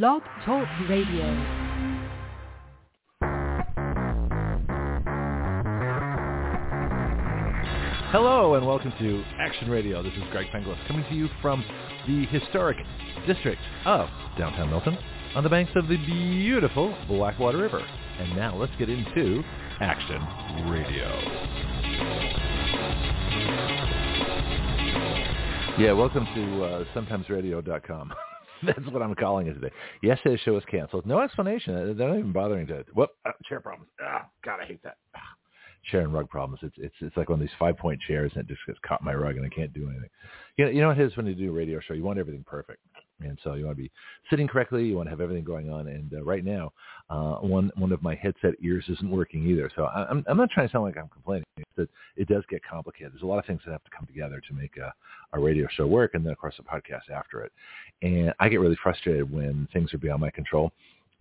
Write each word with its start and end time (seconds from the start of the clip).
Blog 0.00 0.22
Talk 0.46 0.66
Radio. 0.88 1.26
Hello 8.10 8.54
and 8.54 8.66
welcome 8.66 8.90
to 8.98 9.22
Action 9.38 9.68
Radio. 9.68 10.02
This 10.02 10.14
is 10.14 10.22
Greg 10.30 10.46
Penglis 10.46 10.78
coming 10.88 11.04
to 11.10 11.14
you 11.14 11.28
from 11.42 11.62
the 12.06 12.24
historic 12.24 12.78
district 13.26 13.60
of 13.84 14.08
downtown 14.38 14.70
Milton 14.70 14.96
on 15.34 15.44
the 15.44 15.50
banks 15.50 15.72
of 15.76 15.86
the 15.88 15.98
beautiful 16.06 16.96
Blackwater 17.06 17.58
River. 17.58 17.86
And 18.18 18.34
now 18.34 18.56
let's 18.56 18.72
get 18.78 18.88
into 18.88 19.44
Action 19.78 20.22
Radio. 20.70 21.20
Yeah, 25.78 25.92
welcome 25.92 26.24
to 26.34 26.64
uh, 26.64 26.84
sometimesradio.com. 26.94 28.14
That's 28.66 28.86
what 28.90 29.02
I'm 29.02 29.14
calling 29.14 29.46
it 29.46 29.54
today. 29.54 29.70
Yesterday's 30.02 30.40
show 30.40 30.52
was 30.52 30.64
canceled. 30.70 31.06
No 31.06 31.20
explanation. 31.20 31.96
They're 31.96 32.08
not 32.08 32.18
even 32.18 32.32
bothering 32.32 32.66
to. 32.68 32.84
Whoop, 32.94 33.10
uh, 33.26 33.32
chair 33.48 33.60
problems. 33.60 33.90
Ah, 34.00 34.26
God, 34.44 34.60
I 34.60 34.66
hate 34.66 34.82
that. 34.82 34.96
Ah 35.16 35.20
chair 35.90 36.02
and 36.02 36.12
rug 36.12 36.28
problems. 36.28 36.60
It's 36.62 36.76
it's 36.78 36.94
it's 37.00 37.16
like 37.16 37.28
one 37.28 37.40
of 37.40 37.46
these 37.46 37.56
five 37.58 37.76
point 37.76 38.00
chairs 38.06 38.32
and 38.34 38.44
it 38.44 38.48
just 38.48 38.64
gets 38.66 38.78
caught 38.86 39.00
in 39.00 39.04
my 39.04 39.14
rug 39.14 39.36
and 39.36 39.44
I 39.44 39.48
can't 39.48 39.72
do 39.72 39.88
anything. 39.88 40.08
You 40.56 40.64
know, 40.64 40.70
you 40.70 40.80
know 40.80 40.88
what 40.88 40.98
it 40.98 41.04
is 41.04 41.16
when 41.16 41.26
you 41.26 41.34
do 41.34 41.50
a 41.50 41.52
radio 41.52 41.80
show, 41.80 41.94
you 41.94 42.04
want 42.04 42.18
everything 42.18 42.44
perfect. 42.46 42.80
And 43.24 43.38
so 43.42 43.54
you 43.54 43.66
want 43.66 43.76
to 43.76 43.82
be 43.82 43.90
sitting 44.30 44.48
correctly. 44.48 44.84
You 44.84 44.96
want 44.96 45.06
to 45.06 45.10
have 45.10 45.20
everything 45.20 45.44
going 45.44 45.70
on. 45.70 45.88
And 45.88 46.12
uh, 46.14 46.22
right 46.22 46.44
now, 46.44 46.72
uh, 47.10 47.36
one 47.36 47.70
one 47.76 47.92
of 47.92 48.02
my 48.02 48.14
headset 48.14 48.54
ears 48.62 48.84
isn't 48.88 49.10
working 49.10 49.46
either. 49.46 49.70
So 49.76 49.84
I, 49.84 50.06
I'm 50.08 50.24
I'm 50.28 50.36
not 50.36 50.50
trying 50.50 50.68
to 50.68 50.72
sound 50.72 50.84
like 50.84 50.96
I'm 50.96 51.08
complaining. 51.08 51.44
It's 51.56 51.70
that 51.76 51.88
it 52.16 52.28
does 52.28 52.44
get 52.48 52.62
complicated. 52.64 53.12
There's 53.12 53.22
a 53.22 53.26
lot 53.26 53.38
of 53.38 53.46
things 53.46 53.60
that 53.64 53.72
have 53.72 53.84
to 53.84 53.90
come 53.96 54.06
together 54.06 54.40
to 54.48 54.54
make 54.54 54.76
a, 54.76 54.92
a 55.36 55.40
radio 55.40 55.66
show 55.76 55.86
work, 55.86 56.14
and 56.14 56.24
then 56.24 56.32
of 56.32 56.38
course 56.38 56.54
a 56.58 56.62
podcast 56.62 57.10
after 57.14 57.42
it. 57.42 57.52
And 58.02 58.32
I 58.40 58.48
get 58.48 58.60
really 58.60 58.78
frustrated 58.82 59.30
when 59.32 59.68
things 59.72 59.92
are 59.94 59.98
beyond 59.98 60.20
my 60.20 60.30
control 60.30 60.72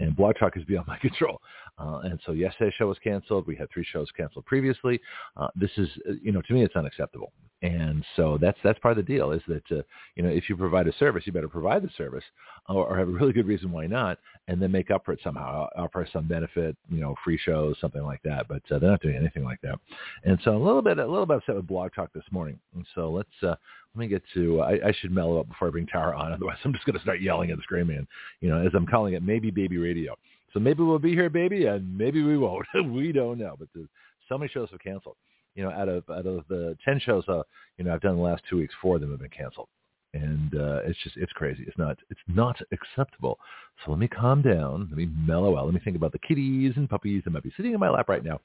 and 0.01 0.15
Blog 0.15 0.35
Talk 0.39 0.57
is 0.57 0.63
beyond 0.63 0.87
my 0.87 0.97
control. 1.01 1.41
Uh, 1.81 1.99
and 2.03 2.19
so 2.25 2.31
yesterday's 2.31 2.73
show 2.75 2.87
was 2.87 2.99
canceled. 3.03 3.47
We 3.47 3.55
had 3.55 3.69
three 3.71 3.85
shows 3.91 4.07
canceled 4.15 4.45
previously. 4.45 4.99
Uh, 5.35 5.47
this 5.55 5.71
is, 5.77 5.89
uh, 6.07 6.13
you 6.21 6.31
know, 6.31 6.41
to 6.41 6.53
me, 6.53 6.63
it's 6.63 6.75
unacceptable. 6.75 7.31
And 7.63 8.03
so 8.15 8.39
that's 8.41 8.57
that's 8.63 8.79
part 8.79 8.97
of 8.97 9.05
the 9.05 9.13
deal 9.13 9.31
is 9.31 9.41
that 9.47 9.63
uh, 9.71 9.83
you 10.15 10.23
know 10.23 10.29
if 10.29 10.49
you 10.49 10.57
provide 10.57 10.87
a 10.87 10.93
service, 10.97 11.23
you 11.27 11.31
better 11.31 11.47
provide 11.47 11.83
the 11.83 11.91
service, 11.95 12.23
or, 12.67 12.87
or 12.87 12.97
have 12.97 13.07
a 13.07 13.11
really 13.11 13.33
good 13.33 13.45
reason 13.45 13.71
why 13.71 13.85
not, 13.85 14.17
and 14.47 14.59
then 14.59 14.71
make 14.71 14.89
up 14.89 15.05
for 15.05 15.11
it 15.11 15.19
somehow, 15.23 15.67
offer 15.77 16.07
some 16.11 16.27
benefit, 16.27 16.75
you 16.89 16.99
know, 16.99 17.13
free 17.23 17.37
shows, 17.37 17.75
something 17.79 18.01
like 18.01 18.21
that. 18.23 18.47
But 18.47 18.63
uh, 18.71 18.79
they're 18.79 18.89
not 18.89 19.01
doing 19.01 19.15
anything 19.15 19.43
like 19.43 19.61
that. 19.61 19.75
And 20.23 20.39
so 20.43 20.55
a 20.55 20.57
little 20.57 20.81
bit 20.81 20.97
a 20.97 21.05
little 21.05 21.27
bit 21.27 21.37
upset 21.37 21.55
with 21.55 21.67
Blog 21.67 21.93
Talk 21.93 22.11
this 22.13 22.23
morning. 22.31 22.59
And 22.73 22.83
so 22.95 23.11
let's 23.11 23.29
uh, 23.43 23.55
let 23.93 23.99
me 23.99 24.07
get 24.07 24.23
to. 24.33 24.61
I, 24.61 24.87
I 24.87 24.93
should 24.99 25.11
mellow 25.11 25.39
up 25.39 25.47
before 25.47 25.67
I 25.67 25.71
bring 25.71 25.85
Tara 25.85 26.17
on, 26.17 26.31
otherwise 26.33 26.57
I'm 26.65 26.73
just 26.73 26.85
going 26.85 26.95
to 26.95 27.01
start 27.03 27.21
yelling 27.21 27.51
and 27.51 27.61
screaming. 27.61 28.07
You 28.39 28.49
know, 28.49 28.65
as 28.65 28.71
I'm 28.73 28.87
calling 28.87 29.13
it, 29.13 29.21
maybe 29.21 29.51
baby 29.51 29.77
radio. 29.77 30.15
So 30.53 30.59
maybe 30.59 30.83
we'll 30.83 30.99
be 30.99 31.13
here, 31.13 31.29
baby, 31.29 31.65
and 31.65 31.97
maybe 31.97 32.23
we 32.23 32.37
won't. 32.37 32.65
we 32.85 33.11
don't 33.11 33.37
know. 33.37 33.55
But 33.57 33.69
the, 33.73 33.87
so 34.27 34.37
many 34.37 34.49
shows 34.49 34.69
have 34.71 34.79
canceled. 34.79 35.17
You 35.55 35.63
know, 35.63 35.71
out 35.71 35.89
of 35.89 36.09
out 36.09 36.25
of 36.25 36.45
the 36.49 36.77
ten 36.85 36.99
shows, 36.99 37.23
uh, 37.27 37.43
you 37.77 37.85
know, 37.85 37.93
I've 37.93 38.01
done 38.01 38.15
the 38.15 38.21
last 38.21 38.43
two 38.49 38.57
weeks, 38.57 38.73
four 38.81 38.95
of 38.95 39.01
them 39.01 39.11
have 39.11 39.19
been 39.19 39.29
canceled, 39.29 39.67
and 40.13 40.53
uh, 40.55 40.79
it's 40.83 40.97
just 41.03 41.17
it's 41.17 41.31
crazy. 41.33 41.63
It's 41.67 41.77
not 41.77 41.97
it's 42.09 42.21
not 42.27 42.55
acceptable. 42.71 43.37
So 43.83 43.91
let 43.91 43.99
me 43.99 44.07
calm 44.07 44.41
down. 44.41 44.87
Let 44.89 44.97
me 44.97 45.09
mellow 45.27 45.57
out. 45.57 45.65
Let 45.65 45.73
me 45.73 45.81
think 45.83 45.97
about 45.97 46.13
the 46.13 46.19
kitties 46.19 46.73
and 46.77 46.89
puppies 46.89 47.23
that 47.25 47.31
might 47.31 47.43
be 47.43 47.51
sitting 47.57 47.73
in 47.73 47.79
my 47.79 47.89
lap 47.89 48.07
right 48.07 48.23
now, 48.23 48.39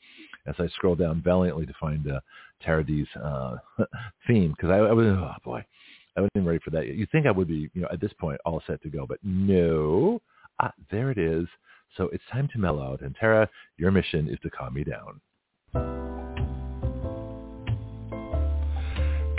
as 0.47 0.57
I 0.59 0.67
scroll 0.69 0.97
down 0.97 1.23
valiantly 1.23 1.67
to 1.67 1.75
find 1.81 2.11
uh, 2.11 2.21
Tara 2.63 2.85
D's 2.85 3.07
uh, 3.23 3.57
theme 4.27 4.55
because 4.57 4.71
I, 4.71 4.79
I 4.79 4.93
was 4.93 5.07
oh 5.07 5.33
boy, 5.45 5.65
I 6.17 6.23
wasn't 6.23 6.47
ready 6.47 6.61
for 6.65 6.71
that. 6.71 6.87
You'd 6.87 7.11
think 7.11 7.27
I 7.27 7.31
would 7.31 7.49
be, 7.49 7.71
you 7.75 7.83
know, 7.83 7.89
at 7.93 8.01
this 8.01 8.13
point 8.19 8.41
all 8.45 8.63
set 8.67 8.83
to 8.83 8.89
go, 8.89 9.07
but 9.07 9.19
no, 9.23 10.21
ah, 10.61 10.73
there 10.91 11.11
it 11.11 11.19
is. 11.19 11.47
So 11.97 12.09
it's 12.13 12.25
time 12.31 12.49
to 12.53 12.59
mellow 12.59 12.83
out. 12.83 13.01
And 13.01 13.15
Tara, 13.15 13.49
your 13.79 13.91
mission 13.91 14.29
is 14.29 14.39
to 14.43 14.51
calm 14.51 14.75
me 14.75 14.85
down. 14.85 15.21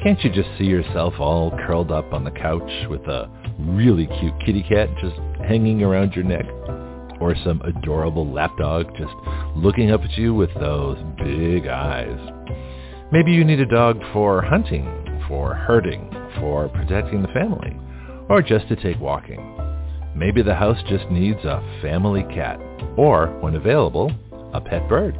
Can't 0.03 0.23
you 0.23 0.31
just 0.31 0.49
see 0.57 0.65
yourself 0.65 1.15
all 1.19 1.51
curled 1.65 1.91
up 1.91 2.13
on 2.13 2.23
the 2.23 2.31
couch 2.31 2.87
with 2.89 3.01
a 3.01 3.29
really 3.59 4.07
cute 4.19 4.33
kitty 4.45 4.63
cat 4.63 4.89
just 5.01 5.15
hanging 5.47 5.83
around 5.83 6.13
your 6.13 6.23
neck? 6.23 6.45
Or 7.19 7.35
some 7.43 7.61
adorable 7.61 8.31
lapdog 8.31 8.95
just 8.95 9.13
looking 9.55 9.91
up 9.91 10.01
at 10.01 10.15
you 10.17 10.35
with 10.35 10.53
those 10.55 10.97
big 11.17 11.67
eyes? 11.67 12.19
Maybe 13.11 13.31
you 13.31 13.43
need 13.43 13.59
a 13.59 13.65
dog 13.65 13.99
for 14.13 14.41
hunting, 14.41 14.85
for 15.27 15.55
herding, 15.55 16.09
for 16.39 16.69
protecting 16.69 17.23
the 17.23 17.27
family, 17.29 17.75
or 18.29 18.41
just 18.41 18.67
to 18.67 18.75
take 18.75 18.99
walking. 18.99 19.39
Maybe 20.17 20.41
the 20.41 20.55
house 20.55 20.79
just 20.89 21.07
needs 21.11 21.37
a 21.45 21.61
family 21.79 22.23
cat, 22.23 22.59
or, 22.97 23.27
when 23.41 23.53
available, 23.53 24.11
a 24.51 24.59
pet 24.59 24.89
bird. 24.89 25.15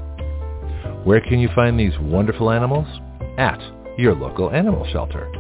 Where 1.06 1.22
can 1.22 1.40
you 1.40 1.50
find 1.54 1.80
these 1.80 1.98
wonderful 2.00 2.50
animals? 2.50 2.88
At 3.38 3.60
your 4.00 4.16
local 4.16 4.50
animal 4.50 4.88
shelter. 4.92 5.32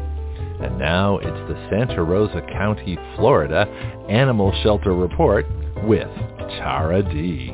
And 0.61 0.77
now 0.77 1.17
it's 1.17 1.49
the 1.49 1.67
Santa 1.71 2.03
Rosa 2.03 2.41
County, 2.51 2.99
Florida 3.15 3.65
Animal 4.07 4.53
Shelter 4.61 4.93
Report 4.93 5.47
with 5.83 6.07
Tara 6.59 7.01
D. 7.01 7.49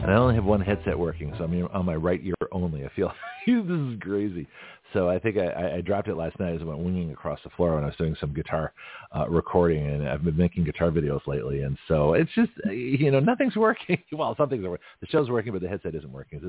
And 0.00 0.10
I 0.10 0.14
only 0.14 0.34
have 0.34 0.44
one 0.44 0.60
headset 0.60 0.98
working, 0.98 1.32
so 1.38 1.44
I'm 1.44 1.68
on 1.68 1.84
my 1.84 1.94
right 1.94 2.20
ear 2.24 2.34
only. 2.50 2.84
I 2.84 2.88
feel 2.96 3.12
this 3.46 3.54
is 3.56 4.00
crazy. 4.00 4.48
So 4.92 5.08
I 5.08 5.18
think 5.18 5.36
I, 5.36 5.76
I 5.76 5.80
dropped 5.80 6.08
it 6.08 6.16
last 6.16 6.38
night 6.40 6.54
as 6.54 6.62
I 6.62 6.64
went 6.64 6.80
winging 6.80 7.10
across 7.10 7.38
the 7.44 7.50
floor 7.50 7.74
when 7.74 7.84
I 7.84 7.88
was 7.88 7.96
doing 7.96 8.16
some 8.18 8.32
guitar 8.32 8.72
uh, 9.14 9.28
recording, 9.28 9.86
and 9.86 10.08
I've 10.08 10.24
been 10.24 10.36
making 10.36 10.64
guitar 10.64 10.90
videos 10.90 11.26
lately, 11.26 11.62
and 11.62 11.76
so 11.88 12.14
it's 12.14 12.30
just 12.34 12.50
you 12.70 13.10
know 13.10 13.20
nothing's 13.20 13.56
working. 13.56 14.02
well, 14.12 14.34
something's 14.36 14.64
working. 14.64 14.84
The 15.00 15.06
show's 15.08 15.28
working, 15.28 15.52
but 15.52 15.62
the 15.62 15.68
headset 15.68 15.94
isn't 15.94 16.12
working. 16.12 16.40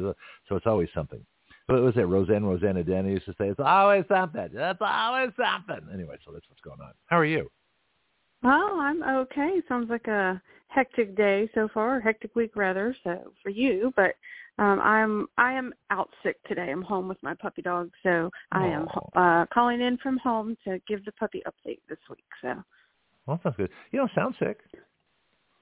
So, 0.47 0.55
it's 0.55 0.65
always 0.65 0.89
something. 0.93 1.23
What 1.67 1.81
was 1.81 1.93
it? 1.97 2.01
Roseanne 2.01 2.43
Roseannadanna 2.43 3.11
used 3.11 3.25
to 3.25 3.33
say, 3.37 3.49
"It's 3.49 3.59
always 3.59 4.05
something. 4.07 4.49
It's 4.53 4.81
always 4.81 5.31
something." 5.37 5.87
Anyway, 5.93 6.17
so 6.25 6.31
that's 6.31 6.47
what's 6.49 6.61
going 6.61 6.81
on. 6.81 6.93
How 7.07 7.17
are 7.17 7.25
you? 7.25 7.51
Well, 8.41 8.79
I'm 8.79 9.03
okay. 9.03 9.61
Sounds 9.67 9.89
like 9.89 10.07
a 10.07 10.41
hectic 10.69 11.15
day 11.17 11.49
so 11.53 11.67
far, 11.73 11.99
hectic 11.99 12.35
week 12.35 12.55
rather, 12.55 12.95
so 13.03 13.33
for 13.43 13.49
you, 13.49 13.91
but 13.95 14.15
um 14.59 14.79
I'm 14.81 15.27
I 15.37 15.53
am 15.53 15.73
out 15.89 16.09
sick 16.23 16.37
today. 16.47 16.69
I'm 16.71 16.81
home 16.81 17.07
with 17.07 17.21
my 17.23 17.33
puppy 17.33 17.61
dog, 17.61 17.89
so 18.03 18.29
I 18.51 18.65
am 18.67 18.87
uh 19.15 19.45
calling 19.53 19.81
in 19.81 19.97
from 19.97 20.17
home 20.17 20.57
to 20.65 20.79
give 20.87 21.03
the 21.05 21.11
puppy 21.13 21.41
update 21.47 21.79
this 21.87 21.99
week. 22.09 22.25
So 22.41 22.53
Well, 23.25 23.39
sounds 23.43 23.55
good. 23.57 23.69
You 23.91 23.99
don't 23.99 24.11
sound 24.13 24.35
sick. 24.39 24.59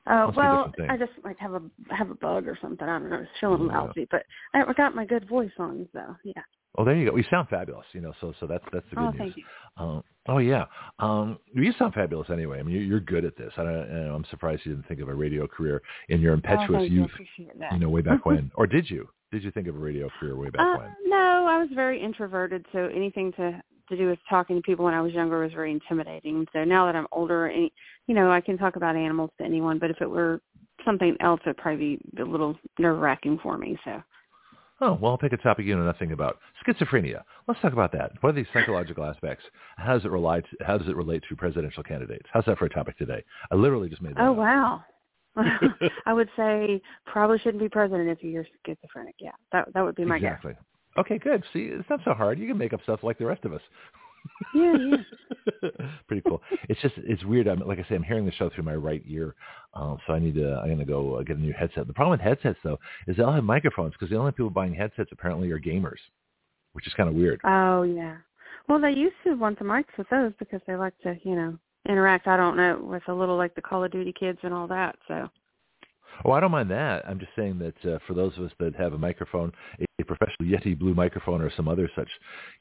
Uh 0.07 0.31
well, 0.35 0.73
I 0.89 0.97
just 0.97 1.11
like 1.23 1.37
have 1.39 1.53
a 1.53 1.61
have 1.91 2.09
a 2.09 2.15
bug 2.15 2.47
or 2.47 2.57
something. 2.61 2.87
I 2.87 2.99
don't 2.99 3.09
know. 3.09 3.17
It's 3.17 3.29
feeling 3.39 3.61
Oh, 3.63 3.65
lousy, 3.65 4.07
but 4.09 4.23
I 4.53 4.73
got 4.73 4.95
my 4.95 5.05
good 5.05 5.27
voice 5.27 5.51
on, 5.59 5.87
so 5.93 6.15
yeah. 6.23 6.41
Oh, 6.77 6.85
there 6.85 6.95
you 6.95 7.09
go. 7.09 7.15
You 7.17 7.23
sound 7.29 7.47
fabulous. 7.49 7.85
You 7.93 8.01
know, 8.01 8.13
so 8.21 8.33
so 8.39 8.45
that's 8.47 8.63
that's 8.71 8.85
the 8.89 8.95
good 8.95 9.05
Oh, 9.05 9.09
news. 9.11 9.17
thank 9.17 9.37
you. 9.37 9.43
Um, 9.77 10.03
oh 10.27 10.37
yeah, 10.37 10.65
um, 10.99 11.37
you 11.53 11.73
sound 11.79 11.93
fabulous 11.93 12.29
anyway. 12.29 12.59
I 12.59 12.63
mean, 12.63 12.75
you're, 12.75 12.83
you're 12.83 12.99
good 12.99 13.25
at 13.25 13.35
this. 13.37 13.51
I 13.57 13.63
don't, 13.63 13.87
you 13.89 14.03
know, 14.07 14.15
I'm 14.15 14.25
surprised 14.29 14.61
you 14.65 14.73
didn't 14.73 14.87
think 14.87 14.99
of 14.99 15.09
a 15.09 15.13
radio 15.13 15.47
career 15.47 15.81
in 16.09 16.21
your 16.21 16.31
oh, 16.31 16.35
impetuous 16.35 16.89
you. 16.89 17.03
I 17.03 17.19
youth. 17.37 17.49
that. 17.59 17.73
You 17.73 17.79
know, 17.79 17.89
way 17.89 18.01
back 18.01 18.25
when, 18.25 18.51
or 18.55 18.67
did 18.67 18.89
you? 18.89 19.07
Did 19.31 19.43
you 19.43 19.51
think 19.51 19.67
of 19.67 19.75
a 19.75 19.79
radio 19.79 20.09
career 20.19 20.37
way 20.37 20.49
back 20.49 20.61
Uh, 20.61 20.77
when? 20.79 20.95
no, 21.05 21.45
I 21.49 21.57
was 21.59 21.69
very 21.73 22.01
introverted, 22.01 22.65
so 22.71 22.89
anything 22.93 23.31
to 23.33 23.61
to 23.89 23.95
do 23.97 24.07
with 24.09 24.19
talking 24.29 24.57
to 24.57 24.61
people 24.61 24.83
when 24.85 24.93
I 24.93 25.01
was 25.01 25.13
younger 25.13 25.41
was 25.41 25.53
very 25.53 25.71
intimidating. 25.71 26.45
So 26.51 26.63
now 26.65 26.85
that 26.87 26.95
I'm 26.95 27.07
older, 27.11 27.47
any, 27.47 27.71
you 28.07 28.15
know, 28.15 28.29
I 28.29 28.41
can 28.41 28.57
talk 28.57 28.75
about 28.75 28.97
animals 28.97 29.29
to 29.37 29.45
anyone. 29.45 29.79
But 29.79 29.91
if 29.91 30.01
it 30.01 30.09
were 30.09 30.41
something 30.83 31.15
else, 31.21 31.39
it'd 31.45 31.55
probably 31.57 31.97
be 32.13 32.21
a 32.21 32.25
little 32.25 32.57
nerve 32.79 32.99
wracking 32.99 33.39
for 33.41 33.57
me. 33.57 33.77
So 33.85 34.03
Oh, 34.79 34.93
well, 35.01 35.11
I'll 35.11 35.17
pick 35.17 35.33
a 35.33 35.37
topic 35.37 35.65
you 35.65 35.75
know 35.75 35.83
nothing 35.83 36.11
about. 36.11 36.37
Schizophrenia. 36.65 37.23
Let's 37.47 37.59
talk 37.61 37.73
about 37.73 37.91
that. 37.93 38.11
What 38.21 38.29
are 38.29 38.33
these 38.33 38.45
psychological 38.53 39.03
aspects? 39.05 39.43
How 39.77 39.93
does 39.93 40.05
it 40.05 40.11
relate? 40.11 40.45
How 40.61 40.77
does 40.77 40.87
it 40.87 40.95
relate 40.95 41.23
to 41.29 41.35
presidential 41.35 41.81
candidates? 41.83 42.27
How's 42.31 42.45
that 42.45 42.59
for 42.59 42.65
a 42.65 42.69
topic 42.69 42.97
today? 42.97 43.23
I 43.51 43.55
literally 43.55 43.89
just 43.89 44.01
made 44.01 44.15
that. 44.15 44.21
oh 44.21 44.31
up. 44.31 44.37
wow. 44.37 44.83
I 46.05 46.13
would 46.13 46.29
say 46.35 46.81
probably 47.05 47.37
shouldn't 47.39 47.61
be 47.61 47.69
president 47.69 48.09
if 48.09 48.23
you're 48.23 48.45
schizophrenic. 48.65 49.15
Yeah, 49.19 49.31
that 49.51 49.67
that 49.73 49.83
would 49.83 49.95
be 49.95 50.05
my 50.05 50.19
guess. 50.19 50.37
exactly. 50.37 50.53
Okay, 50.97 51.19
good. 51.19 51.43
See, 51.53 51.69
it's 51.71 51.89
not 51.89 51.99
so 52.03 52.13
hard. 52.13 52.39
You 52.39 52.47
can 52.47 52.57
make 52.57 52.73
up 52.73 52.81
stuff 52.83 53.01
like 53.03 53.19
the 53.19 53.25
rest 53.25 53.45
of 53.45 53.53
us. 53.53 53.61
Yeah, 54.53 54.73
yeah. 54.89 55.69
Pretty 56.07 56.23
cool. 56.27 56.41
It's 56.69 56.81
just 56.81 56.95
it's 56.97 57.23
weird. 57.23 57.47
I'm 57.47 57.59
like 57.59 57.79
I 57.79 57.87
say, 57.87 57.95
I'm 57.95 58.03
hearing 58.03 58.25
the 58.25 58.31
show 58.31 58.49
through 58.49 58.63
my 58.63 58.75
right 58.75 59.03
ear, 59.07 59.35
um, 59.73 59.97
so 60.05 60.13
I 60.13 60.19
need 60.19 60.35
to. 60.35 60.55
I'm 60.55 60.77
to 60.77 60.85
go 60.85 61.15
uh, 61.15 61.23
get 61.23 61.37
a 61.37 61.41
new 61.41 61.53
headset. 61.53 61.87
The 61.87 61.93
problem 61.93 62.17
with 62.17 62.21
headsets 62.21 62.59
though 62.63 62.79
is 63.07 63.17
they 63.17 63.23
all 63.23 63.33
have 63.33 63.43
microphones 63.43 63.93
because 63.93 64.09
the 64.09 64.17
only 64.17 64.31
people 64.31 64.49
buying 64.49 64.73
headsets 64.73 65.09
apparently 65.11 65.51
are 65.51 65.59
gamers, 65.59 65.99
which 66.73 66.87
is 66.87 66.93
kind 66.93 67.09
of 67.09 67.15
weird. 67.15 67.39
Oh 67.43 67.83
yeah. 67.83 68.17
Well, 68.67 68.81
they 68.81 68.91
used 68.91 69.15
to 69.23 69.35
want 69.35 69.59
the 69.59 69.65
mics 69.65 69.97
with 69.97 70.09
those 70.09 70.33
because 70.39 70.59
they 70.67 70.75
like 70.75 70.97
to, 71.03 71.17
you 71.23 71.35
know, 71.35 71.57
interact. 71.87 72.27
I 72.27 72.35
don't 72.35 72.57
know 72.57 72.79
with 72.81 73.03
a 73.07 73.13
little 73.13 73.37
like 73.37 73.55
the 73.55 73.61
Call 73.61 73.83
of 73.83 73.91
Duty 73.91 74.13
kids 74.17 74.39
and 74.43 74.53
all 74.53 74.67
that. 74.67 74.95
So 75.07 75.29
Oh, 76.25 76.31
I 76.31 76.39
don't 76.39 76.51
mind 76.51 76.71
that. 76.71 77.07
I'm 77.07 77.19
just 77.19 77.31
saying 77.35 77.59
that 77.59 77.93
uh, 77.95 77.99
for 78.07 78.13
those 78.13 78.37
of 78.37 78.45
us 78.45 78.51
that 78.59 78.75
have 78.75 78.93
a 78.93 78.97
microphone, 78.97 79.51
a, 79.79 80.03
professional 80.03 80.47
Yeti 80.49 80.77
Blue 80.77 80.93
microphone 80.93 81.41
or 81.41 81.51
some 81.57 81.67
other 81.67 81.89
such, 81.95 82.07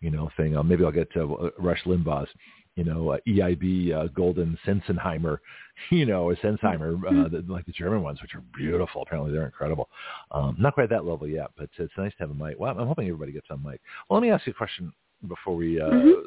you 0.00 0.11
know, 0.11 0.29
thing, 0.37 0.56
uh, 0.56 0.62
maybe 0.62 0.85
I'll 0.85 0.91
get 0.91 1.08
uh, 1.17 1.26
Rush 1.58 1.82
Limbaugh's 1.85 2.29
you 2.75 2.85
know, 2.85 3.11
uh, 3.11 3.19
EIB 3.26 3.94
uh, 3.94 4.06
Golden 4.08 4.58
Sensenheimer, 4.67 5.38
you 5.91 6.05
know, 6.05 6.25
or 6.25 6.37
Sensheimer, 6.37 6.94
uh, 7.06 7.11
Mm-hmm. 7.11 7.35
the, 7.47 7.53
like 7.53 7.64
the 7.67 7.73
German 7.73 8.03
ones, 8.03 8.20
which 8.20 8.35
are 8.35 8.43
beautiful. 8.55 9.03
Apparently, 9.03 9.32
they're 9.32 9.47
incredible. 9.47 9.88
Um, 10.31 10.56
not 10.59 10.75
quite 10.75 10.91
that 10.91 11.05
level 11.06 11.26
yet, 11.26 11.49
but 11.56 11.70
it's 11.79 11.93
nice 11.97 12.12
to 12.12 12.19
have 12.19 12.31
a 12.31 12.35
mic. 12.35 12.56
Well, 12.59 12.79
I'm 12.79 12.87
hoping 12.87 13.06
everybody 13.06 13.32
gets 13.32 13.47
on 13.50 13.62
mic. 13.62 13.81
Well, 14.11 14.20
let 14.20 14.26
me 14.26 14.31
ask 14.31 14.47
you 14.47 14.50
a 14.52 14.55
question 14.55 14.93
before 15.26 15.56
we 15.56 15.81
uh, 15.81 15.88
Mhm. 15.88 16.23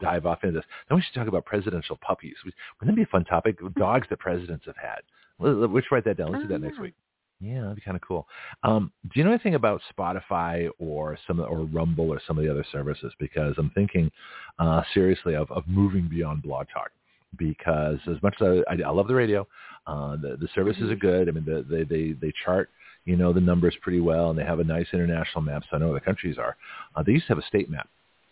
dive 0.00 0.26
off 0.26 0.44
into 0.44 0.58
this. 0.58 0.66
Then 0.88 0.96
we 0.96 1.02
should 1.02 1.14
talk 1.14 1.28
about 1.28 1.46
presidential 1.46 1.96
puppies. 2.02 2.34
Wouldn't 2.44 2.56
that 2.82 2.96
be 2.96 3.02
a 3.02 3.06
fun 3.06 3.24
topic? 3.24 3.58
Dogs 3.76 4.06
that 4.10 4.18
presidents 4.18 4.66
have 4.66 4.76
had. 4.76 5.00
Let- 5.38 5.56
let- 5.56 5.70
Let's 5.70 5.90
write 5.90 6.04
that 6.04 6.16
down. 6.16 6.32
Let's 6.32 6.44
do 6.44 6.48
Oh, 6.48 6.58
that 6.58 6.60
next 6.64 6.78
week. 6.78 6.94
Yeah, 7.40 7.62
that'd 7.62 7.76
be 7.76 7.82
kind 7.82 7.96
of 7.96 8.00
cool. 8.00 8.26
Um, 8.62 8.92
do 9.02 9.10
you 9.14 9.24
know 9.24 9.30
anything 9.30 9.54
about 9.56 9.82
Spotify 9.96 10.70
or 10.78 11.18
some 11.26 11.40
or 11.40 11.64
Rumble 11.64 12.08
or 12.10 12.20
some 12.26 12.38
of 12.38 12.44
the 12.44 12.50
other 12.50 12.64
services? 12.70 13.12
Because 13.18 13.54
I'm 13.58 13.70
thinking 13.70 14.10
uh, 14.58 14.82
seriously 14.94 15.34
of, 15.34 15.50
of 15.50 15.66
moving 15.66 16.08
beyond 16.08 16.42
Blog 16.42 16.68
Talk. 16.72 16.90
Because 17.36 17.98
as 18.06 18.22
much 18.22 18.36
as 18.40 18.62
I, 18.68 18.74
I, 18.74 18.76
I 18.86 18.90
love 18.90 19.08
the 19.08 19.14
radio, 19.14 19.46
uh, 19.88 20.16
the 20.16 20.36
the 20.36 20.48
services 20.54 20.90
are 20.90 20.96
good. 20.96 21.28
I 21.28 21.32
mean, 21.32 21.44
the, 21.44 21.66
they 21.68 21.82
they 21.82 22.12
they 22.12 22.32
chart 22.44 22.70
you 23.04 23.16
know 23.16 23.32
the 23.32 23.40
numbers 23.40 23.76
pretty 23.82 24.00
well, 24.00 24.30
and 24.30 24.38
they 24.38 24.44
have 24.44 24.60
a 24.60 24.64
nice 24.64 24.86
international 24.92 25.42
map, 25.42 25.64
so 25.68 25.76
I 25.76 25.80
know 25.80 25.88
where 25.90 25.98
the 26.00 26.04
countries 26.04 26.38
are. 26.38 26.56
Uh, 26.94 27.02
they 27.02 27.12
used 27.12 27.26
to 27.26 27.34
have 27.34 27.38
a 27.42 27.46
state 27.46 27.68
map, 27.68 27.88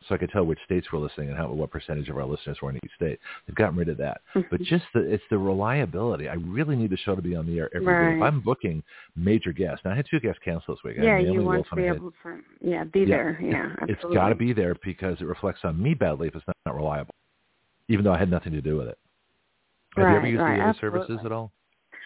so 0.08 0.14
I 0.14 0.18
could 0.18 0.30
tell 0.30 0.44
which 0.44 0.58
states 0.64 0.90
were 0.92 0.98
listening 0.98 1.28
and 1.28 1.36
how 1.36 1.50
what 1.52 1.70
percentage 1.70 2.08
of 2.08 2.16
our 2.16 2.24
listeners 2.24 2.58
were 2.60 2.70
in 2.70 2.76
each 2.76 2.90
state. 2.96 3.18
They've 3.46 3.56
gotten 3.56 3.76
rid 3.76 3.88
of 3.88 3.96
that, 3.98 4.20
but 4.34 4.60
Mhm. 4.60 4.64
just 4.64 4.84
the 4.94 5.00
it's 5.00 5.24
the 5.30 5.38
reliability. 5.38 6.28
I 6.28 6.34
really 6.34 6.76
need 6.76 6.90
the 6.90 6.96
show 6.96 7.14
to 7.14 7.22
be 7.22 7.36
on 7.36 7.46
the 7.46 7.58
air 7.58 7.70
every 7.74 7.86
week. 8.08 8.16
If 8.16 8.22
I'm 8.22 8.40
booking 8.40 8.82
major 9.16 9.52
guests, 9.52 9.84
now 9.84 9.92
I 9.92 9.94
had 9.94 10.06
two 10.10 10.20
guests 10.20 10.40
cancel 10.44 10.74
this 10.74 10.82
week. 10.84 10.96
Yeah, 10.98 11.18
you 11.18 11.26
Naomi 11.26 11.44
want 11.44 11.56
Wolf 11.56 11.68
to 11.70 11.76
be 11.76 11.84
able 11.84 12.12
to, 12.22 12.42
yeah, 12.60 12.84
be 12.84 13.00
Yeah, 13.00 13.06
there. 13.06 13.38
Yeah, 13.40 13.72
it's 13.82 13.92
absolutely. 13.92 14.16
got 14.16 14.28
to 14.30 14.34
be 14.34 14.52
there 14.52 14.74
because 14.84 15.20
it 15.20 15.26
reflects 15.26 15.64
on 15.64 15.82
me 15.82 15.94
badly 15.94 16.28
if 16.28 16.36
it's 16.36 16.46
not, 16.46 16.56
not 16.66 16.74
reliable, 16.76 17.14
even 17.88 18.04
though 18.04 18.12
I 18.12 18.18
had 18.18 18.30
nothing 18.30 18.52
to 18.52 18.62
do 18.62 18.76
with 18.76 18.88
it. 18.88 18.98
Have 19.96 20.08
you 20.08 20.16
ever 20.16 20.26
used 20.26 20.40
right, 20.42 20.56
the 20.56 20.64
other 20.64 20.78
services 20.80 21.20
at 21.24 21.32
all? 21.32 21.52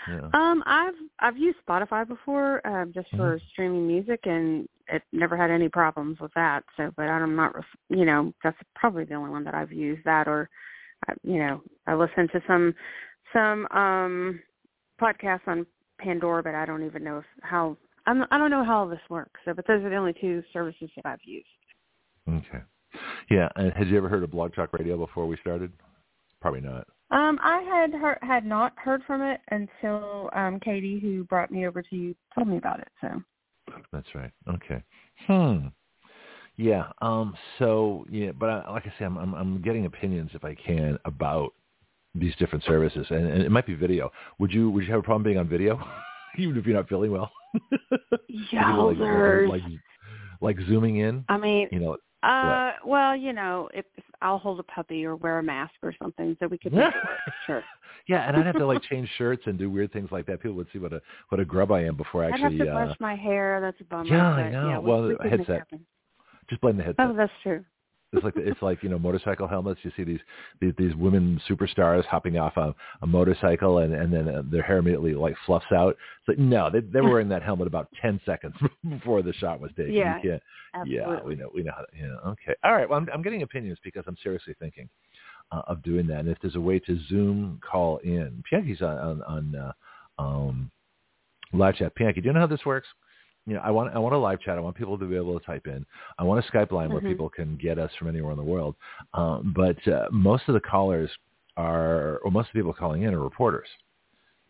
Yeah. 0.08 0.28
Um, 0.34 0.62
I've 0.66 0.94
I've 1.20 1.36
used 1.36 1.58
Spotify 1.66 2.06
before, 2.06 2.64
um, 2.66 2.92
just 2.92 3.08
for 3.16 3.40
streaming 3.52 3.86
music, 3.86 4.20
and 4.24 4.68
it 4.88 5.02
never 5.12 5.36
had 5.36 5.50
any 5.50 5.68
problems 5.68 6.18
with 6.20 6.32
that. 6.34 6.64
So, 6.76 6.90
but 6.96 7.04
I'm 7.04 7.36
not, 7.36 7.54
ref- 7.54 7.64
you 7.88 8.04
know, 8.04 8.32
that's 8.42 8.56
probably 8.74 9.04
the 9.04 9.14
only 9.14 9.30
one 9.30 9.44
that 9.44 9.54
I've 9.54 9.72
used. 9.72 10.04
That 10.04 10.28
or, 10.28 10.48
you 11.22 11.38
know, 11.38 11.62
I 11.86 11.94
listen 11.94 12.28
to 12.28 12.40
some 12.46 12.74
some 13.32 13.66
um 13.72 14.40
podcasts 15.00 15.46
on 15.46 15.66
Pandora, 15.98 16.42
but 16.42 16.54
I 16.54 16.66
don't 16.66 16.84
even 16.84 17.04
know 17.04 17.18
if 17.18 17.24
how 17.42 17.76
I'm, 18.06 18.24
I 18.30 18.38
don't 18.38 18.50
know 18.50 18.64
how 18.64 18.78
all 18.78 18.88
this 18.88 18.98
works. 19.10 19.40
So, 19.44 19.54
but 19.54 19.66
those 19.66 19.82
are 19.82 19.90
the 19.90 19.96
only 19.96 20.14
two 20.20 20.42
services 20.52 20.90
that 20.96 21.06
I've 21.06 21.18
used. 21.24 21.46
Okay. 22.28 22.62
Yeah. 23.30 23.48
And 23.56 23.72
had 23.72 23.88
you 23.88 23.96
ever 23.96 24.08
heard 24.08 24.22
of 24.22 24.30
Blog 24.30 24.54
Talk 24.54 24.72
Radio 24.72 24.96
before 24.96 25.26
we 25.26 25.36
started? 25.38 25.72
Probably 26.40 26.60
not. 26.60 26.86
Um, 27.10 27.38
I 27.42 27.62
had 27.62 27.92
heard, 27.92 28.18
had 28.22 28.44
not 28.44 28.72
heard 28.76 29.02
from 29.06 29.22
it 29.22 29.40
until 29.50 30.30
um 30.32 30.60
Katie, 30.60 31.00
who 31.00 31.24
brought 31.24 31.50
me 31.50 31.66
over 31.66 31.82
to 31.82 31.96
you, 31.96 32.14
told 32.34 32.48
me 32.48 32.58
about 32.58 32.80
it. 32.80 32.88
So. 33.00 33.08
That's 33.92 34.14
right. 34.14 34.30
Okay. 34.48 34.82
Hmm. 35.26 35.68
Yeah. 36.56 36.90
Um. 37.02 37.34
So 37.58 38.06
yeah, 38.10 38.32
but 38.32 38.48
I, 38.48 38.70
like 38.70 38.86
I 38.86 38.92
say, 38.98 39.04
I'm, 39.04 39.16
I'm 39.18 39.34
I'm 39.34 39.62
getting 39.62 39.86
opinions 39.86 40.30
if 40.34 40.44
I 40.44 40.54
can 40.54 40.98
about 41.04 41.52
these 42.14 42.34
different 42.36 42.64
services, 42.64 43.06
and, 43.10 43.26
and 43.26 43.42
it 43.42 43.50
might 43.50 43.66
be 43.66 43.74
video. 43.74 44.10
Would 44.38 44.52
you 44.52 44.70
Would 44.70 44.84
you 44.84 44.90
have 44.90 45.00
a 45.00 45.02
problem 45.02 45.22
being 45.22 45.38
on 45.38 45.48
video, 45.48 45.78
even 46.38 46.56
if 46.56 46.66
you're 46.66 46.76
not 46.76 46.88
feeling 46.88 47.12
well? 47.12 47.30
You 48.28 48.50
like, 49.48 49.48
like 49.48 49.62
like 50.40 50.66
zooming 50.66 50.96
in. 50.98 51.24
I 51.28 51.36
mean, 51.36 51.68
You 51.70 51.80
know. 51.80 51.96
Uh, 52.22 52.72
well, 52.84 53.14
you 53.16 53.32
know, 53.32 53.68
if, 53.74 53.84
if 53.96 54.04
I'll 54.22 54.38
hold 54.38 54.58
a 54.60 54.62
puppy 54.64 55.04
or 55.04 55.16
wear 55.16 55.38
a 55.38 55.42
mask 55.42 55.74
or 55.82 55.94
something, 56.00 56.36
so 56.40 56.46
we 56.46 56.58
could 56.58 56.72
make 56.72 56.88
it 56.88 56.94
work. 56.94 57.18
Sure. 57.46 57.62
Yeah, 58.08 58.26
and 58.28 58.36
I'd 58.36 58.46
have 58.46 58.56
to 58.56 58.66
like 58.66 58.82
change 58.90 59.08
shirts 59.18 59.42
and 59.46 59.58
do 59.58 59.68
weird 59.68 59.92
things 59.92 60.10
like 60.12 60.26
that. 60.26 60.40
People 60.40 60.56
would 60.56 60.68
see 60.72 60.78
what 60.78 60.92
a 60.92 61.00
what 61.30 61.40
a 61.40 61.44
grub 61.44 61.72
I 61.72 61.84
am 61.84 61.96
before 61.96 62.24
I 62.24 62.28
actually. 62.28 62.44
I'd 62.46 62.52
have 62.58 62.66
to 62.66 62.72
uh, 62.72 62.86
brush 62.86 62.96
my 63.00 63.16
hair. 63.16 63.60
That's 63.60 63.80
a 63.80 63.84
bummer. 63.84 64.04
Yeah, 64.08 64.28
I 64.28 64.50
know. 64.50 64.68
Yeah, 64.68 64.78
Well, 64.78 65.02
we 65.08 65.14
it 65.14 65.20
headset. 65.30 65.66
just 66.48 66.60
blame 66.60 66.76
the 66.76 66.84
headset. 66.84 67.06
Oh, 67.10 67.14
that's 67.16 67.32
true. 67.42 67.64
It's 68.12 68.22
like 68.22 68.34
it's 68.36 68.62
like 68.62 68.82
you 68.82 68.88
know 68.88 68.98
motorcycle 68.98 69.48
helmets. 69.48 69.80
You 69.82 69.90
see 69.96 70.04
these 70.04 70.20
these, 70.60 70.72
these 70.78 70.94
women 70.94 71.40
superstars 71.48 72.04
hopping 72.04 72.38
off 72.38 72.56
a, 72.56 72.74
a 73.02 73.06
motorcycle 73.06 73.78
and 73.78 73.92
and 73.92 74.12
then 74.12 74.28
uh, 74.28 74.42
their 74.50 74.62
hair 74.62 74.78
immediately 74.78 75.14
like 75.14 75.34
fluffs 75.44 75.66
out. 75.74 75.96
It's 76.20 76.28
like 76.28 76.38
no, 76.38 76.70
they 76.70 76.80
they 76.80 77.00
were 77.00 77.10
wearing 77.10 77.28
that 77.30 77.42
helmet 77.42 77.66
about 77.66 77.88
ten 78.00 78.20
seconds 78.24 78.54
before 78.88 79.22
the 79.22 79.32
shot 79.34 79.60
was 79.60 79.70
taken. 79.76 79.92
Yeah, 79.92 80.16
You 80.16 80.30
can't, 80.30 80.42
Absolutely. 80.74 80.96
yeah, 80.96 81.22
we 81.24 81.34
know 81.34 81.50
we 81.52 81.62
know 81.64 81.72
how. 81.74 81.82
To, 81.82 81.88
yeah, 81.98 82.30
okay, 82.30 82.54
all 82.62 82.74
right. 82.74 82.88
Well, 82.88 82.98
I'm 82.98 83.08
I'm 83.12 83.22
getting 83.22 83.42
opinions 83.42 83.78
because 83.82 84.04
I'm 84.06 84.16
seriously 84.22 84.54
thinking 84.60 84.88
uh, 85.52 85.62
of 85.66 85.82
doing 85.82 86.06
that. 86.06 86.20
And 86.20 86.28
if 86.28 86.38
there's 86.40 86.56
a 86.56 86.60
way 86.60 86.78
to 86.80 86.98
Zoom 87.08 87.60
call 87.68 87.98
in, 87.98 88.42
Pianki's 88.50 88.82
on 88.82 88.98
on, 88.98 89.22
on 89.22 89.54
uh, 89.56 90.22
um, 90.22 90.70
live 91.52 91.76
chat. 91.76 91.92
Pianki, 91.96 92.22
do 92.22 92.28
you 92.28 92.32
know 92.32 92.40
how 92.40 92.46
this 92.46 92.64
works? 92.64 92.88
You 93.46 93.54
know, 93.54 93.60
I 93.60 93.70
want 93.70 93.94
I 93.94 93.98
want 93.98 94.14
a 94.14 94.18
live 94.18 94.40
chat. 94.40 94.58
I 94.58 94.60
want 94.60 94.76
people 94.76 94.98
to 94.98 95.04
be 95.06 95.16
able 95.16 95.38
to 95.38 95.46
type 95.46 95.66
in. 95.66 95.86
I 96.18 96.24
want 96.24 96.44
a 96.44 96.50
Skype 96.50 96.72
line 96.72 96.90
where 96.90 97.00
Mhm. 97.00 97.06
people 97.06 97.28
can 97.28 97.56
get 97.56 97.78
us 97.78 97.94
from 97.94 98.08
anywhere 98.08 98.32
in 98.32 98.38
the 98.38 98.44
world. 98.44 98.74
Um, 99.14 99.52
but 99.54 99.86
uh, 99.86 100.08
most 100.10 100.48
of 100.48 100.54
the 100.54 100.60
callers 100.60 101.10
are, 101.56 102.18
or 102.18 102.30
most 102.30 102.48
of 102.48 102.52
the 102.54 102.58
people 102.58 102.72
calling 102.72 103.02
in 103.02 103.14
are 103.14 103.20
reporters. 103.22 103.68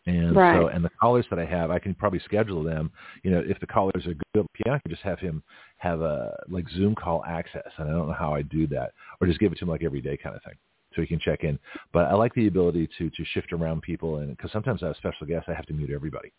And 0.07 0.35
so, 0.53 0.67
and 0.69 0.83
the 0.83 0.89
callers 1.01 1.25
that 1.29 1.37
I 1.37 1.45
have, 1.45 1.69
I 1.69 1.79
can 1.79 1.93
probably 1.93 2.19
schedule 2.19 2.63
them. 2.63 2.91
You 3.23 3.31
know, 3.31 3.39
if 3.45 3.59
the 3.59 3.67
callers 3.67 4.07
are 4.07 4.15
good, 4.33 4.47
I 4.65 4.79
can 4.79 4.89
just 4.89 5.03
have 5.03 5.19
him 5.19 5.43
have 5.77 6.01
a 6.01 6.33
like 6.47 6.67
Zoom 6.69 6.95
call 6.95 7.23
access, 7.25 7.69
and 7.77 7.89
I 7.89 7.91
don't 7.91 8.07
know 8.07 8.13
how 8.13 8.33
I 8.33 8.41
do 8.41 8.67
that, 8.67 8.93
or 9.19 9.27
just 9.27 9.39
give 9.39 9.51
it 9.51 9.57
to 9.59 9.65
him 9.65 9.69
like 9.69 9.83
every 9.83 10.01
day 10.01 10.15
kind 10.17 10.35
of 10.35 10.41
thing, 10.43 10.55
so 10.95 11.01
he 11.01 11.07
can 11.07 11.19
check 11.19 11.43
in. 11.43 11.59
But 11.91 12.05
I 12.05 12.13
like 12.15 12.33
the 12.33 12.47
ability 12.47 12.87
to 12.97 13.09
to 13.09 13.25
shift 13.25 13.51
around 13.53 13.81
people, 13.81 14.17
and 14.17 14.29
because 14.35 14.51
sometimes 14.51 14.81
I 14.81 14.87
have 14.87 14.95
special 14.97 15.27
guests, 15.27 15.49
I 15.49 15.53
have 15.53 15.65
to 15.67 15.73
mute 15.73 15.91
everybody, 15.93 16.31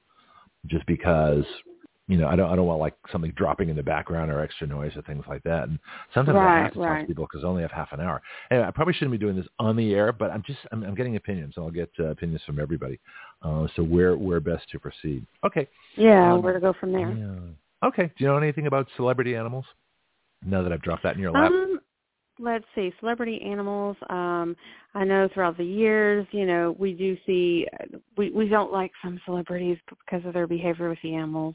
just 0.67 0.87
because 0.87 1.45
you 2.09 2.17
know 2.17 2.27
I 2.27 2.35
don't 2.37 2.51
I 2.51 2.57
don't 2.57 2.67
want 2.67 2.81
like 2.81 2.95
something 3.13 3.33
dropping 3.37 3.69
in 3.69 3.77
the 3.77 3.83
background 3.83 4.31
or 4.33 4.41
extra 4.41 4.67
noise 4.67 4.93
or 4.97 5.03
things 5.03 5.25
like 5.29 5.43
that. 5.45 5.69
And 5.69 5.79
sometimes 6.15 6.37
I 6.39 6.63
have 6.65 6.73
to 6.73 6.79
talk 6.79 7.01
to 7.03 7.07
people 7.07 7.27
because 7.31 7.45
I 7.45 7.47
only 7.47 7.63
have 7.63 7.71
half 7.71 7.93
an 7.93 8.01
hour. 8.01 8.21
Anyway, 8.51 8.67
I 8.67 8.71
probably 8.73 8.95
shouldn't 8.95 9.13
be 9.13 9.19
doing 9.19 9.37
this 9.37 9.47
on 9.59 9.77
the 9.77 9.95
air, 9.95 10.13
but 10.13 10.31
I'm 10.31 10.43
just 10.47 10.59
I'm, 10.73 10.83
I'm 10.83 10.95
getting 10.95 11.17
opinions, 11.17 11.55
and 11.57 11.65
I'll 11.65 11.71
get 11.71 11.91
uh, 12.01 12.07
opinions 12.07 12.43
from 12.45 12.59
everybody. 12.59 12.99
Uh, 13.43 13.69
so 13.77 13.83
where 13.85 14.17
where 14.17 14.41
best 14.41 14.69
to 14.71 14.81
proceed? 14.81 15.25
Okay. 15.45 15.69
Yeah, 15.97 16.33
Um, 16.33 16.43
where 16.43 16.55
to 16.55 16.61
go 16.61 16.73
from 16.73 16.93
there? 16.93 17.11
Yeah. 17.13 17.87
Okay. 17.89 18.07
Do 18.07 18.25
you 18.25 18.27
know 18.27 18.37
anything 18.37 18.67
about 18.67 18.89
celebrity 18.97 19.37
animals? 19.37 19.67
Now 20.45 20.63
that 20.63 20.73
I've 20.73 20.83
dropped 20.83 21.03
that 21.03 21.15
in 21.15 21.21
your 21.23 21.33
lap. 21.33 21.51
Um, 21.53 21.81
let's 22.39 22.65
see, 22.75 22.93
celebrity 23.01 23.41
animals. 23.43 23.97
Um, 24.11 24.57
I 24.95 25.05
know 25.05 25.29
throughout 25.33 25.57
the 25.57 25.65
years, 25.65 26.27
you 26.31 26.47
know, 26.47 26.75
we 26.79 26.93
do 26.93 27.17
see 27.27 27.67
we 28.17 28.31
we 28.31 28.49
don't 28.49 28.73
like 28.73 28.91
some 29.03 29.21
celebrities 29.25 29.79
because 29.89 30.25
of 30.27 30.35
their 30.35 30.47
behavior 30.47 30.89
with 30.89 30.99
the 31.03 31.15
animals. 31.15 31.55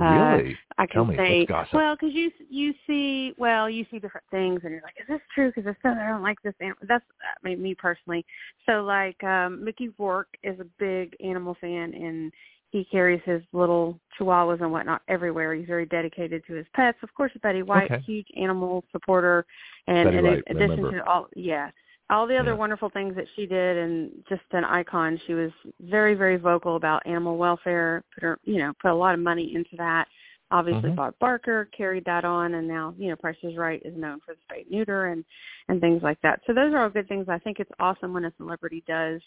Uh, 0.00 0.04
really? 0.04 0.56
I 0.78 0.86
Tell 0.86 1.04
can 1.04 1.16
me, 1.16 1.16
say, 1.16 1.46
well, 1.72 1.96
because 1.96 2.14
you 2.14 2.30
you 2.48 2.72
see, 2.86 3.34
well, 3.36 3.68
you 3.68 3.84
see 3.90 3.98
different 3.98 4.26
things, 4.30 4.60
and 4.62 4.72
you're 4.72 4.82
like, 4.82 4.94
is 5.00 5.08
this 5.08 5.20
true? 5.34 5.48
Because 5.48 5.64
this 5.64 5.76
doesn't, 5.82 5.98
I 5.98 6.08
don't 6.08 6.22
like 6.22 6.40
this 6.42 6.54
animal. 6.60 6.78
That's 6.86 7.04
I 7.22 7.48
mean, 7.48 7.60
me 7.60 7.74
personally. 7.74 8.24
So 8.66 8.84
like, 8.84 9.22
um, 9.24 9.64
Mickey 9.64 9.90
Rourke 9.98 10.36
is 10.42 10.58
a 10.60 10.66
big 10.78 11.16
animal 11.22 11.56
fan, 11.60 11.92
and 11.94 12.32
he 12.70 12.84
carries 12.84 13.22
his 13.24 13.42
little 13.52 13.98
chihuahuas 14.18 14.60
and 14.60 14.70
whatnot 14.70 15.02
everywhere. 15.08 15.54
He's 15.54 15.66
very 15.66 15.86
dedicated 15.86 16.44
to 16.46 16.54
his 16.54 16.66
pets. 16.74 16.98
Of 17.02 17.14
course, 17.14 17.32
Betty 17.42 17.62
White, 17.62 17.90
Okay. 17.90 18.02
huge 18.02 18.26
animal 18.36 18.84
supporter, 18.92 19.46
and 19.86 20.06
Betty 20.06 20.16
in 20.18 20.24
White, 20.24 20.42
addition 20.48 20.92
to 20.92 21.06
all, 21.06 21.28
yeah. 21.34 21.70
All 22.10 22.26
the 22.26 22.36
other 22.36 22.52
Yeah. 22.52 22.56
wonderful 22.56 22.88
things 22.88 23.14
that 23.16 23.28
she 23.36 23.46
did, 23.46 23.76
and 23.76 24.24
just 24.28 24.42
an 24.52 24.64
icon. 24.64 25.18
She 25.26 25.34
was 25.34 25.52
very, 25.80 26.14
very 26.14 26.36
vocal 26.36 26.76
about 26.76 27.06
animal 27.06 27.36
welfare. 27.36 28.02
Put 28.14 28.22
her, 28.22 28.38
you 28.44 28.58
know, 28.58 28.72
put 28.80 28.90
a 28.90 28.94
lot 28.94 29.14
of 29.14 29.20
money 29.20 29.54
into 29.54 29.76
that 29.76 30.08
obviously 30.50 30.90
Mhm. 30.90 30.96
Bob 30.96 31.18
Barker 31.18 31.66
carried 31.66 32.04
that 32.06 32.24
on 32.24 32.54
and 32.54 32.66
now, 32.66 32.94
you 32.96 33.08
know, 33.08 33.16
Price 33.16 33.36
is 33.42 33.56
Right 33.56 33.82
is 33.84 33.96
known 33.96 34.20
for 34.20 34.34
the 34.34 34.40
spay 34.42 34.70
neuter 34.70 35.06
and 35.06 35.24
and 35.68 35.80
things 35.80 36.02
like 36.02 36.18
that. 36.22 36.40
So 36.46 36.54
those 36.54 36.72
are 36.72 36.78
all 36.78 36.88
good 36.88 37.08
things. 37.08 37.28
I 37.28 37.38
think 37.38 37.60
it's 37.60 37.70
awesome 37.78 38.14
when 38.14 38.24
a 38.24 38.32
celebrity 38.36 38.82
does 38.86 39.20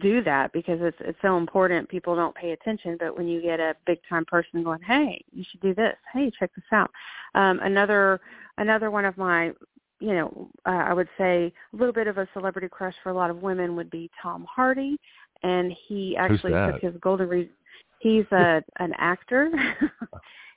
do 0.00 0.22
that 0.22 0.52
because 0.52 0.78
it's 0.80 0.96
it's 1.00 1.18
so 1.22 1.36
important. 1.36 1.88
People 1.88 2.16
don't 2.16 2.34
pay 2.34 2.52
attention, 2.52 2.96
but 2.98 3.16
when 3.16 3.28
you 3.28 3.42
get 3.42 3.60
a 3.60 3.74
big 3.86 3.98
time 4.08 4.24
person 4.24 4.62
going, 4.62 4.80
"Hey, 4.80 5.22
you 5.32 5.44
should 5.50 5.60
do 5.60 5.74
this. 5.74 5.96
Hey, 6.12 6.30
check 6.38 6.50
this 6.54 6.64
out." 6.72 6.90
Um 7.34 7.60
another 7.60 8.20
another 8.58 8.90
one 8.90 9.04
of 9.04 9.16
my 9.16 9.52
you 10.00 10.12
know, 10.12 10.50
uh, 10.66 10.70
I 10.70 10.92
would 10.92 11.08
say 11.16 11.52
a 11.72 11.76
little 11.76 11.92
bit 11.92 12.08
of 12.08 12.18
a 12.18 12.28
celebrity 12.34 12.68
crush 12.68 12.94
for 13.02 13.10
a 13.10 13.14
lot 13.14 13.30
of 13.30 13.42
women 13.42 13.76
would 13.76 13.90
be 13.90 14.10
Tom 14.20 14.46
Hardy, 14.50 14.98
and 15.42 15.72
he 15.86 16.16
actually 16.16 16.52
took 16.72 16.82
his 16.82 17.00
golden 17.00 17.28
re- 17.28 17.50
He's 18.00 18.26
a 18.32 18.62
an 18.80 18.92
actor. 18.98 19.50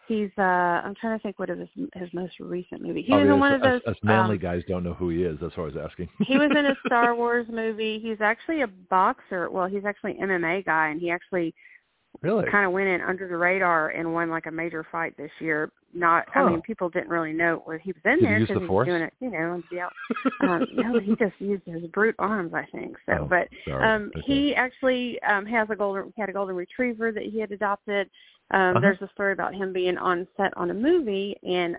He's 0.07 0.29
uh 0.37 0.41
I'm 0.41 0.95
trying 0.95 1.17
to 1.19 1.23
think 1.23 1.37
what 1.39 1.49
is 1.49 1.57
his 1.75 1.87
his 1.95 2.09
most 2.13 2.39
recent 2.39 2.81
movie. 2.81 3.01
He 3.01 3.13
was 3.13 3.27
in 3.27 3.39
one 3.39 3.51
of 3.51 3.61
those 3.61 3.81
us, 3.87 3.95
manly 4.03 4.35
um, 4.37 4.41
guys 4.41 4.63
don't 4.67 4.83
know 4.83 4.93
who 4.93 5.09
he 5.09 5.23
is. 5.23 5.37
That's 5.41 5.55
what 5.57 5.63
I 5.63 5.75
was 5.75 5.89
asking. 5.89 6.07
he 6.25 6.37
was 6.37 6.49
in 6.51 6.65
a 6.65 6.75
Star 6.85 7.15
Wars 7.15 7.45
movie. 7.49 7.99
He's 7.99 8.21
actually 8.21 8.61
a 8.61 8.67
boxer. 8.67 9.49
Well, 9.49 9.67
he's 9.67 9.85
actually 9.85 10.17
an 10.19 10.29
MMA 10.29 10.65
guy 10.65 10.89
and 10.89 11.01
he 11.01 11.11
actually 11.11 11.53
really. 12.21 12.49
kind 12.49 12.65
of 12.65 12.71
went 12.71 12.87
in 12.87 13.01
under 13.01 13.27
the 13.27 13.35
radar 13.37 13.89
and 13.89 14.13
won 14.13 14.29
like 14.29 14.45
a 14.45 14.51
major 14.51 14.85
fight 14.91 15.15
this 15.17 15.31
year. 15.39 15.71
not. 15.93 16.25
Huh. 16.33 16.41
I 16.41 16.49
mean, 16.51 16.61
people 16.61 16.89
didn't 16.89 17.09
really 17.09 17.33
know 17.33 17.61
what 17.65 17.81
he 17.81 17.91
was 17.91 18.01
in 18.05 18.19
Did 18.19 18.23
there 18.25 18.39
use 18.39 18.47
because 18.47 18.61
he's 18.61 18.67
force? 18.67 18.87
doing 18.87 19.01
it, 19.01 19.13
you 19.19 19.29
know, 19.31 19.61
the 19.71 19.81
um, 20.47 20.65
no, 20.73 20.99
he 20.99 21.15
just 21.15 21.35
used 21.39 21.63
his 21.65 21.83
brute 21.91 22.15
arms, 22.19 22.53
I 22.53 22.65
think. 22.71 22.95
So, 23.07 23.13
Oh, 23.21 23.25
but 23.25 23.47
sorry. 23.67 23.83
um 23.85 24.11
Okay. 24.15 24.25
he 24.25 24.55
actually 24.55 25.21
um 25.23 25.45
has 25.45 25.67
a 25.69 25.75
golden 25.75 26.13
he 26.15 26.21
had 26.21 26.29
a 26.29 26.33
golden 26.33 26.55
retriever 26.55 27.11
that 27.11 27.23
he 27.23 27.39
had 27.41 27.51
adopted. 27.51 28.09
Um 28.51 28.59
Uh-huh. 28.59 28.79
there's 28.81 29.01
a 29.01 29.09
story 29.13 29.33
about 29.33 29.53
him 29.53 29.73
being 29.73 29.97
on 29.97 30.27
set 30.37 30.55
on 30.57 30.71
a 30.71 30.73
movie 30.73 31.35
and 31.43 31.77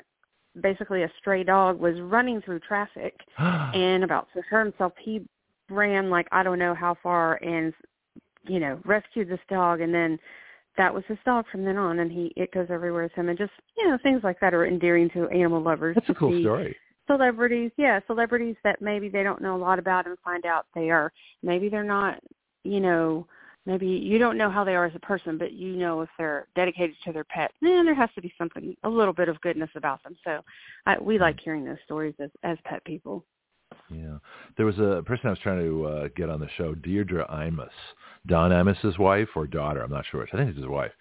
basically 0.60 1.02
a 1.04 1.12
stray 1.18 1.44
dog 1.44 1.78
was 1.78 2.00
running 2.00 2.40
through 2.42 2.60
traffic 2.60 3.14
and 3.38 4.04
about 4.04 4.28
to 4.34 4.42
hurt 4.42 4.64
himself 4.66 4.92
he 4.98 5.25
ran 5.70 6.10
like 6.10 6.26
I 6.32 6.42
don't 6.42 6.58
know 6.58 6.75
how 6.75 6.96
far 7.02 7.37
and 7.42 7.72
you 8.44 8.58
know 8.60 8.80
rescued 8.84 9.28
this 9.28 9.40
dog 9.48 9.80
and 9.80 9.92
then 9.94 10.18
that 10.76 10.92
was 10.94 11.04
his 11.08 11.18
dog 11.25 11.44
from 11.50 11.64
then 11.64 11.76
on 11.76 11.98
and 11.98 12.10
he 12.10 12.32
it 12.37 12.52
goes 12.52 12.68
everywhere 12.70 13.02
with 13.04 13.12
him 13.12 13.28
and 13.28 13.37
just 13.38 13.52
you 13.76 13.88
know 13.88 13.98
things 14.02 14.22
like 14.25 14.38
that 14.40 14.54
are 14.54 14.66
endearing 14.66 15.10
to 15.10 15.28
animal 15.28 15.60
lovers 15.62 15.94
That's 15.96 16.08
a 16.10 16.14
cool 16.14 16.38
story. 16.40 16.76
celebrities 17.06 17.70
yeah 17.76 18.00
celebrities 18.06 18.56
that 18.64 18.80
maybe 18.80 19.08
they 19.08 19.22
don't 19.22 19.42
know 19.42 19.56
a 19.56 19.58
lot 19.58 19.78
about 19.78 20.06
and 20.06 20.16
find 20.25 20.44
out 20.46 20.66
they 20.75 20.90
are 20.90 21.12
maybe 21.42 21.68
they're 21.68 21.82
not 21.84 22.18
you 22.64 22.80
know 22.80 23.26
maybe 23.68 23.87
you 23.87 24.18
don't 24.18 24.38
know 24.38 24.50
how 24.50 24.64
they 24.64 24.75
are 24.75 24.87
as 24.87 24.94
a 24.96 25.00
person 25.00 25.38
but 25.38 25.52
you 25.52 25.76
know 25.76 26.00
if 26.00 26.08
they're 26.18 26.48
dedicated 26.56 26.96
to 27.04 27.12
their 27.12 27.25
pet 27.25 27.52
then 27.60 27.84
there 27.84 27.94
has 27.94 28.08
to 28.14 28.22
be 28.22 28.32
something 28.37 28.75
a 28.82 28.88
little 28.88 29.12
bit 29.12 29.28
of 29.28 29.40
goodness 29.42 29.70
about 29.76 30.02
them 30.02 30.16
so 30.25 30.40
I, 30.87 30.98
we 30.98 31.18
like 31.18 31.38
hearing 31.38 31.64
those 31.64 31.76
stories 31.84 32.14
as 32.18 32.30
as 32.42 32.56
pet 32.64 32.82
people 32.84 33.25
Yeah. 33.90 34.18
There 34.56 34.66
was 34.66 34.78
a 34.78 35.02
person 35.04 35.26
I 35.26 35.30
was 35.30 35.38
trying 35.40 35.60
to 35.60 35.87
uh, 35.87 36.08
get 36.16 36.30
on 36.30 36.40
the 36.40 36.48
show, 36.56 36.75
Deirdre 36.75 37.26
Imus. 37.30 37.68
Don 38.26 38.50
Imus's 38.50 38.98
wife 38.98 39.28
or 39.37 39.46
daughter, 39.46 39.82
I'm 39.82 39.90
not 39.90 40.04
sure 40.10 40.20
which. 40.20 40.30
I 40.32 40.38
think 40.38 40.50
it's 40.50 40.58
his 40.58 40.66
wife. 40.66 40.92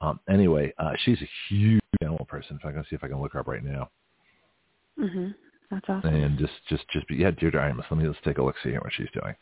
Um, 0.00 0.18
anyway, 0.28 0.72
uh, 0.78 0.92
she's 1.04 1.20
a 1.22 1.30
huge 1.48 1.80
animal 2.02 2.24
person. 2.26 2.54
In 2.54 2.58
fact, 2.58 2.66
I'm 2.66 2.72
going 2.74 2.84
to 2.84 2.90
see 2.90 2.96
if 2.96 3.04
I 3.04 3.08
can 3.08 3.20
look 3.20 3.32
her 3.32 3.40
up 3.40 3.46
right 3.46 3.64
now. 3.64 3.90
mhm 4.98 5.34
that's 5.70 5.86
awesome 5.88 6.14
And 6.14 6.38
just, 6.38 6.52
just, 6.68 6.84
just, 6.90 7.08
be, 7.08 7.16
yeah, 7.16 7.30
Deirdre 7.30 7.60
Imus. 7.60 7.84
Let 7.90 7.98
me, 7.98 8.06
let's 8.06 8.18
take 8.24 8.38
a 8.38 8.42
look, 8.42 8.54
see 8.62 8.70
what 8.72 8.92
she's 8.96 9.08
doing. 9.12 9.34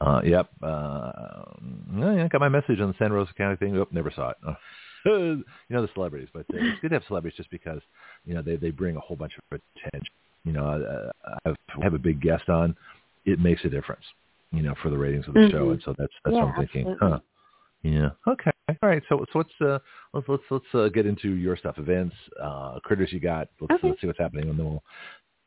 Uh, 0.00 0.20
yep. 0.24 0.50
Uh, 0.62 1.42
yeah, 1.98 2.28
got 2.28 2.40
my 2.40 2.48
message 2.48 2.80
on 2.80 2.88
the 2.88 2.94
San 2.98 3.12
Rosa 3.12 3.32
County 3.34 3.56
thing. 3.56 3.76
Oh, 3.76 3.86
never 3.92 4.10
saw 4.14 4.30
it. 4.30 4.36
you 5.06 5.44
know 5.70 5.82
the 5.82 5.88
celebrities, 5.94 6.28
but 6.32 6.40
uh, 6.52 6.58
it's 6.58 6.80
good 6.80 6.88
to 6.90 6.96
have 6.96 7.04
celebrities 7.06 7.36
just 7.36 7.50
because 7.50 7.80
you 8.24 8.34
know 8.34 8.42
they 8.42 8.56
they 8.56 8.70
bring 8.70 8.96
a 8.96 9.00
whole 9.00 9.16
bunch 9.16 9.32
of 9.52 9.60
attention. 9.78 10.12
You 10.44 10.52
know, 10.52 10.66
uh, 10.66 11.10
I 11.26 11.38
have, 11.46 11.56
have 11.82 11.94
a 11.94 11.98
big 11.98 12.20
guest 12.20 12.48
on, 12.48 12.76
it 13.24 13.40
makes 13.40 13.64
a 13.64 13.68
difference. 13.68 14.04
You 14.52 14.62
know, 14.62 14.74
for 14.82 14.90
the 14.90 14.98
ratings 14.98 15.26
of 15.28 15.34
the 15.34 15.48
show, 15.50 15.66
Mhm. 15.66 15.72
and 15.72 15.82
so 15.84 15.94
that's 15.98 16.12
that's 16.24 16.34
Yeah, 16.36 16.44
what 16.44 16.54
I'm 16.56 16.66
thinking. 16.66 16.88
absolutely. 16.90 17.08
Huh. 17.08 17.20
Yeah. 17.82 18.10
Okay. 18.32 18.50
All 18.82 18.88
right. 18.88 19.02
So 19.08 19.24
so 19.32 19.38
let's 19.38 19.60
uh 19.60 19.78
let's 20.12 20.28
let's 20.28 20.42
let's 20.50 20.74
uh, 20.74 20.88
get 20.88 21.06
into 21.06 21.30
your 21.34 21.56
stuff, 21.56 21.78
events, 21.78 22.14
uh 22.42 22.80
critters 22.80 23.12
you 23.12 23.20
got. 23.20 23.48
Let's 23.60 23.74
Okay. 23.74 23.88
let's 23.88 24.00
see 24.00 24.06
what's 24.08 24.18
happening, 24.18 24.48
and 24.50 24.58
then 24.58 24.66
we'll. 24.66 24.82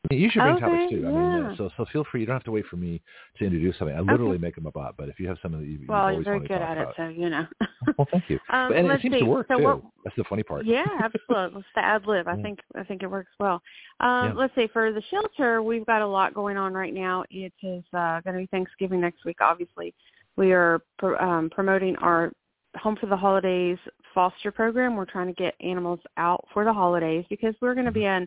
You 0.08 0.30
should 0.30 0.40
bring 0.40 0.54
Okay, 0.54 0.64
topics 0.64 0.90
too. 0.90 1.04
I 1.06 1.10
mean, 1.10 1.32
yeah. 1.50 1.56
so 1.56 1.70
so 1.76 1.84
feel 1.92 2.04
free. 2.10 2.20
You 2.20 2.26
don't 2.26 2.34
have 2.34 2.44
to 2.44 2.50
wait 2.50 2.66
for 2.66 2.76
me 2.76 3.02
to 3.38 3.44
introduce 3.44 3.76
something. 3.78 3.94
I 3.94 4.00
literally 4.00 4.38
make 4.38 4.54
them 4.54 4.66
up, 4.66 4.76
uh, 4.76 4.92
but 4.96 5.10
if 5.10 5.20
you 5.20 5.28
have 5.28 5.36
something 5.42 5.60
that 5.60 5.66
you, 5.66 5.78
you've 5.78 5.88
well 5.88 6.04
you're 6.04 6.12
always 6.12 6.24
very 6.24 6.40
good 6.40 6.52
at 6.62 6.78
it 6.78 6.80
about, 6.82 6.96
so 6.96 7.08
you 7.08 7.28
know 7.28 7.46
well, 7.98 8.08
thank 8.10 8.24
you. 8.30 8.38
um 8.50 8.72
and 8.72 8.86
it 8.90 9.02
seems 9.02 9.14
see 9.14 9.20
to 9.20 9.26
work 9.26 9.46
so 9.48 9.58
too. 9.58 9.62
what 9.64 9.82
That's 10.04 10.16
the 10.16 10.24
funny 10.24 10.42
part. 10.42 10.64
Yeah, 10.64 10.86
absolutely. 11.02 11.56
Let's 11.56 11.66
ad 11.76 12.06
lib. 12.06 12.28
I 12.28 12.36
Yeah. 12.36 12.42
think 12.42 12.60
I 12.74 12.82
think 12.82 13.02
it 13.02 13.10
works 13.10 13.30
well. 13.38 13.62
Um, 14.00 14.28
Yeah. 14.28 14.32
Let's 14.36 14.54
see. 14.54 14.68
For 14.72 14.90
the 14.90 15.02
shelter, 15.10 15.62
we've 15.62 15.84
got 15.84 16.00
a 16.00 16.06
lot 16.06 16.32
going 16.32 16.56
on 16.56 16.72
right 16.72 16.94
now. 16.94 17.24
It 17.30 17.52
is 17.62 17.84
uh, 17.92 18.20
going 18.22 18.34
to 18.36 18.40
be 18.40 18.46
Thanksgiving 18.46 19.02
next 19.02 19.26
week. 19.26 19.36
Obviously, 19.42 19.94
we 20.36 20.52
are 20.52 20.80
pro- 20.98 21.18
um, 21.18 21.50
promoting 21.50 21.94
our 21.96 22.32
Home 22.76 22.96
for 22.96 23.06
the 23.06 23.16
Holidays 23.16 23.78
foster 24.14 24.50
program. 24.50 24.96
We're 24.96 25.04
trying 25.04 25.26
to 25.26 25.32
get 25.34 25.54
animals 25.60 26.00
out 26.16 26.44
for 26.54 26.64
the 26.64 26.72
holidays 26.72 27.24
because 27.28 27.54
we're 27.60 27.74
going 27.74 27.86
to 27.86 27.92
be 27.92 28.00
Mm-hmm. 28.00 28.24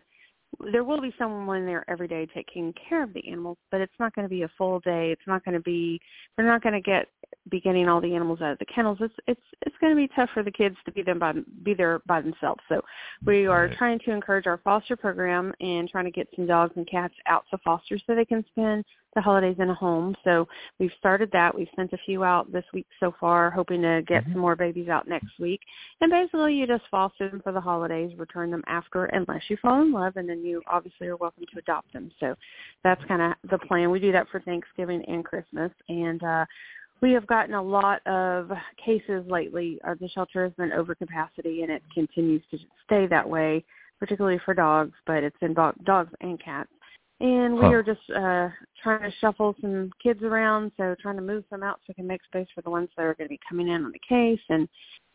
There 0.72 0.84
will 0.84 1.00
be 1.00 1.14
someone 1.18 1.66
there 1.66 1.84
every 1.88 2.08
day 2.08 2.26
taking 2.34 2.72
care 2.88 3.02
of 3.02 3.12
the 3.12 3.26
animals, 3.28 3.58
but 3.70 3.80
it's 3.80 3.92
not 3.98 4.14
going 4.14 4.24
to 4.24 4.28
be 4.28 4.42
a 4.42 4.50
full 4.56 4.80
day. 4.80 5.10
It's 5.12 5.26
not 5.26 5.44
going 5.44 5.54
to 5.54 5.60
be. 5.60 6.00
We're 6.36 6.46
not 6.46 6.62
going 6.62 6.74
to 6.74 6.80
get 6.80 7.06
be 7.50 7.60
getting 7.60 7.88
all 7.88 8.00
the 8.00 8.14
animals 8.14 8.40
out 8.40 8.52
of 8.52 8.58
the 8.58 8.64
kennels. 8.66 8.98
It's 9.00 9.14
it's 9.26 9.40
it's 9.66 9.76
going 9.80 9.92
to 9.92 9.96
be 9.96 10.08
tough 10.14 10.30
for 10.32 10.42
the 10.42 10.50
kids 10.50 10.76
to 10.86 10.92
be 10.92 11.02
them 11.02 11.18
by 11.18 11.32
be 11.62 11.74
there 11.74 12.00
by 12.06 12.20
themselves. 12.20 12.60
So 12.68 12.80
we 13.26 13.46
are 13.46 13.66
Right. 13.66 13.76
trying 13.76 13.98
to 14.00 14.12
encourage 14.12 14.46
our 14.46 14.58
foster 14.58 14.96
program 14.96 15.52
and 15.60 15.88
trying 15.88 16.06
to 16.06 16.10
get 16.10 16.28
some 16.36 16.46
dogs 16.46 16.72
and 16.76 16.86
cats 16.86 17.14
out 17.26 17.44
to 17.50 17.58
foster 17.58 17.98
so 17.98 18.14
they 18.14 18.24
can 18.24 18.44
spend 18.50 18.84
the 19.14 19.20
holidays 19.20 19.56
in 19.60 19.70
a 19.70 19.74
home. 19.74 20.16
So 20.24 20.48
we've 20.80 20.92
started 20.98 21.30
that. 21.32 21.54
We've 21.54 21.68
sent 21.76 21.92
a 21.92 21.98
few 21.98 22.24
out 22.24 22.50
this 22.50 22.64
week 22.72 22.86
so 22.98 23.14
far, 23.20 23.48
hoping 23.50 23.82
to 23.82 24.02
get 24.08 24.24
Mhm. 24.24 24.32
some 24.32 24.40
more 24.40 24.56
babies 24.56 24.88
out 24.88 25.06
next 25.06 25.38
week. 25.38 25.60
And 26.00 26.10
basically 26.10 26.54
you 26.54 26.66
just 26.66 26.86
foster 26.88 27.28
them 27.28 27.40
for 27.40 27.52
the 27.52 27.60
holidays, 27.60 28.16
return 28.16 28.50
them 28.50 28.64
after 28.66 29.04
unless 29.04 29.48
you 29.48 29.56
fall 29.58 29.82
in 29.82 29.92
love 29.92 30.16
and 30.16 30.28
then 30.28 30.44
you 30.44 30.62
obviously 30.66 31.06
are 31.06 31.16
welcome 31.16 31.44
to 31.52 31.58
adopt 31.58 31.92
them. 31.92 32.10
So 32.18 32.34
that's 32.82 33.04
kind 33.04 33.22
of 33.22 33.34
the 33.50 33.58
plan. 33.58 33.90
We 33.92 34.00
do 34.00 34.10
that 34.12 34.28
for 34.30 34.40
Thanksgiving 34.40 35.04
and 35.04 35.24
Christmas 35.24 35.70
and 35.88 36.22
uh 36.24 36.44
we 37.00 37.12
have 37.12 37.26
gotten 37.26 37.54
a 37.54 37.62
lot 37.62 38.06
of 38.06 38.50
cases 38.84 39.24
lately. 39.28 39.78
Uh, 39.86 39.94
the 40.00 40.08
shelter 40.08 40.44
has 40.44 40.52
been 40.54 40.72
over 40.72 40.94
capacity, 40.94 41.62
and 41.62 41.70
it 41.70 41.82
continues 41.92 42.42
to 42.50 42.58
stay 42.84 43.06
that 43.06 43.28
way, 43.28 43.64
particularly 43.98 44.40
for 44.44 44.54
dogs, 44.54 44.94
but 45.06 45.22
it's 45.22 45.36
in 45.42 45.54
do- 45.54 45.72
dogs 45.84 46.12
and 46.20 46.42
cats. 46.42 46.70
And 47.20 47.54
we 47.54 47.60
Huh. 47.60 47.72
are 47.72 47.82
just 47.82 48.10
uh, 48.10 48.48
trying 48.82 49.08
to 49.10 49.16
shuffle 49.18 49.54
some 49.60 49.90
kids 50.02 50.22
around, 50.22 50.72
so 50.76 50.94
trying 51.00 51.16
to 51.16 51.22
move 51.22 51.44
them 51.50 51.62
out 51.62 51.78
so 51.78 51.84
we 51.88 51.94
can 51.94 52.06
make 52.06 52.24
space 52.24 52.48
for 52.54 52.62
the 52.62 52.70
ones 52.70 52.88
that 52.96 53.04
are 53.04 53.14
going 53.14 53.28
to 53.28 53.34
be 53.34 53.40
coming 53.48 53.68
in 53.68 53.84
on 53.84 53.92
the 53.92 54.00
case. 54.06 54.40
And 54.48 54.68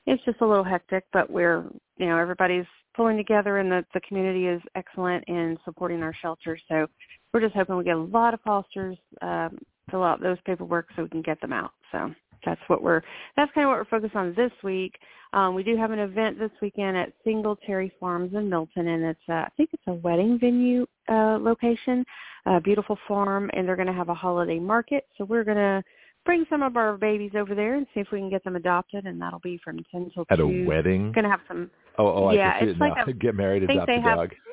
it's 0.08 0.24
just 0.24 0.42
a 0.42 0.46
little 0.46 0.64
hectic, 0.64 1.06
but 1.12 1.30
we're, 1.30 1.66
you 1.98 2.08
know, 2.08 2.18
everybody's 2.18 2.66
pulling 2.96 3.18
together, 3.18 3.58
and 3.58 3.72
the, 3.72 3.86
the 3.94 4.02
community 4.02 4.48
is 4.48 4.62
excellent 4.76 5.24
in 5.28 5.58
supporting 5.66 6.02
our 6.02 6.14
shelter. 6.22 6.58
So 6.68 6.88
we're 7.34 7.42
just 7.42 7.54
hoping 7.54 7.78
we 7.78 7.84
get 7.84 7.96
a 7.96 8.00
lot 8.00 8.34
of 8.34 8.42
fosters 8.42 8.98
um, 9.22 9.58
fill 9.89 10.03
out 10.03 10.22
those 10.22 10.38
paperwork 10.46 10.88
so 10.96 11.03
we 11.03 11.10
can 11.10 11.22
get 11.22 11.39
them 11.41 11.53
out. 11.53 11.72
So 11.91 12.13
that's 12.46 12.62
what 12.67 12.81
we're 12.81 13.01
that's 13.36 13.51
kind 13.53 13.65
of 13.65 13.69
what 13.72 13.79
we're 13.79 13.86
focused 14.00 14.15
on 14.15 14.34
this 14.36 14.51
week. 14.63 14.93
Um, 15.34 15.53
we 15.53 15.62
do 15.63 15.77
have 15.77 15.91
an 15.91 16.00
event 16.00 16.39
this 16.39 16.51
weekend 16.62 16.98
at 16.98 17.13
Singletary 17.24 17.91
Farms 18.00 18.34
in 18.34 18.50
Milton, 18.50 18.88
and 18.88 19.03
it's 19.03 19.19
uh, 19.29 19.34
I 19.34 19.50
think 19.58 19.69
it's 19.74 19.84
a 19.88 19.93
wedding 19.93 20.39
venue 20.39 20.86
uh, 21.08 21.38
location, 21.39 22.03
a 22.48 22.60
beautiful 22.62 22.98
farm, 23.08 23.50
and 23.53 23.67
they're 23.67 23.75
going 23.75 23.88
to 23.88 23.93
have 23.93 24.10
a 24.10 24.13
holiday 24.15 24.60
market. 24.60 25.05
So 25.17 25.25
we're 25.25 25.43
going 25.43 25.58
to 25.58 25.84
bring 26.25 26.46
some 26.50 26.63
of 26.63 26.77
our 26.77 26.98
babies 26.98 27.31
over 27.36 27.53
there 27.53 27.75
and 27.75 27.86
see 27.93 28.00
if 28.00 28.08
we 28.12 28.19
can 28.19 28.29
get 28.29 28.43
them 28.43 28.55
adopted, 28.55 29.05
and 29.05 29.22
that'll 29.22 29.39
be 29.39 29.60
from 29.63 29.77
ten 29.91 30.10
till 30.13 30.25
At 30.31 30.38
two. 30.38 30.46
a 30.46 30.65
wedding. 30.65 31.12
Going 31.12 31.25
to 31.25 31.29
have 31.29 31.41
some. 31.48 31.69
Oh, 32.00 32.08
oh, 32.08 32.25
I 32.27 32.34
Yeah, 32.34 32.58
can 32.60 32.67
see 32.67 32.72
it's 32.72 32.77
it 32.77 32.79
like 32.79 33.08
a- 33.08 33.13
Get 33.25 33.36
married, 33.36 33.63
adopt 33.63 33.89
a 33.89 33.93
they 33.96 34.01
have- 34.01 34.17
dog. 34.17 34.34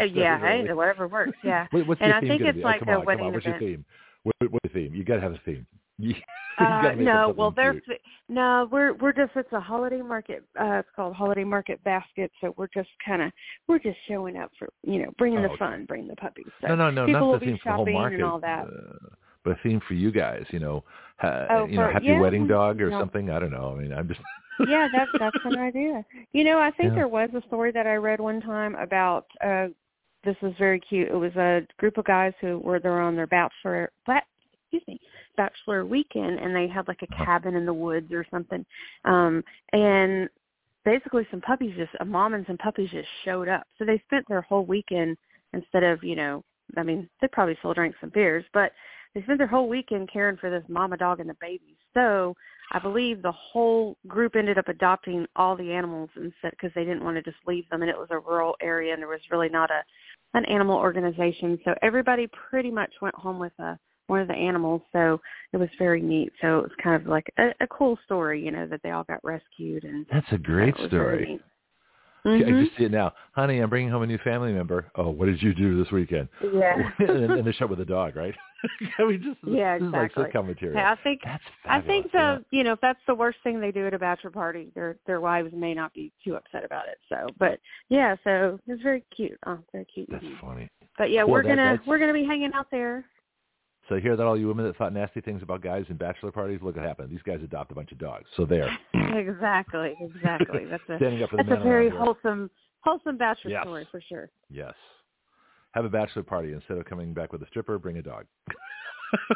Uh, 0.00 0.04
yeah, 0.04 0.72
whatever 0.74 1.06
works. 1.06 1.38
Yeah. 1.44 1.68
What, 1.70 1.86
what's 1.86 2.00
And 2.00 2.08
your 2.08 2.16
I 2.16 2.20
theme 2.20 2.28
think 2.30 2.42
it's 2.42 2.56
be? 2.58 2.64
like 2.64 2.82
oh, 2.88 2.92
a 2.94 2.98
on, 2.98 3.04
wedding 3.06 3.26
on. 3.26 3.34
Event. 3.36 3.84
What, 4.24 4.34
what's 4.50 4.64
your 4.74 4.84
theme? 4.84 4.94
You 4.94 5.04
got 5.04 5.16
to 5.16 5.20
have 5.20 5.32
a 5.32 5.40
theme. 5.44 5.66
Uh, 6.58 6.92
no, 6.98 7.32
well, 7.34 7.50
there's 7.50 7.80
cute. 7.86 7.98
no. 8.28 8.68
We're 8.70 8.92
we're 8.92 9.14
just 9.14 9.32
it's 9.36 9.50
a 9.52 9.58
holiday 9.58 10.02
market. 10.02 10.44
Uh, 10.60 10.74
it's 10.80 10.88
called 10.94 11.14
Holiday 11.16 11.44
Market 11.44 11.82
Basket. 11.82 12.30
So 12.42 12.52
we're 12.58 12.68
just 12.74 12.90
kind 13.04 13.22
of 13.22 13.32
we're 13.68 13.78
just 13.78 13.96
showing 14.06 14.36
up 14.36 14.50
for 14.58 14.68
you 14.84 15.02
know 15.02 15.10
bringing 15.16 15.38
Oh, 15.38 15.42
the 15.44 15.48
okay. 15.48 15.58
fun, 15.58 15.86
bringing 15.86 16.08
the 16.08 16.16
puppies. 16.16 16.46
So 16.60 16.68
no, 16.68 16.74
no, 16.76 16.90
no, 16.90 17.06
people 17.06 17.20
not 17.22 17.26
will 17.26 17.32
the 17.32 17.38
be 17.38 17.46
theme 17.46 17.58
for 17.62 17.68
the 17.70 17.74
whole 17.76 17.84
shopping 17.86 17.94
market. 17.94 18.14
and 18.16 18.24
all 18.24 18.38
that. 18.40 18.64
Uh, 18.64 19.08
but 19.44 19.52
a 19.52 19.56
theme 19.62 19.80
for 19.88 19.94
you 19.94 20.12
guys, 20.12 20.44
you 20.50 20.58
know, 20.58 20.84
ha, 21.16 21.46
Oh, 21.50 21.64
you 21.66 21.76
know, 21.78 21.86
for- 21.86 21.92
happy 21.92 22.06
yeah, 22.06 22.20
wedding 22.20 22.46
dog 22.46 22.82
or 22.82 22.90
no. 22.90 23.00
something. 23.00 23.30
I 23.30 23.38
don't 23.40 23.50
know. 23.50 23.74
I 23.74 23.80
mean, 23.80 23.92
I'm 23.92 24.06
just. 24.06 24.20
yeah, 24.68 24.88
that's 24.92 25.10
that's 25.18 25.36
an 25.44 25.56
idea. 25.68 26.04
You 26.32 26.44
know, 26.44 26.58
I 26.58 26.70
think 26.70 26.90
Yeah. 26.90 26.96
there 26.96 27.08
was 27.08 27.30
a 27.34 27.40
story 27.46 27.72
that 27.72 27.86
I 27.86 27.94
read 27.94 28.20
one 28.20 28.42
time 28.42 28.74
about. 28.74 29.24
uh 29.42 29.68
This 30.24 30.36
was 30.40 30.52
very 30.58 30.78
cute. 30.80 31.08
It 31.08 31.14
was 31.14 31.34
a 31.36 31.66
group 31.78 31.98
of 31.98 32.04
guys 32.04 32.32
who 32.40 32.58
were 32.58 32.78
there 32.78 33.00
on 33.00 33.16
their 33.16 33.26
bachelor. 33.26 33.90
Ba- 34.06 34.22
excuse 34.70 34.86
me, 34.86 35.00
bachelor 35.36 35.84
weekend, 35.84 36.38
and 36.38 36.54
they 36.54 36.68
had 36.68 36.88
like 36.88 37.02
a 37.02 37.24
cabin 37.24 37.56
in 37.56 37.66
the 37.66 37.74
woods 37.74 38.12
or 38.12 38.24
something. 38.30 38.64
Um 39.04 39.42
And 39.72 40.28
basically, 40.84 41.26
some 41.30 41.40
puppies 41.40 41.76
just 41.76 41.92
a 42.00 42.04
mom 42.04 42.34
and 42.34 42.46
some 42.46 42.58
puppies 42.58 42.90
just 42.90 43.08
showed 43.24 43.48
up. 43.48 43.66
So 43.78 43.84
they 43.84 43.98
spent 44.06 44.26
their 44.28 44.42
whole 44.42 44.64
weekend 44.64 45.16
instead 45.52 45.82
of 45.82 46.02
you 46.04 46.16
know, 46.16 46.44
I 46.76 46.82
mean, 46.82 47.08
they 47.20 47.28
probably 47.28 47.56
still 47.58 47.74
drank 47.74 47.94
some 48.00 48.10
beers, 48.10 48.44
but 48.52 48.72
they 49.14 49.22
spent 49.22 49.38
their 49.38 49.46
whole 49.46 49.68
weekend 49.68 50.10
caring 50.10 50.38
for 50.38 50.50
this 50.50 50.64
mama 50.68 50.96
dog 50.96 51.20
and 51.20 51.28
the 51.28 51.36
babies. 51.40 51.76
So 51.92 52.34
I 52.72 52.78
believe 52.78 53.20
the 53.20 53.32
whole 53.32 53.98
group 54.08 54.34
ended 54.34 54.56
up 54.56 54.68
adopting 54.68 55.26
all 55.36 55.54
the 55.56 55.72
animals 55.72 56.08
instead 56.16 56.52
because 56.52 56.70
they 56.74 56.84
didn't 56.84 57.04
want 57.04 57.16
to 57.16 57.22
just 57.22 57.36
leave 57.46 57.68
them, 57.68 57.82
and 57.82 57.90
it 57.90 57.98
was 57.98 58.08
a 58.10 58.18
rural 58.18 58.56
area, 58.62 58.94
and 58.94 59.02
there 59.02 59.08
was 59.08 59.20
really 59.30 59.50
not 59.50 59.70
a 59.70 59.82
an 60.34 60.44
animal 60.46 60.76
organization. 60.76 61.58
So 61.64 61.74
everybody 61.82 62.28
pretty 62.50 62.70
much 62.70 62.92
went 63.00 63.14
home 63.14 63.38
with 63.38 63.52
a 63.58 63.78
one 64.08 64.20
of 64.20 64.28
the 64.28 64.34
animals. 64.34 64.82
So 64.92 65.20
it 65.52 65.56
was 65.56 65.68
very 65.78 66.02
neat. 66.02 66.32
So 66.40 66.58
it 66.58 66.62
was 66.62 66.72
kind 66.82 67.00
of 67.00 67.08
like 67.08 67.32
a, 67.38 67.50
a 67.60 67.66
cool 67.68 67.98
story, 68.04 68.44
you 68.44 68.50
know, 68.50 68.66
that 68.66 68.80
they 68.82 68.90
all 68.90 69.04
got 69.04 69.24
rescued 69.24 69.84
and 69.84 70.04
That's 70.12 70.26
a 70.32 70.38
great 70.38 70.74
really 70.76 70.88
story. 70.88 71.26
neat. 71.30 71.40
Mm-hmm. 72.24 72.54
I 72.54 72.64
just 72.64 72.76
see 72.78 72.84
it 72.84 72.92
now. 72.92 73.12
Honey, 73.32 73.58
I'm 73.58 73.68
bringing 73.68 73.90
home 73.90 74.02
a 74.02 74.06
new 74.06 74.18
family 74.18 74.52
member. 74.52 74.86
Oh, 74.94 75.10
what 75.10 75.26
did 75.26 75.42
you 75.42 75.52
do 75.52 75.82
this 75.82 75.90
weekend? 75.90 76.28
Yeah. 76.40 76.76
and, 77.00 77.10
and 77.32 77.46
they 77.46 77.52
show 77.52 77.64
up 77.64 77.70
with 77.70 77.80
a 77.80 77.84
dog, 77.84 78.14
right? 78.14 78.34
I 78.98 79.04
mean, 79.04 79.20
just 79.24 79.38
Yeah, 79.44 79.76
this 79.78 79.86
exactly. 79.88 80.22
is 80.22 80.26
like 80.26 80.32
sitcom 80.32 80.46
material. 80.46 80.78
Yeah, 80.78 80.92
I 80.92 81.02
think 81.02 81.20
That's 81.24 81.42
I 81.64 81.80
think 81.80 82.12
the 82.12 82.18
yeah. 82.18 82.38
you 82.52 82.62
know 82.62 82.74
if 82.74 82.80
that's 82.80 83.00
the 83.08 83.14
worst 83.14 83.38
thing 83.42 83.60
they 83.60 83.72
do 83.72 83.88
at 83.88 83.94
a 83.94 83.98
bachelor 83.98 84.30
party, 84.30 84.70
their 84.76 84.96
their 85.06 85.20
wives 85.20 85.50
may 85.52 85.74
not 85.74 85.92
be 85.94 86.12
too 86.24 86.36
upset 86.36 86.64
about 86.64 86.86
it. 86.86 86.98
So, 87.08 87.26
but 87.40 87.58
yeah, 87.88 88.14
so 88.22 88.60
it's 88.68 88.82
very 88.82 89.02
cute. 89.14 89.36
Oh, 89.46 89.58
very 89.72 89.84
cute. 89.92 90.08
That's 90.08 90.24
funny. 90.40 90.70
But 90.98 91.10
yeah, 91.10 91.24
Well, 91.24 91.32
we're 91.32 91.42
that- 91.42 91.48
gonna 91.56 91.80
we're 91.86 91.98
gonna 91.98 92.12
be 92.12 92.24
hanging 92.24 92.52
out 92.54 92.68
there. 92.70 93.04
So 93.88 93.96
hear 93.96 94.16
that, 94.16 94.24
all 94.24 94.38
you 94.38 94.46
women 94.46 94.64
that 94.66 94.76
thought 94.76 94.92
nasty 94.92 95.20
things 95.20 95.42
about 95.42 95.60
guys 95.60 95.84
in 95.88 95.96
bachelor 95.96 96.30
parties? 96.30 96.60
Look 96.62 96.76
what 96.76 96.84
happened. 96.84 97.10
These 97.10 97.22
guys 97.22 97.40
adopt 97.42 97.72
a 97.72 97.74
bunch 97.74 97.92
of 97.92 97.98
dogs. 97.98 98.26
So 98.36 98.44
there, 98.44 98.70
exactly, 98.94 99.94
exactly. 100.00 100.64
That's 100.70 100.82
a 100.88 100.96
standing 100.96 101.22
up 101.22 101.30
for 101.30 101.36
the 101.36 101.42
that's 101.44 101.50
men 101.50 101.60
a 101.60 101.64
very 101.64 101.90
wholesome 101.90 102.50
wholesome 102.80 103.16
bachelor 103.16 103.50
Yes. 103.50 103.62
story 103.64 103.86
for 103.90 104.00
sure. 104.00 104.30
Yes. 104.50 104.74
Have 105.72 105.84
a 105.84 105.88
bachelor 105.88 106.22
party 106.22 106.52
instead 106.52 106.78
of 106.78 106.84
coming 106.84 107.14
back 107.14 107.32
with 107.32 107.42
a 107.42 107.46
stripper. 107.46 107.78
Bring 107.78 107.98
a 107.98 108.02
dog. 108.02 108.26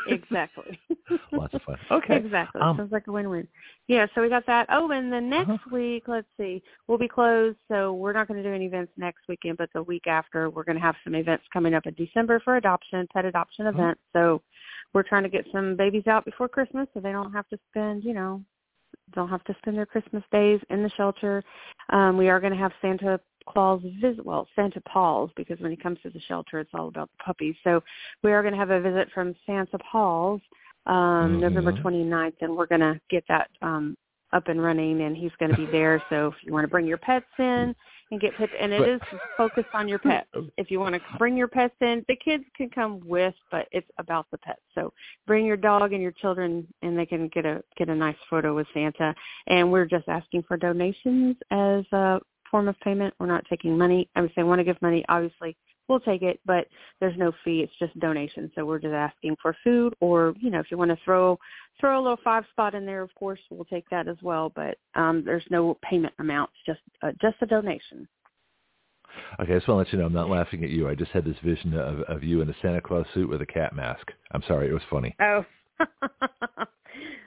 Exactly. 0.07 0.79
Lots 1.33 1.55
of 1.55 1.63
fun. 1.63 1.77
Okay. 1.91 2.17
Exactly. 2.17 2.61
Um, 2.61 2.77
Sounds 2.77 2.93
like 2.93 3.07
a 3.07 3.13
win-win. 3.13 3.47
Yeah, 3.89 4.07
so 4.15 4.23
we 4.23 4.29
got 4.29 4.47
that. 4.47 4.67
Oh, 4.71 4.91
and 4.91 5.13
then 5.13 5.29
next 5.29 5.51
Uh-huh. 5.51 5.71
week, 5.71 6.05
let's 6.09 6.27
see, 6.39 6.63
we'll 6.87 6.99
be 6.99 7.09
closed, 7.09 7.59
so 7.69 7.93
we're 7.93 8.13
not 8.13 8.29
going 8.29 8.43
to 8.43 8.49
do 8.49 8.55
any 8.55 8.67
events 8.67 8.93
next 8.97 9.29
weekend, 9.29 9.59
but 9.59 9.71
the 9.75 9.83
week 9.83 10.07
after, 10.07 10.51
we're 10.51 10.65
going 10.65 10.77
to 10.77 10.83
have 10.83 10.97
some 11.05 11.15
events 11.15 11.45
coming 11.53 11.75
up 11.75 11.87
in 11.87 11.95
December 11.95 12.41
for 12.41 12.57
adoption, 12.57 13.07
pet 13.13 13.25
adoption 13.25 13.67
Mhm. 13.67 13.75
events. 13.75 14.01
So 14.13 14.43
we're 14.93 15.03
trying 15.03 15.25
to 15.25 15.29
get 15.29 15.47
some 15.53 15.77
babies 15.77 16.07
out 16.07 16.25
before 16.25 16.49
Christmas 16.49 16.89
so 16.95 17.01
they 17.01 17.13
don't 17.13 17.33
have 17.33 17.49
to 17.49 17.59
spend, 17.71 18.05
you 18.05 18.15
know, 18.15 18.43
don't 19.13 19.29
have 19.29 19.45
to 19.45 19.55
spend 19.59 19.77
their 19.77 19.87
Christmas 19.87 20.23
days 20.33 20.61
in 20.71 20.83
the 20.83 20.91
shelter. 20.97 21.43
Um, 21.91 22.17
we 22.17 22.29
are 22.29 22.41
going 22.41 22.53
to 22.53 22.59
have 22.59 22.73
Santa 22.83 23.21
Claus 23.49 23.81
visit, 24.01 24.25
well, 24.25 24.49
Santa 24.57 24.81
Paws, 24.83 25.31
because 25.37 25.59
when 25.61 25.71
he 25.71 25.77
comes 25.77 25.99
to 26.03 26.11
the 26.11 26.21
shelter, 26.21 26.59
it's 26.59 26.71
all 26.75 26.89
about 26.89 27.11
the 27.13 27.25
puppies. 27.25 27.55
So 27.63 27.83
we 28.23 28.33
are 28.33 28.43
going 28.43 28.55
to 28.55 28.59
have 28.59 28.71
a 28.71 28.81
visit 28.81 29.09
from 29.15 29.35
Santa 29.47 29.79
Paws 29.79 30.41
um, 30.87 31.41
November 31.41 31.73
Mhm. 31.73 31.83
29th, 31.83 32.35
and 32.41 32.57
we're 32.57 32.67
going 32.67 32.81
to 32.81 33.01
get 33.11 33.25
that 33.29 33.51
um, 33.63 33.97
up 34.33 34.49
and 34.49 34.63
running, 34.63 35.03
and 35.03 35.17
he's 35.17 35.33
going 35.39 35.51
to 35.51 35.57
be 35.57 35.67
there. 35.67 36.03
so 36.09 36.29
if 36.29 36.35
you 36.43 36.53
want 36.53 36.65
to 36.65 36.69
bring 36.69 36.87
your 36.87 36.99
pets 36.99 37.27
in 37.39 37.75
and 38.11 38.21
get 38.21 38.35
pets, 38.37 38.53
and 38.59 38.73
it 38.73 38.79
But- 38.79 38.89
is 38.89 39.21
focused 39.37 39.75
on 39.75 39.89
your 39.89 39.99
pets. 39.99 40.29
Oh. 40.35 40.49
If 40.57 40.71
you 40.71 40.79
want 40.79 40.95
to 40.95 41.01
bring 41.19 41.37
your 41.37 41.49
pets 41.49 41.75
in, 41.81 42.05
the 42.09 42.17
kids 42.17 42.45
can 42.57 42.71
come 42.71 43.01
with, 43.05 43.35
but 43.51 43.69
it's 43.73 43.91
about 43.99 44.27
the 44.31 44.39
pets. 44.39 44.63
So 44.75 44.93
bring 45.27 45.45
your 45.45 45.57
dog 45.57 45.93
and 45.93 46.03
your 46.03 46.13
children, 46.13 46.67
and 46.83 46.97
they 46.97 47.07
can 47.07 47.29
get 47.29 47.45
a 47.45 47.63
get 47.77 47.89
a 47.89 47.95
nice 47.95 48.17
photo 48.31 48.55
with 48.55 48.67
Santa. 48.73 49.15
And 49.49 49.73
we're 49.73 49.87
just 49.87 50.09
asking 50.09 50.45
for 50.45 50.57
donations 50.57 51.37
as 51.51 51.85
a 51.93 52.21
form 52.51 52.69
of 52.69 52.79
payment. 52.81 53.13
We're 53.19 53.27
not 53.27 53.45
taking 53.47 53.77
money. 53.77 54.09
I 54.15 54.21
mean, 54.21 54.31
if 54.31 54.37
they 54.37 54.45
want 54.45 54.61
to 54.61 54.65
give 54.65 54.81
money, 54.81 55.05
obviously 55.09 55.57
we'll 55.89 56.01
take 56.01 56.23
it, 56.23 56.41
but 56.45 56.67
there's 57.01 57.17
no 57.17 57.33
fee. 57.45 57.61
It's 57.61 57.73
just 57.79 57.99
donation. 58.01 58.51
So 58.55 58.65
we're 58.65 58.79
just 58.79 58.95
asking 58.95 59.37
for 59.41 59.57
food, 59.65 59.95
or 60.01 60.35
you 60.41 60.51
know, 60.51 60.61
if 60.61 60.71
you 60.71 60.79
want 60.79 60.91
to 60.91 60.99
throw 61.05 61.39
throw 61.81 61.99
a 61.99 62.03
little 62.03 62.19
five 62.25 62.45
spot 62.51 62.75
in 62.75 62.87
there, 62.87 63.03
of 63.03 63.15
course 63.15 63.41
we'll 63.51 63.65
take 63.65 63.89
that 63.91 64.09
as 64.09 64.17
well. 64.23 64.53
But 64.55 64.79
um, 64.95 65.23
there's 65.25 65.45
no 65.51 65.79
payment 65.89 66.15
amount. 66.19 66.51
It's 66.55 66.79
just 66.79 67.03
uh, 67.03 67.13
just 67.21 67.43
a 67.43 67.47
donation. 67.47 68.09
Okay, 69.41 69.53
I 69.53 69.57
just 69.57 69.69
want 69.69 69.87
to 69.87 69.91
let 69.91 69.93
you 69.93 69.99
know 69.99 70.07
I'm 70.07 70.13
not 70.13 70.29
laughing 70.31 70.63
at 70.65 70.71
you. 70.71 70.89
I 70.89 70.95
just 70.95 71.11
had 71.13 71.25
this 71.25 71.37
vision 71.43 71.75
of, 71.75 72.01
of 72.03 72.23
you 72.23 72.43
in 72.43 72.51
a 72.51 72.55
Santa 72.61 72.81
Claus 72.81 73.07
suit 73.15 73.29
with 73.29 73.41
a 73.41 73.47
cat 73.47 73.75
mask. 73.75 74.11
I'm 74.33 74.43
sorry, 74.47 74.69
it 74.69 74.73
was 74.73 74.83
funny. 74.91 75.15
Oh. 75.21 75.45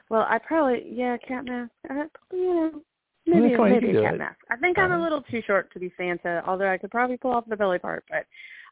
well, 0.09 0.25
I 0.27 0.39
probably 0.39 0.83
yeah, 0.85 1.17
cat 1.17 1.45
mask. 1.45 1.71
Uh, 1.89 2.03
you 2.31 2.53
know, 2.55 2.81
maybe 3.29 3.49
Yeah, 3.49 3.55
come 3.55 3.65
on, 3.65 3.73
you 3.73 3.81
maybe 3.81 3.89
a 3.89 3.93
do 3.93 4.01
cat 4.03 4.17
mask. 4.17 4.37
I 4.49 4.57
think 4.57 4.77
I'm 4.77 4.91
a 4.91 5.01
little 5.01 5.21
too 5.21 5.41
short 5.45 5.71
to 5.73 5.79
be 5.79 5.91
Santa, 5.97 6.43
although 6.47 6.69
I 6.69 6.77
could 6.77 6.91
probably 6.91 7.17
pull 7.17 7.31
off 7.31 7.45
the 7.47 7.55
belly 7.55 7.79
part. 7.79 8.03
But 8.09 8.25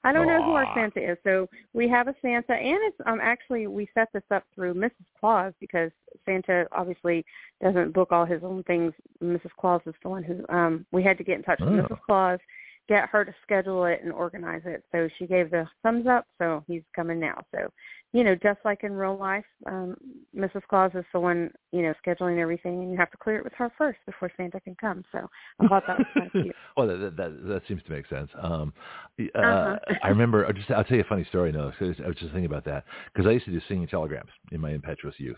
I 0.04 0.14
don't 0.14 0.28
know 0.28 0.44
who 0.44 0.52
our 0.52 0.68
Santa 0.76 1.12
is. 1.12 1.18
So 1.24 1.48
we 1.74 1.88
have 1.90 2.08
a 2.08 2.16
Santa, 2.22 2.54
and 2.54 2.80
it's 2.84 2.98
um 3.06 3.20
actually 3.22 3.68
we 3.68 3.90
set 3.94 4.10
this 4.14 4.24
up 4.32 4.44
through 4.54 4.74
Mrs. 4.76 5.06
Claus 5.20 5.54
because 5.60 5.92
Santa 6.26 6.68
obviously 6.72 7.26
doesn't 7.62 7.94
book 7.94 8.12
all 8.12 8.26
his 8.26 8.44
own 8.44 8.64
things. 8.64 8.94
Mrs. 9.24 9.52
Claus 9.60 9.82
is 9.86 9.96
the 10.04 10.10
one 10.10 10.24
who 10.24 10.46
um 10.50 10.86
we 10.92 11.04
had 11.04 11.18
to 11.18 11.24
get 11.24 11.38
in 11.38 11.44
touch 11.44 11.60
with 11.60 11.70
Oh. 11.70 11.84
Mrs. 11.84 12.00
Claus 12.06 12.40
get 12.88 13.10
her 13.10 13.26
to 13.26 13.36
schedule 13.44 13.86
it 13.86 14.00
and 14.04 14.14
organize 14.14 14.62
it. 14.66 14.84
So 14.92 15.10
she 15.18 15.28
gave 15.28 15.52
the 15.52 15.68
thumbs 15.84 16.08
up, 16.08 16.26
so 16.38 16.64
he's 16.68 16.84
coming 16.96 17.20
now. 17.20 17.42
So, 17.54 17.70
you 18.14 18.24
know, 18.24 18.36
just 18.36 18.60
like 18.64 18.84
in 18.84 18.94
real 18.94 19.18
life, 19.18 19.46
um, 19.66 19.96
Mrs. 20.36 20.62
Claus 20.70 20.92
is 20.96 21.04
the 21.14 21.20
one, 21.20 21.52
you 21.72 21.82
know, 21.82 21.94
scheduling 22.06 22.40
everything, 22.40 22.82
and 22.82 22.92
you 22.92 22.98
have 22.98 23.12
to 23.12 23.18
clear 23.18 23.38
it 23.38 23.44
with 23.44 23.54
her 23.54 23.72
first 23.78 24.00
before 24.06 24.32
Santa 24.38 24.60
can 24.62 24.76
come. 24.80 25.04
So 25.12 25.28
I 25.60 25.68
thought 25.68 25.84
that 25.88 25.98
was 25.98 26.08
kind 26.14 26.28
of 26.34 26.42
cute. 26.42 26.55
well, 26.77 26.88
that, 26.88 27.18
that 27.18 27.48
that 27.48 27.62
seems 27.68 27.84
to 27.84 27.92
make 27.92 28.08
sense. 28.08 28.29
Um, 28.42 28.74
uh, 29.20 29.38
Uh-huh. 29.38 29.77
I 30.03 30.08
remember. 30.08 30.46
I'll 30.46 30.53
just 30.53 30.72
I'll 30.72 30.84
tell 30.84 30.98
you 30.98 31.03
a 31.03 31.08
funny 31.08 31.25
story. 31.25 31.51
No, 31.51 31.72
I 31.79 31.84
was 31.84 31.96
just 31.98 32.31
thinking 32.31 32.46
about 32.46 32.66
that 32.66 32.86
because 33.14 33.27
I 33.27 33.31
used 33.31 33.46
to 33.46 33.51
do 33.51 33.62
singing 33.68 33.88
telegrams 33.88 34.31
in 34.51 34.62
my 34.62 34.72
impetuous 34.72 35.16
youth, 35.18 35.38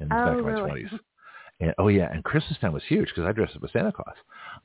in 0.00 0.08
the 0.08 0.14
Oh, 0.14 0.24
back 0.24 0.38
of 0.38 0.44
my 0.44 0.50
really? 0.52 0.68
twenties. 0.68 1.00
And 1.60 1.74
oh 1.78 1.88
yeah, 1.88 2.08
and 2.10 2.24
Christmas 2.24 2.58
time 2.58 2.72
was 2.72 2.82
huge 2.88 3.08
because 3.08 3.28
I 3.28 3.32
dressed 3.32 3.54
up 3.54 3.64
as 3.64 3.70
Santa 3.72 3.92
Claus. 3.92 4.16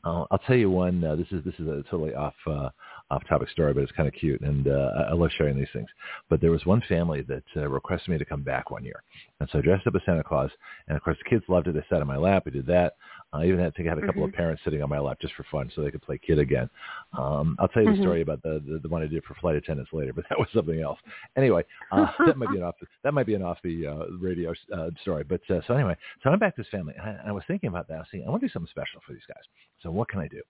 Uh, 0.03 0.25
I'll 0.31 0.39
tell 0.47 0.55
you 0.55 0.69
one. 0.69 1.03
Uh, 1.03 1.15
this 1.15 1.27
is 1.31 1.43
this 1.43 1.53
is 1.59 1.67
a 1.67 1.83
totally 1.91 2.13
off 2.15 2.33
uh, 2.47 2.69
off 3.11 3.23
topic 3.27 3.49
story, 3.49 3.73
but 3.73 3.83
it's 3.83 3.91
kind 3.91 4.07
of 4.07 4.13
cute, 4.13 4.41
and 4.41 4.67
uh, 4.67 4.91
I 5.09 5.13
love 5.13 5.29
sharing 5.37 5.57
these 5.57 5.67
things. 5.73 5.89
But 6.29 6.39
there 6.39 6.51
was 6.51 6.65
one 6.65 6.81
family 6.87 7.21
that 7.23 7.43
uh, 7.57 7.67
requested 7.67 8.09
me 8.09 8.17
to 8.17 8.25
come 8.25 8.43
back 8.43 8.71
one 8.71 8.85
year, 8.85 9.03
and 9.39 9.49
so 9.51 9.59
I 9.59 9.61
dressed 9.61 9.87
up 9.87 9.95
as 9.95 10.01
Santa 10.05 10.23
Claus, 10.23 10.49
and 10.87 10.95
of 10.95 11.03
course 11.03 11.17
the 11.23 11.29
kids 11.29 11.43
loved 11.49 11.67
it. 11.67 11.73
They 11.73 11.83
sat 11.89 12.01
on 12.01 12.07
my 12.07 12.17
lap. 12.17 12.43
We 12.45 12.51
did 12.51 12.67
that. 12.67 12.93
I 13.35 13.45
even 13.47 13.59
had, 13.59 13.75
to 13.75 13.83
had 13.83 13.97
a 13.97 14.05
couple 14.05 14.23
of 14.23 14.31
parents 14.33 14.61
sitting 14.63 14.81
on 14.81 14.89
my 14.89 14.99
lap 14.99 15.17
just 15.21 15.33
for 15.35 15.43
fun, 15.51 15.71
so 15.75 15.81
they 15.81 15.91
could 15.91 16.01
play 16.01 16.17
kid 16.17 16.39
again. 16.39 16.69
Um, 17.17 17.55
I'll 17.59 17.67
tell 17.67 17.83
you 17.83 17.89
the 17.91 17.97
Mhm. 17.97 18.01
story 18.01 18.21
about 18.21 18.41
the, 18.43 18.61
the 18.65 18.79
the 18.79 18.87
one 18.89 19.01
I 19.03 19.07
did 19.07 19.23
for 19.23 19.33
flight 19.35 19.55
attendants 19.55 19.91
later, 19.93 20.13
but 20.13 20.25
that 20.29 20.39
was 20.39 20.47
something 20.53 20.81
else. 20.81 20.99
Anyway, 21.35 21.63
uh, 21.91 22.07
that 22.25 22.37
might 22.37 22.49
be 22.49 22.57
an 22.57 22.63
off 22.63 22.75
that 23.03 23.13
might 23.13 23.25
be 23.25 23.35
an 23.35 23.41
off 23.43 23.57
the 23.63 23.87
uh, 23.87 24.05
radio 24.19 24.53
uh, 24.75 24.89
story. 25.01 25.23
But 25.23 25.41
uh, 25.49 25.61
so 25.67 25.73
anyway, 25.73 25.95
so 26.23 26.29
I'm 26.29 26.39
back 26.39 26.55
to 26.55 26.61
this 26.63 26.69
family, 26.69 26.93
and 26.97 27.07
I, 27.09 27.11
and 27.19 27.29
I 27.29 27.31
was 27.31 27.43
thinking 27.47 27.67
about 27.69 27.87
that. 27.87 27.95
I 27.95 27.99
was 27.99 28.07
thinking 28.11 28.27
I 28.27 28.31
want 28.31 28.41
to 28.41 28.47
do 28.47 28.53
something 28.53 28.69
special 28.69 29.01
for 29.05 29.13
these 29.13 29.25
guys. 29.27 29.43
So 29.81 29.91
what 29.91 30.07
can 30.09 30.19
I 30.19 30.27
do? 30.27 30.41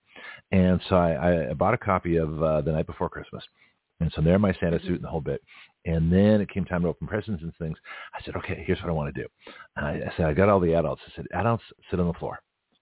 And 0.52 0.82
so 0.89 0.95
I, 0.95 1.50
I 1.50 1.54
bought 1.54 1.74
a 1.74 1.78
copy 1.78 2.17
of 2.17 2.41
uh, 2.41 2.62
The 2.62 2.71
Night 2.71 2.88
Before 2.88 3.10
Christmas. 3.10 3.43
And 4.02 4.12
so 4.13 4.21
there, 4.21 4.38
my 4.38 4.54
Santa 4.60 4.80
suit 4.82 4.95
and 4.95 5.04
the 5.04 5.08
whole 5.08 5.21
bit. 5.21 5.41
And 5.86 6.12
then 6.12 6.41
it 6.41 6.50
came 6.50 6.65
time 6.65 6.82
to 6.82 6.89
open 6.89 7.08
presents 7.08 7.43
and 7.43 7.54
things. 7.58 7.78
I 8.13 8.21
said, 8.26 8.36
okay, 8.36 8.62
here's 8.65 8.80
what 8.82 8.89
I 8.89 8.93
want 8.93 9.13
to 9.15 9.21
do. 9.21 9.28
I, 9.78 9.89
I 9.91 10.13
said, 10.17 10.26
I 10.26 10.34
got 10.34 10.50
all 10.50 10.60
the 10.60 10.74
adults. 10.74 11.02
I 11.08 11.12
said, 11.15 11.28
adults, 11.34 11.63
sit 11.89 12.00
on 12.00 12.08
the 12.08 12.13
floor. 12.13 12.39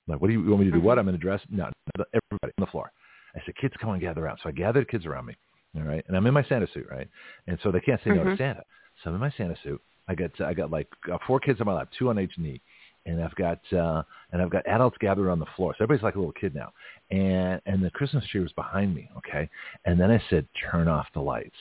I'm 0.08 0.14
like, 0.14 0.22
what 0.22 0.28
do 0.28 0.34
you, 0.34 0.44
you 0.44 0.50
want 0.50 0.66
me 0.66 0.72
to 0.72 0.78
do? 0.78 0.82
What? 0.82 1.00
I'm 1.00 1.08
in 1.10 1.16
a 1.16 1.18
dress? 1.18 1.42
No, 1.50 1.70
everybody 1.98 2.54
on 2.58 2.66
the 2.66 2.68
floor. 2.68 2.92
I 3.36 3.40
said, 3.46 3.56
kids, 3.56 3.74
come 3.80 3.92
and 3.92 4.02
gather 4.02 4.26
around. 4.26 4.40
So 4.44 4.50
I 4.50 4.52
gathered 4.52 4.90
kids 4.90 5.06
around 5.06 5.26
me. 5.26 5.36
All 5.76 5.84
right. 5.84 6.04
And 6.08 6.16
I'm 6.16 6.26
in 6.28 6.34
my 6.34 6.44
Santa 6.44 6.68
suit, 6.74 6.86
right? 6.92 7.08
And 7.48 7.58
so 7.64 7.72
they 7.72 7.80
can't 7.80 8.00
say 8.04 8.12
no 8.12 8.24
to. 8.24 8.38
Santa. 8.38 8.64
So 9.04 9.10
I'm 9.10 9.16
in 9.16 9.22
my 9.22 9.34
Santa 9.38 9.56
suit. 9.64 9.82
I 10.08 10.16
got, 10.16 10.40
I 10.42 10.54
got 10.54 10.70
like 10.70 10.88
uh, 11.12 11.18
four 11.26 11.40
kids 11.40 11.62
on 11.62 11.68
my 11.68 11.74
lap, 11.74 11.90
two 11.98 12.10
on 12.10 12.20
each 12.20 12.38
knee 12.38 12.62
and 13.06 13.24
I've 13.24 13.36
got 13.36 13.60
uh, 13.74 14.04
and 14.32 14.42
I've 14.42 14.50
got 14.50 14.66
adults 14.68 14.98
gathered 15.00 15.30
on 15.30 15.40
the 15.40 15.46
floor. 15.56 15.74
So 15.78 15.84
everybody's 15.84 16.04
like 16.04 16.16
a 16.16 16.20
little 16.20 16.34
kid 16.34 16.56
now, 16.56 16.72
and 17.12 17.62
and 17.66 17.84
the 17.84 17.90
Christmas 17.92 18.26
tree 18.28 18.42
was 18.42 18.52
behind 18.54 18.94
me. 18.96 19.10
Okay, 19.18 19.50
and 19.86 20.00
then 20.00 20.12
I 20.12 20.22
said, 20.30 20.48
turn 20.72 20.88
off 20.88 21.08
the 21.14 21.22
lights. 21.22 21.56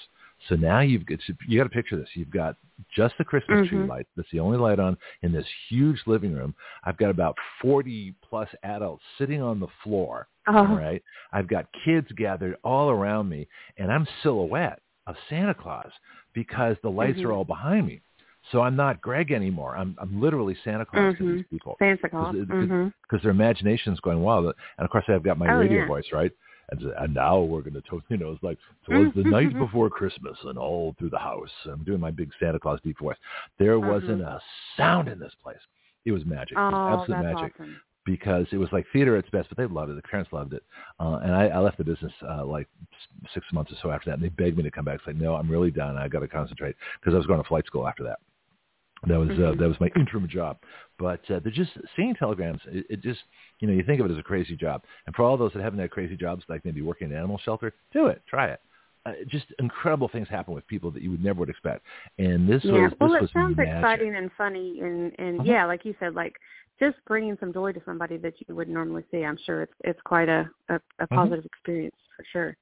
So 0.48 0.56
now 0.56 0.80
you've 0.80 1.06
got 1.06 1.18
you 1.46 1.58
got 1.58 1.64
to 1.64 1.70
picture 1.70 1.96
this. 1.96 2.08
You've 2.14 2.30
got 2.30 2.56
just 2.94 3.14
the 3.18 3.24
Christmas 3.24 3.60
tree 3.68 3.78
Mhm. 3.78 3.88
light. 3.88 4.06
That's 4.16 4.30
the 4.30 4.40
only 4.40 4.58
light 4.58 4.80
on 4.80 4.96
in 5.22 5.32
this 5.32 5.46
huge 5.68 6.02
living 6.06 6.34
room. 6.34 6.54
I've 6.84 6.96
got 6.96 7.10
about 7.10 7.36
forty 7.60 8.14
plus 8.22 8.48
adults 8.64 9.04
sitting 9.18 9.40
on 9.40 9.60
the 9.60 9.68
floor. 9.82 10.26
All 10.48 10.66
Oh, 10.66 10.76
right. 10.76 11.02
I've 11.32 11.46
got 11.46 11.66
kids 11.84 12.10
gathered 12.12 12.56
all 12.64 12.90
around 12.90 13.28
me, 13.28 13.46
and 13.76 13.92
I'm 13.92 14.06
silhouette 14.22 14.80
of 15.06 15.16
Santa 15.28 15.54
Claus 15.54 15.90
because 16.32 16.76
the 16.82 16.90
lights 16.90 17.20
Mhm. 17.20 17.24
are 17.26 17.32
all 17.32 17.44
behind 17.44 17.86
me. 17.86 18.00
So 18.50 18.60
I'm 18.62 18.74
not 18.74 19.00
Greg 19.00 19.30
anymore. 19.30 19.76
I'm 19.76 19.94
I'm 19.98 20.20
literally 20.20 20.56
Santa 20.64 20.84
Claus 20.84 21.14
to 21.18 21.24
Mhm. 21.24 21.36
these 21.36 21.46
people 21.48 21.76
Santa 21.78 22.08
Claus. 22.08 22.34
because 22.34 22.68
hmm 22.68 23.16
their 23.22 23.30
imagination's 23.30 24.00
going 24.00 24.20
wild. 24.20 24.46
And 24.46 24.84
of 24.84 24.90
course, 24.90 25.04
I've 25.08 25.22
got 25.22 25.38
my 25.38 25.48
Oh, 25.48 25.58
radio 25.58 25.80
yeah. 25.80 25.86
voice, 25.86 26.10
right? 26.12 26.32
And, 26.80 27.14
now 27.14 27.40
we're 27.40 27.60
going 27.60 27.74
to, 27.74 27.80
talk, 27.82 28.02
you 28.08 28.16
know, 28.16 28.32
it's 28.32 28.42
like 28.42 28.58
so 28.86 28.94
it 28.94 28.98
was 28.98 29.12
the 29.14 29.24
night 29.24 29.56
before 29.58 29.90
Christmas, 29.90 30.36
and 30.44 30.58
all 30.58 30.94
through 30.98 31.10
the 31.10 31.18
house. 31.18 31.50
I'm 31.66 31.84
doing 31.84 32.00
my 32.00 32.10
big 32.10 32.30
Santa 32.40 32.58
Claus 32.58 32.80
deep 32.82 32.98
voice. 32.98 33.16
There 33.58 33.78
wasn't 33.78 34.22
a 34.22 34.40
sound 34.76 35.08
in 35.08 35.18
this 35.18 35.32
place. 35.42 35.58
It 36.04 36.12
was 36.12 36.24
magic. 36.24 36.52
It 36.52 36.60
was 36.60 36.72
Mm-hmm. 36.72 36.94
Oh, 36.94 37.00
absolute 37.00 37.22
magic 37.22 37.54
awesome. 37.54 37.80
because 38.04 38.46
it 38.50 38.56
was 38.56 38.68
like 38.72 38.84
theater 38.92 39.16
at 39.16 39.24
its 39.24 39.30
best, 39.30 39.48
but 39.48 39.58
they 39.58 39.66
loved 39.66 39.90
it. 39.90 39.96
The 39.96 40.02
parents 40.02 40.32
loved 40.32 40.52
it. 40.54 40.62
Uh, 40.98 41.20
and 41.22 41.32
I, 41.32 41.46
I 41.48 41.58
left 41.58 41.78
the 41.78 41.84
business 41.84 42.12
uh, 42.28 42.44
like 42.44 42.66
six 43.34 43.46
months 43.52 43.70
or 43.72 43.76
so 43.82 43.90
after 43.90 44.10
that, 44.10 44.14
and 44.14 44.22
they 44.22 44.30
begged 44.30 44.56
me 44.56 44.62
to 44.64 44.70
come 44.70 44.84
back. 44.84 44.96
It's 44.96 45.06
like, 45.06 45.16
no, 45.16 45.36
I'm 45.36 45.50
really 45.50 45.70
done. 45.70 45.96
I 45.96 46.08
got 46.08 46.20
to 46.20 46.28
concentrate 46.28 46.74
because 47.00 47.14
I 47.14 47.18
was 47.18 47.26
going 47.26 47.42
to 47.42 47.48
flight 47.48 47.66
school 47.66 47.86
after 47.86 48.02
that. 48.04 48.18
That 49.08 49.18
was 49.18 49.30
uh, 49.30 49.54
Mhm. 49.54 49.58
that 49.58 49.68
was 49.68 49.80
my 49.80 49.90
interim 49.96 50.28
job, 50.28 50.58
but 50.98 51.20
uh, 51.30 51.40
they're 51.40 51.50
just 51.52 51.72
seeing 51.96 52.14
telegrams. 52.14 52.60
It, 52.66 52.86
it 52.88 53.00
just 53.02 53.20
you 53.60 53.66
know 53.66 53.74
you 53.74 53.82
think 53.82 54.00
of 54.00 54.06
it 54.06 54.12
as 54.12 54.18
a 54.18 54.22
crazy 54.22 54.56
job, 54.56 54.82
and 55.06 55.14
for 55.16 55.22
all 55.24 55.36
those 55.36 55.52
that 55.54 55.62
haven't 55.62 55.80
had 55.80 55.90
crazy 55.90 56.16
jobs, 56.16 56.44
like 56.48 56.64
maybe 56.64 56.82
working 56.82 57.08
in 57.08 57.12
an 57.12 57.18
animal 57.18 57.38
shelter, 57.44 57.74
do 57.92 58.06
it, 58.06 58.22
try 58.28 58.48
it. 58.48 58.60
uh, 59.04 59.12
just 59.28 59.46
incredible 59.58 60.08
things 60.08 60.28
happen 60.28 60.54
with 60.54 60.64
people 60.68 60.90
that 60.92 61.02
you 61.02 61.10
would 61.10 61.22
never 61.24 61.40
would 61.40 61.48
expect. 61.50 61.82
And 62.18 62.48
this 62.48 62.62
yeah. 62.64 62.70
was 62.72 62.90
this 62.92 62.98
well, 63.00 63.14
it 63.14 63.20
was 63.22 63.30
sounds 63.32 63.56
magic. 63.56 63.74
exciting 63.82 64.14
and 64.14 64.30
funny, 64.38 64.80
and 64.80 65.12
and 65.18 65.40
Uh-huh. 65.40 65.50
yeah, 65.50 65.64
like 65.66 65.84
you 65.84 65.94
said, 65.98 66.14
like 66.14 66.34
just 66.78 66.96
bringing 67.06 67.36
some 67.40 67.52
joy 67.52 67.72
to 67.72 67.82
somebody 67.84 68.16
that 68.18 68.34
you 68.46 68.54
would 68.54 68.68
normally 68.68 69.02
see. 69.10 69.24
I'm 69.24 69.38
sure 69.44 69.62
it's 69.62 69.74
it's 69.82 70.00
quite 70.04 70.28
a 70.28 70.48
a, 70.68 70.76
a 70.76 70.80
Mm-hmm. 71.06 71.16
positive 71.16 71.44
experience 71.44 71.96
for 72.16 72.24
sure. 72.32 72.56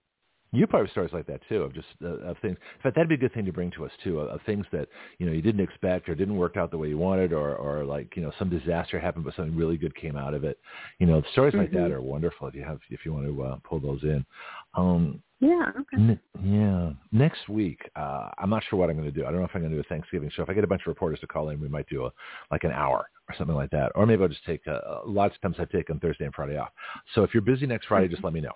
You 0.52 0.66
probably 0.66 0.86
have 0.88 0.92
stories 0.92 1.12
like 1.12 1.26
that 1.26 1.40
too, 1.48 1.62
of 1.62 1.72
just 1.72 1.86
uh, 2.02 2.08
of 2.28 2.36
things. 2.38 2.56
In 2.76 2.82
fact, 2.82 2.96
that'd 2.96 3.08
be 3.08 3.14
a 3.14 3.18
good 3.18 3.32
thing 3.32 3.44
to 3.44 3.52
bring 3.52 3.70
to 3.72 3.84
us 3.84 3.92
too, 4.02 4.18
of, 4.18 4.28
of 4.30 4.40
things 4.46 4.66
that 4.72 4.88
you 5.18 5.26
know 5.26 5.32
you 5.32 5.42
didn't 5.42 5.60
expect 5.60 6.08
or 6.08 6.14
didn't 6.16 6.36
work 6.36 6.56
out 6.56 6.72
the 6.72 6.78
way 6.78 6.88
you 6.88 6.98
wanted, 6.98 7.32
or 7.32 7.54
or 7.54 7.84
like 7.84 8.16
you 8.16 8.22
know 8.22 8.32
some 8.38 8.50
disaster 8.50 8.98
happened, 8.98 9.24
but 9.24 9.34
something 9.36 9.54
really 9.56 9.76
good 9.76 9.94
came 9.94 10.16
out 10.16 10.34
of 10.34 10.42
it. 10.42 10.58
You 10.98 11.06
know, 11.06 11.22
stories 11.32 11.54
like 11.54 11.70
that 11.70 11.90
Mhm. 11.90 11.92
are 11.92 12.00
wonderful 12.02 12.48
if 12.48 12.54
you 12.54 12.64
have 12.64 12.80
if 12.90 13.06
you 13.06 13.12
want 13.12 13.26
to 13.26 13.42
uh, 13.42 13.56
pull 13.62 13.78
those 13.78 14.02
in. 14.02 14.26
Um, 14.74 15.22
Yeah. 15.38 15.70
Okay. 15.80 15.96
N- 15.96 16.20
yeah. 16.42 16.92
Next 17.12 17.48
week, 17.48 17.88
uh, 17.96 18.28
I'm 18.36 18.50
not 18.50 18.62
sure 18.64 18.78
what 18.78 18.90
I'm 18.90 18.96
going 18.96 19.10
to 19.10 19.18
do. 19.18 19.24
I 19.24 19.30
don't 19.30 19.38
know 19.40 19.46
if 19.46 19.52
I'm 19.54 19.62
going 19.62 19.70
to 19.72 19.76
do 19.76 19.80
a 19.80 19.84
Thanksgiving 19.84 20.28
show. 20.30 20.42
If 20.42 20.50
I 20.50 20.54
get 20.54 20.64
a 20.64 20.66
bunch 20.66 20.82
of 20.82 20.88
reporters 20.88 21.18
to 21.20 21.26
call 21.26 21.48
in, 21.48 21.60
we 21.60 21.68
might 21.68 21.88
do 21.88 22.04
a 22.06 22.12
like 22.50 22.64
an 22.64 22.72
hour 22.72 23.06
or 23.28 23.34
something 23.36 23.56
like 23.56 23.70
that. 23.70 23.92
Or 23.94 24.04
maybe 24.04 24.20
I'll 24.22 24.28
just 24.28 24.44
take 24.44 24.66
uh, 24.66 24.80
lots 25.06 25.34
of 25.36 25.40
times 25.40 25.56
I 25.58 25.64
take 25.64 25.88
on 25.90 25.98
Thursday 26.00 26.24
and 26.26 26.34
Friday 26.34 26.58
off. 26.58 26.70
So 27.14 27.22
if 27.22 27.32
you're 27.32 27.40
busy 27.40 27.66
next 27.66 27.86
Friday, 27.86 28.08
just 28.08 28.24
let 28.24 28.32
me 28.34 28.40
know. 28.42 28.52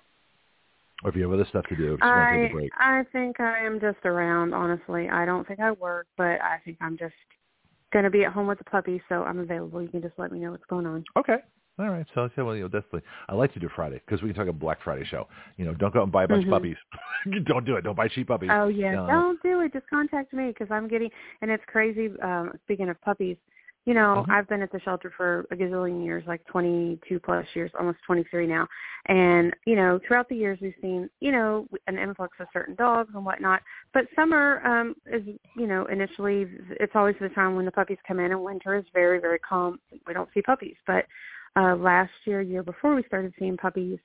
Or 1.03 1.09
if 1.09 1.15
you 1.15 1.23
have 1.23 1.33
other 1.33 1.45
stuff 1.49 1.65
to 1.67 1.75
do, 1.75 1.83
you 1.83 1.97
to 1.97 2.03
I 2.05 2.29
take 2.31 2.49
a 2.49 2.53
break. 2.53 2.71
I 2.79 3.03
think 3.11 3.39
I 3.39 3.59
am 3.59 3.79
just 3.79 4.05
around. 4.05 4.53
Honestly, 4.53 5.09
I 5.09 5.25
don't 5.25 5.47
think 5.47 5.59
I 5.59 5.71
work, 5.71 6.07
but 6.17 6.41
I 6.41 6.59
think 6.63 6.77
I'm 6.81 6.97
just 6.97 7.13
going 7.91 8.05
to 8.05 8.11
be 8.11 8.23
at 8.23 8.31
home 8.31 8.47
with 8.47 8.57
the 8.57 8.63
puppy, 8.63 9.01
so 9.09 9.23
I'm 9.23 9.39
available. 9.39 9.81
You 9.81 9.89
can 9.89 10.01
just 10.01 10.15
let 10.17 10.31
me 10.31 10.39
know 10.39 10.51
what's 10.51 10.65
going 10.65 10.85
on. 10.85 11.03
Okay. 11.17 11.37
All 11.77 11.89
right. 11.89 12.05
So, 12.15 12.29
yeah, 12.37 12.43
well, 12.43 12.55
you 12.55 12.61
know, 12.61 12.67
definitely. 12.69 13.01
I 13.27 13.35
like 13.35 13.53
to 13.53 13.59
do 13.59 13.67
Friday 13.75 14.01
because 14.05 14.21
we 14.21 14.29
can 14.29 14.35
talk 14.37 14.47
a 14.47 14.53
Black 14.53 14.81
Friday 14.81 15.03
show. 15.03 15.27
You 15.57 15.65
know, 15.65 15.73
don't 15.73 15.93
go 15.93 15.99
out 15.99 16.03
and 16.03 16.11
buy 16.11 16.23
a 16.23 16.27
bunch 16.27 16.43
Mhm. 16.45 16.47
of 16.47 16.51
puppies. 16.51 16.77
don't 17.45 17.65
do 17.65 17.75
it. 17.75 17.81
Don't 17.81 17.95
buy 17.95 18.07
cheap 18.07 18.27
puppies. 18.27 18.49
Oh 18.53 18.69
yeah, 18.69 18.93
No. 18.95 19.07
don't 19.07 19.43
do 19.43 19.59
it. 19.59 19.73
Just 19.73 19.87
contact 19.89 20.31
me 20.31 20.47
because 20.47 20.71
I'm 20.71 20.87
getting. 20.87 21.11
And 21.41 21.51
it's 21.51 21.63
crazy. 21.65 22.17
Um, 22.21 22.57
speaking 22.63 22.87
of 22.87 22.99
puppies, 23.01 23.35
you 23.85 23.93
know, 23.93 24.25
Mhm. 24.27 24.31
I've 24.31 24.47
been 24.47 24.63
at 24.63 24.71
the 24.71 24.79
shelter 24.79 25.11
for 25.11 25.45
a 25.51 25.55
gazillion 25.55 26.03
years, 26.03 26.25
like 26.25 26.43
22 26.45 27.19
plus 27.19 27.45
years, 27.55 27.71
almost 27.75 28.01
23 28.03 28.47
now. 28.47 28.67
And 29.05 29.55
you 29.65 29.75
know, 29.75 29.99
throughout 29.99 30.27
the 30.27 30.35
years, 30.35 30.59
we've 30.59 30.75
seen, 30.81 31.09
you 31.19 31.31
know, 31.31 31.67
an 31.87 31.99
influx 31.99 32.39
of 32.39 32.47
certain 32.51 32.73
dogs 32.75 33.13
and 33.13 33.23
whatnot. 33.23 33.61
But 33.93 34.07
summer 34.15 34.65
um, 34.65 34.95
is, 35.05 35.23
you 35.55 35.67
know, 35.67 35.85
initially 35.85 36.47
it's 36.71 36.95
always 36.95 37.15
the 37.19 37.29
time 37.29 37.55
when 37.55 37.65
the 37.65 37.71
puppies 37.71 37.99
come 38.07 38.19
in, 38.19 38.31
and 38.31 38.43
winter 38.43 38.75
is 38.75 38.85
very, 38.91 39.19
very 39.19 39.39
calm. 39.39 39.79
We 40.07 40.13
don't 40.13 40.29
see 40.33 40.41
puppies, 40.41 40.77
but 40.87 41.05
uh, 41.55 41.75
last 41.75 42.11
year, 42.25 42.41
year 42.41 42.63
before, 42.63 42.95
we 42.95 43.03
started 43.03 43.33
seeing 43.37 43.55
puppies 43.55 43.99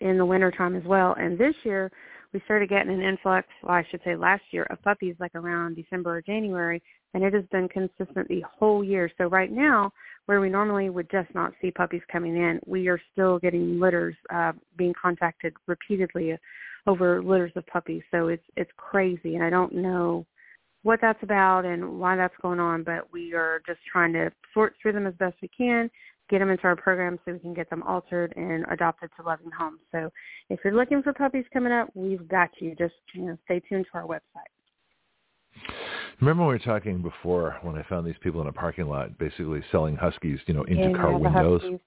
in 0.00 0.18
the 0.18 0.26
winter 0.26 0.50
time 0.50 0.74
as 0.74 0.84
well. 0.84 1.14
And 1.18 1.38
this 1.38 1.54
year, 1.62 1.90
we 2.32 2.40
started 2.44 2.68
getting 2.68 2.92
an 2.92 3.02
influx, 3.02 3.48
well, 3.62 3.72
I 3.72 3.84
should 3.90 4.00
say 4.04 4.16
last 4.16 4.42
year, 4.50 4.64
of 4.64 4.82
puppies 4.82 5.16
like 5.18 5.34
around 5.34 5.76
December 5.76 6.16
or 6.16 6.22
January, 6.22 6.82
and 7.14 7.24
it 7.24 7.34
has 7.34 7.44
been 7.50 7.68
consistent 7.68 8.28
the 8.28 8.44
whole 8.58 8.84
year. 8.84 9.10
So 9.18 9.24
right 9.24 9.50
now, 9.50 9.92
where 10.26 10.40
we 10.40 10.48
normally 10.48 10.90
would 10.90 11.10
just 11.10 11.34
not 11.34 11.52
see 11.60 11.70
puppies 11.70 12.02
coming 12.10 12.36
in, 12.36 12.60
we 12.66 12.88
are 12.88 13.00
still 13.12 13.38
getting 13.38 13.80
litters, 13.80 14.14
uh, 14.32 14.52
being 14.76 14.94
contacted 15.00 15.54
repeatedly 15.66 16.36
over 16.86 17.22
litters 17.22 17.52
of 17.56 17.66
puppies. 17.66 18.02
So 18.10 18.28
it's 18.28 18.44
it's 18.56 18.70
crazy, 18.76 19.34
and 19.34 19.44
I 19.44 19.50
don't 19.50 19.74
know 19.74 20.26
what 20.82 21.00
that's 21.00 21.22
about 21.22 21.64
and 21.64 21.98
why 21.98 22.16
that's 22.16 22.34
going 22.40 22.60
on, 22.60 22.82
but 22.84 23.12
we 23.12 23.34
are 23.34 23.60
just 23.66 23.80
trying 23.90 24.12
to 24.14 24.30
sort 24.54 24.74
through 24.80 24.92
them 24.92 25.06
as 25.06 25.14
best 25.14 25.36
we 25.42 25.48
can, 25.48 25.90
get 26.30 26.38
them 26.38 26.48
into 26.48 26.64
our 26.64 26.76
program 26.76 27.18
so 27.24 27.32
we 27.32 27.38
can 27.38 27.52
get 27.52 27.68
them 27.68 27.82
altered 27.82 28.32
and 28.36 28.64
adopted 28.70 29.10
to 29.16 29.26
loving 29.26 29.50
homes. 29.50 29.80
So 29.92 30.10
if 30.48 30.60
you're 30.64 30.74
looking 30.74 31.02
for 31.02 31.12
puppies 31.12 31.44
coming 31.52 31.72
up, 31.72 31.88
we've 31.94 32.26
got 32.28 32.50
you. 32.60 32.74
Just 32.76 32.94
you 33.14 33.22
know, 33.22 33.38
stay 33.44 33.60
tuned 33.68 33.86
to 33.92 33.98
our 33.98 34.06
website. 34.06 34.59
Remember 36.20 36.42
when 36.44 36.48
we 36.50 36.54
were 36.54 36.58
talking 36.64 37.02
before 37.02 37.58
when 37.62 37.76
I 37.76 37.82
found 37.84 38.06
these 38.06 38.14
people 38.22 38.40
in 38.42 38.46
a 38.46 38.52
parking 38.52 38.86
lot 38.88 39.18
basically 39.18 39.62
selling 39.72 39.96
huskies, 39.96 40.38
you 40.46 40.54
know, 40.54 40.64
into 40.64 40.90
Yeah, 40.90 40.98
car 41.00 41.12
windows? 41.18 41.62
Huskies. 41.62 41.80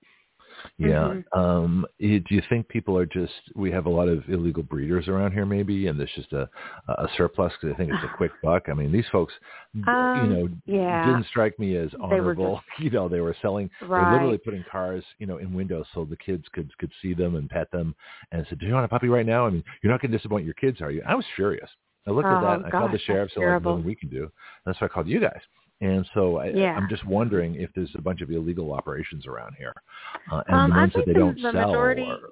Yeah. 0.77 1.13
Mhm. 1.13 1.25
Um, 1.33 1.85
eh, 2.01 2.19
do 2.27 2.35
you 2.35 2.41
think 2.49 2.67
people 2.67 2.97
are 2.97 3.05
just 3.05 3.33
we 3.55 3.71
have 3.71 3.85
a 3.85 3.89
lot 3.89 4.07
of 4.07 4.23
illegal 4.29 4.63
breeders 4.63 5.07
around 5.07 5.33
here 5.33 5.45
maybe 5.45 5.87
and 5.87 5.99
there's 5.99 6.11
just 6.15 6.31
a 6.33 6.49
a 6.87 7.07
surplus 7.17 7.53
because 7.53 7.73
I 7.73 7.77
think 7.77 7.91
it's 7.91 8.03
a 8.03 8.09
quick 8.09 8.31
buck. 8.41 8.69
I 8.69 8.73
mean, 8.73 8.91
these 8.91 9.07
folks 9.11 9.33
you 9.73 9.87
Um, 9.87 10.27
know 10.27 10.49
yeah. 10.65 11.03
didn't 11.03 11.25
strike 11.27 11.57
me 11.59 11.75
as 11.77 11.89
honorable. 12.01 12.61
you 12.79 12.89
know, 12.89 13.07
they 13.09 13.19
were 13.21 13.35
selling 13.41 13.69
right. 13.81 13.91
they 13.95 14.01
were 14.03 14.11
literally 14.11 14.37
putting 14.39 14.63
cars, 14.63 15.03
you 15.19 15.25
know, 15.27 15.37
in 15.37 15.53
windows 15.53 15.85
so 15.93 16.05
the 16.05 16.17
kids 16.17 16.45
could 16.53 16.75
could 16.77 16.91
see 17.01 17.13
them 17.13 17.35
and 17.35 17.49
pet 17.49 17.69
them 17.71 17.95
and 18.31 18.45
said, 18.49 18.59
"Do 18.59 18.65
you 18.67 18.73
want 18.73 18.85
a 18.85 18.89
puppy 18.89 19.09
right 19.09 19.25
now?" 19.25 19.45
I 19.47 19.49
mean, 19.51 19.63
you're 19.81 19.91
not 19.91 20.01
going 20.01 20.11
to 20.11 20.17
disappoint 20.17 20.45
your 20.45 20.53
kids, 20.55 20.81
are 20.81 20.91
you? 20.91 21.03
I 21.07 21.15
was 21.15 21.25
furious. 21.35 21.69
I 22.07 22.11
looked 22.11 22.27
at 22.27 22.37
Oh, 22.37 22.41
that. 22.41 22.57
and 22.57 22.65
I 22.65 22.69
called 22.71 22.91
the 22.91 22.97
gosh, 22.97 23.05
sheriff. 23.05 23.29
that's 23.29 23.35
So 23.35 23.41
like, 23.41 23.63
nothing 23.63 23.83
we 23.85 23.95
can 23.95 24.09
do. 24.09 24.31
That's 24.65 24.79
why 24.81 24.85
I 24.85 24.89
called 24.89 25.07
you 25.07 25.19
guys. 25.19 25.39
And 25.81 26.07
so 26.13 26.37
I, 26.37 26.47
Yeah. 26.47 26.75
I'm 26.75 26.87
just 26.89 27.05
wondering 27.05 27.55
if 27.55 27.69
there's 27.75 27.91
a 27.95 28.01
bunch 28.01 28.21
of 28.21 28.29
illegal 28.31 28.73
operations 28.73 29.25
around 29.27 29.55
here, 29.57 29.73
uh, 30.31 30.43
and 30.47 30.55
Um, 30.55 30.69
the 30.69 30.75
I 30.75 30.79
ones 30.79 30.93
that 30.93 30.97
think 30.99 31.05
they 31.07 31.13
the- 31.13 31.19
don't 31.19 31.35
the 31.41 31.51
sell 31.51 31.67
majority- 31.67 32.03
or, 32.03 32.29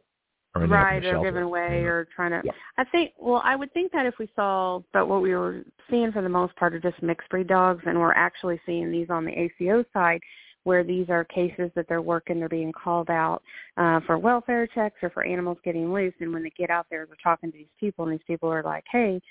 or 0.56 0.66
right 0.68 1.04
or 1.06 1.22
giving 1.24 1.44
away 1.44 1.84
or 1.86 2.04
trying 2.14 2.32
to 2.32 2.42
Yeah. 2.44 2.52
i 2.78 2.84
think 2.84 3.14
well 3.18 3.42
i 3.46 3.56
would 3.56 3.72
think 3.72 3.94
that 3.94 4.06
if 4.06 4.18
we 4.20 4.28
saw 4.36 4.82
but 4.92 5.08
what 5.08 5.22
we 5.22 5.34
were 5.34 5.64
seeing 5.90 6.12
for 6.12 6.22
the 6.22 6.28
most 6.28 6.54
part 6.58 6.74
are 6.76 6.80
just 6.80 7.02
mixed 7.02 7.30
breed 7.30 7.48
dogs 7.48 7.82
and 7.86 7.98
we're 7.98 8.12
actually 8.12 8.60
seeing 8.66 8.92
these 8.92 9.10
on 9.10 9.24
the 9.24 9.32
ACO 9.32 9.86
side 9.94 10.20
where 10.64 10.84
these 10.84 11.10
are 11.10 11.24
cases 11.24 11.72
that 11.76 11.88
they're 11.88 12.02
working 12.02 12.38
they're 12.38 12.50
being 12.50 12.74
called 12.74 13.10
out 13.10 13.42
uh 13.78 14.02
for 14.02 14.18
welfare 14.18 14.68
checks 14.68 15.02
or 15.02 15.10
for 15.12 15.24
animals 15.24 15.58
getting 15.64 15.94
loose 15.94 16.14
and 16.20 16.34
when 16.34 16.44
they 16.44 16.50
get 16.58 16.70
out 16.70 16.86
there 16.90 17.06
they're 17.06 17.16
talking 17.24 17.50
to 17.50 17.58
these 17.58 17.68
people 17.80 18.04
and 18.04 18.14
these 18.14 18.26
people 18.28 18.52
are 18.52 18.62
like 18.64 18.84
hey 18.92 19.22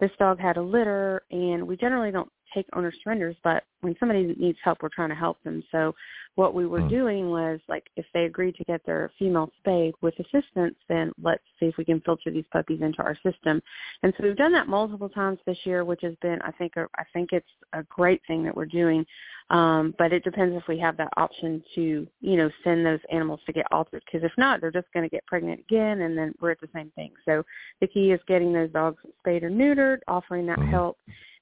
this 0.00 0.10
dog 0.18 0.38
had 0.40 0.56
a 0.56 0.62
litter 0.62 1.22
and 1.30 1.66
we 1.66 1.76
generally 1.76 2.10
don't 2.10 2.30
take 2.54 2.66
owner 2.74 2.92
surrenders 3.02 3.36
but 3.44 3.64
when 3.80 3.94
somebody 4.00 4.34
needs 4.38 4.58
help 4.62 4.78
we're 4.82 4.88
trying 4.88 5.08
to 5.08 5.14
help 5.14 5.42
them. 5.44 5.62
So 5.70 5.94
what 6.34 6.54
we 6.54 6.66
were 6.66 6.82
Hmm. 6.82 6.88
doing 6.88 7.30
was 7.30 7.60
like 7.68 7.88
if 7.96 8.06
they 8.14 8.24
agreed 8.24 8.54
to 8.56 8.64
get 8.64 8.84
their 8.86 9.10
female 9.18 9.50
spayed 9.58 9.94
with 10.00 10.14
assistance 10.18 10.76
then 10.88 11.12
let's 11.22 11.42
see 11.58 11.66
if 11.66 11.76
we 11.76 11.84
can 11.84 12.00
filter 12.00 12.30
these 12.30 12.44
puppies 12.52 12.80
into 12.82 13.02
our 13.02 13.16
system. 13.22 13.62
And 14.02 14.12
so 14.16 14.24
we've 14.24 14.36
done 14.36 14.52
that 14.52 14.68
multiple 14.68 15.08
times 15.08 15.38
this 15.46 15.58
year 15.64 15.84
which 15.84 16.00
has 16.02 16.14
been 16.22 16.38
i 16.42 16.50
think 16.52 16.72
a, 16.76 16.86
i 16.96 17.04
think 17.12 17.30
it's 17.32 17.46
a 17.72 17.82
great 17.84 18.20
thing 18.26 18.42
that 18.44 18.54
we're 18.56 18.66
doing. 18.66 19.04
Um 19.50 19.94
but 19.98 20.12
it 20.12 20.24
depends 20.24 20.56
if 20.56 20.66
we 20.68 20.78
have 20.78 20.96
that 20.98 21.12
option 21.16 21.62
to 21.74 22.06
you 22.20 22.36
know 22.36 22.50
send 22.64 22.84
those 22.84 23.00
animals 23.12 23.40
to 23.46 23.52
get 23.52 23.66
altered 23.72 24.02
because 24.06 24.24
if 24.24 24.32
not 24.36 24.60
they're 24.60 24.70
just 24.70 24.92
going 24.92 25.04
to 25.08 25.14
get 25.14 25.24
pregnant 25.26 25.60
again 25.60 26.02
and 26.02 26.16
then 26.18 26.34
we're 26.40 26.50
at 26.50 26.60
the 26.60 26.68
same 26.74 26.90
thing. 26.96 27.12
So 27.24 27.42
the 27.80 27.86
key 27.86 28.10
is 28.12 28.20
getting 28.26 28.52
those 28.52 28.70
dogs 28.70 28.98
spayed 29.20 29.42
or 29.42 29.50
neutered 29.50 29.98
offering 30.08 30.46
that 30.46 30.58
Mhm. 30.60 30.70
help 30.70 30.98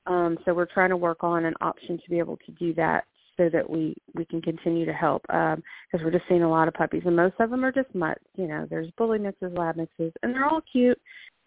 um, 0.06 0.38
so 0.44 0.54
we're 0.54 0.66
trying 0.66 0.90
to 0.90 0.96
work 0.96 1.22
on 1.22 1.44
an 1.44 1.54
option 1.60 1.98
to 1.98 2.10
be 2.10 2.18
able 2.18 2.38
to 2.38 2.52
do 2.52 2.74
that 2.74 3.04
so 3.36 3.50
that 3.50 3.68
we 3.68 3.94
we 4.14 4.24
can 4.24 4.40
continue 4.40 4.86
to 4.86 4.92
help 4.92 5.22
because 5.22 6.02
we're 6.02 6.10
just 6.10 6.24
seeing 6.28 6.42
a 6.42 6.50
lot 6.50 6.68
of 6.68 6.74
puppies 6.74 7.02
and 7.04 7.14
most 7.14 7.34
of 7.38 7.50
them 7.50 7.64
are 7.64 7.72
just 7.72 7.94
mutts. 7.94 8.24
You 8.36 8.48
know, 8.48 8.66
there's 8.68 8.90
bully 8.96 9.18
mixes, 9.18 9.52
lab 9.54 9.76
mixes, 9.76 10.12
and 10.22 10.34
they're 10.34 10.46
all 10.46 10.62
cute 10.72 10.98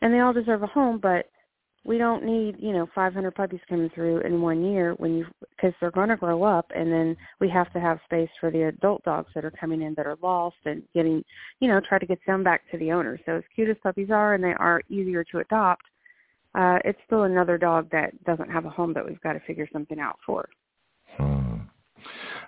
and 0.02 0.14
they 0.14 0.20
all 0.20 0.34
deserve 0.34 0.64
a 0.64 0.68
home, 0.68 1.00
but 1.02 1.26
we 1.86 1.98
don't 1.98 2.24
need 2.24 2.56
you 2.60 2.74
know 2.74 2.88
500 2.94 3.34
puppies 3.34 3.62
coming 3.70 3.90
through 3.96 4.20
in 4.22 4.42
one 4.42 4.64
year 4.64 4.94
when 4.98 5.18
you 5.18 5.26
because 5.56 5.74
they're 5.80 5.92
going 5.92 6.10
to 6.10 6.18
grow 6.18 6.44
up 6.44 6.70
and 6.76 6.92
then 6.92 7.16
we 7.40 7.50
have 7.50 7.72
to 7.74 7.80
have 7.80 8.00
space 8.06 8.30
for 8.40 8.52
the 8.52 8.64
adult 8.64 9.04
dogs 9.04 9.30
that 9.34 9.46
are 9.46 9.52
coming 9.52 9.82
in 9.82 9.94
that 9.96 10.06
are 10.06 10.18
lost 10.22 10.58
and 10.66 10.84
getting 10.94 11.24
you 11.62 11.68
know 11.68 11.80
try 11.88 11.98
to 11.98 12.06
get 12.06 12.20
them 12.28 12.44
back 12.44 12.62
to 12.70 12.78
the 12.78 12.92
owner 12.92 13.18
so 13.26 13.38
as 13.38 13.44
cute 13.56 13.70
as 13.70 13.78
puppies 13.82 14.10
are 14.12 14.34
and 14.34 14.44
they 14.44 14.54
are 14.60 14.82
easier 14.90 15.24
to 15.24 15.40
adopt 15.40 15.84
uh, 16.56 16.80
it's 16.86 17.00
still 17.06 17.24
another 17.24 17.58
dog 17.58 17.90
that 17.92 18.12
doesn't 18.24 18.50
have 18.50 18.66
a 18.66 18.70
home 18.70 18.94
that 18.94 19.06
we've 19.06 19.22
got 19.22 19.34
to 19.34 19.40
figure 19.42 19.68
something 19.72 20.00
out 20.00 20.18
for. 20.26 20.50
Hmm. 21.18 21.60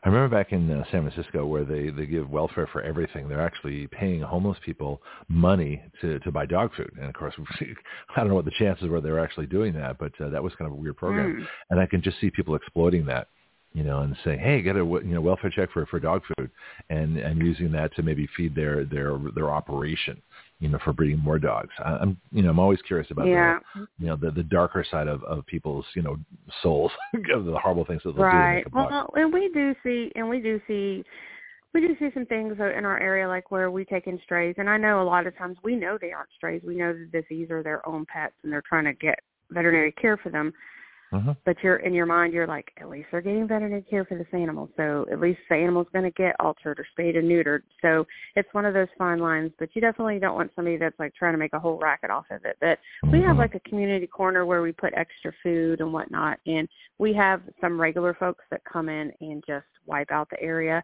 I 0.03 0.09
remember 0.09 0.35
back 0.35 0.51
in 0.51 0.71
uh, 0.71 0.83
San 0.91 1.07
Francisco 1.07 1.45
where 1.45 1.63
they 1.63 1.89
they 1.91 2.07
give 2.07 2.29
welfare 2.29 2.67
for 2.71 2.81
everything. 2.81 3.27
They're 3.27 3.45
actually 3.45 3.87
paying 3.87 4.21
homeless 4.21 4.57
people 4.65 5.01
money 5.27 5.81
to 6.01 6.19
to 6.19 6.31
buy 6.31 6.47
dog 6.47 6.71
food, 6.75 6.91
and 6.97 7.05
of 7.05 7.13
course, 7.13 7.35
I 7.61 8.19
don't 8.19 8.29
know 8.29 8.35
what 8.35 8.45
the 8.45 8.51
chances 8.57 8.87
were 8.87 8.99
they 8.99 9.11
were 9.11 9.19
actually 9.19 9.45
doing 9.45 9.73
that, 9.73 9.99
but 9.99 10.11
uh, 10.19 10.29
that 10.29 10.43
was 10.43 10.53
kind 10.57 10.71
of 10.71 10.77
a 10.77 10.81
weird 10.81 10.97
program. 10.97 11.41
Mm. 11.41 11.47
And 11.69 11.79
I 11.79 11.85
can 11.85 12.01
just 12.01 12.19
see 12.19 12.31
people 12.31 12.55
exploiting 12.55 13.05
that, 13.05 13.27
you 13.73 13.83
know, 13.83 13.99
and 13.99 14.17
saying, 14.23 14.39
"Hey, 14.39 14.63
get 14.63 14.75
a 14.75 14.79
you 14.79 15.13
know 15.13 15.21
welfare 15.21 15.51
check 15.51 15.71
for 15.71 15.85
for 15.85 15.99
dog 15.99 16.23
food," 16.35 16.49
and 16.89 17.17
and 17.17 17.39
using 17.39 17.71
that 17.73 17.95
to 17.95 18.01
maybe 18.01 18.27
feed 18.35 18.55
their 18.55 18.85
their 18.85 19.19
their 19.35 19.51
operation, 19.51 20.19
you 20.61 20.69
know, 20.69 20.77
for 20.83 20.93
breeding 20.93 21.19
more 21.19 21.39
dogs. 21.39 21.71
I, 21.79 21.97
I'm 21.97 22.17
you 22.31 22.43
know 22.43 22.51
I'm 22.51 22.59
always 22.59 22.79
curious 22.87 23.09
about 23.11 23.27
Yeah, 23.27 23.57
the 23.75 23.87
you 23.97 24.07
know 24.07 24.15
the 24.15 24.31
the 24.31 24.43
darker 24.43 24.85
side 24.89 25.07
of 25.07 25.23
of 25.23 25.45
people's 25.47 25.85
you 25.95 26.03
know 26.03 26.17
souls 26.61 26.91
of 27.33 27.45
the 27.45 27.57
horrible 27.57 27.83
things 27.83 28.01
that 28.05 28.15
they'll 28.15 28.29
do 28.29 28.37
right. 28.37 28.65
a 28.65 28.69
buck. 28.69 28.89
Well, 28.89 29.09
and 29.15 29.33
we 29.33 29.49
do 29.53 29.75
see, 29.83 30.11
and 30.15 30.29
we 30.29 30.39
do 30.39 30.61
see, 30.67 31.03
we 31.73 31.81
do 31.81 31.95
see 31.99 32.09
some 32.13 32.27
things 32.27 32.53
in 32.53 32.85
our 32.85 32.99
area 32.99 33.27
like 33.27 33.49
where 33.49 33.71
we 33.71 33.83
take 33.83 34.05
in 34.05 34.19
strays, 34.23 34.55
and 34.59 34.69
I 34.69 34.77
know 34.77 35.01
a 35.01 35.03
lot 35.03 35.25
of 35.25 35.35
times 35.35 35.57
we 35.63 35.75
know 35.75 35.97
they 35.99 36.11
aren't 36.11 36.29
strays. 36.37 36.61
We 36.63 36.75
know 36.75 36.95
that 37.11 37.23
these 37.27 37.49
are 37.49 37.63
their 37.63 37.87
own 37.89 38.05
pets, 38.05 38.35
and 38.43 38.53
they're 38.53 38.63
trying 38.69 38.85
to 38.85 38.93
get 38.93 39.19
veterinary 39.49 39.91
care 39.93 40.17
for 40.17 40.29
them. 40.29 40.53
Mhm. 41.11 41.35
but 41.43 41.61
you're 41.61 41.77
in 41.77 41.93
your 41.93 42.05
mind 42.05 42.33
you're 42.33 42.47
like 42.47 42.71
at 42.77 42.87
least 42.89 43.07
they're 43.11 43.19
getting 43.21 43.45
veterinary 43.47 43.81
care 43.81 44.05
for 44.05 44.15
this 44.17 44.27
animal 44.33 44.69
so 44.77 45.05
at 45.11 45.19
least 45.19 45.39
the 45.49 45.55
animal's 45.55 45.87
going 45.91 46.05
to 46.05 46.11
get 46.11 46.35
altered 46.39 46.79
or 46.79 46.85
spayed 46.91 47.17
and 47.17 47.27
neutered 47.29 47.63
so 47.81 48.07
it's 48.35 48.53
one 48.53 48.65
of 48.65 48.73
those 48.73 48.87
fine 48.97 49.19
lines 49.19 49.51
but 49.59 49.67
you 49.75 49.81
definitely 49.81 50.19
don't 50.19 50.35
want 50.35 50.51
somebody 50.55 50.77
that's 50.77 50.97
like 50.99 51.13
trying 51.13 51.33
to 51.33 51.37
make 51.37 51.51
a 51.53 51.59
whole 51.59 51.77
racket 51.79 52.09
off 52.09 52.25
of 52.31 52.43
it 52.45 52.55
but 52.61 52.79
we 53.11 53.21
have 53.21 53.35
Mhm. 53.35 53.39
like 53.39 53.55
a 53.55 53.59
community 53.61 54.07
corner 54.07 54.45
where 54.45 54.61
we 54.61 54.71
put 54.71 54.93
extra 54.95 55.33
food 55.43 55.81
and 55.81 55.91
whatnot 55.91 56.39
and 56.45 56.69
we 56.97 57.11
have 57.13 57.41
some 57.59 57.79
regular 57.79 58.13
folks 58.13 58.45
that 58.49 58.63
come 58.63 58.87
in 58.87 59.11
and 59.19 59.43
just 59.45 59.67
wipe 59.85 60.11
out 60.11 60.29
the 60.29 60.41
area 60.41 60.81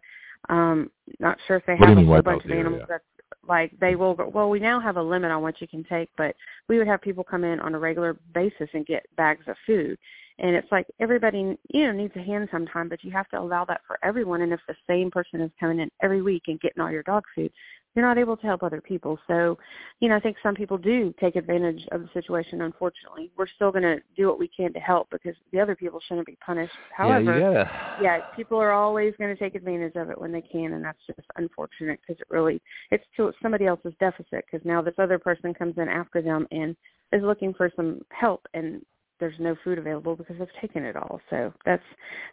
um 0.50 0.90
not 1.20 1.38
sure 1.46 1.56
if 1.56 1.64
they 1.66 1.74
What 1.76 1.88
have 1.88 1.98
a 1.98 2.04
whole 2.04 2.22
bunch 2.22 2.44
of 2.44 2.50
animals 2.50 2.74
area? 2.82 2.86
that's 2.88 3.04
like 3.48 3.72
they 3.80 3.94
will 3.94 4.14
well 4.32 4.50
we 4.50 4.60
now 4.60 4.80
have 4.80 4.96
a 4.96 5.02
limit 5.02 5.30
on 5.30 5.42
what 5.42 5.60
you 5.60 5.68
can 5.68 5.84
take 5.84 6.08
but 6.16 6.34
we 6.68 6.78
would 6.78 6.86
have 6.86 7.00
people 7.00 7.24
come 7.24 7.44
in 7.44 7.60
on 7.60 7.74
a 7.74 7.78
regular 7.78 8.16
basis 8.34 8.68
and 8.74 8.86
get 8.86 9.06
bags 9.16 9.44
of 9.46 9.56
food. 9.66 9.98
And 10.40 10.54
it's 10.54 10.70
like 10.70 10.86
everybody 11.00 11.58
you 11.70 11.86
know 11.86 11.92
needs 11.92 12.14
a 12.16 12.22
hand 12.22 12.48
sometime 12.52 12.88
but 12.88 13.02
you 13.02 13.10
have 13.10 13.28
to 13.30 13.40
allow 13.40 13.64
that 13.64 13.80
for 13.86 13.98
everyone. 14.02 14.42
And 14.42 14.52
if 14.52 14.60
the 14.68 14.76
same 14.86 15.10
person 15.10 15.40
is 15.40 15.50
coming 15.58 15.80
in 15.80 15.90
every 16.02 16.22
week 16.22 16.44
and 16.46 16.60
getting 16.60 16.80
all 16.80 16.90
your 16.90 17.02
dog 17.02 17.24
food 17.34 17.50
you're 17.98 18.06
not 18.06 18.18
able 18.18 18.36
to 18.36 18.46
help 18.46 18.62
other 18.62 18.80
people 18.80 19.18
so 19.26 19.58
you 19.98 20.08
know 20.08 20.14
i 20.14 20.20
think 20.20 20.36
some 20.42 20.54
people 20.54 20.78
do 20.78 21.12
take 21.20 21.34
advantage 21.34 21.84
of 21.90 22.02
the 22.02 22.08
situation 22.14 22.62
unfortunately 22.62 23.30
we're 23.36 23.48
still 23.56 23.72
going 23.72 23.82
to 23.82 23.96
do 24.16 24.28
what 24.28 24.38
we 24.38 24.48
can 24.48 24.72
to 24.72 24.78
help 24.78 25.08
because 25.10 25.34
the 25.52 25.58
other 25.58 25.74
people 25.74 26.00
shouldn't 26.06 26.26
be 26.26 26.38
punished 26.44 26.72
however 26.96 27.38
yeah, 27.38 27.64
gotta. 27.64 27.98
yeah, 28.02 28.20
people 28.36 28.58
are 28.58 28.72
always 28.72 29.14
going 29.18 29.34
to 29.34 29.42
take 29.42 29.54
advantage 29.54 29.94
of 29.96 30.10
it 30.10 30.20
when 30.20 30.32
they 30.32 30.40
can, 30.40 30.74
and 30.74 30.84
that's 30.84 30.98
just 31.06 31.20
unfortunate 31.36 31.98
because 32.00 32.20
it 32.20 32.26
really 32.30 32.60
it's 32.90 33.04
to 33.16 33.32
somebody 33.42 33.66
else's 33.66 33.94
deficit. 34.00 34.44
Because 34.50 34.64
now 34.64 34.82
this 34.82 34.94
other 34.98 35.18
person 35.18 35.54
comes 35.54 35.74
in 35.78 35.88
after 35.88 36.22
them 36.22 36.46
and 36.50 36.76
is 37.12 37.22
looking 37.22 37.54
for 37.54 37.70
some 37.74 38.00
help, 38.10 38.46
and 38.54 38.82
there's 39.20 39.38
no 39.38 39.56
food 39.64 39.78
available 39.78 40.16
because 40.16 40.36
they've 40.38 40.48
taken 40.60 40.84
it 40.84 40.96
all. 40.96 41.20
So 41.30 41.52
that's 41.64 41.82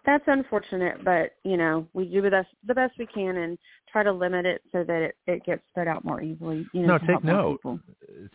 that's 0.06 0.24
unfortunate, 0.28 1.04
but 1.04 1.34
you 1.43 1.58
know 1.58 1.88
we 1.93 2.06
do 2.06 2.21
the 2.21 2.30
best 2.30 2.50
the 2.67 2.74
best 2.74 2.93
we 2.98 3.06
can 3.08 3.38
and 3.38 3.58
try 3.91 4.04
to 4.04 4.12
limit 4.12 4.45
it 4.45 4.62
so 4.71 4.84
that 4.84 5.02
it, 5.02 5.15
it 5.26 5.45
gets 5.45 5.62
spread 5.71 5.88
out 5.88 6.04
more 6.04 6.21
easily. 6.21 6.65
You 6.74 6.82
know, 6.82 6.98
No, 6.98 7.08
take 7.08 7.24
note. 7.24 7.62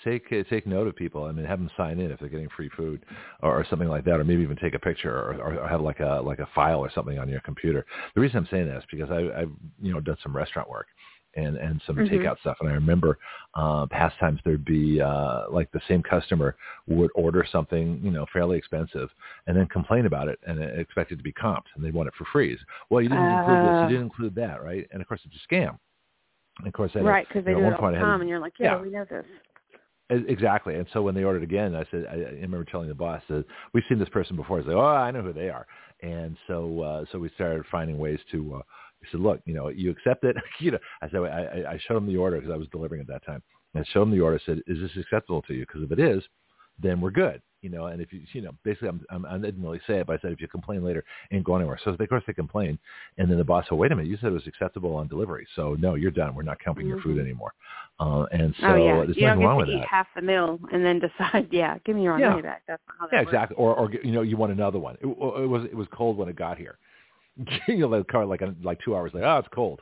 take 0.05 0.25
uh, 0.33 0.43
take 0.49 0.67
note 0.67 0.87
of 0.87 0.97
people. 0.97 1.25
I 1.25 1.33
mean, 1.33 1.45
have 1.45 1.59
them 1.59 1.71
sign 1.77 2.01
in 2.01 2.11
if 2.11 2.19
they're 2.19 2.29
getting 2.29 2.49
free 2.57 2.71
food 2.77 3.05
or, 3.43 3.61
or 3.61 3.67
something 3.69 3.89
like 3.89 4.05
that, 4.05 4.21
or 4.21 4.25
maybe 4.25 4.43
even 4.43 4.57
take 4.57 4.75
a 4.75 4.79
picture 4.79 5.15
or, 5.15 5.35
or, 5.35 5.59
or 5.59 5.69
have 5.69 5.81
like 5.81 6.01
a 6.01 6.21
like 6.25 6.39
a 6.39 6.49
file 6.55 6.81
or 6.81 6.91
something 6.95 7.19
on 7.19 7.29
your 7.29 7.41
computer. 7.41 7.85
The 8.15 8.21
reason 8.21 8.39
I'm 8.39 8.49
saying 8.51 8.69
that 8.69 8.79
is 8.79 8.85
because 8.91 9.11
I, 9.11 9.43
I've 9.43 9.53
you 9.81 9.93
know 9.93 10.01
done 10.01 10.17
some 10.23 10.37
restaurant 10.37 10.69
work 10.69 10.87
and 11.35 11.57
and 11.57 11.81
some 11.87 11.97
Mhm. 11.97 12.09
takeout 12.11 12.39
stuff, 12.41 12.57
and 12.61 12.69
I 12.69 12.73
remember 12.75 13.19
uh, 13.55 13.87
past 13.87 14.19
times 14.19 14.41
there'd 14.45 14.65
be 14.65 15.01
uh, 15.01 15.49
like 15.51 15.71
the 15.73 15.81
same 15.89 16.03
customer 16.03 16.57
would 16.87 17.11
order 17.15 17.45
something 17.51 18.01
you 18.03 18.11
know 18.11 18.27
fairly 18.33 18.59
expensive 18.59 19.11
and 19.47 19.57
then 19.57 19.67
complain 19.67 20.07
about 20.07 20.29
it 20.29 20.39
and 20.47 20.63
expect 20.63 21.13
it 21.13 21.17
to 21.17 21.23
be 21.23 21.33
comped, 21.33 21.67
and 21.75 21.85
they 21.85 21.91
want 21.91 22.09
it 22.09 22.15
for 22.15 22.25
free. 22.27 22.59
Well, 22.91 23.01
you 23.01 23.09
didn't 23.09 23.31
include 23.31 23.63
this, 23.63 23.77
Uh. 23.77 23.83
you 23.83 23.89
didn't 23.89 24.05
include 24.05 24.35
that, 24.37 24.63
right? 24.63 24.87
And 24.93 25.01
of 25.01 25.09
course, 25.09 25.21
it's 25.25 25.37
a 25.37 25.55
scam. 25.55 25.79
And 26.59 26.67
of 26.67 26.73
course, 26.75 26.91
I 26.95 27.01
Right, 27.01 27.27
because 27.29 27.45
they 27.45 27.53
you 27.53 27.59
do 27.59 27.63
know, 27.63 27.69
it 27.69 27.75
at 27.75 27.81
all 27.81 27.91
the 27.93 27.99
time, 27.99 28.21
and 28.21 28.29
you're 28.29 28.41
like, 28.41 28.59
yeah, 28.59 28.77
yeah. 28.77 28.83
we 28.83 28.91
know 28.91 29.05
this. 29.05 29.25
Exactly. 30.11 30.75
And 30.75 30.87
so 30.93 31.03
when 31.03 31.15
they 31.15 31.23
ordered 31.23 31.45
again, 31.45 31.77
I 31.77 31.85
said, 31.91 32.05
I, 32.11 32.15
I 32.15 32.31
remember 32.33 32.65
telling 32.65 32.89
the 32.89 32.95
boss 32.97 33.23
that 33.29 33.45
we've 33.73 33.85
seen 33.89 34.01
this 34.01 34.09
person 34.09 34.35
before. 34.35 34.59
He's 34.59 34.67
like, 34.67 34.77
oh, 34.77 34.81
I 34.81 35.13
know 35.13 35.23
who 35.23 35.33
they 35.33 35.49
are. 35.49 35.69
And 36.03 36.37
so, 36.49 36.83
uh, 36.83 37.05
so 37.13 37.21
we 37.21 37.29
started 37.37 37.65
finding 37.71 37.97
ways 37.97 38.19
to, 38.33 38.57
uh, 38.57 38.63
he 39.01 39.07
said, 39.11 39.21
look, 39.21 39.41
you 39.45 39.55
know, 39.55 39.69
you 39.69 39.91
accept 39.91 40.25
it. 40.25 40.37
you 40.61 40.73
know, 40.73 40.79
I 41.03 41.09
said, 41.11 41.21
I, 41.21 41.27
I- 41.67 41.73
I 41.73 41.79
showed 41.87 41.97
him 41.99 42.07
the 42.07 42.17
order 42.17 42.37
because 42.37 42.53
I 42.53 42.57
was 42.57 42.69
delivering 42.69 43.01
at 43.01 43.07
that 43.09 43.25
time. 43.25 43.43
And 43.75 43.85
I 43.85 43.93
showed 43.93 44.03
him 44.03 44.11
the 44.11 44.21
order. 44.21 44.39
I 44.43 44.47
said, 44.47 44.63
is 44.67 44.79
this 44.81 44.91
acceptable 44.97 45.43
to 45.43 45.55
you? 45.55 45.61
Because 45.61 45.83
if 45.83 45.93
it 45.93 45.99
is, 46.01 46.23
then 46.83 47.01
we're 47.01 47.11
good. 47.11 47.41
You 47.63 47.69
know, 47.69 47.87
and 47.87 48.01
if 48.01 48.11
you, 48.11 48.23
you 48.33 48.41
know, 48.41 48.53
basically, 48.65 48.89
I'm, 48.89 49.05
I'm, 49.11 49.27
I 49.27 49.37
didn't 49.37 49.63
really 49.63 49.81
say 49.87 49.99
it, 50.01 50.07
but 50.07 50.19
I 50.19 50.23
said, 50.23 50.33
if 50.33 50.41
you 50.41 50.49
complain 50.49 50.83
later, 50.83 51.05
ain't 51.31 51.45
going 51.45 51.61
anywhere. 51.61 51.79
So 51.85 51.91
of 51.91 52.09
course 52.09 52.23
they 52.27 52.33
complained, 52.33 52.79
and 53.19 53.31
then 53.31 53.37
the 53.37 53.45
boss 53.45 53.67
said, 53.69 53.77
wait 53.77 53.93
a 53.93 53.97
minute, 53.97 54.09
you 54.09 54.17
said 54.17 54.29
it 54.29 54.33
was 54.33 54.47
acceptable 54.47 54.95
on 54.97 55.09
delivery, 55.09 55.47
so 55.57 55.77
no, 55.79 55.95
you're 55.95 56.11
done. 56.11 56.35
We're 56.35 56.43
not 56.43 56.59
counting 56.59 56.87
your 56.87 57.03
food 57.03 57.19
Mhm. 57.19 57.21
anymore. 57.21 57.53
Uh, 57.99 58.25
and 58.33 58.55
so 58.61 58.67
oh 58.69 58.75
yeah, 58.77 59.05
there's 59.05 59.17
you 59.19 59.27
nothing 59.27 59.43
don't 59.43 59.59
get 59.59 59.67
to 59.67 59.73
eat 59.73 59.85
half 59.85 60.07
the 60.17 60.23
meal 60.23 60.59
and 60.73 60.83
then 60.83 61.01
decide, 61.19 61.49
yeah, 61.51 61.77
give 61.85 61.97
me 61.97 62.03
your 62.03 62.19
Yeah. 62.19 62.31
money 62.31 62.41
back. 62.41 62.63
That's 62.67 62.83
not 62.89 62.97
how 62.99 63.07
that 63.09 63.13
Yeah, 63.13 63.21
works. 63.21 63.29
exactly. 63.35 63.57
Or, 63.59 63.75
or 63.75 63.91
you 63.93 64.13
know, 64.13 64.23
you 64.23 64.39
want 64.39 64.53
another 64.53 64.79
one. 64.79 64.97
It, 65.03 65.07
it 65.07 65.19
was 65.47 65.65
it 65.67 65.75
was 65.77 65.87
cold 65.93 66.17
when 66.17 66.31
it 66.31 66.37
got 66.37 66.57
here. 66.57 66.79
You 67.69 67.79
know, 67.79 67.91
the 67.91 68.05
car 68.05 68.27
like 68.27 68.43
like 68.63 68.79
two 68.85 68.95
hours 68.97 69.13
later, 69.15 69.27
oh, 69.27 69.39
it's 69.39 69.49
cold. 69.55 69.81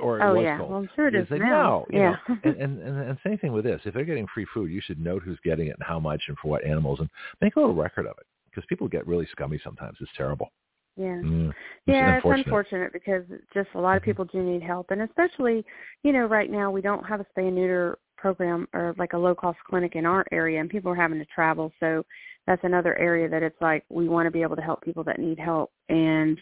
Or 0.00 0.18
it 0.18 0.24
Oh 0.24 0.34
was 0.34 0.42
yeah, 0.42 0.58
cold. 0.58 0.70
well 0.70 0.78
I'm 0.80 0.90
sure 0.96 1.08
it 1.08 1.14
is 1.14 1.28
say, 1.28 1.38
now. 1.38 1.46
no, 1.48 1.86
you 1.90 1.98
yeah. 2.00 2.16
know, 2.28 2.36
and, 2.44 2.56
and, 2.56 2.78
and 2.82 2.98
and 3.10 3.18
same 3.24 3.38
thing 3.38 3.52
with 3.52 3.64
this. 3.64 3.80
If 3.84 3.94
they're 3.94 4.04
getting 4.04 4.26
free 4.34 4.46
food, 4.52 4.70
you 4.70 4.80
should 4.80 4.98
note 4.98 5.22
who's 5.22 5.38
getting 5.44 5.68
it 5.68 5.76
and 5.78 5.82
how 5.86 6.00
much 6.00 6.22
and 6.28 6.36
for 6.38 6.48
what 6.48 6.64
animals, 6.64 6.98
and 7.00 7.08
make 7.40 7.54
a 7.56 7.60
little 7.60 7.74
record 7.74 8.06
of 8.06 8.16
it 8.18 8.26
because 8.46 8.64
people 8.68 8.88
get 8.88 9.06
really 9.06 9.28
scummy 9.30 9.60
sometimes. 9.62 9.96
It's 10.00 10.10
terrible. 10.16 10.50
yeah. 10.96 11.20
Mm. 11.22 11.52
Yeah, 11.86 12.16
it's 12.16 12.18
it's 12.18 12.24
unfortunate. 12.24 12.46
unfortunate 12.46 12.92
because 12.92 13.24
just 13.54 13.68
a 13.74 13.80
lot 13.80 13.96
of 13.96 14.02
Mhm. 14.02 14.06
people 14.06 14.24
do 14.24 14.42
need 14.42 14.62
help, 14.62 14.90
and 14.90 15.02
especially, 15.02 15.64
you 16.02 16.12
know, 16.12 16.26
right 16.26 16.50
now 16.50 16.70
we 16.70 16.80
don't 16.80 17.04
have 17.06 17.20
a 17.20 17.24
spay 17.26 17.46
and 17.46 17.54
neuter 17.54 17.98
program 18.16 18.66
or 18.74 18.94
like 18.98 19.12
a 19.12 19.18
low 19.18 19.34
cost 19.34 19.58
clinic 19.68 19.94
in 19.94 20.04
our 20.04 20.26
area, 20.32 20.58
and 20.60 20.68
people 20.68 20.90
are 20.90 20.96
having 20.96 21.18
to 21.20 21.24
travel. 21.26 21.72
So 21.78 22.04
that's 22.46 22.64
another 22.64 22.96
area 22.98 23.28
that 23.28 23.42
it's 23.42 23.60
like 23.60 23.84
we 23.88 24.08
want 24.08 24.26
to 24.26 24.30
be 24.30 24.42
able 24.42 24.56
to 24.56 24.62
help 24.62 24.82
people 24.82 25.04
that 25.04 25.18
need 25.18 25.38
help, 25.38 25.70
and 25.88 26.38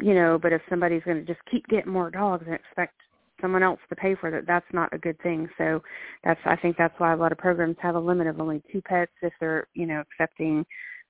you 0.00 0.14
know, 0.14 0.38
but 0.40 0.52
if 0.52 0.60
somebody's 0.68 1.02
going 1.04 1.24
to 1.24 1.32
just 1.32 1.44
keep 1.50 1.66
getting 1.68 1.92
more 1.92 2.10
dogs 2.10 2.44
and 2.46 2.54
expect 2.54 2.94
someone 3.40 3.62
else 3.62 3.80
to 3.88 3.96
pay 3.96 4.14
for 4.14 4.30
that, 4.30 4.46
that's 4.46 4.66
not 4.72 4.92
a 4.92 4.98
good 4.98 5.20
thing. 5.22 5.48
So 5.58 5.82
that's 6.24 6.40
I 6.44 6.56
think 6.56 6.76
that's 6.76 6.98
why 6.98 7.12
a 7.12 7.16
lot 7.16 7.32
of 7.32 7.38
programs 7.38 7.76
have 7.80 7.94
a 7.94 8.00
limit 8.00 8.26
of 8.26 8.40
only 8.40 8.62
two 8.72 8.82
pets 8.82 9.12
if 9.22 9.32
they're 9.40 9.66
you 9.74 9.86
know 9.86 10.02
accepting 10.02 10.64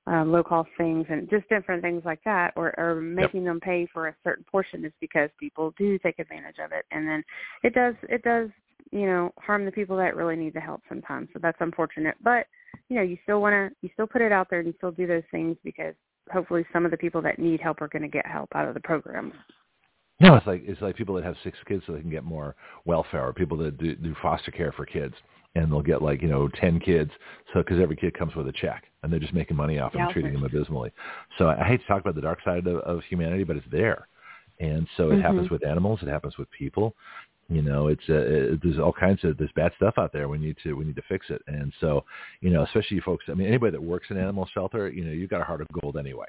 um, 0.06 0.30
low 0.30 0.42
cost 0.42 0.68
things 0.76 1.06
and 1.08 1.30
just 1.30 1.48
different 1.48 1.82
things 1.82 2.02
like 2.04 2.20
that, 2.24 2.52
or, 2.56 2.78
or 2.78 2.96
making 2.96 3.44
them 3.44 3.58
pay 3.58 3.86
for 3.92 4.08
a 4.08 4.16
certain 4.22 4.44
portion 4.50 4.84
is 4.84 4.92
because 5.00 5.30
people 5.40 5.72
do 5.78 5.98
take 5.98 6.18
advantage 6.18 6.56
of 6.62 6.72
it, 6.72 6.84
and 6.90 7.08
then 7.08 7.22
it 7.62 7.74
does 7.74 7.94
it 8.08 8.22
does 8.22 8.50
you 8.90 9.06
know 9.06 9.32
harm 9.38 9.64
the 9.64 9.72
people 9.72 9.96
that 9.96 10.16
really 10.16 10.36
need 10.36 10.54
the 10.54 10.60
help 10.60 10.82
sometimes. 10.88 11.28
So 11.32 11.38
that's 11.42 11.56
unfortunate, 11.60 12.16
but 12.22 12.46
you 12.88 12.96
know 12.96 13.02
you 13.02 13.16
still 13.22 13.40
want 13.40 13.52
to 13.52 13.76
you 13.82 13.90
still 13.94 14.06
put 14.06 14.22
it 14.22 14.32
out 14.32 14.48
there 14.50 14.60
and 14.60 14.68
you 14.68 14.74
still 14.76 14.90
do 14.90 15.06
those 15.06 15.22
things 15.30 15.56
because 15.64 15.94
hopefully 16.32 16.64
some 16.72 16.84
of 16.84 16.90
the 16.90 16.96
people 16.96 17.20
that 17.22 17.38
need 17.38 17.60
help 17.60 17.80
are 17.82 17.88
going 17.88 18.02
to 18.02 18.08
get 18.08 18.26
help 18.26 18.48
out 18.54 18.66
of 18.68 18.74
the 18.74 18.80
program. 18.80 19.32
No, 20.20 20.36
it's 20.36 20.46
like 20.46 20.62
it's 20.64 20.80
like 20.80 20.96
people 20.96 21.14
that 21.16 21.24
have 21.24 21.36
six 21.42 21.58
kids 21.66 21.82
so 21.86 21.92
they 21.92 22.00
can 22.00 22.10
get 22.10 22.24
more 22.24 22.54
welfare, 22.84 23.26
or 23.26 23.32
people 23.32 23.56
that 23.58 23.78
do, 23.78 23.94
do 23.96 24.14
foster 24.22 24.50
care 24.52 24.72
for 24.72 24.86
kids, 24.86 25.14
and 25.54 25.70
they'll 25.70 25.82
get 25.82 26.02
like 26.02 26.22
you 26.22 26.28
know 26.28 26.48
ten 26.48 26.78
kids, 26.78 27.10
so 27.52 27.60
because 27.60 27.80
every 27.80 27.96
kid 27.96 28.16
comes 28.16 28.34
with 28.36 28.46
a 28.46 28.52
check, 28.52 28.84
and 29.02 29.12
they're 29.12 29.20
just 29.20 29.34
making 29.34 29.56
money 29.56 29.78
off 29.78 29.92
them, 29.92 30.00
Yeah, 30.00 30.04
and 30.06 30.12
treating 30.12 30.32
them 30.32 30.44
abysmally. 30.44 30.92
So 31.36 31.48
I 31.48 31.64
hate 31.64 31.80
to 31.80 31.86
talk 31.86 32.00
about 32.00 32.14
the 32.14 32.20
dark 32.20 32.38
side 32.44 32.66
of, 32.66 32.76
of 32.76 33.02
humanity, 33.04 33.42
but 33.42 33.56
it's 33.56 33.66
there, 33.72 34.06
and 34.60 34.86
so 34.96 35.10
it 35.10 35.16
Mhm. 35.16 35.22
happens 35.22 35.50
with 35.50 35.66
animals, 35.66 36.00
it 36.02 36.08
happens 36.08 36.38
with 36.38 36.48
people. 36.52 36.94
You 37.48 37.62
know, 37.62 37.88
it's 37.88 38.02
uh, 38.08 38.14
it, 38.14 38.60
there's 38.62 38.78
all 38.78 38.92
kinds 38.92 39.22
of 39.24 39.36
there's 39.36 39.52
bad 39.54 39.72
stuff 39.76 39.94
out 39.98 40.12
there. 40.12 40.28
We 40.28 40.38
need 40.38 40.56
to 40.62 40.74
we 40.74 40.84
need 40.84 40.96
to 40.96 41.02
fix 41.08 41.26
it, 41.28 41.42
and 41.46 41.72
so 41.80 42.04
you 42.40 42.50
know, 42.50 42.62
especially 42.62 42.96
you 42.96 43.02
folks. 43.02 43.24
I 43.28 43.34
mean, 43.34 43.46
anybody 43.48 43.72
that 43.72 43.82
works 43.82 44.06
in 44.10 44.16
animal 44.16 44.48
shelter, 44.54 44.88
you 44.88 45.04
know, 45.04 45.12
you've 45.12 45.30
got 45.30 45.40
a 45.40 45.44
heart 45.44 45.60
of 45.60 45.68
gold 45.80 45.96
anyway 45.96 46.26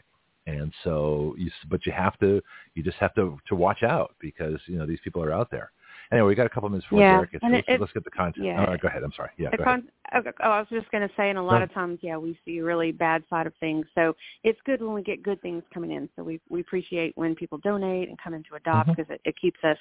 and 0.48 0.72
so 0.84 1.36
you 1.38 1.50
but 1.70 1.86
you 1.86 1.92
have 1.92 2.18
to 2.20 2.42
you 2.76 2.84
just 2.84 2.98
have 2.98 3.14
to 3.16 3.38
to 3.48 3.56
watch 3.56 3.84
out 3.84 4.16
because 4.20 4.60
you 4.68 4.78
know 4.78 4.86
these 4.86 5.00
people 5.04 5.24
are 5.24 5.34
out 5.34 5.50
there 5.50 5.72
anyway 6.12 6.28
we 6.28 6.36
got 6.36 6.46
a 6.46 6.50
couple 6.50 6.70
minutes 6.70 6.86
for 6.90 7.00
Yeah, 7.00 7.16
Derek. 7.16 7.32
And 7.42 7.54
let's, 7.54 7.66
it- 7.68 7.82
let's 7.82 7.94
get 7.94 8.04
the 8.04 8.12
content 8.12 8.46
yeah. 8.46 8.60
all 8.60 8.68
right 8.68 8.80
go 8.80 8.88
ahead 8.88 9.04
i'm 9.04 9.14
sorry 9.16 9.32
yeah 9.38 9.50
go 9.56 9.64
ahead. 9.64 9.82
con- 9.82 9.90
okay, 10.20 10.30
oh, 10.44 10.50
I 10.50 10.60
was 10.60 10.68
just 10.70 10.90
going 10.92 11.08
to 11.08 11.14
say, 11.16 11.30
and 11.30 11.38
a 11.38 11.42
lot 11.42 11.62
of 11.62 11.74
times, 11.74 12.00
yeah, 12.02 12.18
we 12.18 12.38
see 12.46 12.60
a 12.60 12.64
really 12.64 12.92
bad 12.92 13.24
side 13.30 13.48
of 13.48 13.54
things. 13.60 13.86
So 13.96 14.16
it's 14.44 14.60
good 14.66 14.82
when 14.82 14.94
we 14.94 15.02
get 15.02 15.24
good 15.24 15.42
things 15.42 15.64
coming 15.74 15.92
in. 15.92 16.08
So 16.16 16.24
we 16.24 16.40
we 16.50 16.62
appreciate 16.62 17.18
when 17.18 17.36
people 17.36 17.58
donate 17.58 18.10
and 18.10 18.18
come 18.22 18.34
in 18.34 18.44
to 18.44 18.56
adopt 18.56 18.90
because 18.90 19.08
it, 19.10 19.22
it 19.26 19.36
keeps 19.40 19.60
us 19.64 19.78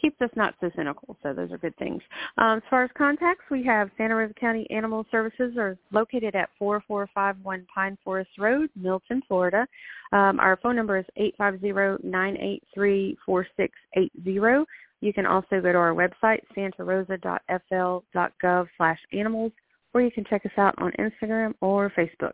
keeps 0.00 0.20
us 0.20 0.30
not 0.36 0.54
so 0.60 0.70
cynical. 0.76 1.16
So 1.22 1.32
those 1.32 1.50
are 1.52 1.58
good 1.58 1.76
things. 1.76 2.02
Um, 2.38 2.58
as 2.58 2.62
far 2.70 2.84
as 2.84 2.90
contacts, 2.96 3.44
we 3.50 3.62
have 3.64 3.90
Santa 3.96 4.14
Rosa 4.16 4.34
County 4.34 4.66
Animal 4.70 5.06
Services 5.10 5.56
are 5.56 5.76
located 5.92 6.34
at 6.34 6.50
4451 6.58 7.66
Pine 7.74 7.96
Forest 8.04 8.30
Road, 8.38 8.70
Milton, 8.76 9.22
Florida. 9.28 9.66
Um, 10.12 10.38
our 10.40 10.56
phone 10.62 10.76
number 10.76 10.98
is 10.98 11.06
eight 11.16 11.34
five 11.36 11.60
zero 11.60 11.98
nine 12.02 12.36
eight 12.36 12.62
three 12.72 13.16
four 13.24 13.46
six 13.56 13.74
eight 13.96 14.12
zero. 14.22 14.64
You 15.00 15.12
can 15.12 15.26
also 15.26 15.60
go 15.60 15.72
to 15.72 15.78
our 15.78 15.92
website, 15.92 16.40
santarosa.fl.gov 16.56 18.66
slash 18.76 18.98
animals, 19.12 19.52
or 19.92 20.00
you 20.00 20.10
can 20.10 20.24
check 20.24 20.46
us 20.46 20.52
out 20.56 20.74
on 20.78 20.92
Instagram 20.98 21.52
or 21.60 21.90
Facebook. 21.90 22.32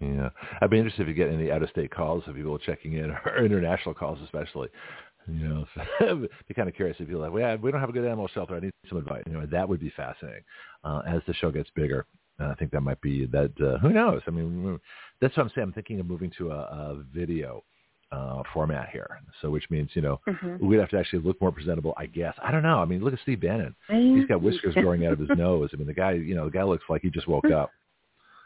yeah 0.00 0.30
i'd 0.60 0.70
be 0.70 0.78
interested 0.78 1.02
if 1.02 1.08
you 1.08 1.14
get 1.14 1.28
any 1.28 1.50
out 1.50 1.62
of 1.62 1.68
state 1.70 1.90
calls 1.90 2.22
of 2.26 2.34
people 2.36 2.58
checking 2.58 2.94
in 2.94 3.10
or 3.26 3.44
international 3.44 3.94
calls 3.94 4.18
especially 4.24 4.68
you 5.28 5.48
know 6.00 6.26
be 6.48 6.54
kind 6.54 6.68
of 6.68 6.74
curious 6.74 6.96
if 7.00 7.08
you're 7.08 7.18
like 7.18 7.32
well 7.32 7.56
we 7.58 7.70
don't 7.70 7.80
have 7.80 7.90
a 7.90 7.92
good 7.92 8.04
animal 8.04 8.28
shelter 8.28 8.54
i 8.56 8.60
need 8.60 8.70
some 8.88 8.98
advice 8.98 9.22
you 9.26 9.32
know 9.32 9.46
that 9.46 9.68
would 9.68 9.80
be 9.80 9.92
fascinating 9.96 10.42
uh, 10.84 11.02
as 11.06 11.20
the 11.26 11.34
show 11.34 11.50
gets 11.50 11.68
bigger 11.74 12.06
and 12.38 12.52
I 12.52 12.54
think 12.54 12.70
that 12.70 12.82
might 12.82 13.00
be 13.00 13.26
that. 13.26 13.50
Uh, 13.60 13.78
who 13.78 13.90
knows? 13.90 14.22
I 14.26 14.30
mean, 14.30 14.78
that's 15.20 15.36
what 15.36 15.44
I'm 15.44 15.50
saying. 15.54 15.66
I'm 15.68 15.72
thinking 15.72 16.00
of 16.00 16.06
moving 16.06 16.30
to 16.38 16.50
a, 16.52 16.54
a 16.54 17.04
video 17.12 17.64
uh, 18.12 18.42
format 18.54 18.88
here. 18.90 19.08
So, 19.42 19.50
which 19.50 19.64
means 19.70 19.90
you 19.94 20.02
know 20.02 20.20
Mm-hmm. 20.28 20.66
we'd 20.66 20.78
have 20.80 20.90
to 20.90 20.98
actually 20.98 21.22
look 21.22 21.40
more 21.40 21.52
presentable, 21.52 21.94
I 21.96 22.06
guess. 22.06 22.34
I 22.42 22.50
don't 22.50 22.62
know. 22.62 22.78
I 22.78 22.84
mean, 22.84 23.02
look 23.02 23.12
at 23.12 23.20
Steve 23.22 23.40
Bannon. 23.40 23.74
He's 23.88 24.26
got 24.26 24.42
whiskers 24.42 24.74
growing 24.74 25.04
out 25.06 25.12
of 25.12 25.18
his 25.18 25.30
nose. 25.36 25.70
I 25.72 25.76
mean, 25.76 25.86
the 25.86 25.94
guy, 25.94 26.12
you 26.12 26.34
know, 26.34 26.44
the 26.46 26.50
guy 26.50 26.62
looks 26.62 26.84
like 26.88 27.02
he 27.02 27.10
just 27.10 27.28
woke 27.28 27.50
up. 27.50 27.70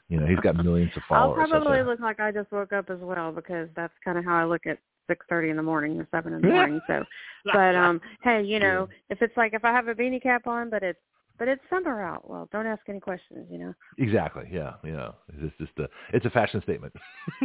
You 0.09 0.19
know, 0.21 0.27
he's 0.27 0.41
got 0.41 0.57
millions 0.57 0.91
of 0.97 1.03
followers. 1.09 1.49
I'll 1.53 1.61
probably 1.61 1.79
out 1.79 1.87
look 1.87 2.01
like 2.01 2.21
I 2.21 2.33
just 2.33 2.51
woke 2.51 2.73
up 2.73 2.91
as 2.91 2.99
well 3.01 3.33
because 3.33 3.69
that's 3.77 3.95
kind 4.05 4.19
of 4.19 4.25
how 4.25 4.37
I 4.37 4.45
look 4.45 4.67
at 4.67 4.79
six 5.07 5.25
thirty 5.29 5.51
in 5.51 5.57
the 5.57 5.63
morning 5.63 5.99
or 6.01 6.07
seven 6.11 6.33
in 6.35 6.41
the 6.43 6.49
morning. 6.49 6.81
So, 6.87 7.05
but 7.53 7.75
um, 7.75 8.01
hey, 8.23 8.43
you 8.43 8.59
know, 8.59 8.89
if 9.11 9.21
it's 9.23 9.37
like 9.37 9.55
if 9.55 9.65
I 9.65 9.73
have 9.73 9.89
a 9.89 9.95
beanie 9.95 10.23
cap 10.23 10.47
on, 10.47 10.71
but 10.71 10.83
it's 10.83 10.99
but 11.39 11.49
it's 11.49 11.63
summer 11.71 12.03
out, 12.03 12.29
well, 12.31 12.49
don't 12.53 12.67
ask 12.67 12.83
any 12.89 13.01
questions. 13.01 13.47
You 13.51 13.59
know. 13.59 13.75
Exactly. 13.99 14.45
Yeah. 14.51 14.75
Yeah. 14.85 15.11
it's 15.43 15.55
just 15.59 15.73
a 15.79 15.89
it's 16.13 16.27
a 16.27 16.31
fashion 16.31 16.61
statement. 16.63 16.93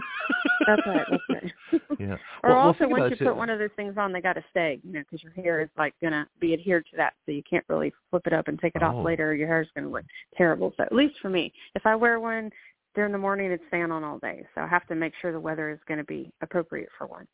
That's 0.67 0.81
right. 0.85 1.05
That's 1.09 1.23
right. 1.71 1.81
yeah. 1.99 2.05
Or 2.43 2.49
Well- 2.49 2.55
well, 2.55 2.57
also, 2.59 2.79
think 2.79 2.91
once 2.91 3.09
you 3.19 3.25
it, 3.25 3.29
put 3.29 3.37
one 3.37 3.49
of 3.49 3.57
those 3.59 3.69
things 3.75 3.95
on, 3.97 4.11
they 4.11 4.21
got 4.21 4.33
to 4.33 4.43
stay, 4.51 4.79
you 4.83 4.91
know, 4.93 4.99
because 4.99 5.23
your 5.23 5.31
hair 5.31 5.61
is 5.61 5.69
like 5.77 5.93
gonna 6.01 6.27
be 6.39 6.53
adhered 6.53 6.85
to 6.91 6.97
that, 6.97 7.13
so 7.25 7.31
you 7.31 7.41
can't 7.49 7.65
really 7.69 7.93
flip 8.09 8.27
it 8.27 8.33
up 8.33 8.47
and 8.49 8.59
take 8.59 8.75
it 8.75 8.83
Oh. 8.83 8.87
off 8.99 9.05
later. 9.05 9.31
Or 9.31 9.33
your 9.33 9.47
hair's 9.47 9.69
gonna 9.75 9.89
look 9.89 10.03
terrible. 10.35 10.73
So 10.77 10.83
at 10.83 10.91
least 10.93 11.15
for 11.21 11.29
me, 11.29 11.51
if 11.75 11.85
I 11.85 11.95
wear 11.95 12.19
one 12.19 12.51
during 12.97 13.11
the 13.11 13.17
morning, 13.17 13.51
it's 13.51 13.63
staying 13.67 13.91
on 13.91 14.03
all 14.03 14.17
day. 14.17 14.43
So 14.55 14.61
I 14.61 14.67
have 14.67 14.85
to 14.87 14.95
make 14.95 15.13
sure 15.21 15.31
the 15.31 15.39
weather 15.39 15.69
is 15.69 15.77
going 15.87 15.99
to 15.99 16.03
be 16.03 16.31
appropriate 16.41 16.89
for 16.97 17.05
one. 17.05 17.27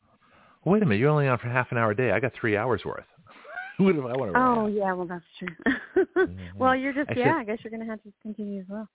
Wait 0.66 0.82
a 0.82 0.86
minute, 0.86 1.00
you're 1.00 1.10
only 1.10 1.28
on 1.28 1.38
for 1.38 1.50
half 1.50 1.72
an 1.72 1.78
hour 1.78 1.92
a 1.92 1.96
day. 1.96 2.12
I 2.12 2.20
got 2.20 2.32
three 2.40 2.56
hours 2.56 2.82
worth. 2.86 3.06
what 3.78 3.96
if 3.96 4.02
I 4.06 4.16
want 4.16 4.34
to? 4.34 4.40
Oh 4.40 4.68
yeah, 4.68 4.94
well 4.94 5.08
that's 5.08 5.24
true. 5.40 6.28
well, 6.58 6.76
you're 6.76 6.94
just 6.94 7.10
I 7.10 7.14
yeah. 7.16 7.34
said- 7.34 7.42
I 7.42 7.44
guess 7.44 7.58
you're 7.64 7.72
going 7.72 7.86
to 7.86 7.90
have 7.90 8.02
to 8.04 8.14
continue 8.22 8.62
as 8.62 8.66
well. 8.70 8.88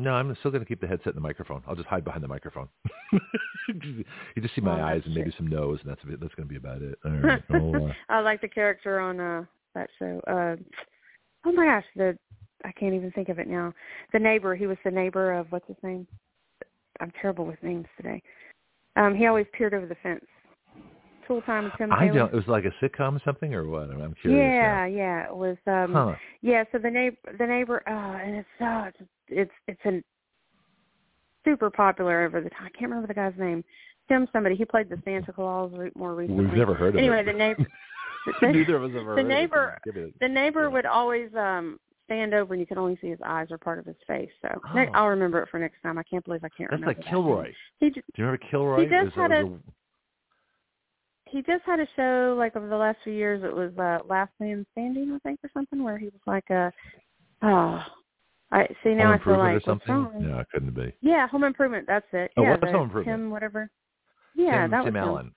No, 0.00 0.12
I'm 0.12 0.34
still 0.38 0.52
going 0.52 0.62
to 0.62 0.68
keep 0.68 0.80
the 0.80 0.86
headset 0.86 1.08
and 1.08 1.16
the 1.16 1.20
microphone. 1.20 1.60
I'll 1.66 1.74
just 1.74 1.88
hide 1.88 2.04
behind 2.04 2.22
the 2.22 2.28
microphone. 2.28 2.68
you 3.68 4.04
just 4.40 4.54
see 4.54 4.60
my 4.60 4.80
Oh, 4.80 4.84
eyes 4.84 5.02
and 5.04 5.12
maybe 5.12 5.30
true. 5.30 5.38
some 5.38 5.48
nose, 5.48 5.80
and 5.82 5.90
that's 5.90 6.00
a 6.04 6.06
bit, 6.06 6.20
that's 6.20 6.34
going 6.36 6.46
to 6.46 6.52
be 6.52 6.56
about 6.56 6.82
it. 6.82 6.96
All 7.04 7.10
right. 7.10 7.42
I'll, 7.50 7.88
uh, 7.88 7.92
I 8.08 8.20
like 8.20 8.40
the 8.40 8.46
character 8.48 9.00
on 9.00 9.18
uh 9.18 9.44
that 9.74 9.88
show. 9.98 10.20
Uh 10.28 10.54
oh 11.46 11.52
my 11.52 11.64
gosh, 11.66 11.84
the 11.96 12.16
I 12.64 12.70
can't 12.72 12.94
even 12.94 13.10
think 13.12 13.28
of 13.28 13.38
it 13.40 13.48
now. 13.48 13.72
The 14.12 14.18
neighbor, 14.20 14.54
he 14.54 14.66
was 14.68 14.76
the 14.84 14.90
neighbor 14.90 15.32
of 15.32 15.50
what's 15.50 15.66
his 15.66 15.76
name? 15.82 16.06
I'm 17.00 17.12
terrible 17.20 17.44
with 17.46 17.60
names 17.62 17.86
today. 17.96 18.22
Um, 18.96 19.14
he 19.16 19.26
always 19.26 19.46
peered 19.56 19.74
over 19.74 19.86
the 19.86 19.96
fence. 20.02 20.24
Tool 21.28 21.42
time 21.42 21.64
with 21.64 21.74
Tim 21.78 21.92
I 21.92 22.06
Taylor. 22.06 22.18
don't. 22.20 22.32
It 22.32 22.36
was 22.36 22.48
like 22.48 22.64
a 22.64 22.72
sitcom 22.84 23.14
or 23.16 23.20
something, 23.24 23.54
or 23.54 23.68
what? 23.68 23.90
I'm, 23.90 24.00
I'm 24.00 24.14
curious. 24.20 24.38
yeah, 24.40 24.86
yeah. 24.86 25.26
It 25.26 25.36
was 25.36 25.56
um 25.66 25.92
Huh. 25.92 26.14
yeah, 26.42 26.64
so 26.72 26.78
the 26.78 26.90
neighbor 26.90 27.16
the 27.38 27.46
neighbor 27.46 27.82
uh 27.86 28.18
and 28.26 28.36
it's 28.36 28.48
uh 28.60 28.84
it's 28.88 29.02
it's 29.28 29.50
it's 29.68 29.80
a 29.84 30.02
super 31.44 31.70
popular 31.70 32.24
over 32.24 32.40
the 32.40 32.50
time. 32.50 32.64
I 32.66 32.70
can't 32.70 32.90
remember 32.90 33.06
the 33.06 33.14
guy's 33.14 33.38
name. 33.38 33.62
Tim 34.08 34.26
somebody, 34.32 34.56
he 34.56 34.64
played 34.64 34.88
the 34.88 35.00
Santa 35.04 35.32
Claus 35.32 35.70
more 35.94 36.14
recently. 36.14 36.46
We've 36.46 36.54
never 36.54 36.74
heard 36.74 36.94
of 36.94 36.98
anyway, 36.98 37.18
it. 37.20 37.28
Anyway, 37.28 37.32
the 37.32 37.38
neighbor 37.38 37.66
Neither 38.42 38.76
of 38.76 38.84
us 38.84 38.90
have 38.96 39.04
heard 39.04 39.18
the 39.18 39.22
neighbor- 39.28 39.78
it- 39.84 40.14
the 40.20 40.28
neighbor 40.28 40.62
Yeah. 40.62 40.68
would 40.68 40.86
always 40.86 41.28
um 41.34 41.78
stand 42.06 42.32
over 42.32 42.54
and 42.54 42.60
you 42.60 42.66
could 42.66 42.78
only 42.78 42.96
see 43.02 43.08
his 43.08 43.18
eyes 43.22 43.48
or 43.50 43.58
part 43.58 43.78
of 43.78 43.84
his 43.84 43.96
face. 44.06 44.30
So 44.40 44.48
Oh. 44.74 44.78
I'll 44.94 45.08
remember 45.08 45.42
it 45.42 45.48
for 45.50 45.58
next 45.60 45.82
time. 45.82 45.98
I 45.98 46.02
can't 46.04 46.24
believe 46.24 46.42
I 46.42 46.48
can't 46.48 46.70
That's 46.70 46.80
remember. 46.80 46.86
like 46.86 47.04
that. 47.04 47.10
Kilroy. 47.10 47.52
He 47.80 47.90
j- 47.90 48.00
Do 48.00 48.00
you 48.16 48.24
remember 48.24 48.44
Kilroy? 48.50 48.80
He 48.80 48.86
just 48.86 49.14
had 49.14 49.30
a- 49.32 49.44
was 49.46 49.60
he 51.30 51.42
just 51.42 51.64
had 51.64 51.80
a 51.80 51.86
show 51.96 52.34
like 52.38 52.56
over 52.56 52.68
the 52.68 52.76
last 52.76 52.98
few 53.04 53.12
years. 53.12 53.42
It 53.44 53.54
was 53.54 53.72
uh, 53.78 54.06
Last 54.08 54.32
Man 54.40 54.66
Standing, 54.72 55.12
I 55.14 55.18
think, 55.20 55.40
or 55.42 55.50
something, 55.54 55.82
where 55.82 55.98
he 55.98 56.06
was 56.06 56.20
like 56.26 56.48
a 56.50 56.72
oh, 57.42 57.82
I 58.50 58.66
see 58.82 58.94
now. 58.94 59.06
Home 59.06 59.12
I 59.12 59.24
feel 59.24 59.34
Improvement 59.34 59.54
like 59.54 59.56
or 59.56 59.60
something. 59.60 60.28
No, 60.28 60.38
it 60.38 60.46
couldn't 60.52 60.74
be. 60.74 60.92
Yeah, 61.00 61.28
Home 61.28 61.44
Improvement. 61.44 61.86
That's 61.86 62.06
it. 62.12 62.30
Oh, 62.36 62.42
yeah, 62.42 62.50
what 62.52 62.60
the 62.60 62.66
Home 62.68 62.84
Improvement? 62.84 63.18
Tim 63.18 63.30
whatever. 63.30 63.70
Yeah, 64.34 64.62
Tim, 64.62 64.70
that 64.70 64.84
Tim 64.84 64.94
was 64.94 65.02
him. 65.02 65.08
Allen. 65.08 65.32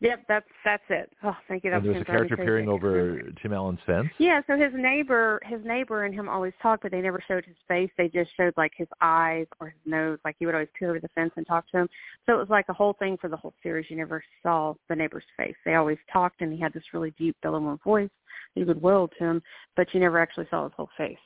Yep, 0.00 0.24
that's 0.28 0.46
that's 0.64 0.82
it. 0.90 1.10
Oh, 1.22 1.36
thank 1.48 1.64
you. 1.64 1.70
That 1.70 1.76
And 1.76 1.86
there 1.86 1.92
was 1.92 2.00
was 2.00 2.02
a 2.02 2.04
gonna 2.04 2.18
drive 2.18 2.30
me 2.30 2.36
character 2.36 2.44
peering 2.44 2.68
over. 2.68 3.22
Tim 3.40 3.52
Allen's 3.52 3.78
fence. 3.86 4.08
Yeah, 4.18 4.42
so 4.46 4.56
his 4.56 4.72
neighbor, 4.74 5.40
his 5.44 5.60
neighbor 5.64 6.04
and 6.04 6.14
him 6.14 6.28
always 6.28 6.52
talked, 6.60 6.82
but 6.82 6.92
they 6.92 7.00
never 7.00 7.22
showed 7.26 7.44
his 7.44 7.56
face. 7.68 7.90
They 7.96 8.08
just 8.08 8.30
showed 8.36 8.52
like 8.56 8.72
his 8.76 8.88
eyes 9.00 9.46
or 9.60 9.68
his 9.68 9.80
nose. 9.86 10.18
Like 10.24 10.36
he 10.38 10.46
would 10.46 10.54
always 10.54 10.68
peer 10.78 10.90
over 10.90 11.00
the 11.00 11.08
fence 11.14 11.32
and 11.36 11.46
talk 11.46 11.70
to 11.70 11.78
him. 11.78 11.88
So 12.26 12.34
it 12.34 12.38
was 12.38 12.50
like 12.50 12.66
a 12.68 12.74
whole 12.74 12.94
thing 12.94 13.16
for 13.18 13.28
the 13.28 13.36
whole 13.36 13.54
series. 13.62 13.86
You 13.88 13.96
never 13.96 14.22
saw 14.42 14.74
the 14.88 14.96
neighbor's 14.96 15.24
face. 15.36 15.56
They 15.64 15.74
always 15.74 15.98
talked, 16.12 16.40
and 16.40 16.52
he 16.52 16.60
had 16.60 16.72
this 16.72 16.84
really 16.92 17.12
deep, 17.16 17.36
bellowing 17.42 17.78
voice. 17.84 18.10
You 18.56 18.66
could 18.66 18.82
wail 18.82 19.08
to 19.18 19.24
him, 19.24 19.42
but 19.76 19.92
you 19.94 20.00
never 20.00 20.18
actually 20.18 20.46
saw 20.50 20.64
his 20.64 20.72
whole 20.76 20.90
face. 20.98 21.16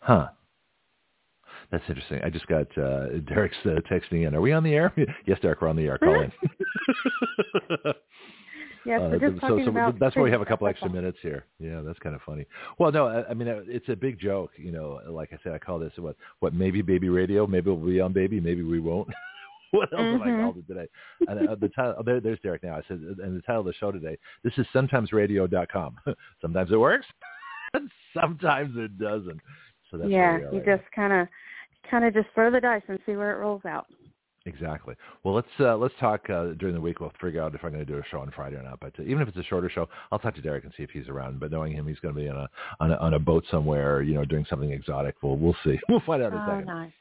Huh. 0.00 0.28
That's 1.70 1.84
interesting. 1.88 2.20
I 2.24 2.30
just 2.30 2.46
got 2.46 2.66
uh, 2.76 3.18
Derek's 3.28 3.56
uh, 3.64 3.80
texting 3.90 4.26
in. 4.26 4.34
Are 4.34 4.40
we 4.40 4.52
on 4.52 4.64
the 4.64 4.74
air? 4.74 4.92
yes, 5.26 5.38
Derek, 5.40 5.60
we're 5.60 5.68
on 5.68 5.76
the 5.76 5.86
air. 5.86 5.98
Call 5.98 6.22
in. 6.22 6.32
Yes, 8.86 9.00
Uh, 9.02 9.08
we're 9.10 9.18
just 9.18 9.40
so, 9.42 9.48
talking 9.48 9.64
so 9.66 9.92
that's 10.00 10.16
why 10.16 10.22
we 10.22 10.30
have 10.30 10.40
a 10.40 10.46
couple 10.46 10.66
extra 10.66 10.88
minutes 10.88 11.18
here. 11.20 11.44
Yeah, 11.58 11.82
that's 11.82 11.98
kind 11.98 12.14
of 12.14 12.22
funny. 12.22 12.46
Well, 12.78 12.90
no, 12.90 13.06
I, 13.08 13.28
I 13.28 13.34
mean 13.34 13.46
uh, 13.46 13.60
it's 13.66 13.88
a 13.90 13.94
big 13.94 14.18
joke. 14.18 14.52
You 14.56 14.72
know, 14.72 15.00
like 15.06 15.34
I 15.34 15.38
said, 15.44 15.52
I 15.52 15.58
call 15.58 15.78
this 15.78 15.92
what 15.98 16.16
what 16.38 16.54
maybe 16.54 16.80
baby 16.80 17.10
radio. 17.10 17.46
Maybe 17.46 17.70
we'll 17.70 17.86
be 17.86 18.00
on 18.00 18.14
baby. 18.14 18.40
Maybe 18.40 18.62
we 18.62 18.80
won't. 18.80 19.08
what 19.72 19.92
else 19.92 20.06
have 20.12 20.22
I 20.22 20.28
Mhm. 20.28 20.42
called 20.42 20.56
it 20.58 20.66
today? 20.66 20.88
And 21.28 21.48
uh, 21.48 21.54
the 21.56 21.68
title 21.68 21.96
oh, 21.98 22.02
there, 22.02 22.20
there's 22.20 22.40
Derek 22.40 22.62
now. 22.62 22.76
I 22.76 22.82
said, 22.88 23.00
and 23.00 23.36
the 23.36 23.42
title 23.42 23.60
of 23.60 23.66
the 23.66 23.74
show 23.74 23.92
today. 23.92 24.16
This 24.42 24.54
is 24.56 24.66
sometimesradio.com. 24.74 25.96
sometimes 26.40 26.72
it 26.72 26.76
works, 26.76 27.06
and 27.74 27.90
sometimes 28.18 28.74
it 28.78 28.98
doesn't. 28.98 29.40
So 29.90 29.98
that's 29.98 30.10
yeah, 30.10 30.18
where 30.32 30.38
we 30.38 30.44
are 30.44 30.52
you 30.52 30.58
right 30.60 30.78
just 30.78 30.90
kind 30.92 31.12
of, 31.12 31.28
kind 31.88 32.04
of 32.04 32.14
just 32.14 32.28
throw 32.34 32.50
the 32.50 32.60
dice 32.60 32.82
and 32.88 32.98
see 33.06 33.16
where 33.16 33.32
it 33.32 33.38
rolls 33.40 33.64
out. 33.64 33.86
Exactly. 34.46 34.94
Well, 35.22 35.34
let's 35.34 35.48
uh, 35.60 35.76
let's 35.76 35.92
talk 36.00 36.28
uh, 36.30 36.52
during 36.58 36.74
the 36.74 36.80
week. 36.80 37.00
We'll 37.00 37.12
figure 37.20 37.42
out 37.42 37.54
if 37.54 37.62
I'm 37.62 37.72
going 37.72 37.84
to 37.84 37.92
do 37.92 37.98
a 37.98 38.02
show 38.10 38.20
on 38.20 38.30
Friday 38.34 38.56
or 38.56 38.62
not. 38.62 38.80
But 38.80 38.98
uh, 38.98 39.02
even 39.02 39.20
if 39.20 39.28
it's 39.28 39.36
a 39.36 39.42
shorter 39.42 39.68
show, 39.68 39.86
I'll 40.10 40.18
talk 40.18 40.34
to 40.36 40.40
Derek 40.40 40.64
and 40.64 40.72
see 40.76 40.82
if 40.82 40.88
he's 40.90 41.08
around. 41.08 41.40
But 41.40 41.50
knowing 41.50 41.72
him, 41.74 41.86
he's 41.86 41.98
going 42.00 42.14
to 42.14 42.20
be 42.20 42.26
on 42.28 42.36
a 42.36 42.48
on 42.80 42.90
a, 42.90 42.96
on 42.96 43.14
a 43.14 43.18
boat 43.18 43.44
somewhere, 43.50 44.00
you 44.00 44.14
know, 44.14 44.24
doing 44.24 44.46
something 44.48 44.70
exotic. 44.72 45.16
We'll 45.22 45.36
we'll 45.36 45.56
see. 45.62 45.78
We'll 45.90 46.00
find 46.06 46.22
out 46.22 46.32
in 46.32 46.38
a 46.38 46.42
Oh, 46.42 46.50
second. 46.52 46.66
nice. 46.66 46.92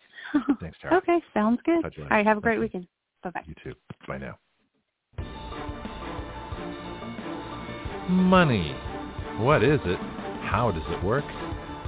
Thanks, 0.59 0.77
Tara. 0.81 0.97
okay, 0.97 1.19
sounds 1.33 1.59
good. 1.63 1.81
Talk 1.81 1.93
to 1.93 1.99
you 1.99 2.03
All 2.03 2.09
right, 2.09 2.25
have 2.25 2.37
a 2.37 2.41
great 2.41 2.59
weekend. 2.59 2.87
Bye 3.23 3.29
bye. 3.31 3.41
You 3.47 3.55
too. 3.63 3.73
Bye 4.05 4.17
now. 4.17 4.37
Money. 8.09 8.71
What 9.39 9.63
is 9.63 9.79
it? 9.85 9.99
How 10.43 10.71
does 10.73 10.83
it 10.89 11.03
work? 11.05 11.23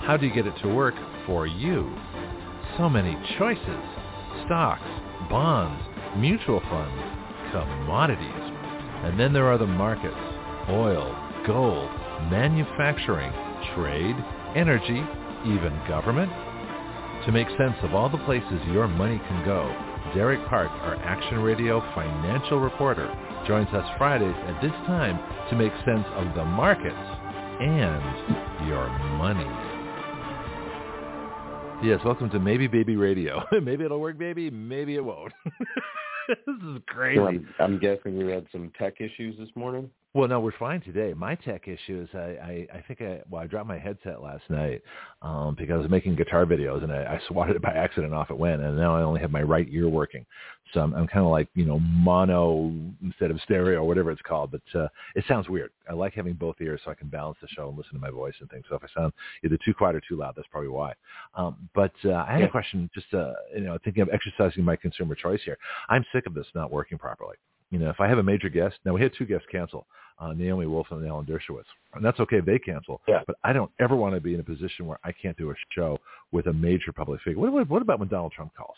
How 0.05 0.17
do 0.17 0.25
you 0.25 0.33
get 0.33 0.47
it 0.47 0.53
to 0.61 0.73
work 0.73 0.95
for 1.25 1.45
you? 1.45 1.93
So 2.77 2.89
many 2.89 3.17
choices. 3.37 3.83
Stocks, 4.45 4.87
bonds, 5.29 5.83
mutual 6.17 6.61
funds, 6.61 7.03
commodities. 7.51 8.51
And 9.03 9.19
then 9.19 9.33
there 9.33 9.47
are 9.47 9.57
the 9.57 9.67
markets. 9.67 10.15
Oil, 10.69 11.15
gold, 11.45 11.89
manufacturing, 12.29 13.31
trade, 13.75 14.15
energy, 14.55 15.03
even 15.45 15.73
government. 15.87 16.31
To 17.25 17.31
make 17.31 17.47
sense 17.49 17.75
of 17.83 17.93
all 17.93 18.09
the 18.09 18.23
places 18.25 18.61
your 18.71 18.87
money 18.87 19.19
can 19.27 19.45
go, 19.45 19.67
Derek 20.15 20.45
Park, 20.47 20.69
our 20.71 20.95
Action 20.95 21.39
Radio 21.39 21.81
financial 21.93 22.59
reporter, 22.59 23.07
joins 23.47 23.69
us 23.69 23.85
Fridays 23.97 24.35
at 24.47 24.61
this 24.61 24.71
time 24.87 25.17
to 25.49 25.55
make 25.55 25.73
sense 25.85 26.05
of 26.15 26.33
the 26.35 26.45
markets 26.45 26.95
and 27.61 28.67
your 28.67 28.87
money. 29.17 29.70
Yes, 31.83 31.99
welcome 32.05 32.29
to 32.29 32.39
Maybe 32.39 32.67
Baby 32.67 32.95
Radio. 32.95 33.43
maybe 33.63 33.83
it'll 33.85 33.99
work, 33.99 34.19
baby. 34.19 34.51
Maybe 34.51 34.95
it 34.97 35.03
won't. 35.03 35.33
this 36.27 36.37
is 36.47 36.81
crazy. 36.85 37.17
So 37.17 37.25
I'm, 37.25 37.47
I'm 37.59 37.79
guessing 37.79 38.17
you 38.17 38.27
had 38.27 38.45
some 38.51 38.71
tech 38.77 39.01
issues 39.01 39.35
this 39.39 39.49
morning. 39.55 39.89
Well, 40.13 40.27
no, 40.27 40.41
we're 40.41 40.51
fine 40.59 40.81
today. 40.81 41.13
My 41.13 41.35
tech 41.35 41.69
issue 41.69 42.01
is 42.01 42.09
I, 42.13 42.19
I, 42.19 42.67
I 42.79 42.83
think 42.85 42.99
I, 43.01 43.21
well, 43.29 43.41
I 43.41 43.47
dropped 43.47 43.69
my 43.69 43.77
headset 43.77 44.21
last 44.21 44.43
night 44.49 44.81
um, 45.21 45.55
because 45.57 45.75
I 45.75 45.77
was 45.77 45.89
making 45.89 46.15
guitar 46.17 46.45
videos 46.45 46.83
and 46.83 46.91
I, 46.91 47.15
I 47.15 47.21
swatted 47.29 47.55
it 47.55 47.61
by 47.61 47.69
accident 47.69 48.13
off 48.13 48.29
it 48.29 48.37
went, 48.37 48.61
and 48.61 48.75
now 48.75 48.93
I 48.93 49.03
only 49.03 49.21
have 49.21 49.31
my 49.31 49.41
right 49.41 49.65
ear 49.71 49.87
working. 49.87 50.25
So 50.73 50.81
I'm, 50.81 50.93
I'm 50.95 51.07
kind 51.07 51.25
of 51.25 51.31
like, 51.31 51.47
you 51.55 51.63
know, 51.63 51.79
mono 51.79 52.73
instead 53.01 53.31
of 53.31 53.39
stereo 53.41 53.79
or 53.79 53.87
whatever 53.87 54.11
it's 54.11 54.21
called, 54.21 54.51
but 54.51 54.77
uh, 54.79 54.89
it 55.15 55.23
sounds 55.29 55.47
weird. 55.47 55.71
I 55.89 55.93
like 55.93 56.13
having 56.13 56.33
both 56.33 56.57
ears 56.59 56.81
so 56.83 56.91
I 56.91 56.95
can 56.95 57.07
balance 57.07 57.37
the 57.41 57.47
show 57.47 57.69
and 57.69 57.77
listen 57.77 57.93
to 57.93 57.99
my 57.99 58.09
voice 58.11 58.35
and 58.41 58.49
things. 58.49 58.65
So 58.67 58.75
if 58.75 58.83
I 58.83 58.87
sound 58.99 59.13
either 59.45 59.57
too 59.63 59.73
quiet 59.73 59.95
or 59.95 60.01
too 60.01 60.17
loud, 60.17 60.33
that's 60.35 60.47
probably 60.51 60.69
why. 60.69 60.91
Um, 61.35 61.69
but 61.73 61.93
uh, 62.03 62.25
I 62.27 62.33
had 62.33 62.41
Yeah. 62.41 62.47
a 62.47 62.51
question 62.51 62.89
just, 62.93 63.13
uh, 63.13 63.31
you 63.55 63.61
know, 63.61 63.77
thinking 63.81 64.03
of 64.03 64.09
exercising 64.11 64.65
my 64.65 64.75
consumer 64.75 65.15
choice 65.15 65.39
here. 65.45 65.57
I'm 65.87 66.03
sick 66.13 66.25
of 66.25 66.33
this 66.33 66.47
not 66.53 66.69
working 66.69 66.97
properly. 66.97 67.37
You 67.71 67.79
know, 67.79 67.89
if 67.89 67.99
I 67.99 68.07
have 68.07 68.17
a 68.17 68.23
major 68.23 68.49
guest, 68.49 68.75
now 68.85 68.93
we 68.93 69.01
had 69.01 69.11
two 69.17 69.25
guests 69.25 69.47
cancel, 69.51 69.87
uh, 70.19 70.33
Naomi 70.33 70.67
Wolf 70.67 70.87
and 70.91 71.07
Alan 71.07 71.25
Dershowitz, 71.25 71.65
and 71.95 72.03
that's 72.05 72.19
okay 72.19 72.37
if 72.37 72.45
they 72.45 72.59
cancel. 72.59 73.01
Yeah. 73.07 73.21
But 73.25 73.37
I 73.43 73.53
don't 73.53 73.71
ever 73.79 73.95
want 73.95 74.13
to 74.13 74.21
be 74.21 74.33
in 74.33 74.39
a 74.39 74.43
position 74.43 74.85
where 74.85 74.99
I 75.03 75.11
can't 75.13 75.37
do 75.37 75.51
a 75.51 75.53
show 75.73 75.97
with 76.31 76.47
a 76.47 76.53
major 76.53 76.91
public 76.91 77.21
figure. 77.21 77.39
What, 77.39 77.51
what, 77.53 77.69
what 77.69 77.81
about 77.81 77.99
when 77.99 78.09
Donald 78.09 78.33
Trump 78.33 78.53
calls? 78.55 78.75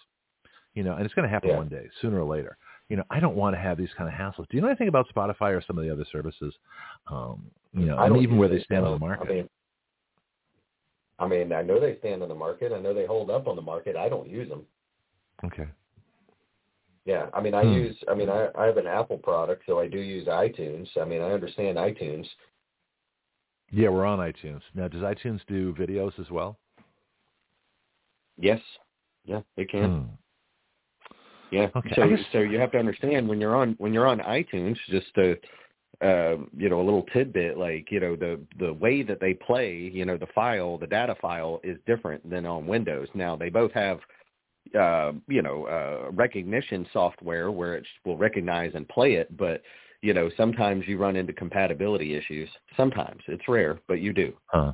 You 0.75 0.83
know, 0.83 0.93
and 0.95 1.05
it's 1.05 1.13
going 1.13 1.27
to 1.27 1.29
happen 1.33 1.49
Yeah. 1.49 1.57
one 1.57 1.69
day, 1.69 1.89
sooner 2.01 2.19
or 2.21 2.25
later. 2.29 2.55
You 2.89 2.97
know, 2.97 3.03
I 3.09 3.19
don't 3.19 3.35
want 3.35 3.55
to 3.55 3.59
have 3.59 3.77
these 3.77 3.89
kind 3.97 4.07
of 4.07 4.13
hassles. 4.15 4.47
Do 4.49 4.57
you 4.57 4.61
know 4.61 4.67
anything 4.67 4.87
about 4.89 5.07
Spotify 5.13 5.57
or 5.57 5.63
some 5.65 5.77
of 5.77 5.83
the 5.85 5.91
other 5.91 6.05
services? 6.11 6.53
Um, 7.07 7.49
you 7.73 7.85
know, 7.85 7.97
I 7.97 8.05
and 8.05 8.13
don't 8.15 8.23
even 8.23 8.37
where 8.37 8.49
they 8.49 8.61
stand 8.61 8.85
on 8.85 8.91
the 8.91 8.99
market. 8.99 9.27
I 9.27 9.33
mean, 9.33 9.49
I 11.19 11.27
mean, 11.27 11.53
I 11.53 11.61
know 11.61 11.79
they 11.79 11.97
stand 11.99 12.21
on 12.21 12.29
the 12.29 12.35
market. 12.35 12.71
I 12.71 12.79
know 12.79 12.93
they 12.93 13.05
hold 13.05 13.29
up 13.29 13.47
on 13.47 13.55
the 13.55 13.61
market. 13.61 13.95
I 13.95 14.09
don't 14.09 14.27
use 14.29 14.49
them. 14.49 14.63
okay. 15.45 15.67
Yeah, 17.05 17.29
I 17.33 17.41
mean, 17.41 17.53
I 17.53 17.63
Hmm. 17.63 17.73
use. 17.73 18.03
I 18.07 18.13
mean, 18.13 18.29
I, 18.29 18.47
I 18.57 18.65
have 18.65 18.77
an 18.77 18.87
Apple 18.87 19.17
product, 19.17 19.63
so 19.65 19.79
I 19.79 19.87
do 19.87 19.99
use 19.99 20.27
iTunes. 20.27 20.87
I 20.97 21.03
mean, 21.05 21.21
I 21.21 21.31
understand 21.31 21.77
iTunes. 21.77 22.25
Yeah, 23.71 23.89
we're 23.89 24.05
on 24.05 24.19
iTunes 24.19 24.61
now. 24.73 24.87
Does 24.87 25.01
iTunes 25.01 25.41
do 25.47 25.73
videos 25.73 26.17
as 26.19 26.29
well? 26.29 26.57
Yes. 28.37 28.61
Yeah, 29.25 29.41
it 29.57 29.69
can. 29.69 29.89
Hmm. 29.89 30.09
Yeah. 31.51 31.69
Okay, 31.75 31.93
So 31.95 32.07
guess- 32.09 32.25
so 32.31 32.39
you 32.39 32.59
have 32.59 32.71
to 32.71 32.79
understand 32.79 33.27
when 33.27 33.39
you're 33.41 33.55
on 33.55 33.73
when 33.77 33.93
you're 33.93 34.07
on 34.07 34.19
iTunes, 34.19 34.77
just 34.87 35.13
to 35.15 35.37
uh, 36.01 36.37
you 36.57 36.69
know 36.69 36.81
a 36.81 36.83
little 36.83 37.03
tidbit 37.13 37.57
like 37.57 37.91
you 37.91 37.99
know 37.99 38.15
the 38.15 38.39
the 38.59 38.73
way 38.73 39.03
that 39.03 39.19
they 39.19 39.33
play, 39.33 39.73
you 39.75 40.05
know 40.05 40.17
the 40.17 40.27
file, 40.27 40.77
the 40.77 40.87
data 40.87 41.15
file 41.21 41.59
is 41.63 41.77
different 41.85 42.27
than 42.29 42.45
on 42.45 42.65
Windows. 42.65 43.07
Now 43.13 43.35
they 43.35 43.49
both 43.49 43.71
have 43.73 43.99
uh, 44.79 45.13
you 45.27 45.41
know 45.41 45.65
uh, 45.65 46.11
recognition 46.11 46.85
software 46.93 47.51
where 47.51 47.75
it 47.75 47.85
will 48.05 48.17
recognize 48.17 48.71
and 48.75 48.87
play 48.87 49.13
it, 49.15 49.35
but 49.37 49.61
you 50.01 50.13
know 50.13 50.29
sometimes 50.37 50.87
you 50.87 50.97
run 50.97 51.15
into 51.15 51.33
compatibility 51.33 52.15
issues. 52.15 52.49
Sometimes 52.77 53.21
it's 53.27 53.47
rare, 53.47 53.79
but 53.87 53.99
you 53.99 54.13
do. 54.13 54.33
Huh. 54.47 54.73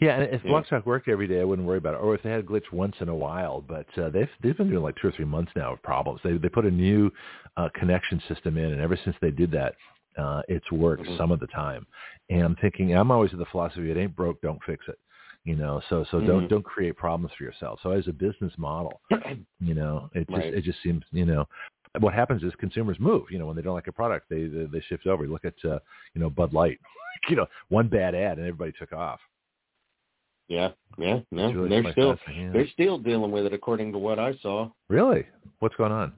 Yeah, 0.00 0.16
and 0.16 0.24
if 0.34 0.42
Yeah. 0.44 0.50
Blog 0.50 0.66
Talk 0.66 0.86
worked 0.86 1.08
every 1.08 1.26
day, 1.26 1.40
I 1.40 1.44
wouldn't 1.44 1.66
worry 1.66 1.78
about 1.78 1.94
it. 1.94 2.00
Or 2.00 2.14
if 2.14 2.22
they 2.22 2.30
had 2.30 2.40
a 2.40 2.42
glitch 2.42 2.70
once 2.72 2.96
in 3.00 3.08
a 3.08 3.14
while, 3.14 3.60
but 3.60 3.86
uh, 3.98 4.10
they've 4.10 4.30
they've 4.40 4.56
been 4.56 4.70
doing 4.70 4.82
like 4.82 4.96
two 4.96 5.08
or 5.08 5.12
three 5.12 5.24
months 5.24 5.52
now 5.56 5.72
of 5.72 5.82
problems. 5.82 6.20
They 6.22 6.36
they 6.36 6.48
put 6.48 6.66
a 6.66 6.70
new 6.70 7.10
uh, 7.56 7.68
connection 7.74 8.20
system 8.28 8.56
in, 8.56 8.72
and 8.72 8.80
ever 8.80 8.96
since 9.04 9.16
they 9.20 9.30
did 9.30 9.50
that, 9.52 9.74
uh, 10.16 10.42
it's 10.48 10.70
worked 10.70 11.04
Mhm. 11.04 11.16
some 11.16 11.30
of 11.32 11.40
the 11.40 11.46
time. 11.48 11.86
And 12.30 12.42
I'm 12.42 12.56
thinking, 12.56 12.96
I'm 12.96 13.10
always 13.10 13.32
of 13.32 13.38
the 13.38 13.46
philosophy: 13.46 13.90
it 13.90 13.96
ain't 13.96 14.16
broke, 14.16 14.40
don't 14.42 14.62
fix 14.64 14.86
it. 14.88 14.98
You 15.46 15.54
know, 15.54 15.80
so 15.88 16.04
so 16.10 16.20
don't 16.20 16.44
Mhm. 16.44 16.48
don't 16.48 16.64
create 16.64 16.96
problems 16.96 17.32
for 17.34 17.44
yourself. 17.44 17.78
So 17.80 17.92
as 17.92 18.08
a 18.08 18.12
business 18.12 18.52
model, 18.58 19.00
you 19.60 19.74
know, 19.74 20.10
it 20.12 20.28
just 20.28 20.38
Right. 20.38 20.52
it 20.54 20.62
just 20.62 20.82
seems 20.82 21.04
you 21.12 21.24
know. 21.24 21.46
What 22.00 22.12
happens 22.12 22.42
is 22.42 22.54
consumers 22.56 22.98
move. 23.00 23.30
You 23.30 23.38
know, 23.38 23.46
when 23.46 23.56
they 23.56 23.62
don't 23.62 23.72
like 23.74 23.86
a 23.86 23.92
product, 23.92 24.28
they 24.28 24.48
they, 24.48 24.64
they 24.64 24.80
shift 24.80 25.06
over. 25.06 25.24
You 25.24 25.30
look 25.30 25.46
at 25.46 25.54
uh, 25.64 25.78
you 26.14 26.20
know 26.20 26.28
Bud 26.28 26.52
Light. 26.52 26.78
You 27.30 27.36
know, 27.36 27.46
one 27.68 27.88
bad 27.88 28.14
ad 28.14 28.36
and 28.36 28.46
everybody 28.46 28.72
took 28.78 28.92
off. 28.92 29.20
Yeah, 30.48 30.72
yeah, 30.98 31.20
It's 31.30 31.54
really 31.56 31.68
they're 31.70 31.92
still 31.92 32.18
yeah. 32.30 32.52
they're 32.52 32.68
still 32.68 32.98
dealing 32.98 33.32
with 33.32 33.46
it 33.46 33.52
according 33.54 33.92
to 33.92 33.98
what 33.98 34.18
I 34.18 34.34
saw. 34.42 34.68
Really? 34.88 35.26
What's 35.60 35.74
going 35.76 35.92
on? 35.92 36.12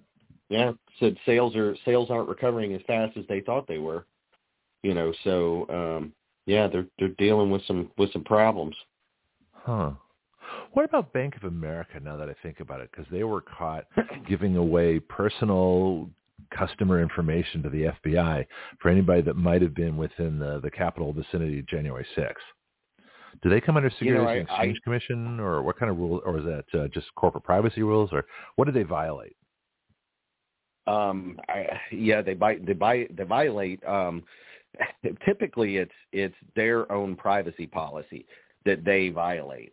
Yeah, 0.51 0.73
said 0.99 1.17
sales 1.25 1.55
are 1.55 1.77
sales 1.85 2.11
aren't 2.11 2.29
recovering 2.29 2.75
as 2.75 2.83
fast 2.87 3.17
as 3.17 3.25
they 3.29 3.41
thought 3.41 3.67
they 3.69 3.79
were. 3.79 4.07
You 4.83 4.95
know, 4.95 5.13
so 5.23 5.67
um 5.71 6.13
yeah, 6.47 6.67
they're 6.67 6.87
they're 6.99 7.09
dealing 7.19 7.51
with 7.51 7.63
some 7.67 7.91
with 7.97 8.13
some 8.13 8.25
problems. 8.25 8.75
Huh. 9.69 9.91
What 10.73 10.87
about 10.87 11.13
Bank 11.13 11.37
of 11.37 11.45
America 11.45 12.01
now 12.03 12.17
that 12.17 12.31
I 12.31 12.35
think 12.43 12.61
about 12.61 12.81
it? 12.81 12.91
Because 12.91 13.05
they 13.13 13.23
were 13.23 13.43
caught 13.43 13.85
giving 14.29 14.57
away 14.57 14.99
personal 14.99 16.09
customer 16.57 17.03
information 17.03 17.63
to 17.65 17.69
the 17.69 17.93
FBI 18.03 18.47
for 18.81 18.89
anybody 18.89 19.21
that 19.21 19.37
might 19.37 19.61
have 19.61 19.75
been 19.75 19.99
within 19.99 20.39
the, 20.39 20.59
the 20.61 20.71
capital 20.71 21.13
vicinity 21.13 21.59
of 21.59 21.67
January 21.67 22.07
6th. 22.17 22.33
Do 23.43 23.51
they 23.51 23.61
come 23.61 23.77
under 23.77 23.91
You 24.01 24.15
know, 24.15 24.21
Securities 24.21 24.47
I- 24.49 24.63
and 24.63 24.71
Exchange 24.71 24.81
Commission, 24.85 25.39
or 25.39 25.63
what 25.63 25.79
kind 25.79 25.91
of 25.91 25.99
rule, 25.99 26.23
or 26.25 26.39
is 26.39 26.45
that 26.47 26.81
uh, 26.81 26.89
just 26.89 27.15
corporate 27.15 27.45
privacy 27.45 27.83
rules, 27.83 28.09
or 28.11 28.25
what 28.57 28.65
did 28.65 28.75
they 28.75 28.85
violate? 28.85 29.37
Um 30.87 31.39
I 31.51 31.67
yeah, 31.93 32.23
they 32.23 32.33
buy 32.33 32.57
they 32.67 32.73
buy 32.73 33.07
they 33.11 33.25
violate 33.25 33.85
um 33.85 34.23
typically 35.27 35.77
it's 35.77 35.93
it's 36.13 36.35
their 36.57 36.91
own 36.91 37.15
privacy 37.15 37.67
policy 37.67 38.25
that 38.65 38.85
they 38.85 39.09
violate. 39.11 39.73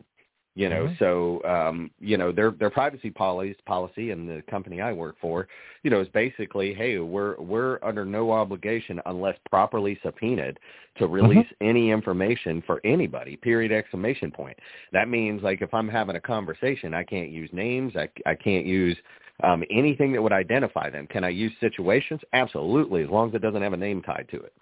You 0.56 0.70
know, 0.70 0.84
Mhm. 0.86 0.98
so 0.98 1.42
um, 1.44 1.90
you 2.00 2.16
know, 2.16 2.32
their 2.32 2.50
their 2.50 2.70
privacy 2.70 3.10
policy 3.10 3.54
policy 3.66 4.10
and 4.10 4.26
the 4.26 4.40
company 4.50 4.80
I 4.80 4.90
work 4.90 5.16
for, 5.20 5.48
you 5.82 5.90
know, 5.90 6.00
is 6.00 6.08
basically, 6.08 6.72
hey, 6.72 6.98
we're 6.98 7.36
we're 7.36 7.78
under 7.82 8.06
no 8.06 8.32
obligation 8.32 8.98
unless 9.04 9.36
properly 9.50 9.98
subpoenaed 10.02 10.58
to 10.96 11.08
release 11.08 11.46
any 11.60 11.90
information 11.90 12.62
for 12.62 12.80
anybody. 12.84 13.36
Period 13.36 13.70
exclamation 13.70 14.30
point. 14.30 14.58
That 14.92 15.10
means 15.10 15.42
like 15.42 15.60
if 15.60 15.74
I'm 15.74 15.90
having 15.90 16.16
a 16.16 16.20
conversation, 16.22 16.94
I 16.94 17.04
can't 17.04 17.28
use 17.28 17.50
names, 17.52 17.94
I 17.94 18.08
I 18.24 18.34
can't 18.34 18.64
use 18.64 18.96
um 19.42 19.62
anything 19.70 20.10
that 20.12 20.22
would 20.22 20.32
identify 20.32 20.88
them. 20.88 21.06
Can 21.06 21.22
I 21.22 21.28
use 21.28 21.52
situations? 21.60 22.22
Absolutely, 22.32 23.02
as 23.02 23.10
long 23.10 23.28
as 23.28 23.34
it 23.34 23.42
doesn't 23.42 23.60
have 23.60 23.74
a 23.74 23.76
name 23.76 24.00
tied 24.00 24.26
to 24.30 24.38
it. 24.38 24.54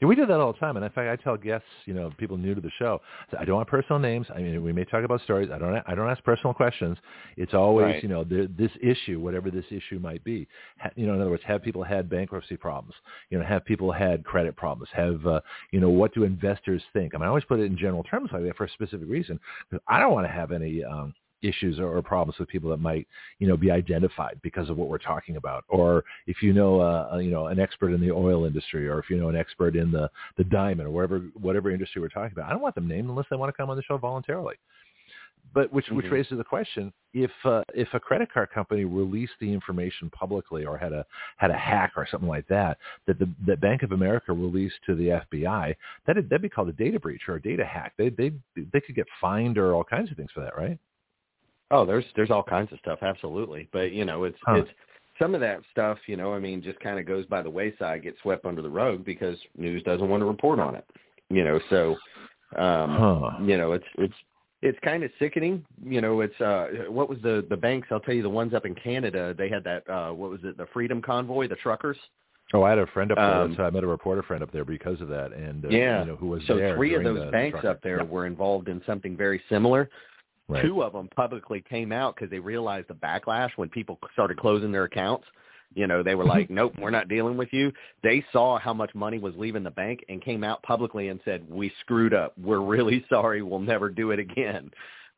Yeah, 0.00 0.08
we 0.08 0.16
do 0.16 0.24
that 0.24 0.40
all 0.40 0.52
the 0.54 0.58
time, 0.58 0.76
and 0.76 0.84
in 0.84 0.90
fact, 0.92 1.08
I 1.10 1.22
tell 1.22 1.36
guests, 1.36 1.66
you 1.84 1.92
know, 1.92 2.10
people 2.16 2.38
new 2.38 2.54
to 2.54 2.60
the 2.60 2.70
show, 2.78 3.02
I 3.38 3.44
don't 3.44 3.56
want 3.56 3.68
personal 3.68 3.98
names. 3.98 4.26
I 4.34 4.38
mean, 4.40 4.64
we 4.64 4.72
may 4.72 4.84
talk 4.86 5.04
about 5.04 5.20
stories. 5.22 5.50
I 5.52 5.58
don't. 5.58 5.82
I 5.86 5.94
don't 5.94 6.08
ask 6.08 6.24
personal 6.24 6.54
questions. 6.54 6.96
It's 7.36 7.52
always, 7.52 7.84
Right. 7.84 8.02
you 8.02 8.08
know, 8.08 8.24
the, 8.24 8.50
this 8.56 8.70
issue, 8.80 9.20
whatever 9.20 9.50
this 9.50 9.66
issue 9.70 9.98
might 9.98 10.24
be. 10.24 10.48
Ha, 10.78 10.88
you 10.96 11.06
know, 11.06 11.14
in 11.14 11.20
other 11.20 11.30
words, 11.30 11.42
have 11.46 11.62
people 11.62 11.82
had 11.82 12.08
bankruptcy 12.08 12.56
problems? 12.56 12.94
You 13.28 13.38
know, 13.38 13.44
have 13.44 13.64
people 13.66 13.92
had 13.92 14.24
credit 14.24 14.56
problems? 14.56 14.88
Have, 14.94 15.26
uh, 15.26 15.40
you 15.70 15.80
know, 15.80 15.90
what 15.90 16.14
do 16.14 16.24
investors 16.24 16.82
think? 16.94 17.14
I 17.14 17.18
mean, 17.18 17.24
I 17.26 17.28
always 17.28 17.44
put 17.44 17.60
it 17.60 17.64
in 17.64 17.76
general 17.76 18.02
terms 18.04 18.30
like 18.32 18.42
that 18.44 18.56
for 18.56 18.64
a 18.64 18.70
specific 18.70 19.06
reason. 19.08 19.38
I 19.86 20.00
don't 20.00 20.14
want 20.14 20.26
to 20.26 20.32
have 20.32 20.50
any. 20.50 20.82
Um, 20.82 21.12
issues 21.42 21.78
or, 21.78 22.00
problems 22.00 22.38
with 22.38 22.48
people 22.48 22.70
that 22.70 22.78
might 22.78 23.06
you 23.38 23.46
know 23.46 23.56
be 23.56 23.70
identified 23.70 24.40
because 24.42 24.70
of 24.70 24.76
what 24.76 24.88
we're 24.88 24.98
talking 24.98 25.36
about. 25.36 25.64
Or 25.68 26.02
if 26.26 26.42
you 26.42 26.52
know 26.52 26.80
uh, 26.80 27.18
you 27.18 27.30
know 27.30 27.46
an 27.48 27.60
expert 27.60 27.92
in 27.92 28.00
the 28.00 28.10
oil 28.10 28.46
industry 28.46 28.88
or 28.88 28.98
if 28.98 29.10
you 29.10 29.16
know 29.16 29.28
an 29.28 29.36
expert 29.36 29.76
in 29.76 29.90
the 29.90 30.10
the 30.38 30.44
diamond 30.44 30.88
or 30.88 30.90
whatever 30.90 31.18
whatever 31.40 31.70
industry 31.70 32.00
we're 32.00 32.08
talking 32.08 32.32
about. 32.32 32.48
I 32.48 32.52
don't 32.52 32.62
want 32.62 32.74
them 32.74 32.88
named 32.88 33.08
unless 33.08 33.26
they 33.30 33.36
want 33.36 33.52
to 33.54 33.56
come 33.56 33.70
on 33.70 33.76
the 33.76 33.82
show 33.82 33.98
voluntarily. 33.98 34.56
But 35.52 35.72
which 35.72 35.88
which 35.90 36.06
Mhm. 36.06 36.12
raises 36.12 36.38
the 36.38 36.44
question 36.44 36.92
if 37.12 37.30
uh, 37.44 37.62
if 37.74 37.92
a 37.92 38.00
credit 38.00 38.32
card 38.32 38.50
company 38.50 38.84
released 38.84 39.32
the 39.40 39.52
information 39.52 40.08
publicly 40.10 40.64
or 40.64 40.78
had 40.78 40.92
a 40.92 41.04
had 41.36 41.50
a 41.50 41.56
hack 41.56 41.92
or 41.96 42.06
something 42.06 42.28
like 42.28 42.46
that 42.48 42.78
that 43.06 43.18
the 43.18 43.28
that 43.46 43.60
Bank 43.60 43.82
of 43.82 43.92
America 43.92 44.32
released 44.32 44.78
to 44.86 44.94
the 44.94 45.08
FBI 45.08 45.74
that 46.06 46.14
that'd 46.14 46.42
be 46.42 46.48
called 46.48 46.68
a 46.68 46.72
data 46.72 47.00
breach 47.00 47.28
or 47.28 47.34
a 47.34 47.42
data 47.42 47.64
hack. 47.64 47.94
They 47.96 48.10
they 48.10 48.32
they 48.56 48.80
could 48.80 48.94
get 48.94 49.06
fined 49.20 49.58
or 49.58 49.74
all 49.74 49.84
kinds 49.84 50.10
of 50.10 50.16
things 50.16 50.30
for 50.30 50.40
that 50.40 50.56
right 50.56 50.78
Oh, 51.70 51.84
there's 51.86 52.04
there's 52.16 52.30
all 52.30 52.42
kinds 52.42 52.72
of 52.72 52.78
stuff, 52.80 52.98
absolutely. 53.02 53.68
But 53.72 53.92
you 53.92 54.04
know, 54.04 54.24
it's 54.24 54.38
Huh. 54.44 54.56
it's 54.56 54.70
some 55.18 55.34
of 55.34 55.40
that 55.42 55.60
stuff, 55.70 55.98
you 56.06 56.16
know, 56.16 56.32
I 56.32 56.38
mean, 56.38 56.62
just 56.62 56.80
kind 56.80 56.98
of 56.98 57.04
goes 57.06 57.26
by 57.26 57.42
the 57.42 57.50
wayside, 57.50 58.02
gets 58.02 58.18
swept 58.22 58.46
under 58.46 58.62
the 58.62 58.70
rug 58.70 59.04
because 59.04 59.36
news 59.56 59.82
doesn't 59.82 60.08
want 60.08 60.22
to 60.22 60.24
report 60.26 60.58
on 60.58 60.74
it. 60.74 60.84
You 61.28 61.44
know, 61.44 61.60
so 61.70 61.96
um 62.56 62.90
Huh. 62.98 63.30
you 63.42 63.56
know, 63.56 63.72
it's 63.72 63.84
it's 63.98 64.14
it's 64.62 64.78
kind 64.80 65.04
of 65.04 65.10
sickening. 65.18 65.64
You 65.84 66.00
know, 66.00 66.20
it's 66.20 66.40
uh 66.40 66.68
what 66.88 67.08
was 67.08 67.18
the 67.22 67.44
the 67.48 67.56
banks, 67.56 67.88
I'll 67.90 68.00
tell 68.00 68.14
you 68.14 68.22
the 68.22 68.28
ones 68.30 68.54
up 68.54 68.66
in 68.66 68.74
Canada, 68.74 69.34
they 69.36 69.48
had 69.48 69.64
that 69.64 69.88
uh 69.88 70.10
what 70.12 70.30
was 70.30 70.40
it, 70.44 70.56
the 70.56 70.66
Freedom 70.72 71.00
Convoy, 71.00 71.48
the 71.48 71.56
truckers. 71.56 71.98
Oh, 72.52 72.64
I 72.64 72.70
had 72.70 72.80
a 72.80 72.86
friend 72.88 73.12
up 73.12 73.16
there. 73.16 73.24
Um, 73.42 73.54
how 73.54 73.66
I 73.66 73.70
met 73.70 73.84
a 73.84 73.86
reporter 73.86 74.24
friend 74.24 74.42
up 74.42 74.50
there 74.50 74.64
because 74.64 75.00
of 75.00 75.06
that, 75.06 75.32
and 75.32 75.64
uh, 75.64 75.68
yeah. 75.68 76.00
you 76.00 76.06
know 76.06 76.16
who 76.16 76.26
was 76.26 76.42
so 76.48 76.56
there. 76.56 76.74
three 76.74 76.96
of 76.96 77.04
those 77.04 77.20
the- 77.20 77.26
the 77.26 77.30
banks 77.30 77.52
trucker. 77.60 77.68
up 77.68 77.80
there 77.82 77.98
Yeah, 77.98 78.02
were 78.02 78.26
involved 78.26 78.68
in 78.68 78.82
something 78.86 79.16
very 79.16 79.40
similar. 79.48 79.88
Right. 80.50 80.64
Two 80.64 80.82
of 80.82 80.92
them 80.92 81.08
publicly 81.14 81.62
came 81.68 81.92
out 81.92 82.14
because 82.14 82.30
they 82.30 82.38
realized 82.38 82.88
the 82.88 82.94
backlash 82.94 83.50
when 83.56 83.68
people 83.68 83.98
started 84.12 84.38
closing 84.38 84.72
their 84.72 84.84
accounts. 84.84 85.26
You 85.74 85.86
know, 85.86 86.02
they 86.02 86.14
were 86.14 86.24
like, 86.36 86.50
"Nope, 86.50 86.74
we're 86.78 86.90
not 86.90 87.08
dealing 87.08 87.36
with 87.36 87.52
you." 87.52 87.72
They 88.02 88.24
saw 88.32 88.58
how 88.58 88.74
much 88.74 88.94
money 88.94 89.18
was 89.18 89.34
leaving 89.36 89.62
the 89.62 89.70
bank 89.70 90.04
and 90.08 90.22
came 90.22 90.44
out 90.44 90.62
publicly 90.62 91.08
and 91.08 91.20
said, 91.24 91.48
"We 91.48 91.72
screwed 91.80 92.14
up. 92.14 92.34
We're 92.38 92.60
really 92.60 93.04
sorry. 93.08 93.42
We'll 93.42 93.60
never 93.60 93.88
do 93.88 94.10
it 94.10 94.18
again." 94.18 94.70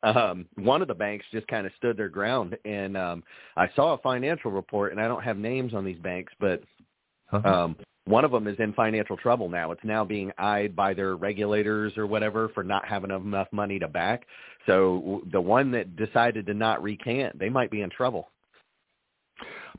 Um, 0.03 0.47
one 0.55 0.81
of 0.81 0.89
the 0.89 0.93
banks 0.93 1.25
just 1.31 1.47
kind 1.47 1.65
of 1.65 1.71
stood 1.77 1.95
their 1.95 2.09
ground, 2.09 2.57
and 2.65 2.97
um, 2.97 3.23
I 3.55 3.69
saw 3.73 3.93
a 3.93 3.97
financial 3.99 4.51
report, 4.51 4.91
and 4.91 4.99
I 4.99 5.07
don't 5.07 5.23
have 5.23 5.37
names 5.37 5.73
on 5.73 5.85
these 5.85 5.99
banks, 5.99 6.33
but 6.39 6.61
Uh-huh. 7.31 7.47
um, 7.47 7.77
one 8.05 8.25
of 8.25 8.31
them 8.31 8.47
is 8.47 8.59
in 8.59 8.73
financial 8.73 9.15
trouble 9.15 9.49
now. 9.49 9.71
It's 9.71 9.83
now 9.83 10.03
being 10.03 10.31
eyed 10.37 10.75
by 10.75 10.93
their 10.93 11.15
regulators 11.15 11.97
or 11.97 12.05
whatever 12.05 12.49
for 12.49 12.63
not 12.63 12.85
having 12.85 13.11
enough 13.11 13.47
money 13.51 13.79
to 13.79 13.87
back. 13.87 14.25
So 14.65 15.21
the 15.31 15.41
one 15.41 15.71
that 15.71 15.95
decided 15.95 16.45
to 16.47 16.53
not 16.53 16.83
recant, 16.83 17.37
they 17.39 17.49
might 17.49 17.71
be 17.71 17.81
in 17.81 17.89
trouble. 17.89 18.29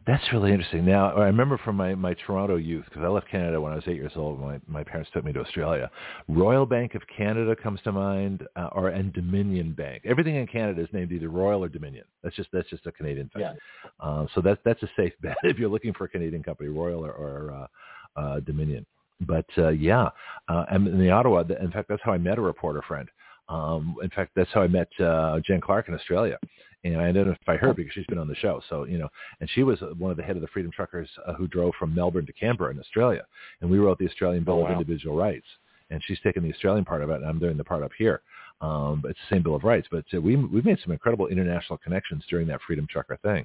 That's 0.06 0.24
really 0.32 0.50
interesting. 0.50 0.84
Now, 0.84 1.14
I 1.16 1.24
remember 1.24 1.58
from 1.64 1.76
my, 1.76 1.94
my 1.94 2.14
Toronto 2.26 2.56
youth, 2.56 2.84
because 2.84 3.02
I 3.02 3.08
left 3.08 3.30
Canada 3.30 3.58
when 3.58 3.72
I 3.72 3.76
was 3.76 3.84
eight 3.86 3.96
years 3.96 4.12
old. 4.16 4.38
My, 4.38 4.60
my 4.66 4.84
parents 4.84 5.10
took 5.14 5.24
me 5.24 5.32
to 5.32 5.40
Australia. 5.40 5.90
Royal 6.28 6.66
Bank 6.66 6.94
of 6.94 7.00
Canada 7.16 7.56
comes 7.56 7.80
to 7.82 7.92
mind, 7.92 8.46
uh, 8.56 8.68
or 8.72 8.88
and 8.88 9.14
Dominion 9.14 9.72
Bank. 9.72 10.02
Everything 10.04 10.36
in 10.36 10.46
Canada 10.46 10.82
is 10.82 10.88
named 10.92 11.10
either 11.10 11.30
Royal 11.30 11.64
or 11.64 11.70
Dominion. 11.70 12.04
That's 12.22 12.36
just 12.36 12.50
that's 12.52 12.68
just 12.68 12.86
a 12.86 12.92
Canadian 12.92 13.30
thing. 13.30 13.42
Yeah. 13.42 13.54
Uh, 13.98 14.26
so 14.34 14.42
that's 14.42 14.60
that's 14.64 14.82
a 14.82 14.90
safe 14.94 15.14
bet 15.22 15.36
if 15.42 15.58
you're 15.58 15.70
looking 15.70 15.94
for 15.94 16.04
a 16.04 16.08
Canadian 16.08 16.42
company, 16.42 16.68
Royal 16.68 17.04
or, 17.04 17.12
or 17.12 17.54
uh, 17.62 17.66
uh, 18.16 18.40
Dominion. 18.40 18.84
But 19.20 19.46
uh, 19.58 19.68
yeah, 19.68 20.08
uh, 20.48 20.64
and 20.70 20.86
in 20.88 20.98
the 20.98 21.10
Ottawa, 21.10 21.44
in 21.60 21.70
fact, 21.70 21.88
that's 21.88 22.02
how 22.04 22.12
I 22.12 22.18
met 22.18 22.38
a 22.38 22.42
reporter 22.42 22.82
friend. 22.86 23.08
Um, 23.48 23.96
in 24.02 24.10
fact, 24.10 24.32
that's 24.34 24.50
how 24.52 24.62
I 24.62 24.68
met 24.68 24.88
uh, 25.00 25.38
Jen 25.46 25.60
Clark 25.60 25.88
in 25.88 25.94
Australia, 25.94 26.38
and 26.82 26.96
I 26.96 27.04
identify 27.04 27.56
her 27.58 27.72
because 27.74 27.92
she's 27.92 28.06
been 28.06 28.18
on 28.18 28.26
the 28.28 28.34
show. 28.36 28.60
So 28.68 28.84
you 28.84 28.98
know, 28.98 29.08
and 29.40 29.48
she 29.54 29.62
was 29.62 29.78
one 29.98 30.10
of 30.10 30.16
the 30.16 30.22
head 30.22 30.36
of 30.36 30.42
the 30.42 30.48
Freedom 30.48 30.72
Truckers 30.72 31.08
uh, 31.26 31.34
who 31.34 31.46
drove 31.46 31.74
from 31.78 31.94
Melbourne 31.94 32.26
to 32.26 32.32
Canberra 32.32 32.70
in 32.72 32.80
Australia, 32.80 33.24
and 33.60 33.70
we 33.70 33.78
wrote 33.78 33.98
the 33.98 34.08
Australian 34.08 34.44
Bill 34.44 34.60
Oh, 34.60 34.66
of. 34.66 34.72
Individual 34.72 35.16
Rights, 35.16 35.46
and 35.90 36.02
she's 36.06 36.20
taken 36.20 36.42
the 36.42 36.52
Australian 36.52 36.84
part 36.84 37.02
of 37.02 37.10
it, 37.10 37.16
and 37.16 37.26
I'm 37.26 37.38
doing 37.38 37.56
the 37.56 37.64
part 37.64 37.82
up 37.82 37.92
here. 37.96 38.22
Um, 38.60 39.00
but 39.02 39.10
it's 39.10 39.20
the 39.28 39.36
same 39.36 39.42
Bill 39.42 39.54
of 39.56 39.64
Rights, 39.64 39.88
but 39.90 40.04
uh, 40.14 40.20
we 40.20 40.36
we've 40.36 40.64
made 40.64 40.78
some 40.82 40.92
incredible 40.92 41.28
international 41.28 41.76
connections 41.78 42.24
during 42.30 42.46
that 42.48 42.60
Freedom 42.66 42.86
Trucker 42.90 43.18
thing. 43.22 43.44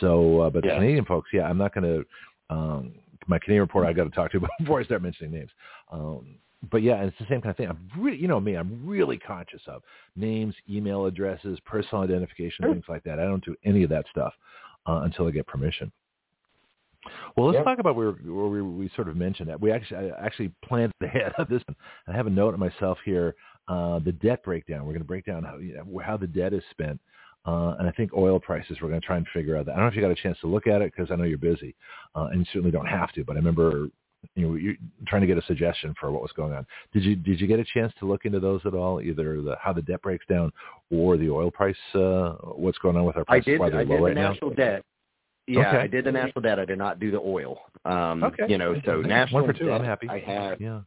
So, 0.00 0.40
uh, 0.42 0.50
but 0.50 0.62
the 0.62 0.68
Yeah. 0.68 0.76
Canadian 0.76 1.04
folks, 1.04 1.30
yeah, 1.32 1.48
I'm 1.48 1.58
not 1.58 1.74
going 1.74 1.84
to 1.84 2.54
um, 2.54 2.92
my 3.26 3.38
Canadian 3.38 3.62
reporter 3.62 3.88
I 3.88 3.92
got 3.92 4.04
to 4.04 4.10
talk 4.10 4.32
to 4.32 4.40
before 4.58 4.80
I 4.80 4.84
start 4.84 5.02
mentioning 5.02 5.32
names. 5.32 5.50
Um, 5.90 6.36
but 6.70 6.82
yeah, 6.82 7.02
it's 7.02 7.16
the 7.18 7.26
same 7.28 7.40
kind 7.40 7.50
of 7.50 7.56
thing. 7.56 7.68
I'm 7.68 7.88
really, 7.98 8.16
you 8.16 8.28
know 8.28 8.40
me, 8.40 8.54
I'm 8.54 8.86
really 8.86 9.18
conscious 9.18 9.60
of 9.66 9.82
names, 10.16 10.54
email 10.68 11.06
addresses, 11.06 11.58
personal 11.66 12.02
identification, 12.02 12.64
things 12.72 12.84
like 12.88 13.04
that. 13.04 13.18
I 13.18 13.24
don't 13.24 13.44
do 13.44 13.54
any 13.64 13.82
of 13.82 13.90
that 13.90 14.06
stuff 14.10 14.32
uh, 14.86 15.02
until 15.04 15.26
I 15.26 15.30
get 15.30 15.46
permission. 15.46 15.92
Well, 17.36 17.50
let's 17.50 17.62
talk 17.64 17.78
about 17.78 17.96
where, 17.96 18.12
where 18.12 18.46
we, 18.46 18.62
we 18.62 18.90
sort 18.96 19.08
of 19.08 19.16
mentioned 19.16 19.48
that. 19.50 19.60
We 19.60 19.70
actually 19.70 20.10
I 20.10 20.24
actually 20.24 20.52
planned 20.64 20.92
ahead 21.02 21.32
of 21.38 21.48
this. 21.48 21.62
One. 21.66 21.76
I 22.08 22.16
have 22.16 22.26
a 22.26 22.30
note 22.30 22.54
of 22.54 22.60
myself 22.60 22.98
here, 23.04 23.34
uh, 23.68 23.98
the 23.98 24.12
debt 24.12 24.42
breakdown. 24.42 24.80
We're 24.80 24.92
going 24.92 24.98
to 25.00 25.04
break 25.04 25.26
down 25.26 25.44
how, 25.44 25.58
you 25.58 25.74
know, 25.74 26.00
how 26.02 26.16
the 26.16 26.26
debt 26.26 26.54
is 26.54 26.62
spent. 26.70 27.00
Uh, 27.46 27.74
and 27.78 27.86
I 27.86 27.90
think 27.92 28.12
oil 28.14 28.40
prices, 28.40 28.78
we're 28.80 28.88
going 28.88 29.00
to 29.00 29.06
try 29.06 29.16
and 29.18 29.26
figure 29.34 29.56
out 29.56 29.66
that. 29.66 29.72
I 29.72 29.74
don't 29.76 29.84
know 29.84 29.88
if 29.88 29.96
you 29.96 30.00
got 30.02 30.10
a 30.10 30.14
chance 30.14 30.38
to 30.40 30.46
look 30.46 30.66
at 30.66 30.80
it 30.80 30.92
because 30.94 31.10
I 31.10 31.16
know 31.16 31.24
you're 31.24 31.36
busy 31.38 31.74
uh, 32.14 32.28
and 32.30 32.40
you 32.40 32.46
certainly 32.52 32.70
don't 32.70 32.86
have 32.86 33.12
to, 33.12 33.24
but 33.24 33.34
I 33.34 33.38
remember 33.38 33.88
you 34.34 34.48
know, 34.48 34.54
you're 34.54 34.74
trying 35.06 35.20
to 35.20 35.26
get 35.26 35.36
a 35.38 35.42
suggestion 35.46 35.94
for 35.98 36.10
what 36.10 36.22
was 36.22 36.32
going 36.32 36.52
on. 36.54 36.66
Did 36.92 37.04
you 37.04 37.14
did 37.16 37.40
you 37.40 37.46
get 37.46 37.60
a 37.60 37.64
chance 37.64 37.92
to 37.98 38.06
look 38.06 38.24
into 38.24 38.40
those 38.40 38.60
at 38.64 38.72
all? 38.74 39.00
Either 39.00 39.42
the 39.42 39.56
how 39.60 39.72
the 39.72 39.82
debt 39.82 40.02
breaks 40.02 40.24
down 40.26 40.50
or 40.90 41.16
the 41.16 41.30
oil 41.30 41.50
price, 41.50 41.76
uh, 41.94 42.30
what's 42.54 42.78
going 42.78 42.96
on 42.96 43.04
with 43.04 43.16
our 43.16 43.24
prices? 43.24 43.44
I 43.46 43.50
did. 43.50 43.60
Why 43.60 43.70
they're 43.70 43.80
I 43.80 43.84
low 43.84 43.96
did 43.96 44.02
right 44.02 44.14
the 44.14 44.20
now? 44.20 44.32
national 44.32 44.50
debt. 44.54 44.82
Yeah, 45.46 45.68
Okay. 45.68 45.78
I 45.78 45.86
did 45.86 46.04
the 46.06 46.12
national 46.12 46.40
debt. 46.40 46.58
I 46.58 46.64
did 46.64 46.78
not 46.78 46.98
do 46.98 47.10
the 47.10 47.20
oil. 47.20 47.58
Um, 47.84 48.24
Okay. 48.24 48.46
You 48.48 48.56
know, 48.56 48.74
so 48.86 49.02
national 49.02 49.42
One 49.42 49.52
for 49.52 49.58
two, 49.58 49.66
debt. 49.66 49.80
I'm 49.80 49.84
happy. 49.84 50.08
I 50.08 50.20
have. 50.20 50.60
Yeah. 50.60 50.80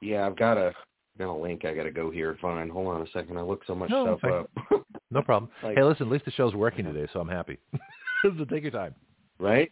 Yeah, 0.00 0.26
I've 0.26 0.36
got 0.36 0.56
a 0.56 0.74
got 1.18 1.32
a 1.32 1.38
link. 1.40 1.64
I 1.64 1.74
got 1.74 1.84
to 1.84 1.90
go 1.90 2.10
here 2.10 2.30
and 2.30 2.38
find. 2.40 2.70
Hold 2.70 2.88
on 2.88 3.02
a 3.02 3.10
second. 3.12 3.38
I 3.38 3.42
looked 3.42 3.66
so 3.66 3.74
much 3.74 3.90
No, 3.90 4.18
stuff 4.18 4.20
it's 4.48 4.48
up. 4.72 4.84
No 5.10 5.22
problem. 5.22 5.50
Like- 5.62 5.76
hey, 5.76 5.82
listen, 5.84 6.06
at 6.06 6.12
least 6.12 6.24
the 6.24 6.30
show's 6.32 6.54
working 6.54 6.84
today, 6.84 7.06
so 7.12 7.20
I'm 7.20 7.28
happy. 7.28 7.58
so 8.22 8.44
take 8.50 8.62
your 8.62 8.72
time. 8.72 8.94
right? 9.38 9.70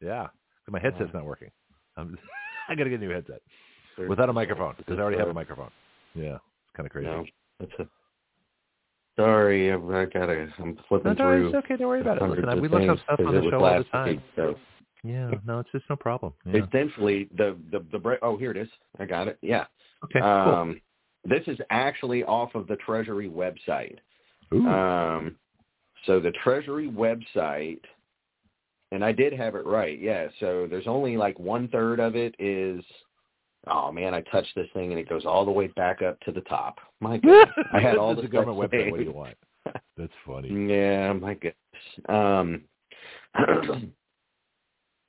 Yeah. 0.00 0.22
'Cause 0.64 0.72
My 0.72 0.78
headset's 0.80 1.10
Yeah. 1.12 1.20
not 1.20 1.24
working. 1.26 1.50
I'm, 1.96 2.16
I 2.68 2.74
got 2.76 2.84
to 2.84 2.90
get 2.90 3.00
a 3.00 3.04
new 3.04 3.10
headset 3.10 3.40
without 4.08 4.28
a 4.28 4.32
microphone 4.32 4.74
because 4.78 4.98
I 4.98 5.02
already 5.02 5.18
have 5.18 5.28
a 5.28 5.34
microphone. 5.34 5.70
Yeah. 6.14 6.34
It's 6.36 6.76
kind 6.76 6.86
of 6.86 6.92
crazy. 6.92 7.06
No, 7.08 7.24
that's 7.58 7.72
a. 7.80 7.86
Sorry, 9.16 9.70
I, 9.70 9.74
I 9.76 10.04
gotta. 10.06 10.48
I'm 10.58 10.78
flipping 10.88 11.12
No, 11.12 11.12
no, 11.12 11.16
through. 11.16 11.46
it's 11.48 11.56
okay. 11.56 11.76
Don't 11.76 11.88
worry 11.88 12.00
about 12.00 12.16
it. 12.16 12.22
Listen, 12.22 12.60
we 12.60 12.66
of 12.66 12.72
look 12.72 12.80
up 12.82 12.86
things 12.88 13.00
stuff 13.04 13.16
'cause 13.18 13.26
on 13.26 13.34
the 13.34 13.40
show 13.42 13.44
all 13.44 13.50
the 13.50 13.58
last 13.78 13.90
time. 13.90 14.08
week, 14.08 14.20
so 14.36 14.54
Yeah. 15.04 15.30
No, 15.44 15.58
it's 15.58 15.70
just 15.72 15.84
no 15.90 15.96
problem. 15.96 16.32
Yeah. 16.46 16.64
essentially 16.66 17.28
the 17.36 17.56
the 17.70 17.84
the 17.92 17.98
bre- 17.98 18.14
oh 18.22 18.36
here 18.38 18.52
it 18.52 18.56
is. 18.56 18.68
I 18.98 19.04
got 19.04 19.28
it. 19.28 19.38
Yeah. 19.42 19.66
Okay. 20.04 20.20
Um, 20.20 20.80
this 21.24 21.42
is 21.46 21.58
actually 21.70 22.24
off 22.24 22.54
of 22.54 22.66
the 22.66 22.76
Treasury 22.76 23.28
website. 23.28 23.98
Ooh. 24.52 24.66
Um, 24.66 25.36
so 26.06 26.20
the 26.20 26.32
Treasury 26.42 26.88
website, 26.88 27.80
and 28.90 29.04
I 29.04 29.12
did 29.12 29.32
have 29.32 29.54
it 29.54 29.64
right. 29.64 29.98
Yeah. 30.00 30.28
So 30.40 30.66
there's 30.68 30.86
only 30.86 31.16
like 31.16 31.38
one 31.38 31.68
third 31.68 32.00
of 32.00 32.16
it 32.16 32.34
is. 32.38 32.82
Oh 33.68 33.92
man, 33.92 34.12
I 34.12 34.22
touched 34.22 34.54
this 34.56 34.66
thing 34.74 34.90
and 34.90 34.98
it 34.98 35.08
goes 35.08 35.24
all 35.24 35.44
the 35.44 35.50
way 35.52 35.68
back 35.68 36.02
up 36.02 36.18
to 36.20 36.32
the 36.32 36.40
top. 36.42 36.78
My 37.00 37.16
goodness, 37.18 37.48
I 37.72 37.80
had 37.80 37.96
all 37.96 38.14
the 38.14 38.26
government 38.26 38.58
website. 38.58 38.90
What 38.90 38.98
do 38.98 39.04
you 39.04 39.12
want? 39.12 39.36
That's 39.96 40.12
funny. 40.26 40.48
Yeah, 40.68 41.12
my 41.12 41.34
goodness. 41.34 41.54
Um, 42.08 42.62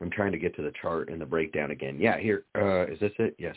I'm 0.04 0.12
trying 0.12 0.34
to 0.34 0.38
get 0.38 0.56
to 0.58 0.62
the 0.62 0.74
chart 0.82 1.10
and 1.10 1.20
the 1.20 1.26
breakdown 1.26 1.72
again. 1.72 1.98
Yeah, 2.00 2.20
here 2.20 2.44
uh, 2.56 2.86
is 2.86 3.00
this 3.00 3.14
it? 3.18 3.36
Yes. 3.40 3.56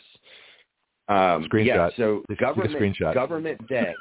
Um, 1.09 1.45
Screenshot. 1.45 1.65
Yeah, 1.65 1.89
so 1.95 2.23
government 2.39 2.73
screenshot. 2.75 3.13
government 3.13 3.67
debt. 3.67 3.95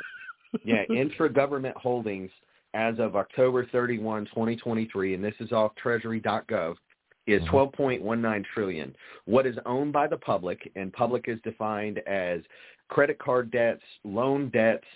yeah, 0.65 0.83
intra-government 0.91 1.77
holdings 1.77 2.31
as 2.75 2.99
of 2.99 3.17
October 3.17 3.67
31, 3.71 4.25
2023, 4.27 5.15
and 5.15 5.25
this 5.25 5.35
is 5.41 5.53
off 5.53 5.75
Treasury.gov, 5.77 6.77
is 7.27 7.43
Mhm. 7.43 7.49
12.19 7.75 8.45
trillion. 8.53 8.95
What 9.25 9.47
is 9.47 9.57
owned 9.67 9.93
by 9.93 10.07
the 10.07 10.17
public, 10.17 10.71
and 10.77 10.93
public 10.93 11.29
is 11.29 11.41
defined 11.43 11.99
as 12.07 12.41
credit 12.89 13.19
card 13.19 13.51
debts, 13.51 13.83
loan 14.05 14.49
debts, 14.51 14.87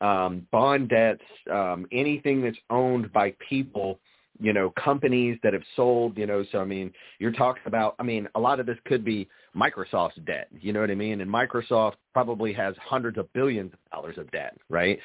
um, 0.00 0.46
bond 0.50 0.88
debts, 0.88 1.22
um, 1.50 1.86
anything 1.92 2.42
that's 2.42 2.58
owned 2.70 3.12
by 3.12 3.32
people, 3.48 3.98
you 4.40 4.52
know, 4.52 4.70
companies 4.82 5.38
that 5.42 5.52
have 5.52 5.62
sold, 5.74 6.16
you 6.18 6.26
know, 6.26 6.44
so 6.52 6.58
I 6.58 6.64
mean, 6.64 6.92
you're 7.18 7.32
talking 7.32 7.62
about, 7.66 7.94
I 7.98 8.02
mean, 8.02 8.28
a 8.34 8.40
lot 8.40 8.60
of 8.60 8.66
this 8.66 8.78
could 8.84 9.04
be 9.04 9.28
Microsoft's 9.56 10.18
debt, 10.26 10.48
you 10.60 10.72
know 10.72 10.80
what 10.80 10.90
I 10.90 10.94
mean? 10.94 11.20
And 11.20 11.30
Microsoft 11.30 11.94
probably 12.12 12.52
has 12.52 12.74
hundreds 12.80 13.18
of 13.18 13.32
billions 13.32 13.72
of 13.72 13.78
dollars 13.90 14.18
of 14.18 14.30
debt, 14.30 14.56
right? 14.68 14.98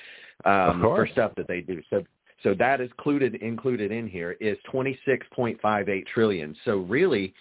Um, 0.45 0.81
for 0.81 1.07
stuff 1.07 1.33
that 1.37 1.47
they 1.47 1.61
do. 1.61 1.81
So, 1.89 2.03
so 2.43 2.55
that 2.55 2.81
is 2.81 2.89
included, 2.89 3.35
included 3.35 3.91
in 3.91 4.07
here 4.07 4.35
is 4.41 4.57
26.58 4.73 6.07
trillion. 6.07 6.55
So 6.65 6.77
really, 6.77 7.33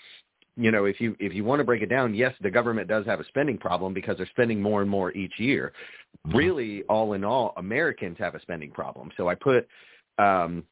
you 0.56 0.70
know, 0.70 0.84
if 0.84 1.00
you 1.00 1.16
if 1.18 1.32
you 1.32 1.42
want 1.42 1.60
to 1.60 1.64
break 1.64 1.80
it 1.80 1.88
down, 1.88 2.14
yes, 2.14 2.34
the 2.42 2.50
government 2.50 2.86
does 2.88 3.06
have 3.06 3.20
a 3.20 3.24
spending 3.24 3.56
problem 3.56 3.94
because 3.94 4.18
they're 4.18 4.28
spending 4.30 4.60
more 4.60 4.82
and 4.82 4.90
more 4.90 5.10
each 5.12 5.32
year. 5.38 5.72
Mhm. 6.26 6.34
Really, 6.34 6.82
all 6.82 7.14
in 7.14 7.24
all, 7.24 7.54
Americans 7.56 8.18
have 8.18 8.34
a 8.34 8.40
spending 8.40 8.70
problem. 8.70 9.10
So 9.16 9.28
I 9.28 9.36
put, 9.36 9.66
um, 10.18 10.64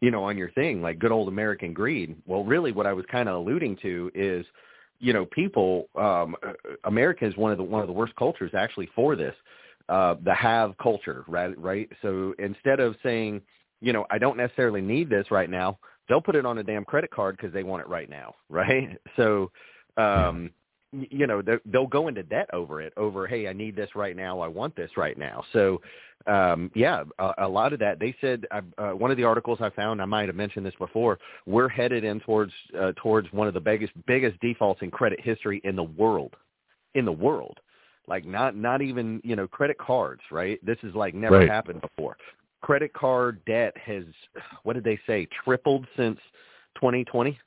you 0.00 0.10
know, 0.10 0.24
on 0.24 0.38
your 0.38 0.50
thing 0.52 0.82
like 0.82 0.98
good 0.98 1.12
old 1.12 1.28
American 1.28 1.72
greed. 1.72 2.16
Well, 2.26 2.44
really, 2.44 2.72
what 2.72 2.86
I 2.86 2.92
was 2.92 3.04
kind 3.10 3.28
of 3.28 3.36
alluding 3.36 3.76
to 3.82 4.10
is, 4.14 4.46
you 4.98 5.12
know, 5.12 5.26
people. 5.26 5.88
Um, 5.94 6.36
uh, 6.46 6.52
America 6.84 7.26
is 7.26 7.36
one 7.36 7.52
of 7.52 7.58
the 7.58 7.64
one 7.64 7.82
of 7.82 7.86
the 7.86 7.92
worst 7.92 8.14
cultures 8.16 8.52
actually 8.54 8.88
for 8.94 9.16
this, 9.16 9.34
uh, 9.88 10.14
the 10.24 10.34
have 10.34 10.76
culture, 10.78 11.24
right? 11.28 11.58
Right. 11.58 11.88
So 12.02 12.34
instead 12.38 12.80
of 12.80 12.96
saying, 13.02 13.42
you 13.80 13.92
know, 13.92 14.06
I 14.10 14.18
don't 14.18 14.36
necessarily 14.36 14.80
need 14.80 15.10
this 15.10 15.30
right 15.30 15.50
now, 15.50 15.78
they'll 16.08 16.20
put 16.20 16.36
it 16.36 16.46
on 16.46 16.58
a 16.58 16.62
damn 16.62 16.84
credit 16.84 17.10
card 17.10 17.36
because 17.36 17.52
they 17.52 17.62
want 17.62 17.82
it 17.82 17.88
right 17.88 18.10
now, 18.10 18.34
right? 18.48 18.98
So, 19.16 19.50
um, 19.96 20.50
you 20.92 21.26
know, 21.26 21.40
they'll- 21.42 21.60
they'll 21.66 21.86
go 21.86 22.08
into 22.08 22.22
debt 22.22 22.48
over 22.52 22.80
it. 22.80 22.92
Over, 22.96 23.26
hey, 23.26 23.48
I 23.48 23.52
need 23.52 23.76
this 23.76 23.94
right 23.94 24.16
now. 24.16 24.40
I 24.40 24.48
want 24.48 24.74
this 24.74 24.96
right 24.96 25.16
now. 25.16 25.44
So, 25.52 25.80
um, 26.26 26.70
yeah, 26.74 27.04
a, 27.18 27.34
a 27.38 27.48
lot 27.48 27.72
of 27.72 27.78
that. 27.78 27.98
They 27.98 28.14
said 28.20 28.46
uh, 28.50 28.90
one 28.90 29.10
of 29.10 29.16
the 29.16 29.24
articles 29.24 29.58
I 29.60 29.70
found. 29.70 30.02
I 30.02 30.04
might 30.04 30.28
have 30.28 30.36
mentioned 30.36 30.66
this 30.66 30.74
before. 30.78 31.18
We're 31.46 31.68
headed 31.68 32.04
in 32.04 32.20
towards 32.20 32.52
uh, 32.78 32.92
towards 32.96 33.32
one 33.32 33.48
of 33.48 33.54
the 33.54 33.60
biggest 33.60 33.92
biggest 34.06 34.38
defaults 34.40 34.82
in 34.82 34.90
credit 34.90 35.20
history 35.20 35.60
in 35.64 35.76
the 35.76 35.84
world, 35.84 36.36
in 36.94 37.04
the 37.04 37.12
world. 37.12 37.58
Like 38.06 38.26
not 38.26 38.56
not 38.56 38.82
even 38.82 39.20
you 39.24 39.36
know 39.36 39.46
credit 39.46 39.78
cards, 39.78 40.22
right? 40.30 40.58
This 40.64 40.78
is 40.82 40.94
like 40.94 41.14
never 41.14 41.38
Right. 41.38 41.48
happened 41.48 41.80
before 41.80 42.16
credit 42.62 42.92
card 42.92 43.42
debt 43.46 43.74
has 43.78 44.04
what 44.64 44.74
did 44.74 44.84
they 44.84 44.98
say 45.06 45.26
tripled 45.44 45.86
since 45.96 46.18
2020 46.76 47.38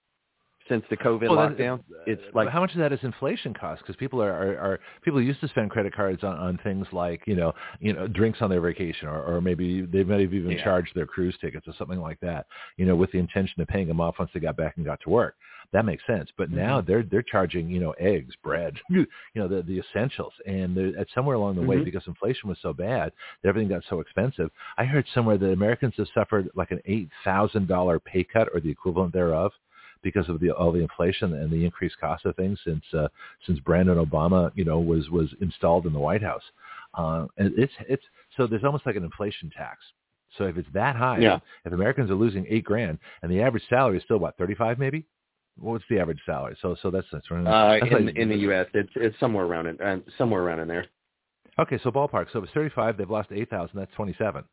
since 0.69 0.83
the 0.89 0.97
covid 0.97 1.29
Well, 1.29 1.37
lockdown 1.49 1.81
it's 2.05 2.21
like 2.33 2.49
how 2.49 2.59
much 2.61 2.71
of 2.73 2.79
that 2.79 2.91
is 2.91 2.99
inflation 3.03 3.53
cost? 3.53 3.81
Because 3.81 3.95
people 3.95 4.21
are, 4.21 4.31
are, 4.31 4.57
are 4.57 4.79
people 5.03 5.21
used 5.21 5.39
to 5.41 5.47
spend 5.47 5.71
credit 5.71 5.93
cards 5.95 6.23
on, 6.23 6.35
on 6.37 6.59
things 6.63 6.85
like 6.91 7.21
you 7.25 7.35
know 7.35 7.53
you 7.79 7.93
know 7.93 8.07
drinks 8.07 8.41
on 8.41 8.49
their 8.49 8.61
vacation, 8.61 9.07
or, 9.07 9.21
or 9.23 9.41
maybe 9.41 9.81
they 9.81 10.03
might 10.03 10.21
have 10.21 10.33
even 10.33 10.51
Yeah. 10.51 10.63
charged 10.63 10.91
their 10.95 11.05
cruise 11.05 11.35
tickets 11.41 11.67
or 11.67 11.73
something 11.77 11.99
like 11.99 12.19
that. 12.21 12.45
You 12.77 12.85
know, 12.85 12.95
with 12.95 13.11
the 13.11 13.19
intention 13.19 13.61
of 13.61 13.67
paying 13.67 13.87
them 13.87 14.01
off 14.01 14.15
once 14.19 14.31
they 14.33 14.39
got 14.39 14.57
back 14.57 14.77
and 14.77 14.85
got 14.85 14.99
to 15.01 15.09
work. 15.09 15.35
That 15.71 15.85
makes 15.85 16.05
sense. 16.05 16.29
But 16.37 16.51
now 16.51 16.79
Mm-hmm. 16.79 16.87
they're 16.91 17.03
they're 17.03 17.23
charging 17.23 17.69
you 17.69 17.79
know 17.79 17.91
eggs, 17.99 18.35
bread, 18.43 18.75
you 18.89 19.07
know 19.35 19.47
the 19.47 19.63
the 19.63 19.79
essentials, 19.79 20.33
and 20.45 20.77
at 20.97 21.07
somewhere 21.15 21.35
along 21.35 21.55
the 21.55 21.61
way 21.63 21.77
Mhm. 21.77 21.85
because 21.85 22.03
inflation 22.07 22.49
was 22.49 22.57
so 22.61 22.73
bad 22.73 23.11
that 23.41 23.49
everything 23.49 23.69
got 23.69 23.83
so 23.89 23.99
expensive. 24.01 24.51
I 24.77 24.85
heard 24.85 25.05
somewhere 25.13 25.37
that 25.37 25.51
Americans 25.51 25.95
have 25.97 26.07
suffered 26.13 26.49
like 26.55 26.71
an 26.71 26.81
eight 26.85 27.09
thousand 27.23 27.67
dollar 27.67 27.99
pay 27.99 28.23
cut 28.23 28.49
or 28.53 28.59
the 28.59 28.69
equivalent 28.69 29.13
thereof 29.13 29.51
because 30.03 30.29
of 30.29 30.39
the 30.39 30.51
all 30.51 30.71
the 30.71 30.81
inflation 30.81 31.33
and 31.33 31.49
the 31.51 31.63
increased 31.65 31.97
cost 31.99 32.25
of 32.25 32.35
things 32.35 32.59
since 32.65 32.83
uh, 32.93 33.07
since 33.45 33.59
Brandon 33.59 33.97
Obama, 33.97 34.51
you 34.55 34.65
know, 34.65 34.79
was 34.79 35.09
was 35.09 35.29
installed 35.41 35.85
in 35.85 35.93
the 35.93 35.99
White 35.99 36.21
House. 36.21 36.43
Uh, 36.95 37.25
and 37.37 37.53
it's 37.57 37.73
it's 37.89 38.03
so 38.37 38.45
there's 38.45 38.63
almost 38.63 38.85
like 38.85 38.95
an 38.95 39.03
inflation 39.03 39.49
tax. 39.55 39.79
So 40.37 40.45
if 40.45 40.57
it's 40.57 40.67
that 40.73 40.95
high, 40.95 41.19
Yeah. 41.19 41.39
if 41.65 41.73
Americans 41.73 42.09
are 42.11 42.15
losing 42.15 42.45
eight 42.49 42.63
grand 42.63 42.97
and 43.21 43.31
the 43.31 43.41
average 43.41 43.63
salary 43.69 43.97
is 43.97 44.03
still 44.03 44.17
what 44.17 44.37
thirty 44.37 44.55
five 44.55 44.77
maybe, 44.79 45.05
what's 45.57 45.83
the 45.89 45.99
average 45.99 46.19
salary? 46.25 46.57
So 46.61 46.75
so 46.81 46.89
that's 46.91 47.07
that's, 47.11 47.25
uh 47.31 47.77
that's 47.79 47.91
in 47.91 48.05
like- 48.07 48.15
in 48.17 48.29
the 48.29 48.35
us 48.37 48.67
it's 48.73 48.89
it's 48.95 49.19
somewhere 49.19 49.45
around 49.45 49.67
it 49.67 49.81
uh, 49.81 49.97
somewhere 50.17 50.41
around 50.43 50.59
in 50.59 50.67
there 50.67 50.85
Okay, 51.59 51.79
so 51.83 51.91
ballpark. 51.91 52.31
So 52.33 52.39
if 52.39 52.45
it's 52.45 52.53
35, 52.53 52.97
they've 52.97 53.07
lost 53.07 53.29
8,000. 53.31 53.77
That's 53.77 53.91
27, 53.93 54.43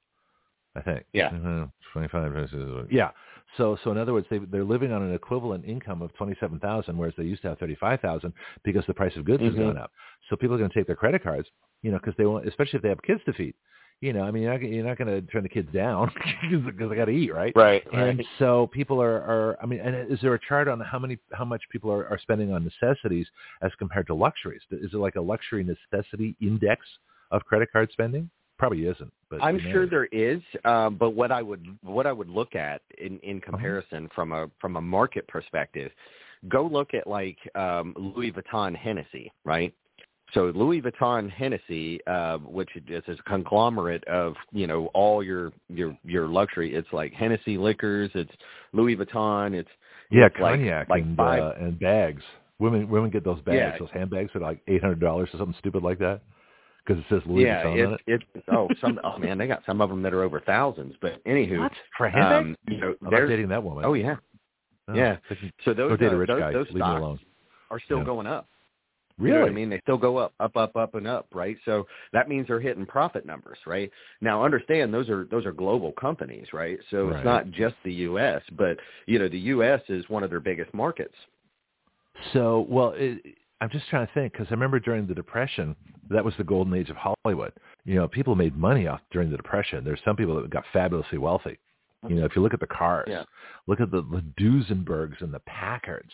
I 0.77 0.81
think. 0.83 1.05
Yeah. 1.15 1.29
Uh-huh. 1.29 1.67
25 1.95 2.33
versus 2.33 2.87
yeah. 2.91 3.11
So 3.57 3.77
so 3.83 3.91
in 3.91 3.99
other 3.99 4.13
words, 4.13 4.27
they 4.31 4.39
they're 4.39 4.65
living 4.65 4.93
on 4.93 5.03
an 5.03 5.15
equivalent 5.15 5.65
income 5.65 6.03
of 6.03 6.15
27,000, 6.15 6.97
whereas 6.97 7.15
they 7.17 7.25
used 7.25 7.43
to 7.43 7.49
have 7.49 7.59
35,000 7.59 8.33
because 8.65 8.85
the 8.87 8.95
price 8.95 9.17
of 9.17 9.25
goods 9.25 9.43
has 9.43 9.55
Mhm. 9.55 9.59
gone 9.59 9.77
up. 9.79 9.93
So 10.29 10.37
people 10.37 10.55
are 10.55 10.59
going 10.59 10.71
to 10.71 10.79
take 10.79 10.87
their 10.87 10.97
credit 10.97 11.23
cards, 11.23 11.49
you 11.83 11.91
know, 11.91 11.99
because 11.99 12.15
they 12.17 12.27
want, 12.27 12.47
especially 12.47 12.77
if 12.77 12.83
they 12.83 12.89
have 12.89 13.03
kids 13.03 13.23
to 13.25 13.33
feed. 13.33 13.55
You 14.01 14.15
know, 14.15 14.23
I 14.23 14.31
mean, 14.31 14.45
you're 14.45 14.53
not, 14.53 14.63
you're 14.63 14.85
not 14.87 14.97
going 14.97 15.09
to 15.09 15.21
turn 15.31 15.43
the 15.43 15.49
kids 15.51 15.71
down 15.73 16.11
because 16.41 16.89
they 16.89 16.97
got 16.97 17.05
to 17.07 17.11
eat, 17.11 17.35
right? 17.35 17.55
right 17.55 17.83
And 17.93 18.25
so 18.39 18.69
people 18.69 19.03
are, 19.03 19.21
are, 19.23 19.59
I 19.63 19.67
mean, 19.67 19.81
and 19.81 20.11
is 20.11 20.19
there 20.23 20.33
a 20.33 20.39
chart 20.41 20.69
on 20.69 20.81
how 20.81 20.99
many, 20.99 21.19
how 21.33 21.45
much 21.45 21.63
people 21.71 21.93
are, 21.93 22.07
are 22.09 22.19
spending 22.19 22.51
on 22.51 22.65
necessities 22.65 23.27
as 23.61 23.73
compared 23.79 24.07
to 24.07 24.15
luxuries? 24.15 24.63
Is 24.71 24.95
it 24.95 24.97
like 24.97 25.17
a 25.17 25.21
luxury 25.21 25.65
necessity 25.65 26.35
index 26.41 26.87
of 27.31 27.45
credit 27.45 27.71
card 27.73 27.91
spending? 27.93 28.31
Probably 28.61 28.85
isn't. 28.85 29.11
But 29.31 29.43
I'm 29.43 29.59
sure 29.73 29.87
there 29.89 30.05
is, 30.13 30.43
um, 30.67 30.97
but 30.97 31.11
what 31.11 31.33
I 31.33 31.41
would 31.41 31.65
what 31.83 32.07
I 32.07 32.13
would 32.13 32.29
look 32.29 32.55
at 32.55 32.83
in 32.99 33.15
Uh-huh. 33.17 33.31
in 33.31 33.41
comparison 33.41 34.09
from 34.15 34.33
a 34.33 34.51
from 34.61 34.77
a 34.77 34.81
market 34.83 35.27
perspective, 35.29 35.91
go 36.49 36.67
look 36.67 36.93
at 36.93 37.07
like 37.07 37.39
um, 37.55 37.95
Louis 37.97 38.33
Vuitton 38.33 38.77
Hennessy, 38.77 39.33
right? 39.47 39.73
So 40.35 40.53
Louis 40.55 40.83
Vuitton 40.83 41.31
Hennessy, 41.31 42.01
uh, 42.07 42.37
which 42.39 42.69
is 42.87 43.03
a 43.09 43.17
conglomerate 43.23 44.05
of 44.05 44.35
you 44.53 44.67
know 44.67 44.91
all 44.93 45.23
your 45.23 45.53
your 45.71 45.97
your 46.05 46.29
luxury. 46.29 46.75
It's 46.75 46.93
like 46.93 47.15
Hennessy 47.15 47.57
liquors. 47.57 48.11
It's 48.15 48.31
Louis 48.75 48.95
Vuitton. 48.95 49.55
It's 49.55 49.71
yeah, 50.11 50.27
it's 50.27 50.37
cognac 50.37 50.91
like 50.91 51.03
and 51.05 51.17
five- 51.17 51.43
uh, 51.43 51.65
and 51.65 51.81
bags. 51.81 52.23
Women 52.59 52.91
women 52.91 53.09
get 53.09 53.25
those 53.25 53.41
bags, 53.41 53.57
Yeah. 53.57 53.79
those 53.79 53.89
handbags 53.95 54.31
for 54.33 54.41
like 54.41 54.61
eight 54.69 54.83
hundred 54.83 55.01
dollars 55.01 55.31
or 55.33 55.39
something 55.39 55.57
stupid 55.61 55.83
like 55.83 55.99
that, 56.01 56.21
because 56.91 57.05
it 57.05 57.15
says 57.15 57.23
Louis 57.27 57.45
yeah, 57.45 57.63
Vuitton 57.65 57.99
it. 58.07 58.23
it's 58.35 58.45
oh 58.51 58.69
some 58.81 58.99
oh 59.05 59.19
man, 59.19 59.39
they 59.39 59.47
got 59.47 59.63
some 59.65 59.81
of 59.81 59.89
them 59.91 60.03
that 60.03 60.13
are 60.13 60.23
over 60.23 60.41
thousands. 60.41 60.95
But 61.01 61.23
anywho, 61.25 61.61
What 61.61 61.73
for 61.97 62.09
handbag? 62.09 62.33
um, 62.33 62.57
you 62.69 62.79
know, 62.79 62.95
there's 63.11 63.31
dating 63.31 63.49
that 63.49 63.63
woman. 63.63 63.85
oh 63.85 63.95
yeah, 63.95 64.17
Oh, 64.89 64.95
yeah. 64.95 65.17
so 65.65 65.73
those 65.73 65.93
uh, 65.93 65.97
those, 65.97 66.27
guy. 66.29 66.53
those 66.53 66.67
Leave 66.71 66.83
stocks 66.83 67.21
are 67.71 67.81
still 67.81 67.99
Yeah. 67.99 68.05
going 68.05 68.27
up. 68.27 68.49
Really? 69.19 69.33
You 69.33 69.35
know 69.35 69.41
what 69.43 69.51
I 69.51 69.55
mean? 69.55 69.69
They 69.69 69.81
still 69.81 69.99
go 69.99 70.17
up, 70.17 70.33
up, 70.41 70.57
up, 70.57 70.77
up, 70.77 70.95
and 70.95 71.07
up, 71.07 71.27
right? 71.35 71.57
So 71.67 71.87
that 72.15 72.27
means 72.31 72.47
they're 72.47 72.59
hitting 72.59 72.87
profit 72.87 73.27
numbers, 73.27 73.59
right? 73.67 73.91
Now, 74.23 74.43
understand 74.43 74.95
those 74.95 75.11
are 75.11 75.27
those 75.31 75.45
are 75.45 75.53
global 75.53 75.93
companies, 75.93 76.47
right? 76.55 76.79
So 76.91 77.07
Right. 77.07 77.17
it's 77.17 77.25
not 77.25 77.51
just 77.51 77.75
the 77.85 77.93
U.S., 77.93 78.43
but 78.57 78.79
you 79.07 79.19
know, 79.19 79.29
the 79.29 79.39
U.S. 79.39 79.83
is 79.91 80.09
one 80.09 80.25
of 80.25 80.31
their 80.31 80.41
biggest 80.41 80.73
markets. 80.73 81.15
So, 82.33 82.67
well, 82.69 82.95
it, 82.97 83.23
I'm 83.61 83.71
just 83.71 83.89
trying 83.89 84.07
to 84.07 84.13
think 84.15 84.33
because 84.33 84.47
I 84.49 84.53
remember 84.53 84.81
during 84.81 85.07
the 85.07 85.15
Depression, 85.15 85.77
that 86.09 86.25
was 86.25 86.35
the 86.39 86.45
golden 86.45 86.73
age 86.75 86.89
of 86.91 86.97
Hollywood. 86.97 87.53
You 87.85 87.97
know, 87.97 88.09
people 88.09 88.35
made 88.35 88.57
money 88.57 88.87
off 88.87 89.01
during 89.11 89.31
the 89.31 89.37
Depression. 89.37 89.85
There's 89.85 90.01
some 90.05 90.17
people 90.17 90.41
that 90.41 90.51
got 90.51 90.65
fabulously 90.73 91.19
wealthy. 91.19 91.59
You 92.09 92.15
know, 92.17 92.25
if 92.25 92.35
you 92.35 92.41
look 92.41 92.55
at 92.55 92.61
the 92.61 92.67
cars, 92.67 93.09
Yeah. 93.11 93.25
look 93.67 93.79
at 93.79 93.91
the, 93.91 94.01
the 94.01 94.25
Duesenbergs 94.41 95.21
and 95.21 95.35
the 95.35 95.41
Packards 95.41 96.11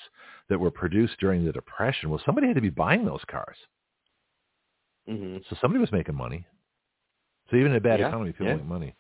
that 0.49 0.59
were 0.59 0.73
produced 0.73 1.15
during 1.21 1.45
the 1.45 1.53
Depression. 1.53 2.11
Well, 2.11 2.21
somebody 2.27 2.49
had 2.49 2.57
to 2.57 2.61
be 2.61 2.71
buying 2.71 3.05
those 3.05 3.23
cars. 3.31 3.57
hmm 5.07 5.37
So 5.49 5.57
somebody 5.61 5.81
was 5.81 5.93
making 5.93 6.17
money. 6.17 6.45
So 7.51 7.57
even 7.57 7.71
in 7.71 7.77
a 7.77 7.81
bad 7.81 8.01
Yeah, 8.01 8.09
economy, 8.09 8.33
people 8.33 8.49
yeah. 8.49 8.57
make 8.57 8.67
money. 8.67 8.97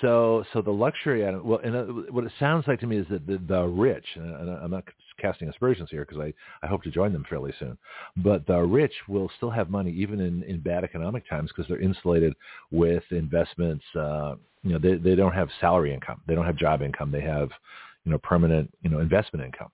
So, 0.00 0.44
so 0.54 0.62
the 0.62 0.70
luxury 0.70 1.26
item. 1.26 1.46
Well, 1.46 1.60
and 1.62 1.76
uh, 1.76 1.84
what 2.10 2.24
it 2.24 2.32
sounds 2.40 2.66
like 2.66 2.80
to 2.80 2.86
me 2.86 2.96
is 2.96 3.06
that 3.10 3.26
the, 3.26 3.38
the 3.46 3.64
rich, 3.64 4.06
and 4.16 4.50
I'm 4.50 4.70
not 4.70 4.84
casting 5.18 5.48
aspersions 5.48 5.88
here 5.90 6.04
because 6.04 6.20
I, 6.20 6.32
I 6.64 6.68
hope 6.68 6.82
to 6.84 6.90
join 6.90 7.12
them 7.12 7.24
fairly 7.28 7.52
soon, 7.58 7.76
but 8.16 8.46
the 8.46 8.60
rich 8.60 8.92
will 9.08 9.30
still 9.36 9.50
have 9.50 9.70
money 9.70 9.90
even 9.92 10.20
in, 10.20 10.42
in 10.44 10.60
bad 10.60 10.84
economic 10.84 11.28
times 11.28 11.50
because 11.50 11.68
they're 11.68 11.80
insulated 11.80 12.34
with 12.70 13.02
investments. 13.10 13.84
Uh, 13.94 14.36
you 14.62 14.72
know, 14.72 14.78
they 14.78 14.94
they 14.94 15.14
don't 15.14 15.32
have 15.34 15.48
salary 15.60 15.92
income, 15.94 16.20
they 16.26 16.34
don't 16.34 16.46
have 16.46 16.56
job 16.56 16.82
income, 16.82 17.10
they 17.10 17.20
have, 17.20 17.50
you 18.04 18.12
know, 18.12 18.18
permanent 18.18 18.72
you 18.82 18.90
know 18.90 19.00
investment 19.00 19.44
income. 19.44 19.68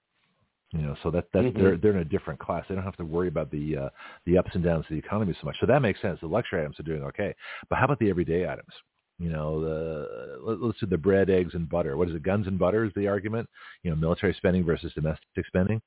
You 0.73 0.83
know, 0.83 0.97
so 1.03 1.11
that 1.13 1.31
that 1.33 1.45
Mhm. 1.45 1.55
they're 1.55 1.77
they're 1.77 1.93
in 1.93 1.99
a 1.99 2.05
different 2.05 2.41
class. 2.41 2.65
They 2.69 2.75
don't 2.75 2.85
have 2.85 2.97
to 2.97 3.05
worry 3.05 3.29
about 3.29 3.51
the 3.51 3.77
uh, 3.77 3.89
the 4.27 4.37
ups 4.39 4.51
and 4.55 4.65
downs 4.65 4.85
of 4.87 4.91
the 4.91 4.99
economy 4.99 5.33
so 5.41 5.47
much. 5.47 5.57
So 5.61 5.67
that 5.67 5.81
makes 5.83 6.01
sense. 6.01 6.21
The 6.21 6.27
luxury 6.27 6.61
items 6.61 6.81
are 6.81 6.85
doing 6.85 7.05
okay, 7.05 7.35
but 7.69 7.79
how 7.79 7.85
about 7.85 8.01
the 8.01 8.11
everyday 8.11 8.49
items? 8.49 8.73
You 9.19 9.31
know, 9.31 9.61
the 9.61 10.39
let- 10.43 10.61
let's 10.61 10.81
do 10.81 10.87
the 10.87 10.99
bread, 10.99 11.31
eggs, 11.31 11.55
and 11.55 11.69
butter. 11.69 11.97
What 11.97 12.09
is 12.09 12.15
it? 12.15 12.23
Guns 12.23 12.47
and 12.47 12.59
butter 12.59 12.85
is 12.85 12.93
the 12.95 13.07
argument. 13.09 13.49
You 13.83 13.91
know, 13.91 13.97
military 13.97 14.35
spending 14.35 14.65
versus 14.65 14.93
domestic 14.95 15.47
spending. 15.47 15.81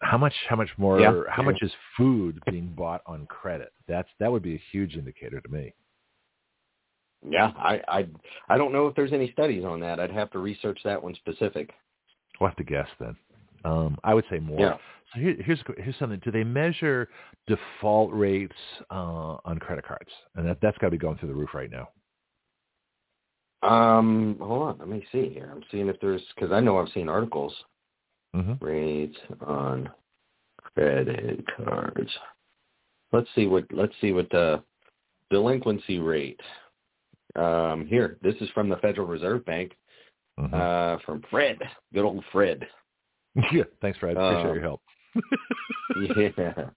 How 0.00 0.16
much? 0.16 0.34
How 0.48 0.56
much 0.56 0.70
more? 0.78 1.00
Yeah. 1.00 1.22
How 1.28 1.42
much 1.42 1.58
is 1.60 1.72
food 1.96 2.40
being 2.50 2.72
bought 2.76 3.02
on 3.06 3.26
credit? 3.26 3.72
That's 3.88 4.08
that 4.20 4.30
would 4.30 4.42
be 4.42 4.54
a 4.54 4.62
huge 4.72 4.96
indicator 4.96 5.40
to 5.40 5.48
me. 5.48 5.74
Yeah, 7.28 7.52
I, 7.56 7.82
I 7.88 8.08
I 8.48 8.58
don't 8.58 8.72
know 8.72 8.86
if 8.86 8.94
there's 8.94 9.12
any 9.12 9.32
studies 9.32 9.64
on 9.64 9.80
that. 9.80 9.98
I'd 9.98 10.12
have 10.12 10.30
to 10.30 10.38
research 10.38 10.78
that 10.84 11.02
one 11.02 11.14
specific. 11.16 11.70
We'll 12.40 12.48
have 12.48 12.56
to 12.58 12.64
guess 12.64 12.88
then. 13.00 13.16
Um, 13.64 13.98
I 14.04 14.14
would 14.14 14.24
say 14.30 14.38
more. 14.38 14.60
Yeah. 14.60 14.76
So 15.14 15.20
here, 15.20 15.36
here's 15.44 15.58
here's 15.78 15.98
something. 15.98 16.20
Do 16.24 16.30
they 16.30 16.44
measure 16.44 17.08
default 17.48 18.12
rates 18.12 18.54
uh, 18.90 19.38
on 19.44 19.58
credit 19.58 19.84
cards? 19.84 20.10
And 20.36 20.46
that 20.46 20.58
that's 20.62 20.78
got 20.78 20.86
to 20.88 20.90
be 20.92 20.98
going 20.98 21.18
through 21.18 21.30
the 21.30 21.34
roof 21.34 21.54
right 21.54 21.70
now. 21.70 21.88
Um, 23.62 24.36
hold 24.40 24.62
on, 24.62 24.78
let 24.78 24.88
me 24.88 25.04
see 25.10 25.30
here. 25.30 25.50
I'm 25.52 25.64
seeing 25.70 25.88
if 25.88 26.00
there's 26.00 26.22
because 26.34 26.52
I 26.52 26.60
know 26.60 26.78
I've 26.78 26.92
seen 26.92 27.08
articles 27.08 27.54
Mm-hmm. 28.36 28.64
rates 28.64 29.16
on 29.40 29.88
credit 30.74 31.44
cards. 31.56 32.10
Let's 33.10 33.28
see 33.34 33.46
what 33.46 33.64
let's 33.72 33.94
see 34.02 34.12
what 34.12 34.28
the 34.30 34.62
delinquency 35.30 35.98
rate. 35.98 36.40
Um, 37.36 37.86
here, 37.88 38.18
this 38.22 38.34
is 38.40 38.50
from 38.50 38.68
the 38.68 38.76
Federal 38.76 39.06
Reserve 39.06 39.44
Bank. 39.46 39.72
Mm-hmm. 40.38 40.54
Uh, 40.54 40.98
from 41.04 41.22
Fred, 41.30 41.58
good 41.94 42.04
old 42.04 42.22
Fred. 42.30 42.66
yeah. 43.52 43.64
Thanks, 43.80 43.98
Fred. 43.98 44.16
Appreciate 44.16 44.46
um, 44.46 44.54
your 44.54 44.62
help. 44.62 44.82
yeah. 46.38 46.70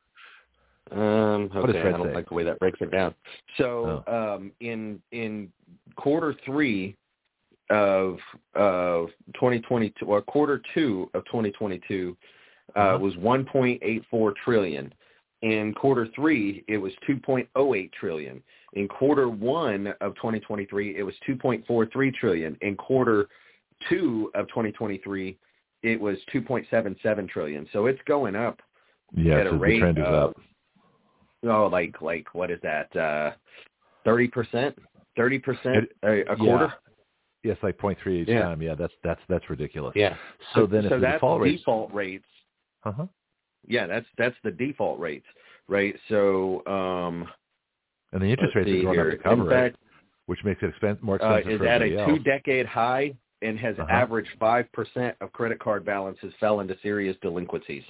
Um, 0.89 1.49
What 1.53 1.67
does 1.67 1.75
Fred 1.75 1.93
I 1.93 1.97
don't 1.97 2.07
say? 2.07 2.13
like 2.13 2.29
the 2.29 2.33
way 2.35 2.43
that 2.43 2.59
breaks 2.59 2.81
it 2.81 2.91
down. 2.91 3.13
So, 3.57 4.03
Oh. 4.07 4.35
um, 4.35 4.51
in 4.59 5.01
in 5.11 5.51
quarter 5.95 6.33
three 6.45 6.95
of 7.69 8.19
of 8.55 9.09
2022 9.33 10.05
or 10.05 10.21
quarter 10.21 10.61
two 10.73 11.09
of 11.13 11.23
2022 11.25 12.17
uh, 12.75 12.79
Uh-huh. 12.79 12.97
was 12.99 13.15
1.84 13.17 14.33
trillion. 14.35 14.93
In 15.41 15.73
quarter 15.73 16.07
three, 16.07 16.63
it 16.67 16.77
was 16.77 16.93
2.08 17.07 17.91
trillion. 17.93 18.43
In 18.73 18.87
quarter 18.87 19.27
one 19.29 19.87
of 20.01 20.15
2023, 20.15 20.95
it 20.95 21.03
was 21.03 21.15
2.43 21.27 22.11
trillion. 22.13 22.57
In 22.61 22.75
quarter 22.77 23.27
two 23.89 24.31
of 24.35 24.47
2023, 24.49 25.37
it 25.83 25.99
was 25.99 26.17
2.77 26.33 27.27
trillion. 27.29 27.67
So 27.73 27.87
it's 27.87 28.01
going 28.05 28.35
up 28.35 28.61
Yeah, 29.13 29.39
at 29.39 29.47
a 29.47 29.53
rate 29.53 29.79
trend 29.79 29.97
is 29.97 30.05
of 30.05 30.13
up. 30.13 30.41
Oh, 31.43 31.67
like 31.67 32.01
like 32.01 32.33
what 32.33 32.51
is 32.51 32.59
that? 32.63 32.95
uh 32.95 33.31
Thirty 34.03 34.27
percent, 34.27 34.77
thirty 35.15 35.37
percent 35.39 35.87
a 36.03 36.35
quarter. 36.35 36.73
Yes, 37.43 37.57
like 37.63 37.77
0.3 37.77 38.21
each 38.21 38.27
Yeah. 38.27 38.43
time. 38.43 38.61
Yeah, 38.61 38.75
that's 38.75 38.93
that's 39.03 39.21
that's 39.27 39.49
ridiculous. 39.49 39.93
Yeah. 39.95 40.15
So 40.53 40.67
then, 40.67 40.85
if 40.85 40.89
so 40.89 40.95
the 40.95 41.01
that's 41.01 41.15
default 41.15 41.41
rates, 41.41 41.61
default 41.61 41.91
rates. 41.93 42.25
uh-huh. 42.83 43.05
Yeah, 43.67 43.87
that's 43.87 44.05
that's 44.17 44.35
the 44.43 44.51
default 44.51 44.99
rates, 44.99 45.25
right? 45.67 45.95
So 46.09 46.65
um 46.67 47.27
and 48.11 48.21
the 48.21 48.27
interest 48.27 48.55
rates 48.55 48.69
are 48.69 48.81
going 48.83 48.95
here. 48.95 49.11
up 49.11 49.17
to 49.17 49.23
cover 49.23 49.43
In 49.43 49.49
fact, 49.49 49.75
it, 49.75 50.01
which 50.25 50.43
makes 50.43 50.61
it 50.63 51.03
more 51.03 51.15
uh, 51.23 51.35
expensive 51.35 51.51
is 51.53 51.57
for 51.59 51.67
at 51.67 51.81
a 51.81 52.05
two-decade 52.05 52.65
high 52.65 53.13
and 53.41 53.57
has 53.57 53.77
Uh-huh. 53.79 53.91
averaged 53.91 54.29
five 54.39 54.71
percent 54.71 55.15
of 55.21 55.31
credit 55.31 55.59
card 55.59 55.83
balances 55.85 56.33
fell 56.39 56.59
into 56.59 56.77
serious 56.81 57.17
delinquencies. 57.21 57.83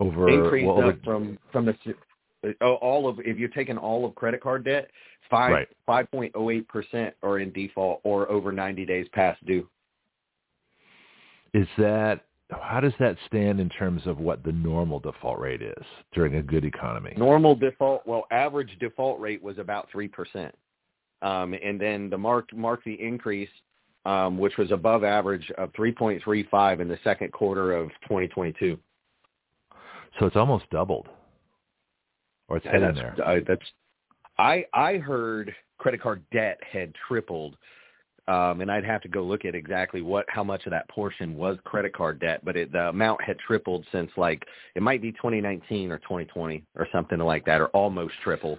Over 0.00 0.28
Increased 0.28 0.66
well, 0.66 0.88
up 0.88 0.98
from 1.04 1.38
from 1.52 1.66
the 1.66 1.74
oh, 2.60 2.74
all 2.74 3.08
of 3.08 3.18
if 3.20 3.38
you're 3.38 3.48
taking 3.48 3.78
all 3.78 4.04
of 4.04 4.14
credit 4.14 4.42
card 4.42 4.64
debt, 4.64 4.90
five 5.30 5.66
five 5.86 6.10
point 6.10 6.32
oh 6.34 6.50
eight 6.50 6.68
percent 6.68 7.14
are 7.22 7.38
in 7.38 7.52
default 7.52 8.00
or 8.04 8.30
over 8.30 8.52
ninety 8.52 8.84
days 8.84 9.06
past 9.12 9.44
due. 9.46 9.68
is 11.54 11.66
that 11.78 12.26
how 12.50 12.80
does 12.80 12.92
that 13.00 13.16
stand 13.26 13.58
in 13.58 13.68
terms 13.68 14.02
of 14.06 14.18
what 14.18 14.44
the 14.44 14.52
normal 14.52 15.00
default 15.00 15.38
rate 15.38 15.62
is 15.62 15.84
during 16.12 16.36
a 16.36 16.42
good 16.42 16.64
economy? 16.64 17.12
Normal 17.16 17.56
default, 17.56 18.06
well, 18.06 18.24
average 18.30 18.76
default 18.78 19.18
rate 19.18 19.42
was 19.42 19.58
about 19.58 19.88
three 19.90 20.08
percent, 20.08 20.54
um, 21.22 21.54
and 21.54 21.80
then 21.80 22.08
the 22.10 22.18
mark 22.18 22.52
mark 22.54 22.84
the 22.84 22.94
increase, 22.94 23.48
um, 24.04 24.38
which 24.38 24.56
was 24.58 24.70
above 24.70 25.02
average 25.02 25.50
of 25.58 25.70
three 25.74 25.92
point 25.92 26.22
three 26.22 26.46
five 26.50 26.80
in 26.80 26.88
the 26.88 26.98
second 27.02 27.32
quarter 27.32 27.72
of 27.72 27.90
twenty 28.06 28.28
twenty 28.28 28.54
two. 28.58 28.78
So 30.18 30.26
it's 30.26 30.36
almost 30.36 30.68
doubled, 30.70 31.08
or 32.48 32.56
it's 32.56 32.66
And 32.66 32.82
heading 32.82 32.94
that's, 32.96 33.16
there. 33.16 33.26
I, 33.26 33.40
that's 33.40 33.62
I 34.38 34.64
I 34.72 34.96
heard 34.98 35.54
credit 35.78 36.00
card 36.00 36.22
debt 36.32 36.58
had 36.70 36.92
tripled, 37.06 37.56
um, 38.28 38.60
and 38.60 38.70
I'd 38.70 38.84
have 38.84 39.02
to 39.02 39.08
go 39.08 39.22
look 39.22 39.44
at 39.44 39.54
exactly 39.54 40.02
what 40.02 40.26
how 40.28 40.44
much 40.44 40.66
of 40.66 40.70
that 40.70 40.88
portion 40.88 41.36
was 41.36 41.58
credit 41.64 41.94
card 41.94 42.20
debt, 42.20 42.44
but 42.44 42.56
it, 42.56 42.72
the 42.72 42.88
amount 42.88 43.22
had 43.22 43.38
tripled 43.38 43.84
since 43.92 44.10
like 44.16 44.44
it 44.74 44.82
might 44.82 45.02
be 45.02 45.12
2019 45.12 45.90
or 45.90 45.98
2020 45.98 46.62
or 46.76 46.88
something 46.92 47.18
like 47.18 47.44
that, 47.46 47.60
or 47.60 47.68
almost 47.68 48.14
triple. 48.22 48.58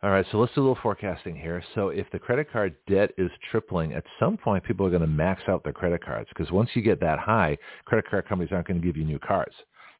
All 0.00 0.10
right, 0.10 0.24
so 0.30 0.38
let's 0.38 0.54
do 0.54 0.60
a 0.60 0.62
little 0.62 0.78
forecasting 0.80 1.34
here. 1.34 1.60
So 1.74 1.88
if 1.88 2.08
the 2.12 2.20
credit 2.20 2.52
card 2.52 2.76
debt 2.88 3.10
is 3.18 3.32
tripling, 3.50 3.94
at 3.94 4.04
some 4.20 4.36
point 4.36 4.62
people 4.62 4.86
are 4.86 4.90
going 4.90 5.02
to 5.02 5.08
max 5.08 5.42
out 5.48 5.64
their 5.64 5.72
credit 5.72 6.04
cards 6.04 6.28
because 6.28 6.52
once 6.52 6.70
you 6.74 6.82
get 6.82 7.00
that 7.00 7.18
high, 7.18 7.58
credit 7.84 8.08
card 8.08 8.28
companies 8.28 8.52
aren't 8.52 8.68
going 8.68 8.80
to 8.80 8.86
give 8.86 8.96
you 8.96 9.04
new 9.04 9.18
cards. 9.18 9.54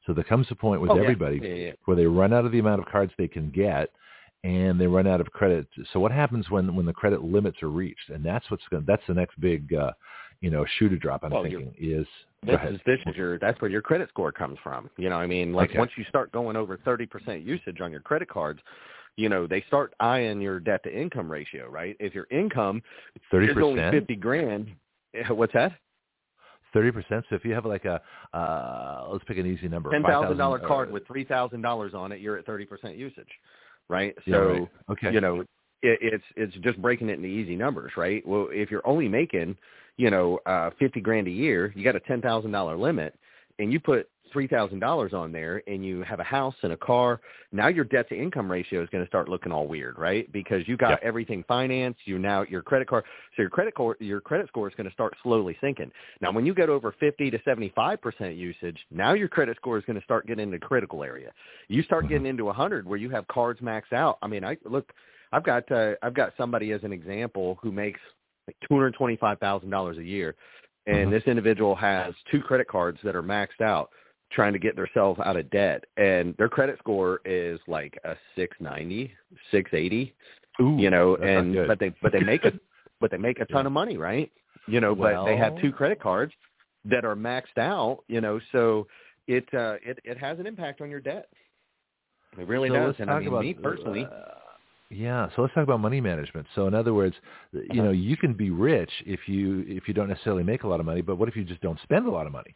So 0.08 0.14
there 0.14 0.24
comes 0.24 0.46
a 0.50 0.54
point 0.54 0.80
with 0.80 0.90
Oh, 0.92 0.98
everybody 0.98 1.38
Yeah, 1.42 1.54
yeah. 1.54 1.72
where 1.84 1.96
they 1.96 2.06
run 2.06 2.32
out 2.32 2.46
of 2.46 2.50
the 2.50 2.58
amount 2.58 2.80
of 2.80 2.86
cards 2.86 3.12
they 3.18 3.28
can 3.28 3.50
get 3.50 3.90
and 4.42 4.80
they 4.80 4.86
run 4.86 5.06
out 5.06 5.20
of 5.20 5.30
credit. 5.32 5.68
So 5.92 6.00
what 6.00 6.12
happens 6.12 6.48
when 6.48 6.74
when 6.74 6.86
the 6.86 6.92
credit 6.94 7.22
limits 7.22 7.62
are 7.62 7.68
reached? 7.68 8.08
And 8.08 8.24
that's 8.24 8.50
what's 8.50 8.66
going 8.70 8.84
that's 8.86 9.02
the 9.06 9.14
next 9.14 9.38
big 9.38 9.74
uh, 9.74 9.92
you 10.40 10.50
know, 10.50 10.64
shoe 10.78 10.88
to 10.88 10.96
drop 10.96 11.24
I'm 11.24 11.32
Well, 11.32 11.42
thinking 11.42 11.74
is 11.78 12.06
This 12.46 12.58
is 12.70 12.80
this 12.86 13.00
is 13.06 13.16
your 13.16 13.38
that's 13.38 13.60
where 13.60 13.70
your 13.70 13.82
credit 13.82 14.08
score 14.08 14.32
comes 14.32 14.58
from. 14.62 14.88
You 14.96 15.10
know, 15.10 15.16
I 15.16 15.26
mean, 15.26 15.52
like 15.52 15.70
Okay. 15.70 15.78
once 15.78 15.90
you 15.96 16.04
start 16.08 16.32
going 16.32 16.56
over 16.56 16.78
thirty 16.78 17.04
percent 17.04 17.42
usage 17.42 17.82
on 17.82 17.90
your 17.92 18.00
credit 18.00 18.30
cards, 18.30 18.60
you 19.16 19.28
know, 19.28 19.46
they 19.46 19.60
start 19.66 19.92
eyeing 20.00 20.40
your 20.40 20.58
debt 20.58 20.82
to 20.84 20.90
income 20.98 21.30
ratio, 21.30 21.68
right? 21.68 21.96
If 22.00 22.14
your 22.14 22.28
income 22.30 22.82
30%? 23.30 23.50
is 23.50 23.56
only 23.62 23.74
percent. 23.80 23.94
fifty 23.94 24.16
grand, 24.16 24.70
what's 25.28 25.52
that? 25.52 25.72
Thirty 26.72 26.90
percent. 26.90 27.24
So 27.30 27.36
if 27.36 27.44
you 27.44 27.54
have 27.54 27.64
like 27.64 27.84
a, 27.84 28.00
uh, 28.36 29.08
let's 29.10 29.24
pick 29.24 29.38
an 29.38 29.46
easy 29.46 29.68
number. 29.68 29.90
Ten 29.90 30.02
thousand 30.02 30.36
dollar 30.36 30.58
card 30.58 30.90
uh, 30.90 30.92
with 30.92 31.06
three 31.06 31.24
thousand 31.24 31.62
dollars 31.62 31.94
on 31.94 32.12
it, 32.12 32.20
you're 32.20 32.36
at 32.36 32.44
thirty 32.44 32.66
percent 32.66 32.96
usage, 32.96 33.28
right? 33.88 34.14
So 34.26 34.30
Yeah, 34.30 34.38
right. 34.38 34.68
Okay. 34.90 35.12
you 35.12 35.20
know, 35.20 35.40
it, 35.82 35.98
it's 36.02 36.24
it's 36.36 36.54
just 36.56 36.80
breaking 36.82 37.08
it 37.08 37.14
into 37.14 37.28
easy 37.28 37.56
numbers, 37.56 37.92
right? 37.96 38.26
Well, 38.26 38.48
if 38.50 38.70
you're 38.70 38.86
only 38.86 39.08
making, 39.08 39.56
you 39.96 40.10
know, 40.10 40.40
uh, 40.46 40.70
fifty 40.78 41.00
grand 41.00 41.26
a 41.26 41.30
year, 41.30 41.72
you 41.74 41.84
got 41.84 41.96
a 41.96 42.00
ten 42.00 42.20
thousand 42.20 42.50
dollar 42.50 42.76
limit, 42.76 43.14
and 43.58 43.72
you 43.72 43.80
put 43.80 44.08
three 44.32 44.46
thousand 44.46 44.80
dollars 44.80 45.12
on 45.12 45.32
there, 45.32 45.62
and 45.66 45.84
you 45.84 46.02
have 46.02 46.20
a 46.20 46.24
house 46.24 46.54
and 46.62 46.72
a 46.72 46.76
car. 46.76 47.20
Now 47.52 47.68
your 47.68 47.84
debt 47.84 48.08
to 48.10 48.16
income 48.16 48.50
ratio 48.50 48.82
is 48.82 48.88
going 48.90 49.04
to 49.04 49.08
start 49.08 49.28
looking 49.28 49.52
all 49.52 49.66
weird, 49.66 49.98
right? 49.98 50.30
Because 50.32 50.66
you 50.68 50.76
got 50.76 51.00
Yeah. 51.02 51.08
everything 51.08 51.44
financed. 51.48 52.00
You 52.04 52.18
now 52.18 52.42
your 52.42 52.62
credit 52.62 52.88
card, 52.88 53.04
so 53.36 53.42
your 53.42 53.50
credit 53.50 53.74
score 53.74 53.96
your 54.00 54.20
credit 54.20 54.48
score 54.48 54.68
is 54.68 54.74
going 54.74 54.86
to 54.88 54.92
start 54.92 55.14
slowly 55.22 55.56
sinking. 55.60 55.90
Now, 56.20 56.32
when 56.32 56.46
you 56.46 56.54
get 56.54 56.68
over 56.68 56.92
fifty 56.92 57.30
to 57.30 57.38
seventy 57.44 57.70
five 57.74 58.00
percent 58.00 58.36
usage, 58.36 58.78
now 58.90 59.12
your 59.12 59.28
credit 59.28 59.56
score 59.56 59.78
is 59.78 59.84
going 59.84 59.98
to 59.98 60.04
start 60.04 60.26
getting 60.26 60.44
into 60.52 60.58
critical 60.58 61.02
area. 61.04 61.32
You 61.68 61.82
start 61.82 62.04
Mhm. 62.04 62.08
getting 62.08 62.26
into 62.26 62.48
a 62.48 62.52
hundred 62.52 62.86
where 62.86 62.98
you 62.98 63.10
have 63.10 63.26
cards 63.28 63.60
maxed 63.60 63.92
out. 63.92 64.18
I 64.22 64.26
mean, 64.26 64.44
I 64.44 64.56
look. 64.64 64.92
I've 65.32 65.44
got 65.44 65.70
uh, 65.70 65.94
I've 66.02 66.14
got 66.14 66.32
somebody 66.36 66.72
as 66.72 66.82
an 66.84 66.92
example 66.92 67.58
who 67.62 67.70
makes 67.70 68.00
like 68.46 68.56
two 68.66 68.74
hundred 68.74 68.94
twenty 68.94 69.16
five 69.16 69.38
thousand 69.38 69.70
dollars 69.70 69.98
a 69.98 70.02
year, 70.02 70.34
and 70.86 71.08
Mhm. 71.08 71.10
this 71.10 71.24
individual 71.26 71.74
has 71.74 72.14
two 72.30 72.40
credit 72.40 72.66
cards 72.66 72.98
that 73.04 73.14
are 73.14 73.22
maxed 73.22 73.60
out, 73.60 73.90
trying 74.30 74.52
to 74.52 74.58
get 74.58 74.76
themselves 74.76 75.20
out 75.24 75.36
of 75.36 75.50
debt, 75.50 75.84
and 75.96 76.34
their 76.36 76.48
credit 76.48 76.78
score 76.78 77.20
is 77.24 77.58
like 77.66 77.98
a 78.04 78.14
six 78.36 78.56
ninety, 78.60 79.12
six 79.50 79.70
eighty, 79.72 80.14
Ooh, 80.60 80.76
you 80.78 80.90
know, 80.90 81.16
and 81.16 81.66
but 81.66 81.78
they 81.78 81.92
but 82.02 82.12
they 82.12 82.20
make 82.20 82.44
a 82.44 82.52
but 83.00 83.10
they 83.10 83.18
make 83.18 83.40
a 83.40 83.46
ton 83.46 83.60
Yeah. 83.62 83.66
of 83.66 83.72
money, 83.72 83.96
right? 83.96 84.30
You 84.66 84.80
know, 84.80 84.94
but 84.94 85.24
they 85.24 85.36
have 85.36 85.54
two 85.60 85.72
credit 85.72 86.00
cards 86.00 86.32
that 86.84 87.04
are 87.04 87.16
maxed 87.16 87.58
out, 87.58 88.00
you 88.08 88.20
know, 88.20 88.40
so 88.52 88.86
it 89.26 89.44
uh 89.54 89.76
it 89.84 89.98
it 90.04 90.18
has 90.18 90.38
an 90.38 90.46
impact 90.46 90.80
on 90.80 90.90
your 90.90 91.00
debt. 91.00 91.28
It 92.38 92.46
really 92.46 92.68
so 92.68 92.74
does. 92.74 92.94
And 92.98 93.10
I 93.10 93.18
mean, 93.20 93.28
about, 93.28 93.44
me 93.44 93.54
personally, 93.54 94.04
uh, 94.04 94.34
yeah. 94.90 95.28
So 95.34 95.42
let's 95.42 95.54
talk 95.54 95.64
about 95.64 95.80
money 95.80 96.00
management. 96.00 96.46
So 96.54 96.66
in 96.66 96.74
other 96.74 96.94
words, 96.94 97.14
you 97.52 97.60
Uh-huh. 97.70 97.82
know, 97.84 97.90
you 97.90 98.16
can 98.16 98.32
be 98.34 98.50
rich 98.50 98.90
if 99.06 99.20
you 99.26 99.64
if 99.66 99.88
you 99.88 99.94
don't 99.94 100.08
necessarily 100.08 100.42
make 100.44 100.62
a 100.62 100.68
lot 100.68 100.80
of 100.80 100.86
money, 100.86 101.02
but 101.02 101.16
what 101.16 101.28
if 101.28 101.36
you 101.36 101.44
just 101.44 101.60
don't 101.60 101.80
spend 101.82 102.06
a 102.06 102.10
lot 102.10 102.26
of 102.26 102.32
money? 102.32 102.54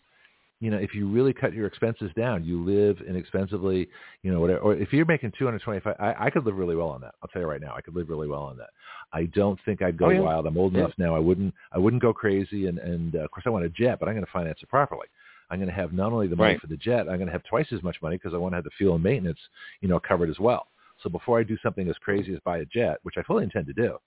You 0.63 0.71
know, 0.71 0.77
if 0.79 0.95
you 0.95 1.09
really 1.09 1.33
cut 1.33 1.53
your 1.53 1.67
expenses 1.67 2.13
down, 2.17 2.45
you 2.45 2.63
live 2.65 2.99
inexpensively, 3.07 3.89
you 4.23 4.33
know, 4.33 4.39
whatever. 4.41 4.61
Or 4.61 4.75
if 4.77 4.93
you're 4.93 5.05
making 5.05 5.33
225, 5.37 5.97
I, 5.99 6.27
I 6.27 6.31
could 6.31 6.47
live 6.47 6.57
really 6.57 6.77
well 6.77 6.87
on 6.91 7.01
that. 7.01 7.17
I'll 7.21 7.29
tell 7.29 7.43
you 7.43 7.49
right 7.49 7.61
now, 7.61 7.75
I 7.77 7.81
could 7.81 7.97
live 7.97 8.09
really 8.09 8.29
well 8.29 8.45
on 8.45 8.57
that. 8.59 8.71
I 9.13 9.25
don't 9.25 9.59
think 9.65 9.83
I'd 9.83 9.99
go 9.99 10.07
Oh, 10.07 10.11
yeah. 10.11 10.21
wild. 10.21 10.47
I'm 10.47 10.57
old 10.57 10.73
Yeah. 10.75 10.81
enough 10.81 10.93
now. 10.99 11.17
I 11.17 11.19
wouldn't. 11.19 11.53
I 11.73 11.79
wouldn't 11.79 12.01
go 12.01 12.13
crazy. 12.13 12.69
And 12.69 12.79
and 12.79 13.17
uh, 13.17 13.25
of 13.25 13.33
course, 13.33 13.43
I 13.45 13.51
want 13.51 13.65
a 13.65 13.71
jet, 13.71 13.99
but 13.99 14.09
I'm 14.09 14.15
going 14.15 14.25
to 14.25 14.31
finance 14.31 14.61
it 14.63 14.69
properly. 14.69 15.09
I'm 15.51 15.59
going 15.59 15.69
to 15.69 15.75
have 15.75 15.93
not 15.93 16.13
only 16.13 16.29
the 16.29 16.37
money 16.37 16.53
Right. 16.53 16.61
for 16.61 16.69
the 16.69 16.77
jet, 16.77 17.01
I'm 17.09 17.17
going 17.17 17.27
to 17.27 17.33
have 17.33 17.43
twice 17.43 17.67
as 17.73 17.83
much 17.83 17.97
money 18.01 18.17
because 18.17 18.33
I 18.33 18.37
want 18.39 18.53
to 18.53 18.57
have 18.59 18.65
the 18.65 18.71
fuel 18.79 18.95
and 18.95 19.03
maintenance, 19.03 19.41
you 19.81 19.89
know, 19.89 19.99
covered 19.99 20.31
as 20.31 20.39
well. 20.39 20.69
So 21.03 21.11
before 21.11 21.41
I 21.41 21.43
do 21.43 21.59
something 21.61 21.89
as 21.89 21.97
crazy 21.99 22.33
as 22.33 22.39
buy 22.45 22.59
a 22.59 22.65
jet, 22.67 22.99
which 23.03 23.17
I 23.19 23.23
fully 23.25 23.43
intend 23.43 23.67
to 23.67 23.73
do, 23.73 23.99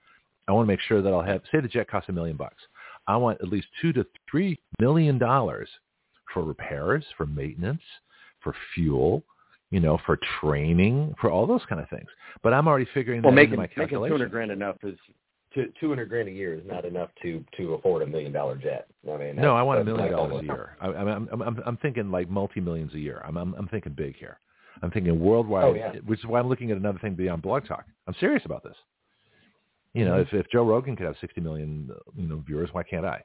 I 0.48 0.54
want 0.54 0.66
to 0.68 0.72
make 0.74 0.80
sure 0.80 1.02
that 1.02 1.12
I'll 1.14 1.22
have. 1.22 1.42
Say 1.52 1.60
the 1.60 1.68
jet 1.68 1.90
costs 1.90 2.08
a 2.08 2.14
million 2.14 2.38
bucks. 2.38 2.64
I 3.08 3.18
want 3.18 3.42
at 3.42 3.50
least 3.50 3.68
two 3.82 3.92
to 3.94 4.06
three 4.32 4.58
million 4.80 5.18
dollars 5.18 5.68
for 6.34 6.44
repairs, 6.44 7.04
for 7.18 7.26
maintenance, 7.26 7.82
for 8.44 8.54
fuel, 8.74 9.24
you 9.72 9.80
know, 9.80 9.98
for 10.06 10.18
training, 10.40 11.14
for 11.20 11.30
all 11.30 11.46
those 11.48 11.64
kind 11.68 11.82
of 11.82 11.90
things. 11.90 12.08
But 12.44 12.54
I'm 12.54 12.68
already 12.68 12.88
figuring 12.94 13.22
well, 13.22 13.32
that 13.32 13.36
making 13.36 13.54
into 13.54 13.58
my 13.58 13.64
making 13.64 13.76
two 13.76 13.82
calculation. 13.82 14.18
hundred 14.18 14.32
grand 14.32 14.52
enough 14.52 14.78
is 14.84 14.98
two 15.80 15.88
hundred 15.90 16.10
grand 16.10 16.28
a 16.28 16.32
year 16.32 16.54
is 16.54 16.62
not 16.66 16.84
enough 16.86 17.10
to 17.22 17.44
to 17.58 17.74
afford 17.76 18.02
a 18.02 18.06
million 18.08 18.32
dollar 18.32 18.56
jet. 18.58 18.88
I 19.12 19.18
mean, 19.18 19.36
No, 19.38 19.56
I 19.56 19.62
want 19.64 19.80
a 19.82 19.84
million 19.86 20.12
dollars 20.12 20.42
a 20.42 20.46
year. 20.46 20.76
I, 20.82 20.88
I'm, 20.88 21.30
I'm, 21.32 21.42
I'm, 21.42 21.64
I'm 21.66 21.78
thinking 21.78 22.12
like 22.12 22.30
multi 22.30 22.60
millions 22.60 22.94
a 22.94 23.00
year. 23.00 23.22
I'm, 23.26 23.38
I'm, 23.38 23.54
I'm 23.56 23.68
thinking 23.70 23.94
big 23.94 24.16
here. 24.18 24.40
I'm 24.84 24.92
thinking 24.92 25.18
worldwide, 25.20 25.64
Oh, 25.64 25.74
yeah. 25.74 25.94
which 26.06 26.20
is 26.20 26.26
why 26.26 26.40
I'm 26.40 26.50
looking 26.50 26.70
at 26.72 26.78
another 26.78 27.00
thing 27.00 27.16
beyond 27.16 27.42
Blog 27.42 27.66
Talk. 27.66 27.86
I'm 28.08 28.16
serious 28.20 28.44
about 28.46 28.64
this. 28.64 28.76
You 29.94 30.04
know, 30.04 30.16
Mm-hmm. 30.22 30.36
if, 30.36 30.46
if 30.46 30.52
Joe 30.52 30.66
Rogan 30.66 30.98
could 30.98 31.06
have 31.06 31.16
60 31.22 31.40
million, 31.40 31.90
you 32.18 32.28
know, 32.28 32.44
viewers, 32.46 32.70
why 32.74 32.84
can't 32.84 33.06
I? 33.06 33.24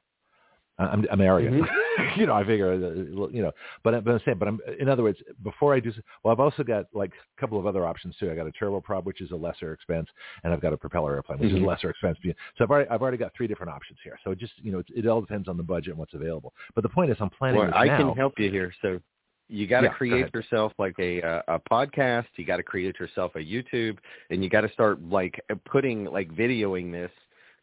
I'm, 0.86 1.06
I'm 1.10 1.20
arrogant. 1.20 1.62
Mm-hmm. 1.62 2.20
you 2.20 2.26
know, 2.26 2.34
I 2.34 2.44
figure, 2.44 2.72
uh, 2.72 3.28
you 3.30 3.42
know, 3.42 3.52
but, 3.84 4.04
but 4.04 4.12
I'm 4.12 4.20
saying, 4.24 4.38
but 4.38 4.48
I'm, 4.48 4.58
in 4.78 4.88
other 4.88 5.02
words, 5.02 5.18
before 5.42 5.74
I 5.74 5.80
do, 5.80 5.92
well, 6.24 6.32
I've 6.32 6.40
also 6.40 6.62
got 6.62 6.86
like 6.94 7.12
a 7.36 7.40
couple 7.40 7.58
of 7.58 7.66
other 7.66 7.86
options 7.86 8.16
too. 8.18 8.30
I 8.30 8.34
got 8.34 8.46
a 8.46 8.52
turboprop, 8.52 9.04
which 9.04 9.20
is 9.20 9.30
a 9.30 9.36
lesser 9.36 9.72
expense, 9.72 10.08
and 10.44 10.52
I've 10.52 10.60
got 10.60 10.72
a 10.72 10.76
propeller 10.76 11.14
airplane, 11.14 11.38
which 11.38 11.50
is 11.50 11.58
Mhm. 11.58 11.64
a 11.64 11.66
lesser 11.66 11.90
expense. 11.90 12.18
So 12.22 12.64
I've 12.64 12.70
already, 12.70 12.88
I've 12.90 13.02
already 13.02 13.16
got 13.18 13.32
three 13.36 13.46
different 13.46 13.72
options 13.72 13.98
here. 14.02 14.18
So 14.24 14.30
it 14.30 14.38
just, 14.38 14.52
you 14.62 14.72
know, 14.72 14.78
it, 14.80 14.86
it 14.94 15.06
all 15.06 15.20
depends 15.20 15.48
on 15.48 15.56
the 15.56 15.62
budget 15.62 15.90
and 15.90 15.98
what's 15.98 16.14
available. 16.14 16.52
But 16.74 16.82
the 16.82 16.88
point 16.90 17.10
is, 17.10 17.16
I'm 17.20 17.30
planning 17.30 17.60
Well, 17.60 17.70
I 17.74 17.86
now. 17.86 17.96
can 17.98 18.16
help 18.16 18.38
you 18.38 18.50
here. 18.50 18.72
So 18.82 19.00
you 19.48 19.66
got 19.66 19.80
to 19.80 19.86
Yeah, 19.88 19.92
create 19.92 20.20
ahead. 20.20 20.34
yourself 20.34 20.72
like 20.78 20.94
a 20.98 21.20
uh, 21.22 21.42
a 21.48 21.60
podcast. 21.70 22.26
You 22.36 22.44
got 22.44 22.58
to 22.58 22.62
create 22.62 22.98
yourself 22.98 23.32
a 23.34 23.38
YouTube, 23.38 23.98
and 24.30 24.42
you 24.42 24.48
got 24.48 24.62
to 24.62 24.72
start 24.72 25.02
like 25.02 25.40
putting 25.64 26.04
like 26.04 26.30
videoing 26.32 26.92
this, 26.92 27.10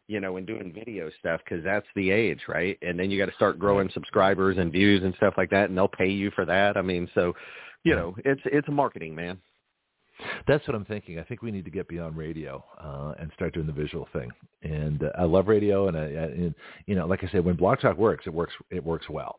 you 0.08 0.20
know, 0.20 0.36
and 0.38 0.46
doing 0.46 0.72
video 0.72 1.10
stuff 1.20 1.40
because 1.44 1.62
that's 1.64 1.86
the 1.94 2.10
age, 2.10 2.40
right? 2.48 2.76
And 2.82 2.98
then 2.98 3.10
you 3.10 3.18
got 3.18 3.26
to 3.30 3.36
start 3.36 3.58
growing 3.58 3.90
subscribers 3.94 4.56
and 4.58 4.72
views 4.72 5.04
and 5.04 5.14
stuff 5.16 5.34
like 5.36 5.50
that, 5.50 5.68
and 5.68 5.76
they'll 5.78 5.86
pay 5.86 6.08
you 6.08 6.30
for 6.32 6.44
that. 6.46 6.76
I 6.76 6.82
mean, 6.82 7.08
so 7.14 7.34
you 7.84 7.94
know, 7.94 8.16
it's 8.24 8.40
it's 8.46 8.66
a 8.68 8.72
marketing 8.72 9.14
man. 9.14 9.38
That's 10.48 10.66
what 10.66 10.74
I'm 10.74 10.84
thinking. 10.84 11.18
I 11.20 11.22
think 11.22 11.42
we 11.42 11.52
need 11.52 11.64
to 11.64 11.70
get 11.70 11.86
beyond 11.86 12.16
radio 12.16 12.64
uh, 12.82 13.14
and 13.20 13.30
start 13.34 13.54
doing 13.54 13.68
the 13.68 13.72
visual 13.72 14.08
thing. 14.12 14.30
And 14.62 15.04
uh, 15.04 15.10
I 15.16 15.22
love 15.22 15.46
radio, 15.46 15.86
and, 15.86 15.96
I, 15.96 16.00
I, 16.02 16.24
and 16.24 16.54
you 16.86 16.96
know, 16.96 17.06
like 17.06 17.22
I 17.22 17.28
said, 17.30 17.44
when 17.44 17.54
Blog 17.54 17.80
Talk 17.80 17.96
works, 17.96 18.24
it 18.26 18.34
works. 18.34 18.52
It 18.70 18.84
works 18.84 19.08
well. 19.08 19.38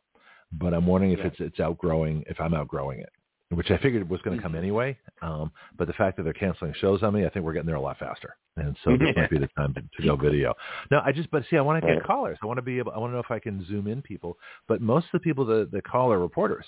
But 0.54 0.74
I'm 0.74 0.88
wondering 0.88 1.12
if 1.12 1.20
Yeah. 1.20 1.28
it's 1.28 1.36
it's 1.40 1.60
outgrowing, 1.60 2.24
if 2.28 2.40
I'm 2.40 2.54
outgrowing 2.54 3.00
it, 3.02 3.10
which 3.52 3.72
I 3.72 3.78
figured 3.78 4.08
was 4.10 4.22
going 4.22 4.38
to 4.38 4.44
come 4.44 4.56
anyway. 4.56 4.98
Um, 5.22 5.52
but 5.78 5.88
the 5.88 5.94
fact 5.94 6.18
that 6.18 6.24
they're 6.24 6.34
canceling 6.34 6.74
shows 6.80 7.02
on 7.04 7.14
me, 7.14 7.26
I 7.26 7.30
think 7.30 7.44
we're 7.46 7.54
getting 7.54 7.68
there 7.68 7.76
a 7.76 7.82
lot 7.82 7.98
faster. 7.98 8.36
And 8.58 8.76
so 8.84 8.92
this 8.92 9.10
might 9.16 9.30
be 9.30 9.40
the 9.40 9.48
time 9.58 9.74
to, 9.74 9.82
to 9.82 10.08
go 10.08 10.16
video. 10.22 10.54
No, 10.92 11.02
I 11.04 11.12
just, 11.12 11.32
but 11.32 11.44
see, 11.50 11.58
I 11.58 11.62
want 11.62 11.84
to 11.84 11.94
get 11.96 12.04
callers. 12.04 12.38
I 12.44 12.46
want 12.46 12.58
to 12.58 12.62
be 12.62 12.78
able. 12.78 12.92
I 12.92 13.00
want 13.00 13.10
to 13.12 13.16
know 13.16 13.20
if 13.22 13.32
I 13.32 13.40
can 13.40 13.66
zoom 13.68 13.88
in 13.88 14.02
people. 14.02 14.38
But 14.68 14.82
most 14.82 15.06
of 15.06 15.12
the 15.14 15.20
people 15.20 15.46
that, 15.46 15.72
that 15.72 15.84
call 15.84 16.12
are 16.12 16.20
reporters 16.20 16.66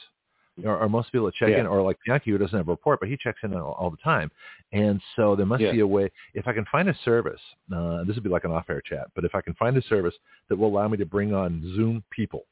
or, 0.65 0.77
or 0.79 0.89
most 0.89 1.11
people 1.11 1.25
that 1.27 1.35
check 1.35 1.49
Yeah. 1.49 1.61
in, 1.61 1.65
or 1.67 1.81
like 1.81 1.97
Bianchi 2.05 2.31
who 2.31 2.37
doesn't 2.37 2.57
have 2.57 2.67
a 2.67 2.71
report, 2.71 2.99
but 2.99 3.09
he 3.09 3.17
checks 3.17 3.39
in 3.43 3.53
all, 3.53 3.73
all 3.73 3.89
the 3.89 3.97
time. 3.97 4.29
And 4.73 5.01
so 5.15 5.35
there 5.35 5.45
must 5.45 5.61
Yeah. 5.61 5.71
be 5.71 5.79
a 5.81 5.87
way, 5.87 6.11
if 6.33 6.47
I 6.47 6.53
can 6.53 6.65
find 6.71 6.89
a 6.89 6.95
service, 7.05 7.39
uh, 7.73 8.03
this 8.03 8.15
would 8.15 8.23
be 8.23 8.29
like 8.29 8.43
an 8.43 8.51
off-air 8.51 8.81
chat, 8.81 9.07
but 9.15 9.23
if 9.23 9.33
I 9.35 9.41
can 9.41 9.53
find 9.53 9.77
a 9.77 9.81
service 9.83 10.13
that 10.49 10.57
will 10.57 10.67
allow 10.67 10.87
me 10.87 10.97
to 10.97 11.05
bring 11.05 11.33
on 11.33 11.61
Zoom 11.75 12.03
people, 12.11 12.43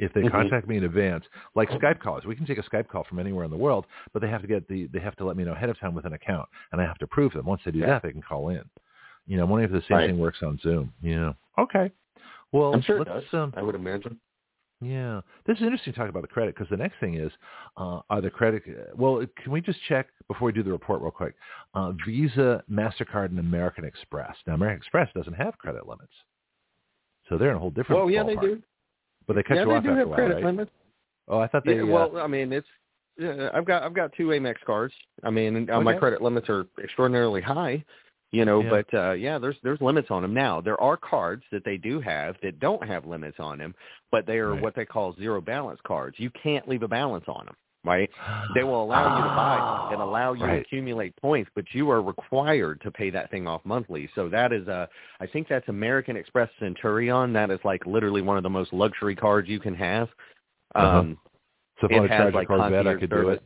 if 0.00 0.12
they 0.14 0.22
Mhm. 0.22 0.30
contact 0.30 0.66
me 0.66 0.76
in 0.78 0.84
advance, 0.84 1.24
like 1.54 1.70
Skype 1.70 2.00
callers, 2.00 2.24
we 2.24 2.34
can 2.34 2.46
take 2.46 2.58
a 2.58 2.62
Skype 2.62 2.88
call 2.88 3.04
from 3.04 3.18
anywhere 3.18 3.44
in 3.44 3.50
the 3.50 3.56
world, 3.56 3.86
but 4.12 4.20
they 4.22 4.28
have 4.28 4.40
to 4.40 4.48
get 4.48 4.66
the, 4.66 4.86
they 4.86 4.98
have 4.98 5.14
to 5.16 5.24
let 5.24 5.36
me 5.36 5.44
know 5.44 5.52
ahead 5.52 5.68
of 5.68 5.78
time 5.78 5.94
with 5.94 6.06
an 6.06 6.14
account, 6.14 6.48
and 6.72 6.80
I 6.80 6.84
have 6.84 6.98
to 6.98 7.06
prove 7.06 7.32
them. 7.34 7.44
Once 7.46 7.62
they 7.64 7.70
do 7.70 7.80
Yeah. 7.80 7.86
that, 7.86 8.02
they 8.02 8.12
can 8.12 8.22
call 8.22 8.48
in. 8.48 8.64
You 9.26 9.36
know, 9.36 9.44
I'm 9.44 9.50
wondering 9.50 9.72
if 9.74 9.82
the 9.82 9.86
same 9.86 9.98
Right. 9.98 10.06
thing 10.08 10.18
works 10.18 10.42
on 10.42 10.58
Zoom. 10.58 10.92
You 11.02 11.16
know, 11.20 11.36
okay. 11.58 11.92
Well, 12.52 12.74
I'm 12.74 12.80
sure 12.82 12.96
it 12.98 13.04
does. 13.04 13.32
Um, 13.34 13.52
I 13.56 13.62
would 13.62 13.74
imagine. 13.74 14.18
yeah, 14.80 15.20
this 15.44 15.58
is 15.58 15.62
interesting 15.62 15.92
to 15.92 15.98
talk 15.98 16.08
about 16.08 16.22
the 16.22 16.28
credit 16.28 16.54
because 16.54 16.70
the 16.70 16.76
next 16.76 16.98
thing 16.98 17.14
is, 17.14 17.30
uh, 17.76 18.00
are 18.08 18.22
the 18.22 18.30
credit? 18.30 18.62
Well, 18.96 19.24
can 19.36 19.52
we 19.52 19.60
just 19.60 19.80
check 19.82 20.08
before 20.26 20.46
we 20.46 20.52
do 20.52 20.62
the 20.62 20.72
report 20.72 21.02
real 21.02 21.10
quick? 21.10 21.34
Uh, 21.74 21.92
Visa, 22.06 22.64
Mastercard, 22.68 23.26
and 23.26 23.38
American 23.38 23.84
Express. 23.84 24.34
Now, 24.46 24.54
American 24.54 24.78
Express 24.78 25.12
doesn't 25.12 25.34
have 25.34 25.58
credit 25.58 25.86
limits, 25.86 26.14
so 27.28 27.36
they're 27.36 27.50
in 27.50 27.56
a 27.56 27.60
whole 27.60 27.70
different. 27.70 28.00
Well, 28.00 28.10
yeah, 28.10 28.24
they 28.24 28.36
do. 28.36 28.62
But 29.26 29.36
they 29.36 29.42
cut 29.42 29.56
yeah, 29.56 29.62
you 29.62 29.68
they 29.68 29.74
off 29.74 29.82
do 29.82 29.90
after 29.90 30.00
have 30.00 30.12
credit 30.12 30.34
right? 30.34 30.44
limits. 30.44 30.70
Oh, 31.28 31.38
I 31.38 31.46
thought 31.46 31.64
they. 31.64 31.76
Yeah, 31.76 31.82
uh, 31.82 31.86
well, 31.86 32.18
I 32.18 32.26
mean, 32.26 32.52
it's 32.52 32.66
yeah, 33.18 33.50
I've 33.54 33.64
got 33.64 33.82
I've 33.82 33.94
got 33.94 34.12
two 34.16 34.28
Amex 34.28 34.56
cards. 34.64 34.94
I 35.22 35.30
mean, 35.30 35.68
uh, 35.70 35.80
my 35.80 35.94
credit 35.94 36.22
limits 36.22 36.48
are 36.48 36.66
extraordinarily 36.82 37.40
high, 37.40 37.84
you 38.32 38.44
know. 38.44 38.62
Yeah. 38.62 38.70
But 38.70 38.98
uh, 38.98 39.12
yeah, 39.12 39.38
there's 39.38 39.56
there's 39.62 39.80
limits 39.80 40.08
on 40.10 40.22
them 40.22 40.34
now. 40.34 40.60
There 40.60 40.80
are 40.80 40.96
cards 40.96 41.42
that 41.52 41.64
they 41.64 41.76
do 41.76 42.00
have 42.00 42.36
that 42.42 42.58
don't 42.60 42.86
have 42.86 43.04
limits 43.06 43.36
on 43.38 43.58
them, 43.58 43.74
but 44.10 44.26
they 44.26 44.38
are 44.38 44.54
Right. 44.54 44.62
what 44.62 44.74
they 44.74 44.84
call 44.86 45.14
zero 45.16 45.40
balance 45.40 45.80
cards. 45.86 46.16
You 46.18 46.30
can't 46.42 46.66
leave 46.68 46.82
a 46.82 46.88
balance 46.88 47.26
on 47.28 47.46
them, 47.46 47.56
right? 47.84 48.10
They 48.54 48.64
will 48.64 48.82
allow 48.82 49.16
you 49.16 49.22
to 49.22 49.28
buy 49.28 49.88
and 49.92 50.02
allow 50.02 50.32
you 50.32 50.44
Right. 50.44 50.56
to 50.56 50.60
accumulate 50.60 51.16
points, 51.16 51.50
but 51.54 51.64
you 51.72 51.90
are 51.90 52.02
required 52.02 52.80
to 52.82 52.90
pay 52.90 53.10
that 53.10 53.30
thing 53.30 53.46
off 53.46 53.62
monthly. 53.64 54.08
So 54.14 54.28
that 54.28 54.52
is 54.52 54.66
a, 54.68 54.88
I 55.20 55.26
think 55.26 55.48
that's 55.48 55.68
American 55.68 56.16
Express 56.16 56.50
Centurion. 56.58 57.32
That 57.32 57.50
is 57.50 57.60
like 57.64 57.84
literally 57.86 58.22
one 58.22 58.36
of 58.36 58.42
the 58.42 58.50
most 58.50 58.72
luxury 58.72 59.16
cards 59.16 59.48
you 59.48 59.60
can 59.60 59.74
have. 59.74 60.08
Uh-huh. 60.74 60.98
Um, 60.98 61.18
So 61.80 61.88
if 61.90 62.02
I 62.02 62.06
has, 62.06 62.18
charge 62.18 62.34
like, 62.34 62.44
a 62.44 62.46
Corvette, 62.46 62.86
I 62.86 62.94
could 62.94 63.10
do 63.10 63.30
it, 63.30 63.42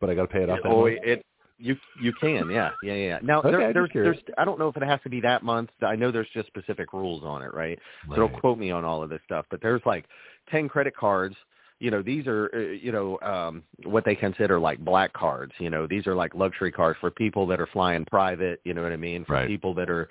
but 0.00 0.10
I 0.10 0.14
got 0.14 0.22
to 0.22 0.28
pay 0.28 0.42
it 0.42 0.50
off. 0.50 0.58
Oh, 0.64 0.86
it 0.86 1.24
you 1.60 1.76
you 2.02 2.12
can, 2.14 2.48
yeah, 2.48 2.70
yeah, 2.82 2.94
yeah. 2.94 3.18
Now 3.22 3.40
Okay, 3.40 3.50
there, 3.50 3.72
there's 3.72 3.90
there's 3.92 4.18
I 4.38 4.44
don't 4.44 4.58
know 4.58 4.68
if 4.68 4.76
it 4.76 4.82
has 4.82 4.98
to 5.02 5.10
be 5.10 5.20
that 5.20 5.42
month. 5.42 5.68
I 5.82 5.94
know 5.94 6.10
there's 6.10 6.28
just 6.32 6.46
specific 6.46 6.92
rules 6.92 7.22
on 7.22 7.42
it, 7.42 7.52
right? 7.52 7.78
So 8.08 8.16
don't 8.16 8.32
quote 8.32 8.58
me 8.58 8.70
on 8.70 8.84
all 8.84 9.02
of 9.02 9.10
this 9.10 9.20
stuff, 9.26 9.44
but 9.50 9.60
there's 9.60 9.82
like 9.84 10.06
ten 10.50 10.68
credit 10.68 10.96
cards. 10.96 11.36
You 11.80 11.90
know, 11.90 12.02
these 12.02 12.26
are 12.26 12.50
uh, 12.54 12.58
you 12.58 12.92
know 12.92 13.18
um 13.22 13.64
what 13.84 14.04
they 14.04 14.14
consider 14.14 14.60
like 14.60 14.78
black 14.78 15.12
cards. 15.12 15.52
You 15.58 15.70
know, 15.70 15.86
these 15.86 16.06
are 16.06 16.14
like 16.14 16.34
luxury 16.34 16.70
cards 16.72 16.98
for 17.00 17.10
people 17.10 17.46
that 17.48 17.60
are 17.60 17.66
flying 17.68 18.04
private. 18.04 18.60
You 18.64 18.74
know 18.74 18.82
what 18.82 18.92
I 18.92 18.96
mean? 18.96 19.24
For 19.24 19.34
Right. 19.34 19.48
people 19.48 19.74
that 19.74 19.90
are 19.90 20.08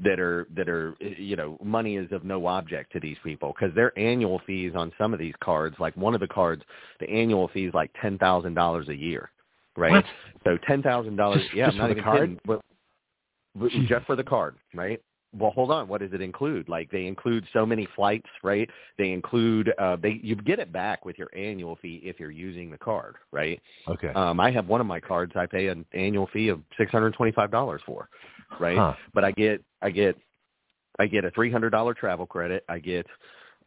that 0.00 0.20
are 0.20 0.46
that 0.54 0.68
are 0.68 0.94
you 1.00 1.36
know 1.36 1.58
money 1.62 1.96
is 1.96 2.10
of 2.12 2.24
no 2.24 2.46
object 2.46 2.92
to 2.92 3.00
these 3.00 3.16
people 3.24 3.52
because 3.58 3.74
their 3.74 3.96
annual 3.98 4.40
fees 4.46 4.72
on 4.76 4.92
some 4.96 5.12
of 5.12 5.18
these 5.18 5.34
cards 5.42 5.76
like 5.80 5.96
one 5.96 6.14
of 6.14 6.20
the 6.20 6.28
cards 6.28 6.62
the 7.00 7.10
annual 7.10 7.48
fee 7.48 7.64
is 7.66 7.74
like 7.74 7.90
ten 8.00 8.16
thousand 8.18 8.54
dollars 8.54 8.88
a 8.88 8.94
year 8.94 9.30
right 9.76 9.92
What? 9.92 10.04
so 10.44 10.56
ten 10.68 10.82
thousand 10.82 11.16
dollars 11.16 11.42
yeah 11.52 11.66
just 11.66 11.78
not 11.78 11.84
for 11.84 11.88
the 11.88 12.00
even 12.00 12.04
card? 12.04 12.20
kidding, 12.20 12.38
but, 12.44 12.60
but 13.56 13.70
just 13.88 14.06
for 14.06 14.14
the 14.14 14.22
card 14.24 14.56
right 14.74 15.00
well 15.36 15.50
hold 15.50 15.70
on 15.70 15.88
what 15.88 16.00
does 16.00 16.12
it 16.12 16.20
include? 16.20 16.68
Like 16.68 16.90
they 16.90 17.06
include 17.06 17.44
so 17.52 17.66
many 17.66 17.86
flights 17.94 18.28
right? 18.42 18.68
They 18.96 19.10
include 19.12 19.72
uh 19.78 19.96
they 19.96 20.20
you 20.22 20.36
get 20.36 20.58
it 20.58 20.72
back 20.72 21.04
with 21.04 21.18
your 21.18 21.28
annual 21.36 21.76
fee 21.76 22.00
if 22.04 22.18
you're 22.18 22.30
using 22.30 22.70
the 22.70 22.78
card 22.78 23.16
right? 23.32 23.60
Okay. 23.88 24.08
um 24.08 24.40
i 24.40 24.50
have 24.50 24.66
one 24.68 24.80
of 24.80 24.86
my 24.86 25.00
cards 25.00 25.32
i 25.36 25.46
pay 25.46 25.68
an 25.68 25.84
annual 25.92 26.28
fee 26.32 26.48
of 26.48 26.60
six 26.76 26.90
hundred 26.90 27.06
and 27.06 27.14
twenty 27.14 27.32
five 27.32 27.50
dollars 27.50 27.82
for 27.84 28.08
right? 28.60 28.78
Huh. 28.78 28.94
but 29.14 29.24
i 29.24 29.32
get 29.32 29.62
i 29.82 29.90
get 29.90 30.16
i 30.98 31.06
get 31.06 31.24
a 31.24 31.30
three 31.30 31.50
hundred 31.50 31.70
dollar 31.70 31.94
travel 31.94 32.26
credit. 32.26 32.64
I 32.68 32.78
get 32.78 33.06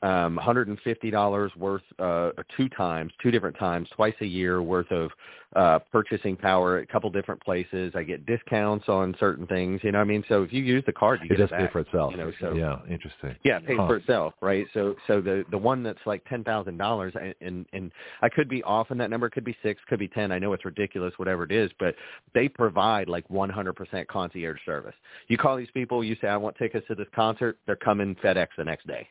um 0.04 0.38
hundred 0.38 0.68
and 0.68 0.80
fifty 0.82 1.12
dollars 1.12 1.52
worth 1.56 1.84
uh 2.00 2.32
two 2.58 2.68
times 2.70 3.12
two 3.22 3.32
different 3.32 3.58
times 3.58 3.88
twice 3.96 4.16
a 4.22 4.26
year 4.26 4.62
worth 4.62 4.92
of 4.92 5.12
uh 5.56 5.78
purchasing 5.92 6.36
power 6.36 6.78
at 6.78 6.84
a 6.84 6.88
couple 6.88 7.10
different 7.10 7.42
places 7.44 7.92
i 7.96 8.02
get 8.04 8.26
discounts 8.26 8.88
on 8.90 9.16
certain 9.20 9.46
things 9.48 9.80
you 9.84 9.92
know 9.92 10.00
what 10.00 10.04
i 10.06 10.08
mean 10.08 10.24
so 10.28 10.44
if 10.44 10.52
you 10.54 10.64
use 10.64 10.84
the 10.86 10.94
card 10.94 11.20
you 11.22 11.28
It 11.28 11.38
get 11.38 11.38
does 11.38 11.52
it 11.52 11.58
pay 11.68 11.72
for 11.72 11.80
itself. 11.80 12.12
you 12.12 12.18
know 12.18 12.32
so 12.40 12.54
yeah, 12.54 12.80
interesting. 12.90 13.36
yeah, 13.44 13.58
it 13.58 13.66
pays 13.68 13.78
Huh. 13.78 13.88
for 13.88 13.96
itself, 13.98 14.34
right? 14.42 14.66
So 14.74 14.96
so 15.08 15.22
the 15.22 15.44
the 15.52 15.58
one 15.58 15.84
that's 15.84 16.00
like 16.06 16.24
ten 16.26 16.44
thousand 16.44 16.78
dollars, 16.78 17.14
and 17.42 17.66
and 17.74 17.92
I 18.22 18.30
could 18.30 18.50
be 18.50 18.62
off 18.64 18.92
in 18.92 18.98
that 19.00 19.10
number. 19.10 19.28
It 19.28 19.32
could 19.32 19.44
be 19.44 19.56
six, 19.64 19.80
could 19.88 20.00
be 20.00 20.08
ten. 20.08 20.32
I 20.32 20.40
know 20.40 20.54
it's 20.54 20.66
ridiculous, 20.66 21.14
whatever 21.18 21.44
it 21.44 21.52
is, 21.52 21.72
but 21.80 21.96
they 22.34 22.48
provide 22.50 23.08
like 23.08 23.30
one 23.30 23.50
hundred 23.50 23.74
percent 23.74 24.08
concierge 24.08 24.60
service. 24.66 24.96
You 25.28 25.38
call 25.38 25.58
these 25.58 25.72
people, 25.74 26.04
you 26.04 26.16
say, 26.22 26.28
I 26.28 26.38
want 26.38 26.58
tickets 26.58 26.86
to 26.88 26.96
this 26.96 27.08
concert. 27.16 27.58
They're 27.66 27.76
coming 27.76 28.16
FedEx 28.24 28.48
the 28.58 28.64
next 28.66 28.88
day. 28.88 29.08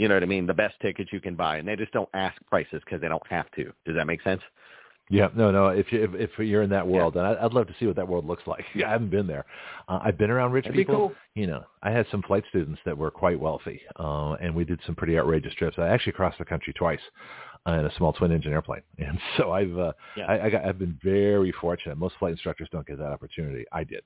You 0.00 0.08
know 0.08 0.14
what 0.14 0.22
I 0.22 0.26
mean? 0.26 0.46
The 0.46 0.54
best 0.54 0.76
tickets 0.80 1.10
you 1.12 1.20
can 1.20 1.34
buy, 1.34 1.58
and 1.58 1.68
they 1.68 1.76
just 1.76 1.92
don't 1.92 2.08
ask 2.14 2.34
prices 2.46 2.80
because 2.82 3.02
they 3.02 3.08
don't 3.08 3.26
have 3.28 3.50
to. 3.50 3.64
Does 3.84 3.96
that 3.96 4.06
make 4.06 4.22
sense? 4.22 4.40
Yeah, 5.10 5.28
no, 5.36 5.50
no. 5.50 5.68
If 5.68 5.92
you 5.92 6.02
if, 6.02 6.14
if 6.14 6.38
you're 6.38 6.62
in 6.62 6.70
that 6.70 6.86
world, 6.86 7.16
and 7.16 7.26
I, 7.26 7.36
I'd 7.44 7.52
love 7.52 7.66
to 7.66 7.74
see 7.78 7.84
what 7.84 7.96
that 7.96 8.08
world 8.08 8.24
looks 8.24 8.46
like. 8.46 8.64
Yeah. 8.74 8.86
I 8.88 8.92
haven't 8.92 9.10
been 9.10 9.26
there. 9.26 9.44
Uh, 9.90 9.98
I've 10.02 10.16
been 10.16 10.30
around 10.30 10.52
rich 10.52 10.64
That'd 10.64 10.78
people. 10.78 10.94
cool. 10.94 11.12
You 11.34 11.48
know, 11.48 11.64
I 11.82 11.90
had 11.90 12.06
some 12.10 12.22
flight 12.22 12.44
students 12.48 12.80
that 12.86 12.96
were 12.96 13.10
quite 13.10 13.38
wealthy, 13.38 13.82
uh, 13.98 14.36
and 14.40 14.54
we 14.54 14.64
did 14.64 14.80
some 14.86 14.94
pretty 14.94 15.18
outrageous 15.18 15.52
trips. 15.52 15.76
I 15.78 15.88
actually 15.88 16.12
crossed 16.12 16.38
the 16.38 16.46
country 16.46 16.72
twice 16.72 17.00
uh, 17.68 17.72
in 17.72 17.84
a 17.84 17.94
small 17.98 18.14
twin 18.14 18.32
engine 18.32 18.54
airplane, 18.54 18.80
and 18.98 19.18
so 19.36 19.52
I've 19.52 19.76
uh, 19.76 19.92
Yeah. 20.16 20.24
I, 20.28 20.46
I 20.46 20.50
got, 20.50 20.64
I've 20.64 20.78
been 20.78 20.98
very 21.04 21.52
fortunate. 21.60 21.98
Most 21.98 22.14
flight 22.18 22.32
instructors 22.32 22.68
don't 22.72 22.86
get 22.86 22.96
that 22.96 23.12
opportunity. 23.12 23.66
I 23.70 23.84
did. 23.84 24.00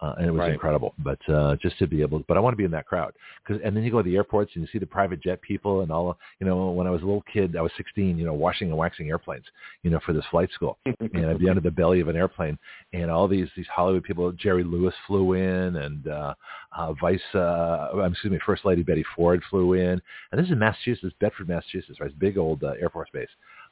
Uh, 0.00 0.14
and 0.18 0.26
it 0.28 0.30
was 0.30 0.38
Right. 0.38 0.52
incredible, 0.52 0.94
but 0.98 1.18
uh, 1.28 1.56
just 1.56 1.76
to 1.78 1.86
be 1.86 2.02
able, 2.02 2.20
but 2.28 2.36
I 2.36 2.40
want 2.40 2.52
to 2.52 2.56
be 2.56 2.64
in 2.64 2.70
that 2.70 2.86
crowd, 2.86 3.14
cause, 3.44 3.58
and 3.64 3.76
then 3.76 3.82
you 3.82 3.90
go 3.90 4.00
to 4.00 4.08
the 4.08 4.14
airports 4.14 4.52
and 4.54 4.62
you 4.62 4.68
see 4.70 4.78
the 4.78 4.86
private 4.86 5.20
jet 5.20 5.42
people 5.42 5.80
and 5.80 5.90
all. 5.90 6.16
You 6.38 6.46
know, 6.46 6.70
when 6.70 6.86
I 6.86 6.90
was 6.90 7.02
a 7.02 7.04
little 7.04 7.24
kid, 7.32 7.56
I 7.56 7.62
was 7.62 7.72
16. 7.76 8.16
You 8.16 8.24
know, 8.24 8.32
washing 8.32 8.68
and 8.68 8.76
waxing 8.76 9.08
airplanes, 9.08 9.46
you 9.82 9.90
know, 9.90 9.98
for 10.06 10.12
this 10.12 10.24
flight 10.30 10.50
school, 10.52 10.78
and 10.86 11.26
I'd 11.26 11.40
be 11.40 11.48
under 11.48 11.60
the 11.60 11.70
belly 11.70 11.98
of 11.98 12.06
an 12.06 12.16
airplane, 12.16 12.56
and 12.92 13.10
all 13.10 13.26
these 13.26 13.48
these 13.56 13.66
Hollywood 13.66 14.04
people. 14.04 14.30
Jerry 14.32 14.62
Lewis 14.62 14.94
flew 15.08 15.32
in, 15.32 15.74
and 15.76 16.06
uh, 16.06 16.34
uh, 16.76 16.92
Vice, 16.94 17.20
uh, 17.34 17.88
um, 17.94 18.12
excuse 18.12 18.32
me, 18.32 18.38
First 18.46 18.64
Lady 18.64 18.84
Betty 18.84 19.04
Ford 19.16 19.42
flew 19.50 19.72
in, 19.72 20.00
and 20.30 20.38
this 20.38 20.46
is 20.46 20.52
in 20.52 20.60
Massachusetts, 20.60 21.14
Bedford, 21.18 21.48
Massachusetts, 21.48 21.98
right? 21.98 22.10
It's 22.10 22.18
big 22.18 22.38
old 22.38 22.62
uh, 22.62 22.74
Air 22.80 22.90
Force 22.90 23.08
base 23.12 23.28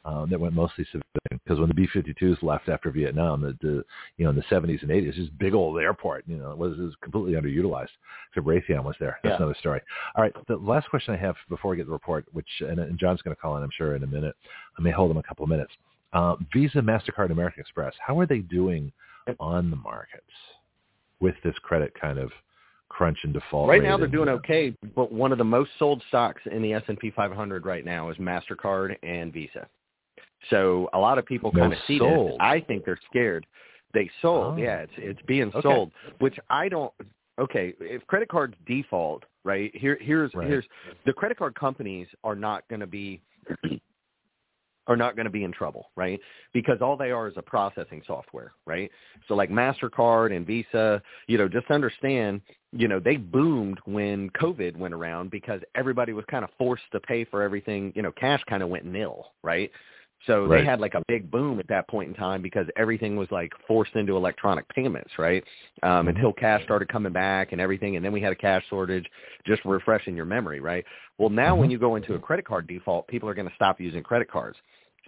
um, 0.06 0.30
that 0.30 0.38
went 0.38 0.54
mostly 0.54 0.84
civilian. 0.84 1.02
Because 1.30 1.58
when 1.58 1.68
the 1.68 1.74
B-52s 1.74 2.42
left 2.42 2.68
after 2.68 2.90
Vietnam, 2.90 3.42
the, 3.42 3.56
the 3.60 3.84
you 4.16 4.24
know 4.24 4.30
in 4.30 4.36
the 4.36 4.42
70s 4.42 4.82
and 4.82 4.90
80s, 4.90 5.16
this 5.16 5.28
big 5.38 5.52
old 5.52 5.78
airport, 5.78 6.24
you 6.28 6.36
know, 6.36 6.52
it 6.52 6.58
was, 6.58 6.78
it 6.78 6.82
was 6.82 6.94
completely 7.02 7.32
underutilized. 7.32 7.88
So 8.34 8.40
Raytheon 8.40 8.84
was 8.84 8.94
there. 9.00 9.18
That's 9.22 9.32
Yeah. 9.32 9.36
another 9.38 9.56
story. 9.58 9.80
All 10.14 10.22
right, 10.22 10.32
the 10.46 10.56
last 10.56 10.88
question 10.88 11.12
I 11.12 11.16
have 11.18 11.34
before 11.48 11.72
we 11.72 11.76
get 11.76 11.86
the 11.86 11.92
report, 11.92 12.24
which 12.32 12.48
and, 12.60 12.78
and 12.78 12.98
John's 12.98 13.20
going 13.22 13.34
to 13.34 13.40
call 13.40 13.56
in, 13.56 13.64
I'm 13.64 13.70
sure, 13.76 13.96
in 13.96 14.04
a 14.04 14.06
minute. 14.06 14.36
I 14.78 14.82
may 14.82 14.92
hold 14.92 15.10
him 15.10 15.16
a 15.16 15.22
couple 15.22 15.42
of 15.42 15.50
minutes. 15.50 15.72
Uh, 16.12 16.36
Visa, 16.52 16.78
Mastercard, 16.78 17.30
American 17.30 17.60
Express. 17.60 17.92
How 17.98 18.18
are 18.20 18.26
they 18.26 18.38
doing 18.38 18.92
on 19.40 19.70
the 19.70 19.76
markets 19.76 20.22
with 21.18 21.34
this 21.42 21.54
credit 21.62 21.92
kind 22.00 22.18
of 22.18 22.30
crunch 22.88 23.18
and 23.24 23.32
default? 23.34 23.68
Right 23.68 23.82
now 23.82 23.98
they're 23.98 24.06
doing 24.06 24.28
okay, 24.28 24.72
but 24.94 25.12
one 25.12 25.32
of 25.32 25.38
the 25.38 25.44
most 25.44 25.70
sold 25.80 26.02
stocks 26.08 26.42
in 26.50 26.62
the 26.62 26.74
S&P 26.74 27.10
500 27.10 27.66
right 27.66 27.84
now 27.84 28.08
is 28.08 28.16
Mastercard 28.18 28.96
and 29.02 29.32
Visa. 29.32 29.66
So 30.50 30.88
a 30.92 30.98
lot 30.98 31.18
of 31.18 31.26
people 31.26 31.50
kind 31.52 31.72
of 31.72 31.78
see 31.86 31.98
sold. 31.98 32.32
this. 32.32 32.36
I 32.40 32.60
think 32.60 32.84
they're 32.84 32.98
scared. 33.10 33.46
They 33.94 34.10
sold, 34.20 34.54
Oh. 34.58 34.62
yeah. 34.62 34.78
It's 34.78 34.92
it's 34.96 35.22
being 35.22 35.48
Okay. 35.48 35.60
sold, 35.62 35.92
which 36.18 36.38
I 36.50 36.68
don't. 36.68 36.92
Okay, 37.38 37.74
if 37.80 38.06
credit 38.06 38.28
cards 38.28 38.54
default, 38.66 39.24
right? 39.44 39.74
Here, 39.76 39.98
here's 40.00 40.34
Right. 40.34 40.48
here's 40.48 40.64
the 41.04 41.12
credit 41.12 41.38
card 41.38 41.54
companies 41.54 42.08
are 42.24 42.36
not 42.36 42.66
going 42.68 42.80
to 42.80 42.86
be 42.86 43.20
are 44.86 44.96
not 44.96 45.16
going 45.16 45.24
to 45.24 45.30
be 45.30 45.44
in 45.44 45.52
trouble, 45.52 45.90
right? 45.96 46.20
Because 46.52 46.80
all 46.80 46.96
they 46.96 47.10
are 47.10 47.26
is 47.26 47.34
a 47.36 47.42
processing 47.42 48.02
software, 48.06 48.52
right? 48.66 48.90
So 49.26 49.34
like 49.34 49.50
Mastercard 49.50 50.34
and 50.34 50.46
Visa, 50.46 51.02
you 51.26 51.38
know, 51.38 51.48
just 51.48 51.70
understand, 51.70 52.40
you 52.72 52.86
know, 52.86 53.00
they 53.00 53.16
boomed 53.16 53.80
when 53.84 54.30
COVID 54.30 54.76
went 54.76 54.94
around 54.94 55.30
because 55.30 55.60
everybody 55.74 56.12
was 56.12 56.24
kind 56.30 56.44
of 56.44 56.50
forced 56.56 56.84
to 56.92 57.00
pay 57.00 57.24
for 57.24 57.42
everything. 57.42 57.92
You 57.96 58.02
know, 58.02 58.12
cash 58.12 58.42
kind 58.48 58.62
of 58.62 58.68
went 58.68 58.84
nil, 58.84 59.32
right? 59.42 59.70
So 60.24 60.46
Right. 60.46 60.60
they 60.60 60.64
had 60.64 60.80
like 60.80 60.94
a 60.94 61.02
big 61.06 61.30
boom 61.30 61.60
at 61.60 61.68
that 61.68 61.86
point 61.88 62.08
in 62.08 62.14
time 62.14 62.42
because 62.42 62.66
everything 62.76 63.16
was 63.16 63.30
like 63.30 63.52
forced 63.66 63.94
into 63.94 64.16
electronic 64.16 64.66
payments, 64.68 65.18
right? 65.18 65.44
Um, 65.82 66.06
Mhm. 66.06 66.10
until 66.10 66.32
cash 66.32 66.62
started 66.62 66.88
coming 66.88 67.12
back 67.12 67.52
and 67.52 67.60
everything, 67.60 67.96
and 67.96 68.04
then 68.04 68.12
we 68.12 68.20
had 68.20 68.32
a 68.32 68.36
cash 68.36 68.64
shortage. 68.68 69.10
Just 69.44 69.64
refreshing 69.64 70.16
your 70.16 70.24
memory, 70.24 70.60
right? 70.60 70.84
Well, 71.18 71.30
now 71.30 71.54
when 71.54 71.68
Mhm. 71.68 71.72
you 71.72 71.78
go 71.78 71.96
into 71.96 72.14
a 72.14 72.18
credit 72.18 72.44
card 72.44 72.66
default, 72.66 73.06
people 73.08 73.28
are 73.28 73.34
going 73.34 73.48
to 73.48 73.54
stop 73.54 73.80
using 73.80 74.02
credit 74.02 74.28
cards. 74.28 74.60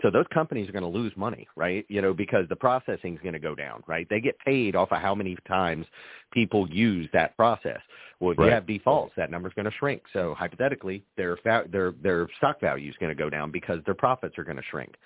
So 0.03 0.11
those 0.11 0.27
companies 0.33 0.69
are 0.69 0.73
going 0.73 0.91
to 0.91 0.99
lose 0.99 1.13
money, 1.17 1.49
right? 1.57 1.85
You 1.89 2.03
know, 2.03 2.15
because 2.15 2.49
the 2.49 2.57
processing 2.57 3.15
is 3.15 3.21
going 3.23 3.33
to 3.33 3.39
go 3.41 3.55
down, 3.55 3.83
right? 3.87 4.07
They 4.09 4.21
get 4.21 4.39
paid 4.39 4.77
off 4.77 4.93
of 4.93 4.99
how 5.01 5.15
many 5.15 5.37
times 5.47 5.87
people 6.33 6.69
use 6.71 7.09
that 7.13 7.37
process. 7.37 7.81
Well, 8.21 8.33
if 8.33 8.39
Right. 8.39 8.47
you 8.47 8.53
have 8.53 8.67
defaults, 8.67 9.15
that 9.17 9.31
number's 9.31 9.55
going 9.55 9.67
to 9.67 9.71
shrink. 9.73 10.03
So 10.13 10.35
hypothetically, 10.35 11.05
their 11.17 11.37
fa- 11.39 11.67
their 11.71 11.93
their 12.03 12.29
stock 12.39 12.61
value 12.61 12.91
is 12.91 12.97
going 12.97 13.11
to 13.11 13.15
go 13.15 13.31
down 13.31 13.51
because 13.51 13.83
their 13.85 13.95
profits 13.95 14.37
are 14.39 14.45
going 14.45 14.57
to 14.57 14.63
shrink. 14.65 14.97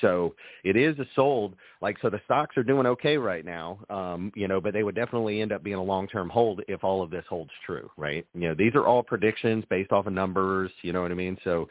So 0.00 0.34
it 0.64 0.76
is 0.76 0.98
a 0.98 1.06
sold 1.14 1.54
like 1.82 1.98
so 2.00 2.10
the 2.10 2.20
stocks 2.24 2.56
are 2.56 2.62
doing 2.62 2.86
okay 2.86 3.18
right 3.18 3.44
now, 3.44 3.78
um, 3.90 4.32
you 4.36 4.48
know, 4.48 4.60
but 4.60 4.72
they 4.72 4.82
would 4.84 4.94
definitely 4.94 5.40
end 5.42 5.52
up 5.52 5.62
being 5.62 5.76
a 5.76 5.82
long 5.82 6.06
term 6.08 6.28
hold 6.28 6.62
if 6.68 6.84
all 6.84 7.02
of 7.02 7.10
this 7.10 7.24
holds 7.28 7.50
true, 7.66 7.90
right? 7.96 8.24
You 8.34 8.48
know, 8.48 8.54
these 8.54 8.74
are 8.74 8.86
all 8.86 9.02
predictions 9.02 9.64
based 9.68 9.92
off 9.92 10.06
of 10.06 10.12
numbers, 10.12 10.70
you 10.82 10.92
know 10.92 11.02
what 11.02 11.10
I 11.10 11.14
mean? 11.14 11.36
So 11.44 11.68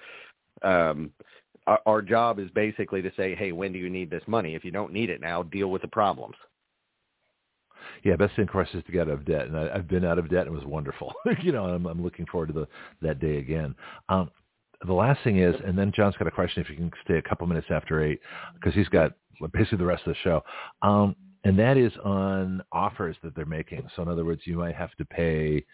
um 0.64 1.12
our, 1.70 1.80
our 1.86 2.02
job 2.02 2.40
is 2.40 2.50
basically 2.52 3.02
to 3.04 3.12
say, 3.16 3.36
hey, 3.36 3.52
when 3.52 3.72
do 3.72 3.80
you 3.80 3.90
need 3.90 4.10
this 4.10 4.24
money? 4.28 4.56
If 4.56 4.66
you 4.66 4.72
don't 4.72 4.92
need 4.92 5.10
it 5.10 5.22
now, 5.22 5.44
deal 5.44 5.70
with 5.70 5.84
the 5.84 5.88
problems. 5.88 6.36
Yeah, 8.04 8.16
best 8.16 8.36
thing, 8.36 8.44
of 8.44 8.52
course, 8.52 8.70
is 8.74 8.84
to 8.86 8.92
get 8.92 9.08
out 9.08 9.14
of 9.14 9.26
debt, 9.26 9.48
and 9.48 9.58
I, 9.58 9.70
I've 9.76 9.88
been 9.88 10.06
out 10.06 10.18
of 10.18 10.30
debt, 10.30 10.48
and 10.48 10.56
it 10.56 10.58
was 10.58 10.66
wonderful. 10.66 11.14
you 11.44 11.52
know, 11.52 11.66
I'm, 11.66 11.86
I'm 11.86 12.02
looking 12.04 12.26
forward 12.26 12.48
to 12.48 12.54
the 12.54 12.68
that 13.02 13.20
day 13.20 13.38
again. 13.38 13.76
Um, 14.10 14.32
the 14.86 14.94
last 14.94 15.24
thing 15.24 15.38
is, 15.40 15.56
and 15.66 15.78
then 15.78 15.92
John's 15.94 16.16
got 16.18 16.28
a 16.28 16.32
question. 16.32 16.64
If 16.64 16.70
you 16.70 16.76
can 16.76 16.92
stay 17.04 17.18
a 17.18 17.22
couple 17.22 17.46
minutes 17.46 17.68
after 17.70 18.04
eight, 18.04 18.20
because 18.56 18.74
he's 18.74 18.88
got 18.90 19.14
basically 19.54 19.78
the 19.78 19.86
rest 19.86 20.08
of 20.08 20.14
the 20.14 20.20
show, 20.24 20.42
um, 20.82 21.16
and 21.44 21.58
that 21.60 21.78
is 21.78 21.92
on 22.04 22.62
offers 22.72 23.16
that 23.24 23.36
they're 23.36 23.46
making. 23.46 23.88
So, 23.96 24.02
in 24.02 24.08
other 24.08 24.26
words, 24.26 24.42
you 24.46 24.58
might 24.58 24.76
have 24.76 24.96
to 24.96 25.06
pay, 25.06 25.66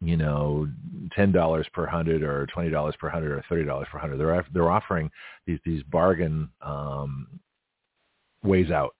you 0.00 0.16
know, 0.16 0.68
ten 1.12 1.32
dollars 1.32 1.66
per 1.72 1.86
hundred, 1.86 2.22
or 2.22 2.46
twenty 2.46 2.70
dollars 2.70 2.94
per 3.00 3.08
hundred, 3.08 3.32
or 3.32 3.44
thirty 3.48 3.64
dollars 3.64 3.88
per 3.90 3.98
hundred. 3.98 4.18
They're 4.18 4.46
they're 4.52 4.70
offering 4.70 5.10
these 5.46 5.58
these 5.64 5.82
bargain 5.84 6.48
um, 6.62 7.40
ways 8.42 8.70
out. 8.70 8.94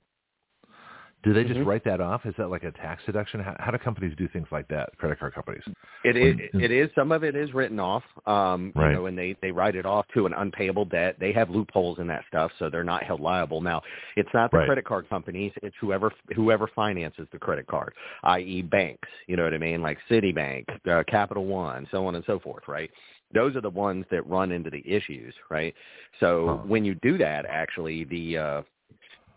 Do 1.25 1.33
they 1.33 1.43
just 1.43 1.59
Mhm. 1.59 1.67
write 1.67 1.83
that 1.85 2.01
off? 2.01 2.25
Is 2.27 2.35
that 2.37 2.49
like 2.49 2.63
a 2.63 2.71
tax 2.71 3.05
deduction? 3.05 3.41
How, 3.41 3.57
how 3.59 3.71
do 3.73 3.79
companies 3.79 4.15
do 4.17 4.29
things 4.29 4.47
like 4.53 4.69
that? 4.69 4.97
Credit 4.99 5.19
card 5.19 5.35
companies. 5.35 5.65
It 6.05 6.17
is, 6.17 6.37
When- 6.53 6.63
it 6.63 6.71
is 6.71 6.91
some 6.95 7.11
of 7.11 7.25
it 7.25 7.35
is 7.35 7.53
written 7.53 7.81
off, 7.81 8.05
um, 8.27 8.73
Right. 8.77 8.91
you 8.91 8.93
know, 8.95 9.07
and 9.07 9.19
they 9.19 9.33
they 9.43 9.51
write 9.51 9.75
it 9.75 9.85
off 9.85 10.07
to 10.15 10.27
an 10.27 10.33
unpayable 10.33 10.85
debt. 10.85 11.19
They 11.19 11.33
have 11.33 11.51
loopholes 11.51 11.99
in 11.99 12.07
that 12.07 12.25
stuff, 12.29 12.53
so 12.59 12.71
they're 12.71 12.85
not 12.85 13.03
held 13.03 13.21
liable. 13.21 13.61
Now, 13.61 13.83
it's 14.17 14.33
not 14.33 14.53
the 14.53 14.59
Right. 14.59 14.67
credit 14.67 14.85
card 14.85 15.09
companies; 15.09 15.53
it's 15.63 15.77
whoever 15.79 16.13
whoever 16.35 16.69
finances 16.69 17.29
the 17.31 17.39
credit 17.39 17.67
card, 17.67 17.95
i.e., 18.23 18.63
banks. 18.63 19.09
You 19.27 19.37
know 19.37 19.43
what 19.45 19.55
I 19.55 19.59
mean, 19.59 19.83
like 19.83 19.99
Citibank, 20.09 20.67
uh, 20.87 21.03
Capital 21.09 21.47
One, 21.47 21.87
so 21.91 22.07
on 22.07 22.15
and 22.15 22.25
so 22.27 22.39
forth, 22.39 22.69
right? 22.69 22.91
Those 23.33 23.57
are 23.57 23.61
the 23.61 23.69
ones 23.71 24.07
that 24.11 24.27
run 24.27 24.53
into 24.53 24.71
the 24.71 24.89
issues, 24.89 25.35
right? 25.51 25.75
So 26.21 26.47
Huh. 26.47 26.55
when 26.67 26.85
you 26.85 26.95
do 26.95 27.19
that, 27.19 27.45
actually, 27.45 28.05
the 28.05 28.39
uh, 28.39 28.63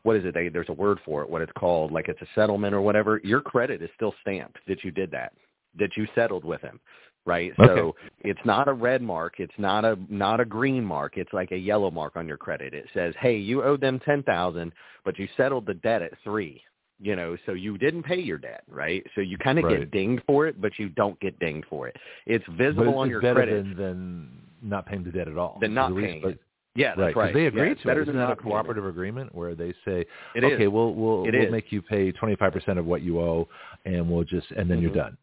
what 0.04 0.16
is 0.16 0.26
it? 0.26 0.34
They, 0.34 0.50
there's 0.50 0.70
a 0.70 0.74
word 0.74 1.00
for 1.06 1.22
it. 1.22 1.30
What 1.30 1.42
it's 1.42 1.52
called, 1.58 1.92
like 1.92 2.08
it's 2.10 2.22
a 2.22 2.28
settlement 2.36 2.74
or 2.74 2.82
whatever. 2.82 3.22
Your 3.24 3.42
credit 3.42 3.82
is 3.82 3.90
still 3.96 4.14
stamped 4.22 4.58
that 4.68 4.84
you 4.84 4.92
did 4.92 5.12
that, 5.12 5.34
that 5.80 5.92
you 5.98 6.08
settled 6.16 6.44
with 6.44 6.62
him, 6.62 6.80
right? 7.26 7.52
Okay. 7.60 7.68
So 7.68 7.96
it's 8.22 8.40
not 8.46 8.68
a 8.68 8.74
red 8.74 9.02
mark. 9.02 9.36
It's 9.40 9.54
not 9.58 9.86
a 9.86 9.98
not 10.10 10.40
a 10.40 10.46
green 10.46 10.84
mark. 10.84 11.18
It's 11.18 11.34
like 11.34 11.52
a 11.52 11.58
yellow 11.58 11.92
mark 11.92 12.16
on 12.16 12.28
your 12.28 12.38
credit. 12.38 12.74
It 12.74 12.86
says, 12.94 13.14
hey, 13.20 13.38
you 13.38 13.64
owe 13.64 13.78
them 13.78 14.00
ten 14.06 14.24
thousand, 14.24 14.72
but 15.06 15.20
you 15.20 15.28
settled 15.38 15.66
the 15.66 15.76
debt 15.76 16.02
at 16.02 16.14
three. 16.24 16.62
you 17.04 17.16
know, 17.16 17.36
so 17.48 17.54
you 17.54 17.78
didn't 17.80 18.04
pay 18.04 18.20
your 18.20 18.38
debt, 18.38 18.64
right? 18.70 19.04
So 19.16 19.22
you 19.22 19.36
kind 19.40 19.58
of 19.58 19.66
Right. 19.66 19.80
get 19.80 19.92
dinged 19.92 20.24
for 20.28 20.46
it, 20.48 20.62
but 20.62 20.78
you 20.78 20.90
don't 20.90 21.20
get 21.20 21.38
dinged 21.40 21.66
for 21.68 21.88
it. 21.88 21.96
It's 22.28 22.46
visible 22.50 22.90
it's, 22.90 22.98
on 22.98 23.10
your 23.10 23.22
better 23.22 23.42
credit. 23.42 23.64
than, 23.66 23.76
than 23.76 24.42
not 24.62 24.86
paying 24.86 25.04
the 25.04 25.12
debt 25.12 25.28
at 25.28 25.36
all. 25.36 25.58
Than 25.60 25.74
not 25.74 25.94
least- 25.94 26.06
paying 26.08 26.24
it. 26.30 26.40
Yeah, 26.76 26.90
that's 26.96 27.00
Right, 27.00 27.16
right. 27.16 27.34
they 27.34 27.42
Yeah, 27.44 27.48
agree 27.50 27.72
it's 27.72 27.82
to 27.82 27.88
better 27.88 28.02
it. 28.02 28.06
than 28.06 28.16
Isn't 28.16 28.28
that 28.28 28.34
a 28.34 28.42
cooperative 28.42 28.86
agreement 28.86 29.34
where 29.36 29.56
they 29.56 29.74
say, 29.86 30.06
It 30.36 30.44
is. 30.44 30.54
okay, 30.54 30.68
we'll 30.68 30.94
we'll 30.94 31.26
It 31.28 31.34
we'll 31.34 31.46
is. 31.46 31.52
make 31.52 31.72
you 31.72 31.82
pay 31.82 32.12
twenty 32.12 32.36
five 32.36 32.54
percent 32.54 32.80
of 32.80 32.86
what 32.86 33.02
you 33.02 33.20
owe, 33.20 33.48
and 33.86 34.10
we'll 34.10 34.24
just 34.24 34.50
and 34.52 34.70
then 34.70 34.80
you're 34.82 34.92
Mhm. 34.92 34.96
done. 34.96 35.18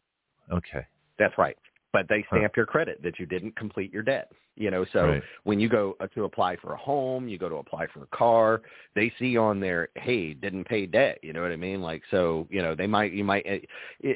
Okay. 0.51 0.85
That's 1.17 1.37
right. 1.37 1.57
But 1.91 2.07
they 2.07 2.21
Huh. 2.29 2.37
stamp 2.37 2.55
your 2.55 2.65
credit 2.67 3.01
that 3.01 3.19
you 3.19 3.25
didn't 3.25 3.55
complete 3.55 3.91
your 3.91 4.03
debt. 4.03 4.31
You 4.55 4.69
know, 4.69 4.83
so 4.85 5.05
Right. 5.07 5.23
when 5.43 5.59
you 5.59 5.69
go 5.69 5.95
uh, 6.01 6.07
to 6.07 6.25
apply 6.25 6.57
for 6.57 6.73
a 6.73 6.77
home, 6.77 7.27
you 7.29 7.37
go 7.37 7.47
to 7.49 7.55
apply 7.55 7.87
for 7.87 8.03
a 8.03 8.07
car, 8.07 8.61
they 8.93 9.09
see 9.17 9.37
on 9.37 9.59
there, 9.61 9.87
hey, 9.95 10.33
didn't 10.33 10.65
pay 10.65 10.85
debt. 10.85 11.17
You 11.23 11.31
know 11.33 11.41
what 11.41 11.51
I 11.51 11.55
mean? 11.55 11.81
Like, 11.81 12.03
so 12.11 12.45
you 12.51 12.61
know, 12.61 12.75
they 12.75 12.85
might, 12.85 13.13
you 13.13 13.23
might, 13.23 13.45
eh, 13.47 13.61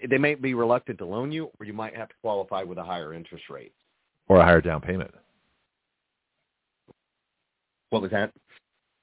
they 0.10 0.18
might 0.18 0.42
be 0.42 0.54
reluctant 0.54 0.98
to 1.00 1.06
loan 1.06 1.32
you, 1.32 1.50
or 1.60 1.66
you 1.66 1.74
might 1.74 1.96
have 1.96 2.10
to 2.10 2.16
qualify 2.22 2.62
with 2.62 2.78
a 2.78 2.84
higher 2.84 3.14
interest 3.14 3.50
rate. 3.50 3.72
Or 4.28 4.38
a 4.38 4.44
higher 4.44 4.62
down 4.62 4.82
payment. 4.82 5.12
What 7.94 8.02
was 8.02 8.12
that? 8.12 8.32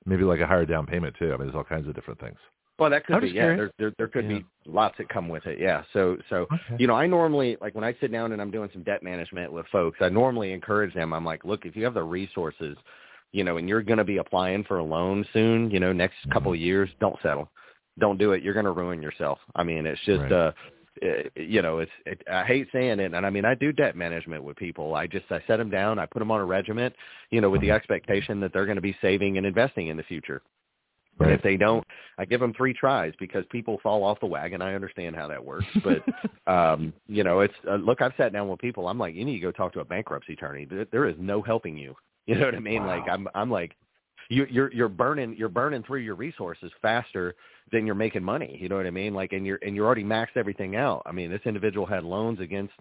Maybe 0.04 0.24
like 0.24 0.40
a 0.40 0.46
higher 0.46 0.66
down 0.66 0.84
payment 0.84 1.14
too. 1.16 1.28
I 1.32 1.36
mean, 1.36 1.46
there's 1.46 1.54
all 1.54 1.62
kinds 1.62 1.86
of 1.86 1.94
different 1.94 2.18
things. 2.20 2.36
Well, 2.78 2.90
that 2.90 3.06
could 3.06 3.16
I'm 3.16 3.22
be. 3.22 3.28
Yeah, 3.28 3.54
there, 3.54 3.70
there 3.78 3.92
there 3.98 4.08
could 4.08 4.24
Yeah. 4.24 4.38
be 4.38 4.44
lots 4.66 4.96
that 4.98 5.08
come 5.08 5.28
with 5.28 5.46
it. 5.46 5.60
Yeah. 5.60 5.84
So 5.92 6.16
so 6.28 6.48
Okay. 6.50 6.76
you 6.78 6.86
know, 6.88 6.94
I 6.94 7.06
normally 7.06 7.56
like 7.60 7.74
when 7.74 7.84
I 7.84 7.94
sit 8.00 8.10
down 8.10 8.32
and 8.32 8.42
I'm 8.42 8.50
doing 8.50 8.68
some 8.72 8.82
debt 8.82 9.02
management 9.02 9.52
with 9.52 9.66
folks, 9.68 9.98
I 10.00 10.08
normally 10.08 10.52
encourage 10.52 10.92
them. 10.94 11.12
I'm 11.12 11.24
like, 11.24 11.44
look, 11.44 11.66
if 11.66 11.76
you 11.76 11.84
have 11.84 11.94
the 11.94 12.02
resources, 12.02 12.76
you 13.32 13.44
know, 13.44 13.58
and 13.58 13.68
you're 13.68 13.82
going 13.82 13.98
to 13.98 14.04
be 14.04 14.16
applying 14.16 14.64
for 14.64 14.78
a 14.78 14.84
loan 14.84 15.24
soon, 15.32 15.70
you 15.70 15.78
know, 15.78 15.92
next 15.92 16.16
Mhm. 16.26 16.32
couple 16.32 16.52
of 16.52 16.58
years, 16.58 16.90
don't 16.98 17.20
settle. 17.22 17.48
Don't 17.98 18.18
do 18.18 18.32
it. 18.32 18.42
You're 18.42 18.54
going 18.54 18.64
to 18.64 18.72
ruin 18.72 19.00
yourself. 19.02 19.38
I 19.54 19.62
mean, 19.62 19.86
it's 19.86 20.00
just 20.00 20.22
Right. 20.22 20.32
uh, 20.32 20.52
you 21.36 21.62
know, 21.62 21.78
it's 21.78 21.92
it, 22.06 22.22
I 22.30 22.44
hate 22.44 22.68
saying 22.72 23.00
it, 23.00 23.14
and 23.14 23.26
I 23.26 23.30
mean 23.30 23.44
I 23.44 23.54
do 23.54 23.72
debt 23.72 23.96
management 23.96 24.44
with 24.44 24.56
people. 24.56 24.94
I 24.94 25.06
just 25.06 25.26
I 25.30 25.42
set 25.46 25.56
them 25.56 25.70
down, 25.70 25.98
I 25.98 26.06
put 26.06 26.18
them 26.18 26.30
on 26.30 26.40
a 26.40 26.44
regiment, 26.44 26.94
you 27.30 27.40
know, 27.40 27.50
with 27.50 27.60
the 27.60 27.70
expectation 27.70 28.40
that 28.40 28.52
they're 28.52 28.66
going 28.66 28.76
to 28.76 28.82
be 28.82 28.96
saving 29.00 29.36
and 29.36 29.46
investing 29.46 29.88
in 29.88 29.96
the 29.96 30.02
future. 30.02 30.42
Right. 31.18 31.32
if 31.32 31.42
they 31.42 31.58
don't, 31.58 31.86
I 32.16 32.24
give 32.24 32.40
them 32.40 32.54
three 32.54 32.72
tries 32.72 33.12
because 33.20 33.44
people 33.50 33.78
fall 33.82 34.04
off 34.04 34.20
the 34.20 34.26
wagon. 34.26 34.62
I 34.62 34.74
understand 34.74 35.14
how 35.14 35.26
that 35.28 35.44
works, 35.44 35.66
but 35.84 36.02
um, 36.50 36.94
you 37.08 37.24
know, 37.24 37.40
it's 37.40 37.54
uh, 37.68 37.74
look. 37.74 38.00
I've 38.00 38.14
sat 38.16 38.32
down 38.32 38.48
with 38.48 38.58
people. 38.58 38.88
I'm 38.88 38.98
like, 38.98 39.14
you 39.14 39.26
need 39.26 39.34
to 39.34 39.40
go 39.40 39.52
talk 39.52 39.74
to 39.74 39.80
a 39.80 39.84
bankruptcy 39.84 40.32
attorney. 40.32 40.64
There, 40.64 40.86
there 40.90 41.06
is 41.06 41.16
no 41.18 41.42
helping 41.42 41.76
you. 41.76 41.94
You 42.26 42.36
know 42.36 42.44
what 42.44 42.54
I 42.54 42.60
mean? 42.60 42.86
Like 42.86 43.08
I'm, 43.10 43.26
I'm 43.34 43.50
like, 43.50 43.74
you, 44.28 44.46
you're 44.48 44.72
you're 44.72 44.88
burning 44.88 45.34
you're 45.36 45.48
burning 45.48 45.82
through 45.82 46.00
your 46.00 46.14
resources 46.14 46.70
faster 46.80 47.34
than 47.72 47.86
you're 47.86 47.94
making 47.94 48.22
money. 48.24 48.56
You 48.60 48.68
know 48.68 48.76
what 48.76 48.86
I 48.86 48.90
mean? 48.90 49.14
Like, 49.14 49.32
and 49.32 49.46
you're 49.46 49.58
and 49.62 49.74
you're 49.76 49.86
already 49.86 50.04
maxed 50.04 50.36
everything 50.36 50.76
out. 50.76 51.02
I 51.06 51.12
mean, 51.12 51.30
this 51.30 51.40
individual 51.44 51.86
had 51.86 52.04
loans 52.04 52.40
against 52.40 52.72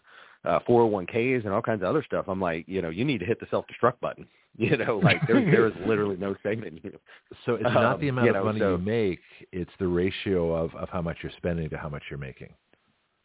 uh 0.46 0.60
401ks 0.68 1.44
and 1.46 1.54
all 1.54 1.62
kinds 1.62 1.82
of 1.82 1.88
other 1.90 2.04
stuff. 2.04 2.26
I'm 2.28 2.40
like, 2.42 2.66
you 2.68 2.82
know, 2.82 2.90
you 2.90 3.04
need 3.06 3.20
to 3.20 3.26
hit 3.26 3.40
the 3.40 3.48
self 3.52 3.66
destruct 3.68 4.00
button. 4.02 4.28
You 4.58 4.76
know, 4.76 4.98
like 4.98 5.26
there 5.28 5.40
there 5.40 5.68
is 5.68 5.74
literally 5.86 6.18
no 6.18 6.36
saving 6.44 6.80
you. 6.84 7.00
So 7.46 7.54
it's 7.54 7.64
not 7.64 8.00
the 8.02 8.10
Um, 8.10 8.18
amount 8.18 8.32
you 8.32 8.36
of 8.36 8.46
money 8.46 8.60
so- 8.60 8.72
you 8.72 8.78
make; 8.80 9.20
it's 9.54 9.72
the 9.80 9.88
ratio 9.88 10.54
of 10.54 10.74
of 10.76 10.90
how 10.90 11.02
much 11.02 11.18
you're 11.24 11.32
spending 11.38 11.70
to 11.70 11.78
how 11.78 11.88
much 11.88 12.04
you're 12.10 12.20
making. 12.20 12.50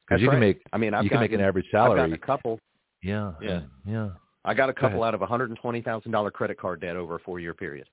Because 0.07 0.21
you 0.21 0.29
right. 0.29 0.35
can 0.35 0.41
make 0.41 0.61
I 0.73 0.77
mean, 0.79 0.93
I've 0.95 1.03
you 1.03 1.11
can 1.11 1.19
make 1.21 1.33
an 1.33 1.39
gotten- 1.39 1.49
average 1.49 1.67
salary. 1.73 2.13
a 2.13 2.19
couple. 2.19 2.61
Yeah. 3.03 3.33
Yeah. 3.41 3.63
Yeah. 3.87 4.11
I 4.45 4.53
got 4.55 4.69
a 4.69 4.75
couple 4.75 4.99
ahead. 5.03 5.09
out 5.09 5.15
of 5.15 5.23
a 5.23 5.27
hundred 5.27 5.49
and 5.49 5.59
twenty 5.59 5.81
thousand 5.81 6.13
dollar 6.13 6.31
credit 6.31 6.59
card 6.59 6.83
debt 6.83 6.95
over 6.95 7.17
a 7.17 7.21
four 7.21 7.41
year 7.41 7.55
period. 7.55 7.89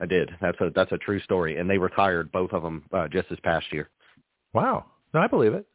I 0.00 0.06
did. 0.06 0.30
That's 0.40 0.60
a 0.60 0.70
that's 0.74 0.92
a 0.92 0.98
true 0.98 1.20
story, 1.20 1.56
and 1.58 1.68
they 1.68 1.78
retired 1.78 2.30
both 2.30 2.52
of 2.52 2.62
them 2.62 2.84
uh, 2.92 3.08
just 3.08 3.28
this 3.30 3.40
past 3.42 3.66
year. 3.72 3.88
Wow. 4.52 4.84
No, 5.14 5.20
I 5.20 5.26
believe 5.26 5.54
it. 5.54 5.66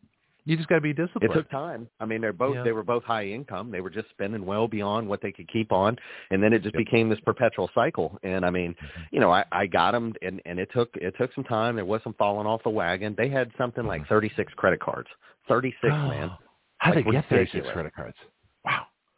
You 0.45 0.57
just 0.57 0.69
got 0.69 0.75
to 0.75 0.81
be 0.81 0.93
disciplined. 0.93 1.31
It 1.31 1.35
took 1.35 1.49
time. 1.51 1.87
I 1.99 2.05
mean, 2.05 2.19
they're 2.19 2.33
both 2.33 2.55
Yeah. 2.55 2.63
they 2.63 2.71
were 2.71 2.83
both 2.83 3.03
high 3.03 3.25
income. 3.27 3.69
They 3.69 3.81
were 3.81 3.91
just 3.91 4.09
spending 4.09 4.43
well 4.45 4.67
beyond 4.67 5.07
what 5.07 5.21
they 5.21 5.31
could 5.31 5.47
keep 5.47 5.71
on, 5.71 5.97
and 6.31 6.41
then 6.41 6.51
it 6.51 6.63
just 6.63 6.73
Yep. 6.75 6.85
became 6.85 7.09
this 7.09 7.19
perpetual 7.19 7.69
cycle. 7.75 8.17
And 8.23 8.43
I 8.45 8.49
mean, 8.49 8.73
Mhm. 8.73 9.07
you 9.11 9.19
know, 9.19 9.31
I 9.31 9.45
I 9.51 9.67
got 9.67 9.91
them, 9.91 10.13
and 10.21 10.41
and 10.45 10.59
it 10.59 10.71
took 10.71 10.95
it 10.97 11.15
took 11.17 11.31
some 11.33 11.43
time. 11.43 11.75
There 11.75 11.85
was 11.85 12.01
some 12.03 12.13
falling 12.13 12.47
off 12.47 12.63
the 12.63 12.69
wagon. 12.71 13.13
They 13.15 13.29
had 13.29 13.51
something 13.57 13.85
like 13.85 14.03
Mhm. 14.03 14.07
thirty 14.07 14.29
six 14.29 14.53
credit 14.55 14.79
cards. 14.79 15.09
Thirty 15.47 15.71
six, 15.81 15.93
man. 15.93 16.31
How 16.77 16.93
Like, 16.93 17.05
they 17.05 17.11
get 17.11 17.25
thirty 17.25 17.49
six 17.51 17.69
credit 17.69 17.93
cards? 17.93 18.17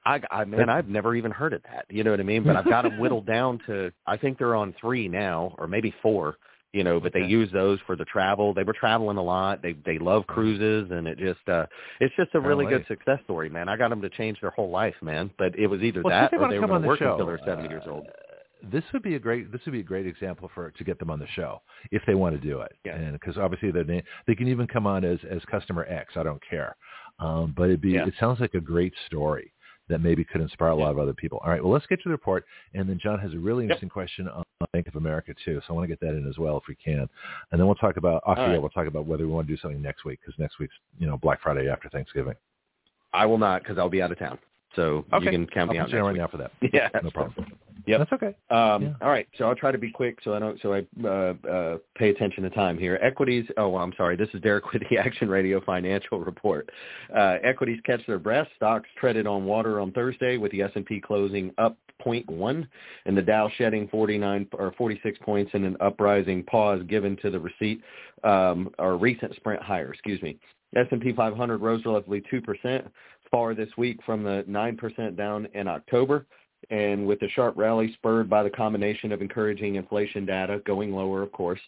I, 0.06 0.20
I 0.32 0.46
man, 0.46 0.70
I've 0.70 0.88
never 0.88 1.16
even 1.16 1.32
heard 1.32 1.54
of 1.54 1.62
that. 1.64 1.86
You 1.90 2.04
know 2.04 2.12
what 2.12 2.20
I 2.20 2.24
mean? 2.24 2.44
But 2.44 2.56
I've 2.56 2.66
got 2.66 2.84
them 2.84 3.00
whittled 3.00 3.26
down 3.38 3.60
to. 3.68 3.92
I 4.06 4.18
think 4.18 4.38
they're 4.38 4.56
on 4.56 4.74
three 4.80 5.08
now, 5.08 5.56
or 5.58 5.68
maybe 5.68 5.94
four. 6.02 6.38
You 6.74 6.84
know, 6.84 7.00
but 7.00 7.14
they 7.14 7.22
use 7.24 7.52
those 7.52 7.78
for 7.86 7.96
the 7.96 8.04
travel. 8.06 8.52
They 8.52 8.64
were 8.64 8.74
traveling 8.74 9.18
a 9.18 9.24
lot. 9.24 9.62
They 9.62 9.74
they 9.86 10.00
love 10.00 10.26
cruises, 10.26 10.90
and 10.92 11.08
it 11.08 11.20
just 11.20 11.48
uh 11.48 11.68
it's 12.00 12.16
just 12.16 12.34
a 12.34 12.40
really 12.40 12.66
Golly. 12.66 12.78
good 12.80 12.88
success 12.88 13.20
story, 13.26 13.48
man. 13.48 13.70
I 13.70 13.78
got 13.78 13.90
them 13.92 14.02
to 14.02 14.10
change 14.10 14.42
their 14.42 14.50
whole 14.50 14.72
life, 14.72 14.96
man. 15.02 15.30
But 15.38 15.58
it 15.58 15.68
was 15.68 15.82
either 15.82 16.02
Well, 16.04 16.10
that 16.12 16.34
or 16.34 16.50
they 16.50 16.58
were 16.58 16.68
going 16.68 16.82
to 16.82 16.88
work 16.88 16.98
show. 17.00 17.12
until 17.12 17.28
they're 17.28 17.40
seventy 17.46 17.70
years 17.70 17.84
Uh, 17.86 17.92
old. 17.92 18.08
This 18.72 18.84
would 18.92 19.04
be 19.04 19.14
a 19.16 19.20
great. 19.20 19.52
This 19.52 19.62
would 19.66 19.74
be 19.74 19.82
a 19.82 19.84
great 19.84 20.08
example 20.08 20.50
for 20.56 20.72
to 20.72 20.84
get 20.84 20.98
them 20.98 21.12
on 21.12 21.20
the 21.20 21.28
show 21.36 21.62
if 21.92 22.02
they 22.08 22.16
want 22.16 22.34
to 22.34 22.42
do 22.42 22.62
it. 22.62 22.72
Yeah. 22.84 22.96
And 22.96 23.14
because 23.14 23.38
obviously 23.38 23.70
they 23.70 23.82
are 23.82 24.02
they 24.26 24.34
can 24.36 24.48
even 24.48 24.66
come 24.66 24.88
on 24.88 25.06
as 25.06 25.20
as 25.30 25.42
customer 25.52 25.86
X. 25.88 26.14
I 26.16 26.24
don't 26.24 26.42
care. 26.50 26.76
Um, 27.20 27.54
but 27.56 27.66
it'd 27.66 27.82
be. 27.82 27.92
Yeah. 27.92 28.08
It 28.08 28.16
sounds 28.20 28.40
like 28.40 28.56
a 28.56 28.60
great 28.62 28.94
story 29.06 29.54
that 29.90 30.00
maybe 30.02 30.24
could 30.24 30.42
inspire 30.42 30.70
a 30.70 30.76
lot 30.76 30.92
of 30.92 31.00
other 31.00 31.14
people. 31.14 31.40
All 31.44 31.50
right. 31.52 31.62
Well, 31.64 31.74
let's 31.74 31.86
get 31.88 31.98
to 32.04 32.10
the 32.10 32.12
report, 32.12 32.46
and 32.74 32.88
then 32.88 33.00
John 33.02 33.20
has 33.20 33.34
a 33.34 33.38
really 33.38 33.64
Yep. 33.64 33.72
interesting 33.72 33.90
question 33.90 34.28
on 34.30 34.44
Bank 34.72 34.88
of 34.88 34.96
America 34.96 35.34
too. 35.44 35.60
So 35.68 35.74
I 35.74 35.76
want 35.76 35.84
to 35.84 35.88
get 35.90 36.00
that 36.00 36.16
in 36.16 36.28
as 36.28 36.38
well 36.38 36.58
if 36.58 36.64
we 36.68 36.76
can, 36.76 37.00
and 37.52 37.60
then 37.60 37.66
we'll 37.66 37.76
talk 37.76 37.98
about 37.98 38.24
off 38.26 38.38
the 38.38 38.44
air. 38.44 38.62
We'll 38.62 38.70
talk 38.70 38.88
about 38.88 39.06
whether 39.06 39.26
we 39.28 39.32
want 39.34 39.46
to 39.48 39.54
do 39.54 39.58
something 39.60 39.82
next 39.82 40.06
week 40.06 40.20
because 40.22 40.40
next 40.40 40.58
week's 40.58 40.74
you 40.98 41.06
know 41.06 41.18
Black 41.18 41.42
Friday 41.42 41.70
after 41.70 41.90
Thanksgiving. 41.90 42.34
I 43.14 43.26
will 43.26 43.38
not 43.38 43.62
because 43.62 43.78
I'll 43.78 43.90
be 43.90 44.02
out 44.02 44.12
of 44.12 44.18
town. 44.20 44.40
So 44.76 45.06
you 45.22 45.30
can 45.30 45.46
count 45.48 45.70
me 45.70 45.78
I'll 45.78 45.84
out 45.84 45.92
next 45.92 46.02
right 46.02 46.12
week. 46.14 46.18
now 46.22 46.28
for 46.28 46.38
that. 46.38 46.52
Yeah, 46.74 46.90
No 47.04 47.12
problem. 47.12 47.46
Yep. 47.86 48.00
That's 48.00 48.14
okay. 48.14 48.36
Um, 48.50 48.84
Yeah. 48.84 48.94
All 49.02 49.10
right, 49.10 49.28
so 49.38 49.46
I'll 49.46 49.56
try 49.56 49.72
to 49.72 49.78
be 49.78 49.92
quick 49.92 50.20
so 50.24 50.34
I 50.34 50.40
don't 50.40 50.60
so 50.62 50.74
I 50.74 50.86
uh, 51.04 51.34
uh, 51.50 51.78
pay 51.96 52.10
attention 52.10 52.44
to 52.44 52.50
time 52.50 52.78
here. 52.78 53.00
Equities. 53.02 53.46
Oh, 53.58 53.70
well, 53.70 53.84
I'm 53.84 53.94
sorry. 53.98 54.16
This 54.16 54.30
is 54.34 54.42
Derek 54.42 54.72
with 54.74 54.84
the 54.90 54.98
Action 54.98 55.30
Radio 55.30 55.62
Financial 55.62 56.20
Report. 56.20 56.70
Uh, 57.16 57.38
equities 57.44 57.80
catch 57.86 58.06
their 58.08 58.20
breath. 58.20 58.48
Stocks 58.56 58.90
treaded 58.98 59.28
on 59.28 59.46
water 59.46 59.80
on 59.80 59.92
Thursday 59.92 60.38
with 60.38 60.52
the 60.52 60.62
S&P 60.62 61.02
closing 61.02 61.52
up 61.58 61.78
0.1 62.06 62.68
and 63.06 63.18
the 63.18 63.22
Dow 63.22 63.50
shedding 63.58 63.88
49 63.90 64.48
or 64.54 64.74
46 64.78 65.20
points 65.20 65.52
in 65.54 65.64
an 65.64 65.78
uprising 65.80 66.44
pause 66.44 66.82
given 66.88 67.18
to 67.18 67.30
the 67.30 67.40
receipt 67.40 67.82
um, 68.24 68.70
or 68.80 68.98
recent 68.98 69.36
sprint 69.36 69.62
higher. 69.62 69.92
Excuse 69.92 70.22
me. 70.22 70.38
S&P 70.76 71.14
500 71.14 71.58
rose 71.62 71.86
relatively 71.86 72.22
2% 72.32 72.88
far 73.30 73.54
this 73.54 73.70
week 73.78 74.00
from 74.06 74.24
the 74.24 74.44
9% 74.48 75.16
down 75.16 75.48
in 75.54 75.68
October 75.68 76.26
and 76.70 77.06
with 77.06 77.20
the 77.20 77.30
sharp 77.30 77.56
rally 77.58 77.94
spurred 77.94 78.30
by 78.30 78.44
the 78.44 78.50
combination 78.50 79.12
of 79.12 79.22
encouraging 79.22 79.76
inflation 79.76 80.26
data 80.26 80.62
going 80.66 80.92
lower, 80.94 81.22
of 81.22 81.32
course, 81.32 81.60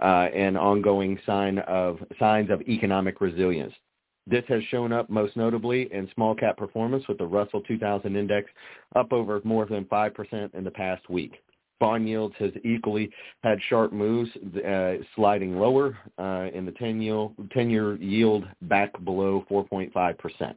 uh, 0.00 0.28
and 0.34 0.56
ongoing 0.58 1.18
sign 1.26 1.58
of 1.60 1.98
signs 2.18 2.50
of 2.50 2.60
economic 2.62 3.20
resilience. 3.20 3.74
This 4.26 4.44
has 4.48 4.62
shown 4.64 4.92
up 4.92 5.10
most 5.10 5.36
notably 5.36 5.92
in 5.92 6.08
small 6.14 6.34
cap 6.34 6.56
performance 6.56 7.06
with 7.08 7.18
the 7.18 7.26
Russell 7.26 7.60
2000 7.62 8.16
index 8.16 8.50
up 8.96 9.12
over 9.12 9.40
more 9.44 9.66
than 9.66 9.84
5% 9.84 10.54
in 10.54 10.64
the 10.64 10.70
past 10.70 11.08
week. 11.10 11.42
Bond 11.80 12.08
yields 12.08 12.34
has 12.38 12.52
equally 12.64 13.10
had 13.42 13.58
sharp 13.68 13.92
moves, 13.92 14.30
uh, 14.66 14.94
sliding 15.14 15.58
lower 15.58 15.98
uh, 16.18 16.48
in 16.54 16.64
the 16.64 16.72
10 16.72 17.02
yield, 17.02 17.34
10-year 17.54 17.96
yield 17.96 18.44
back 18.62 18.92
below 19.04 19.44
4.5%. 19.50 20.54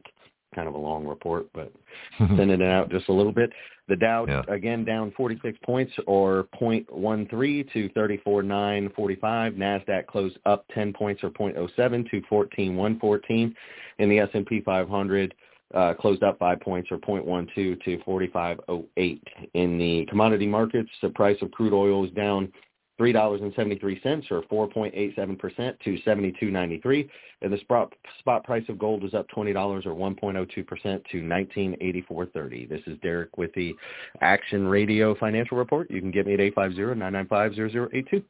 Kind 0.54 0.68
of 0.68 0.74
a 0.74 0.78
long 0.78 1.06
report, 1.06 1.46
but 1.52 1.72
sending 2.18 2.50
it 2.50 2.62
out 2.62 2.90
just 2.90 3.08
a 3.08 3.12
little 3.12 3.32
bit. 3.32 3.52
The 3.88 3.96
Dow 3.96 4.26
Yeah. 4.28 4.42
again 4.48 4.84
down 4.84 5.12
46 5.16 5.58
points 5.64 5.92
or 6.06 6.46
0.13 6.60 7.72
to 7.72 7.88
34,945. 7.90 9.54
Nasdaq 9.54 10.06
closed 10.06 10.38
up 10.46 10.64
10 10.74 10.92
points 10.92 11.22
or 11.22 11.30
0.07 11.30 12.10
to 12.10 12.22
14,114, 12.28 13.54
and 13.98 14.10
the 14.10 14.18
S&P 14.20 14.60
500 14.60 15.34
uh, 15.74 15.94
closed 15.94 16.22
up 16.22 16.38
five 16.38 16.60
points 16.60 16.88
or 16.90 16.98
0.12 16.98 17.84
to 17.84 18.00
4508. 18.04 19.22
In 19.54 19.78
the 19.78 20.06
commodity 20.06 20.46
markets, 20.46 20.90
the 21.02 21.10
price 21.10 21.36
of 21.42 21.50
crude 21.50 21.72
oil 21.74 22.04
is 22.04 22.10
down 22.12 22.50
$3.73 22.98 24.30
or 24.30 24.68
4.87% 24.68 25.80
to 25.80 25.98
72.93 26.06 27.08
and 27.42 27.52
the 27.52 27.58
spot 27.58 27.92
spot 28.18 28.44
price 28.44 28.64
of 28.68 28.78
gold 28.78 29.04
is 29.04 29.14
up 29.14 29.26
$20 29.30 29.54
or 29.86 29.94
1.02% 29.94 30.52
to 30.52 31.22
1984.30. 31.22 32.68
This 32.68 32.80
is 32.86 32.98
Derek 33.02 33.36
with 33.38 33.52
the 33.54 33.74
Action 34.20 34.66
Radio 34.66 35.14
Financial 35.14 35.56
Report. 35.56 35.90
You 35.90 36.00
can 36.00 36.10
get 36.10 36.26
me 36.26 36.34
at 36.34 36.40
850-995-0082. 36.40 38.24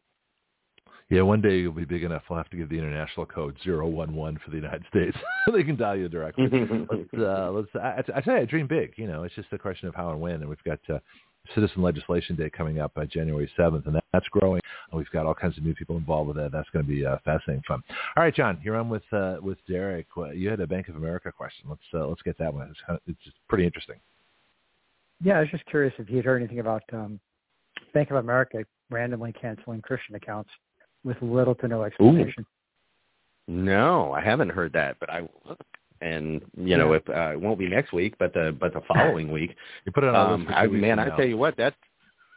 Yeah, 1.11 1.23
one 1.23 1.41
day 1.41 1.59
you'll 1.59 1.73
be 1.73 1.87
big 1.87 2.05
enough. 2.05 2.23
We'll 2.29 2.37
have 2.37 2.51
to 2.51 2.57
give 2.57 2.69
the 2.69 2.77
international 2.77 3.25
code 3.25 3.57
011 3.65 4.39
for 4.45 4.51
the 4.51 4.57
United 4.57 4.85
States. 4.91 5.17
they 5.53 5.63
can 5.63 5.77
dial 5.77 5.97
you 5.97 6.09
directly. 6.09 6.49
let's, 6.51 7.15
uh, 7.15 7.51
let's. 7.51 7.69
I, 7.75 8.03
I 8.15 8.21
tell 8.21 8.35
you, 8.35 8.43
I 8.43 8.45
dream 8.45 8.67
big. 8.67 8.93
You 8.97 9.07
know, 9.07 9.23
it's 9.23 9.35
just 9.35 9.49
a 9.53 9.59
question 9.59 9.89
of 9.89 9.95
how 9.95 10.11
and 10.11 10.21
when. 10.21 10.35
And 10.35 10.49
we've 10.49 10.63
got 10.65 10.81
uh, 10.93 10.99
Citizen 11.55 11.83
Legislation 11.83 12.37
Day 12.37 12.51
coming 12.51 12.79
up 12.79 12.95
by 12.95 13.07
January 13.07 13.51
7th, 13.59 13.87
and 13.87 14.01
that's 14.13 14.29
growing. 14.29 14.61
And 14.91 14.99
we've 14.99 15.11
got 15.11 15.27
all 15.27 15.35
kinds 15.35 15.57
of 15.57 15.65
new 15.65 15.75
people 15.75 15.97
involved 15.97 16.29
with 16.29 16.37
that. 16.37 16.53
That's 16.53 16.69
going 16.71 16.85
to 16.85 16.91
be 16.91 17.05
uh, 17.05 17.17
fascinating 17.25 17.63
fun. 17.67 17.83
All 18.17 18.23
right, 18.23 18.35
John, 18.35 18.59
here 18.63 18.75
I'm 18.75 18.89
with 18.89 19.03
uh, 19.13 19.37
with 19.41 19.59
Derek. 19.69 20.07
You 20.35 20.51
had 20.51 20.61
a 20.61 20.67
Bank 20.67 20.89
of 20.89 20.97
America 20.97 21.33
question. 21.33 21.67
Let's 21.69 21.83
uh, 21.95 22.07
let's 22.07 22.23
get 22.23 22.39
that 22.39 22.53
one. 22.53 22.69
It's, 22.69 22.81
kind 22.87 22.97
of, 22.97 23.03
it's 23.07 23.23
just 23.25 23.37
pretty 23.49 23.65
interesting. 23.65 23.97
Yeah, 25.23 25.39
I 25.39 25.41
was 25.41 25.49
just 25.51 25.67
curious 25.67 25.93
if 25.99 26.09
you'd 26.09 26.25
heard 26.25 26.41
anything 26.41 26.61
about 26.61 26.83
um, 26.93 27.19
Bank 27.93 28.11
of 28.11 28.17
America 28.17 28.59
randomly 28.91 29.33
canceling 29.33 29.81
Christian 29.81 30.15
accounts 30.15 30.51
with 31.05 31.17
little 31.21 31.55
to 31.57 31.69
no 31.69 31.83
explanation. 31.83 32.43
Ooh. 32.43 32.53
No, 33.51 34.13
I 34.13 34.21
haven't 34.21 34.51
heard 34.51 34.73
that, 34.75 34.97
but 35.01 35.11
I 35.11 35.23
will 35.23 35.57
and 36.01 36.41
you 36.57 36.77
know, 36.77 36.93
if 36.93 37.09
uh, 37.09 37.33
it 37.33 37.41
won't 37.41 37.59
be 37.59 37.69
next 37.69 37.93
week, 37.93 38.15
but 38.19 38.33
the 38.33 38.57
but 38.59 38.73
the 38.73 38.81
following 38.87 39.31
week. 39.31 39.55
you 39.85 39.93
put 39.93 40.05
it 40.05 40.15
on. 40.15 40.33
Um, 40.33 40.49
I, 40.49 40.67
man, 40.67 40.99
I 40.99 41.15
tell 41.17 41.27
you 41.27 41.37
what, 41.37 41.57
that 41.57 41.75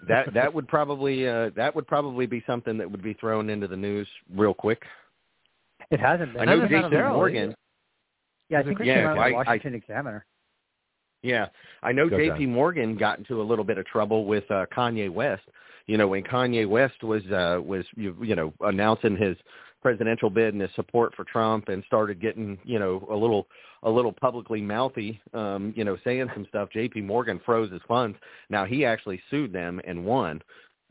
that 0.08 0.28
that 0.34 0.54
would 0.54 0.68
probably 0.68 1.28
uh, 1.28 1.52
that 1.56 1.76
would 1.76 1.88
probably 1.88 2.26
be 2.26 2.44
something 2.48 2.78
that 2.78 2.90
would 2.90 3.04
be 3.04 3.14
thrown 3.14 3.50
into 3.50 3.68
the 3.68 3.78
news 3.78 4.08
real 4.36 4.54
quick. 4.54 4.82
It 5.90 6.00
hasn't 6.00 6.34
been. 6.34 6.48
I 6.48 6.56
know 6.56 6.68
J.P. 6.68 6.90
Morgan. 6.90 7.56
Yeah, 8.50 8.60
I 8.60 8.64
think 8.64 8.80
it 8.80 8.86
yeah, 8.86 8.96
came 8.96 9.08
out 9.08 9.30
the 9.30 9.34
Washington 9.34 9.74
I, 9.74 9.78
Examiner. 9.78 10.26
Yeah, 11.24 11.48
I 11.84 11.92
know 11.92 12.10
J.P. 12.10 12.48
Morgan 12.48 12.98
got 12.98 13.20
into 13.20 13.42
a 13.42 13.44
little 13.44 13.66
bit 13.66 13.78
of 13.78 13.86
trouble 13.86 14.26
with 14.26 14.50
uh, 14.50 14.66
Kanye 14.76 15.10
West. 15.10 15.44
You 15.88 15.98
know, 15.98 16.08
when 16.08 16.24
Kanye 16.24 16.68
West 16.68 17.04
was 17.04 17.24
uh, 17.26 17.60
was 17.64 17.86
you, 17.96 18.16
you 18.22 18.36
know 18.36 18.54
announcing 18.62 19.18
his 19.18 19.38
presidential 19.82 20.30
bid 20.30 20.54
and 20.54 20.62
his 20.62 20.72
support 20.76 21.14
for 21.16 21.24
Trump 21.24 21.70
and 21.70 21.84
started 21.88 22.22
getting, 22.22 22.58
you 22.64 22.80
know, 22.80 23.08
a 23.12 23.16
little 23.16 23.48
a 23.84 23.90
little 23.90 24.14
publicly 24.14 24.62
mouthy, 24.62 25.20
um, 25.34 25.74
you 25.76 25.84
know, 25.84 25.98
saying 26.04 26.30
some 26.36 26.46
stuff. 26.50 26.70
JP 26.76 27.04
Morgan 27.04 27.42
froze 27.46 27.72
his 27.72 27.82
funds. 27.88 28.18
Now 28.50 28.66
he 28.66 28.86
actually 28.86 29.20
sued 29.30 29.52
them 29.52 29.82
and 29.86 30.06
won. 30.06 30.42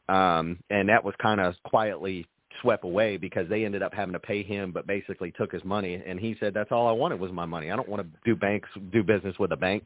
Um 0.08 0.58
and 0.70 0.88
that 0.88 1.04
was 1.04 1.14
kind 1.20 1.40
of 1.40 1.54
quietly 1.64 2.26
swept 2.60 2.84
away 2.84 3.16
because 3.16 3.48
they 3.48 3.64
ended 3.64 3.82
up 3.82 3.94
having 3.94 4.12
to 4.12 4.18
pay 4.18 4.42
him 4.42 4.72
but 4.72 4.86
basically 4.86 5.30
took 5.30 5.52
his 5.52 5.64
money 5.64 6.02
and 6.04 6.18
he 6.20 6.36
said 6.40 6.52
that's 6.52 6.72
all 6.72 6.88
I 6.88 6.92
wanted 6.92 7.20
was 7.20 7.32
my 7.32 7.46
money. 7.46 7.70
I 7.70 7.76
don't 7.76 7.88
want 7.88 8.02
to 8.02 8.08
do 8.24 8.36
banks 8.36 8.68
do 8.92 9.02
business 9.02 9.38
with 9.38 9.52
a 9.52 9.56
bank 9.56 9.84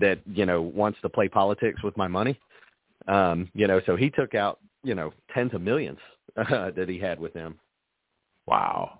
that, 0.00 0.18
you 0.26 0.44
know, 0.44 0.60
wants 0.60 0.98
to 1.02 1.08
play 1.08 1.28
politics 1.28 1.82
with 1.82 1.96
my 1.96 2.08
money. 2.08 2.38
Um, 3.08 3.48
you 3.54 3.66
know, 3.66 3.80
so 3.86 3.96
he 3.96 4.10
took 4.10 4.34
out, 4.34 4.58
you 4.82 4.94
know, 4.94 5.12
tens 5.32 5.54
of 5.54 5.62
millions 5.62 5.98
uh, 6.36 6.70
that 6.76 6.88
he 6.88 6.98
had 6.98 7.18
with 7.18 7.32
them. 7.32 7.58
Wow. 8.46 8.98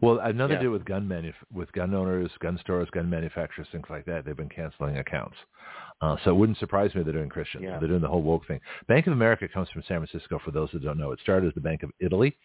Well, 0.00 0.18
another 0.22 0.54
yeah. 0.54 0.62
deal 0.62 0.70
with 0.70 0.84
gun 0.84 1.08
manuf- 1.08 1.34
with 1.52 1.72
gun 1.72 1.94
owners, 1.94 2.30
gun 2.40 2.58
stores, 2.60 2.88
gun 2.90 3.08
manufacturers, 3.08 3.68
things 3.72 3.86
like 3.88 4.04
that. 4.06 4.24
They've 4.24 4.36
been 4.36 4.48
canceling 4.48 4.98
accounts. 4.98 5.36
Uh, 6.00 6.16
so 6.24 6.30
it 6.30 6.34
wouldn't 6.34 6.58
surprise 6.58 6.94
me 6.94 7.02
they're 7.02 7.12
doing 7.12 7.28
Christian. 7.28 7.62
Yeah. 7.62 7.78
They're 7.78 7.88
doing 7.88 8.02
the 8.02 8.08
whole 8.08 8.22
woke 8.22 8.46
thing. 8.46 8.60
Bank 8.88 9.06
of 9.06 9.12
America 9.12 9.46
comes 9.48 9.68
from 9.70 9.82
San 9.86 10.04
Francisco. 10.04 10.40
For 10.44 10.50
those 10.50 10.68
that 10.72 10.82
don't 10.82 10.98
know, 10.98 11.12
it 11.12 11.20
started 11.22 11.46
as 11.46 11.54
the 11.54 11.60
Bank 11.60 11.82
of 11.82 11.90
Italy, 12.00 12.36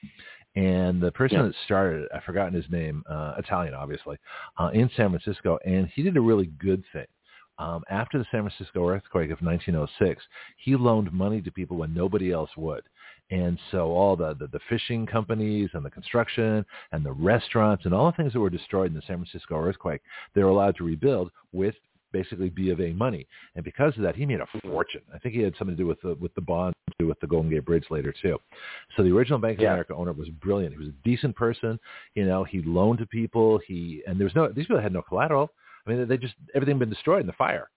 and 0.56 1.02
the 1.02 1.12
person 1.12 1.38
yeah. 1.38 1.44
that 1.44 1.56
started 1.66 2.04
it, 2.04 2.10
I've 2.14 2.24
forgotten 2.24 2.54
his 2.54 2.70
name, 2.70 3.04
uh, 3.10 3.34
Italian, 3.38 3.74
obviously, 3.74 4.18
uh, 4.60 4.70
in 4.74 4.90
San 4.96 5.10
Francisco, 5.10 5.58
and 5.66 5.88
he 5.94 6.04
did 6.04 6.18
a 6.18 6.22
really 6.22 6.48
good 6.60 6.84
thing. 6.94 7.08
Um, 7.60 7.84
after 7.90 8.20
the 8.20 8.26
San 8.32 8.48
Francisco 8.48 8.88
earthquake 8.88 9.32
of 9.32 9.42
1906, 9.42 10.24
he 10.58 10.76
loaned 10.76 11.12
money 11.12 11.42
to 11.42 11.52
people 11.52 11.78
when 11.78 11.94
nobody 11.94 12.32
else 12.32 12.52
would. 12.56 12.84
And 13.30 13.60
so 13.72 13.92
all 13.92 14.16
the, 14.16 14.36
the, 14.36 14.48
the 14.48 14.60
fishing 14.70 15.06
companies 15.06 15.70
and 15.74 15.84
the 15.84 15.90
construction 15.90 16.66
and 16.92 17.06
the 17.06 17.12
restaurants 17.12 17.86
and 17.86 17.94
all 17.94 18.06
the 18.06 18.16
things 18.16 18.34
that 18.34 18.40
were 18.40 18.50
destroyed 18.50 18.90
in 18.90 18.94
the 18.94 19.02
San 19.06 19.18
Francisco 19.18 19.60
earthquake, 19.60 20.02
they 20.34 20.44
were 20.44 20.50
allowed 20.50 20.76
to 20.78 20.86
rebuild 20.86 21.32
with 21.52 21.76
basically 22.14 22.50
B 22.50 22.70
of 22.70 22.80
A 22.80 22.94
money. 22.94 23.28
And 23.56 23.66
because 23.66 23.96
of 23.98 24.04
that, 24.04 24.16
he 24.16 24.26
made 24.26 24.40
a 24.40 24.48
fortune. 24.62 25.02
I 25.14 25.20
think 25.20 25.36
he 25.36 25.42
had 25.42 25.54
something 25.58 25.76
to 25.76 25.84
do 25.84 25.88
with 25.88 26.02
the, 26.02 26.16
with 26.22 26.34
the 26.36 26.42
bond, 26.42 26.74
to 26.88 26.96
do 27.00 27.08
with 27.08 27.20
the 27.20 27.28
Golden 27.28 27.52
Gate 27.52 27.66
Bridge 27.66 27.86
later 27.90 28.14
too. 28.22 28.38
So 28.96 29.04
the 29.04 29.12
original 29.12 29.40
Bank 29.40 29.58
of 29.58 29.64
yeah. 29.64 29.72
America 29.72 29.94
owner 29.94 30.14
was 30.14 30.30
brilliant. 30.30 30.74
He 30.74 30.80
was 30.80 30.88
a 30.88 31.04
decent 31.04 31.36
person. 31.36 31.78
You 32.16 32.26
know, 32.26 32.46
he 32.46 32.62
loaned 32.64 33.00
to 33.00 33.06
people. 33.06 33.60
He, 33.68 34.04
and 34.08 34.18
there 34.18 34.26
was 34.26 34.36
no, 34.36 34.48
these 34.48 34.68
people 34.68 34.82
had 34.82 34.94
no 34.94 35.02
collateral. 35.02 35.50
I 35.86 35.90
mean, 35.90 36.08
they 36.08 36.18
just, 36.18 36.36
everything 36.56 36.76
had 36.76 36.80
been 36.80 36.90
destroyed 36.90 37.22
in 37.22 37.28
the 37.28 37.34
fire, 37.34 37.70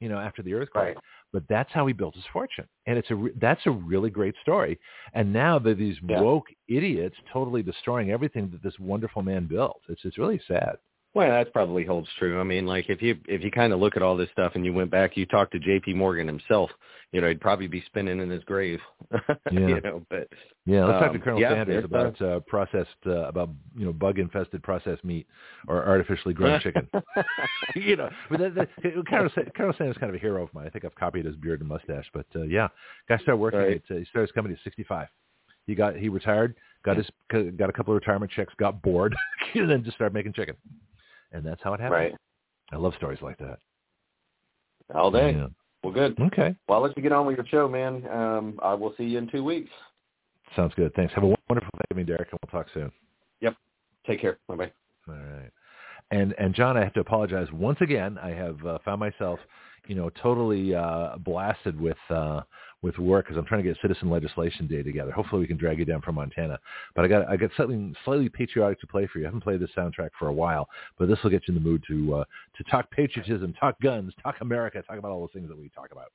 you 0.00 0.08
know, 0.08 0.18
after 0.18 0.42
the 0.42 0.54
earthquake. 0.54 0.94
Right. 0.94 0.96
But 1.34 1.42
that's 1.48 1.72
how 1.72 1.84
he 1.88 1.92
built 1.92 2.14
his 2.14 2.22
fortune, 2.32 2.68
and 2.86 2.96
it's 2.96 3.10
a 3.10 3.16
re- 3.16 3.32
that's 3.40 3.66
a 3.66 3.70
really 3.72 4.08
great 4.08 4.36
story. 4.40 4.78
And 5.14 5.32
now 5.32 5.58
that 5.58 5.78
these 5.78 5.96
yeah. 6.08 6.20
woke 6.20 6.46
idiots 6.68 7.16
totally 7.32 7.60
destroying 7.60 8.12
everything 8.12 8.48
that 8.52 8.62
this 8.62 8.78
wonderful 8.78 9.20
man 9.20 9.48
built, 9.48 9.82
it's 9.88 10.02
it's 10.04 10.16
really 10.16 10.40
sad. 10.46 10.76
Well, 11.14 11.30
that 11.30 11.52
probably 11.52 11.84
holds 11.84 12.08
true. 12.18 12.40
I 12.40 12.44
mean, 12.44 12.66
like 12.66 12.86
if 12.88 13.00
you 13.00 13.16
if 13.28 13.42
you 13.44 13.52
kind 13.52 13.72
of 13.72 13.78
look 13.78 13.96
at 13.96 14.02
all 14.02 14.16
this 14.16 14.28
stuff 14.32 14.52
and 14.56 14.64
you 14.64 14.72
went 14.72 14.90
back, 14.90 15.16
you 15.16 15.26
talked 15.26 15.52
to 15.52 15.60
J.P. 15.60 15.94
Morgan 15.94 16.26
himself, 16.26 16.70
you 17.12 17.20
know, 17.20 17.28
he'd 17.28 17.40
probably 17.40 17.68
be 17.68 17.84
spinning 17.86 18.18
in 18.18 18.28
his 18.28 18.42
grave. 18.44 18.80
Yeah. 19.52 19.68
you 19.68 19.80
know, 19.82 20.02
but 20.10 20.26
yeah, 20.66 20.84
let's 20.84 20.96
um, 20.96 21.02
talk 21.02 21.12
to 21.12 21.18
Colonel 21.18 21.40
yeah, 21.40 21.50
Sanders 21.50 21.84
about 21.84 22.20
uh, 22.20 22.40
processed 22.40 22.88
uh, 23.06 23.28
about 23.28 23.50
you 23.76 23.84
know 23.84 23.92
bug 23.92 24.18
infested 24.18 24.62
processed 24.62 25.04
meat 25.04 25.26
or 25.68 25.86
artificially 25.86 26.34
grown 26.34 26.60
chicken. 26.60 26.88
you 27.76 27.94
know, 27.94 28.08
but 28.30 28.40
that, 28.40 28.54
that, 28.54 28.68
Colonel, 29.06 29.30
Colonel 29.54 29.74
Sanders 29.76 29.94
is 29.94 30.00
kind 30.00 30.10
of 30.10 30.16
a 30.16 30.18
hero 30.18 30.42
of 30.42 30.52
mine. 30.54 30.66
I 30.66 30.70
think 30.70 30.84
I've 30.84 30.94
copied 30.94 31.26
his 31.26 31.36
beard 31.36 31.60
and 31.60 31.68
mustache. 31.68 32.06
But 32.12 32.26
uh, 32.34 32.42
yeah, 32.42 32.68
guy 33.08 33.18
started 33.18 33.36
working. 33.36 33.60
Right. 33.60 33.82
At, 33.88 33.94
uh, 33.94 33.98
he 34.00 34.04
started 34.06 34.28
his 34.28 34.32
company 34.32 34.54
at 34.54 34.64
65. 34.64 35.06
He 35.66 35.74
got 35.74 35.94
he 35.94 36.08
retired, 36.08 36.56
got 36.84 36.96
his 36.96 37.08
got 37.30 37.68
a 37.68 37.72
couple 37.72 37.94
of 37.94 38.00
retirement 38.00 38.32
checks, 38.32 38.54
got 38.58 38.82
bored, 38.82 39.14
and 39.54 39.70
then 39.70 39.84
just 39.84 39.96
started 39.96 40.14
making 40.14 40.32
chicken. 40.32 40.56
And 41.34 41.44
that's 41.44 41.62
how 41.62 41.74
it 41.74 41.80
happened. 41.80 42.00
Right. 42.00 42.14
I 42.72 42.76
love 42.76 42.94
stories 42.96 43.20
like 43.20 43.36
that. 43.38 43.58
All 44.94 45.10
day. 45.10 45.32
Yeah. 45.32 45.48
Well, 45.82 45.92
good. 45.92 46.18
Okay. 46.18 46.54
Well, 46.66 46.78
I'll 46.78 46.84
let 46.84 46.96
you 46.96 47.02
get 47.02 47.12
on 47.12 47.26
with 47.26 47.36
your 47.36 47.46
show, 47.46 47.68
man. 47.68 48.08
Um, 48.10 48.58
I 48.62 48.72
will 48.72 48.94
see 48.96 49.04
you 49.04 49.18
in 49.18 49.28
two 49.28 49.44
weeks. 49.44 49.70
Sounds 50.56 50.72
good. 50.76 50.94
Thanks. 50.94 51.12
Have 51.14 51.24
a 51.24 51.34
wonderful 51.48 51.70
day, 51.94 52.02
Derek, 52.04 52.28
and 52.30 52.38
we'll 52.40 52.62
talk 52.62 52.72
soon. 52.72 52.90
Yep. 53.40 53.56
Take 54.06 54.20
care. 54.20 54.38
Bye 54.48 54.56
bye. 54.56 54.72
All 55.08 55.14
right. 55.14 55.50
And 56.10 56.34
and 56.38 56.54
John, 56.54 56.76
I 56.76 56.84
have 56.84 56.92
to 56.94 57.00
apologize 57.00 57.48
once 57.52 57.78
again. 57.80 58.18
I 58.22 58.30
have 58.30 58.64
uh, 58.64 58.78
found 58.84 59.00
myself, 59.00 59.40
you 59.86 59.94
know, 59.94 60.10
totally 60.22 60.74
uh, 60.74 61.16
blasted 61.18 61.78
with 61.78 61.96
uh, 62.10 62.42
with 62.84 62.98
work 62.98 63.24
because 63.24 63.38
I'm 63.38 63.46
trying 63.46 63.64
to 63.64 63.68
get 63.68 63.80
Citizen 63.80 64.10
Legislation 64.10 64.66
Day 64.66 64.82
together. 64.82 65.10
Hopefully, 65.10 65.40
we 65.40 65.46
can 65.46 65.56
drag 65.56 65.78
you 65.78 65.86
down 65.86 66.02
from 66.02 66.16
Montana. 66.16 66.58
But 66.94 67.06
I 67.06 67.08
got 67.08 67.28
I 67.28 67.36
got 67.36 67.50
something 67.56 67.96
slightly 68.04 68.28
patriotic 68.28 68.78
to 68.80 68.86
play 68.86 69.08
for 69.10 69.18
you. 69.18 69.24
I 69.24 69.28
haven't 69.28 69.40
played 69.40 69.60
this 69.60 69.70
soundtrack 69.76 70.10
for 70.18 70.28
a 70.28 70.32
while, 70.32 70.68
but 70.98 71.08
this 71.08 71.18
will 71.24 71.30
get 71.30 71.48
you 71.48 71.56
in 71.56 71.62
the 71.62 71.68
mood 71.68 71.82
to 71.88 72.16
uh, 72.16 72.24
to 72.56 72.64
talk 72.70 72.90
patriotism, 72.90 73.54
talk 73.54 73.80
guns, 73.80 74.12
talk 74.22 74.36
America, 74.42 74.82
talk 74.82 74.98
about 74.98 75.10
all 75.10 75.20
those 75.20 75.32
things 75.32 75.48
that 75.48 75.58
we 75.58 75.70
talk 75.70 75.88
about. 75.90 76.12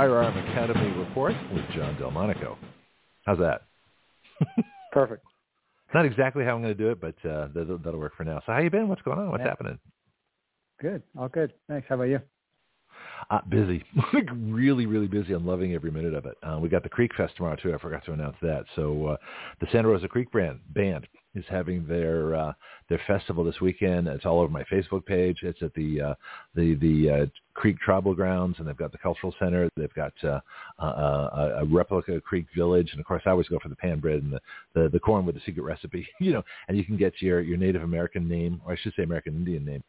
Firearm 0.00 0.34
Academy 0.48 0.90
report 0.98 1.34
with 1.52 1.62
John 1.74 1.94
Delmonico. 2.00 2.56
How's 3.26 3.36
that? 3.38 3.64
Perfect. 4.92 5.22
Not 5.92 6.06
exactly 6.06 6.42
how 6.42 6.54
I'm 6.54 6.62
going 6.62 6.74
to 6.74 6.82
do 6.82 6.88
it, 6.90 7.02
but 7.02 7.14
uh, 7.28 7.48
that'll, 7.54 7.76
that'll 7.76 8.00
work 8.00 8.16
for 8.16 8.24
now. 8.24 8.38
So 8.46 8.52
how 8.52 8.60
you 8.60 8.70
been? 8.70 8.88
What's 8.88 9.02
going 9.02 9.18
on? 9.18 9.30
What's 9.30 9.42
Yeah. 9.42 9.48
happening? 9.50 9.78
Good. 10.80 11.02
All 11.18 11.28
good. 11.28 11.52
Thanks. 11.68 11.86
How 11.86 11.96
about 11.96 12.04
you? 12.04 12.18
Uh, 13.28 13.40
busy, 13.50 13.84
like 14.14 14.26
really, 14.34 14.86
really 14.86 15.06
busy. 15.06 15.34
I'm 15.34 15.46
loving 15.46 15.74
every 15.74 15.90
minute 15.90 16.14
of 16.14 16.24
it. 16.24 16.34
Uh, 16.42 16.58
we 16.58 16.70
got 16.70 16.82
the 16.82 16.88
Creek 16.88 17.10
Fest 17.14 17.36
tomorrow 17.36 17.56
too. 17.56 17.74
I 17.74 17.78
forgot 17.78 18.02
to 18.06 18.12
announce 18.14 18.36
that. 18.40 18.64
So 18.76 19.04
uh, 19.06 19.16
the 19.60 19.66
Santa 19.70 19.88
Rosa 19.88 20.08
Creek 20.08 20.30
brand 20.32 20.60
band 20.70 21.06
is 21.34 21.44
having 21.48 21.86
their 21.86 22.34
uh, 22.34 22.52
their 22.88 23.00
festival 23.06 23.44
this 23.44 23.60
weekend. 23.60 24.08
It's 24.08 24.26
all 24.26 24.40
over 24.40 24.50
my 24.50 24.64
Facebook 24.64 25.06
page. 25.06 25.38
It's 25.42 25.62
at 25.62 25.72
the 25.74 26.00
uh, 26.00 26.14
the 26.54 26.74
the 26.74 27.10
uh, 27.10 27.26
Creek 27.54 27.78
Tribal 27.78 28.14
Grounds, 28.14 28.56
and 28.58 28.66
they've 28.66 28.76
got 28.76 28.92
the 28.92 28.98
Cultural 28.98 29.34
Center. 29.38 29.68
They've 29.76 29.94
got 29.94 30.12
uh, 30.24 30.40
a, 30.78 31.60
a 31.60 31.64
replica 31.66 32.20
Creek 32.20 32.46
Village, 32.56 32.88
and 32.92 33.00
of 33.00 33.06
course, 33.06 33.22
I 33.26 33.30
always 33.30 33.48
go 33.48 33.58
for 33.62 33.68
the 33.68 33.76
pan 33.76 34.00
bread 34.00 34.22
and 34.22 34.32
the, 34.32 34.40
the 34.74 34.88
the 34.88 35.00
corn 35.00 35.24
with 35.24 35.36
the 35.36 35.42
secret 35.44 35.62
recipe. 35.62 36.06
You 36.20 36.34
know, 36.34 36.42
and 36.68 36.76
you 36.76 36.84
can 36.84 36.96
get 36.96 37.14
your 37.20 37.40
your 37.40 37.56
Native 37.56 37.82
American 37.82 38.28
name, 38.28 38.60
or 38.64 38.72
I 38.72 38.76
should 38.76 38.92
say 38.94 39.02
American 39.02 39.34
Indian 39.34 39.64
name. 39.64 39.82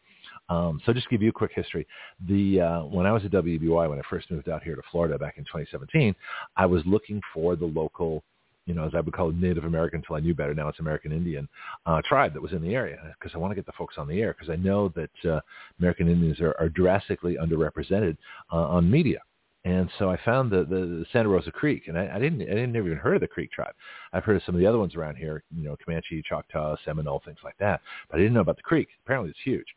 Um, 0.49 0.81
so 0.85 0.93
just 0.93 1.09
give 1.09 1.21
you 1.21 1.29
a 1.29 1.33
quick 1.33 1.51
history, 1.53 1.87
the 2.27 2.61
uh, 2.61 2.79
when 2.81 3.05
I 3.05 3.11
was 3.11 3.23
at 3.25 3.31
WBY 3.31 3.89
when 3.89 3.99
I 3.99 4.01
first 4.09 4.29
moved 4.31 4.49
out 4.49 4.63
here 4.63 4.75
to 4.75 4.81
Florida 4.91 5.17
back 5.17 5.37
in 5.37 5.43
2017, 5.45 6.15
I 6.57 6.65
was 6.65 6.83
looking 6.85 7.21
for 7.33 7.55
the 7.55 7.65
local 7.65 8.23
you 8.65 8.73
know, 8.73 8.85
as 8.85 8.93
I 8.95 9.01
would 9.01 9.13
call 9.13 9.29
it, 9.29 9.35
Native 9.35 9.63
American 9.63 9.99
until 9.99 10.15
I 10.15 10.19
knew 10.19 10.33
better. 10.33 10.53
Now 10.53 10.67
it's 10.67 10.79
American 10.79 11.11
Indian 11.11 11.47
uh, 11.85 12.01
tribe 12.07 12.33
that 12.33 12.41
was 12.41 12.53
in 12.53 12.61
the 12.61 12.75
area 12.75 12.97
because 13.19 13.33
I 13.35 13.37
want 13.37 13.51
to 13.51 13.55
get 13.55 13.65
the 13.65 13.71
folks 13.77 13.95
on 13.97 14.07
the 14.07 14.21
air 14.21 14.33
because 14.33 14.51
I 14.51 14.55
know 14.55 14.89
that 14.89 15.29
uh, 15.29 15.41
American 15.79 16.07
Indians 16.07 16.39
are, 16.39 16.55
are 16.59 16.69
drastically 16.69 17.37
underrepresented 17.41 18.17
uh, 18.51 18.67
on 18.67 18.89
media. 18.89 19.19
And 19.63 19.89
so 19.99 20.09
I 20.09 20.17
found 20.25 20.51
the, 20.51 20.59
the, 20.63 20.79
the 20.79 21.05
Santa 21.13 21.29
Rosa 21.29 21.51
Creek, 21.51 21.83
and 21.87 21.97
I, 21.97 22.15
I 22.15 22.19
didn't 22.19 22.41
I 22.41 22.45
didn't 22.45 22.71
never 22.71 22.87
even 22.87 22.97
heard 22.97 23.15
of 23.15 23.21
the 23.21 23.27
Creek 23.27 23.51
tribe. 23.51 23.73
I've 24.11 24.23
heard 24.23 24.35
of 24.35 24.41
some 24.43 24.55
of 24.55 24.59
the 24.59 24.65
other 24.65 24.79
ones 24.79 24.95
around 24.95 25.17
here, 25.17 25.43
you 25.55 25.63
know, 25.63 25.75
Comanche, 25.85 26.23
Choctaw, 26.27 26.77
Seminole, 26.83 27.21
things 27.23 27.37
like 27.43 27.57
that, 27.59 27.79
but 28.09 28.15
I 28.15 28.19
didn't 28.19 28.33
know 28.33 28.41
about 28.41 28.57
the 28.57 28.63
Creek. 28.63 28.87
Apparently, 29.05 29.29
it's 29.29 29.39
huge. 29.43 29.67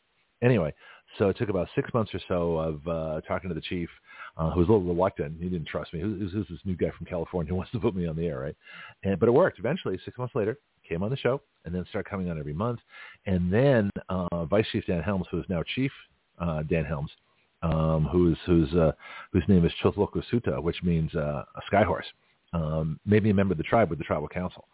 Anyway, 0.43 0.73
so 1.19 1.29
it 1.29 1.37
took 1.37 1.51
about 1.51 1.69
six 1.75 1.93
months 1.93 2.15
or 2.15 2.21
so 2.29 2.57
of 2.57 2.89
uh, 2.89 3.21
talking 3.29 3.49
to 3.49 3.55
the 3.55 3.61
chief, 3.61 3.89
uh, 4.37 4.51
who 4.51 4.61
was 4.61 4.69
a 4.69 4.73
little 4.73 4.87
reluctant. 4.87 5.37
He 5.41 5.49
didn't 5.49 5.69
trust 5.69 5.93
me. 5.93 6.01
Who's 6.01 6.33
this 6.33 6.59
new 6.65 6.77
guy 6.77 6.91
from 6.97 7.07
California 7.07 7.49
who 7.51 7.57
wants 7.57 7.73
to 7.73 7.81
put 7.81 7.95
me 7.95 8.07
on 8.07 8.17
the 8.17 8.27
air, 8.27 8.41
right? 8.41 8.57
And, 9.03 9.19
but 9.19 9.29
it 9.29 9.33
worked. 9.33 9.59
Eventually, 9.59 9.99
six 10.05 10.19
months 10.19 10.35
later, 10.35 10.59
came 10.89 11.03
on 11.03 11.11
the 11.11 11.17
show 11.17 11.41
and 11.65 11.75
then 11.75 11.85
started 11.89 12.09
coming 12.09 12.31
on 12.31 12.39
every 12.39 12.53
month. 12.53 12.81
And 13.27 13.53
then 13.53 13.91
uh, 14.09 14.45
Vice 14.47 14.67
Chief 14.73 14.85
Dan 14.87 15.03
Helms, 15.03 15.27
who 15.31 15.39
is 15.39 15.47
now 15.49 15.63
Chief 15.75 15.91
uh, 16.39 16.63
Dan 16.65 16.85
Helms, 16.85 17.11
um, 17.63 18.09
who's 18.11 18.37
who's 18.47 18.73
uh, 18.75 18.93
whose 19.33 19.45
name 19.49 19.65
is 19.65 19.73
Chotloko 19.83 20.23
Suta, 20.31 20.61
which 20.61 20.83
means 20.83 21.15
uh, 21.15 21.45
a 21.57 21.61
sky 21.67 21.83
horse, 21.83 22.07
um, 22.53 23.01
made 23.07 23.25
me 23.25 23.31
a 23.31 23.35
member 23.35 23.53
of 23.53 23.59
the 23.59 23.65
tribe 23.65 23.91
with 23.91 23.99
the 23.99 24.05
tribal 24.05 24.29
council. 24.29 24.67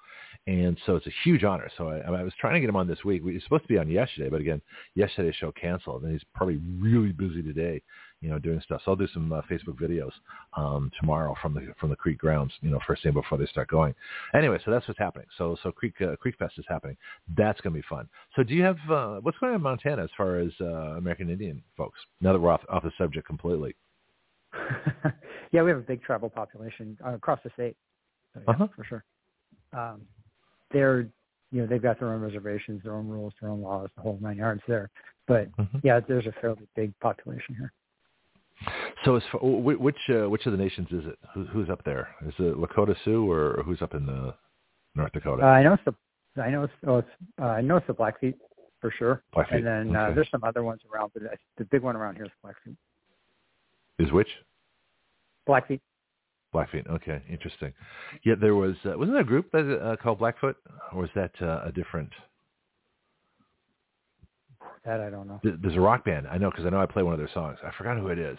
And 0.46 0.78
so 0.86 0.96
it's 0.96 1.06
a 1.06 1.12
huge 1.22 1.44
honor. 1.44 1.70
So 1.76 1.88
I, 1.88 1.98
I 1.98 2.22
was 2.22 2.32
trying 2.40 2.54
to 2.54 2.60
get 2.60 2.68
him 2.68 2.76
on 2.76 2.88
this 2.88 3.04
week. 3.04 3.22
We 3.22 3.34
were 3.34 3.40
supposed 3.40 3.64
to 3.64 3.68
be 3.68 3.78
on 3.78 3.88
yesterday, 3.88 4.30
but 4.30 4.40
again, 4.40 4.62
yesterday's 4.94 5.34
show 5.34 5.52
canceled, 5.52 6.02
and 6.02 6.12
he's 6.12 6.24
probably 6.34 6.60
really 6.80 7.12
busy 7.12 7.42
today, 7.42 7.82
you 8.20 8.28
know, 8.28 8.38
doing 8.38 8.60
stuff. 8.60 8.82
So 8.84 8.92
I'll 8.92 8.96
do 8.96 9.08
some 9.12 9.32
uh, 9.32 9.40
Facebook 9.50 9.80
videos 9.80 10.10
um, 10.56 10.90
tomorrow 11.00 11.34
from 11.40 11.54
the 11.54 11.72
from 11.80 11.90
the 11.90 11.96
Creek 11.96 12.18
grounds, 12.18 12.52
you 12.60 12.70
know, 12.70 12.78
first 12.86 13.02
thing 13.02 13.12
before 13.12 13.38
they 13.38 13.46
start 13.46 13.68
going. 13.68 13.94
Anyway, 14.34 14.58
so 14.64 14.70
that's 14.70 14.86
what's 14.86 14.98
happening. 14.98 15.26
So 15.38 15.56
so 15.62 15.72
Creek 15.72 15.94
uh, 16.02 16.16
Creek 16.16 16.36
Fest 16.38 16.54
is 16.58 16.64
happening. 16.68 16.96
That's 17.36 17.60
going 17.60 17.74
to 17.74 17.80
be 17.80 17.86
fun. 17.88 18.08
So 18.36 18.42
do 18.42 18.54
you 18.54 18.62
have 18.62 18.78
uh, 18.90 19.16
what's 19.22 19.38
going 19.38 19.50
on 19.50 19.56
in 19.56 19.62
Montana 19.62 20.04
as 20.04 20.10
far 20.16 20.38
as 20.38 20.50
uh, 20.60 20.96
American 20.98 21.30
Indian 21.30 21.62
folks? 21.76 21.98
Now 22.20 22.32
that 22.32 22.38
we're 22.38 22.50
off 22.50 22.62
off 22.68 22.82
the 22.82 22.92
subject 22.98 23.26
completely. 23.26 23.74
yeah, 25.52 25.62
we 25.62 25.70
have 25.70 25.78
a 25.78 25.82
big 25.82 26.02
tribal 26.02 26.28
population 26.28 26.98
uh, 27.06 27.14
across 27.14 27.38
the 27.44 27.50
state. 27.50 27.76
So, 28.34 28.40
yeah, 28.46 28.54
uh-huh. 28.54 28.68
for 28.74 28.84
sure. 28.84 29.04
Um, 29.72 30.02
they're 30.72 31.08
you 31.52 31.62
know 31.62 31.66
they've 31.66 31.82
got 31.82 31.98
their 31.98 32.12
own 32.12 32.20
reservations, 32.20 32.82
their 32.82 32.94
own 32.94 33.08
rules, 33.08 33.32
their 33.40 33.50
own 33.50 33.62
laws, 33.62 33.88
the 33.96 34.02
whole 34.02 34.18
nine 34.20 34.36
yards 34.36 34.62
there. 34.68 34.90
But 35.26 35.54
mm-hmm. 35.56 35.78
yeah, 35.82 36.00
there's 36.06 36.26
a 36.26 36.32
fairly 36.40 36.68
big 36.76 36.92
population 37.00 37.54
here. 37.56 37.72
So, 39.04 39.16
as 39.16 39.22
for, 39.30 39.38
which 39.40 39.96
uh, 40.10 40.28
which 40.28 40.44
of 40.46 40.52
the 40.52 40.58
nations 40.58 40.88
is 40.90 41.06
it? 41.06 41.18
Who, 41.34 41.44
who's 41.44 41.70
up 41.70 41.82
there? 41.84 42.08
Is 42.26 42.34
it 42.38 42.56
Lakota 42.56 42.94
Sioux 43.04 43.30
or 43.30 43.62
who's 43.64 43.80
up 43.80 43.94
in 43.94 44.04
the 44.04 44.12
uh, 44.12 44.32
North 44.94 45.12
Dakota? 45.12 45.42
Uh, 45.42 45.46
I 45.46 45.62
know 45.62 45.74
it's 45.74 45.82
the 45.84 45.94
I 46.42 46.50
know 46.50 46.64
it's, 46.64 46.72
oh, 46.86 46.98
it's 46.98 47.08
uh, 47.40 47.46
I 47.46 47.60
know 47.60 47.76
it's 47.76 47.86
the 47.86 47.94
Blackfeet 47.94 48.36
for 48.80 48.92
sure. 48.98 49.22
Blackfeet. 49.34 49.58
And 49.58 49.66
then 49.66 49.96
uh, 49.96 50.00
okay. 50.00 50.12
uh, 50.12 50.14
there's 50.14 50.30
some 50.30 50.44
other 50.44 50.62
ones 50.62 50.80
around, 50.92 51.12
but 51.14 51.22
the 51.58 51.64
big 51.64 51.82
one 51.82 51.96
around 51.96 52.16
here 52.16 52.24
is 52.24 52.30
Blackfeet. 52.42 52.76
Is 53.98 54.12
which? 54.12 54.28
Blackfeet. 55.46 55.80
Blackfeet. 56.52 56.86
Okay, 56.88 57.22
interesting. 57.30 57.72
Yeah, 58.24 58.34
there 58.40 58.54
was 58.54 58.74
uh, 58.84 58.98
wasn't 58.98 59.14
there 59.14 59.22
a 59.22 59.24
group 59.24 59.50
that 59.52 59.80
uh, 59.80 59.96
called 59.96 60.18
Blackfoot, 60.18 60.56
or 60.92 61.02
was 61.02 61.10
that 61.14 61.32
uh, 61.40 61.62
a 61.64 61.72
different? 61.72 62.10
That 64.84 65.00
I 65.00 65.10
don't 65.10 65.28
know. 65.28 65.40
There's 65.42 65.76
a 65.76 65.80
rock 65.80 66.04
band 66.04 66.26
I 66.26 66.38
know 66.38 66.50
because 66.50 66.66
I 66.66 66.70
know 66.70 66.80
I 66.80 66.86
play 66.86 67.02
one 67.02 67.12
of 67.12 67.18
their 67.18 67.30
songs. 67.32 67.58
I 67.64 67.70
forgot 67.76 67.98
who 67.98 68.08
it 68.08 68.18
is. 68.18 68.38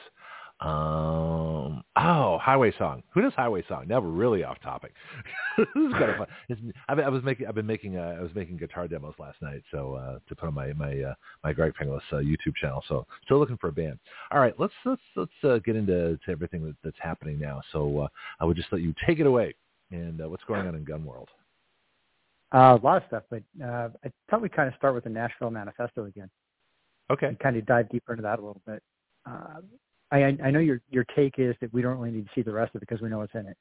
Um, 0.61 1.83
oh, 1.95 2.37
Highway 2.39 2.71
Song. 2.77 3.01
Who 3.13 3.21
does 3.21 3.33
Highway 3.33 3.63
Song? 3.67 3.87
Now 3.87 3.99
we're 3.99 4.09
really 4.09 4.43
off 4.43 4.61
topic. 4.61 4.93
this 5.57 5.67
is 5.75 5.91
kind 5.93 6.11
of 6.11 6.17
fun. 6.17 6.27
It's, 6.49 6.61
I, 6.87 6.93
I 6.93 7.09
was 7.09 7.23
making, 7.23 7.47
I've 7.47 7.55
been 7.55 7.65
making, 7.65 7.97
uh, 7.97 8.17
I 8.19 8.21
was 8.21 8.29
making 8.35 8.57
guitar 8.57 8.87
demos 8.87 9.15
last 9.17 9.41
night, 9.41 9.63
so 9.71 9.95
uh, 9.95 10.19
to 10.29 10.35
put 10.35 10.47
on 10.47 10.53
my 10.53 10.71
my 10.73 11.01
uh, 11.01 11.13
my 11.43 11.51
Greg 11.51 11.73
Penglis 11.81 12.01
uh, 12.11 12.17
YouTube 12.17 12.55
channel. 12.61 12.83
So 12.87 13.07
still 13.25 13.39
looking 13.39 13.57
for 13.57 13.69
a 13.69 13.71
band. 13.71 13.97
All 14.31 14.39
right, 14.39 14.53
let's 14.59 14.73
let's 14.85 15.01
let's 15.15 15.31
uh, 15.43 15.57
get 15.65 15.75
into 15.75 16.19
to 16.25 16.31
everything 16.31 16.63
that, 16.65 16.75
that's 16.83 16.99
happening 17.01 17.39
now. 17.39 17.61
So 17.71 18.01
uh, 18.01 18.07
I 18.39 18.45
would 18.45 18.55
just 18.55 18.71
let 18.71 18.81
you 18.81 18.93
take 19.07 19.19
it 19.19 19.25
away. 19.25 19.55
And 19.89 20.21
uh, 20.21 20.29
what's 20.29 20.43
going 20.43 20.67
on 20.67 20.75
in 20.75 20.83
gun 20.83 21.03
world? 21.03 21.29
Uh, 22.53 22.77
a 22.79 22.85
lot 22.85 22.97
of 22.97 23.03
stuff, 23.07 23.23
but 23.29 23.41
uh, 23.63 23.89
I 24.05 24.11
thought 24.29 24.41
we'd 24.41 24.55
kind 24.55 24.67
of 24.67 24.75
start 24.75 24.93
with 24.93 25.05
the 25.05 25.09
Nashville 25.09 25.49
Manifesto 25.51 26.05
again. 26.05 26.29
Okay. 27.09 27.27
And 27.27 27.39
kind 27.39 27.57
of 27.57 27.65
dive 27.65 27.89
deeper 27.89 28.13
into 28.13 28.23
that 28.23 28.39
a 28.39 28.41
little 28.41 28.61
bit. 28.65 28.83
Uh, 29.25 29.61
I, 30.11 30.37
I 30.43 30.51
know 30.51 30.59
your 30.59 30.81
your 30.89 31.05
take 31.15 31.35
is 31.37 31.55
that 31.61 31.73
we 31.73 31.81
don't 31.81 31.97
really 31.97 32.11
need 32.11 32.25
to 32.25 32.31
see 32.35 32.41
the 32.41 32.51
rest 32.51 32.75
of 32.75 32.81
it 32.81 32.87
because 32.87 33.01
we 33.01 33.09
know 33.09 33.19
what's 33.19 33.33
in 33.35 33.47
it. 33.47 33.57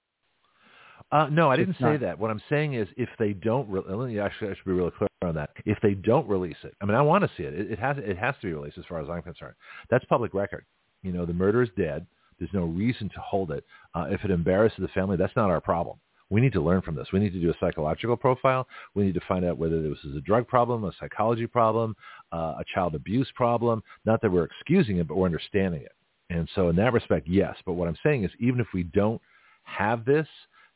Uh, 1.13 1.27
no, 1.31 1.51
I 1.51 1.57
didn't 1.57 1.71
It's 1.71 1.79
say 1.81 1.85
not- 1.93 2.01
that. 2.01 2.19
What 2.19 2.31
I'm 2.31 2.43
saying 2.49 2.75
is, 2.75 2.87
if 2.97 3.09
they 3.19 3.33
don't, 3.33 3.69
re- 3.69 3.83
let 3.89 4.09
me 4.09 4.19
actually, 4.19 4.51
I 4.51 4.55
should 4.55 4.65
be 4.65 4.73
really 4.73 4.93
clear 4.93 5.09
on 5.23 5.35
that. 5.35 5.51
If 5.65 5.79
they 5.83 5.95
don't 5.95 6.29
release 6.29 6.57
it, 6.63 6.75
I 6.81 6.85
mean, 6.85 6.95
I 6.95 7.03
want 7.03 7.25
to 7.25 7.31
see 7.37 7.43
it. 7.43 7.55
It, 7.55 7.73
it 7.73 7.79
has, 7.81 7.97
it 7.99 8.17
has 8.17 8.35
to 8.43 8.47
be 8.47 8.53
released, 8.53 8.79
as 8.79 8.85
far 8.89 9.01
as 9.01 9.09
I'm 9.11 9.23
concerned. 9.23 9.55
That's 9.91 10.05
public 10.05 10.35
record. 10.35 10.65
You 11.03 11.13
know, 11.13 11.27
the 11.27 11.33
murder 11.33 11.63
is 11.63 11.71
dead. 11.77 12.07
There's 12.39 12.53
no 12.53 12.65
reason 12.65 13.09
to 13.11 13.21
hold 13.21 13.51
it. 13.51 13.65
Uh, 13.95 14.07
if 14.11 14.25
it 14.25 14.31
embarrasses 14.31 14.79
the 14.81 14.89
family, 14.89 15.17
that's 15.17 15.35
not 15.35 15.51
our 15.51 15.61
problem. 15.61 15.99
We 16.31 16.41
need 16.41 16.53
to 16.53 16.61
learn 16.61 16.81
from 16.83 16.95
this. 16.95 17.09
We 17.13 17.19
need 17.19 17.33
to 17.33 17.41
do 17.41 17.51
a 17.51 17.55
psychological 17.59 18.17
profile. 18.17 18.69
We 18.95 19.03
need 19.05 19.15
to 19.15 19.21
find 19.27 19.45
out 19.45 19.59
whether 19.59 19.83
this 19.83 19.99
is 20.05 20.17
a 20.17 20.21
drug 20.21 20.47
problem, 20.47 20.85
a 20.85 20.93
psychology 21.01 21.47
problem, 21.49 21.97
uh, 22.33 22.55
a 22.61 22.65
child 22.73 22.95
abuse 22.95 23.29
problem. 23.35 23.83
Not 24.05 24.23
that 24.23 24.31
we're 24.31 24.45
excusing 24.45 24.99
it, 24.99 25.09
but 25.09 25.17
we're 25.17 25.27
understanding 25.27 25.83
it. 25.83 25.93
And 26.31 26.49
so 26.55 26.69
in 26.69 26.77
that 26.77 26.93
respect, 26.93 27.29
yes. 27.29 27.57
But 27.67 27.73
what 27.75 27.89
I'm 27.89 27.97
saying 28.03 28.25
is 28.25 28.31
even 28.39 28.61
if 28.61 28.69
we 28.73 28.85
don't 28.85 29.21
have 29.65 30.05
this 30.05 30.27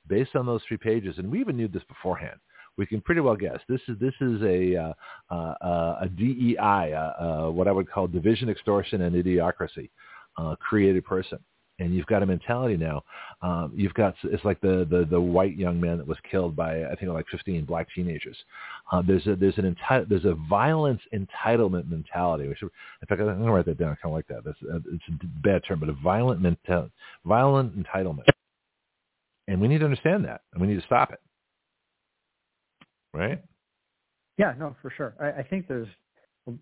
based 0.06 0.36
on 0.36 0.44
those 0.44 0.60
three 0.68 0.76
pages, 0.76 1.16
and 1.18 1.30
we 1.30 1.40
even 1.40 1.56
knew 1.56 1.68
this 1.68 1.84
beforehand, 1.84 2.38
we 2.76 2.86
can 2.86 3.00
pretty 3.00 3.20
well 3.20 3.36
guess 3.36 3.60
this 3.68 3.80
is 3.86 3.96
this 4.00 4.14
is 4.20 4.42
a 4.42 4.76
uh, 4.76 5.34
uh, 5.34 5.98
a 6.02 6.08
DEI, 6.16 6.92
uh, 6.92 7.22
uh, 7.24 7.50
what 7.50 7.68
I 7.68 7.72
would 7.72 7.90
call 7.90 8.08
division, 8.08 8.48
extortion, 8.48 9.02
and 9.02 9.14
idiocracy 9.14 9.90
uh, 10.36 10.56
created 10.56 11.04
person. 11.04 11.38
And 11.80 11.92
you've 11.92 12.06
got 12.06 12.22
a 12.22 12.26
mentality 12.26 12.76
now. 12.76 13.02
Um, 13.42 13.72
you've 13.74 13.94
got 13.94 14.14
it's 14.22 14.44
like 14.44 14.60
the, 14.60 14.86
the 14.88 15.06
the 15.10 15.20
white 15.20 15.56
young 15.56 15.80
man 15.80 15.98
that 15.98 16.06
was 16.06 16.18
killed 16.30 16.54
by 16.54 16.84
I 16.84 16.94
think 16.94 17.10
like 17.10 17.26
15 17.32 17.64
black 17.64 17.88
teenagers. 17.92 18.36
Uh, 18.92 19.02
there's 19.04 19.26
a 19.26 19.34
there's 19.34 19.58
an 19.58 19.74
enti- 19.74 20.08
there's 20.08 20.24
a 20.24 20.36
violence 20.48 21.00
entitlement 21.12 21.90
mentality. 21.90 22.48
Should, 22.56 22.70
in 23.02 23.08
fact, 23.08 23.20
I'm 23.20 23.44
to 23.44 23.50
write 23.50 23.66
that 23.66 23.78
down. 23.78 23.88
I 23.88 23.96
kind 23.96 24.04
of 24.04 24.12
like 24.12 24.28
that. 24.28 24.44
That's 24.44 24.58
uh, 24.72 24.78
it's 24.92 25.02
a 25.08 25.26
bad 25.42 25.62
term, 25.66 25.80
but 25.80 25.88
a 25.88 25.94
violent 25.94 26.40
mental 26.40 26.90
violent 27.24 27.76
entitlement. 27.76 28.28
And 29.48 29.60
we 29.60 29.66
need 29.66 29.78
to 29.78 29.84
understand 29.84 30.24
that, 30.26 30.42
and 30.52 30.62
we 30.62 30.68
need 30.68 30.80
to 30.80 30.86
stop 30.86 31.12
it. 31.12 31.20
Right? 33.12 33.42
Yeah, 34.38 34.54
no, 34.58 34.74
for 34.80 34.90
sure. 34.96 35.14
I, 35.20 35.40
I 35.40 35.42
think 35.42 35.68
there's 35.68 35.88
a 36.48 36.52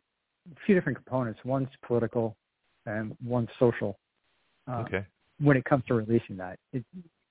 few 0.66 0.74
different 0.74 0.96
components. 0.96 1.40
One's 1.44 1.68
political, 1.86 2.36
and 2.86 3.16
one's 3.24 3.48
social. 3.58 3.98
Uh, 4.68 4.84
Okay. 4.86 5.04
When 5.40 5.56
it 5.56 5.64
comes 5.64 5.82
to 5.88 5.94
releasing 5.94 6.36
that, 6.36 6.58
it, 6.72 6.84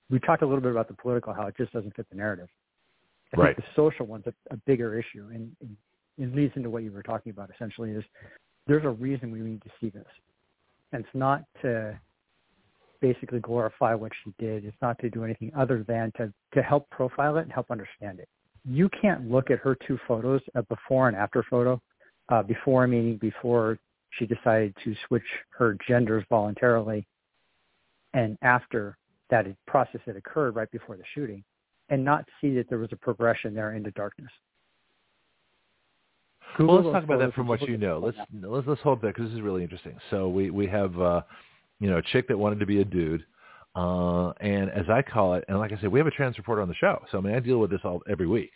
we 0.10 0.20
talked 0.20 0.42
a 0.42 0.46
little 0.46 0.62
bit 0.62 0.72
about 0.72 0.90
the 0.90 0.96
political, 0.96 1.34
how 1.34 1.48
it 1.48 1.56
just 1.56 1.72
doesn't 1.72 1.96
fit 1.96 2.08
the 2.10 2.16
narrative. 2.16 2.50
I 3.34 3.40
Right. 3.40 3.56
think 3.56 3.66
the 3.66 3.74
social 3.74 4.06
one's 4.06 4.26
a, 4.28 4.34
a 4.50 4.58
bigger 4.66 5.00
issue, 5.00 5.30
and, 5.34 5.56
and 5.62 5.78
it 6.18 6.36
leads 6.36 6.54
into 6.58 6.70
what 6.70 6.84
you 6.84 6.92
were 6.92 7.04
talking 7.04 7.30
about. 7.30 7.50
Essentially, 7.56 7.92
is 7.92 8.04
there's 8.68 8.84
a 8.84 8.90
reason 8.90 9.32
we 9.32 9.40
need 9.40 9.62
to 9.62 9.70
see 9.80 9.90
this, 9.90 10.08
and 10.92 11.06
it's 11.06 11.16
not 11.16 11.46
to 11.62 11.98
basically 13.00 13.40
glorify 13.40 13.94
what 13.94 14.12
she 14.24 14.34
did. 14.38 14.66
It's 14.66 14.76
not 14.82 15.00
to 15.00 15.10
do 15.10 15.24
anything 15.24 15.52
other 15.56 15.84
than 15.88 16.12
to 16.18 16.34
to 16.54 16.62
help 16.62 16.90
profile 16.90 17.38
it 17.38 17.44
and 17.44 17.54
help 17.54 17.72
understand 17.72 18.20
it. 18.20 18.28
You 18.66 18.90
can't 18.90 19.32
look 19.32 19.50
at 19.50 19.60
her 19.60 19.76
two 19.88 19.98
photos, 20.08 20.42
a 20.56 20.64
before 20.64 21.08
and 21.08 21.16
after 21.16 21.44
photo, 21.44 21.82
uh, 22.30 22.44
before 22.44 22.86
meaning 22.88 23.18
before 23.18 23.80
she 24.12 24.26
decided 24.26 24.76
to 24.84 24.94
switch 25.08 25.24
her 25.58 25.78
genders 25.88 26.26
voluntarily, 26.30 27.08
and 28.14 28.38
after 28.42 28.98
that 29.30 29.46
process 29.66 30.02
had 30.06 30.16
occurred 30.16 30.56
right 30.56 30.70
before 30.72 30.98
the 30.98 31.04
shooting, 31.16 31.44
and 31.90 32.04
not 32.04 32.26
see 32.40 32.54
that 32.56 32.70
there 32.70 32.80
was 32.80 32.90
a 32.92 32.98
progression 32.98 33.54
there 33.54 33.74
into 33.74 33.92
darkness. 33.92 34.32
well, 36.60 36.82
let's 36.82 36.94
talk 36.94 37.04
about 37.04 37.20
that 37.20 37.34
from 37.34 37.48
what 37.48 37.62
you 37.62 37.78
know. 37.78 38.00
Let's 38.04 38.18
let's 38.42 38.68
let's 38.68 38.82
hold 38.82 39.02
that 39.02 39.16
because 39.16 39.30
this 39.30 39.36
is 39.36 39.42
really 39.42 39.64
interesting. 39.64 39.98
So 40.10 40.28
we 40.28 40.50
we 40.50 40.68
have 40.68 41.00
uh, 41.00 41.22
you 41.80 41.90
know 41.90 41.98
a 41.98 42.02
chick 42.02 42.28
that 42.28 42.38
wanted 42.38 42.60
to 42.60 42.66
be 42.66 42.82
a 42.82 42.86
dude, 42.86 43.26
uh, 43.76 44.30
and 44.42 44.70
as 44.72 44.86
I 44.90 45.02
call 45.02 45.36
it, 45.36 45.46
and 45.48 45.58
like 45.60 45.72
I 45.72 45.80
said, 45.80 45.92
we 45.92 46.00
have 46.00 46.08
a 46.08 46.12
trans 46.12 46.38
reporter 46.38 46.62
on 46.62 46.68
the 46.68 46.76
show. 46.76 47.02
So 47.12 47.18
I 47.18 47.22
mean, 47.22 47.36
I 47.36 47.40
deal 47.40 47.60
with 47.60 47.72
this 47.72 47.82
all 47.84 48.02
every 48.10 48.28
week. 48.28 48.52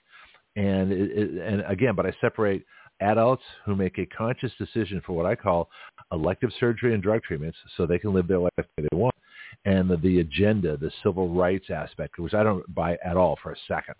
And 0.57 0.91
it, 0.91 1.11
it, 1.11 1.41
and 1.41 1.63
again, 1.67 1.95
but 1.95 2.05
I 2.05 2.13
separate 2.21 2.65
adults 3.01 3.43
who 3.65 3.75
make 3.75 3.97
a 3.97 4.05
conscious 4.05 4.51
decision 4.57 5.01
for 5.05 5.13
what 5.13 5.25
I 5.25 5.35
call 5.35 5.69
elective 6.11 6.49
surgery 6.59 6.93
and 6.93 7.03
drug 7.03 7.23
treatments 7.23 7.57
so 7.75 7.85
they 7.85 7.99
can 7.99 8.13
live 8.13 8.27
their 8.27 8.39
life 8.39 8.51
the 8.57 8.63
way 8.77 8.87
they 8.89 8.97
want. 8.97 9.15
And 9.63 9.89
the, 9.89 9.97
the 9.97 10.19
agenda, 10.19 10.77
the 10.77 10.91
civil 11.03 11.29
rights 11.29 11.69
aspect, 11.69 12.19
which 12.19 12.33
I 12.33 12.43
don't 12.43 12.73
buy 12.73 12.97
at 13.03 13.17
all 13.17 13.37
for 13.41 13.51
a 13.51 13.57
second. 13.67 13.95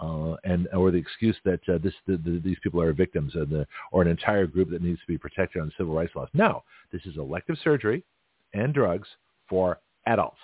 Uh, 0.00 0.36
and 0.44 0.68
or 0.72 0.92
the 0.92 0.98
excuse 0.98 1.36
that 1.44 1.60
uh, 1.68 1.78
this 1.82 1.92
the, 2.06 2.16
the, 2.18 2.40
these 2.44 2.56
people 2.62 2.80
are 2.80 2.92
victims 2.92 3.32
the, 3.32 3.66
or 3.90 4.00
an 4.00 4.06
entire 4.08 4.46
group 4.46 4.70
that 4.70 4.80
needs 4.80 5.00
to 5.00 5.06
be 5.08 5.18
protected 5.18 5.60
on 5.60 5.72
civil 5.76 5.92
rights 5.92 6.12
laws. 6.14 6.28
No, 6.34 6.62
this 6.92 7.02
is 7.04 7.16
elective 7.16 7.56
surgery 7.64 8.04
and 8.54 8.72
drugs 8.72 9.08
for 9.48 9.80
adults. 10.06 10.38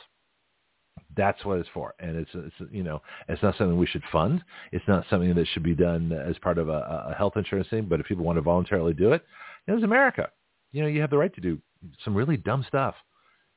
That's 1.16 1.44
what 1.44 1.58
it's 1.58 1.68
for, 1.72 1.94
and 2.00 2.16
it's, 2.16 2.30
it's 2.34 2.72
you 2.72 2.82
know 2.82 3.00
it's 3.28 3.42
not 3.44 3.56
something 3.56 3.78
we 3.78 3.86
should 3.86 4.02
fund. 4.10 4.42
It's 4.72 4.86
not 4.88 5.04
something 5.08 5.32
that 5.34 5.46
should 5.52 5.62
be 5.62 5.76
done 5.76 6.10
as 6.10 6.36
part 6.38 6.58
of 6.58 6.68
a, 6.68 7.10
a 7.10 7.14
health 7.16 7.34
insurance 7.36 7.68
thing. 7.68 7.86
But 7.88 8.00
if 8.00 8.06
people 8.06 8.24
want 8.24 8.38
to 8.38 8.42
voluntarily 8.42 8.92
do 8.92 9.12
it, 9.12 9.24
it 9.68 9.72
was 9.72 9.84
America. 9.84 10.30
You 10.72 10.82
know, 10.82 10.88
you 10.88 11.00
have 11.00 11.10
the 11.10 11.18
right 11.18 11.32
to 11.34 11.40
do 11.40 11.58
some 12.04 12.16
really 12.16 12.36
dumb 12.36 12.64
stuff, 12.66 12.96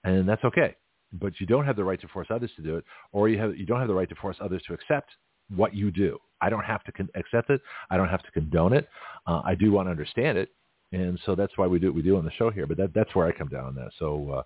and 0.04 0.30
that's 0.30 0.44
okay. 0.44 0.76
But 1.14 1.40
you 1.40 1.48
don't 1.48 1.66
have 1.66 1.76
the 1.76 1.84
right 1.84 2.00
to 2.02 2.08
force 2.10 2.28
others 2.30 2.52
to 2.58 2.62
do 2.62 2.78
it, 2.78 2.84
or 3.12 3.30
you 3.30 3.40
have 3.40 3.58
you 3.58 3.66
don't 3.66 3.80
have 3.80 3.88
the 3.88 3.94
right 3.94 4.10
to 4.10 4.16
force 4.16 4.38
others 4.42 4.62
to 4.68 4.74
accept 4.74 5.10
what 5.56 5.74
you 5.74 5.92
do. 5.92 6.20
I 6.42 6.50
don't 6.50 6.66
have 6.66 6.84
to 6.84 6.92
con- 6.92 7.10
accept 7.16 7.50
it. 7.50 7.62
I 7.90 7.98
don't 7.98 8.10
have 8.10 8.24
to 8.24 8.32
condone 8.32 8.74
it. 8.74 8.88
Uh, 9.26 9.42
I 9.46 9.56
do 9.56 9.72
want 9.72 9.88
to 9.88 9.92
understand 9.92 10.38
it, 10.38 10.50
and 10.92 11.18
so 11.26 11.34
that's 11.34 11.58
why 11.58 11.66
we 11.66 11.80
do 11.80 11.88
what 11.88 11.96
we 11.96 12.02
do 12.02 12.18
on 12.18 12.26
the 12.26 12.32
show 12.32 12.52
here. 12.52 12.68
But 12.68 12.78
that 12.78 12.94
that's 12.94 13.16
where 13.16 13.26
I 13.26 13.32
come 13.32 13.48
down 13.48 13.66
on 13.66 13.76
that. 13.76 13.92
So 13.98 14.30
uh, 14.32 14.44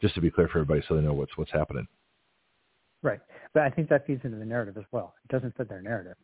just 0.00 0.14
to 0.14 0.20
be 0.20 0.30
clear 0.30 0.48
for 0.48 0.58
everybody, 0.58 0.82
so 0.88 0.96
they 0.96 1.02
know 1.02 1.14
what's 1.14 1.36
what's 1.36 1.52
happening. 1.52 1.86
Right. 3.02 3.20
But 3.54 3.62
I 3.62 3.70
think 3.70 3.88
that 3.90 4.06
feeds 4.06 4.22
into 4.24 4.38
the 4.38 4.44
narrative 4.44 4.76
as 4.78 4.84
well. 4.90 5.14
It 5.24 5.32
doesn't 5.32 5.56
fit 5.56 5.68
their 5.68 5.82
narrative. 5.82 6.16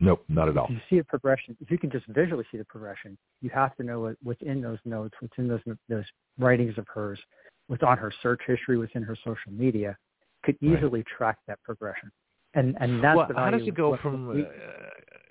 Nope, 0.00 0.24
not 0.28 0.48
at 0.48 0.56
all. 0.56 0.64
If 0.64 0.70
you 0.70 0.80
see 0.88 0.98
a 0.98 1.04
progression, 1.04 1.56
if 1.60 1.70
you 1.70 1.76
can 1.76 1.90
just 1.90 2.06
visually 2.06 2.44
see 2.50 2.56
the 2.56 2.64
progression, 2.64 3.18
you 3.42 3.50
have 3.50 3.76
to 3.76 3.82
know 3.82 4.00
what, 4.00 4.16
what's 4.22 4.40
in 4.40 4.62
those 4.62 4.78
notes, 4.86 5.14
what's 5.20 5.34
in 5.36 5.46
those 5.46 5.60
those 5.88 6.04
writings 6.38 6.78
of 6.78 6.86
hers, 6.92 7.18
what's 7.70 7.84
on 7.84 7.96
her 7.96 8.12
search 8.20 8.40
history, 8.48 8.76
what's 8.76 8.90
in 8.96 9.02
her 9.04 9.16
social 9.24 9.52
media, 9.52 9.96
could 10.42 10.56
easily 10.60 11.00
right. 11.00 11.06
track 11.16 11.38
that 11.46 11.62
progression. 11.62 12.10
And 12.54 12.76
and 12.80 13.02
that's 13.02 13.16
well, 13.16 13.28
the 13.28 13.34
how 13.34 13.50
does 13.50 13.62
it 13.62 13.76
go 13.76 13.96
from? 14.02 14.26
We, 14.26 14.42
uh, 14.42 14.46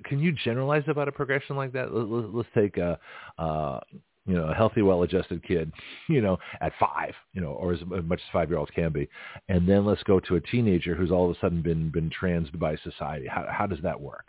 can 0.06 0.20
you 0.20 0.32
generalize 0.32 0.84
about 0.88 1.10
a 1.10 1.12
progression 1.12 1.58
like 1.58 1.74
that? 1.74 1.94
Let, 1.94 2.40
us 2.40 2.46
take 2.56 2.78
a, 2.78 2.98
uh, 3.38 3.82
you 4.26 4.36
know, 4.36 4.46
a 4.46 4.54
healthy, 4.54 4.82
well-adjusted 4.82 5.46
kid, 5.46 5.70
you 6.08 6.22
know, 6.22 6.38
at 6.62 6.72
five, 6.80 7.14
you 7.34 7.42
know, 7.42 7.50
or 7.50 7.74
as 7.74 7.82
much 8.06 8.20
as 8.20 8.32
five-year-olds 8.32 8.72
can 8.74 8.94
be, 8.94 9.10
and 9.50 9.68
then 9.68 9.86
let's 9.86 10.02
go 10.04 10.22
to 10.22 10.38
a 10.38 10.40
teenager 10.40 10.96
who's 10.96 11.12
all 11.12 11.30
of 11.30 11.36
a 11.36 11.40
sudden 11.42 11.62
been 11.62 11.90
been 11.90 12.10
transed 12.10 12.58
by 12.58 12.78
society. 12.78 13.28
How 13.28 13.46
how 13.52 13.68
does 13.68 13.80
that 13.84 14.00
work? 14.00 14.26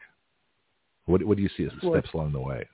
What 1.07 1.23
what 1.23 1.37
do 1.37 1.45
you 1.45 1.51
see 1.57 1.63
as 1.63 1.71
the 1.81 1.89
well, 1.89 2.01
steps 2.01 2.13
along 2.13 2.33
the 2.33 2.41
way? 2.41 2.67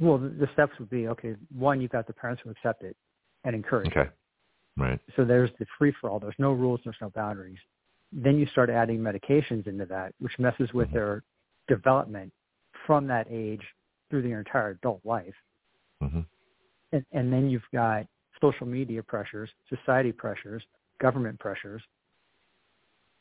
Well, 0.00 0.18
the, 0.18 0.30
the 0.30 0.48
steps 0.54 0.72
would 0.80 0.90
be 0.90 1.06
okay. 1.06 1.36
One, 1.56 1.80
you've 1.80 1.92
got 1.92 2.08
the 2.08 2.12
parents 2.14 2.42
who 2.44 2.50
accept 2.50 2.82
it 2.82 2.96
and 3.44 3.54
encourage. 3.54 3.88
Okay, 3.88 4.10
right. 4.76 5.00
So 5.16 5.24
there's 5.24 5.50
the 5.58 5.66
free 5.78 5.94
for 6.00 6.10
all. 6.10 6.18
There's 6.18 6.34
no 6.38 6.52
rules. 6.52 6.80
There's 6.84 6.96
no 7.00 7.10
boundaries. 7.10 7.58
Then 8.12 8.38
you 8.38 8.46
start 8.46 8.70
adding 8.70 8.98
medications 8.98 9.66
into 9.66 9.84
that, 9.86 10.14
which 10.18 10.32
messes 10.38 10.72
with 10.72 10.88
mm-hmm. 10.88 10.96
their 10.96 11.22
development 11.68 12.32
from 12.86 13.06
that 13.08 13.26
age 13.30 13.62
through 14.08 14.22
their 14.22 14.38
entire 14.38 14.70
adult 14.70 15.00
life. 15.04 15.34
Mm-hmm. 16.02 16.20
And, 16.92 17.04
and 17.12 17.32
then 17.32 17.50
you've 17.50 17.62
got 17.72 18.06
social 18.40 18.66
media 18.66 19.02
pressures, 19.02 19.50
society 19.68 20.12
pressures, 20.12 20.62
government 21.00 21.38
pressures. 21.38 21.82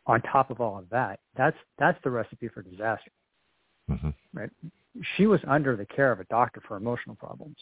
On 0.06 0.22
top 0.22 0.52
of 0.52 0.62
all 0.62 0.80
of 0.80 0.90
that, 0.90 1.20
that's 1.36 1.58
that's 1.78 1.98
the 2.06 2.10
recipe 2.10 2.48
for 2.48 2.62
disaster. 2.62 3.12
Mm-hmm. 3.92 4.10
Right? 4.34 4.50
She 5.18 5.26
was 5.28 5.42
under 5.46 5.76
the 5.76 5.86
care 5.86 6.14
of 6.14 6.22
a 6.22 6.24
doctor 6.26 6.62
for 6.66 6.78
emotional 6.78 7.16
problems. 7.18 7.58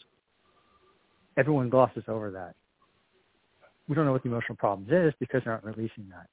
Everyone 1.36 1.68
glosses 1.68 2.04
over 2.08 2.30
that. 2.30 2.54
We 3.88 3.94
don't 3.94 4.04
know 4.04 4.12
what 4.12 4.22
the 4.22 4.28
emotional 4.28 4.56
problems 4.56 4.90
is 4.90 5.14
because 5.20 5.42
they're 5.44 5.54
not 5.54 5.64
releasing 5.64 6.08
that. 6.10 6.28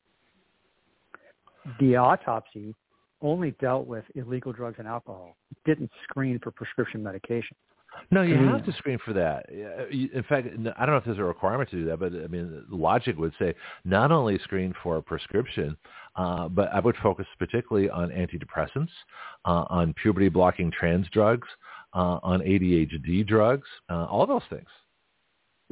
The 1.79 1.97
autopsy 1.97 2.75
only 3.21 3.51
dealt 3.61 3.87
with 3.87 4.03
illegal 4.15 4.51
drugs 4.51 4.75
and 4.79 4.87
alcohol. 4.87 5.35
It 5.51 5.57
didn't 5.65 5.91
screen 6.03 6.39
for 6.43 6.51
prescription 6.51 7.01
medication. 7.01 7.55
No, 8.11 8.21
you 8.21 8.35
have 8.35 8.65
to 8.65 8.73
screen 8.73 8.97
for 9.05 9.13
that. 9.13 9.47
In 9.49 10.23
fact, 10.27 10.47
I 10.77 10.85
don't 10.85 10.93
know 10.93 10.97
if 10.97 11.05
there's 11.05 11.19
a 11.19 11.23
requirement 11.23 11.69
to 11.71 11.77
do 11.77 11.85
that, 11.85 11.99
but 11.99 12.11
I 12.13 12.27
mean, 12.27 12.65
logic 12.69 13.17
would 13.17 13.33
say 13.39 13.53
not 13.85 14.11
only 14.11 14.39
screen 14.39 14.73
for 14.81 14.97
a 14.97 15.01
prescription, 15.01 15.77
uh, 16.15 16.47
but 16.47 16.69
I 16.73 16.79
would 16.79 16.95
focus 17.01 17.25
particularly 17.39 17.89
on 17.89 18.09
antidepressants, 18.09 18.89
uh, 19.45 19.65
on 19.69 19.93
puberty 19.93 20.29
blocking 20.29 20.71
trans 20.71 21.07
drugs, 21.09 21.47
uh, 21.93 22.19
on 22.23 22.41
ADHD 22.41 23.25
drugs, 23.25 23.67
uh, 23.89 24.05
all 24.05 24.25
those 24.25 24.41
things. 24.49 24.67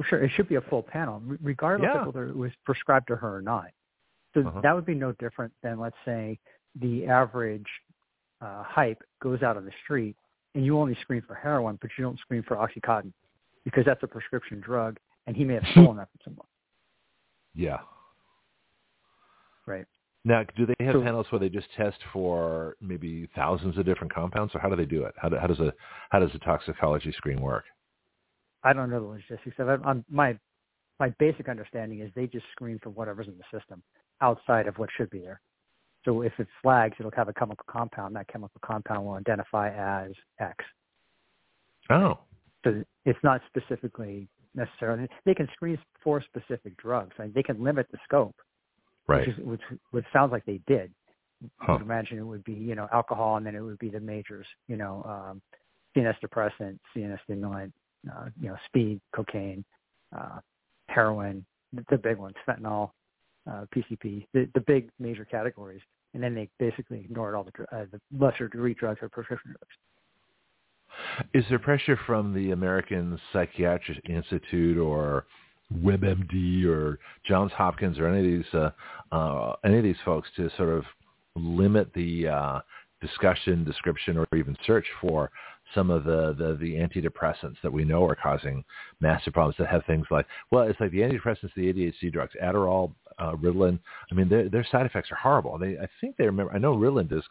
Sure, 0.08 0.22
it 0.22 0.30
should 0.34 0.48
be 0.48 0.56
a 0.56 0.60
full 0.62 0.82
panel, 0.82 1.22
regardless 1.42 1.90
yeah. 1.92 2.00
of 2.00 2.06
whether 2.06 2.28
it 2.28 2.36
was 2.36 2.52
prescribed 2.64 3.08
to 3.08 3.16
her 3.16 3.36
or 3.36 3.42
not. 3.42 3.66
So 4.34 4.40
uh-huh. 4.40 4.60
that 4.62 4.74
would 4.74 4.86
be 4.86 4.94
no 4.94 5.12
different 5.12 5.52
than, 5.62 5.78
let's 5.78 5.96
say, 6.04 6.38
the 6.80 7.06
average 7.06 7.66
uh, 8.40 8.62
hype 8.62 9.02
goes 9.22 9.42
out 9.42 9.56
on 9.56 9.64
the 9.64 9.72
street 9.84 10.16
and 10.54 10.64
you 10.64 10.78
only 10.78 10.96
screen 11.02 11.22
for 11.26 11.34
heroin, 11.34 11.78
but 11.80 11.90
you 11.96 12.04
don't 12.04 12.18
screen 12.18 12.42
for 12.42 12.56
OxyContin 12.56 13.12
because 13.64 13.84
that's 13.84 14.02
a 14.02 14.06
prescription 14.06 14.60
drug, 14.60 14.98
and 15.26 15.36
he 15.36 15.44
may 15.44 15.54
have 15.54 15.64
stolen 15.72 15.96
that 15.96 16.08
from 16.10 16.20
someone. 16.24 16.46
Yeah. 17.54 17.80
Right. 19.66 19.84
Now, 20.24 20.42
do 20.56 20.64
they 20.64 20.86
have 20.86 20.94
so, 20.94 21.02
panels 21.02 21.26
where 21.28 21.38
they 21.38 21.50
just 21.50 21.66
test 21.76 21.98
for 22.14 22.78
maybe 22.80 23.28
thousands 23.36 23.76
of 23.76 23.84
different 23.84 24.10
compounds, 24.14 24.54
or 24.54 24.60
how 24.60 24.70
do 24.70 24.76
they 24.76 24.86
do 24.86 25.04
it? 25.04 25.12
How, 25.18 25.28
do, 25.28 25.36
how 25.36 25.48
does 25.48 25.60
a 25.60 25.74
how 26.08 26.20
does 26.20 26.30
a 26.34 26.38
toxicology 26.38 27.12
screen 27.12 27.42
work? 27.42 27.64
I 28.64 28.72
don't 28.72 28.90
know 28.90 29.00
the 29.00 29.06
logistics 29.06 29.58
of 29.58 29.68
it. 29.68 29.80
I'm, 29.84 30.04
my 30.10 30.38
my 31.00 31.08
basic 31.18 31.48
understanding 31.48 32.00
is 32.00 32.10
they 32.14 32.26
just 32.26 32.44
screen 32.52 32.78
for 32.82 32.90
whatever's 32.90 33.26
in 33.26 33.34
the 33.36 33.58
system 33.58 33.82
outside 34.20 34.68
of 34.68 34.78
what 34.78 34.88
should 34.96 35.10
be 35.10 35.18
there. 35.18 35.40
So 36.04 36.22
if 36.22 36.32
it 36.38 36.46
flags, 36.62 36.96
it'll 36.98 37.12
have 37.16 37.28
a 37.28 37.32
chemical 37.32 37.64
compound. 37.68 38.14
That 38.16 38.28
chemical 38.28 38.60
compound 38.64 39.06
will 39.06 39.14
identify 39.14 39.70
as 39.70 40.12
X. 40.40 40.64
Oh. 41.90 42.18
So 42.64 42.84
it's 43.04 43.18
not 43.22 43.40
specifically 43.48 44.28
necessarily. 44.54 45.08
They 45.24 45.34
can 45.34 45.48
screen 45.54 45.78
for 46.02 46.22
specific 46.22 46.76
drugs. 46.76 47.12
I 47.18 47.22
mean, 47.22 47.32
they 47.34 47.42
can 47.42 47.62
limit 47.62 47.86
the 47.90 47.98
scope. 48.04 48.36
Right. 49.08 49.26
Which, 49.26 49.36
is, 49.36 49.44
which, 49.44 49.60
which 49.90 50.04
sounds 50.12 50.30
like 50.30 50.44
they 50.44 50.60
did. 50.66 50.92
Huh. 51.58 51.72
I 51.72 51.76
would 51.76 51.82
imagine 51.82 52.18
it 52.18 52.26
would 52.26 52.44
be, 52.44 52.52
you 52.52 52.76
know, 52.76 52.88
alcohol, 52.92 53.36
and 53.36 53.44
then 53.44 53.56
it 53.56 53.60
would 53.60 53.78
be 53.78 53.88
the 53.88 53.98
majors, 53.98 54.46
you 54.68 54.76
know, 54.76 55.02
um, 55.04 55.42
CNS 55.96 56.20
depressant, 56.20 56.80
CNS 56.96 57.18
stimulant, 57.24 57.72
uh, 58.10 58.26
you 58.40 58.48
know, 58.48 58.56
speed, 58.66 59.00
cocaine, 59.14 59.64
uh, 60.16 60.38
heroin, 60.88 61.44
the 61.90 61.98
big 61.98 62.16
ones, 62.16 62.34
fentanyl, 62.46 62.90
uh, 63.50 63.64
PCP, 63.74 64.26
the, 64.34 64.48
the 64.54 64.60
big 64.60 64.90
major 64.98 65.24
categories, 65.24 65.80
and 66.14 66.22
then 66.22 66.34
they 66.34 66.48
basically 66.58 67.00
ignored 67.00 67.34
all 67.34 67.44
the, 67.44 67.76
uh, 67.76 67.86
the 67.90 68.00
lesser 68.18 68.48
degree 68.48 68.74
drugs 68.74 68.98
or 69.02 69.08
prescription 69.08 69.50
drugs. 69.50 69.74
Is 71.32 71.44
there 71.48 71.58
pressure 71.58 71.98
from 72.06 72.34
the 72.34 72.50
American 72.50 73.18
Psychiatric 73.32 74.08
Institute 74.08 74.76
or 74.76 75.24
WebMD 75.80 76.66
or 76.66 76.98
Johns 77.26 77.52
Hopkins 77.52 77.98
or 77.98 78.06
any 78.06 78.18
of 78.18 78.24
these 78.24 78.54
uh, 78.54 78.70
uh, 79.10 79.56
any 79.64 79.78
of 79.78 79.84
these 79.84 79.96
folks 80.04 80.28
to 80.36 80.50
sort 80.56 80.68
of 80.68 80.84
limit 81.34 81.90
the 81.94 82.28
uh, 82.28 82.60
discussion, 83.00 83.64
description, 83.64 84.18
or 84.18 84.26
even 84.36 84.56
search 84.66 84.86
for 85.00 85.30
some 85.74 85.90
of 85.90 86.04
the, 86.04 86.34
the, 86.38 86.56
the 86.60 86.74
antidepressants 86.74 87.56
that 87.62 87.72
we 87.72 87.84
know 87.84 88.04
are 88.04 88.16
causing 88.16 88.64
massive 89.00 89.32
problems 89.32 89.56
that 89.58 89.68
have 89.68 89.84
things 89.86 90.06
like, 90.10 90.26
well, 90.50 90.64
it's 90.64 90.80
like 90.80 90.90
the 90.90 90.98
antidepressants, 90.98 91.52
the 91.56 91.72
ADHD 91.72 92.12
drugs, 92.12 92.32
Adderall, 92.42 92.92
uh, 93.18 93.32
Ritalin. 93.32 93.78
I 94.10 94.14
mean, 94.14 94.28
their, 94.28 94.48
their 94.48 94.66
side 94.70 94.86
effects 94.86 95.10
are 95.10 95.16
horrible. 95.16 95.58
They, 95.58 95.78
I 95.78 95.86
think 96.00 96.16
they 96.16 96.24
remember, 96.24 96.52
I 96.52 96.58
know 96.58 96.76
Ritalin 96.76 97.08
does 97.08 97.24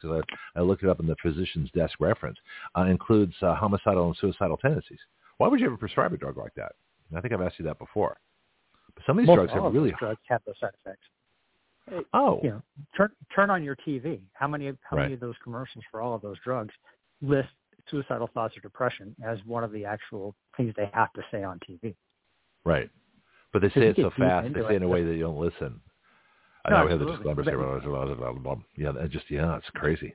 because 0.00 0.22
I, 0.56 0.58
I 0.58 0.62
looked 0.62 0.82
it 0.82 0.88
up 0.88 1.00
in 1.00 1.06
the 1.06 1.16
physician's 1.22 1.70
desk 1.72 1.94
reference, 2.00 2.38
uh, 2.76 2.82
includes 2.82 3.34
uh, 3.42 3.54
homicidal 3.54 4.06
and 4.06 4.16
suicidal 4.20 4.56
tendencies. 4.56 5.00
Why 5.38 5.48
would 5.48 5.60
you 5.60 5.66
ever 5.66 5.76
prescribe 5.76 6.12
a 6.12 6.16
drug 6.16 6.36
like 6.36 6.54
that? 6.54 6.72
And 7.08 7.18
I 7.18 7.20
think 7.20 7.34
I've 7.34 7.42
asked 7.42 7.58
you 7.58 7.64
that 7.66 7.78
before. 7.78 8.18
But 8.94 9.04
some 9.06 9.18
of 9.18 9.22
these 9.22 9.26
Most 9.28 9.36
drugs 9.36 9.52
have 9.52 9.74
really 9.74 9.92
drugs 9.98 10.20
have 10.28 10.40
those 10.46 10.54
side 10.60 10.70
effects. 10.84 11.02
Oh, 12.14 12.40
you 12.42 12.50
know, 12.50 12.62
turn 12.96 13.10
turn 13.34 13.50
on 13.50 13.62
your 13.62 13.76
TV. 13.86 14.20
How 14.32 14.48
many 14.48 14.66
how 14.82 14.96
right. 14.96 15.02
many 15.02 15.14
of 15.14 15.20
those 15.20 15.34
commercials 15.42 15.84
for 15.90 16.00
all 16.00 16.14
of 16.14 16.22
those 16.22 16.36
drugs 16.42 16.72
list 17.20 17.48
suicidal 17.90 18.28
thoughts 18.32 18.56
or 18.56 18.60
depression 18.60 19.14
as 19.24 19.38
one 19.46 19.64
of 19.64 19.72
the 19.72 19.84
actual 19.84 20.34
things 20.56 20.72
they 20.76 20.90
have 20.92 21.12
to 21.14 21.22
say 21.30 21.42
on 21.42 21.60
TV. 21.68 21.94
Right. 22.64 22.90
But 23.52 23.62
they 23.62 23.68
say 23.68 23.88
it 23.88 23.96
so 23.96 24.10
fast. 24.18 24.52
They 24.52 24.60
say 24.60 24.74
it 24.74 24.76
in 24.76 24.82
a 24.82 24.88
way 24.88 25.04
that 25.04 25.14
you 25.14 25.22
don't 25.22 25.40
listen. 25.40 25.80
I 26.64 26.70
no, 26.70 26.78
know 26.78 26.84
we 26.84 26.90
have 26.92 27.00
the 27.00 27.06
disclaimers 27.06 27.46
here. 27.46 28.92
Yeah, 28.92 29.06
just 29.06 29.30
yeah, 29.30 29.56
it's 29.56 29.66
crazy. 29.74 30.14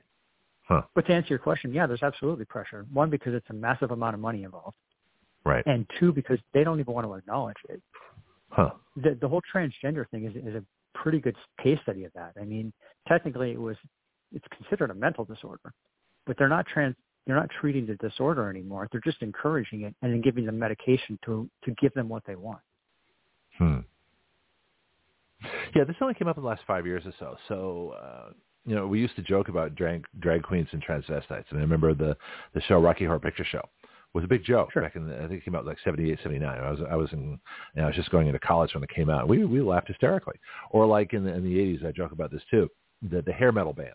Huh. 0.68 0.82
But 0.94 1.06
to 1.06 1.12
answer 1.12 1.28
your 1.28 1.38
question, 1.38 1.72
yeah, 1.72 1.86
there's 1.86 2.02
absolutely 2.02 2.44
pressure. 2.44 2.86
One, 2.92 3.08
because 3.10 3.34
it's 3.34 3.46
a 3.50 3.54
massive 3.54 3.92
amount 3.92 4.14
of 4.14 4.20
money 4.20 4.44
involved. 4.44 4.76
Right. 5.44 5.64
And 5.66 5.86
two, 5.98 6.12
because 6.12 6.38
they 6.52 6.64
don't 6.64 6.80
even 6.80 6.92
want 6.92 7.06
to 7.06 7.14
acknowledge 7.14 7.56
it. 7.68 7.80
Huh. 8.50 8.70
The, 8.96 9.16
the 9.20 9.28
whole 9.28 9.42
transgender 9.52 10.08
thing 10.10 10.26
is, 10.26 10.36
is 10.36 10.54
a 10.54 10.64
pretty 10.94 11.18
good 11.18 11.36
case 11.62 11.78
study 11.82 12.04
of 12.04 12.12
that. 12.14 12.32
I 12.40 12.44
mean, 12.44 12.72
technically 13.08 13.52
it 13.52 13.60
was 13.60 13.76
it's 14.32 14.44
considered 14.56 14.90
a 14.90 14.94
mental 14.94 15.24
disorder, 15.24 15.72
but 16.26 16.36
they're 16.38 16.48
not 16.48 16.66
trans 16.66 16.94
they're 17.26 17.36
not 17.36 17.48
treating 17.60 17.86
the 17.86 17.94
disorder 17.96 18.48
anymore. 18.48 18.88
They're 18.90 19.00
just 19.04 19.22
encouraging 19.22 19.82
it 19.82 19.94
and 20.02 20.12
then 20.12 20.20
giving 20.20 20.46
them 20.46 20.58
medication 20.58 21.18
to 21.24 21.48
to 21.64 21.72
give 21.80 21.92
them 21.94 22.08
what 22.08 22.24
they 22.26 22.36
want. 22.36 22.60
Hmm. 23.58 23.78
Yeah, 25.74 25.84
this 25.84 25.96
only 26.00 26.14
came 26.14 26.28
up 26.28 26.36
in 26.36 26.42
the 26.42 26.48
last 26.48 26.62
five 26.66 26.86
years 26.86 27.02
or 27.06 27.14
so. 27.18 27.36
So, 27.48 27.94
uh, 28.02 28.32
you 28.66 28.74
know, 28.74 28.86
we 28.86 29.00
used 29.00 29.16
to 29.16 29.22
joke 29.22 29.48
about 29.48 29.74
drag 29.74 30.04
drag 30.20 30.42
queens 30.42 30.68
and 30.72 30.84
transvestites, 30.84 31.44
and 31.50 31.58
I 31.58 31.62
remember 31.62 31.94
the 31.94 32.16
the 32.54 32.60
show 32.62 32.78
Rocky 32.80 33.04
Horror 33.04 33.20
Picture 33.20 33.44
Show 33.44 33.62
was 34.12 34.24
a 34.24 34.28
big 34.28 34.44
joke 34.44 34.72
Sure. 34.72 34.82
back 34.82 34.96
in 34.96 35.06
the, 35.06 35.16
I 35.16 35.28
think 35.28 35.34
it 35.34 35.44
came 35.44 35.54
out 35.54 35.64
like 35.64 35.78
78, 35.84 36.18
79. 36.22 36.58
I 36.58 36.70
was 36.70 36.80
I 36.90 36.96
was 36.96 37.12
in 37.12 37.30
you 37.30 37.38
know, 37.76 37.84
I 37.84 37.86
was 37.86 37.96
just 37.96 38.10
going 38.10 38.26
into 38.26 38.40
college 38.40 38.74
when 38.74 38.82
it 38.82 38.90
came 38.90 39.08
out. 39.08 39.28
We 39.28 39.44
we 39.44 39.60
laughed 39.60 39.88
hysterically. 39.88 40.36
Or 40.70 40.86
like 40.86 41.12
in 41.12 41.24
the 41.24 41.32
in 41.32 41.44
the 41.44 41.56
80s, 41.56 41.86
I 41.86 41.92
joke 41.92 42.12
about 42.12 42.30
this 42.30 42.42
too. 42.50 42.68
The 43.08 43.22
the 43.22 43.32
hair 43.32 43.52
metal 43.52 43.72
bands. 43.72 43.94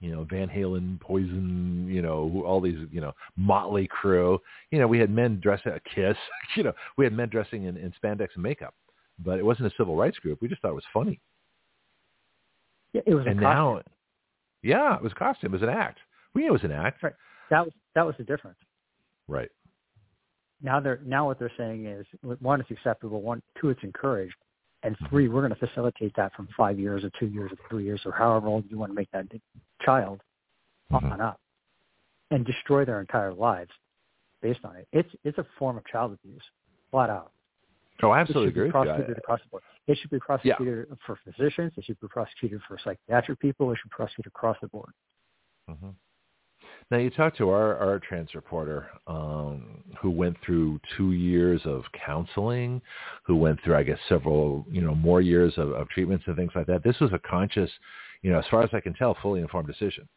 You 0.00 0.12
know, 0.12 0.26
Van 0.30 0.48
Halen, 0.48 1.00
Poison, 1.00 1.88
you 1.88 2.02
know, 2.02 2.42
all 2.46 2.60
these, 2.60 2.78
you 2.92 3.00
know, 3.00 3.12
Motley 3.36 3.88
Crue. 3.88 4.38
You 4.70 4.78
know, 4.78 4.86
we 4.86 4.98
had 5.00 5.10
men 5.10 5.40
dress 5.40 5.60
a 5.66 5.80
Kiss. 5.94 6.16
You 6.56 6.62
know, 6.64 6.72
we 6.96 7.04
had 7.04 7.12
men 7.12 7.28
dressing 7.28 7.64
in, 7.64 7.76
in 7.76 7.92
spandex 8.02 8.28
and 8.34 8.42
makeup. 8.42 8.74
But 9.18 9.38
it 9.38 9.44
wasn't 9.44 9.66
a 9.66 9.76
civil 9.76 9.96
rights 9.96 10.18
group. 10.18 10.40
We 10.40 10.48
just 10.48 10.62
thought 10.62 10.70
it 10.70 10.74
was 10.74 10.84
funny. 10.94 11.20
Yeah, 12.92 13.02
it 13.06 13.14
was 13.14 13.26
a 13.26 13.30
and 13.30 13.40
costume. 13.40 13.74
now, 13.76 13.82
yeah, 14.62 14.96
it 14.96 15.02
was 15.02 15.12
a 15.12 15.14
costume. 15.16 15.52
It 15.52 15.60
was 15.60 15.62
an 15.62 15.74
act. 15.74 15.98
We 16.34 16.42
knew 16.42 16.48
it 16.48 16.52
was 16.52 16.64
an 16.64 16.72
act. 16.72 17.02
Right. 17.02 17.14
that 17.50 17.64
was 17.64 17.72
that 17.94 18.06
was 18.06 18.14
the 18.18 18.24
difference. 18.24 18.58
Right. 19.26 19.50
Now 20.62 20.80
they're 20.80 21.00
now 21.04 21.26
what 21.26 21.38
they're 21.38 21.52
saying 21.56 21.86
is 21.86 22.06
one, 22.40 22.60
it's 22.60 22.70
acceptable. 22.70 23.20
One, 23.22 23.42
two, 23.60 23.70
it's 23.70 23.82
encouraged, 23.82 24.34
and 24.88 24.96
Mm-hmm. 24.96 25.06
three, 25.10 25.28
we're 25.28 25.46
going 25.46 25.54
to 25.54 25.66
facilitate 25.66 26.16
that 26.16 26.32
from 26.34 26.48
five 26.56 26.80
years 26.80 27.04
or 27.04 27.10
two 27.20 27.26
years 27.26 27.52
or 27.52 27.58
three 27.68 27.84
years 27.84 28.00
or 28.06 28.12
however 28.12 28.46
old 28.48 28.64
you 28.70 28.78
want 28.78 28.90
to 28.90 28.94
make 28.94 29.10
that 29.10 29.26
child 29.82 30.22
Mhm. 30.90 31.12
on 31.12 31.20
up, 31.20 31.38
and 32.30 32.46
destroy 32.46 32.86
their 32.86 32.98
entire 33.00 33.34
lives 33.34 33.70
based 34.40 34.64
on 34.64 34.76
it. 34.76 34.88
It's 34.92 35.14
it's 35.24 35.36
a 35.36 35.44
form 35.58 35.76
of 35.76 35.84
child 35.84 36.14
abuse, 36.14 36.42
flat 36.90 37.10
out. 37.10 37.32
Oh, 38.02 38.10
I 38.10 38.18
It 38.18 38.20
absolutely 38.22 38.48
should 38.48 38.54
be 38.54 38.60
agree 38.60 38.70
prosecuted 38.70 39.18
across 39.18 39.42
the 39.42 39.48
board. 39.50 39.62
It 39.86 39.98
should 39.98 40.10
be 40.10 40.20
prosecuted 40.20 40.98
for 41.04 41.16
physicians. 41.16 41.76
It 41.76 41.84
should 41.84 42.00
be 42.00 42.08
prosecuted 42.08 42.62
for 42.62 42.78
psychiatric 42.78 43.38
people. 43.40 43.70
It 43.72 43.76
should 43.76 43.90
be 43.90 43.94
prosecuted 43.96 44.32
across 44.32 44.58
the 44.62 44.68
board. 44.68 44.94
hmm 45.68 45.90
Now 46.90 46.96
you 46.96 47.10
talked 47.10 47.36
to 47.38 47.50
our, 47.50 47.76
our 47.76 47.98
trans 47.98 48.34
reporter 48.34 48.88
um, 49.06 49.82
who 50.00 50.10
went 50.10 50.36
through 50.44 50.80
two 50.96 51.12
years 51.12 51.60
of 51.66 51.84
counseling, 52.06 52.80
who 53.24 53.36
went 53.36 53.62
through 53.62 53.76
I 53.76 53.82
guess 53.82 53.98
several 54.08 54.64
you 54.70 54.80
know 54.80 54.94
more 54.94 55.20
years 55.20 55.52
of, 55.58 55.72
of 55.72 55.88
treatments 55.90 56.24
and 56.26 56.36
things 56.36 56.52
like 56.54 56.66
that. 56.66 56.82
This 56.82 56.98
was 57.00 57.12
a 57.12 57.18
conscious, 57.18 57.70
you 58.22 58.32
know, 58.32 58.38
as 58.38 58.46
far 58.50 58.62
as 58.62 58.70
I 58.72 58.80
can 58.80 58.94
tell, 58.94 59.16
fully 59.20 59.40
informed 59.40 59.68
decision. 59.68 60.08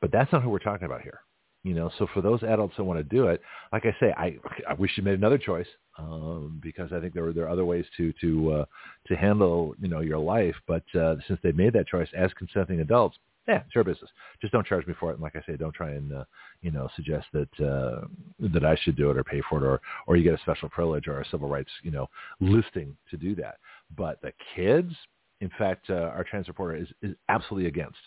But 0.00 0.10
that's 0.10 0.32
not 0.32 0.42
who 0.42 0.50
we're 0.50 0.58
talking 0.58 0.86
about 0.86 1.02
here. 1.02 1.20
You 1.64 1.74
know, 1.74 1.90
so 1.98 2.06
for 2.14 2.22
those 2.22 2.42
adults 2.44 2.74
that 2.76 2.84
want 2.84 2.98
to 3.00 3.04
do 3.04 3.26
it, 3.26 3.42
like 3.72 3.84
I 3.84 3.94
say, 4.00 4.14
I 4.16 4.38
I 4.66 4.72
wish 4.74 4.92
you 4.96 5.02
made 5.02 5.18
another 5.18 5.38
choice 5.38 5.66
um, 5.98 6.60
because 6.62 6.92
I 6.92 7.00
think 7.00 7.12
there 7.12 7.24
were 7.24 7.32
there 7.34 7.44
are 7.44 7.50
other 7.50 7.66
ways 7.66 7.84
to 7.98 8.14
to 8.22 8.52
uh, 8.52 8.64
to 9.08 9.16
handle 9.16 9.74
you 9.78 9.88
know 9.88 10.00
your 10.00 10.18
life. 10.18 10.54
But 10.66 10.84
uh, 10.98 11.16
since 11.26 11.40
they 11.42 11.52
made 11.52 11.74
that 11.74 11.88
choice 11.88 12.08
as 12.16 12.30
consenting 12.38 12.80
adults, 12.80 13.18
yeah, 13.48 13.62
it's 13.64 13.74
your 13.74 13.84
business. 13.84 14.10
Just 14.40 14.52
don't 14.52 14.66
charge 14.66 14.86
me 14.86 14.94
for 15.00 15.10
it. 15.10 15.14
And 15.14 15.22
like 15.22 15.34
I 15.34 15.42
say, 15.46 15.56
don't 15.56 15.74
try 15.74 15.90
and 15.90 16.12
uh, 16.12 16.24
you 16.60 16.70
know 16.70 16.88
suggest 16.94 17.26
that 17.32 17.48
uh, 17.60 18.06
that 18.52 18.64
I 18.64 18.76
should 18.82 18.96
do 18.96 19.10
it 19.10 19.16
or 19.16 19.24
pay 19.24 19.40
for 19.48 19.58
it 19.58 19.66
or 19.66 19.80
or 20.06 20.16
you 20.16 20.22
get 20.22 20.38
a 20.38 20.42
special 20.42 20.68
privilege 20.68 21.08
or 21.08 21.20
a 21.20 21.28
civil 21.30 21.48
rights 21.48 21.70
you 21.82 21.90
know 21.90 22.08
listing 22.40 22.96
to 23.10 23.16
do 23.16 23.34
that. 23.36 23.56
But 23.96 24.20
the 24.20 24.32
kids, 24.54 24.92
in 25.40 25.50
fact, 25.58 25.88
uh, 25.88 25.94
our 25.94 26.24
trans 26.24 26.48
reporter 26.48 26.76
is 26.76 26.88
is 27.02 27.16
absolutely 27.30 27.68
against 27.68 27.98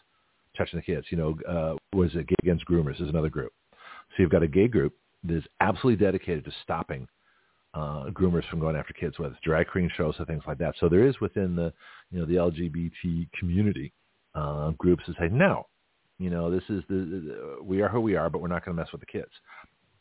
touching 0.56 0.78
the 0.78 0.84
kids. 0.84 1.08
You 1.10 1.18
know, 1.18 1.38
uh, 1.48 1.98
was 1.98 2.12
it 2.14 2.28
Gay 2.28 2.36
Against 2.44 2.68
Groomers 2.68 3.02
is 3.02 3.10
another 3.10 3.30
group. 3.30 3.52
So 3.72 4.16
you've 4.20 4.32
got 4.32 4.44
a 4.44 4.48
gay 4.48 4.68
group 4.68 4.94
that 5.24 5.38
is 5.38 5.44
absolutely 5.60 6.04
dedicated 6.04 6.46
to 6.46 6.52
stopping 6.64 7.08
uh, 7.74 8.06
groomers 8.12 8.48
from 8.50 8.60
going 8.60 8.76
after 8.76 8.94
kids, 8.94 9.18
whether 9.18 9.34
it's 9.34 9.42
drag 9.44 9.68
queen 9.68 9.90
shows 9.96 10.16
or 10.20 10.26
things 10.26 10.44
like 10.46 10.58
that. 10.58 10.76
So 10.80 10.90
there 10.90 11.08
is 11.08 11.20
within 11.20 11.56
the 11.56 11.74
you 12.12 12.20
know 12.20 12.26
the 12.26 12.36
LGBT 12.36 13.30
community 13.40 13.94
uh, 14.36 14.72
groups 14.72 15.04
that 15.08 15.18
say 15.20 15.28
no, 15.30 15.68
you 16.20 16.30
know 16.30 16.50
this 16.52 16.64
is 16.70 16.84
the, 16.90 16.96
the 16.96 17.58
we 17.64 17.82
are 17.82 17.90
who 17.90 18.00
we 18.02 18.16
are, 18.16 18.30
but 18.30 18.42
we're 18.42 18.48
not 18.48 18.64
going 18.66 18.76
to 18.76 18.82
mess 18.82 18.92
with 18.92 19.02
the 19.02 19.08
kids. 19.08 19.32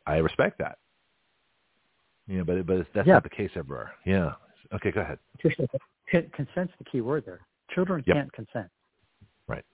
I 0.06 0.16
respect 0.16 0.58
that. 0.58 0.78
You 2.26 2.38
know, 2.38 2.44
but 2.44 2.66
but 2.66 2.86
that's 2.94 3.06
Yeah. 3.06 3.14
not 3.14 3.22
the 3.24 3.30
case 3.30 3.50
everywhere. 3.56 3.92
Yeah. 4.06 4.32
Okay, 4.72 4.90
go 4.92 5.00
ahead. 5.00 5.18
Consent's 6.32 6.72
the 6.78 6.84
key 6.90 7.00
word 7.00 7.24
there. 7.26 7.40
Children 7.74 8.04
Yep. 8.06 8.16
can't 8.16 8.32
consent. 8.32 8.68
Right. 9.48 9.64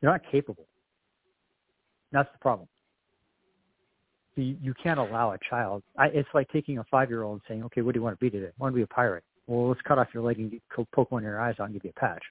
They're 0.00 0.10
not 0.10 0.22
capable. 0.30 0.66
That's 2.12 2.30
the 2.32 2.38
problem. 2.38 2.68
You, 4.36 4.56
you 4.62 4.72
can't 4.80 5.00
allow 5.00 5.32
a 5.32 5.38
child. 5.50 5.82
I, 5.96 6.06
it's 6.06 6.28
like 6.32 6.48
taking 6.50 6.78
a 6.78 6.84
five-year-old 6.84 7.34
and 7.34 7.42
saying, 7.48 7.64
"Okay, 7.64 7.82
what 7.82 7.92
do 7.94 7.98
you 7.98 8.04
want 8.04 8.18
to 8.18 8.24
be 8.24 8.30
today? 8.30 8.46
I 8.46 8.62
want 8.62 8.72
to 8.72 8.76
be 8.76 8.82
a 8.82 8.86
pirate." 8.86 9.24
Well, 9.48 9.68
let's 9.68 9.80
cut 9.82 9.98
off 9.98 10.08
your 10.14 10.22
leg 10.22 10.38
and 10.38 10.60
poke 10.92 11.10
one 11.10 11.22
of 11.22 11.24
your 11.24 11.40
eyes 11.40 11.56
out 11.58 11.64
and 11.64 11.72
give 11.72 11.82
you 11.84 11.90
a 11.96 12.00
patch. 12.00 12.22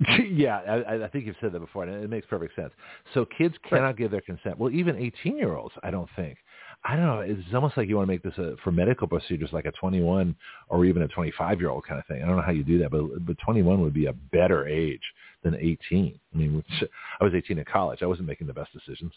yeah, 0.30 0.58
I, 0.58 1.04
I 1.04 1.08
think 1.08 1.26
you've 1.26 1.36
said 1.40 1.52
that 1.52 1.58
before, 1.58 1.82
and 1.82 2.04
it 2.04 2.08
makes 2.08 2.26
perfect 2.26 2.54
sense. 2.54 2.72
So 3.14 3.26
kids 3.36 3.56
cannot 3.68 3.96
give 3.96 4.12
their 4.12 4.20
consent. 4.20 4.56
Well, 4.56 4.70
even 4.70 4.94
18-year-olds, 4.94 5.74
I 5.82 5.90
don't 5.90 6.08
think. 6.14 6.38
I 6.84 6.94
don't 6.94 7.06
know. 7.06 7.20
It's 7.20 7.52
almost 7.52 7.76
like 7.76 7.88
you 7.88 7.96
want 7.96 8.06
to 8.06 8.12
make 8.12 8.22
this 8.22 8.38
a, 8.38 8.54
for 8.62 8.70
medical 8.70 9.08
procedures 9.08 9.50
like 9.52 9.64
a 9.64 9.72
21 9.72 10.36
or 10.68 10.84
even 10.84 11.02
a 11.02 11.08
25-year-old 11.08 11.84
kind 11.84 11.98
of 11.98 12.06
thing. 12.06 12.22
I 12.22 12.26
don't 12.26 12.36
know 12.36 12.42
how 12.42 12.52
you 12.52 12.62
do 12.62 12.78
that, 12.78 12.92
but 12.92 13.26
but 13.26 13.36
21 13.44 13.80
would 13.80 13.92
be 13.92 14.06
a 14.06 14.12
better 14.12 14.68
age 14.68 15.02
than 15.42 15.56
18. 15.56 16.20
I 16.32 16.38
mean, 16.38 16.56
which, 16.56 16.90
I 17.20 17.24
was 17.24 17.34
18 17.34 17.58
in 17.58 17.64
college. 17.64 18.00
I 18.02 18.06
wasn't 18.06 18.28
making 18.28 18.46
the 18.46 18.54
best 18.54 18.72
decisions. 18.72 19.12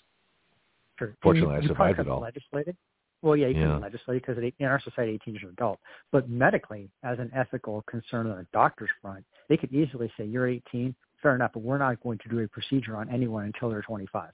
Sure. 0.98 1.16
Fortunately, 1.22 1.54
I 1.54 1.58
you, 1.58 1.64
you 1.64 1.68
survived 1.68 2.00
it 2.00 2.08
all. 2.08 2.20
couldn't 2.20 2.34
Legislate 2.36 2.68
it. 2.68 2.76
Well, 3.22 3.36
yeah, 3.36 3.48
you 3.48 3.56
Yeah. 3.56 3.74
can 3.74 3.82
legislate 3.82 4.26
because 4.26 4.52
in 4.58 4.66
our 4.66 4.80
society, 4.80 5.14
18 5.14 5.36
is 5.36 5.44
an 5.44 5.50
adult. 5.50 5.80
But 6.12 6.28
medically, 6.30 6.90
as 7.04 7.20
an 7.20 7.30
ethical 7.34 7.84
concern 7.84 8.28
on 8.28 8.40
a 8.40 8.44
doctor's 8.52 8.90
front, 9.02 9.26
they 9.48 9.58
could 9.58 9.72
easily 9.72 10.12
say, 10.18 10.26
"You're 10.26 10.48
18, 10.48 10.96
fair 11.22 11.36
enough, 11.36 11.54
but 11.54 11.60
we're 11.60 11.78
not 11.78 12.00
going 12.02 12.18
to 12.20 12.30
do 12.30 12.40
a 12.40 12.48
procedure 12.48 12.96
on 12.96 13.10
anyone 13.10 13.46
until 13.46 13.70
they're 13.70 13.84
25." 13.84 14.34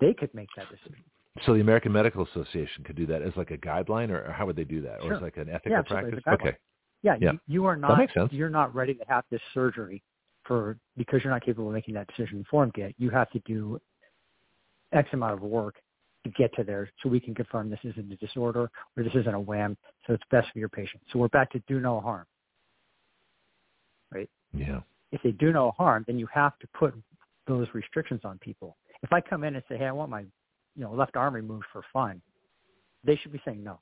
They 0.00 0.14
could 0.14 0.32
make 0.32 0.48
that 0.56 0.68
decision. 0.70 1.04
So 1.42 1.54
the 1.54 1.60
American 1.60 1.92
Medical 1.92 2.24
Association 2.24 2.84
could 2.84 2.96
do 2.96 3.06
that 3.06 3.22
as 3.22 3.36
like 3.36 3.50
a 3.50 3.58
guideline, 3.58 4.10
or, 4.10 4.24
or 4.26 4.32
how 4.32 4.46
would 4.46 4.56
they 4.56 4.64
do 4.64 4.80
that? 4.82 5.00
Or 5.00 5.08
Sure. 5.08 5.16
as 5.16 5.22
like 5.22 5.36
an 5.36 5.48
ethical 5.48 5.72
Yeah, 5.72 5.82
practice? 5.82 6.24
Okay. 6.26 6.56
Yeah, 7.02 7.16
Yeah. 7.20 7.32
You, 7.32 7.40
you 7.46 7.66
are 7.66 7.76
not. 7.76 7.98
makes 7.98 8.14
sense. 8.14 8.32
You're 8.32 8.48
not 8.48 8.74
ready 8.74 8.94
to 8.94 9.04
have 9.08 9.24
this 9.30 9.42
surgery 9.54 10.02
for 10.44 10.78
because 10.96 11.22
you're 11.22 11.32
not 11.32 11.42
capable 11.42 11.68
of 11.68 11.74
making 11.74 11.94
that 11.94 12.08
decision 12.08 12.38
informed 12.38 12.72
yet. 12.76 12.94
You 12.98 13.10
have 13.10 13.30
to 13.30 13.38
do 13.40 13.80
X 14.92 15.08
amount 15.12 15.34
of 15.34 15.42
work 15.42 15.76
to 16.30 16.42
get 16.42 16.54
to 16.54 16.64
there, 16.64 16.90
so 17.02 17.08
we 17.08 17.20
can 17.20 17.34
confirm 17.34 17.70
this 17.70 17.80
isn't 17.84 18.12
a 18.12 18.16
disorder 18.16 18.70
or 18.96 19.02
this 19.02 19.14
isn't 19.14 19.34
a 19.34 19.40
wham. 19.40 19.76
So 20.06 20.14
it's 20.14 20.22
best 20.30 20.48
for 20.52 20.58
your 20.58 20.68
patient. 20.68 21.02
So 21.12 21.18
we're 21.18 21.28
back 21.28 21.50
to 21.52 21.62
do 21.66 21.80
no 21.80 22.00
harm. 22.00 22.26
Right? 24.12 24.28
Yeah. 24.52 24.80
If 25.12 25.22
they 25.22 25.32
do 25.32 25.52
no 25.52 25.72
harm, 25.72 26.04
then 26.06 26.18
you 26.18 26.28
have 26.32 26.58
to 26.58 26.68
put 26.78 26.94
those 27.46 27.66
restrictions 27.74 28.20
on 28.24 28.38
people. 28.38 28.76
If 29.02 29.12
I 29.12 29.20
come 29.20 29.44
in 29.44 29.54
and 29.54 29.64
say, 29.68 29.78
"Hey, 29.78 29.86
I 29.86 29.92
want 29.92 30.10
my, 30.10 30.20
you 30.20 30.84
know, 30.84 30.92
left 30.92 31.16
arm 31.16 31.34
removed 31.34 31.66
for 31.72 31.82
fun," 31.92 32.20
they 33.04 33.16
should 33.16 33.32
be 33.32 33.40
saying 33.44 33.62
no. 33.62 33.80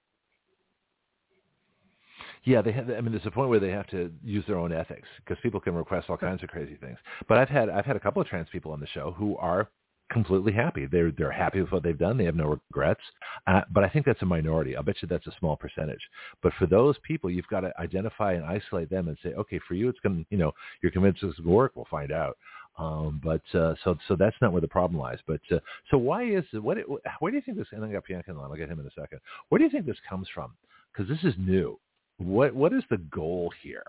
Yeah, 2.44 2.62
they 2.62 2.73
have. 2.73 2.89
I 2.90 3.01
mean, 3.01 3.12
there's 3.12 3.27
a 3.27 3.31
point 3.31 3.51
where 3.51 3.60
they 3.60 3.70
have 3.70 3.86
to 3.89 4.12
use 4.23 4.44
their 4.47 4.56
own 4.56 4.73
ethics 4.73 5.09
because 5.18 5.36
people 5.43 5.60
can 5.60 5.74
request 5.74 6.09
all 6.09 6.16
kinds 6.16 6.43
of 6.43 6.48
crazy 6.48 6.77
things. 6.77 6.98
But 7.28 7.39
I've 7.39 7.48
had 7.48 7.68
I've 7.68 7.85
had 7.85 7.97
a 7.97 8.01
couple 8.01 8.23
of 8.23 8.28
trans 8.28 8.48
people 8.51 8.73
on 8.73 8.81
the 8.81 8.86
show 8.86 9.12
who 9.12 9.36
are 9.39 9.68
completely 10.11 10.53
happy. 10.53 10.87
They're 10.87 11.11
they're 11.11 11.31
happy 11.31 11.61
with 11.61 11.73
what 11.73 11.83
they've 11.83 11.99
done. 11.99 12.16
They 12.16 12.24
have 12.24 12.37
no 12.37 12.59
regrets. 12.70 13.01
Uh, 13.47 13.62
but 13.73 13.85
I 13.85 13.89
think 13.89 14.07
that's 14.07 14.23
a 14.23 14.27
minority. 14.27 14.77
I'll 14.77 14.83
bet 14.83 14.97
you 15.03 15.09
that's 15.09 15.27
a 15.27 15.35
small 15.39 15.57
percentage. 15.57 16.01
But 16.43 16.53
for 16.59 16.66
those 16.66 16.97
people, 17.03 17.31
you've 17.31 17.47
got 17.49 17.61
to 17.61 17.73
identify 17.78 18.35
and 18.35 18.45
isolate 18.45 18.91
them 18.91 19.09
and 19.09 19.16
say, 19.23 19.31
okay, 19.31 19.61
for 19.66 19.74
you, 19.74 19.89
it's 19.89 20.01
going 20.01 20.19
to 20.19 20.27
you 20.31 20.39
know 20.39 20.53
you're 20.83 20.93
convinced 20.93 21.23
this 21.23 21.35
will 21.45 21.53
work. 21.53 21.73
We'll 21.74 21.87
find 21.91 22.12
out. 22.12 22.37
Um, 22.78 23.20
but 23.24 23.43
uh, 23.59 23.74
so 23.85 23.97
so 24.07 24.16
that's 24.16 24.37
not 24.41 24.53
where 24.53 24.61
the 24.61 24.69
problem 24.69 25.01
lies. 25.01 25.19
But 25.27 25.41
uh, 25.51 25.59
so 25.91 25.99
why 25.99 26.24
is 26.24 26.45
it 26.53 26.62
what? 26.62 26.78
Where 27.20 27.33
do 27.33 27.37
you 27.37 27.43
think 27.43 27.59
this? 27.59 27.69
And 27.73 27.85
I 27.85 27.93
got 27.93 28.05
Bianca 28.07 28.31
in. 28.31 28.37
I'll 28.37 28.55
get 28.55 28.69
him 28.69 28.81
in 28.81 28.87
a 28.87 29.01
second. 29.01 29.20
Where 29.49 29.59
do 29.59 29.65
you 29.65 29.70
think 29.70 29.87
this 29.87 29.97
comes 30.09 30.28
from? 30.33 30.53
Because 30.93 31.09
this 31.09 31.24
is 31.24 31.39
new. 31.39 31.78
What 32.19 32.55
what 32.55 32.73
is 32.73 32.83
the 32.91 32.99
goal 32.99 33.53
here 33.62 33.85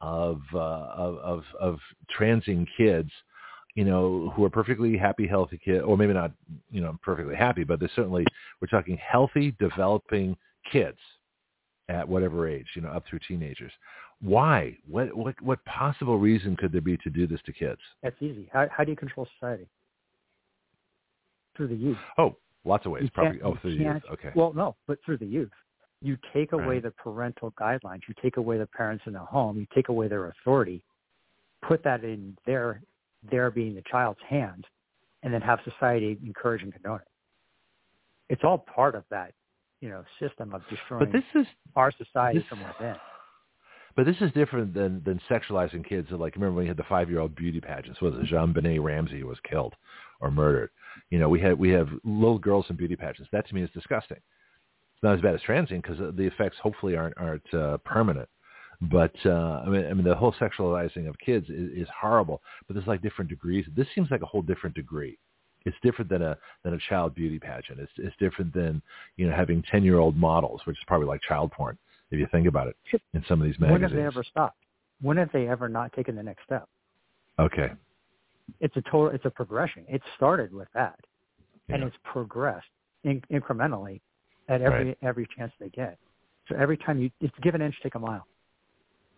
of 0.00 0.40
uh, 0.54 0.58
of, 0.58 1.18
of 1.18 1.44
of 1.60 1.78
transing 2.16 2.66
kids? 2.76 3.10
You 3.76 3.84
know, 3.84 4.32
who 4.34 4.44
are 4.44 4.50
perfectly 4.50 4.96
happy, 4.96 5.26
healthy 5.28 5.58
kids, 5.64 5.84
or 5.86 5.96
maybe 5.96 6.12
not, 6.12 6.32
you 6.72 6.80
know, 6.80 6.98
perfectly 7.02 7.36
happy, 7.36 7.62
but 7.62 7.78
they're 7.78 7.90
certainly 7.94 8.24
we're 8.60 8.66
talking 8.68 8.98
healthy, 8.98 9.54
developing 9.60 10.36
kids 10.70 10.98
at 11.88 12.08
whatever 12.08 12.48
age, 12.48 12.66
you 12.74 12.82
know, 12.82 12.88
up 12.88 13.04
through 13.08 13.20
teenagers. 13.26 13.72
Why? 14.20 14.76
What 14.88 15.16
what 15.16 15.40
what 15.40 15.64
possible 15.64 16.18
reason 16.18 16.56
could 16.56 16.72
there 16.72 16.80
be 16.80 16.96
to 16.98 17.10
do 17.10 17.26
this 17.26 17.40
to 17.46 17.52
kids? 17.52 17.80
That's 18.02 18.16
easy. 18.20 18.48
How, 18.52 18.66
how 18.70 18.84
do 18.84 18.90
you 18.90 18.96
control 18.96 19.26
society? 19.38 19.66
Through 21.56 21.68
the 21.68 21.76
youth. 21.76 21.98
Oh, 22.18 22.36
lots 22.64 22.86
of 22.86 22.92
ways. 22.92 23.04
You 23.04 23.10
Probably. 23.10 23.40
Oh, 23.42 23.56
through 23.62 23.78
the 23.78 23.84
youth. 23.84 24.02
Okay. 24.12 24.30
Well, 24.34 24.52
no, 24.52 24.76
but 24.86 24.98
through 25.04 25.18
the 25.18 25.26
youth. 25.26 25.50
You 26.02 26.16
take 26.32 26.52
away 26.52 26.64
Right. 26.64 26.82
the 26.82 26.90
parental 26.92 27.52
guidelines. 27.52 28.00
You 28.08 28.14
take 28.22 28.36
away 28.38 28.56
the 28.58 28.66
parents 28.66 29.04
in 29.06 29.12
the 29.12 29.18
home. 29.18 29.58
You 29.58 29.66
take 29.74 29.88
away 29.90 30.08
their 30.08 30.28
authority. 30.28 30.82
Put 31.62 31.82
that 31.84 32.04
in 32.04 32.36
their 32.46 32.82
there 33.28 33.50
being 33.50 33.74
the 33.74 33.82
child's 33.90 34.20
hands, 34.28 34.64
and 35.22 35.32
then 35.32 35.40
have 35.40 35.60
society 35.64 36.18
encourage 36.24 36.62
and 36.62 36.72
condone 36.72 37.00
it. 37.00 37.08
It's 38.28 38.42
all 38.44 38.58
part 38.58 38.94
of 38.94 39.04
that, 39.10 39.32
you 39.80 39.88
know, 39.88 40.04
system 40.20 40.54
of 40.54 40.62
destroying 40.70 41.04
But 41.04 41.12
this 41.12 41.24
is 41.42 41.46
our 41.76 41.92
society 41.92 42.38
this- 42.38 42.48
from 42.48 42.60
within. 42.64 42.96
But 43.96 44.06
this 44.06 44.16
is 44.20 44.30
different 44.32 44.72
than 44.72 45.02
than 45.04 45.20
sexualizing 45.28 45.84
kids. 45.84 46.10
Like 46.12 46.36
remember 46.36 46.54
when 46.54 46.64
you 46.64 46.70
had 46.70 46.76
the 46.76 46.84
five 46.84 47.10
year 47.10 47.18
old 47.18 47.34
beauty 47.34 47.60
pageants? 47.60 48.00
Was 48.00 48.14
it 48.14 48.22
JonBenét 48.32 48.82
Ramsey 48.82 49.24
was 49.24 49.38
killed 49.40 49.74
or 50.20 50.30
murdered? 50.30 50.70
You 51.10 51.18
know, 51.18 51.28
we 51.28 51.40
had 51.40 51.58
we 51.58 51.70
have 51.70 51.88
little 52.04 52.38
girls 52.38 52.66
in 52.70 52.76
beauty 52.76 52.94
pageants. 52.96 53.28
That 53.32 53.48
to 53.48 53.54
me 53.54 53.62
is 53.62 53.70
disgusting. 53.70 54.16
It's 54.16 55.02
not 55.02 55.14
as 55.16 55.20
bad 55.20 55.34
as 55.34 55.42
transing 55.42 55.80
because 55.80 55.98
the 55.98 56.22
effects 56.22 56.56
hopefully 56.62 56.96
aren't 56.96 57.18
aren't 57.18 57.52
uh, 57.52 57.78
permanent. 57.78 58.28
But 58.82 59.14
uh, 59.26 59.62
I 59.64 59.68
mean, 59.68 59.86
I 59.86 59.92
mean, 59.92 60.04
the 60.04 60.14
whole 60.14 60.32
sexualizing 60.34 61.08
of 61.08 61.18
kids 61.18 61.48
is, 61.50 61.70
is 61.82 61.88
horrible. 62.00 62.40
But 62.66 62.74
there's 62.74 62.86
like 62.86 63.02
different 63.02 63.28
degrees. 63.28 63.66
This 63.76 63.86
seems 63.94 64.10
like 64.10 64.22
a 64.22 64.26
whole 64.26 64.42
different 64.42 64.74
degree. 64.74 65.18
It's 65.66 65.76
different 65.82 66.10
than 66.10 66.22
a 66.22 66.38
than 66.64 66.72
a 66.72 66.78
child 66.88 67.14
beauty 67.14 67.38
pageant. 67.38 67.78
It's 67.78 67.92
it's 67.98 68.16
different 68.18 68.54
than 68.54 68.80
you 69.16 69.28
know 69.28 69.36
having 69.36 69.62
ten 69.70 69.84
year 69.84 69.98
old 69.98 70.16
models, 70.16 70.62
which 70.64 70.76
is 70.76 70.84
probably 70.86 71.06
like 71.06 71.20
child 71.22 71.52
porn 71.52 71.76
if 72.10 72.18
you 72.18 72.26
think 72.32 72.46
about 72.46 72.68
it 72.68 72.76
in 73.12 73.22
some 73.28 73.40
of 73.40 73.46
these 73.46 73.58
magazines. 73.60 73.72
When 73.72 73.82
have 73.82 73.92
they 73.92 74.06
ever 74.06 74.24
stopped? 74.24 74.56
When 75.02 75.16
have 75.18 75.30
they 75.32 75.48
ever 75.48 75.68
not 75.68 75.92
taken 75.92 76.16
the 76.16 76.22
next 76.22 76.44
step? 76.44 76.66
Okay. 77.38 77.70
It's 78.60 78.76
a 78.76 78.82
total. 78.82 79.08
It's 79.08 79.26
a 79.26 79.30
progression. 79.30 79.84
It 79.88 80.02
started 80.16 80.52
with 80.52 80.68
that, 80.74 80.98
and 81.68 81.82
it's 81.82 81.96
progressed 82.02 82.66
in, 83.04 83.22
incrementally 83.30 84.00
at 84.48 84.62
every 84.62 84.86
Right. 84.86 84.98
every 85.02 85.26
chance 85.36 85.52
they 85.60 85.68
get. 85.68 85.98
So 86.48 86.56
every 86.56 86.76
time 86.76 86.98
you, 86.98 87.10
it's 87.20 87.34
give 87.42 87.54
an 87.54 87.62
inch, 87.62 87.76
take 87.82 87.94
a 87.94 87.98
mile, 87.98 88.26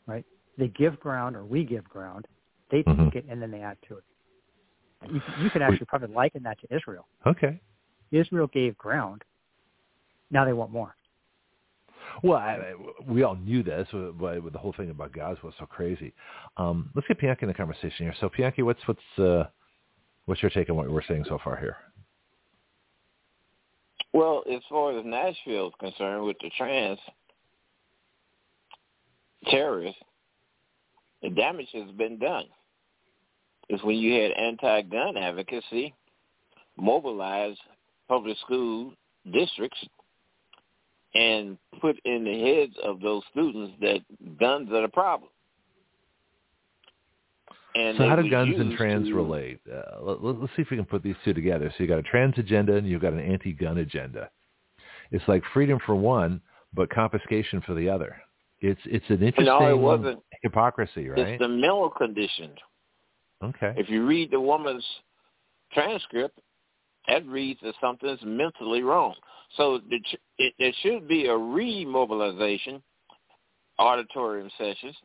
right? 0.06 0.24
They 0.58 0.68
give 0.68 0.98
ground, 1.00 1.36
or 1.36 1.44
we 1.44 1.64
give 1.64 1.84
ground. 1.84 2.26
They 2.70 2.82
take 2.82 3.14
it, 3.14 3.26
and 3.28 3.40
then 3.40 3.50
they 3.50 3.60
add 3.60 3.76
to 3.88 3.98
it. 3.98 4.04
You, 5.10 5.20
you 5.42 5.50
can 5.50 5.62
actually 5.62 5.86
probably 5.86 6.14
liken 6.14 6.42
that 6.44 6.58
to 6.60 6.74
Israel. 6.74 7.06
Okay. 7.26 7.60
Israel 8.10 8.46
gave 8.46 8.76
ground. 8.78 9.22
Now 10.30 10.44
they 10.44 10.52
want 10.52 10.70
more. 10.70 10.94
Well, 12.22 12.38
I, 12.38 12.52
I- 12.52 12.74
we 13.06 13.22
all 13.22 13.36
knew 13.36 13.62
this, 13.62 13.86
uh, 13.92 14.10
but 14.18 14.52
the 14.52 14.58
whole 14.58 14.72
thing 14.76 14.90
about 14.90 15.12
Gaza 15.12 15.40
was 15.42 15.54
so 15.58 15.66
crazy. 15.66 16.12
Um, 16.56 16.90
let's 16.94 17.06
get 17.08 17.18
Bianchi 17.18 17.42
in 17.42 17.48
the 17.48 17.54
conversation 17.54 18.06
here. 18.06 18.14
So, 18.20 18.30
Bianchi, 18.36 18.62
what's 18.62 18.80
what's 18.86 19.18
uh, 19.18 19.44
what's 20.26 20.42
your 20.42 20.50
take 20.50 20.68
on 20.70 20.76
what 20.76 20.90
we're 20.90 21.02
saying 21.04 21.24
so 21.28 21.38
far 21.42 21.56
here? 21.56 21.76
Well, 24.12 24.44
as 24.52 24.60
far 24.68 24.98
as 24.98 25.04
Nashville 25.06 25.68
is 25.68 25.72
concerned, 25.80 26.24
with 26.24 26.36
the 26.42 26.50
trans 26.56 26.98
terrorists, 29.50 30.00
the 31.22 31.30
damage 31.30 31.68
has 31.72 31.90
been 31.92 32.18
done. 32.18 32.46
It's 33.68 33.82
when 33.84 33.96
you 33.96 34.20
had 34.20 34.32
anti-gun 34.32 35.16
advocacy, 35.16 35.94
mobilize 36.76 37.56
public 38.08 38.36
school 38.38 38.92
districts, 39.32 39.78
and 41.14 41.56
put 41.80 41.98
in 42.04 42.24
the 42.24 42.40
heads 42.40 42.74
of 42.82 43.00
those 43.00 43.22
students 43.30 43.74
that 43.80 44.00
guns 44.38 44.70
are 44.72 44.82
the 44.82 44.88
problem. 44.88 45.30
And 47.74 47.96
so, 47.96 48.08
how 48.08 48.16
do 48.16 48.28
guns 48.28 48.54
and 48.58 48.76
trans 48.76 49.08
to- 49.08 49.14
relate? 49.14 49.60
Uh, 49.70 50.02
let, 50.02 50.22
let's 50.22 50.52
see 50.56 50.62
if 50.62 50.70
we 50.70 50.76
can 50.76 50.84
put 50.84 51.02
these 51.02 51.14
two 51.24 51.32
together. 51.32 51.70
So, 51.70 51.84
you've 51.84 51.88
got 51.88 51.98
a 51.98 52.02
trans 52.02 52.36
agenda 52.36 52.76
and 52.76 52.86
you've 52.86 53.00
got 53.00 53.14
an 53.14 53.20
anti-gun 53.20 53.78
agenda. 53.78 54.30
It's 55.10 55.26
like 55.26 55.42
freedom 55.54 55.78
for 55.86 55.94
one, 55.94 56.40
but 56.74 56.90
confiscation 56.90 57.62
for 57.62 57.74
the 57.74 57.88
other. 57.88 58.16
It's 58.62 58.80
it's 58.84 59.04
an 59.08 59.22
interesting 59.22 59.44
No, 59.44 59.68
it 59.68 59.76
wasn't. 59.78 60.20
hypocrisy, 60.42 61.08
right? 61.08 61.18
It's 61.18 61.40
the 61.42 61.48
mental 61.48 61.90
condition. 61.90 62.52
okay. 63.42 63.74
If 63.76 63.90
you 63.90 64.06
read 64.06 64.30
the 64.30 64.40
woman's 64.40 64.84
transcript, 65.72 66.38
that 67.08 67.26
reads 67.26 67.58
that 67.62 67.74
something's 67.80 68.20
mentally 68.24 68.82
wrong. 68.82 69.14
So 69.56 69.80
it, 69.90 70.54
there 70.58 70.72
should 70.82 71.08
be 71.08 71.26
a 71.26 71.32
remobilization, 71.32 72.80
auditorium 73.78 74.48
sessions, 74.56 74.96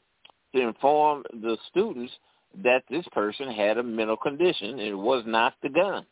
to 0.55 0.61
inform 0.61 1.23
the 1.33 1.57
students 1.69 2.13
that 2.63 2.83
this 2.89 3.05
person 3.11 3.51
had 3.51 3.77
a 3.77 3.83
mental 3.83 4.17
condition 4.17 4.69
and 4.69 4.81
it 4.81 4.95
was 4.95 5.23
not 5.25 5.55
the 5.63 5.69
gun. 5.69 6.05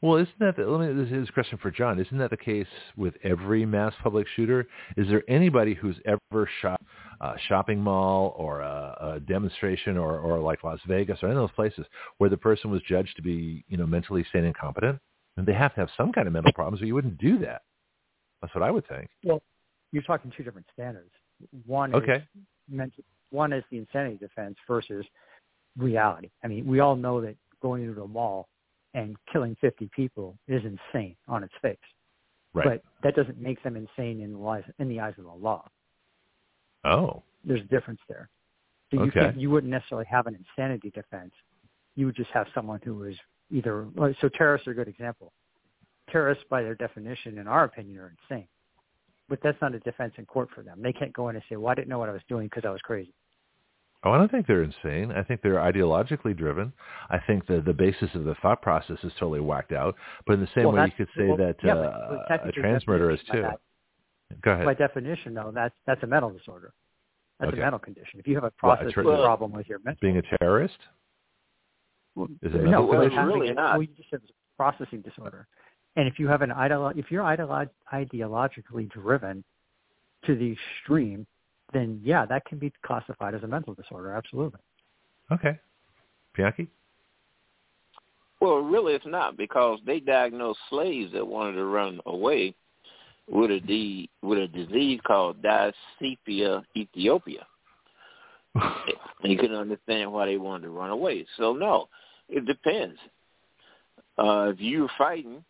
Well, 0.00 0.16
isn't 0.16 0.38
that 0.38 0.56
the, 0.56 0.64
let 0.64 0.94
me 0.94 1.02
this 1.02 1.12
is 1.12 1.28
a 1.28 1.32
question 1.32 1.58
for 1.60 1.72
John? 1.72 1.98
Isn't 1.98 2.18
that 2.18 2.30
the 2.30 2.36
case 2.36 2.68
with 2.96 3.14
every 3.24 3.66
mass 3.66 3.92
public 4.00 4.28
shooter? 4.36 4.68
Is 4.96 5.08
there 5.08 5.24
anybody 5.28 5.74
who's 5.74 5.96
ever 6.06 6.48
shot 6.62 6.80
a 7.20 7.34
shopping 7.48 7.80
mall 7.80 8.32
or 8.36 8.60
a, 8.60 9.16
a 9.16 9.20
demonstration 9.20 9.96
or, 9.96 10.20
or 10.20 10.38
like 10.38 10.62
Las 10.62 10.78
Vegas 10.86 11.18
or 11.22 11.26
any 11.26 11.36
of 11.36 11.42
those 11.42 11.54
places 11.56 11.84
where 12.18 12.30
the 12.30 12.36
person 12.36 12.70
was 12.70 12.80
judged 12.88 13.16
to 13.16 13.22
be 13.22 13.64
you 13.68 13.76
know 13.76 13.86
mentally 13.86 14.24
sane 14.32 14.44
and 14.44 14.56
competent? 14.56 15.00
And 15.36 15.46
they 15.46 15.54
have 15.54 15.74
to 15.74 15.80
have 15.80 15.90
some 15.96 16.12
kind 16.12 16.26
of 16.26 16.32
mental 16.32 16.52
problems, 16.52 16.80
or 16.82 16.86
you 16.86 16.94
wouldn't 16.94 17.18
do 17.18 17.38
that. 17.40 17.62
That's 18.40 18.54
what 18.54 18.62
I 18.62 18.70
would 18.70 18.86
think. 18.88 19.08
Well, 19.24 19.42
you're 19.92 20.02
talking 20.02 20.32
two 20.36 20.44
different 20.44 20.66
standards. 20.72 21.10
One 21.66 21.94
Okay. 21.94 22.24
is 22.72 22.90
one 23.30 23.52
is 23.52 23.64
the 23.70 23.78
insanity 23.78 24.16
defense 24.16 24.56
versus 24.66 25.04
reality. 25.76 26.30
I 26.44 26.48
mean, 26.48 26.66
we 26.66 26.80
all 26.80 26.96
know 26.96 27.20
that 27.20 27.36
going 27.60 27.82
into 27.84 28.02
a 28.02 28.08
mall 28.08 28.48
and 28.98 29.16
killing 29.32 29.56
50 29.60 29.88
people 29.94 30.36
is 30.48 30.62
insane 30.64 31.16
on 31.28 31.44
its 31.44 31.54
face, 31.62 31.76
Right. 32.54 32.82
but 32.82 32.82
that 33.02 33.14
doesn't 33.14 33.38
make 33.38 33.62
them 33.62 33.76
insane 33.76 34.20
in 34.20 34.32
the 34.32 34.46
eyes 34.46 34.64
in 34.78 34.88
the 34.88 35.00
eyes 35.00 35.14
of 35.18 35.24
the 35.24 35.32
law. 35.32 35.68
oh. 36.84 37.22
There's 37.44 37.60
a 37.60 37.64
difference 37.76 38.00
there. 38.08 38.28
So 38.90 38.96
you 39.04 39.10
Okay. 39.10 39.32
you 39.38 39.48
wouldn't 39.50 39.70
necessarily 39.70 40.06
have 40.06 40.26
an 40.26 40.34
insanity 40.34 40.90
defense. 40.90 41.32
You 41.94 42.06
would 42.06 42.16
just 42.16 42.30
have 42.30 42.48
someone 42.54 42.80
who 42.82 43.04
is 43.04 43.16
either 43.50 43.86
so 44.20 44.28
terrorists 44.28 44.66
are 44.66 44.72
a 44.72 44.74
good 44.74 44.88
example. 44.88 45.32
Terrorists, 46.10 46.44
by 46.50 46.62
their 46.62 46.74
definition, 46.74 47.38
in 47.38 47.46
our 47.46 47.64
opinion, 47.64 47.98
are 48.00 48.12
insane. 48.22 48.48
But 49.28 49.40
that's 49.42 49.60
not 49.60 49.74
a 49.74 49.80
defense 49.80 50.14
in 50.16 50.26
court 50.26 50.50
for 50.54 50.62
them. 50.62 50.82
They 50.82 50.92
can't 50.92 51.12
go 51.12 51.28
in 51.28 51.36
and 51.36 51.44
say, 51.48 51.56
"Well, 51.56 51.70
I 51.70 51.74
didn't 51.74 51.88
know 51.88 51.98
what 51.98 52.08
I 52.08 52.12
was 52.12 52.24
doing 52.24 52.46
because 52.46 52.64
I 52.64 52.70
was 52.70 52.80
crazy." 52.82 53.14
Oh, 54.04 54.12
I 54.12 54.18
don't 54.18 54.30
think 54.30 54.46
they're 54.46 54.62
insane. 54.62 55.10
I 55.10 55.24
think 55.24 55.42
they're 55.42 55.56
ideologically 55.56 56.36
driven. 56.36 56.72
I 57.10 57.18
think 57.18 57.46
the 57.46 57.60
the 57.60 57.72
basis 57.72 58.08
of 58.14 58.24
the 58.24 58.36
thought 58.36 58.62
process 58.62 58.98
is 59.02 59.12
totally 59.18 59.40
whacked 59.40 59.72
out. 59.72 59.96
But 60.26 60.34
in 60.34 60.40
the 60.40 60.48
same 60.54 60.64
Well, 60.64 60.74
way, 60.74 60.84
you 60.84 60.92
could 60.92 61.08
say 61.16 61.26
well, 61.26 61.36
that 61.38 61.56
yeah, 61.64 61.74
uh, 61.74 62.24
but 62.28 62.48
a 62.48 62.52
trans 62.52 62.86
murderer 62.86 63.10
is 63.10 63.20
too. 63.30 63.42
by 63.42 63.54
Go 64.42 64.52
ahead. 64.52 64.66
By 64.66 64.74
definition, 64.74 65.34
though, 65.34 65.50
that's 65.52 65.74
that's 65.86 66.02
a 66.04 66.06
mental 66.06 66.30
disorder. 66.30 66.72
That's 67.40 67.48
Okay. 67.52 67.58
a 67.60 67.62
mental 67.64 67.78
condition. 67.80 68.20
If 68.20 68.28
you 68.28 68.34
have 68.36 68.44
a 68.44 68.52
Well, 68.62 68.72
a 68.72 68.76
processing 68.76 69.02
problem 69.04 69.52
with 69.52 69.68
your 69.68 69.78
mental, 69.80 69.98
Being 70.00 70.18
a 70.18 70.22
terrorist? 70.38 70.78
well, 72.14 72.28
is 72.42 72.54
it 72.54 72.58
no, 72.58 72.62
mental 72.62 72.86
well, 72.86 73.00
condition? 73.00 73.18
having 73.18 73.40
Really 73.40 73.54
not. 73.54 73.72
well, 73.72 73.82
you 73.82 73.88
just 73.96 74.10
said 74.10 74.20
it's 74.22 74.30
a 74.30 74.56
processing 74.56 75.00
disorder. 75.02 75.46
And 75.96 76.06
if 76.06 76.18
you 76.20 76.28
have 76.28 76.42
an 76.42 76.50
ideolo- 76.50 76.96
if 76.96 77.10
you're 77.10 77.24
ideolo- 77.24 77.68
ideologically 77.92 78.88
driven 78.90 79.42
to 80.24 80.36
the 80.36 80.52
extreme, 80.52 81.26
then 81.72 82.00
yeah, 82.02 82.24
that 82.26 82.44
can 82.44 82.58
be 82.58 82.72
classified 82.84 83.34
as 83.34 83.42
a 83.42 83.46
mental 83.46 83.74
disorder. 83.74 84.14
Absolutely. 84.14 84.60
Okay. 85.30 85.58
Bianchi? 86.36 86.68
Well, 88.40 88.58
really, 88.58 88.94
it's 88.94 89.06
not 89.06 89.36
because 89.36 89.80
they 89.84 90.00
diagnosed 90.00 90.60
slaves 90.70 91.12
that 91.12 91.26
wanted 91.26 91.56
to 91.56 91.64
run 91.64 92.00
away 92.06 92.54
with 93.28 93.50
a 93.50 93.60
d 93.60 94.08
with 94.22 94.38
a 94.38 94.46
disease 94.48 95.00
called 95.06 95.42
Dysaesthesia 95.42 96.62
Aethiopica. 96.76 97.44
and 98.54 98.62
you 99.24 99.36
can 99.36 99.52
understand 99.52 100.12
why 100.12 100.26
they 100.26 100.36
wanted 100.36 100.64
to 100.64 100.70
run 100.70 100.90
away. 100.90 101.26
So 101.36 101.52
no, 101.52 101.88
it 102.28 102.46
depends. 102.46 102.98
Uh, 104.16 104.52
if 104.52 104.60
you're 104.60 104.88
fighting 104.96 105.44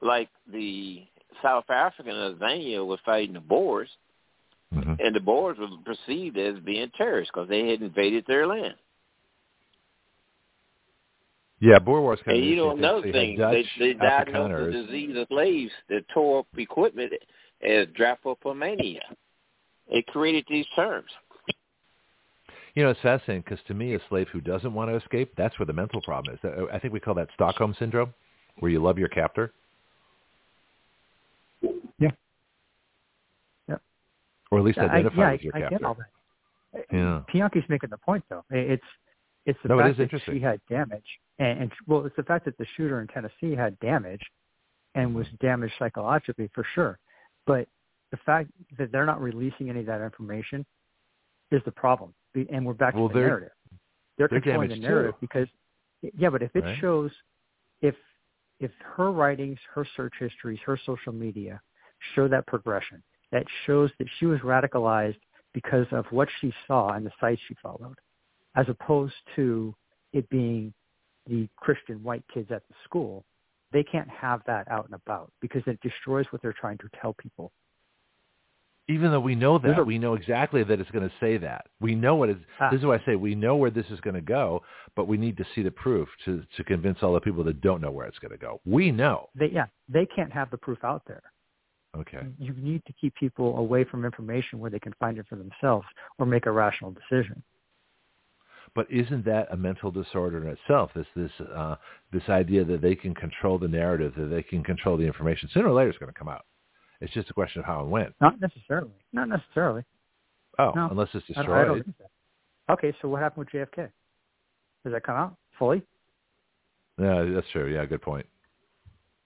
like 0.00 0.28
the 0.50 1.02
South 1.42 1.68
African 1.70 2.14
Azania 2.14 2.86
was 2.86 2.98
fighting 3.04 3.34
the 3.34 3.40
Boers, 3.40 3.88
hmm 4.72 4.94
and 4.98 5.14
the 5.14 5.20
Boers 5.20 5.58
were 5.58 5.68
perceived 5.84 6.36
as 6.36 6.58
being 6.60 6.90
terrorists 6.96 7.30
because 7.32 7.48
they 7.48 7.68
had 7.68 7.82
invaded 7.82 8.24
their 8.26 8.46
land. 8.46 8.74
Yeah, 11.60 11.78
Boer 11.78 12.02
Wars 12.02 12.20
kind 12.24 12.36
And 12.36 12.44
of 12.44 12.50
you 12.50 12.56
know 12.56 12.76
another 12.76 13.02
they, 13.02 13.12
thing, 13.12 13.36
they, 13.36 13.62
Dutch 13.62 13.66
they 13.78 13.94
diagnosed 13.94 14.72
the 14.72 14.82
disease 14.82 15.16
of 15.16 15.26
slaves 15.28 15.72
that 15.88 16.06
tore 16.12 16.40
up 16.40 16.46
equipment 16.56 17.12
as 17.62 17.86
drapetomania. 17.88 19.00
It 19.88 20.06
created 20.08 20.44
these 20.50 20.66
terms. 20.74 21.10
You 22.74 22.82
know, 22.82 22.90
it's 22.90 23.00
fascinating 23.00 23.42
because 23.42 23.64
to 23.68 23.74
me, 23.74 23.94
a 23.94 24.00
slave 24.10 24.28
who 24.32 24.42
doesn't 24.42 24.74
want 24.74 24.90
to 24.90 24.96
escape, 24.96 25.32
that's 25.36 25.58
where 25.58 25.64
the 25.64 25.72
mental 25.72 26.02
problem 26.02 26.34
is. 26.34 26.68
I 26.70 26.78
think 26.78 26.92
we 26.92 27.00
call 27.00 27.14
that 27.14 27.28
Stockholm 27.34 27.74
syndrome, 27.78 28.12
where 28.58 28.70
you 28.70 28.82
love 28.82 28.98
your 28.98 29.08
captor. 29.08 29.52
Yeah. 31.98 32.10
Yep. 33.68 33.80
Or 34.56 34.60
at 34.60 34.64
least 34.64 34.78
I, 34.78 34.98
yeah, 34.98 35.04
with 35.04 35.42
your 35.42 35.56
I, 35.56 35.66
I 35.66 35.70
get 35.70 35.84
all 35.84 35.94
that. 35.94 36.86
Yeah. 36.90 37.22
Pianki's 37.32 37.68
making 37.68 37.90
the 37.90 37.98
point 37.98 38.24
though. 38.30 38.42
It's 38.50 38.82
it's 39.44 39.58
the 39.62 39.68
No, 39.68 39.78
fact 39.78 39.98
that 39.98 40.22
she 40.24 40.40
had 40.40 40.60
damage, 40.68 41.04
and, 41.38 41.60
and 41.62 41.72
well, 41.86 42.04
it's 42.06 42.16
the 42.16 42.22
fact 42.22 42.44
that 42.46 42.56
the 42.58 42.66
shooter 42.76 43.00
in 43.00 43.06
Tennessee 43.08 43.54
had 43.54 43.78
damage, 43.80 44.22
and 44.94 45.14
was 45.14 45.26
mm-hmm. 45.26 45.46
damaged 45.46 45.74
psychologically 45.78 46.50
for 46.54 46.66
sure. 46.74 46.98
But 47.46 47.68
the 48.10 48.16
fact 48.24 48.50
that 48.78 48.90
they're 48.92 49.06
not 49.06 49.20
releasing 49.20 49.70
any 49.70 49.80
of 49.80 49.86
that 49.86 50.00
information 50.00 50.64
is 51.50 51.62
the 51.64 51.70
problem, 51.70 52.12
and 52.50 52.64
we're 52.66 52.72
back 52.72 52.94
Well, 52.94 53.08
to 53.08 53.12
the 53.14 53.20
they're- 53.20 53.28
narrative. 53.28 53.50
They're 54.18 54.28
controlling 54.28 54.70
the 54.70 54.76
narrative 54.76 55.12
too. 55.12 55.18
because 55.20 55.48
yeah, 56.16 56.30
but 56.30 56.42
if 56.42 56.56
it 56.56 56.64
Right. 56.64 56.78
shows 56.78 57.12
if 57.82 57.94
if 58.58 58.70
her 58.96 59.12
writings, 59.12 59.58
her 59.74 59.84
search 59.96 60.14
histories, 60.18 60.58
her 60.64 60.78
social 60.78 61.12
media 61.12 61.60
show 62.14 62.26
that 62.28 62.46
progression, 62.46 63.02
that 63.36 63.44
shows 63.66 63.90
that 63.98 64.08
she 64.18 64.24
was 64.24 64.40
radicalized 64.40 65.18
because 65.52 65.86
of 65.92 66.06
what 66.10 66.26
she 66.40 66.50
saw 66.66 66.92
and 66.92 67.04
the 67.04 67.10
sites 67.20 67.40
she 67.46 67.54
followed, 67.62 67.98
as 68.56 68.64
opposed 68.70 69.12
to 69.36 69.74
it 70.14 70.26
being 70.30 70.72
the 71.26 71.46
Christian 71.56 72.02
white 72.02 72.24
kids 72.32 72.50
at 72.50 72.62
the 72.68 72.74
school, 72.84 73.26
they 73.72 73.82
can't 73.82 74.08
have 74.08 74.40
that 74.46 74.66
out 74.70 74.86
and 74.86 74.94
about 74.94 75.30
because 75.42 75.62
it 75.66 75.78
destroys 75.82 76.24
what 76.30 76.40
they're 76.40 76.54
trying 76.58 76.78
to 76.78 76.88
tell 76.98 77.14
people. 77.20 77.52
Even 78.88 79.10
though 79.10 79.20
we 79.20 79.34
know 79.34 79.58
that, 79.58 79.80
a- 79.80 79.84
we 79.84 79.98
know 79.98 80.14
exactly 80.14 80.62
that 80.64 80.80
it's 80.80 80.90
going 80.90 81.06
to 81.06 81.14
say 81.20 81.36
that. 81.36 81.66
We 81.78 81.94
know 81.94 82.14
what 82.14 82.30
is. 82.30 82.36
Ah. 82.58 82.70
This 82.70 82.78
is 82.78 82.86
why 82.86 82.94
I 82.96 83.02
say 83.04 83.16
we 83.16 83.34
know 83.34 83.56
where 83.56 83.70
this 83.70 83.86
is 83.90 84.00
going 84.00 84.14
to 84.14 84.22
go, 84.22 84.62
but 84.94 85.08
we 85.08 85.18
need 85.18 85.36
to 85.36 85.44
see 85.54 85.62
the 85.62 85.72
proof 85.72 86.08
to 86.24 86.42
to 86.56 86.64
convince 86.64 87.02
all 87.02 87.12
the 87.12 87.20
people 87.20 87.44
that 87.44 87.60
don't 87.60 87.82
know 87.82 87.90
where 87.90 88.06
it's 88.06 88.18
going 88.20 88.32
to 88.32 88.38
go. 88.38 88.60
We 88.64 88.92
know. 88.92 89.28
They 89.34 89.50
yeah, 89.52 89.66
they 89.88 90.06
can't 90.06 90.32
have 90.32 90.50
the 90.50 90.56
proof 90.56 90.78
out 90.84 91.02
there. 91.06 91.24
Okay. 91.96 92.26
You 92.38 92.52
need 92.54 92.82
to 92.86 92.92
keep 92.92 93.14
people 93.14 93.56
away 93.58 93.84
from 93.84 94.04
information 94.04 94.58
where 94.58 94.70
they 94.70 94.78
can 94.78 94.92
find 95.00 95.18
it 95.18 95.26
for 95.28 95.36
themselves 95.36 95.86
or 96.18 96.26
make 96.26 96.46
a 96.46 96.50
rational 96.50 96.92
decision. 96.92 97.42
But 98.74 98.90
isn't 98.90 99.24
that 99.24 99.48
a 99.50 99.56
mental 99.56 99.90
disorder 99.90 100.42
in 100.42 100.48
itself? 100.48 100.90
This 100.94 101.06
this 101.16 101.30
uh, 101.54 101.76
this 102.12 102.24
idea 102.28 102.64
that 102.64 102.82
they 102.82 102.94
can 102.94 103.14
control 103.14 103.58
the 103.58 103.68
narrative, 103.68 104.12
that 104.18 104.26
they 104.26 104.42
can 104.42 104.62
control 104.62 104.96
the 104.98 105.04
information. 105.04 105.48
Sooner 105.54 105.68
or 105.68 105.72
later, 105.72 105.88
it's 105.88 105.98
going 105.98 106.12
to 106.12 106.18
come 106.18 106.28
out. 106.28 106.44
It's 107.00 107.12
just 107.14 107.30
a 107.30 107.32
question 107.32 107.60
of 107.60 107.64
how 107.66 107.80
and 107.80 107.90
when. 107.90 108.12
Not 108.20 108.40
necessarily. 108.40 108.90
Not 109.12 109.28
necessarily. 109.28 109.82
Oh, 110.58 110.72
No. 110.74 110.88
unless 110.90 111.08
it's 111.14 111.24
I 111.36 111.42
don't, 111.42 111.52
I 111.52 111.64
don't 111.64 111.76
destroyed. 111.78 111.94
Okay, 112.70 112.94
so 113.00 113.08
what 113.08 113.20
happened 113.22 113.46
with 113.52 113.68
JFK? 113.70 113.88
Does 114.84 114.92
that 114.92 115.04
come 115.04 115.16
out 115.16 115.36
fully? 115.58 115.82
Yeah, 116.98 117.24
that's 117.34 117.46
true. 117.52 117.72
Yeah, 117.72 117.84
good 117.84 118.02
point. 118.02 118.26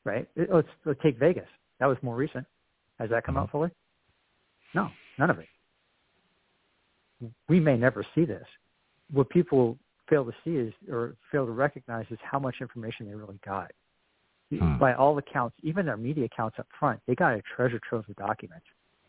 Right. 0.05 0.29
Let's, 0.37 0.69
let's 0.85 1.01
take 1.03 1.19
Vegas. 1.19 1.47
That 1.79 1.87
was 1.87 1.97
more 2.03 2.17
recent. 2.17 2.47
Has 3.01 3.09
that 3.11 3.25
come 3.25 3.39
out 3.39 3.51
fully? 3.51 3.71
No, 4.75 4.89
none 5.19 5.31
of 5.31 5.39
it. 5.39 5.49
We 7.49 7.59
may 7.59 7.77
never 7.77 8.05
see 8.15 8.27
this. 8.27 8.45
What 9.11 9.29
people 9.31 9.79
fail 10.09 10.25
to 10.25 10.33
see 10.45 10.51
is, 10.53 10.73
or 10.91 11.17
fail 11.33 11.47
to 11.47 11.53
recognize, 11.53 12.05
is 12.11 12.19
how 12.23 12.39
much 12.39 12.57
information 12.61 13.09
they 13.09 13.15
really 13.15 13.41
got. 13.45 13.73
Hmm. 14.55 14.79
By 14.79 14.95
all 14.95 15.17
accounts, 15.19 15.57
even 15.63 15.87
their 15.87 15.97
media 15.97 16.27
accounts 16.27 16.59
up 16.59 16.67
front, 16.79 17.01
they 17.07 17.15
got 17.15 17.35
a 17.35 17.43
treasure 17.57 17.81
trove 17.89 18.05
of 18.09 18.17
documents, 18.17 18.67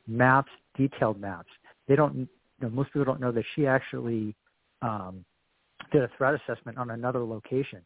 maps, 0.08 0.52
detailed 0.78 1.20
maps. 1.20 1.50
They 1.88 1.96
don't. 1.96 2.16
You 2.16 2.28
know, 2.62 2.70
most 2.70 2.88
people 2.88 3.06
don't 3.06 3.20
know 3.20 3.32
that 3.32 3.44
she 3.56 3.66
actually 3.66 4.36
um, 4.84 5.26
did 5.92 6.04
a 6.04 6.10
threat 6.16 6.36
assessment 6.36 6.78
on 6.78 6.92
another 6.92 7.24
location 7.26 7.82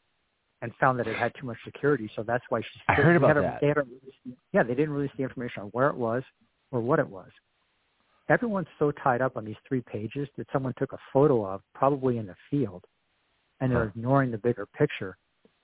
and 0.62 0.72
found 0.80 1.00
that 1.00 1.08
it 1.08 1.16
had 1.18 1.32
too 1.40 1.46
much 1.46 1.58
security. 1.66 2.10
So 2.16 2.24
that's 2.24 2.44
why 2.50 2.62
she. 2.62 2.80
I 2.88 2.94
heard 2.96 3.16
about 3.16 3.36
that. 3.36 3.62
They 3.62 3.68
released, 3.68 4.40
yeah, 4.54 4.64
they 4.64 4.74
didn't 4.74 4.92
release 4.92 5.12
the 5.18 5.24
information 5.24 5.64
on 5.64 5.70
where 5.70 5.90
it 5.90 5.96
was 5.96 6.24
or 6.72 6.82
what 6.82 7.00
it 7.00 7.08
was. 7.08 7.30
Everyone's 8.30 8.68
so 8.80 8.92
tied 8.92 9.22
up 9.22 9.38
on 9.38 9.46
these 9.46 9.56
three 9.68 9.82
pages 9.82 10.28
that 10.38 10.48
someone 10.52 10.74
took 10.80 10.94
a 10.94 10.98
photo 11.14 11.46
of, 11.46 11.62
probably 11.76 12.18
in 12.18 12.26
the 12.26 12.36
field, 12.50 12.84
and 13.60 13.72
they're 13.72 13.84
Huh. 13.84 13.92
ignoring 13.96 14.32
the 14.32 14.38
bigger 14.38 14.66
picture 14.66 15.18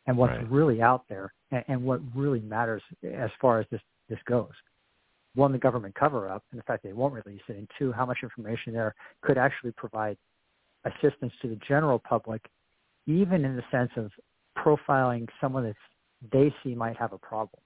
and 0.06 0.18
what's 0.18 0.34
Right. 0.34 0.52
really 0.52 0.82
out 0.82 1.08
there 1.08 1.34
and, 1.52 1.64
and 1.68 1.84
what 1.84 2.02
really 2.16 2.42
matters 2.42 2.84
as 3.04 3.32
far 3.40 3.60
as 3.60 3.68
this 3.70 3.82
this 4.10 4.20
goes. 4.24 4.52
One, 5.36 5.54
the 5.54 5.58
government 5.58 5.96
cover 5.96 6.28
up, 6.28 6.44
and 6.52 6.60
the 6.60 6.64
fact 6.64 6.84
they 6.84 6.92
won't 6.92 7.14
release 7.14 7.42
it, 7.48 7.56
and 7.56 7.70
two, 7.80 7.94
how 7.94 8.06
much 8.06 8.18
information 8.22 8.74
there 8.74 8.94
could 9.22 9.38
actually 9.38 9.72
provide 9.72 10.18
assistance 10.84 11.34
to 11.42 11.48
the 11.48 11.56
general 11.68 11.98
public, 11.98 12.42
even 13.08 13.46
in 13.46 13.56
the 13.56 13.64
sense 13.72 13.92
of 13.96 14.12
profiling 14.58 15.28
someone 15.40 15.64
that 15.64 15.76
they 16.32 16.54
see 16.64 16.76
might 16.76 16.98
have 16.98 17.14
a 17.14 17.18
problem. 17.18 17.62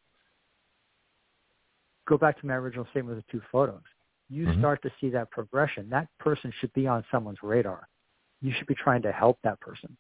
Go 2.08 2.18
back 2.18 2.40
to 2.40 2.46
my 2.46 2.54
original 2.56 2.86
statement 2.92 3.16
with 3.16 3.26
the 3.26 3.32
two 3.32 3.42
photos. 3.52 3.82
You 4.30 4.48
Mhm. 4.48 4.60
start 4.60 4.82
to 4.84 4.92
see 5.00 5.10
that 5.10 5.30
progression. 5.32 5.90
That 5.90 6.08
person 6.20 6.52
should 6.52 6.74
be 6.74 6.88
on 6.88 7.04
someone's 7.12 7.42
radar. 7.44 7.88
You 8.42 8.52
should 8.52 8.68
be 8.68 8.76
trying 8.76 9.02
to 9.04 9.12
help 9.12 9.42
that 9.42 9.60
person. 9.60 9.98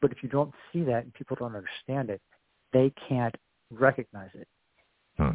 But 0.00 0.12
if 0.12 0.22
you 0.22 0.28
don't 0.28 0.54
see 0.72 0.84
that 0.84 1.04
and 1.04 1.14
people 1.14 1.36
don't 1.36 1.56
understand 1.56 2.10
it, 2.10 2.20
they 2.72 2.90
can't 2.90 3.34
recognize 3.70 4.34
it. 4.34 4.48
Hmm. 5.16 5.32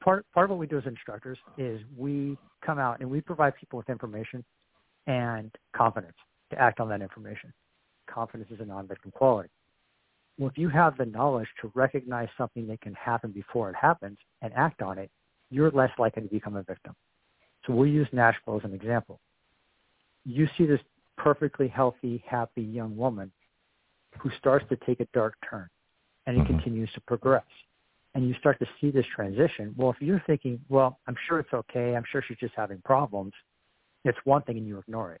Part 0.00 0.30
part 0.32 0.44
of 0.44 0.50
what 0.50 0.58
we 0.58 0.66
do 0.66 0.78
as 0.78 0.86
instructors 0.86 1.38
is 1.56 1.84
we 1.96 2.38
come 2.62 2.78
out 2.78 3.00
and 3.00 3.10
we 3.10 3.20
provide 3.20 3.54
people 3.56 3.76
with 3.76 3.90
information 3.90 4.44
and 5.06 5.54
confidence 5.72 6.16
to 6.50 6.58
act 6.58 6.80
on 6.80 6.88
that 6.88 7.02
information. 7.02 7.52
Confidence 8.10 8.50
is 8.50 8.60
a 8.60 8.64
non-victim 8.64 9.10
quality. 9.12 9.50
Well, 10.38 10.48
if 10.48 10.58
you 10.58 10.68
have 10.68 10.96
the 10.96 11.06
knowledge 11.06 11.48
to 11.60 11.70
recognize 11.74 12.28
something 12.36 12.66
that 12.68 12.80
can 12.80 12.94
happen 12.94 13.30
before 13.30 13.70
it 13.70 13.76
happens 13.76 14.18
and 14.42 14.52
act 14.54 14.82
on 14.82 14.98
it, 14.98 15.10
you're 15.50 15.70
less 15.70 15.90
likely 15.98 16.22
to 16.22 16.28
become 16.28 16.56
a 16.56 16.62
victim. 16.62 16.94
So 17.66 17.74
we'll 17.74 17.88
use 17.88 18.08
Nashville 18.12 18.56
as 18.56 18.64
an 18.64 18.74
example. 18.74 19.20
You 20.24 20.48
see 20.56 20.66
this 20.66 20.80
perfectly 21.16 21.68
healthy, 21.68 22.24
happy 22.26 22.62
young 22.62 22.96
woman 22.96 23.30
who 24.18 24.30
starts 24.38 24.64
to 24.70 24.76
take 24.76 25.00
a 25.00 25.06
dark 25.12 25.34
turn 25.48 25.68
and 26.26 26.36
it 26.38 26.44
Mhm. 26.44 26.46
continues 26.46 26.92
to 26.92 27.00
progress. 27.02 27.44
And 28.14 28.26
you 28.26 28.34
start 28.34 28.58
to 28.58 28.66
see 28.80 28.90
this 28.90 29.06
transition. 29.06 29.74
Well, 29.76 29.90
if 29.90 30.00
you're 30.02 30.20
thinking, 30.20 30.64
well, 30.68 30.98
I'm 31.06 31.16
sure 31.26 31.38
it's 31.38 31.52
okay, 31.52 31.94
I'm 31.94 32.04
sure 32.04 32.22
she's 32.22 32.38
just 32.38 32.54
having 32.54 32.80
problems, 32.82 33.34
it's 34.04 34.18
one 34.24 34.42
thing 34.42 34.58
and 34.58 34.66
you 34.66 34.78
ignore 34.78 35.12
it. 35.12 35.20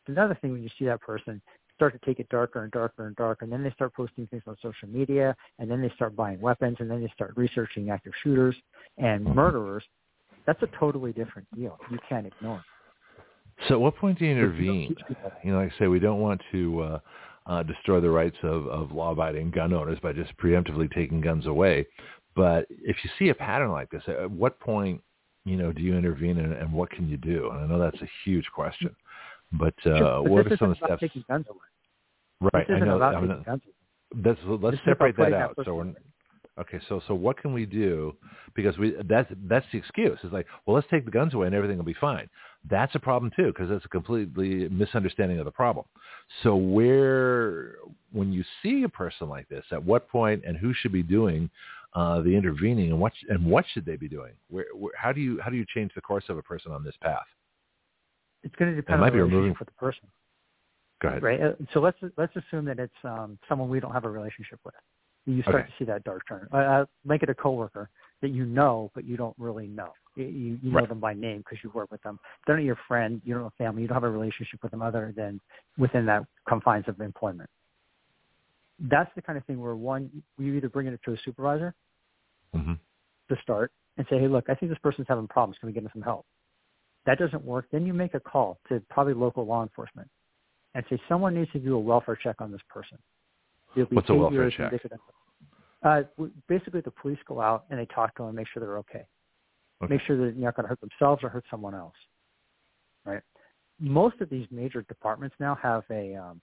It's 0.00 0.08
another 0.08 0.34
thing 0.34 0.52
when 0.52 0.62
you 0.62 0.68
see 0.70 0.86
that 0.86 1.00
person 1.00 1.40
start 1.74 1.92
to 1.92 2.06
take 2.06 2.20
it 2.20 2.28
darker 2.28 2.62
and 2.62 2.72
darker 2.72 3.06
and 3.06 3.16
darker, 3.16 3.44
and 3.44 3.52
then 3.52 3.62
they 3.62 3.70
start 3.70 3.94
posting 3.94 4.26
things 4.28 4.42
on 4.46 4.56
social 4.62 4.88
media, 4.88 5.34
and 5.58 5.70
then 5.70 5.80
they 5.80 5.90
start 5.96 6.14
buying 6.14 6.40
weapons, 6.40 6.76
and 6.80 6.90
then 6.90 7.00
they 7.00 7.10
start 7.14 7.32
researching 7.36 7.90
active 7.90 8.12
shooters 8.22 8.56
and 8.98 9.24
murderers. 9.24 9.84
That's 10.46 10.62
a 10.62 10.68
totally 10.78 11.12
different 11.12 11.48
deal. 11.54 11.78
You 11.90 11.98
can't 12.08 12.26
ignore. 12.26 12.58
it. 12.58 12.64
So, 13.68 13.74
at 13.74 13.80
what 13.80 13.96
point 13.96 14.18
do 14.18 14.24
you 14.24 14.32
If 14.32 14.36
you 14.36 14.42
intervene? 14.44 14.96
You 15.42 15.52
know, 15.52 15.58
like 15.58 15.72
I 15.74 15.78
say, 15.78 15.86
we 15.86 16.00
don't 16.00 16.20
want 16.20 16.40
to 16.52 16.80
uh, 16.80 16.98
uh, 17.46 17.62
destroy 17.62 18.00
the 18.00 18.10
rights 18.10 18.36
of, 18.42 18.66
of 18.66 18.92
law-abiding 18.92 19.50
gun 19.50 19.72
owners 19.72 19.98
by 20.02 20.12
just 20.12 20.36
preemptively 20.36 20.92
taking 20.92 21.20
guns 21.20 21.46
away. 21.46 21.86
But 22.34 22.66
if 22.70 22.96
you 23.04 23.10
see 23.18 23.28
a 23.28 23.34
pattern 23.34 23.70
like 23.70 23.90
this, 23.90 24.02
at 24.08 24.30
what 24.30 24.58
point, 24.58 25.00
you 25.44 25.56
know, 25.56 25.72
do 25.72 25.82
you 25.82 25.96
intervene, 25.96 26.38
and, 26.38 26.52
and 26.52 26.72
what 26.72 26.90
can 26.90 27.08
you 27.08 27.16
do? 27.16 27.50
And 27.50 27.60
I 27.60 27.66
know 27.66 27.78
that's 27.78 28.02
a 28.02 28.08
huge 28.24 28.46
question, 28.54 28.94
but 29.58 29.74
uh, 29.86 29.96
sure, 29.98 30.22
but 30.22 30.30
what 30.30 30.52
are 30.52 30.56
some 30.56 30.70
of 30.70 30.78
the 30.78 30.84
about 30.84 30.98
steps? 30.98 31.00
taking 31.00 31.24
guns 31.28 31.46
away. 31.48 32.50
Right, 32.52 32.66
This 32.66 32.76
I 32.76 32.84
know. 32.84 33.02
I 33.02 33.20
mean, 33.20 33.28
taking 33.28 33.42
guns 33.44 33.62
away. 33.64 33.74
Let's 34.24 34.40
let's 34.62 34.76
This 34.76 34.84
separate 34.84 35.16
that 35.16 35.32
out. 35.32 35.58
so 35.64 35.74
we're 35.74 35.94
okay. 36.60 36.80
So 36.88 37.00
so 37.08 37.14
what 37.14 37.36
can 37.40 37.52
we 37.52 37.66
do? 37.66 38.14
Because 38.54 38.78
we 38.78 38.94
that's 39.08 39.30
that's 39.48 39.66
the 39.72 39.78
excuse. 39.78 40.18
It's 40.22 40.32
like, 40.32 40.46
well, 40.66 40.76
let's 40.76 40.86
take 40.90 41.04
the 41.04 41.10
guns 41.10 41.34
away 41.34 41.46
and 41.46 41.54
everything 41.54 41.78
will 41.78 41.84
be 41.84 41.96
fine. 42.00 42.28
That's 42.70 42.94
a 42.94 43.00
problem 43.00 43.32
too 43.34 43.48
because 43.48 43.68
that's 43.68 43.84
a 43.84 43.88
completely 43.88 44.68
misunderstanding 44.68 45.38
of 45.38 45.44
the 45.44 45.50
problem. 45.50 45.86
So 46.42 46.56
where 46.56 47.76
when 48.12 48.32
you 48.32 48.44
see 48.62 48.84
a 48.84 48.88
person 48.88 49.28
like 49.28 49.48
this, 49.48 49.64
at 49.72 49.82
what 49.82 50.08
point 50.08 50.44
and 50.46 50.56
who 50.56 50.72
should 50.74 50.92
be 50.92 51.02
doing 51.02 51.50
uh, 51.94 52.20
the 52.22 52.30
intervening 52.36 52.90
and 52.90 53.00
what 53.00 53.12
and 53.28 53.44
what 53.44 53.64
should 53.72 53.84
they 53.84 53.96
be 53.96 54.08
doing? 54.08 54.32
Where, 54.48 54.66
where 54.74 54.92
how 54.96 55.12
do 55.12 55.20
you 55.20 55.40
how 55.40 55.50
do 55.50 55.56
you 55.56 55.66
change 55.74 55.92
the 55.94 56.00
course 56.00 56.24
of 56.28 56.38
a 56.38 56.42
person 56.42 56.72
on 56.72 56.84
this 56.84 56.94
path? 57.00 57.26
It's 58.44 58.54
going 58.56 58.70
to 58.70 58.76
depend 58.76 59.00
might 59.00 59.08
on 59.08 59.12
be 59.14 59.18
the 59.18 59.24
removing- 59.24 59.38
relationship 59.54 59.58
with 59.60 59.68
the 59.68 59.74
person, 59.74 60.08
Go 61.00 61.08
ahead. 61.08 61.22
right? 61.22 61.40
Uh, 61.40 61.52
So 61.72 61.80
let's 61.80 61.98
let's 62.16 62.34
assume 62.36 62.64
that 62.66 62.78
it's 62.78 62.94
um, 63.04 63.38
someone 63.48 63.68
we 63.68 63.80
don't 63.80 63.92
have 63.92 64.04
a 64.04 64.10
relationship 64.10 64.60
with. 64.64 64.74
You 65.26 65.42
start 65.42 65.56
Okay. 65.56 65.66
to 65.66 65.72
see 65.78 65.84
that 65.86 66.04
dark 66.04 66.22
turn. 66.28 66.46
Uh, 66.52 66.56
Uh, 66.56 66.86
make 67.04 67.22
it 67.22 67.30
a 67.30 67.34
coworker 67.34 67.88
that 68.20 68.28
you 68.28 68.44
know, 68.44 68.90
but 68.94 69.04
you 69.04 69.16
don't 69.16 69.34
really 69.38 69.66
know. 69.66 69.92
You, 70.16 70.26
you 70.26 70.70
know 70.70 70.80
Right. 70.80 70.88
them 70.88 71.00
by 71.00 71.14
name 71.14 71.38
because 71.38 71.58
you 71.64 71.70
work 71.70 71.90
with 71.90 72.02
them. 72.02 72.20
They're 72.46 72.56
not 72.56 72.64
your 72.64 72.76
friend. 72.86 73.20
You 73.24 73.34
don't 73.34 73.42
know 73.44 73.52
family. 73.56 73.82
You 73.82 73.88
don't 73.88 73.96
have 73.96 74.04
a 74.04 74.10
relationship 74.10 74.62
with 74.62 74.70
them 74.70 74.82
other 74.82 75.12
than 75.16 75.40
within 75.78 76.04
that 76.06 76.24
confines 76.46 76.86
of 76.88 77.00
employment. 77.00 77.48
That's 78.78 79.10
the 79.14 79.22
kind 79.22 79.38
of 79.38 79.44
thing 79.46 79.60
where 79.60 79.74
one, 79.76 80.10
you 80.36 80.54
either 80.54 80.68
bring 80.68 80.86
it 80.86 81.00
to 81.04 81.12
a 81.12 81.18
supervisor 81.24 81.74
hmm 82.52 82.74
to 83.28 83.36
start 83.42 83.72
and 83.96 84.06
say, 84.10 84.18
hey, 84.18 84.28
look, 84.28 84.50
I 84.50 84.54
think 84.54 84.70
this 84.70 84.78
person's 84.80 85.08
having 85.08 85.26
problems. 85.26 85.56
Can 85.58 85.68
we 85.68 85.72
get 85.72 85.82
them 85.82 85.90
some 85.94 86.02
help? 86.02 86.26
That 87.06 87.18
doesn't 87.18 87.44
work. 87.44 87.66
Then 87.70 87.84
you 87.86 87.92
make 87.92 88.14
a 88.14 88.20
call 88.20 88.58
to 88.68 88.80
probably 88.90 89.14
local 89.14 89.44
law 89.44 89.62
enforcement 89.62 90.08
and 90.74 90.84
say 90.88 90.98
someone 91.08 91.34
needs 91.34 91.50
to 91.52 91.58
do 91.58 91.74
a 91.74 91.78
welfare 91.78 92.16
check 92.16 92.36
on 92.40 92.50
this 92.50 92.60
person. 92.68 92.98
What's 93.90 94.08
a 94.10 94.14
welfare 94.14 94.50
check? 94.50 94.72
Uh, 95.82 96.02
basically, 96.48 96.80
the 96.80 96.90
police 96.90 97.18
go 97.28 97.40
out 97.40 97.64
and 97.70 97.78
they 97.78 97.86
talk 97.86 98.14
to 98.16 98.22
them 98.22 98.28
and 98.28 98.36
make 98.36 98.46
sure 98.52 98.60
they're 98.60 98.78
okay. 98.78 99.04
Okay. 99.82 99.94
Make 99.94 100.00
sure 100.06 100.16
that 100.16 100.36
you're 100.36 100.44
not 100.44 100.56
going 100.56 100.64
to 100.64 100.68
hurt 100.68 100.80
themselves 100.80 101.22
or 101.22 101.28
hurt 101.28 101.44
someone 101.50 101.74
else. 101.74 101.94
Right? 103.04 103.20
Most 103.78 104.20
of 104.20 104.30
these 104.30 104.46
major 104.50 104.82
departments 104.82 105.36
now 105.38 105.58
have 105.60 105.82
a, 105.90 106.14
um, 106.14 106.40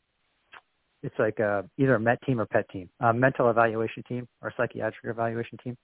it's 1.02 1.16
like 1.18 1.40
a, 1.40 1.66
either 1.78 1.96
a 1.96 2.00
MET 2.00 2.22
team 2.24 2.40
or 2.40 2.46
PET 2.46 2.70
team, 2.70 2.88
a 3.00 3.12
mental 3.12 3.50
evaluation 3.50 4.04
team 4.04 4.28
or 4.42 4.54
psychiatric 4.56 5.06
evaluation 5.06 5.58
team, 5.64 5.76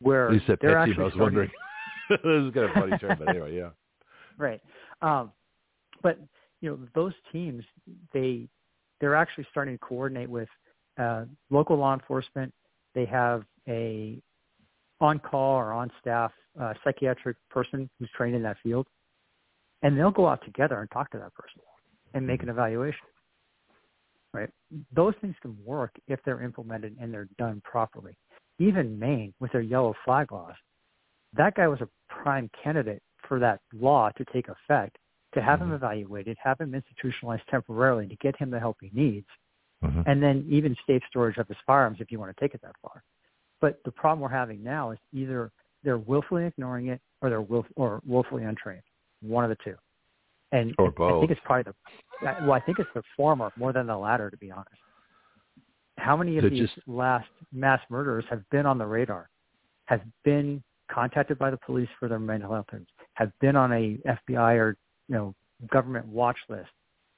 where 0.00 0.30
You 0.32 0.40
said 0.46 0.58
they're 0.60 0.76
pet 0.76 0.86
team. 0.86 0.92
actually 0.92 1.02
I 1.02 1.06
was 1.06 1.16
wondering. 1.16 1.50
this 2.24 2.42
is 2.42 2.54
kind 2.54 2.66
of 2.66 2.72
funny 2.72 2.98
term, 2.98 3.16
but 3.18 3.28
anyway, 3.28 3.56
yeah. 3.56 3.70
right. 4.38 4.60
Um, 5.00 5.32
but 6.02 6.18
you 6.60 6.70
know, 6.70 6.78
those 6.94 7.12
teams 7.32 7.64
they 8.12 8.48
they're 9.00 9.16
actually 9.16 9.46
starting 9.50 9.74
to 9.74 9.78
coordinate 9.78 10.28
with 10.28 10.48
uh, 10.98 11.24
local 11.50 11.76
law 11.76 11.94
enforcement. 11.94 12.52
They 12.94 13.04
have 13.06 13.44
a 13.68 14.20
on 15.00 15.18
call 15.18 15.56
or 15.56 15.72
on 15.72 15.90
staff 16.00 16.32
uh, 16.60 16.74
psychiatric 16.84 17.36
person 17.50 17.88
who's 17.98 18.10
trained 18.16 18.36
in 18.36 18.42
that 18.42 18.56
field, 18.62 18.86
and 19.82 19.98
they'll 19.98 20.10
go 20.10 20.28
out 20.28 20.44
together 20.44 20.80
and 20.80 20.90
talk 20.90 21.10
to 21.10 21.18
that 21.18 21.34
person 21.34 21.60
and 22.14 22.26
make 22.26 22.42
an 22.42 22.48
evaluation. 22.48 23.00
Right? 24.32 24.50
Those 24.94 25.14
things 25.20 25.34
can 25.42 25.56
work 25.64 25.92
if 26.08 26.20
they're 26.24 26.42
implemented 26.42 26.96
and 27.00 27.12
they're 27.12 27.28
done 27.38 27.60
properly. 27.64 28.16
Even 28.58 28.98
Maine 28.98 29.34
with 29.40 29.52
their 29.52 29.60
yellow 29.60 29.94
flag 30.04 30.32
laws, 30.32 30.54
that 31.34 31.54
guy 31.54 31.68
was 31.68 31.80
a 31.80 31.88
prime 32.08 32.50
candidate 32.62 33.02
for 33.28 33.38
that 33.38 33.60
law 33.72 34.10
to 34.10 34.24
take 34.32 34.48
effect, 34.48 34.96
to 35.32 35.40
have 35.42 35.60
him 35.62 35.70
Mhm. 35.70 35.74
evaluated, 35.76 36.36
have 36.42 36.60
him 36.60 36.74
institutionalized 36.74 37.46
temporarily 37.48 38.06
to 38.06 38.16
get 38.16 38.36
him 38.36 38.50
the 38.50 38.60
help 38.60 38.78
he 38.80 38.90
needs, 38.92 39.28
Mhm. 39.82 40.04
and 40.06 40.22
then 40.22 40.44
even 40.48 40.76
safe 40.86 41.02
storage 41.08 41.38
of 41.38 41.48
his 41.48 41.56
firearms 41.66 42.00
if 42.00 42.12
you 42.12 42.18
want 42.18 42.34
to 42.36 42.40
take 42.40 42.54
it 42.54 42.60
that 42.60 42.76
far. 42.82 43.02
But 43.60 43.82
the 43.84 43.92
problem 43.92 44.20
we're 44.20 44.28
having 44.28 44.62
now 44.62 44.90
is 44.90 44.98
either 45.12 45.52
they're 45.82 45.98
willfully 45.98 46.44
ignoring 46.44 46.88
it 46.88 47.00
or 47.22 47.30
they're 47.30 47.40
will, 47.40 47.66
or 47.76 48.00
willfully 48.04 48.44
untrained, 48.44 48.82
one 49.20 49.44
of 49.44 49.50
the 49.50 49.56
two. 49.64 49.76
And 50.52 50.74
Or 50.78 50.88
I 50.88 51.18
think 51.20 51.30
it's 51.30 51.40
probably 51.40 51.62
the 51.62 51.74
well, 52.22 52.52
I 52.52 52.60
think 52.60 52.78
it's 52.78 52.92
the 52.92 53.02
former 53.16 53.50
more 53.56 53.72
than 53.72 53.86
the 53.86 53.96
latter, 53.96 54.30
to 54.30 54.36
be 54.36 54.50
honest. 54.50 54.80
How 55.98 56.16
many 56.16 56.36
of 56.38 56.42
So 56.44 56.50
these 56.50 56.70
just- 56.72 56.86
last 56.86 57.28
mass 57.52 57.80
murderers 57.88 58.24
have 58.26 58.48
been 58.50 58.66
on 58.66 58.78
the 58.78 58.86
radar, 58.86 59.28
have 59.86 60.02
been 60.24 60.62
contacted 60.92 61.38
by 61.38 61.50
the 61.50 61.56
police 61.58 61.88
for 61.98 62.08
their 62.08 62.18
mental 62.18 62.52
health 62.52 62.66
have 63.14 63.32
been 63.40 63.56
on 63.56 63.72
a 63.72 63.98
FBI 64.06 64.56
or 64.56 64.76
you 65.08 65.14
know 65.14 65.34
government 65.70 66.06
watch 66.06 66.38
list 66.48 66.70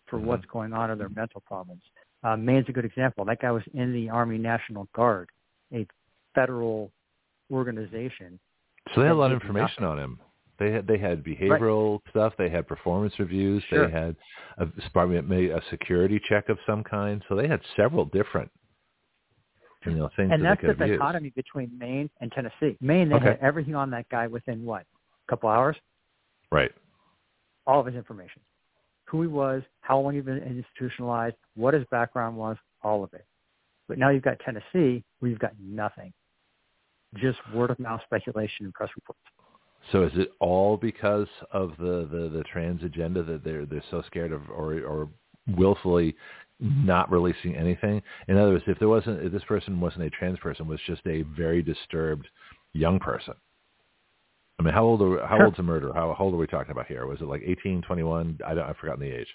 for 0.06 0.18
Mhm. 0.18 0.24
what's 0.24 0.44
going 0.46 0.72
on 0.72 0.90
or 0.90 0.96
their 0.96 1.08
mental 1.08 1.40
problems? 1.40 1.82
Uh, 2.22 2.36
Maine's 2.36 2.68
a 2.68 2.72
good 2.72 2.84
example. 2.84 3.24
That 3.24 3.40
guy 3.40 3.50
was 3.50 3.62
in 3.74 3.92
the 3.92 4.10
Army 4.10 4.38
National 4.38 4.88
Guard, 4.94 5.28
a 5.72 5.86
federal 6.34 6.92
organization. 7.50 8.38
So 8.94 9.00
they 9.00 9.06
had 9.06 9.12
a 9.12 9.18
lot 9.18 9.32
of 9.32 9.40
information 9.42 9.84
on 9.84 9.98
him. 9.98 10.20
They 10.58 10.70
had 10.70 10.86
they 10.86 10.98
had 10.98 11.24
behavioral 11.24 12.00
stuff. 12.10 12.36
They 12.36 12.48
had 12.48 12.68
performance 12.68 13.18
reviews. 13.18 13.62
Sure. 13.64 13.86
They 13.86 13.92
had 13.92 14.16
a 14.58 14.68
a 15.50 15.62
security 15.70 16.20
check 16.20 16.48
of 16.48 16.58
some 16.66 16.84
kind. 16.84 17.24
So 17.28 17.34
they 17.34 17.48
had 17.48 17.60
several 17.76 18.04
different 18.04 18.50
you 19.84 19.92
know 19.92 20.08
things 20.16 20.30
And 20.32 20.42
that 20.42 20.58
that's 20.60 20.62
the 20.62 20.68
have 20.68 20.88
used. 20.88 21.00
dichotomy 21.00 21.30
between 21.30 21.70
Maine 21.78 22.10
and 22.20 22.30
Tennessee. 22.32 22.76
Maine, 22.80 23.08
they 23.08 23.16
Okay. 23.16 23.26
had 23.26 23.38
everything 23.40 23.74
on 23.74 23.90
that 23.90 24.08
guy 24.08 24.26
within 24.26 24.64
what? 24.64 24.82
A 24.82 25.30
couple 25.30 25.48
hours? 25.48 25.76
Right. 26.50 26.72
All 27.66 27.80
of 27.80 27.86
his 27.86 27.94
information. 27.94 28.42
Who 29.06 29.22
he 29.22 29.28
was, 29.28 29.62
how 29.80 30.00
long 30.00 30.14
he'd 30.14 30.24
been 30.24 30.38
institutionalized, 30.38 31.36
what 31.54 31.74
his 31.74 31.84
background 31.90 32.36
was, 32.36 32.56
all 32.82 33.04
of 33.04 33.12
it. 33.12 33.24
But 33.88 33.98
now 33.98 34.08
you've 34.10 34.22
got 34.22 34.38
Tennessee 34.40 35.04
where 35.18 35.30
you've 35.30 35.38
got 35.38 35.52
nothing. 35.60 36.12
Just 37.16 37.38
word 37.52 37.70
of 37.70 37.78
mouth 37.78 38.00
speculation 38.04 38.64
and 38.64 38.74
press 38.74 38.90
reports. 38.96 39.20
So 39.92 40.04
is 40.04 40.12
it 40.14 40.32
all 40.40 40.76
because 40.76 41.28
of 41.52 41.72
the, 41.78 42.08
the, 42.10 42.30
the 42.32 42.44
trans 42.50 42.82
agenda 42.82 43.22
that 43.22 43.44
they're 43.44 43.66
they're 43.66 43.84
so 43.90 44.02
scared 44.06 44.32
of 44.32 44.48
or 44.50 44.80
or 44.80 45.08
willfully 45.56 46.16
not 46.60 47.10
releasing 47.10 47.56
anything? 47.56 48.02
In 48.28 48.36
other 48.36 48.52
words, 48.52 48.64
if 48.66 48.78
there 48.78 48.88
wasn't 48.88 49.22
if 49.24 49.32
this 49.32 49.44
person 49.44 49.80
wasn't 49.80 50.04
a 50.04 50.10
trans 50.10 50.38
person, 50.38 50.66
was 50.68 50.80
just 50.86 51.02
a 51.06 51.22
very 51.36 51.62
disturbed 51.62 52.26
young 52.72 52.98
person. 52.98 53.34
I 54.58 54.62
mean, 54.62 54.72
how 54.74 54.84
old 54.84 55.02
are 55.02 55.26
how 55.26 55.42
old's 55.44 55.58
a 55.58 55.62
murder? 55.62 55.92
How, 55.92 56.14
how 56.16 56.24
old 56.24 56.34
are 56.34 56.38
we 56.38 56.46
talking 56.46 56.70
about 56.70 56.86
here? 56.86 57.06
Was 57.06 57.20
it 57.20 57.26
like 57.26 57.42
18, 57.44 57.82
21? 57.82 58.38
I 58.46 58.54
don't 58.54 58.64
I've 58.68 58.76
forgotten 58.76 59.00
the 59.00 59.14
age. 59.14 59.28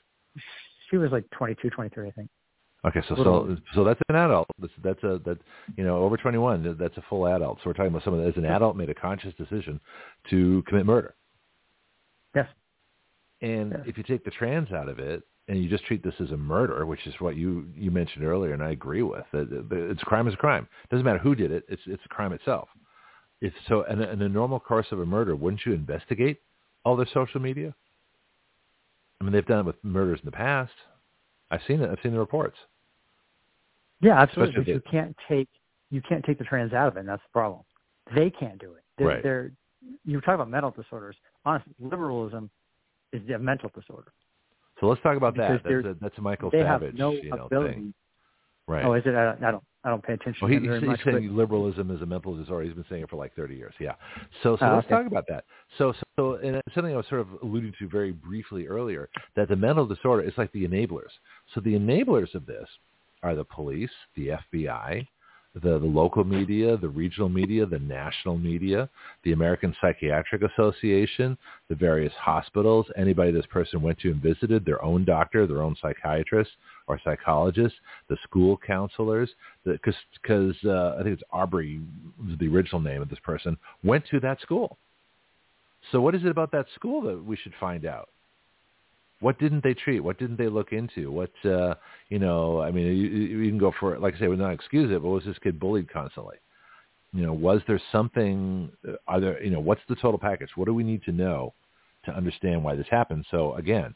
She 0.90 0.98
was 0.98 1.12
like 1.12 1.26
22, 1.32 1.70
23, 1.70 2.08
I 2.08 2.12
think. 2.12 2.30
Okay, 2.86 3.02
so 3.10 3.16
so 3.18 3.58
so 3.76 3.84
that's 3.84 4.00
an 4.08 4.16
adult. 4.16 4.48
That's 4.58 4.72
that's 4.82 5.04
a 5.04 5.20
that 5.26 5.38
you 5.76 5.84
know 5.84 5.98
over 5.98 6.16
twenty 6.16 6.38
one. 6.38 6.78
That's 6.80 6.96
a 6.96 7.04
full 7.10 7.28
adult. 7.28 7.58
So 7.58 7.64
we're 7.66 7.74
talking 7.74 7.90
about 7.90 8.06
someone 8.06 8.24
that 8.24 8.30
as 8.30 8.38
an 8.38 8.46
adult 8.46 8.78
made 8.78 8.90
a 8.90 8.96
conscious 8.96 9.34
decision 9.38 9.82
to 10.30 10.64
commit 10.66 10.86
murder. 10.86 11.14
Yes. 12.34 12.48
And 13.42 13.72
Yeah. 13.72 13.84
if 13.86 13.98
you 13.98 14.04
take 14.04 14.24
the 14.24 14.32
trans 14.32 14.72
out 14.72 14.88
of 14.88 14.98
it 14.98 15.24
and 15.50 15.62
you 15.62 15.68
just 15.68 15.84
treat 15.86 16.04
this 16.04 16.14
as 16.20 16.30
a 16.32 16.38
murder, 16.38 16.86
which 16.86 17.06
is 17.08 17.14
what 17.20 17.36
you 17.36 17.68
you 17.76 17.90
mentioned 17.92 18.24
earlier, 18.24 18.54
and 18.54 18.64
I 18.64 18.70
agree 18.72 19.02
with 19.02 19.26
it's 19.34 20.04
crime 20.04 20.28
is 20.28 20.34
a 20.36 20.38
crime. 20.38 20.68
It 20.84 20.90
Doesn't 20.92 21.04
matter 21.06 21.18
who 21.20 21.36
did 21.36 21.52
it. 21.52 21.66
It's 21.68 21.82
it's 21.88 22.04
a 22.06 22.10
crime 22.10 22.32
itself. 22.34 22.70
If 23.42 23.52
so, 23.68 23.82
in, 23.84 24.02
a- 24.02 24.10
in 24.10 24.20
the 24.20 24.30
normal 24.30 24.60
course 24.60 24.88
of 24.92 25.00
a 25.00 25.06
murder, 25.06 25.36
wouldn't 25.36 25.66
you 25.66 25.74
investigate 25.74 26.42
all 26.86 26.96
their 26.96 27.08
social 27.14 27.42
media? 27.42 27.74
I 29.20 29.24
mean, 29.24 29.34
they've 29.34 29.46
done 29.46 29.60
it 29.60 29.66
with 29.66 29.84
murders 29.84 30.20
in 30.22 30.26
the 30.26 30.32
past. 30.32 30.72
I've 31.52 31.62
seen 31.68 31.82
it. 31.82 31.90
I've 31.90 32.00
seen 32.04 32.14
the 32.14 32.20
reports. 32.20 32.58
Yeah, 34.02 34.20
absolutely. 34.22 34.54
Especially 34.62 34.74
But 34.74 34.86
you 34.86 34.92
can't 34.92 35.16
take 35.28 35.50
you 35.90 36.02
can't 36.08 36.24
take 36.24 36.38
the 36.38 36.44
trans 36.46 36.74
out 36.74 36.88
of 36.90 36.96
it, 36.96 37.00
and 37.02 37.10
that's 37.10 37.24
the 37.24 37.34
problem. 37.34 37.62
They 38.16 38.30
can't 38.30 38.60
do 38.60 38.74
it. 38.74 38.84
They're, 38.98 39.08
Right. 39.08 39.24
they're 39.24 39.52
you 40.06 40.22
talk 40.22 40.36
about 40.36 40.50
mental 40.50 40.72
disorders. 40.72 41.16
Honestly, 41.46 41.74
liberalism 41.80 42.50
is 43.14 43.28
a 43.30 43.40
mental 43.40 43.72
disorder. 43.74 44.14
So 44.80 44.88
let's 44.88 45.02
talk 45.02 45.18
about 45.18 45.34
Because 45.36 45.60
that. 45.64 45.72
That's 45.84 45.86
a, 45.86 45.96
that's 46.02 46.18
a 46.18 46.22
Michael 46.22 46.50
they 46.52 46.62
Savage, 46.62 46.92
have 46.92 47.00
no 47.00 47.12
you 47.12 47.30
know, 47.30 47.46
ability. 47.46 47.74
thing. 47.74 47.94
Right. 48.68 48.86
Oh, 48.86 48.94
is 48.94 49.04
it? 49.06 49.16
I 49.16 49.26
don't, 49.26 49.44
I 49.44 49.52
don't. 49.52 49.64
I 49.82 49.90
don't 49.90 50.04
pay 50.04 50.12
attention 50.14 50.40
well, 50.42 50.52
he, 50.52 50.60
to 50.60 50.74
he's, 50.74 50.84
much. 50.84 51.00
he's 51.06 51.14
saying 51.14 51.34
liberalism 51.34 51.90
is 51.90 52.02
a 52.02 52.06
mental 52.06 52.36
disorder. 52.36 52.66
He's 52.66 52.74
been 52.74 52.84
saying 52.90 53.04
it 53.04 53.10
for 53.10 53.16
like 53.16 53.34
30 53.34 53.56
years. 53.56 53.74
Yeah. 53.80 53.94
So, 54.44 54.58
so 54.58 54.66
Oh, 54.66 54.76
let's 54.76 54.86
okay. 54.88 54.96
talk 54.96 55.06
about 55.08 55.24
that. 55.30 55.46
So, 55.78 55.94
so 56.18 56.34
and 56.36 56.58
it's 56.58 56.76
something 56.76 56.94
I 56.94 56.98
was 56.98 57.06
sort 57.08 57.22
of 57.22 57.28
alluding 57.42 57.72
to 57.80 57.88
very 57.88 58.12
briefly 58.12 58.68
earlier, 58.68 59.08
that 59.38 59.48
the 59.48 59.56
mental 59.56 59.86
disorder 59.86 60.24
is 60.24 60.34
like 60.38 60.52
the 60.52 60.68
enablers. 60.68 61.12
So 61.56 61.62
the 61.62 61.76
enablers 61.76 62.36
of 62.36 62.46
this 62.46 62.68
are 63.24 63.36
the 63.36 63.46
police, 63.46 63.90
the 64.18 64.32
FBI, 64.54 65.08
the, 65.56 65.80
the 65.80 65.86
local 65.86 66.24
media, 66.24 66.78
the 66.78 66.88
regional 66.88 67.30
media, 67.30 67.66
the 67.66 67.80
national 67.80 68.38
media, 68.38 68.88
the 69.24 69.32
American 69.32 69.76
Psychiatric 69.82 70.44
Association, 70.44 71.38
the 71.70 71.76
various 71.76 72.14
hospitals, 72.14 72.86
anybody 72.96 73.32
this 73.32 73.46
person 73.48 73.82
went 73.82 74.00
to 74.00 74.12
and 74.12 74.22
visited, 74.22 74.64
their 74.64 74.84
own 74.84 75.06
doctor, 75.06 75.48
their 75.48 75.62
own 75.62 75.76
psychiatrist 75.82 76.52
or 76.88 77.00
psychologist, 77.04 77.76
the 78.10 78.18
school 78.24 78.60
counselors, 78.66 79.30
because 79.64 80.56
uh, 80.66 80.96
I 81.00 81.04
think 81.04 81.14
it's 81.14 81.24
Audrey 81.32 81.82
was 82.20 82.38
the 82.40 82.48
original 82.48 82.82
name 82.82 83.02
of 83.02 83.10
this 83.10 83.20
person, 83.20 83.58
went 83.84 84.06
to 84.12 84.20
that 84.20 84.40
school. 84.42 84.78
So 85.92 86.02
what 86.02 86.14
is 86.14 86.24
it 86.24 86.30
about 86.30 86.52
that 86.52 86.68
school 86.76 87.02
that 87.04 87.24
we 87.24 87.36
should 87.38 87.54
find 87.60 87.86
out? 87.86 88.10
What 89.22 89.38
didn't 89.40 89.64
they 89.64 89.74
treat? 89.74 90.00
What 90.00 90.18
didn't 90.18 90.38
they 90.38 90.48
look 90.48 90.72
into? 90.72 91.12
What 91.12 91.32
uh, 91.46 91.76
you 92.10 92.20
know? 92.20 92.62
I 92.62 92.72
mean, 92.72 92.88
you, 92.88 93.08
you 93.08 93.50
can 93.50 93.58
go 93.58 93.74
for 93.80 93.94
it. 93.94 94.02
Like 94.02 94.16
I 94.16 94.20
say, 94.20 94.28
we're 94.28 94.36
not 94.36 94.54
excuse 94.54 94.92
it, 94.92 95.02
but 95.02 95.10
was 95.10 95.26
this 95.26 95.38
kid 95.40 95.60
bullied 95.60 95.92
constantly? 95.92 96.38
You 97.14 97.26
know, 97.26 97.34
was 97.34 97.62
there 97.68 97.82
something? 97.92 98.72
uh, 98.88 98.94
Are 99.08 99.20
there? 99.20 99.44
You 99.44 99.52
know, 99.52 99.60
what's 99.60 99.82
the 99.90 99.96
total 99.96 100.20
package? 100.20 100.50
What 100.56 100.66
do 100.66 100.74
we 100.74 100.84
need 100.84 101.04
to 101.04 101.12
know 101.12 101.54
to 102.06 102.16
understand 102.16 102.64
why 102.64 102.76
this 102.76 102.88
happened? 102.90 103.26
So 103.30 103.56
again, 103.56 103.94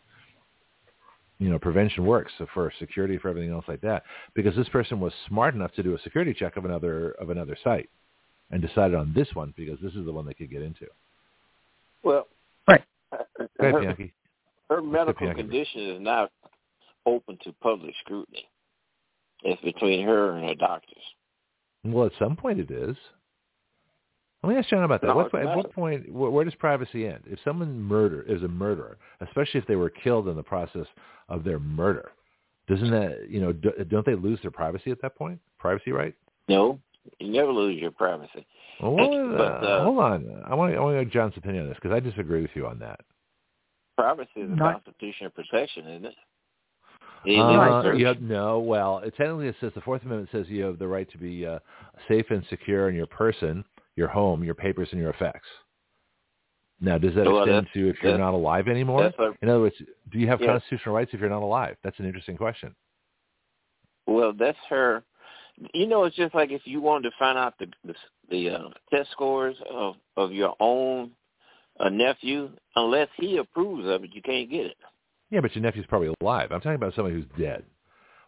you 1.40 1.50
know, 1.50 1.58
prevention 1.58 2.06
works 2.06 2.34
so 2.38 2.46
for 2.54 2.72
security, 2.78 3.18
for 3.18 3.30
everything 3.30 3.52
else 3.52 3.66
like 3.68 3.82
that. 3.82 4.04
Because 4.34 4.56
this 4.56 4.70
person 4.70 5.00
was 5.00 5.14
smart 5.28 5.56
enough 5.56 5.74
to 5.74 5.84
do 5.84 5.96
a 5.96 6.00
security 6.00 6.34
check 6.34 6.58
of 6.58 6.66
another 6.66 7.12
of 7.12 7.30
another 7.30 7.58
site, 7.64 7.90
and 8.52 8.62
decided 8.62 8.96
on 8.96 9.14
this 9.16 9.30
one 9.36 9.54
because 9.56 9.80
this 9.82 9.94
is 9.94 10.04
the 10.06 10.12
one 10.12 10.26
they 10.26 10.34
could 10.34 10.52
get 10.52 10.62
into. 10.62 10.88
Well, 12.04 12.28
Right. 12.68 12.84
Go 13.60 13.68
ahead, 13.68 13.82
Bianchi. 13.82 14.14
Her 14.76 14.82
medical 14.82 15.34
condition 15.34 15.82
is 15.90 16.02
not 16.02 16.32
open 17.06 17.38
to 17.44 17.54
public 17.62 17.94
scrutiny. 18.04 18.48
It's 19.44 19.62
between 19.62 20.06
her 20.06 20.32
and 20.32 20.48
her 20.48 20.56
doctors. 20.56 21.04
Well, 21.84 22.06
at 22.06 22.14
some 22.18 22.36
point 22.36 22.60
it 22.60 22.72
is. 22.72 22.96
Let 24.42 24.50
me 24.50 24.58
ask 24.58 24.70
John 24.70 24.84
about 24.84 25.02
that. 25.02 25.08
No, 25.08 25.16
what, 25.16 25.36
at 25.36 25.56
what 25.56 25.74
point, 25.74 26.12
where, 26.12 26.30
where 26.30 26.44
does 26.46 26.56
privacy 26.56 27.08
end? 27.08 27.24
If 27.26 27.40
someone 27.44 27.82
murder 27.82 28.24
is 28.24 28.44
a 28.44 28.48
murderer, 28.48 28.98
especially 29.22 29.60
if 29.60 29.68
they 29.68 29.76
were 29.76 29.90
killed 29.90 30.28
in 30.28 30.36
the 30.36 30.44
process 30.44 30.86
of 31.30 31.44
their 31.44 31.60
murder, 31.60 32.12
doesn't 32.68 32.92
that, 32.92 33.30
you 33.30 33.40
know, 33.42 33.54
do, 33.54 33.72
don't 33.90 34.06
they 34.06 34.16
lose 34.16 34.40
their 34.42 34.52
privacy 34.52 34.92
at 34.92 35.02
that 35.02 35.16
point? 35.16 35.40
Privacy 35.60 35.92
right? 35.92 36.14
No, 36.50 36.80
you 37.20 37.32
never 37.32 37.52
lose 37.52 37.80
your 37.82 37.92
privacy. 37.92 38.46
Well, 38.82 38.96
But, 38.98 39.64
uh, 39.64 39.68
uh, 39.68 39.84
hold 39.84 40.00
on. 40.00 40.44
I 40.46 40.56
want, 40.56 40.76
I 40.76 40.80
want 40.80 40.94
to 40.94 41.04
know 41.04 41.06
John's 41.06 41.38
opinion 41.38 41.64
on 41.64 41.70
this 41.70 41.78
because 41.82 41.96
I 41.96 42.00
disagree 42.00 42.42
with 42.42 42.52
you 42.54 42.68
on 42.68 42.80
that. 42.80 43.00
Privacy 43.98 44.30
is 44.42 44.52
a 44.52 44.56
Not- 44.56 44.84
constitutional 44.86 45.30
protection, 45.32 45.88
isn't 45.88 46.06
it? 46.06 46.16
It 47.26 47.40
Uh, 47.40 47.48
limits 47.52 47.86
search. 47.88 48.00
you 48.00 48.06
have, 48.08 48.22
no, 48.22 48.60
well, 48.60 48.98
it 49.00 49.16
technically 49.16 49.48
it 49.48 49.56
says 49.62 49.72
the 49.76 49.82
Fourth 49.82 50.04
Amendment 50.04 50.30
says 50.32 50.50
you 50.50 50.64
have 50.64 50.78
the 50.78 50.88
right 50.88 51.10
to 51.12 51.18
be 51.18 51.46
uh, 51.46 51.60
safe 52.08 52.30
and 52.32 52.46
secure 52.48 52.90
in 52.90 52.96
your 52.96 53.06
person, 53.08 53.64
your 53.96 54.10
home, 54.10 54.44
your 54.44 54.56
papers, 54.56 54.90
and 54.92 55.00
your 55.00 55.12
effects. 55.12 55.48
Now, 56.82 56.98
does 56.98 57.16
that 57.16 57.26
Well, 57.26 57.40
extend 57.44 57.68
that's- 57.68 57.74
to 57.76 57.88
if 57.90 58.04
you're 58.04 58.18
not 58.18 58.34
alive 58.34 58.68
anymore? 58.68 59.14
A, 59.18 59.32
In 59.42 59.48
other 59.48 59.62
words, 59.62 59.82
do 60.10 60.20
you 60.20 60.28
have 60.28 60.42
Yes. 60.42 60.50
constitutional 60.50 60.96
rights 60.96 61.14
if 61.14 61.22
you're 61.22 61.30
not 61.30 61.44
alive? 61.44 61.78
That's 61.82 61.98
an 62.00 62.06
interesting 62.06 62.36
question. 62.36 62.76
well, 64.06 64.34
that's 64.34 64.58
her. 64.68 65.02
You 65.74 65.88
know, 65.88 66.04
it's 66.04 66.16
just 66.18 66.36
like 66.36 66.52
if 66.52 66.68
you 66.68 66.82
wanted 66.82 67.10
to 67.10 67.16
find 67.18 67.38
out 67.38 67.58
the 67.58 67.72
the, 67.86 67.96
the 68.30 68.50
uh, 68.50 68.70
test 68.90 69.12
scores 69.12 69.56
of 69.70 69.96
of 70.18 70.34
your 70.34 70.56
own 70.60 71.16
uh, 71.80 71.90
nephew, 71.90 72.52
unless 72.76 73.10
he 73.18 73.38
approves 73.38 73.88
of 73.88 74.04
it, 74.04 74.12
you 74.14 74.22
can't 74.22 74.50
get 74.50 74.68
it. 74.68 74.78
Yeah, 75.30 75.42
but 75.42 75.56
your 75.56 75.64
nephew's 75.64 75.86
probably 75.88 76.14
alive. 76.22 76.52
I'm 76.52 76.60
talking 76.62 76.76
about 76.76 76.94
somebody 76.96 77.16
who's 77.16 77.26
dead. 77.40 77.64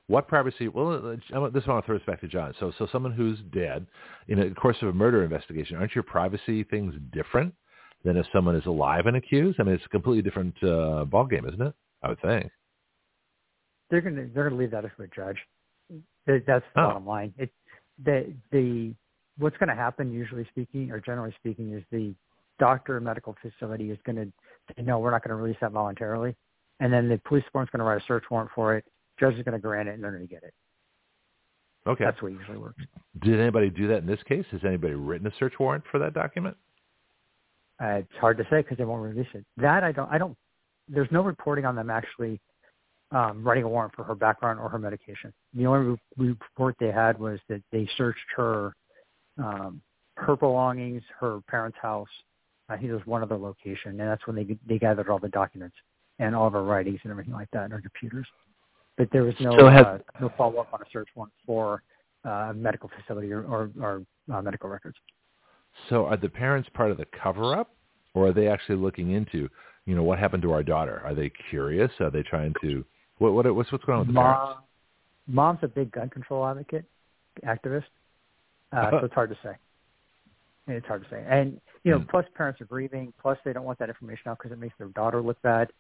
What 0.08 0.28
privacy? 0.28 0.68
Well, 0.68 0.94
uh, 0.94 1.50
this 1.50 1.66
one 1.66 1.78
I'll 1.78 1.82
throw 1.82 1.98
this 1.98 2.06
back 2.06 2.22
to 2.22 2.28
John. 2.28 2.54
So, 2.60 2.72
so 2.78 2.88
someone 2.92 3.12
who's 3.12 3.40
dead 3.54 3.88
in 4.28 4.40
the 4.40 4.52
course 4.52 4.78
of 4.82 4.90
a 4.90 4.94
murder 4.94 5.24
investigation, 5.24 5.78
aren't 5.78 5.96
your 5.96 6.04
privacy 6.04 6.64
things 6.64 6.94
different 7.12 7.54
than 8.04 8.18
if 8.18 8.26
someone 8.32 8.56
is 8.56 8.66
alive 8.68 9.08
and 9.08 9.18
accused? 9.18 9.60
I 9.60 9.64
mean, 9.64 9.74
it's 9.74 9.86
a 9.86 9.90
completely 9.90 10.22
different 10.22 10.56
uh, 10.62 11.06
ballgame, 11.06 11.48
isn't 11.48 11.62
it? 11.62 11.74
I 12.04 12.10
would 12.10 12.22
think. 12.22 12.52
They're 13.90 14.02
gonna 14.02 14.28
they're 14.34 14.50
gonna 14.50 14.60
leave 14.62 14.72
that 14.72 14.86
up 14.86 14.96
to 14.98 15.04
a 15.04 15.08
judge. 15.08 15.38
That's 16.28 16.46
the 16.48 16.62
Oh. 16.82 16.88
bottom 16.88 17.06
line. 17.06 17.34
It 17.38 17.52
the 18.04 18.34
the 18.52 18.94
what's 19.38 19.58
going 19.58 19.70
to 19.70 19.76
happen, 19.76 20.12
usually 20.12 20.46
speaking, 20.50 20.92
or 20.92 21.00
generally 21.00 21.34
speaking, 21.40 21.74
is 21.74 21.84
the 21.92 22.14
doctor 22.60 22.98
or 22.98 23.00
medical 23.00 23.36
facility 23.42 23.92
is 23.92 23.98
going 24.06 24.16
to 24.16 24.26
say, 24.76 24.84
no, 24.84 25.00
we're 25.00 25.12
not 25.12 25.24
going 25.24 25.36
to 25.36 25.42
release 25.42 25.58
that 25.62 25.72
voluntarily, 25.72 26.36
and 26.80 26.92
then 26.92 27.10
the 27.10 27.18
police 27.26 27.44
department's 27.44 27.72
going 27.72 27.80
to 27.80 27.86
write 27.86 28.02
a 28.02 28.06
search 28.06 28.24
warrant 28.30 28.52
for 28.54 28.76
it. 28.76 28.86
Judge 29.20 29.36
is 29.36 29.44
going 29.44 29.54
to 29.54 29.60
grant 29.60 29.88
it, 29.88 29.94
and 29.94 30.04
they're 30.04 30.12
going 30.12 30.28
to 30.28 30.34
get 30.34 30.44
it. 30.44 30.54
Okay. 31.88 32.04
That's 32.04 32.22
way 32.22 32.32
usually 32.32 32.58
works. 32.58 32.84
Did 33.22 33.40
anybody 33.40 33.70
do 33.70 33.88
that 33.88 33.98
in 33.98 34.08
this 34.08 34.22
case? 34.28 34.46
Has 34.52 34.62
anybody 34.66 34.96
written 34.96 35.28
a 35.28 35.32
search 35.38 35.54
warrant 35.60 35.84
for 35.92 36.00
that 36.00 36.14
document? 36.14 36.58
Uh, 37.82 38.00
it's 38.00 38.18
hard 38.20 38.38
to 38.38 38.44
say 38.50 38.62
because 38.62 38.78
they 38.78 38.86
won't 38.86 39.04
release 39.04 39.28
it. 39.34 39.46
That 39.58 39.84
I 39.84 39.92
don't. 39.92 40.12
I 40.12 40.18
don't. 40.18 40.36
There's 40.88 41.12
no 41.12 41.22
reporting 41.22 41.66
on 41.66 41.76
them 41.76 41.90
actually 41.90 42.40
um, 43.12 43.44
writing 43.44 43.64
a 43.64 43.70
warrant 43.70 43.94
for 43.96 44.04
her 44.04 44.16
background 44.16 44.60
or 44.60 44.70
her 44.70 44.80
medication. 44.80 45.34
The 45.54 45.66
only 45.66 45.98
re- 46.18 46.36
report 46.40 46.76
they 46.80 46.92
had 46.92 47.20
was 47.20 47.40
that 47.50 47.62
they 47.72 47.88
searched 47.98 48.26
her 48.36 48.76
um, 49.38 49.82
her 50.18 50.36
belongings, 50.36 51.04
her 51.20 51.42
parents' 51.48 51.78
house. 51.82 52.08
I 52.68 52.78
think 52.78 52.88
there 52.88 52.98
was 52.98 53.06
one 53.06 53.22
other 53.22 53.38
location, 53.38 53.92
and 53.92 54.00
that's 54.00 54.26
when 54.28 54.36
they 54.36 54.58
they 54.68 54.80
gathered 54.80 55.10
all 55.10 55.20
the 55.20 55.30
documents 55.30 55.76
and 56.20 56.36
all 56.36 56.48
of 56.48 56.54
her 56.54 56.64
writings 56.64 57.00
and 57.04 57.12
everything 57.12 57.34
like 57.34 57.50
that 57.52 57.66
in 57.66 57.74
our 57.74 57.82
computers. 57.82 58.28
But 58.98 59.10
there 59.12 59.24
was 59.24 59.36
no 59.40 59.58
So 59.58 59.70
have- 59.70 59.86
uh, 59.86 59.98
no 60.22 60.30
follow 60.38 60.60
up 60.62 60.74
on 60.74 60.82
a 60.82 60.86
search 60.92 61.10
warrant 61.16 61.34
for 61.46 61.84
uh, 62.26 62.30
a 62.30 62.54
medical 62.54 62.90
facility 62.98 63.32
or, 63.32 63.44
or, 63.44 63.70
or 63.80 64.02
uh, 64.34 64.42
medical 64.42 64.70
records. 64.70 64.98
So 65.90 66.06
are 66.06 66.18
the 66.18 66.30
parents 66.30 66.70
part 66.74 66.90
of 66.90 66.98
the 66.98 67.06
cover-up, 67.22 67.70
or 68.14 68.28
are 68.28 68.34
they 68.34 68.48
actually 68.48 68.78
looking 68.78 69.12
into, 69.12 69.50
you 69.86 69.94
know, 69.94 70.04
what 70.04 70.18
happened 70.18 70.42
to 70.44 70.52
our 70.54 70.64
daughter? 70.64 71.02
Are 71.04 71.14
they 71.14 71.32
curious? 71.50 71.92
Are 72.00 72.10
they 72.10 72.24
trying 72.24 72.54
to 72.62 72.86
what 73.18 73.34
what 73.34 73.54
what's 73.54 73.72
what's 73.72 73.84
going 73.84 74.00
on 74.00 74.08
with 74.08 74.16
the 74.16 74.20
parents? 74.20 74.42
Mom, 74.42 74.58
mom's 75.28 75.60
a 75.62 75.68
big 75.68 75.92
gun 75.92 76.10
control 76.10 76.46
advocate, 76.46 76.86
activist. 77.46 77.84
Uh, 78.72 78.92
so 78.92 78.98
it's 79.06 79.14
hard 79.14 79.30
to 79.30 79.38
say. 79.44 79.56
It's 80.68 80.88
hard 80.88 81.04
to 81.04 81.10
say. 81.10 81.24
And 81.28 81.60
you 81.84 81.92
know, 81.92 82.00
Mm. 82.00 82.10
plus 82.10 82.26
parents 82.34 82.60
are 82.62 82.66
grieving. 82.66 83.14
Plus 83.22 83.38
they 83.46 83.54
don't 83.54 83.66
want 83.66 83.78
that 83.80 83.90
information 83.90 84.32
out 84.32 84.40
because 84.40 84.52
it 84.52 84.58
makes 84.58 84.76
their 84.78 84.88
daughter 84.90 85.22
look 85.22 85.40
bad. 85.44 85.72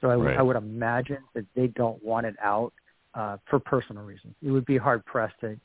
So 0.00 0.10
I, 0.10 0.16
would 0.16 0.26
Right. 0.26 0.38
I 0.38 0.42
would 0.42 0.56
imagine 0.56 1.22
that 1.34 1.46
they 1.54 1.68
don't 1.68 2.02
want 2.02 2.26
it 2.26 2.34
out 2.40 2.72
uh, 3.14 3.36
for 3.46 3.60
personal 3.60 4.04
reasons. 4.04 4.34
It 4.42 4.50
would 4.50 4.64
be 4.64 4.76
hard 4.76 5.04
pressed 5.04 5.38
to 5.40 5.58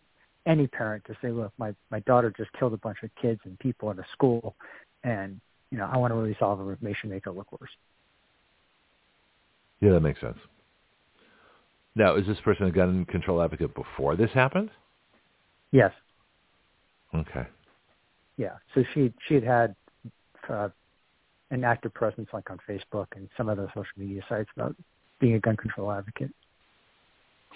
any 0.45 0.68
parent 0.68 1.04
to 1.06 1.16
say, 1.22 1.32
"Look, 1.32 1.52
my 1.58 1.74
my 1.90 1.99
daughter 2.02 2.30
just 2.30 2.52
killed 2.54 2.74
a 2.74 2.78
bunch 2.78 3.02
of 3.04 3.14
kids 3.16 3.41
and 3.45 3.58
people 3.60 3.90
at 3.90 3.98
a 3.98 4.06
school, 4.12 4.56
and 5.04 5.41
you 5.72 5.78
know, 5.78 5.86
I 5.91 5.98
want 5.98 6.12
to 6.12 6.16
release 6.16 6.38
all 6.41 6.56
the 6.56 6.70
information, 6.70 7.10
make 7.10 7.26
it 7.26 7.32
look 7.32 7.52
worse." 7.60 7.76
Yeah, 9.80 9.91
that 9.91 10.02
makes 10.02 10.22
sense. 10.22 10.38
Now, 11.95 12.16
is 12.16 12.28
this 12.28 12.40
person 12.41 12.68
a 12.68 12.72
gun 12.72 13.06
control 13.06 13.41
advocate 13.41 13.74
before 13.74 14.16
this 14.16 14.32
happened? 14.32 14.70
Yes. 15.72 15.91
Okay. 17.14 17.48
Yeah. 18.38 18.57
So 18.73 18.84
she 18.93 19.14
she 19.27 19.35
had 19.35 19.43
had 19.43 19.76
uh, 20.49 20.69
an 21.51 21.64
active 21.64 21.93
presence 21.93 22.30
like 22.34 22.49
on 22.49 22.59
Facebook 22.69 23.07
and 23.15 23.27
some 23.38 23.49
other 23.49 23.68
social 23.73 23.85
media 23.97 24.22
sites 24.30 24.49
about 24.55 24.76
being 25.19 25.34
a 25.34 25.39
gun 25.39 25.57
control 25.57 25.91
advocate. 25.91 26.31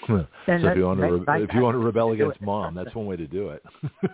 so 0.08 0.26
And 0.48 0.66
if 0.66 0.76
you 0.78 0.86
want 0.86 1.00
to 1.00 1.02
that- 1.04 1.12
re- 1.12 1.24
that- 1.28 1.42
if 1.42 1.54
you 1.54 1.62
want 1.62 1.76
to 1.76 1.80
rebel 1.80 2.12
against 2.12 2.42
mom, 2.42 2.74
that's 2.76 2.96
one 2.96 3.06
way 3.06 3.16
to 3.18 3.28
do 3.28 3.50
it. 3.50 3.64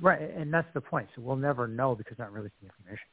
Right, 0.00 0.22
and 0.22 0.52
that's 0.52 0.68
the 0.72 0.80
point. 0.80 1.06
So 1.14 1.20
we'll 1.20 1.36
never 1.36 1.68
know 1.68 1.94
because 1.94 2.18
not 2.18 2.32
releasing 2.32 2.56
the 2.62 2.68
information. 2.68 3.08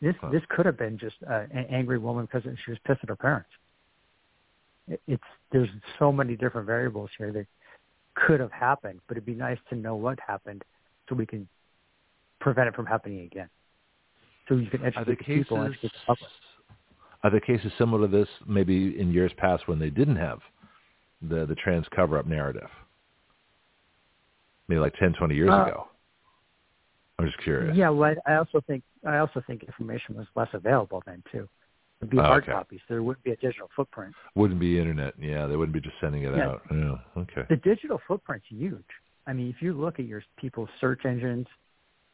This 0.00 0.14
Huh. 0.20 0.30
this 0.30 0.42
could 0.48 0.64
have 0.64 0.78
been 0.78 0.96
just 0.96 1.16
uh, 1.28 1.44
an 1.50 1.66
angry 1.68 1.98
woman 1.98 2.24
because 2.24 2.44
she 2.64 2.70
was 2.70 2.78
pissed 2.86 3.00
at 3.02 3.10
her 3.10 3.16
parents. 3.16 3.50
It, 4.88 5.02
it's 5.06 5.22
there's 5.52 5.68
so 5.98 6.10
many 6.10 6.34
different 6.34 6.66
variables 6.66 7.10
here 7.18 7.30
that 7.32 7.46
could 8.14 8.40
have 8.40 8.52
happened, 8.52 9.00
but 9.06 9.18
it'd 9.18 9.26
be 9.26 9.34
nice 9.34 9.58
to 9.68 9.74
know 9.76 9.96
what 9.96 10.18
happened 10.26 10.64
so 11.08 11.14
we 11.14 11.26
can 11.26 11.46
prevent 12.44 12.68
it 12.68 12.76
from 12.76 12.86
happening 12.86 13.20
again. 13.24 13.48
So 14.48 14.54
you 14.56 14.68
can 14.70 14.84
educate 14.84 15.04
the 15.06 15.10
the 15.16 15.24
people 15.24 15.62
and 15.62 15.74
cases 15.74 15.90
educate 15.92 15.98
the 15.98 16.06
public. 16.06 16.30
are 17.24 17.30
the 17.30 17.40
cases 17.40 17.72
similar 17.78 18.06
to 18.06 18.16
this 18.16 18.28
maybe 18.46 19.00
in 19.00 19.10
years 19.10 19.32
past 19.38 19.66
when 19.66 19.78
they 19.78 19.90
didn't 19.90 20.16
have 20.16 20.38
the 21.22 21.46
the 21.46 21.54
trans 21.56 21.86
cover 21.96 22.18
up 22.18 22.26
narrative? 22.26 22.68
Maybe 24.68 24.78
like 24.80 24.94
10, 24.96 25.14
20 25.14 25.34
years 25.34 25.50
Uh, 25.50 25.64
ago. 25.64 25.88
I'm 27.18 27.26
just 27.26 27.38
curious. 27.38 27.76
Yeah, 27.76 27.88
well, 27.90 28.14
I 28.26 28.32
I 28.32 28.36
also 28.36 28.60
think 28.66 28.82
I 29.06 29.18
also 29.18 29.42
think 29.46 29.62
information 29.64 30.16
was 30.16 30.26
less 30.36 30.48
available 30.52 31.02
then 31.06 31.22
too. 31.32 31.48
It'd 32.00 32.10
be 32.10 32.18
Oh, 32.18 32.22
hard 32.22 32.42
okay. 32.42 32.52
copies. 32.52 32.80
There 32.88 33.02
wouldn't 33.02 33.24
be 33.24 33.30
a 33.30 33.36
digital 33.36 33.70
footprint. 33.74 34.14
Wouldn't 34.34 34.60
be 34.60 34.78
internet. 34.78 35.14
Yeah, 35.18 35.46
they 35.46 35.56
wouldn't 35.56 35.72
be 35.72 35.80
just 35.80 35.98
sending 36.00 36.24
it 36.24 36.34
Yeah. 36.34 36.48
out. 36.48 36.62
Yeah. 36.70 36.96
Okay. 37.16 37.46
The 37.48 37.56
digital 37.56 37.98
footprint's 38.06 38.46
huge. 38.48 38.84
I 39.26 39.32
mean, 39.32 39.48
if 39.48 39.62
you 39.62 39.72
look 39.72 39.98
at 40.00 40.04
your 40.06 40.22
people's 40.36 40.68
search 40.80 41.06
engines, 41.06 41.46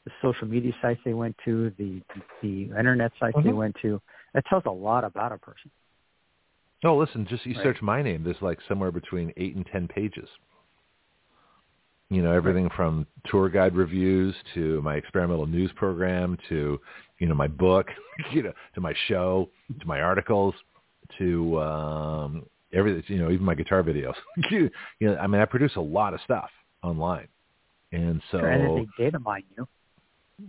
the 0.04 0.12
social 0.22 0.46
media 0.48 0.72
sites 0.80 1.00
they 1.04 1.14
went 1.14 1.36
to, 1.44 1.70
the 1.78 2.00
the 2.42 2.64
internet 2.78 3.12
sites 3.20 3.36
they 3.44 3.50
Mhm. 3.50 3.56
went 3.56 3.76
to, 3.82 4.00
that 4.34 4.44
tells 4.46 4.64
a 4.66 4.70
lot 4.70 5.04
about 5.04 5.32
a 5.32 5.38
person. 5.38 5.70
No, 6.82 6.96
listen, 6.96 7.26
just 7.26 7.44
you 7.44 7.54
Right. 7.54 7.62
search 7.64 7.82
my 7.82 8.02
name. 8.02 8.24
There's 8.24 8.40
like 8.40 8.60
somewhere 8.62 8.90
between 8.90 9.32
eight 9.36 9.54
and 9.54 9.66
ten 9.66 9.86
pages. 9.88 10.28
You 12.08 12.22
know, 12.22 12.32
everything 12.32 12.68
from 12.70 13.06
tour 13.26 13.48
guide 13.48 13.74
reviews 13.76 14.34
to 14.54 14.82
my 14.82 14.96
experimental 14.96 15.46
news 15.46 15.70
program 15.76 16.36
to, 16.48 16.80
you 17.20 17.26
know, 17.28 17.34
my 17.34 17.46
book, 17.46 17.86
you 18.32 18.42
know, 18.42 18.52
to 18.74 18.80
my 18.80 18.94
show, 19.06 19.48
to 19.78 19.86
my 19.86 20.00
articles, 20.00 20.54
to 21.18 21.60
um 21.60 22.46
everything. 22.72 23.04
You 23.08 23.22
know, 23.22 23.30
even 23.30 23.44
my 23.44 23.54
guitar 23.54 23.82
videos. 23.82 24.14
you 24.50 24.70
know, 25.00 25.16
I 25.18 25.26
mean, 25.26 25.40
I 25.40 25.44
produce 25.44 25.76
a 25.76 25.80
lot 25.80 26.14
of 26.14 26.20
stuff 26.22 26.50
online, 26.82 27.28
and 27.92 28.20
so 28.30 28.38
and 28.38 28.76
they 28.76 29.04
data 29.04 29.18
mine 29.20 29.44
you, 29.56 29.68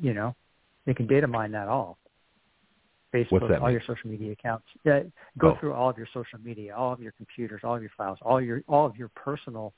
you 0.02 0.14
know, 0.14 0.36
they 0.86 0.94
can 0.94 1.08
data 1.08 1.28
mine 1.28 1.52
that 1.52 1.68
all. 1.68 1.98
Facebook, 3.14 3.42
all 3.60 3.66
mean? 3.66 3.72
your 3.74 3.82
social 3.82 4.10
media 4.10 4.32
accounts. 4.32 4.66
Yeah, 4.86 5.02
go 5.38 5.50
Oh. 5.52 5.56
through 5.60 5.74
all 5.74 5.90
of 5.90 5.98
your 5.98 6.08
social 6.14 6.40
media, 6.40 6.74
all 6.76 6.94
of 6.94 7.02
your 7.02 7.12
computers, 7.14 7.62
all 7.64 7.76
of 7.76 7.82
your 7.82 7.92
files, 7.98 8.18
all 8.22 8.40
your 8.40 8.64
all 8.70 8.86
of 8.86 8.96
your 8.96 9.10
personal 9.10 9.74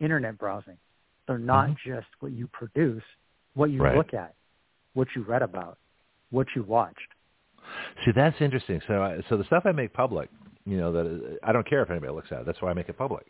internet 0.00 0.38
browsing. 0.38 0.78
They're 1.26 1.36
not 1.38 1.76
just 1.84 2.06
what 2.20 2.32
you 2.32 2.46
produce, 2.48 3.02
what 3.54 3.66
you 3.70 3.74
Mm-hmm. 3.76 3.82
Right. 3.84 3.96
look 3.96 4.14
at, 4.14 4.34
what 4.94 5.08
you 5.14 5.22
read 5.22 5.42
about, 5.42 5.76
what 6.30 6.46
you 6.56 6.62
watched. 6.62 7.12
See, 8.06 8.12
that's 8.12 8.40
interesting. 8.40 8.80
So, 8.88 9.02
I, 9.02 9.20
so 9.28 9.36
the 9.36 9.44
stuff 9.44 9.64
I 9.66 9.72
make 9.72 9.92
public, 9.92 10.30
you 10.64 10.78
know, 10.78 10.90
that 10.92 11.38
I 11.42 11.52
don't 11.52 11.68
care 11.68 11.82
if 11.82 11.90
anybody 11.90 12.12
looks 12.12 12.32
at 12.32 12.40
it. 12.40 12.46
That's 12.46 12.62
why 12.62 12.70
I 12.70 12.72
make 12.72 12.88
it 12.88 12.96
public. 12.96 13.26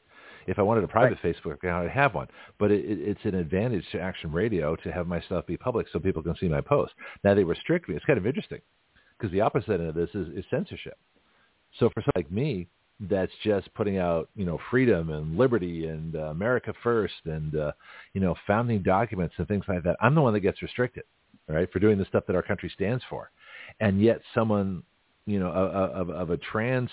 If 0.48 0.58
I 0.58 0.62
wanted 0.62 0.82
a 0.84 0.88
private 0.88 1.18
Facebook 1.22 1.54
account, 1.54 1.84
I'd 1.84 1.90
have 1.90 2.14
one. 2.14 2.26
But 2.58 2.70
it, 2.70 2.84
it, 2.84 2.98
it's 3.00 3.20
an 3.24 3.34
advantage 3.34 3.84
to 3.92 4.00
Action 4.00 4.32
Radio 4.32 4.74
to 4.76 4.90
have 4.90 5.06
my 5.06 5.20
stuff 5.20 5.46
be 5.46 5.56
public 5.56 5.86
so 5.92 5.98
people 5.98 6.22
can 6.22 6.34
see 6.40 6.48
my 6.48 6.60
posts. 6.60 6.94
Now 7.22 7.34
they 7.34 7.44
restrict 7.44 7.88
me. 7.88 7.94
It's 7.94 8.04
kind 8.04 8.18
of 8.18 8.26
interesting 8.26 8.60
because 9.16 9.30
the 9.32 9.40
opposite 9.40 9.80
of 9.80 9.94
this 9.94 10.10
is, 10.14 10.28
is 10.28 10.44
censorship. 10.50 10.98
So 11.78 11.90
for 11.90 12.00
someone 12.00 12.12
like 12.16 12.32
me, 12.32 12.66
that's 13.00 13.32
just 13.44 13.72
putting 13.74 13.98
out, 13.98 14.28
you 14.34 14.44
know, 14.44 14.58
freedom 14.70 15.10
and 15.10 15.36
liberty 15.36 15.86
and 15.86 16.16
uh, 16.16 16.30
America 16.30 16.72
first 16.82 17.14
and, 17.26 17.54
uh, 17.54 17.72
you 18.12 18.20
know, 18.20 18.34
founding 18.46 18.82
documents 18.82 19.34
and 19.38 19.46
things 19.46 19.64
like 19.68 19.84
that. 19.84 19.96
I'm 20.00 20.14
the 20.14 20.22
one 20.22 20.32
that 20.32 20.40
gets 20.40 20.60
restricted, 20.62 21.04
right, 21.48 21.70
for 21.72 21.78
doing 21.78 21.98
the 21.98 22.06
stuff 22.06 22.24
that 22.26 22.34
our 22.34 22.42
country 22.42 22.70
stands 22.74 23.04
for. 23.08 23.30
And 23.78 24.02
yet 24.02 24.20
someone, 24.34 24.82
you 25.26 25.38
know, 25.38 25.48
of, 25.48 26.08
of, 26.08 26.10
of 26.10 26.30
a 26.30 26.38
trans, 26.38 26.90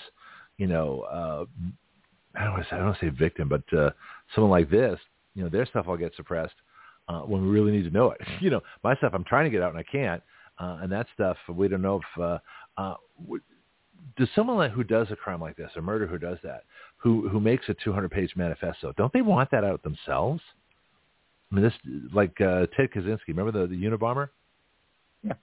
you 0.58 0.68
know, 0.68 1.00
uh, 1.02 1.44
I 2.36 2.44
don't 2.44 2.52
want 2.52 2.64
to 2.64 2.70
say, 2.70 2.76
I 2.76 2.78
don't 2.80 2.96
say 3.00 3.08
victim, 3.08 3.48
but 3.48 3.62
uh, 3.76 3.90
someone 4.34 4.50
like 4.50 4.70
this, 4.70 4.98
you 5.34 5.42
know, 5.42 5.48
their 5.48 5.66
stuff 5.66 5.86
all 5.88 5.96
gets 5.96 6.16
suppressed 6.16 6.54
uh, 7.08 7.20
when 7.20 7.42
we 7.42 7.48
really 7.48 7.72
need 7.72 7.84
to 7.84 7.90
know 7.90 8.10
it. 8.10 8.20
you 8.40 8.50
know, 8.50 8.60
my 8.84 8.94
stuff 8.96 9.12
I'm 9.14 9.24
trying 9.24 9.44
to 9.44 9.50
get 9.50 9.62
out 9.62 9.70
and 9.70 9.78
I 9.78 9.82
can't, 9.82 10.22
uh, 10.58 10.78
and 10.82 10.90
that 10.92 11.06
stuff 11.14 11.36
we 11.48 11.68
don't 11.68 11.82
know 11.82 12.00
if 12.00 12.20
uh, 12.20 12.38
uh, 12.80 12.94
w- 13.22 13.42
does 14.16 14.28
someone 14.34 14.56
like, 14.56 14.72
who 14.72 14.84
does 14.84 15.08
a 15.10 15.16
crime 15.16 15.40
like 15.40 15.56
this, 15.56 15.70
a 15.76 15.82
murder 15.82 16.06
who 16.06 16.18
does 16.18 16.38
that, 16.42 16.64
who 16.96 17.28
who 17.28 17.40
makes 17.40 17.68
a 17.68 17.74
200 17.84 18.10
page 18.10 18.32
manifesto, 18.36 18.92
don't 18.96 19.12
they 19.12 19.22
want 19.22 19.50
that 19.50 19.64
out 19.64 19.82
themselves? 19.82 20.40
I 21.50 21.54
mean, 21.54 21.64
this 21.64 21.74
like 22.12 22.40
uh, 22.40 22.66
Ted 22.76 22.90
Kaczynski. 22.94 23.28
Remember 23.28 23.52
the, 23.52 23.66
the 23.66 23.76
Unabomber? 23.76 24.30
Yeah. 25.22 25.34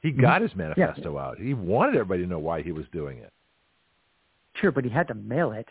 He 0.00 0.12
got 0.12 0.42
his 0.42 0.54
manifesto 0.54 1.18
out. 1.18 1.38
He 1.38 1.54
wanted 1.54 1.96
everybody 1.96 2.22
to 2.22 2.28
know 2.28 2.38
why 2.38 2.62
he 2.62 2.72
was 2.72 2.84
doing 2.92 3.18
it. 3.18 3.32
Sure, 4.60 4.70
but 4.70 4.84
he 4.84 4.90
had 4.90 5.08
to 5.08 5.14
mail 5.14 5.52
it 5.52 5.66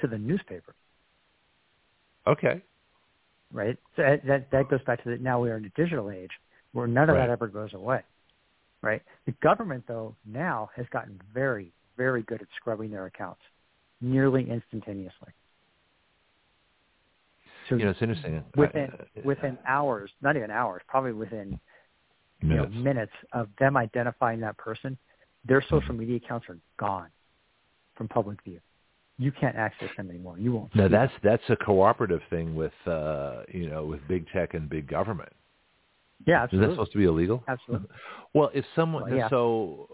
to 0.00 0.06
the 0.06 0.18
newspaper, 0.18 0.74
Okay. 2.26 2.62
right? 3.52 3.76
So 3.96 4.02
that 4.02 4.26
that, 4.26 4.50
that 4.50 4.68
goes 4.68 4.82
back 4.84 5.02
to 5.04 5.10
that. 5.10 5.20
now 5.20 5.40
we 5.40 5.50
are 5.50 5.56
in 5.56 5.64
a 5.64 5.70
digital 5.70 6.10
age 6.10 6.30
where 6.72 6.86
none 6.86 7.08
of 7.10 7.16
Right. 7.16 7.26
that 7.26 7.32
ever 7.32 7.48
goes 7.48 7.74
away, 7.74 8.02
right? 8.82 9.02
The 9.26 9.32
government 9.42 9.84
though 9.86 10.16
now 10.24 10.70
has 10.76 10.86
gotten 10.90 11.20
very 11.32 11.72
very 11.96 12.22
good 12.22 12.40
at 12.40 12.48
scrubbing 12.56 12.90
their 12.90 13.06
accounts 13.06 13.42
nearly 14.00 14.48
instantaneously. 14.50 15.32
So 17.68 17.76
you 17.76 17.84
know, 17.84 17.90
it's 17.90 18.02
interesting. 18.02 18.42
within 18.56 18.90
uh, 18.90 19.04
I- 19.16 19.20
within 19.24 19.58
hours, 19.66 20.10
not 20.22 20.36
even 20.36 20.50
hours, 20.50 20.82
probably 20.88 21.12
within 21.12 21.58
you 22.42 22.48
know, 22.48 22.66
minutes. 22.66 22.74
minutes 22.76 23.12
of 23.32 23.48
them 23.58 23.76
identifying 23.76 24.40
that 24.40 24.56
person, 24.56 24.96
their 25.44 25.60
mm-hmm. 25.60 25.76
social 25.76 25.94
media 25.94 26.16
accounts 26.16 26.48
are 26.48 26.58
gone 26.78 27.10
from 27.94 28.08
public 28.08 28.42
view. 28.42 28.60
You 29.20 29.32
can't 29.32 29.54
access 29.54 29.90
them 29.98 30.08
anymore. 30.08 30.38
You 30.38 30.52
won't. 30.52 30.74
No, 30.74 30.88
that's 30.88 31.12
that's 31.22 31.42
a 31.50 31.56
cooperative 31.56 32.22
thing 32.30 32.54
with 32.54 32.72
uh, 32.86 33.42
you 33.52 33.68
know 33.68 33.84
with 33.84 34.00
big 34.08 34.26
tech 34.32 34.54
and 34.54 34.66
big 34.66 34.88
government. 34.88 35.28
yeah, 36.26 36.44
Is 36.50 36.58
that 36.58 36.70
supposed 36.70 36.92
to 36.92 36.98
be 36.98 37.04
illegal? 37.04 37.44
absolutely. 37.46 37.88
Well, 38.34 38.50
if 38.54 38.64
someone 38.74 39.02
Well, 39.10 39.14
yeah. 39.18 39.28
so, 39.28 39.88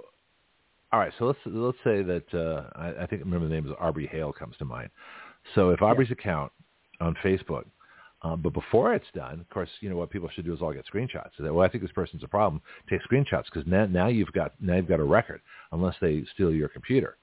all 0.93 1.01
right. 1.01 1.13
So 1.19 1.25
let's 1.25 1.39
let's 1.47 1.79
say 1.83 2.03
that 2.03 2.33
uh, 2.33 2.71
I, 2.79 3.03
I 3.03 3.07
think 3.07 3.25
remember 3.25 3.49
the 3.49 3.55
name 3.55 3.67
is 3.67 3.73
Audrey 3.81 4.07
Hale 4.07 4.33
comes 4.33 4.57
to 4.59 4.65
mind. 4.65 4.91
So 5.57 5.71
if 5.71 5.83
Audrey's 5.83 6.13
account 6.13 6.53
on 7.01 7.17
Facebook, 7.25 7.65
um, 8.23 8.43
but 8.43 8.53
before 8.53 8.95
it's 8.95 9.07
done, 9.13 9.41
of 9.41 9.51
course, 9.51 9.71
you 9.81 9.91
know 9.91 9.97
what 9.97 10.11
people 10.11 10.29
should 10.35 10.45
do 10.45 10.55
is 10.55 10.63
all 10.63 10.73
get 10.73 10.85
screenshots. 10.87 11.31
So 11.37 11.43
that 11.43 11.53
well, 11.53 11.67
I 11.67 11.69
think 11.69 11.83
this 11.83 11.93
person's 11.93 12.23
a 12.23 12.29
problem. 12.29 12.63
Take 12.89 13.01
screenshots 13.11 13.47
because 13.53 13.67
now 13.67 13.87
now 13.87 14.07
you've 14.07 14.33
got 14.33 14.53
now 14.61 14.77
you've 14.77 14.89
got 14.89 15.01
a 15.01 15.05
record. 15.05 15.41
Unless 15.73 15.97
they 16.01 16.23
steal 16.35 16.53
your 16.53 16.69
computer, 16.69 17.17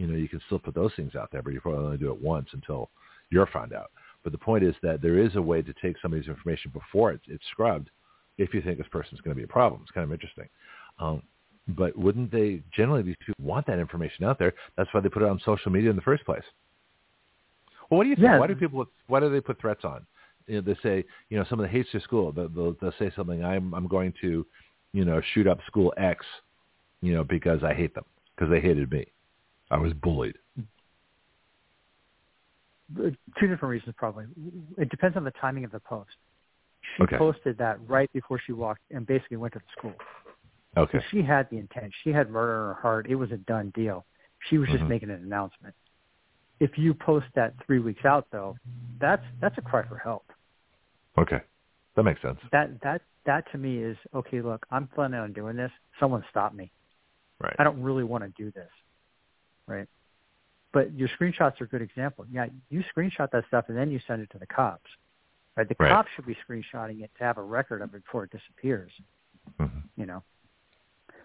you 0.00 0.06
know 0.06 0.16
you 0.16 0.28
can 0.28 0.40
still 0.46 0.58
put 0.58 0.74
those 0.74 0.92
things 0.96 1.14
out 1.14 1.30
there, 1.30 1.42
but 1.42 1.52
you 1.52 1.60
probably 1.60 1.84
only 1.84 1.98
do 1.98 2.10
it 2.10 2.22
once 2.22 2.48
until 2.52 2.88
you're 3.28 3.46
found 3.46 3.74
out. 3.74 3.90
But 4.24 4.32
the 4.32 4.38
point 4.38 4.64
is 4.64 4.74
that 4.82 5.02
there 5.02 5.18
is 5.18 5.36
a 5.36 5.42
way 5.42 5.60
to 5.60 5.74
take 5.82 5.96
somebody's 6.00 6.26
information 6.26 6.70
before 6.72 7.12
it's, 7.12 7.24
it's 7.28 7.44
scrubbed 7.50 7.90
if 8.38 8.54
you 8.54 8.62
think 8.62 8.78
this 8.78 8.86
person's 8.90 9.20
going 9.20 9.34
to 9.34 9.38
be 9.38 9.44
a 9.44 9.48
problem. 9.48 9.82
It's 9.82 9.90
kind 9.90 10.04
of 10.04 10.12
interesting. 10.12 10.48
Um, 10.98 11.22
but 11.68 11.96
wouldn't 11.96 12.32
they 12.32 12.62
generally 12.74 13.02
these 13.02 13.16
people 13.24 13.44
want 13.44 13.66
that 13.66 13.78
information 13.78 14.24
out 14.24 14.38
there? 14.38 14.54
That's 14.76 14.88
why 14.92 15.00
they 15.00 15.10
put 15.10 15.22
it 15.22 15.28
on 15.28 15.38
social 15.44 15.70
media 15.70 15.90
in 15.90 15.96
the 15.96 16.02
first 16.02 16.24
place. 16.24 16.42
Well, 17.90 17.98
what 17.98 18.04
do 18.04 18.10
you 18.10 18.16
think? 18.16 18.24
Yeah. 18.24 18.38
Why 18.38 18.46
do 18.46 18.54
people? 18.54 18.86
Why 19.06 19.20
do 19.20 19.30
they 19.30 19.40
put 19.42 19.60
threats 19.60 19.84
on? 19.84 20.06
You 20.46 20.56
know, 20.56 20.60
they 20.62 20.76
say, 20.82 21.04
you 21.28 21.38
know, 21.38 21.44
someone 21.48 21.68
that 21.68 21.72
hates 21.72 21.90
their 21.92 22.00
school, 22.00 22.32
they'll, 22.32 22.48
they'll, 22.48 22.76
they'll 22.80 22.94
say 22.98 23.12
something. 23.14 23.44
I'm 23.44 23.74
I'm 23.74 23.86
going 23.86 24.14
to, 24.22 24.46
you 24.92 25.04
know, 25.04 25.20
shoot 25.34 25.46
up 25.46 25.58
school 25.66 25.92
X, 25.96 26.24
you 27.02 27.12
know, 27.12 27.22
because 27.22 27.62
I 27.62 27.74
hate 27.74 27.94
them 27.94 28.04
because 28.34 28.50
they 28.50 28.60
hated 28.60 28.90
me. 28.90 29.06
I 29.70 29.78
was 29.78 29.92
bullied. 29.94 30.36
Uh, 30.58 30.62
Two 33.38 33.46
different 33.46 33.70
reasons, 33.70 33.94
probably. 33.96 34.24
It 34.76 34.88
depends 34.90 35.16
on 35.16 35.24
the 35.24 35.30
timing 35.40 35.64
of 35.64 35.70
the 35.70 35.80
post. 35.80 36.10
She 36.96 37.04
Okay. 37.04 37.18
posted 37.18 37.56
that 37.58 37.78
right 37.88 38.12
before 38.12 38.40
she 38.44 38.52
walked 38.52 38.80
and 38.90 39.06
basically 39.06 39.36
went 39.36 39.52
to 39.54 39.60
the 39.60 39.64
school. 39.78 39.94
Okay. 40.76 40.98
So 40.98 41.04
she 41.10 41.22
had 41.22 41.48
the 41.50 41.58
intent. 41.58 41.92
She 42.02 42.10
had 42.10 42.30
murder 42.30 42.70
in 42.70 42.74
her 42.74 42.80
heart. 42.80 43.06
It 43.08 43.14
was 43.14 43.30
a 43.32 43.36
done 43.38 43.70
deal. 43.70 44.06
She 44.48 44.58
was 44.58 44.68
just 44.70 44.82
Mhm. 44.84 44.88
making 44.88 45.10
an 45.10 45.22
announcement. 45.22 45.74
If 46.58 46.76
you 46.78 46.94
post 46.94 47.26
that 47.34 47.54
three 47.64 47.78
weeks 47.78 48.04
out, 48.04 48.28
though, 48.30 48.56
that's 48.98 49.24
that's 49.40 49.56
a 49.58 49.62
cry 49.62 49.82
for 49.82 49.96
help. 49.98 50.30
Okay. 51.16 51.42
That 51.94 52.02
makes 52.02 52.20
sense. 52.22 52.40
That 52.50 52.80
that 52.80 53.02
that 53.24 53.50
to 53.52 53.58
me 53.58 53.78
is 53.82 53.96
okay. 54.14 54.40
Look, 54.42 54.66
I'm 54.70 54.88
planning 54.88 55.20
on 55.20 55.32
doing 55.32 55.56
this. 55.56 55.72
Someone 55.98 56.24
stop 56.30 56.54
me. 56.54 56.72
Right. 57.40 57.54
I 57.58 57.64
don't 57.64 57.82
really 57.82 58.04
want 58.04 58.24
to 58.24 58.30
do 58.30 58.50
this, 58.50 58.70
right? 59.70 59.86
But 60.72 60.92
your 60.94 61.08
screenshots 61.08 61.60
are 61.60 61.64
a 61.64 61.68
good 61.68 61.82
example. 61.82 62.26
Yeah, 62.30 62.46
you 62.68 62.84
screenshot 62.94 63.30
that 63.30 63.44
stuff 63.48 63.66
and 63.68 63.76
then 63.76 63.90
you 63.90 64.00
send 64.06 64.22
it 64.22 64.30
to 64.30 64.38
the 64.38 64.46
cops, 64.46 64.90
right? 65.56 65.68
The 65.68 65.76
Right. 65.78 65.90
cops 65.90 66.10
should 66.14 66.26
be 66.26 66.36
screenshotting 66.46 67.02
it 67.02 67.10
to 67.18 67.24
have 67.24 67.38
a 67.38 67.42
record 67.42 67.82
of 67.82 67.94
it 67.94 68.04
before 68.04 68.24
it 68.24 68.30
disappears. 68.30 68.92
Mhm. 69.58 69.82
You 69.96 70.06
know, 70.06 70.22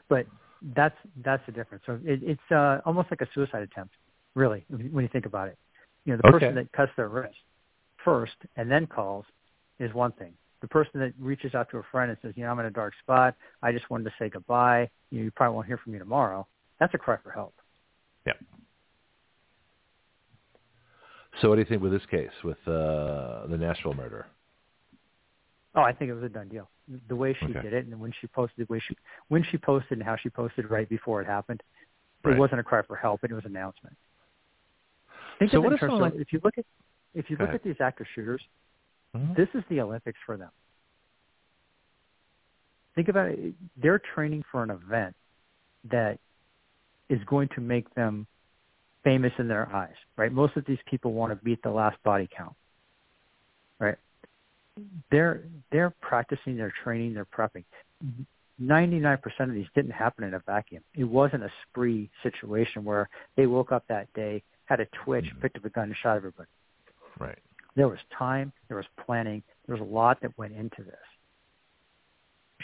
but 0.07 0.27
that's 0.73 0.97
that's 1.17 1.45
the 1.45 1.51
difference. 1.51 1.83
So 1.85 1.99
it, 2.03 2.23
it's 2.23 2.51
uh, 2.51 2.81
almost 2.85 3.11
like 3.11 3.21
a 3.21 3.27
suicide 3.33 3.61
attempt, 3.63 3.93
really, 4.35 4.65
when 4.69 5.03
you 5.03 5.09
think 5.09 5.25
about 5.25 5.47
it. 5.49 5.57
You 6.05 6.13
know, 6.13 6.17
the 6.17 6.27
Okay. 6.29 6.39
person 6.39 6.55
that 6.55 6.71
cuts 6.71 6.91
their 6.95 7.09
wrist 7.09 7.35
first 8.03 8.35
and 8.55 8.69
then 8.69 8.87
calls 8.87 9.25
is 9.79 9.93
one 9.93 10.11
thing. 10.13 10.33
The 10.61 10.67
person 10.67 10.99
that 11.01 11.13
reaches 11.19 11.53
out 11.53 11.69
to 11.69 11.77
a 11.77 11.83
friend 11.83 12.09
and 12.09 12.19
says, 12.21 12.33
you 12.35 12.43
know, 12.43 12.51
I'm 12.51 12.59
in 12.59 12.65
a 12.65 12.71
dark 12.71 12.93
spot. 13.01 13.35
I 13.61 13.71
just 13.71 13.89
wanted 13.89 14.05
to 14.05 14.13
say 14.17 14.29
goodbye. 14.29 14.89
You 15.11 15.19
know, 15.19 15.23
you 15.25 15.31
probably 15.31 15.55
won't 15.55 15.67
hear 15.67 15.77
from 15.77 15.93
me 15.93 15.99
tomorrow. 15.99 16.47
That's 16.79 16.93
a 16.93 16.97
cry 16.97 17.17
for 17.17 17.31
help. 17.31 17.53
So 21.41 21.49
what 21.49 21.55
do 21.55 21.61
you 21.61 21.65
think 21.67 21.81
with 21.81 21.91
this 21.91 22.05
case, 22.09 22.31
with 22.43 22.57
uh, 22.65 23.45
the 23.47 23.57
Nashville 23.59 23.93
murder? 23.93 24.25
Oh, 25.75 25.81
I 25.81 25.91
think 25.91 26.09
it 26.09 26.13
was 26.13 26.23
a 26.23 26.29
done 26.29 26.47
deal. 26.47 26.69
The 27.09 27.15
way 27.15 27.33
she 27.37 27.47
Okay. 27.47 27.61
did 27.61 27.73
it 27.73 27.85
and 27.87 27.99
when 27.99 28.13
she 28.21 28.27
posted, 28.27 28.65
the 28.67 28.71
way 28.73 28.79
she 28.79 28.95
when 29.27 29.43
she 29.43 29.57
posted 29.57 29.97
and 29.97 30.03
how 30.03 30.15
she 30.15 30.29
posted 30.29 30.69
right 30.69 30.87
before 30.87 31.21
it 31.21 31.27
happened, 31.27 31.61
Right. 32.23 32.35
it 32.35 32.39
wasn't 32.39 32.61
a 32.61 32.63
cry 32.63 32.81
for 32.83 32.95
help. 32.95 33.23
It 33.25 33.33
was 33.33 33.43
an 33.43 33.51
announcement. 33.51 33.97
Think 35.39 35.51
So 35.51 35.57
of 35.57 35.63
what 35.65 35.71
in 35.71 35.75
if 35.75 35.79
terms 35.81 35.93
of 35.95 35.99
like- 35.99 36.15
if 36.15 36.31
you 36.31 36.39
look 36.43 36.57
at 36.57 36.65
if 37.13 37.29
you 37.29 37.35
look 37.37 37.49
ahead. 37.49 37.55
at 37.55 37.63
these 37.63 37.81
active 37.81 38.07
shooters, 38.13 38.45
Mhm. 39.13 39.35
this 39.35 39.53
is 39.55 39.63
the 39.67 39.81
Olympics 39.81 40.19
for 40.25 40.37
them. 40.37 40.51
Think 42.93 43.09
about 43.09 43.31
it. 43.31 43.55
They're 43.75 43.99
training 43.99 44.43
for 44.43 44.63
an 44.63 44.69
event 44.69 45.15
that 45.85 46.19
is 47.09 47.23
going 47.25 47.47
to 47.49 47.61
make 47.61 47.93
them 47.93 48.27
famous 49.03 49.31
in 49.37 49.47
their 49.47 49.73
eyes, 49.73 49.93
right? 50.17 50.31
Most 50.31 50.57
of 50.57 50.65
these 50.65 50.79
people 50.85 51.13
want 51.13 51.31
to 51.31 51.43
beat 51.43 51.61
the 51.61 51.69
last 51.69 52.01
body 52.03 52.27
count, 52.35 52.55
right? 53.79 53.97
They're 55.11 55.43
they're 55.71 55.93
practicing, 56.01 56.57
they're 56.57 56.73
training, 56.83 57.13
they're 57.13 57.25
prepping. 57.25 57.63
Ninety-nine 58.57 59.19
percent 59.19 59.49
of 59.49 59.55
these 59.55 59.67
didn't 59.75 59.91
happen 59.91 60.23
in 60.23 60.33
a 60.33 60.39
vacuum. 60.39 60.83
It 60.95 61.03
wasn't 61.03 61.43
a 61.43 61.51
spree 61.63 62.09
situation 62.23 62.83
where 62.83 63.09
they 63.35 63.45
woke 63.45 63.71
up 63.71 63.85
that 63.87 64.11
day, 64.13 64.43
had 64.65 64.79
a 64.79 64.85
twitch, 65.03 65.25
Mhm. 65.25 65.41
picked 65.41 65.57
up 65.57 65.65
a 65.65 65.69
gun, 65.69 65.85
and 65.85 65.97
shot 65.97 66.17
everybody 66.17 66.49
Right. 67.19 67.39
there 67.75 67.87
was 67.87 67.99
time, 68.09 68.51
there 68.67 68.77
was 68.77 68.87
planning, 68.97 69.43
there 69.65 69.75
was 69.75 69.81
a 69.81 69.91
lot 69.91 70.19
that 70.21 70.37
went 70.37 70.53
into 70.53 70.83
this. 70.83 71.05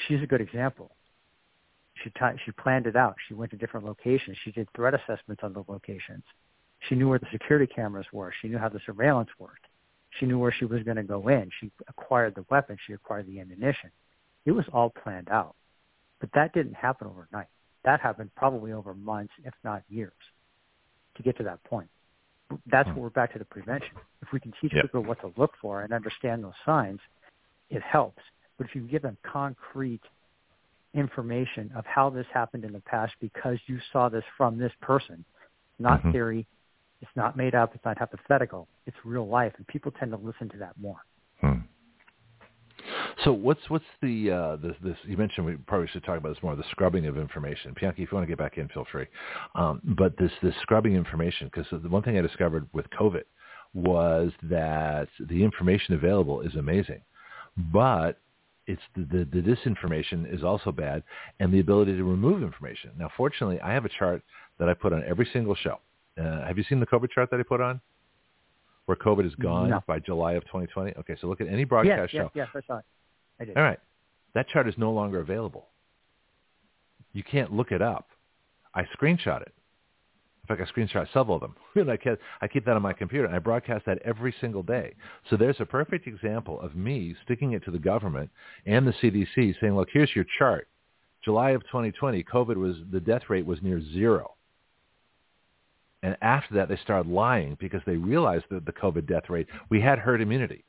She's 0.07 0.21
a 0.21 0.27
good 0.27 0.41
example. 0.41 0.95
She 1.95 2.09
ti 2.11 2.25
she 2.45 2.51
planned 2.51 2.87
it 2.87 2.95
out. 2.95 3.15
She 3.27 3.33
went 3.33 3.51
to 3.51 3.57
different 3.57 3.85
locations. 3.85 4.37
She 4.43 4.51
did 4.51 4.67
threat 4.75 4.93
assessments 4.93 5.43
on 5.43 5.53
the 5.53 5.63
locations. 5.67 6.23
She 6.87 6.95
knew 6.95 7.09
where 7.09 7.19
the 7.19 7.27
security 7.31 7.71
cameras 7.71 8.07
were. 8.11 8.33
She 8.41 8.47
knew 8.47 8.57
how 8.57 8.69
the 8.69 8.79
surveillance 8.85 9.29
worked. 9.37 9.67
She 10.19 10.25
knew 10.25 10.39
where 10.39 10.51
she 10.51 10.65
was 10.65 10.83
going 10.83 10.97
to 10.97 11.03
go 11.03 11.27
in. 11.27 11.49
She 11.59 11.71
acquired 11.87 12.35
the 12.35 12.45
weapon. 12.49 12.77
She 12.85 12.93
acquired 12.93 13.27
the 13.27 13.39
ammunition. 13.39 13.91
It 14.45 14.51
was 14.51 14.65
all 14.73 14.89
planned 14.89 15.29
out. 15.29 15.55
But 16.19 16.31
that 16.33 16.53
didn't 16.53 16.73
happen 16.73 17.07
overnight. 17.07 17.47
That 17.83 17.99
happened 18.01 18.31
probably 18.35 18.73
over 18.73 18.93
months, 18.93 19.33
if 19.43 19.53
not 19.63 19.83
years, 19.89 20.13
to 21.15 21.23
get 21.23 21.37
to 21.37 21.43
that 21.43 21.63
point 21.63 21.89
that's 22.67 22.89
Hmm. 22.89 22.95
where 22.95 23.03
we're 23.03 23.09
back 23.09 23.33
to 23.33 23.39
the 23.39 23.45
prevention. 23.45 23.97
If 24.21 24.31
we 24.31 24.39
can 24.39 24.51
teach 24.53 24.73
Yep. 24.73 24.83
people 24.83 25.03
what 25.03 25.19
to 25.21 25.33
look 25.37 25.55
for 25.57 25.81
and 25.81 25.93
understand 25.93 26.43
those 26.43 26.57
signs, 26.65 27.01
it 27.69 27.81
helps. 27.81 28.23
But 28.57 28.67
if 28.67 28.75
you 28.75 28.81
give 28.87 29.01
them 29.01 29.17
concrete 29.23 30.03
information 30.93 31.71
of 31.75 31.85
how 31.85 32.09
this 32.09 32.25
happened 32.33 32.65
in 32.65 32.73
the 32.73 32.81
past 32.81 33.13
because 33.19 33.57
you 33.67 33.79
saw 33.91 34.09
this 34.09 34.23
from 34.37 34.57
this 34.57 34.73
person, 34.81 35.23
not 35.79 36.01
Mhm. 36.01 36.11
theory, 36.11 36.47
it's 37.01 37.15
not 37.15 37.35
made 37.35 37.55
up, 37.55 37.73
it's 37.73 37.83
not 37.85 37.97
hypothetical, 37.97 38.67
it's 38.85 38.97
real 39.05 39.27
life, 39.27 39.53
and 39.57 39.65
people 39.67 39.91
tend 39.91 40.11
to 40.11 40.17
listen 40.17 40.49
to 40.49 40.57
that 40.57 40.77
more. 40.77 41.03
Hmm. 41.39 41.59
So 43.23 43.31
what's 43.31 43.69
what's 43.69 43.85
the 44.01 44.31
uh, 44.31 44.55
this, 44.57 44.75
this 44.81 44.97
you 45.03 45.17
mentioned 45.17 45.45
we 45.45 45.55
probably 45.55 45.87
should 45.87 46.03
talk 46.03 46.17
about 46.17 46.29
this 46.29 46.41
more 46.41 46.55
the 46.55 46.63
scrubbing 46.71 47.05
of 47.05 47.17
information. 47.17 47.73
Bianchi, 47.79 48.03
if 48.03 48.11
you 48.11 48.15
want 48.15 48.23
to 48.25 48.27
get 48.27 48.37
back 48.37 48.57
in, 48.57 48.67
feel 48.69 48.85
free. 48.91 49.05
Um, 49.55 49.81
but 49.83 50.17
this 50.17 50.31
this 50.41 50.55
scrubbing 50.61 50.95
information 50.95 51.49
because 51.53 51.67
the 51.69 51.89
one 51.89 52.01
thing 52.01 52.17
I 52.17 52.21
discovered 52.21 52.67
with 52.73 52.89
COVID 52.89 53.23
was 53.73 54.31
that 54.43 55.07
the 55.19 55.43
information 55.43 55.93
available 55.93 56.41
is 56.41 56.55
amazing, 56.55 57.01
but 57.71 58.17
it's 58.67 58.81
the, 58.95 59.01
the, 59.03 59.41
the 59.41 59.41
disinformation 59.55 60.31
is 60.33 60.43
also 60.43 60.71
bad 60.71 61.03
and 61.39 61.51
the 61.53 61.59
ability 61.59 61.95
to 61.97 62.03
remove 62.03 62.43
information. 62.43 62.91
Now, 62.97 63.09
fortunately, 63.17 63.59
I 63.61 63.73
have 63.73 63.85
a 63.85 63.89
chart 63.89 64.21
that 64.59 64.69
I 64.69 64.73
put 64.73 64.93
on 64.93 65.03
every 65.07 65.27
single 65.33 65.55
show. 65.55 65.79
Uh, 66.19 66.45
have 66.45 66.57
you 66.57 66.63
seen 66.69 66.79
the 66.79 66.85
COVID 66.85 67.09
chart 67.11 67.29
that 67.31 67.39
I 67.39 67.43
put 67.43 67.61
on? 67.61 67.81
Where 68.85 68.95
COVID 68.97 69.25
is 69.25 69.35
gone 69.35 69.69
No. 69.69 69.83
by 69.87 69.99
July 69.99 70.33
of 70.33 70.43
2020? 70.45 70.93
Okay, 70.99 71.15
so 71.19 71.27
look 71.27 71.41
at 71.41 71.47
any 71.47 71.59
Yes, 71.61 71.67
broadcast 71.69 72.13
yes, 72.13 72.23
show. 72.23 72.31
yes, 72.33 72.47
I 72.55 72.59
saw 72.67 72.77
it. 72.79 72.85
I 73.39 73.45
did. 73.45 73.57
All 73.57 73.63
right. 73.63 73.79
That 74.33 74.47
chart 74.49 74.67
is 74.67 74.75
no 74.77 74.91
longer 74.91 75.19
available. 75.19 75.67
You 77.13 77.23
can't 77.23 77.51
look 77.53 77.71
it 77.71 77.81
up. 77.81 78.07
I 78.73 78.83
screenshot 78.97 79.41
it. 79.41 79.53
Fact, 80.57 80.69
I 80.69 80.79
screenshot 80.79 81.07
several 81.13 81.35
of 81.35 81.41
them. 81.41 81.55
And 81.75 81.89
I, 81.89 81.97
kept, 81.97 82.21
I 82.41 82.47
keep 82.47 82.65
that 82.65 82.75
on 82.75 82.81
my 82.81 82.93
computer, 82.93 83.25
and 83.25 83.35
I 83.35 83.39
broadcast 83.39 83.85
that 83.85 83.99
every 84.03 84.33
single 84.41 84.63
day. 84.63 84.93
So 85.29 85.37
there's 85.37 85.59
a 85.59 85.65
perfect 85.65 86.05
example 86.05 86.59
of 86.61 86.75
me 86.75 87.15
sticking 87.23 87.53
it 87.53 87.63
to 87.65 87.71
the 87.71 87.79
government 87.79 88.29
and 88.65 88.85
the 88.85 88.93
CDC 88.93 89.55
saying, 89.59 89.75
look, 89.75 89.89
here's 89.91 90.15
your 90.15 90.25
chart. 90.37 90.67
July 91.23 91.51
of 91.51 91.61
2020, 91.63 92.23
COVID 92.23 92.57
was, 92.57 92.75
the 92.91 92.99
death 92.99 93.23
rate 93.29 93.45
was 93.45 93.59
near 93.61 93.81
zero. 93.93 94.35
And 96.03 96.17
after 96.21 96.55
that, 96.55 96.67
they 96.67 96.77
started 96.77 97.11
lying 97.11 97.57
because 97.59 97.81
they 97.85 97.95
realized 97.95 98.45
that 98.49 98.65
the 98.65 98.71
COVID 98.71 99.07
death 99.07 99.29
rate, 99.29 99.47
we 99.69 99.79
had 99.79 99.99
herd 99.99 100.21
immunity. 100.21 100.63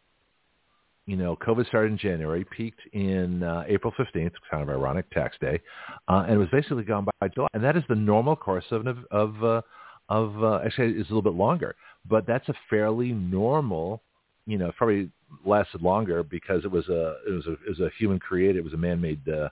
You 1.06 1.16
know, 1.16 1.36
COVID 1.36 1.66
started 1.66 1.92
in 1.92 1.98
January, 1.98 2.44
peaked 2.44 2.80
in 2.92 3.42
uh, 3.42 3.64
April 3.66 3.92
15th, 3.98 4.32
kind 4.50 4.62
of 4.62 4.68
ironic, 4.68 5.10
tax 5.10 5.36
day, 5.40 5.60
uh, 6.08 6.24
and 6.26 6.34
it 6.34 6.38
was 6.38 6.48
basically 6.52 6.84
gone 6.84 7.06
by 7.20 7.28
July. 7.28 7.48
And 7.54 7.64
that 7.64 7.76
is 7.76 7.82
the 7.88 7.96
normal 7.96 8.36
course 8.36 8.64
of, 8.70 8.86
of, 9.10 9.44
uh, 9.44 9.62
of 10.08 10.42
uh, 10.42 10.60
actually 10.64 10.92
it's 10.92 11.10
a 11.10 11.12
little 11.12 11.22
bit 11.22 11.34
longer, 11.34 11.74
but 12.08 12.26
that's 12.26 12.48
a 12.48 12.54
fairly 12.70 13.12
normal, 13.12 14.02
you 14.46 14.58
know, 14.58 14.70
probably 14.76 15.10
lasted 15.44 15.82
longer 15.82 16.22
because 16.22 16.64
it 16.64 16.70
was 16.70 16.88
a, 16.88 17.16
it 17.26 17.32
was 17.32 17.46
a, 17.46 17.52
it 17.52 17.68
was 17.68 17.80
a 17.80 17.90
human 17.98 18.20
created, 18.20 18.56
it 18.56 18.64
was 18.64 18.74
a 18.74 18.78
man-made 18.78 19.28
uh, 19.28 19.48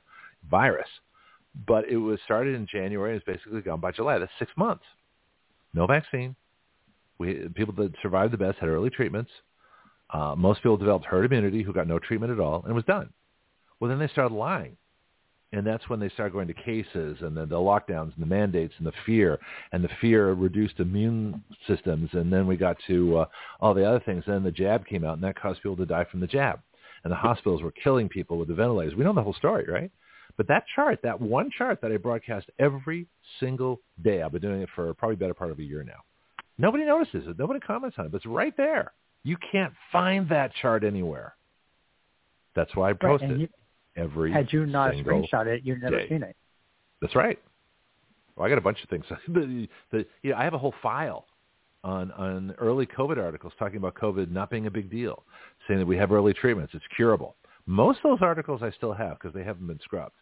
virus. 0.48 0.88
But 1.66 1.88
it 1.88 1.96
was 1.96 2.20
started 2.24 2.54
in 2.54 2.68
January 2.70 3.12
and 3.12 3.20
it's 3.20 3.26
basically 3.26 3.60
gone 3.60 3.80
by 3.80 3.90
July. 3.90 4.18
That's 4.18 4.30
six 4.38 4.52
months. 4.56 4.84
No 5.74 5.86
vaccine. 5.88 6.36
We, 7.18 7.48
people 7.54 7.74
that 7.74 7.92
survived 8.00 8.32
the 8.32 8.38
best 8.38 8.58
had 8.58 8.68
early 8.68 8.88
treatments 8.88 9.30
uh, 10.12 10.34
most 10.36 10.58
people 10.58 10.76
developed 10.76 11.06
herd 11.06 11.24
immunity 11.24 11.62
who 11.62 11.72
got 11.72 11.86
no 11.86 11.98
treatment 11.98 12.32
at 12.32 12.40
all, 12.40 12.62
and 12.64 12.74
was 12.74 12.84
done. 12.84 13.10
Well, 13.78 13.88
then 13.88 13.98
they 13.98 14.08
started 14.08 14.34
lying. 14.34 14.76
And 15.52 15.66
that's 15.66 15.88
when 15.88 15.98
they 15.98 16.08
started 16.10 16.32
going 16.32 16.46
to 16.46 16.54
cases 16.54 17.18
and 17.22 17.36
then 17.36 17.48
the 17.48 17.56
lockdowns 17.56 18.14
and 18.14 18.20
the 18.20 18.26
mandates 18.26 18.74
and 18.78 18.86
the 18.86 18.92
fear 19.04 19.38
and 19.72 19.82
the 19.82 19.88
fear 20.00 20.32
reduced 20.32 20.78
immune 20.78 21.42
systems. 21.66 22.08
And 22.12 22.32
then 22.32 22.46
we 22.46 22.56
got 22.56 22.76
to 22.86 23.18
uh, 23.18 23.24
all 23.60 23.74
the 23.74 23.84
other 23.84 23.98
things. 24.00 24.22
Then 24.26 24.44
the 24.44 24.52
jab 24.52 24.86
came 24.86 25.04
out 25.04 25.14
and 25.14 25.24
that 25.24 25.40
caused 25.40 25.60
people 25.60 25.76
to 25.78 25.86
die 25.86 26.04
from 26.08 26.20
the 26.20 26.28
jab. 26.28 26.60
And 27.02 27.10
the 27.10 27.16
hospitals 27.16 27.62
were 27.62 27.72
killing 27.72 28.08
people 28.08 28.38
with 28.38 28.46
the 28.46 28.54
ventilators. 28.54 28.94
We 28.94 29.02
know 29.02 29.12
the 29.12 29.22
whole 29.22 29.34
story, 29.34 29.64
right? 29.68 29.90
But 30.36 30.46
that 30.48 30.64
chart, 30.76 31.00
that 31.02 31.20
one 31.20 31.50
chart 31.50 31.80
that 31.80 31.90
I 31.90 31.96
broadcast 31.96 32.48
every 32.60 33.08
single 33.40 33.80
day, 34.04 34.22
I've 34.22 34.32
been 34.32 34.42
doing 34.42 34.62
it 34.62 34.68
for 34.76 34.94
probably 34.94 35.16
better 35.16 35.34
part 35.34 35.50
of 35.50 35.58
a 35.58 35.64
year 35.64 35.82
now. 35.82 36.00
Nobody 36.58 36.84
notices 36.84 37.26
it. 37.26 37.38
Nobody 37.38 37.58
comments 37.58 37.96
on 37.98 38.06
it, 38.06 38.12
but 38.12 38.18
it's 38.18 38.26
right 38.26 38.56
there. 38.56 38.92
You 39.22 39.36
can't 39.52 39.72
find 39.92 40.28
that 40.30 40.52
chart 40.60 40.84
anywhere. 40.84 41.34
That's 42.54 42.74
why 42.74 42.90
I 42.90 42.92
post 42.94 43.22
right, 43.22 43.32
it 43.32 43.40
you, 43.40 43.48
every 43.96 44.32
Had 44.32 44.52
you 44.52 44.66
not 44.66 44.92
screenshot 44.94 45.46
it, 45.46 45.62
you'd 45.64 45.82
never 45.82 45.98
day. 45.98 46.08
seen 46.08 46.22
it. 46.22 46.36
That's 47.00 47.14
right. 47.14 47.38
Well, 48.36 48.46
I 48.46 48.48
got 48.48 48.58
a 48.58 48.62
bunch 48.62 48.82
of 48.82 48.88
things. 48.88 49.04
the, 49.28 49.68
the, 49.92 50.06
you 50.22 50.30
know, 50.30 50.36
I 50.36 50.44
have 50.44 50.54
a 50.54 50.58
whole 50.58 50.74
file 50.82 51.26
on 51.82 52.10
on 52.12 52.54
early 52.58 52.86
COVID 52.86 53.18
articles 53.18 53.52
talking 53.58 53.76
about 53.76 53.94
COVID 53.94 54.30
not 54.30 54.50
being 54.50 54.66
a 54.66 54.70
big 54.70 54.90
deal, 54.90 55.24
saying 55.66 55.80
that 55.80 55.86
we 55.86 55.96
have 55.96 56.12
early 56.12 56.34
treatments, 56.34 56.72
it's 56.74 56.84
curable. 56.94 57.36
Most 57.66 58.00
of 58.04 58.10
those 58.10 58.22
articles 58.22 58.62
I 58.62 58.70
still 58.72 58.92
have 58.92 59.18
because 59.18 59.32
they 59.32 59.44
haven't 59.44 59.66
been 59.66 59.80
scrubbed. 59.82 60.14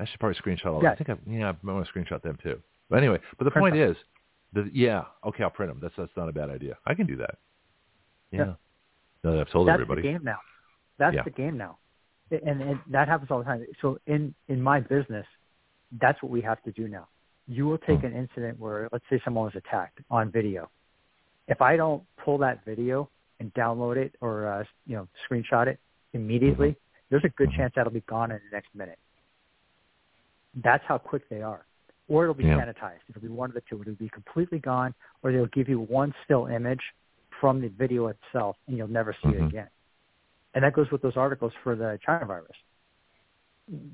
I 0.00 0.06
should 0.06 0.20
probably 0.20 0.38
screenshot 0.40 0.66
all. 0.66 0.82
Yeah. 0.82 0.92
I 0.92 0.96
think 0.96 1.10
I, 1.10 1.16
yeah, 1.28 1.52
I 1.52 1.66
want 1.66 1.86
to 1.86 1.92
screenshot 1.92 2.22
them 2.22 2.38
too. 2.42 2.60
But 2.88 2.98
anyway, 2.98 3.18
but 3.36 3.44
the 3.44 3.50
Print 3.50 3.64
point 3.64 3.74
them. 3.74 3.90
is, 3.90 3.96
the, 4.52 4.70
yeah, 4.72 5.04
okay, 5.26 5.42
I'll 5.42 5.50
print 5.50 5.70
them. 5.70 5.80
That's 5.82 5.94
that's 5.96 6.16
not 6.16 6.28
a 6.28 6.32
bad 6.32 6.50
idea. 6.50 6.78
I 6.86 6.94
can 6.94 7.06
do 7.06 7.16
that. 7.16 7.38
Yeah. 8.30 8.38
Yeah. 8.38 8.54
No, 9.24 9.32
that 9.32 9.40
I've 9.40 9.50
told 9.50 9.68
That's 9.68 9.74
everybody. 9.74 10.02
the 10.02 10.08
game 10.12 10.24
now. 10.24 10.38
That's 10.98 11.14
Yeah. 11.14 11.22
the 11.22 11.30
game 11.30 11.56
now, 11.56 11.78
and, 12.30 12.60
and 12.62 12.80
that 12.88 13.08
happens 13.08 13.30
all 13.30 13.38
the 13.38 13.44
time. 13.44 13.64
So 13.80 13.98
in 14.06 14.34
in 14.48 14.60
my 14.60 14.80
business, 14.80 15.26
that's 16.00 16.22
what 16.22 16.30
we 16.30 16.40
have 16.42 16.62
to 16.64 16.72
do 16.72 16.88
now. 16.88 17.08
You 17.46 17.66
will 17.66 17.78
take 17.78 18.00
Hmm. 18.00 18.06
an 18.06 18.12
incident 18.14 18.58
where, 18.58 18.88
let's 18.92 19.04
say, 19.08 19.20
someone 19.24 19.44
was 19.46 19.54
attacked 19.56 20.00
on 20.10 20.30
video. 20.30 20.70
If 21.46 21.62
I 21.62 21.76
don't 21.76 22.02
pull 22.18 22.38
that 22.38 22.64
video 22.64 23.08
and 23.40 23.52
download 23.54 23.96
it 23.96 24.14
or 24.20 24.46
uh, 24.46 24.64
you 24.86 24.96
know 24.96 25.08
screenshot 25.28 25.66
it 25.66 25.78
immediately, 26.12 26.76
there's 27.10 27.24
a 27.24 27.28
good 27.30 27.48
Mhm. 27.50 27.56
chance 27.56 27.72
that'll 27.74 27.92
be 27.92 28.02
gone 28.02 28.30
in 28.30 28.38
the 28.38 28.50
next 28.56 28.74
minute. 28.74 28.98
That's 30.56 30.84
how 30.84 30.98
quick 30.98 31.28
they 31.28 31.42
are. 31.42 31.64
Or 32.08 32.24
it'll 32.24 32.34
be 32.34 32.44
Yeah. 32.44 32.58
sanitized. 32.58 33.00
It'll 33.08 33.22
be 33.22 33.28
one 33.28 33.50
of 33.50 33.54
the 33.54 33.60
two. 33.62 33.80
It'll 33.80 33.94
be 33.94 34.08
completely 34.08 34.58
gone, 34.58 34.94
or 35.22 35.30
they'll 35.32 35.46
give 35.46 35.68
you 35.68 35.80
one 35.80 36.14
still 36.24 36.46
image 36.46 36.82
from 37.40 37.60
the 37.60 37.68
video 37.68 38.08
itself, 38.08 38.56
and 38.66 38.76
you'll 38.76 38.88
never 38.88 39.12
see 39.22 39.28
Mhm. 39.28 39.34
it 39.34 39.46
again. 39.46 39.70
And 40.54 40.64
that 40.64 40.72
goes 40.72 40.90
with 40.90 41.02
those 41.02 41.16
articles 41.16 41.52
for 41.62 41.76
the 41.76 41.98
China 42.04 42.24
virus. 42.24 42.56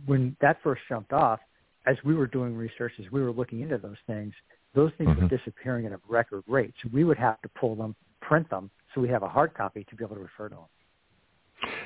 When 0.06 0.36
that 0.40 0.60
first 0.62 0.82
jumped 0.88 1.12
off, 1.12 1.40
as 1.86 2.02
we 2.04 2.14
were 2.14 2.26
doing 2.26 2.56
research, 2.56 2.92
as 2.98 3.10
we 3.10 3.22
were 3.22 3.32
looking 3.32 3.60
into 3.60 3.76
those 3.78 3.98
things, 4.06 4.34
those 4.72 4.92
things 4.94 5.14
were 5.16 5.24
Mhm. 5.24 5.28
disappearing 5.28 5.86
at 5.86 5.92
a 5.92 6.00
record 6.08 6.44
rate. 6.46 6.74
So 6.82 6.88
we 6.92 7.04
would 7.04 7.18
have 7.18 7.40
to 7.42 7.48
pull 7.50 7.74
them, 7.74 7.94
print 8.20 8.48
them, 8.48 8.70
so 8.94 9.00
we 9.00 9.08
have 9.08 9.22
a 9.22 9.28
hard 9.28 9.54
copy 9.54 9.84
to 9.84 9.96
be 9.96 10.04
able 10.04 10.16
to 10.16 10.22
refer 10.22 10.48
to 10.48 10.54
them. 10.54 10.64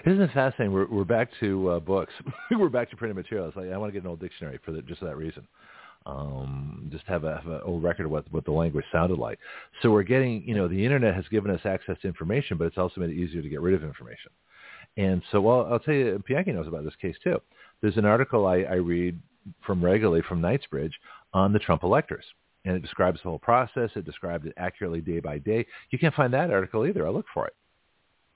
Isn't 0.04 0.22
it 0.22 0.30
fascinating? 0.32 0.72
We're 0.72 0.86
we're 0.86 1.04
back 1.04 1.30
to 1.40 1.70
uh, 1.70 1.80
books. 1.80 2.12
we're 2.50 2.68
back 2.68 2.90
to 2.90 2.96
printed 2.96 3.16
materials. 3.16 3.54
Like 3.56 3.70
I 3.70 3.76
want 3.76 3.88
to 3.90 3.92
get 3.92 4.02
an 4.02 4.08
old 4.08 4.20
dictionary 4.20 4.58
for 4.58 4.72
the, 4.72 4.82
just 4.82 5.00
for 5.00 5.06
that 5.06 5.16
reason. 5.16 5.46
Um, 6.06 6.88
just 6.90 7.04
have 7.06 7.24
a, 7.24 7.36
have 7.36 7.46
an 7.46 7.60
old 7.64 7.82
record 7.82 8.06
of 8.06 8.12
what 8.12 8.30
what 8.32 8.44
the 8.44 8.52
language 8.52 8.84
sounded 8.90 9.18
like. 9.18 9.38
So 9.82 9.90
we're 9.90 10.04
getting, 10.04 10.42
you 10.46 10.54
know, 10.54 10.68
the 10.68 10.84
internet 10.84 11.14
has 11.14 11.28
given 11.28 11.50
us 11.50 11.60
access 11.64 11.96
to 12.02 12.08
information, 12.08 12.56
but 12.56 12.66
it's 12.66 12.78
also 12.78 13.00
made 13.00 13.10
it 13.10 13.16
easier 13.16 13.42
to 13.42 13.48
get 13.48 13.60
rid 13.60 13.74
of 13.74 13.82
information. 13.82 14.30
And 14.96 15.22
so, 15.30 15.40
well, 15.40 15.68
I'll 15.70 15.78
tell 15.78 15.94
you, 15.94 16.22
Bianchi 16.26 16.52
knows 16.52 16.66
about 16.66 16.84
this 16.84 16.96
case 17.00 17.16
too. 17.22 17.40
There's 17.82 17.96
an 17.96 18.04
article 18.04 18.46
I, 18.46 18.62
I 18.62 18.74
read 18.74 19.20
from 19.66 19.84
regularly 19.84 20.22
from 20.28 20.40
Knightsbridge 20.40 20.98
on 21.32 21.52
the 21.52 21.58
Trump 21.58 21.82
electors. 21.82 22.24
And 22.64 22.76
it 22.76 22.82
describes 22.82 23.20
the 23.22 23.28
whole 23.28 23.38
process. 23.38 23.90
It 23.94 24.04
described 24.04 24.46
it 24.46 24.54
accurately 24.56 25.00
day 25.00 25.20
by 25.20 25.38
day. 25.38 25.64
You 25.90 25.98
can't 25.98 26.14
find 26.14 26.32
that 26.34 26.50
article 26.50 26.86
either. 26.86 27.06
I 27.06 27.10
look 27.10 27.26
for 27.32 27.46
it 27.46 27.54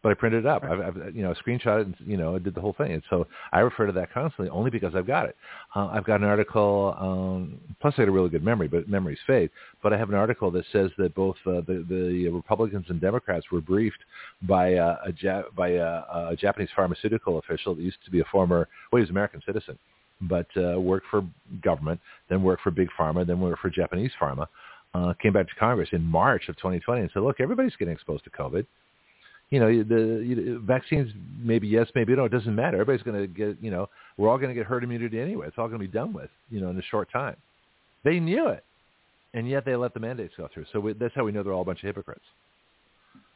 but 0.02 0.10
I 0.10 0.14
printed 0.14 0.44
it 0.44 0.46
up. 0.46 0.64
I've, 0.64 0.80
I've 0.80 1.14
you 1.14 1.22
know 1.22 1.34
screenshot 1.34 1.80
it 1.80 1.86
and 1.86 1.96
you 2.04 2.16
know 2.16 2.34
I 2.34 2.38
did 2.38 2.54
the 2.54 2.60
whole 2.60 2.74
thing. 2.76 2.92
And 2.92 3.02
so 3.08 3.26
I 3.52 3.60
refer 3.60 3.86
to 3.86 3.92
that 3.92 4.12
constantly 4.12 4.50
only 4.50 4.70
because 4.70 4.94
I've 4.94 5.06
got 5.06 5.26
it. 5.26 5.36
Uh, 5.74 5.86
I've 5.86 6.04
got 6.04 6.20
an 6.20 6.26
article. 6.26 6.96
Um, 6.98 7.60
plus, 7.80 7.94
I 7.96 8.02
had 8.02 8.08
a 8.08 8.12
really 8.12 8.28
good 8.28 8.44
memory, 8.44 8.68
but 8.68 8.88
memories 8.88 9.18
fade. 9.26 9.50
But 9.82 9.92
I 9.92 9.98
have 9.98 10.08
an 10.08 10.14
article 10.14 10.50
that 10.50 10.64
says 10.72 10.90
that 10.98 11.14
both 11.14 11.36
uh, 11.46 11.62
the 11.66 11.84
the 11.88 12.28
Republicans 12.28 12.86
and 12.88 13.00
Democrats 13.00 13.46
were 13.52 13.60
briefed 13.60 14.04
by 14.42 14.74
uh, 14.74 14.96
a 15.06 15.12
ja- 15.20 15.50
by 15.56 15.68
a, 15.70 16.02
a 16.30 16.36
Japanese 16.38 16.70
pharmaceutical 16.74 17.38
official 17.38 17.74
that 17.74 17.82
used 17.82 18.04
to 18.04 18.10
be 18.10 18.20
a 18.20 18.24
former 18.24 18.68
well, 18.90 18.98
he 18.98 19.02
was 19.02 19.08
an 19.08 19.14
American 19.14 19.42
citizen, 19.46 19.78
but 20.22 20.46
uh, 20.56 20.80
worked 20.80 21.06
for 21.10 21.24
government, 21.62 22.00
then 22.28 22.42
worked 22.42 22.62
for 22.62 22.70
big 22.70 22.88
pharma, 22.98 23.26
then 23.26 23.40
worked 23.40 23.60
for 23.60 23.70
Japanese 23.70 24.12
pharma. 24.20 24.46
Uh, 24.94 25.14
came 25.22 25.32
back 25.32 25.48
to 25.48 25.54
Congress 25.54 25.88
in 25.92 26.02
March 26.02 26.50
of 26.50 26.56
2020 26.56 27.00
and 27.00 27.10
said, 27.14 27.22
"Look, 27.22 27.40
everybody's 27.40 27.76
getting 27.76 27.94
exposed 27.94 28.24
to 28.24 28.30
COVID." 28.30 28.66
You 29.52 29.60
know, 29.60 29.66
the 29.66 30.24
you 30.24 30.62
vaccines 30.64 31.12
maybe 31.38 31.68
yes, 31.68 31.86
maybe 31.94 32.16
no. 32.16 32.24
It 32.24 32.32
doesn't 32.32 32.54
matter. 32.54 32.80
Everybody's 32.80 33.02
going 33.02 33.20
to 33.20 33.26
get, 33.26 33.62
you 33.62 33.70
know, 33.70 33.86
we're 34.16 34.30
all 34.30 34.38
going 34.38 34.48
to 34.48 34.54
get 34.54 34.64
herd 34.64 34.82
immunity 34.82 35.20
anyway. 35.20 35.46
It's 35.46 35.58
all 35.58 35.68
going 35.68 35.78
to 35.78 35.86
be 35.86 35.92
done 35.92 36.14
with, 36.14 36.30
you 36.48 36.58
know, 36.58 36.70
in 36.70 36.78
a 36.78 36.82
short 36.90 37.12
time. 37.12 37.36
They 38.02 38.18
knew 38.18 38.48
it, 38.48 38.64
and 39.34 39.46
yet 39.46 39.66
they 39.66 39.76
let 39.76 39.92
the 39.92 40.00
mandates 40.00 40.32
go 40.38 40.48
through. 40.54 40.64
So 40.72 40.80
we, 40.80 40.94
that's 40.94 41.14
how 41.14 41.24
we 41.24 41.32
know 41.32 41.42
they're 41.42 41.52
all 41.52 41.60
a 41.60 41.66
bunch 41.66 41.80
of 41.80 41.86
hypocrites. 41.86 42.24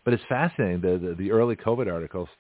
But 0.07 0.15
it's 0.15 0.23
fascinating. 0.27 0.81
The 0.81 0.97
the, 0.97 1.15
the 1.17 1.31
early 1.33 1.55
COVID 1.55 1.93
articles 1.93 2.31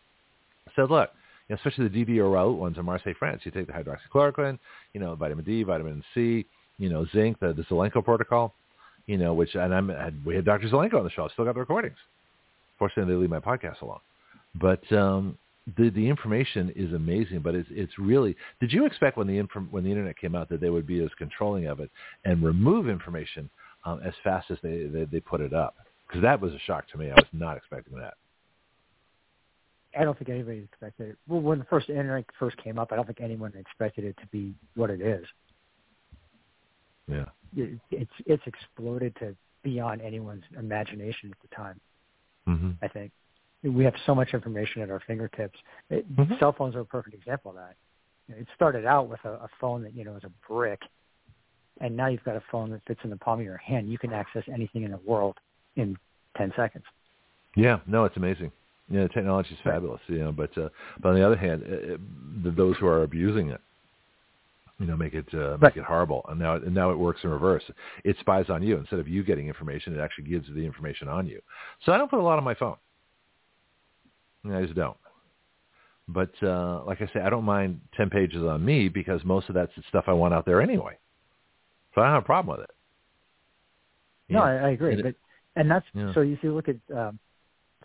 said, 0.74 0.90
look, 0.90 1.10
you 1.46 1.54
know, 1.54 1.56
especially 1.56 1.84
the 1.84 1.98
Didier 1.98 2.24
Raoult 2.24 2.56
ones 2.56 2.78
in 2.78 2.84
Marseille, 2.86 3.12
France. 3.18 3.42
You 3.44 3.50
take 3.50 3.66
the 3.66 3.74
hydroxychloroquine, 3.74 4.58
you 4.94 5.00
know, 5.00 5.14
vitamin 5.16 5.44
D, 5.44 5.64
vitamin 5.64 6.02
C, 6.14 6.46
you 6.78 6.88
know, 6.88 7.04
zinc, 7.12 7.40
the, 7.40 7.52
the 7.52 7.64
Zelenko 7.64 8.02
protocol, 8.02 8.54
you 9.06 9.18
know, 9.18 9.34
which 9.34 9.54
and 9.54 9.74
I'm 9.74 10.22
we 10.24 10.34
had 10.34 10.46
Dr. 10.46 10.66
Zelenko 10.70 10.94
on 10.94 11.04
the 11.04 11.10
show. 11.10 11.26
I 11.26 11.28
still 11.28 11.44
got 11.44 11.52
the 11.52 11.60
recordings. 11.60 11.98
Fortunately, 12.78 13.12
they 13.12 13.20
leave 13.20 13.30
my 13.30 13.40
podcast 13.40 13.80
alone. 13.82 14.00
But 14.54 14.90
um, 14.92 15.38
the 15.76 15.90
the 15.90 16.08
information 16.08 16.72
is 16.76 16.92
amazing. 16.92 17.40
But 17.40 17.54
it's 17.54 17.68
it's 17.70 17.98
really. 17.98 18.36
Did 18.60 18.72
you 18.72 18.86
expect 18.86 19.16
when 19.16 19.26
the 19.26 19.38
inf- 19.38 19.70
when 19.70 19.84
the 19.84 19.90
internet 19.90 20.18
came 20.18 20.34
out 20.34 20.48
that 20.48 20.60
they 20.60 20.70
would 20.70 20.86
be 20.86 21.02
as 21.02 21.10
controlling 21.18 21.66
of 21.66 21.80
it 21.80 21.90
and 22.24 22.42
remove 22.42 22.88
information 22.88 23.50
um, 23.84 24.00
as 24.04 24.14
fast 24.22 24.50
as 24.50 24.58
they, 24.62 24.84
they 24.84 25.04
they 25.04 25.20
put 25.20 25.40
it 25.40 25.52
up? 25.52 25.74
Because 26.06 26.22
that 26.22 26.40
was 26.40 26.52
a 26.52 26.58
shock 26.60 26.88
to 26.92 26.98
me. 26.98 27.10
I 27.10 27.14
was 27.14 27.26
not 27.32 27.56
expecting 27.56 27.98
that. 27.98 28.14
I 29.98 30.04
don't 30.04 30.16
think 30.18 30.28
anybody 30.28 30.58
expected 30.58 31.10
it. 31.10 31.16
Well, 31.26 31.40
when 31.40 31.58
the 31.58 31.64
first 31.64 31.88
internet 31.88 32.26
first 32.38 32.56
came 32.58 32.78
up, 32.78 32.92
I 32.92 32.96
don't 32.96 33.06
think 33.06 33.20
anyone 33.20 33.52
expected 33.58 34.04
it 34.04 34.16
to 34.20 34.26
be 34.26 34.54
what 34.74 34.90
it 34.90 35.00
is. 35.00 35.24
Yeah. 37.08 37.24
It, 37.56 37.78
it's 37.90 38.10
it's 38.26 38.42
exploded 38.46 39.16
to 39.20 39.34
beyond 39.62 40.02
anyone's 40.02 40.44
imagination 40.58 41.32
at 41.32 41.48
the 41.48 41.56
time. 41.56 41.80
Hmm 42.46 42.72
I 42.82 42.88
think 42.88 43.12
we 43.62 43.84
have 43.84 43.94
so 44.04 44.14
much 44.14 44.34
information 44.34 44.82
at 44.82 44.90
our 44.90 45.00
fingertips. 45.00 45.58
It, 45.90 46.14
Mhm. 46.14 46.38
Cell 46.38 46.52
phones 46.52 46.76
are 46.76 46.80
a 46.80 46.84
perfect 46.84 47.14
example 47.14 47.50
of 47.50 47.56
that. 47.56 47.76
It 48.28 48.46
started 48.54 48.84
out 48.84 49.08
with 49.08 49.24
a, 49.24 49.32
a 49.32 49.48
phone 49.60 49.82
that 49.82 49.94
you 49.94 50.04
know 50.04 50.16
is 50.16 50.24
a 50.24 50.32
brick, 50.48 50.80
and 51.80 51.96
now 51.96 52.06
you've 52.06 52.24
got 52.24 52.36
a 52.36 52.42
phone 52.50 52.70
that 52.70 52.82
fits 52.86 53.00
in 53.04 53.10
the 53.10 53.16
palm 53.16 53.40
of 53.40 53.44
your 53.44 53.56
hand. 53.56 53.90
You 53.90 53.98
can 53.98 54.12
access 54.12 54.44
anything 54.52 54.82
in 54.82 54.90
the 54.90 54.98
world 54.98 55.36
in 55.76 55.96
ten 56.36 56.52
seconds. 56.56 56.84
Yeah. 57.56 57.80
No, 57.86 58.04
it's 58.04 58.16
amazing. 58.16 58.52
Yeah, 58.88 59.04
the 59.04 59.08
technology 59.08 59.54
is 59.54 59.60
fabulous. 59.64 60.00
You 60.06 60.18
know, 60.18 60.32
but 60.32 60.56
uh, 60.58 60.68
but 61.00 61.10
on 61.10 61.14
the 61.16 61.26
other 61.26 61.36
hand, 61.36 61.64
uh, 61.64 61.94
uh, 61.94 61.96
the, 62.44 62.50
those 62.50 62.76
who 62.76 62.86
are 62.86 63.02
abusing 63.02 63.50
it, 63.50 63.60
you 64.78 64.86
know, 64.86 64.96
make 64.96 65.14
it 65.14 65.26
uh, 65.34 65.56
make 65.60 65.62
Right. 65.62 65.76
it 65.78 65.84
horrible. 65.84 66.24
And 66.28 66.38
now 66.38 66.56
and 66.56 66.74
now 66.74 66.90
it 66.90 66.98
works 66.98 67.20
in 67.24 67.30
reverse. 67.30 67.62
It 68.04 68.16
spies 68.20 68.50
on 68.50 68.62
you 68.62 68.76
instead 68.76 68.98
of 68.98 69.08
you 69.08 69.22
getting 69.24 69.48
information. 69.48 69.94
It 69.98 70.00
actually 70.00 70.24
gives 70.28 70.48
the 70.48 70.64
information 70.64 71.08
on 71.08 71.26
you. 71.26 71.40
So 71.84 71.92
I 71.92 71.98
don't 71.98 72.10
put 72.10 72.20
a 72.20 72.22
lot 72.22 72.38
on 72.38 72.44
my 72.44 72.54
phone. 72.54 72.76
I 74.50 74.62
just 74.62 74.74
don't. 74.74 74.96
But 76.08 76.30
uh, 76.42 76.84
like 76.84 77.02
I 77.02 77.06
say, 77.12 77.20
I 77.20 77.30
don't 77.30 77.44
mind 77.44 77.80
ten 77.96 78.10
pages 78.10 78.42
on 78.44 78.64
me 78.64 78.88
because 78.88 79.24
most 79.24 79.48
of 79.48 79.54
that's 79.54 79.74
the 79.76 79.82
stuff 79.88 80.04
I 80.06 80.12
want 80.12 80.34
out 80.34 80.44
there 80.46 80.60
anyway. 80.62 80.98
So 81.94 82.00
I 82.02 82.04
don't 82.04 82.14
have 82.14 82.22
a 82.22 82.26
problem 82.26 82.56
with 82.56 82.64
it. 82.64 82.70
No, 84.28 84.42
I, 84.42 84.54
I 84.56 84.68
agree. 84.70 84.92
And 84.92 85.00
it- 85.00 85.02
but 85.02 85.60
and 85.60 85.70
that's 85.70 85.86
Yeah. 85.94 86.12
so 86.12 86.20
if 86.20 86.42
you 86.42 86.54
look 86.54 86.68
at 86.68 86.76
um, 86.94 87.18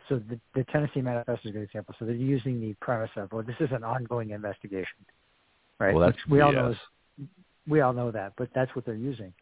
so 0.09 0.19
the, 0.19 0.39
the 0.55 0.63
Tennessee 0.65 1.01
Manifesto 1.01 1.47
is 1.47 1.51
a 1.51 1.53
good 1.53 1.63
example. 1.63 1.95
So 1.97 2.05
they're 2.05 2.13
using 2.15 2.59
the 2.59 2.73
premise 2.81 3.11
of, 3.15 3.31
well, 3.31 3.43
this 3.43 3.55
is 3.59 3.69
an 3.72 3.84
ongoing 3.84 4.31
investigation, 4.31 5.05
right? 5.81 5.95
Well, 5.95 6.07
Which 6.07 6.17
we 6.29 6.41
all 6.41 6.51
know. 6.51 6.69
Is, 6.69 7.27
we 7.67 7.81
all 7.81 7.93
know 7.93 8.11
that, 8.11 8.33
but 8.37 8.49
that's 8.53 8.73
what 8.75 8.85
they're 8.85 8.95
using. 8.95 9.33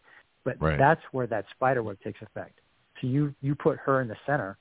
But 0.44 0.62
Right. 0.62 0.78
that's 0.78 1.02
where 1.12 1.28
that 1.28 1.46
spider 1.52 1.84
web 1.84 2.00
takes 2.02 2.22
effect. 2.22 2.60
So 3.02 3.08
you 3.08 3.34
you 3.42 3.56
put 3.56 3.78
her 3.80 4.02
in 4.02 4.08
the 4.08 4.18
center, 4.26 4.58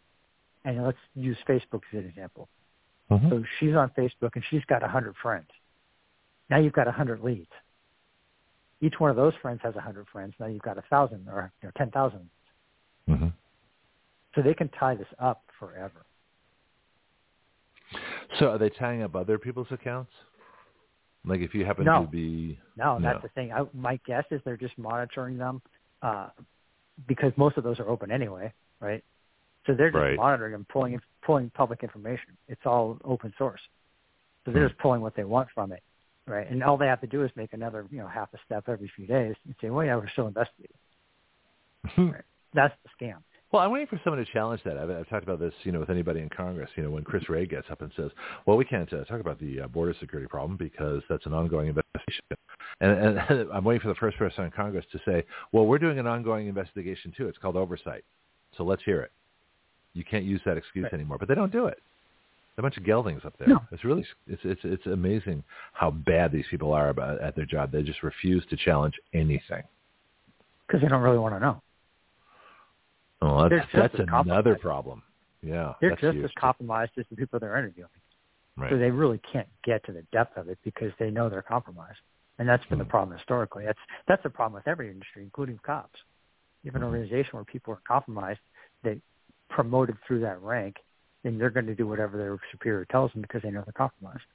and 0.64 0.84
let's 0.84 0.98
use 1.14 1.38
Facebook 1.48 1.82
as 1.92 2.00
an 2.00 2.06
example. 2.06 2.48
Mhm. 3.10 3.30
So 3.30 3.44
she's 3.58 3.74
on 3.74 3.90
Facebook 3.90 4.34
and 4.34 4.44
she's 4.50 4.64
got 4.66 4.82
a 4.82 4.88
hundred 4.88 5.16
friends. 5.16 5.48
Now 6.50 6.58
you've 6.58 6.74
got 6.74 6.88
a 6.88 6.92
hundred 6.92 7.20
leads. 7.20 7.50
Each 8.80 9.00
one 9.00 9.10
of 9.10 9.16
those 9.16 9.34
friends 9.36 9.60
has 9.62 9.74
a 9.76 9.80
hundred 9.80 10.06
friends. 10.08 10.34
Now 10.38 10.46
you've 10.46 10.62
got 10.62 10.78
a 10.78 10.82
thousand 10.82 11.28
or 11.28 11.50
you 11.62 11.68
know, 11.68 11.72
ten 11.76 11.90
thousand. 11.90 12.28
Mhm. 13.08 13.32
So 14.34 14.42
they 14.42 14.54
can 14.54 14.68
tie 14.68 14.94
this 14.94 15.08
up 15.18 15.42
forever. 15.58 16.04
So 18.38 18.50
are 18.50 18.58
they 18.58 18.68
tying 18.70 19.02
up 19.02 19.16
other 19.16 19.38
people's 19.38 19.72
accounts? 19.72 20.12
Like 21.24 21.40
if 21.40 21.54
you 21.54 21.64
happen 21.64 21.84
No. 21.84 22.04
to 22.04 22.10
be 22.10 22.58
No, 22.76 22.98
No. 22.98 23.08
that's 23.08 23.22
the 23.22 23.28
thing. 23.30 23.52
I, 23.52 23.66
my 23.74 23.96
guess 24.06 24.24
is 24.30 24.40
they're 24.44 24.56
just 24.56 24.78
monitoring 24.78 25.36
them 25.36 25.60
uh, 26.02 26.30
because 27.06 27.32
most 27.36 27.56
of 27.56 27.64
those 27.64 27.80
are 27.80 27.88
open 27.88 28.10
anyway, 28.10 28.52
right? 28.80 29.04
So 29.66 29.74
they're 29.74 29.90
just 29.90 30.00
Right. 30.00 30.16
monitoring 30.16 30.52
them, 30.52 30.64
pulling 30.68 31.00
pulling 31.22 31.50
public 31.50 31.82
information. 31.82 32.36
It's 32.46 32.64
all 32.64 32.98
open 33.04 33.34
source, 33.36 33.60
so 34.44 34.52
they're 34.52 34.62
Hmm. 34.62 34.68
just 34.68 34.78
pulling 34.80 35.00
what 35.02 35.14
they 35.14 35.24
want 35.24 35.50
from 35.50 35.72
it, 35.72 35.82
right? 36.26 36.48
And 36.48 36.62
all 36.62 36.76
they 36.76 36.86
have 36.86 37.00
to 37.02 37.06
do 37.06 37.24
is 37.24 37.34
make 37.36 37.52
another, 37.52 37.86
you 37.90 37.98
know, 37.98 38.06
half 38.06 38.32
a 38.32 38.38
step 38.44 38.68
every 38.68 38.88
few 38.88 39.06
days 39.06 39.34
and 39.44 39.54
say, 39.60 39.70
"Well, 39.70 39.84
yeah, 39.84 39.96
we're 39.96 40.08
still 40.08 40.28
investigating." 40.28 40.76
Right. 42.12 42.24
That's 42.54 42.74
the 42.82 42.88
scam. 43.04 43.22
Well, 43.50 43.62
I'm 43.62 43.70
waiting 43.70 43.86
for 43.86 43.98
someone 44.04 44.22
to 44.24 44.30
challenge 44.30 44.60
that. 44.64 44.76
I've, 44.76 44.90
I've 44.90 45.08
talked 45.08 45.22
about 45.22 45.40
this, 45.40 45.54
you 45.62 45.72
know, 45.72 45.80
with 45.80 45.88
anybody 45.88 46.20
in 46.20 46.28
Congress. 46.28 46.68
You 46.76 46.82
know, 46.82 46.90
when 46.90 47.02
Chris 47.02 47.28
Wray 47.30 47.46
gets 47.46 47.66
up 47.70 47.80
and 47.80 47.90
says, 47.96 48.10
"Well, 48.44 48.58
we 48.58 48.64
can't 48.64 48.92
uh, 48.92 49.04
talk 49.04 49.20
about 49.20 49.40
the 49.40 49.62
uh, 49.62 49.68
border 49.68 49.94
security 49.98 50.28
problem 50.28 50.56
because 50.58 51.02
that's 51.08 51.24
an 51.24 51.32
ongoing 51.32 51.68
investigation," 51.68 52.24
and, 52.80 53.18
and 53.30 53.50
I'm 53.52 53.64
waiting 53.64 53.80
for 53.80 53.88
the 53.88 53.94
first 53.94 54.18
person 54.18 54.44
in 54.44 54.50
Congress 54.50 54.84
to 54.92 55.00
say, 55.06 55.24
"Well, 55.52 55.66
we're 55.66 55.78
doing 55.78 55.98
an 55.98 56.06
ongoing 56.06 56.46
investigation 56.46 57.12
too. 57.16 57.26
It's 57.28 57.38
called 57.38 57.56
oversight. 57.56 58.04
So 58.56 58.64
let's 58.64 58.82
hear 58.84 59.00
it." 59.00 59.12
You 59.94 60.04
can't 60.04 60.24
use 60.24 60.40
that 60.44 60.56
excuse 60.56 60.84
Right. 60.84 60.92
anymore, 60.92 61.16
but 61.18 61.28
they 61.28 61.34
don't 61.34 61.50
do 61.50 61.66
it. 61.66 61.80
They're 62.54 62.60
a 62.60 62.62
bunch 62.62 62.76
of 62.76 62.84
geldings 62.84 63.24
up 63.24 63.34
there. 63.38 63.48
No. 63.48 63.60
It's 63.72 63.84
really 63.84 64.04
it's 64.26 64.42
it's 64.44 64.60
it's 64.64 64.86
amazing 64.86 65.42
how 65.72 65.90
bad 65.90 66.32
these 66.32 66.46
people 66.50 66.72
are 66.72 66.90
about 66.90 67.20
at 67.20 67.34
their 67.34 67.46
job. 67.46 67.72
They 67.72 67.82
just 67.82 68.02
refuse 68.02 68.44
to 68.50 68.56
challenge 68.56 68.94
anything. 69.14 69.62
Because 70.66 70.82
they 70.82 70.88
don't 70.88 71.02
really 71.02 71.18
want 71.18 71.34
to 71.34 71.40
know. 71.40 71.62
Oh, 73.20 73.48
that's 73.48 73.66
that's 73.72 73.94
another 73.98 74.56
problem. 74.56 75.02
Yeah, 75.42 75.74
They're 75.80 75.90
just 75.90 76.16
huge 76.16 76.24
as 76.24 76.30
compromised 76.38 76.92
as 76.98 77.04
the 77.10 77.16
people 77.16 77.38
they're 77.38 77.56
interviewing. 77.56 77.90
Right. 78.56 78.70
So 78.70 78.78
they 78.78 78.90
really 78.90 79.20
can't 79.32 79.48
get 79.64 79.84
to 79.84 79.92
the 79.92 80.02
depth 80.12 80.36
of 80.36 80.48
it 80.48 80.58
because 80.64 80.92
they 80.98 81.10
know 81.10 81.28
they're 81.28 81.42
compromised. 81.42 81.98
And 82.38 82.48
that's 82.48 82.64
been 82.66 82.78
the 82.78 82.84
Mhm. 82.84 82.88
problem 82.88 83.16
historically. 83.16 83.64
That's 83.64 83.78
that's 84.06 84.22
the 84.22 84.30
problem 84.30 84.54
with 84.54 84.66
every 84.66 84.90
industry, 84.90 85.22
including 85.22 85.58
cops. 85.58 86.00
You 86.62 86.70
have 86.70 86.76
an 86.76 86.82
Mhm. 86.82 86.92
organization 86.92 87.30
where 87.32 87.44
people 87.44 87.72
are 87.74 87.80
compromised, 87.84 88.40
they 88.82 89.00
promoted 89.48 89.96
through 90.02 90.20
that 90.20 90.40
rank, 90.42 90.76
then 91.22 91.38
they're 91.38 91.50
going 91.50 91.66
to 91.66 91.74
do 91.74 91.86
whatever 91.86 92.16
their 92.16 92.38
superior 92.50 92.84
tells 92.86 93.12
them 93.12 93.22
because 93.22 93.42
they 93.42 93.50
know 93.50 93.62
they're 93.62 93.72
compromised. 93.72 94.26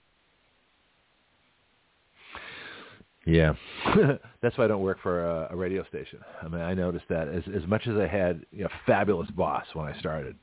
Yeah, 3.25 3.53
that's 4.41 4.57
why 4.57 4.65
I 4.65 4.67
don't 4.67 4.81
work 4.81 4.97
for 5.01 5.25
a, 5.25 5.47
a 5.51 5.55
radio 5.55 5.85
station. 5.85 6.19
I 6.41 6.47
mean, 6.47 6.61
I 6.61 6.73
noticed 6.73 7.05
that 7.09 7.29
as 7.29 7.43
as 7.55 7.65
much 7.67 7.87
as 7.87 7.95
I 7.95 8.07
had 8.07 8.45
you 8.51 8.63
know, 8.63 8.67
a 8.67 8.85
fabulous 8.85 9.29
boss 9.31 9.65
when 9.73 9.85
I 9.85 9.97
started, 9.99 10.35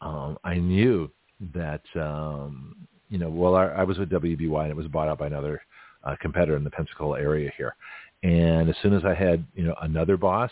um, 0.00 0.36
I 0.42 0.56
knew 0.56 1.10
that 1.54 1.82
um, 1.94 2.88
you 3.08 3.18
know, 3.18 3.28
well, 3.28 3.54
I, 3.54 3.66
I 3.66 3.84
was 3.84 3.98
with 3.98 4.10
WBY 4.10 4.62
and 4.62 4.70
it 4.70 4.76
was 4.76 4.88
bought 4.88 5.08
out 5.08 5.18
by 5.18 5.28
another 5.28 5.62
uh, 6.02 6.16
competitor 6.20 6.56
in 6.56 6.64
the 6.64 6.70
Pensacola 6.70 7.20
area 7.20 7.52
here, 7.56 7.76
and 8.24 8.68
as 8.68 8.74
soon 8.82 8.94
as 8.94 9.04
I 9.04 9.14
had 9.14 9.46
you 9.54 9.64
know 9.64 9.76
another 9.82 10.16
boss 10.16 10.50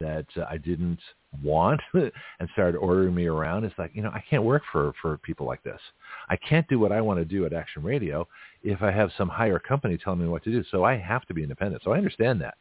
that 0.00 0.26
uh, 0.36 0.44
I 0.50 0.56
didn't 0.58 0.98
want 1.42 1.80
and 1.94 2.48
started 2.52 2.78
ordering 2.78 3.14
me 3.14 3.26
around, 3.26 3.64
it's 3.64 3.78
like 3.78 3.92
you 3.94 4.02
know 4.02 4.10
I 4.10 4.22
can't 4.28 4.42
work 4.42 4.62
for 4.70 4.92
for 5.00 5.18
people 5.18 5.46
like 5.46 5.62
this. 5.62 5.80
I 6.28 6.36
can't 6.36 6.68
do 6.68 6.78
what 6.78 6.92
I 6.92 7.00
want 7.00 7.20
to 7.20 7.24
do 7.24 7.46
at 7.46 7.52
Action 7.52 7.82
Radio 7.82 8.26
if 8.62 8.82
I 8.82 8.90
have 8.90 9.10
some 9.16 9.28
higher 9.28 9.58
company 9.58 9.98
telling 9.98 10.20
me 10.20 10.28
what 10.28 10.44
to 10.44 10.50
do. 10.50 10.64
So 10.70 10.84
I 10.84 10.96
have 10.96 11.26
to 11.26 11.34
be 11.34 11.42
independent. 11.42 11.82
So 11.84 11.92
I 11.92 11.98
understand 11.98 12.40
that. 12.42 12.54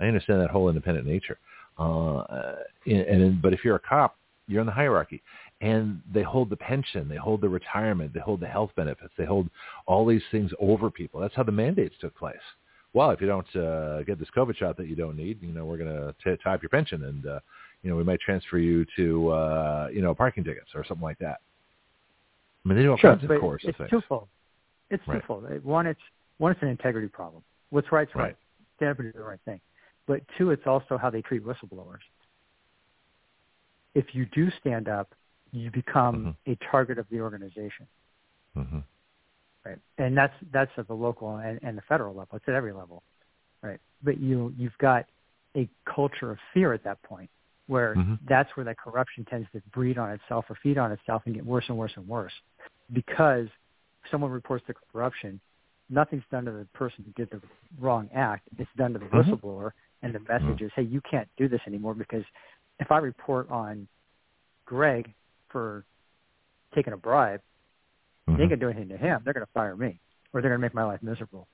I 0.00 0.06
understand 0.06 0.40
that 0.40 0.50
whole 0.50 0.68
independent 0.68 1.06
nature. 1.06 1.38
Uh, 1.78 2.22
and, 2.86 3.00
and 3.00 3.42
but 3.42 3.52
if 3.52 3.64
you're 3.64 3.76
a 3.76 3.80
cop, 3.80 4.16
you're 4.48 4.60
in 4.60 4.66
the 4.66 4.72
hierarchy, 4.72 5.22
and 5.60 6.00
they 6.12 6.22
hold 6.22 6.50
the 6.50 6.56
pension, 6.56 7.08
they 7.08 7.16
hold 7.16 7.40
the 7.40 7.48
retirement, 7.48 8.12
they 8.14 8.20
hold 8.20 8.40
the 8.40 8.46
health 8.46 8.70
benefits, 8.76 9.12
they 9.18 9.24
hold 9.24 9.48
all 9.86 10.06
these 10.06 10.22
things 10.30 10.52
over 10.60 10.90
people. 10.90 11.20
That's 11.20 11.34
how 11.34 11.42
the 11.42 11.52
mandates 11.52 11.94
took 12.00 12.16
place. 12.16 12.36
Well, 12.92 13.10
if 13.10 13.20
you 13.20 13.26
don't 13.26 13.56
uh, 13.56 14.02
get 14.04 14.18
this 14.18 14.28
COVID 14.34 14.56
shot 14.56 14.76
that 14.78 14.86
you 14.86 14.96
don't 14.96 15.16
need, 15.16 15.42
you 15.42 15.52
know 15.52 15.64
we're 15.64 15.76
going 15.76 16.14
to 16.24 16.36
tie 16.38 16.54
up 16.54 16.62
your 16.62 16.70
pension, 16.70 17.04
and 17.04 17.26
uh, 17.26 17.40
you 17.86 17.92
know 17.92 17.96
we 17.96 18.02
might 18.02 18.18
transfer 18.18 18.58
you 18.58 18.84
to 18.96 19.28
uh, 19.28 19.88
you 19.92 20.02
know 20.02 20.12
parking 20.12 20.42
tickets 20.42 20.70
or 20.74 20.84
something 20.84 21.04
like 21.04 21.18
that. 21.20 21.38
I 22.64 22.68
mean, 22.68 22.76
they 22.76 22.82
do 22.82 22.90
all 22.90 22.98
kinds 22.98 23.22
of 23.22 23.30
coercive 23.30 23.68
it's 23.68 23.78
things. 23.78 23.90
twofold. 23.90 24.26
It's 24.90 25.06
Right. 25.06 25.20
twofold. 25.20 25.62
One, 25.62 25.86
it's 25.86 26.00
one, 26.38 26.50
it's 26.50 26.60
an 26.62 26.68
integrity 26.68 27.06
problem. 27.06 27.44
What's 27.70 27.92
right's 27.92 28.12
right. 28.16 28.24
Right. 28.24 28.36
Stand 28.74 28.90
up 28.90 28.98
and 28.98 29.12
do 29.12 29.18
the 29.18 29.24
right 29.24 29.38
thing. 29.44 29.60
But 30.08 30.20
two, 30.36 30.50
it's 30.50 30.66
also 30.66 30.98
how 30.98 31.10
they 31.10 31.22
treat 31.22 31.44
whistleblowers. 31.44 32.00
If 33.94 34.16
you 34.16 34.26
do 34.34 34.50
stand 34.60 34.88
up, 34.88 35.14
you 35.52 35.70
become 35.70 36.36
a 36.48 36.58
target 36.68 36.98
of 36.98 37.06
the 37.08 37.20
organization, 37.20 37.86
hmm 38.54 38.80
right? 39.64 39.78
And 39.98 40.16
that's 40.16 40.34
that's 40.52 40.72
at 40.76 40.88
the 40.88 40.94
local 40.94 41.36
and, 41.36 41.60
and 41.62 41.78
the 41.78 41.82
federal 41.82 42.16
level. 42.16 42.36
It's 42.36 42.48
at 42.48 42.54
every 42.54 42.72
level, 42.72 43.04
right? 43.62 43.78
But 44.02 44.18
you 44.18 44.52
you've 44.58 44.76
got 44.78 45.06
a 45.56 45.68
culture 45.84 46.32
of 46.32 46.38
fear 46.52 46.72
at 46.72 46.82
that 46.82 47.00
point, 47.04 47.30
where 47.66 47.94
Mhm. 47.96 48.18
that's 48.28 48.54
where 48.56 48.64
that 48.64 48.78
corruption 48.78 49.24
tends 49.24 49.50
to 49.52 49.60
breed 49.72 49.98
on 49.98 50.10
itself 50.10 50.44
or 50.50 50.56
feed 50.62 50.78
on 50.78 50.92
itself 50.92 51.22
and 51.26 51.34
get 51.34 51.44
worse 51.44 51.64
and 51.68 51.76
worse 51.76 51.92
and 51.96 52.06
worse, 52.06 52.32
because 52.92 53.46
if 54.04 54.10
someone 54.10 54.30
reports 54.30 54.64
the 54.66 54.74
corruption, 54.92 55.40
nothing's 55.90 56.24
done 56.30 56.44
to 56.44 56.52
the 56.52 56.66
person 56.74 57.04
who 57.04 57.12
did 57.12 57.30
the 57.30 57.40
wrong 57.80 58.08
act. 58.14 58.48
It's 58.58 58.70
done 58.76 58.92
to 58.92 58.98
the 58.98 59.06
Mhm. 59.06 59.40
whistleblower, 59.40 59.72
and 60.02 60.14
the 60.14 60.20
message 60.20 60.62
is, 60.62 60.72
hey, 60.74 60.82
you 60.82 61.00
can't 61.02 61.28
do 61.36 61.48
this 61.48 61.60
anymore 61.66 61.94
because 61.94 62.24
if 62.78 62.90
I 62.90 62.98
report 62.98 63.50
on 63.50 63.88
Greg 64.66 65.14
for 65.48 65.84
taking 66.74 66.92
a 66.92 66.96
bribe, 66.96 67.40
they 68.26 68.32
Mhm. 68.34 68.40
ain't 68.40 68.50
gonna 68.50 68.56
do 68.60 68.68
anything 68.68 68.88
to 68.88 68.96
him. 68.96 69.22
They're 69.24 69.34
gonna 69.34 69.46
fire 69.46 69.76
me, 69.76 70.00
or 70.32 70.40
they're 70.40 70.50
gonna 70.50 70.60
make 70.60 70.74
my 70.74 70.84
life 70.84 71.02
miserable. 71.02 71.48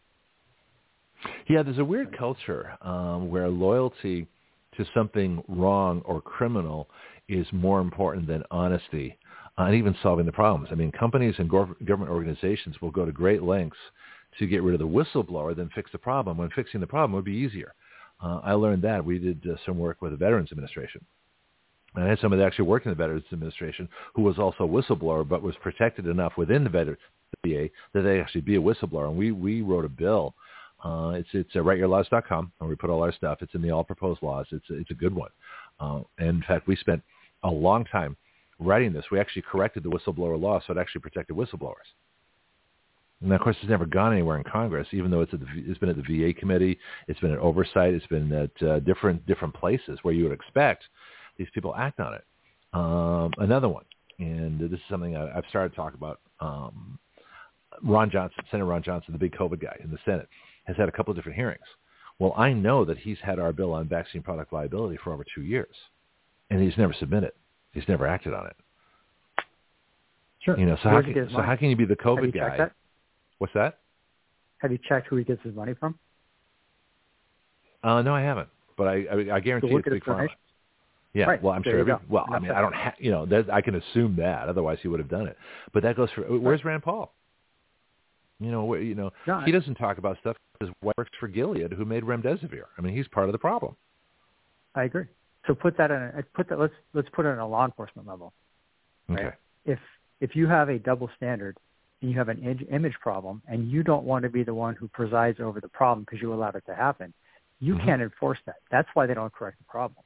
Yeah, 1.48 1.62
there's 1.62 1.78
a 1.78 1.84
weird 1.84 2.16
culture 2.16 2.76
um, 2.82 3.30
where 3.30 3.48
loyalty 3.48 4.26
to 4.77 4.85
something 4.94 5.43
wrong 5.49 6.03
or 6.05 6.20
criminal 6.20 6.89
is 7.28 7.47
more 7.53 7.81
important 7.81 8.27
than 8.27 8.43
honesty 8.51 9.19
and 9.59 9.74
even 9.74 9.94
solving 10.03 10.27
the 10.27 10.32
problems. 10.32 10.69
I 10.73 10.74
mean, 10.74 10.93
companies 10.93 11.35
and 11.39 11.51
gov- 11.51 11.85
government 11.85 12.11
organizations 12.11 12.81
will 12.81 12.90
go 12.90 13.05
to 13.05 13.12
great 13.12 13.43
lengths 13.43 13.77
to 14.39 14.47
get 14.47 14.62
rid 14.62 14.74
of 14.74 14.81
the 14.81 14.86
whistleblower 14.86 15.55
than 15.55 15.69
fix 15.74 15.93
the 15.93 15.99
problem 15.99 16.39
when 16.39 16.51
fixing 16.51 16.81
the 16.81 16.86
problem 16.86 17.12
would 17.12 17.24
be 17.24 17.32
easier. 17.32 17.74
Uh, 18.23 18.40
I 18.43 18.53
learned 18.53 18.82
that. 18.82 19.05
We 19.05 19.19
did 19.19 19.47
uh, 19.47 19.57
some 19.66 19.78
work 19.78 20.01
with 20.01 20.12
the 20.12 20.16
Veterans 20.16 20.51
Administration. 20.53 21.05
And 21.94 22.05
I 22.05 22.09
had 22.09 22.19
somebody 22.20 22.40
that 22.40 22.47
actually 22.47 22.69
worked 22.69 22.86
in 22.86 22.93
the 22.93 22.97
Veterans 22.97 23.24
Administration 23.32 23.89
who 24.15 24.23
was 24.23 24.39
also 24.39 24.65
a 24.65 24.69
whistleblower 24.69 25.28
but 25.28 25.43
was 25.43 25.55
protected 25.61 26.07
enough 26.07 26.32
within 26.39 26.65
the 26.65 26.70
Veterans 26.70 27.01
VA 27.44 27.69
that 27.93 28.03
they 28.03 28.20
actually 28.20 28.40
be 28.40 28.57
a 28.57 28.61
whistleblower. 28.61 29.09
And 29.09 29.16
we, 29.16 29.32
we 29.32 29.61
wrote 29.61 29.85
a 29.85 29.90
bill 29.90 30.35
uh, 30.84 31.12
it's 31.14 31.28
it's 31.32 31.54
uh, 31.54 31.60
writeyourlaws.com, 31.60 32.52
where 32.59 32.68
we 32.68 32.76
put 32.76 32.90
all 32.90 33.02
our 33.02 33.12
stuff. 33.12 33.38
It's 33.40 33.54
in 33.54 33.62
the 33.62 33.70
all 33.70 33.84
proposed 33.84 34.22
laws. 34.22 34.46
It's 34.50 34.64
it's 34.68 34.90
a 34.90 34.94
good 34.94 35.14
one. 35.14 35.30
Uh, 35.80 36.00
and 36.18 36.28
in 36.28 36.44
fact, 36.46 36.66
we 36.66 36.76
spent 36.76 37.02
a 37.44 37.50
long 37.50 37.84
time 37.84 38.16
writing 38.59 38.92
this. 38.92 39.04
We 39.10 39.20
actually 39.20 39.42
corrected 39.42 39.82
the 39.82 39.90
whistleblower 39.90 40.40
law 40.40 40.60
so 40.64 40.72
it 40.72 40.78
actually 40.78 41.00
protected 41.00 41.36
whistleblowers. 41.36 41.88
And 43.20 43.32
of 43.32 43.40
course, 43.40 43.56
it's 43.60 43.70
never 43.70 43.86
gone 43.86 44.12
anywhere 44.12 44.36
in 44.36 44.44
Congress, 44.44 44.88
even 44.92 45.10
though 45.10 45.20
it's, 45.20 45.32
at 45.32 45.40
the, 45.40 45.46
it's 45.54 45.78
been 45.78 45.88
at 45.88 45.96
the 45.96 46.02
VA 46.02 46.34
committee, 46.34 46.78
it's 47.06 47.20
been 47.20 47.32
at 47.32 47.38
oversight, 47.38 47.94
it's 47.94 48.06
been 48.09 48.32
at 48.32 48.66
uh, 48.66 48.80
different 48.80 49.24
different 49.26 49.54
places 49.54 50.00
where 50.02 50.12
you 50.12 50.24
would 50.24 50.32
expect 50.32 50.84
these 51.38 51.48
people 51.54 51.74
act 51.76 52.00
on 52.00 52.14
it. 52.14 52.24
Um, 52.72 53.30
another 53.38 53.68
one, 53.68 53.84
and 54.18 54.59
this 54.59 54.72
is 54.72 54.80
something 54.90 55.16
I, 55.16 55.36
I've 55.36 55.44
started 55.48 55.70
to 55.70 55.76
talk 55.76 55.94
about. 55.94 56.20
Um, 56.40 56.98
Ron 57.82 58.10
Johnson, 58.10 58.44
Senator 58.50 58.66
Ron 58.66 58.82
Johnson, 58.82 59.12
the 59.12 59.18
big 59.18 59.32
COVID 59.32 59.60
guy 59.60 59.76
in 59.82 59.90
the 59.90 59.98
Senate, 60.04 60.28
has 60.64 60.76
had 60.76 60.89
a 60.89 60.93
couple 60.93 61.10
of 61.10 61.16
different 61.16 61.36
hearings. 61.36 61.64
Well, 62.18 62.34
I 62.36 62.52
know 62.52 62.84
that 62.84 62.98
he's 62.98 63.18
had 63.22 63.39
our 63.39 63.52
bill 63.52 63.72
on 63.72 63.89
vaccine 63.89 64.22
product 64.22 64.52
liability 64.52 64.98
for 65.02 65.12
over 65.12 65.24
two 65.34 65.43
years, 65.43 65.74
and 66.51 66.62
he's 66.62 66.76
never 66.78 66.93
submitted. 66.93 67.32
He's 67.72 67.89
never 67.89 68.06
acted 68.06 68.32
on 68.34 68.47
it. 68.47 68.56
Sure. 70.40 70.59
You 70.59 70.66
know, 70.66 70.76
so 70.82 70.90
Where 70.90 71.02
how 71.02 71.12
can, 71.12 71.28
so 71.30 71.40
how 71.43 71.56
can 71.56 71.70
you 71.70 71.76
be 71.76 71.84
the 71.84 71.97
Have 72.01 72.16
COVID 72.18 72.34
guy? 72.34 72.56
that? 72.56 72.72
What's 73.39 73.55
that? 73.55 73.78
Have 74.59 74.70
you 74.72 74.78
checked 74.89 75.09
who 75.09 75.16
he 75.16 75.24
gets 75.24 75.43
his 75.43 75.55
money 75.55 75.74
from? 75.74 75.98
Uh, 77.82 78.02
no, 78.02 78.14
I 78.14 78.20
haven't. 78.22 78.48
But 78.76 78.89
I, 78.89 78.93
I, 79.10 79.36
I 79.36 79.40
guarantee 79.40 79.70
So 79.70 79.78
it's 79.78 79.89
big 79.89 80.05
pharma. 80.05 80.28
Yeah, 81.14 81.26
Right. 81.26 81.43
well, 81.43 81.52
I'm 81.52 81.62
There 81.62 81.72
sure. 81.72 81.80
Every, 81.80 81.94
well, 82.09 82.26
I 82.32 82.39
mean. 82.39 82.51
I 82.51 82.60
don't, 82.60 82.74
ha- 82.74 82.94
you 82.98 83.10
know, 83.10 83.26
that, 83.26 83.51
I 83.52 83.60
can 83.60 83.74
assume 83.74 84.16
that. 84.16 84.48
Otherwise, 84.48 84.78
he 84.80 84.89
would 84.89 84.98
have 85.01 85.10
done 85.10 85.26
it. 85.26 85.36
But 85.74 85.82
that 85.82 85.97
goes 85.97 86.09
for 86.14 86.22
where's 86.22 86.64
Rand 86.64 86.82
Paul? 86.82 87.12
You 88.43 88.51
know, 88.51 88.74
you 88.74 88.94
know, 88.94 89.10
No, 89.27 89.40
he 89.40 89.52
doesn't 89.52 89.74
talk 89.77 89.98
about 89.98 90.19
stuff 90.20 90.36
because 90.59 90.74
wife 90.82 90.94
works 90.98 91.10
for 91.19 91.28
Gilead, 91.28 91.73
who 91.73 91.85
made 91.85 92.02
remdesivir. 92.02 92.64
I 92.77 92.81
mean, 92.81 92.97
he's 92.97 93.09
part 93.09 93.28
of 93.28 93.32
the 93.32 93.39
problem. 93.39 93.77
I 94.74 94.85
agree. 94.85 95.06
So 95.47 95.55
put 95.55 95.77
that 95.77 95.90
in 95.90 95.97
a, 96.02 96.23
put 96.35 96.48
that 96.48 96.59
let's 96.59 96.74
let's 96.94 97.09
put 97.12 97.27
it 97.27 97.31
on 97.31 97.39
a 97.39 97.47
law 97.47 97.64
enforcement 97.64 98.06
level. 98.06 98.32
Okay. 99.10 99.31
If 99.64 99.78
if 100.20 100.36
you 100.36 100.47
have 100.47 100.69
a 100.69 100.78
double 100.78 101.10
standard 101.16 101.56
and 102.01 102.10
you 102.10 102.16
have 102.16 102.28
an 102.28 102.39
image, 102.43 102.66
image 102.70 102.94
problem 103.01 103.43
and 103.48 103.70
you 103.70 103.82
don't 103.82 104.05
want 104.05 104.23
to 104.23 104.28
be 104.28 104.44
the 104.44 104.55
one 104.55 104.74
who 104.74 104.89
presides 104.89 105.40
over 105.40 105.60
the 105.60 105.69
problem 105.69 106.05
because 106.05 106.23
you 106.23 106.32
allowed 106.32 106.55
it 106.56 106.64
to 106.66 106.74
happen, 106.74 107.12
you 107.60 107.74
Mhm. 107.74 107.85
can't 107.85 108.02
enforce 108.02 108.39
that. 108.47 108.56
That's 108.70 108.89
why 108.94 109.06
they 109.06 109.14
don't 109.14 109.32
correct 109.32 109.59
the 109.59 109.64
problem. 109.64 110.05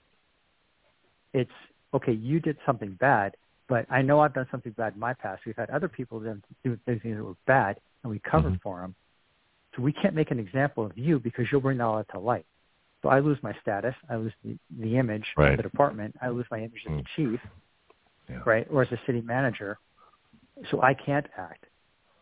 It's 1.32 1.50
okay. 1.94 2.12
You 2.12 2.40
did 2.40 2.58
something 2.64 2.92
bad, 2.94 3.36
but 3.68 3.86
I 3.90 4.00
know 4.02 4.20
I've 4.20 4.34
done 4.34 4.48
something 4.50 4.72
bad 4.72 4.94
in 4.94 5.00
my 5.00 5.12
past. 5.14 5.44
We've 5.44 5.56
had 5.56 5.70
other 5.70 5.88
people 5.88 6.20
do 6.20 6.40
things 6.86 7.02
that 7.02 7.22
were 7.22 7.34
bad, 7.46 7.78
and 8.06 8.10
we 8.12 8.20
covered 8.20 8.54
Mhm. 8.54 8.62
for 8.62 8.80
them. 8.80 8.94
So 9.74 9.82
we 9.82 9.92
can't 9.92 10.14
make 10.14 10.30
an 10.30 10.38
example 10.38 10.84
of 10.86 10.96
you 10.96 11.18
because 11.18 11.50
you'll 11.50 11.60
bring 11.60 11.80
all 11.80 11.96
that 11.96 12.08
to 12.10 12.18
light. 12.20 12.46
So 13.02 13.08
I 13.10 13.18
lose 13.18 13.42
my 13.42 13.52
status, 13.60 13.94
I 14.08 14.16
lose 14.16 14.32
the, 14.42 14.56
the 14.78 14.96
image 14.96 15.26
Right. 15.36 15.50
of 15.50 15.56
the 15.58 15.62
department, 15.64 16.16
I 16.22 16.28
lose 16.30 16.46
my 16.50 16.58
image 16.60 16.82
as 16.86 16.92
Mm. 16.92 16.96
the 16.98 17.08
chief, 17.16 17.40
Yeah. 18.28 18.42
right, 18.46 18.66
or 18.70 18.82
as 18.82 18.92
a 18.92 18.98
city 19.06 19.20
manager. 19.22 19.78
So 20.70 20.82
I 20.82 20.94
can't 20.94 21.26
act, 21.36 21.66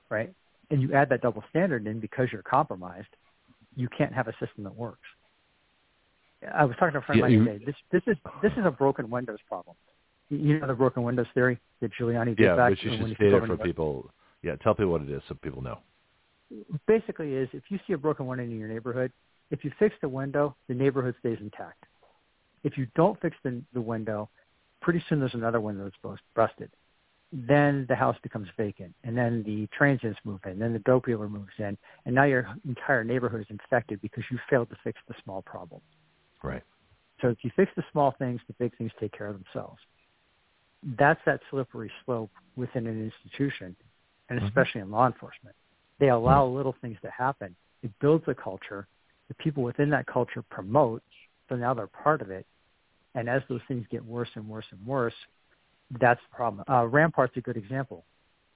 right? 0.08 0.34
And 0.70 0.82
you 0.82 0.92
add 0.94 1.08
that 1.10 1.20
double 1.20 1.42
standard 1.50 1.86
in 1.86 2.00
because 2.00 2.32
you're 2.32 2.42
compromised, 2.42 3.14
you 3.76 3.88
can't 3.88 4.12
have 4.12 4.26
a 4.26 4.32
system 4.38 4.64
that 4.64 4.74
works. 4.74 5.06
I 6.52 6.64
was 6.64 6.76
talking 6.76 6.92
to 6.94 6.98
a 6.98 7.02
friend 7.02 7.20
Yeah, 7.20 7.26
you- 7.28 7.44
today. 7.44 7.64
This 7.64 7.76
this 7.90 8.02
is 8.06 8.16
this 8.42 8.52
is 8.56 8.64
a 8.64 8.70
broken 8.70 9.08
windows 9.10 9.40
problem. 9.42 9.76
You 10.30 10.58
know 10.60 10.66
the 10.66 10.74
broken 10.74 11.02
windows 11.02 11.28
theory 11.34 11.58
that 11.80 11.92
Giuliani 11.92 12.36
did 12.36 12.40
Yeah, 12.40 12.56
back 12.56 12.70
but 12.72 12.82
you 12.82 12.90
when 12.90 12.98
should 13.00 13.08
he 13.08 13.14
state 13.14 13.30
took 13.30 13.42
it 13.42 13.44
over 13.44 13.56
for 13.56 13.62
people. 13.64 14.10
Yeah, 14.44 14.56
tell 14.56 14.74
people 14.74 14.92
what 14.92 15.00
it 15.00 15.10
is 15.10 15.22
so 15.26 15.34
people 15.34 15.62
know. 15.62 15.78
basically 16.86 17.32
is 17.32 17.48
if 17.54 17.62
you 17.70 17.78
see 17.86 17.94
a 17.94 17.98
broken 17.98 18.26
window 18.26 18.44
in 18.44 18.58
your 18.58 18.68
neighborhood, 18.68 19.10
if 19.50 19.64
you 19.64 19.72
fix 19.78 19.94
the 20.02 20.08
window, 20.08 20.54
the 20.68 20.74
neighborhood 20.74 21.14
stays 21.20 21.38
intact. 21.40 21.84
If 22.62 22.76
you 22.76 22.86
don't 22.94 23.18
fix 23.22 23.36
the, 23.42 23.62
the 23.72 23.80
window, 23.80 24.28
pretty 24.82 25.02
soon 25.08 25.18
there's 25.18 25.32
another 25.32 25.62
window 25.62 25.90
that's 25.90 26.20
busted. 26.34 26.70
Then 27.32 27.86
the 27.88 27.96
house 27.96 28.16
becomes 28.22 28.48
vacant, 28.58 28.94
and 29.02 29.16
then 29.16 29.42
the 29.44 29.66
transients 29.76 30.20
move 30.24 30.40
in, 30.44 30.52
and 30.52 30.60
then 30.60 30.72
the 30.74 30.78
dope 30.80 31.06
dealer 31.06 31.28
moves 31.28 31.54
in, 31.58 31.76
and 32.04 32.14
now 32.14 32.24
your 32.24 32.46
entire 32.68 33.02
neighborhood 33.02 33.40
is 33.40 33.46
infected 33.48 34.00
because 34.02 34.24
you 34.30 34.38
failed 34.50 34.68
to 34.70 34.76
fix 34.84 35.00
the 35.08 35.14
small 35.24 35.40
problem. 35.40 35.80
Right. 36.42 36.62
So 37.22 37.28
if 37.28 37.38
you 37.42 37.50
fix 37.56 37.72
the 37.76 37.84
small 37.92 38.14
things, 38.18 38.42
the 38.46 38.54
big 38.58 38.76
things 38.76 38.92
take 39.00 39.12
care 39.12 39.26
of 39.26 39.36
themselves. 39.42 39.80
That's 40.98 41.20
that 41.24 41.40
slippery 41.50 41.90
slope 42.04 42.30
within 42.56 42.86
an 42.86 43.02
institution, 43.02 43.74
and 44.28 44.40
Mhm. 44.40 44.46
especially 44.46 44.80
in 44.80 44.90
law 44.90 45.06
enforcement. 45.06 45.54
They 45.98 46.08
allow 46.08 46.44
little 46.46 46.72
things 46.72 47.00
to 47.02 47.10
happen. 47.10 47.54
It 47.82 47.96
builds 47.98 48.26
a 48.28 48.34
culture. 48.34 48.86
The 49.28 49.34
people 49.34 49.62
within 49.62 49.90
that 49.90 50.06
culture 50.06 50.42
promote, 50.42 51.02
so 51.48 51.56
now 51.56 51.74
they're 51.74 51.86
part 51.86 52.20
of 52.20 52.30
it. 52.30 52.46
And 53.14 53.28
as 53.28 53.42
those 53.48 53.62
things 53.68 53.86
get 53.88 54.04
worse 54.04 54.30
and 54.34 54.48
worse 54.48 54.66
and 54.72 54.84
worse, 54.86 55.14
that's 55.90 56.20
the 56.22 56.36
problem. 56.36 56.64
Uh, 56.68 56.86
Rampart's 56.86 57.36
a 57.36 57.40
good 57.40 57.56
example. 57.56 58.04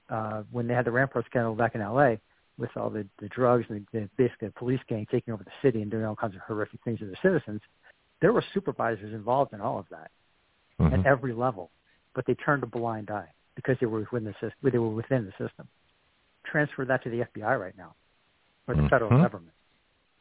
Uh, 0.08 0.42
when 0.50 0.66
they 0.66 0.74
had 0.74 0.84
the 0.86 0.90
Rampart 0.90 1.26
scandal 1.26 1.54
back 1.54 1.74
in 1.74 1.80
L.A. 1.80 2.18
with 2.56 2.74
all 2.76 2.90
the, 2.90 3.06
the 3.18 3.28
drugs 3.28 3.66
and 3.68 3.86
the, 3.92 4.00
the, 4.00 4.10
basically 4.16 4.48
the 4.48 4.54
police 4.54 4.80
gang 4.88 5.06
taking 5.10 5.32
over 5.34 5.44
the 5.44 5.52
city 5.62 5.82
and 5.82 5.90
doing 5.90 6.04
all 6.04 6.16
kinds 6.16 6.34
of 6.34 6.40
horrific 6.42 6.80
things 6.82 6.98
to 6.98 7.06
the 7.06 7.16
citizens, 7.22 7.60
there 8.20 8.32
were 8.32 8.42
supervisors 8.54 9.12
involved 9.12 9.52
in 9.52 9.60
all 9.60 9.78
of 9.78 9.88
that 9.90 10.10
Mhm. 10.80 10.92
at 10.92 11.06
every 11.06 11.32
level, 11.32 11.70
but 12.14 12.24
they 12.26 12.34
turned 12.34 12.62
a 12.62 12.66
blind 12.66 13.10
eye 13.10 13.32
because 13.59 13.76
they 13.80 13.86
were 13.86 14.06
within 14.12 14.22
the 14.22 14.32
system. 14.35 14.52
They 14.62 14.78
were 14.78 14.89
within 14.89 15.24
the 15.26 15.32
system. 15.32 15.66
Transfer 16.47 16.85
that 16.85 17.02
to 17.02 17.10
the 17.10 17.24
FBI 17.24 17.59
right 17.60 17.76
now, 17.76 17.97
or 18.68 18.76
the 18.76 18.89
federal 18.89 19.10
Mhm. 19.10 19.22
government. 19.22 19.55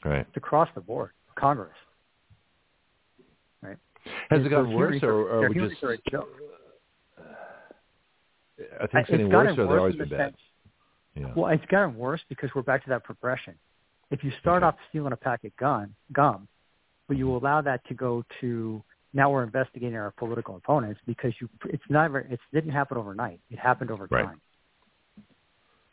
Right. 0.04 0.26
It's 0.28 0.36
across 0.38 0.68
the 0.74 0.82
board. 0.82 1.12
Congress. 1.36 1.78
Right. 3.62 3.78
Has 4.32 4.40
And 4.40 4.46
it 4.48 4.50
gotten 4.50 4.74
worse, 4.74 5.04
or, 5.04 5.12
are- 5.12 5.46
or 5.46 5.50
we 5.50 5.70
just? 5.70 5.84
are 5.84 5.92
a 5.92 5.98
joke. 6.10 6.30
I 8.82 8.88
think 8.88 9.02
it's 9.02 9.10
getting 9.12 9.30
worse, 9.30 9.32
gotten 9.32 9.48
or 9.52 9.56
they've 9.56 9.68
worse 9.70 9.80
always 9.80 9.96
been 9.98 10.10
bad. 10.10 10.36
Yeah. 11.14 11.34
Well, 11.36 11.52
it's 11.52 11.66
gotten 11.66 11.96
worse 11.96 12.24
because 12.28 12.50
we're 12.56 12.64
back 12.64 12.84
to 12.86 12.90
that 12.90 13.04
progression. 13.04 13.54
If 14.10 14.24
you 14.24 14.32
start 14.32 14.64
Okay. 14.64 14.68
off 14.70 14.80
stealing 14.90 15.14
a 15.14 15.18
packet 15.18 15.56
gun 15.58 15.96
gum, 16.12 16.48
but 17.08 17.18
you 17.18 17.36
allow 17.36 17.62
that 17.62 17.84
to 17.86 17.94
go 17.94 18.24
to 18.42 18.84
now 19.14 19.30
we're 19.32 19.44
investigating 19.44 19.96
our 19.96 20.12
political 20.12 20.56
opponents 20.56 21.00
because 21.06 21.34
you 21.40 21.50
it's 21.66 21.84
never 21.90 22.20
it 22.20 22.40
didn't 22.54 22.72
happen 22.72 22.98
overnight. 22.98 23.40
It 23.50 23.60
happened 23.60 23.92
over 23.92 24.08
Right. 24.10 24.26
time. 24.26 24.42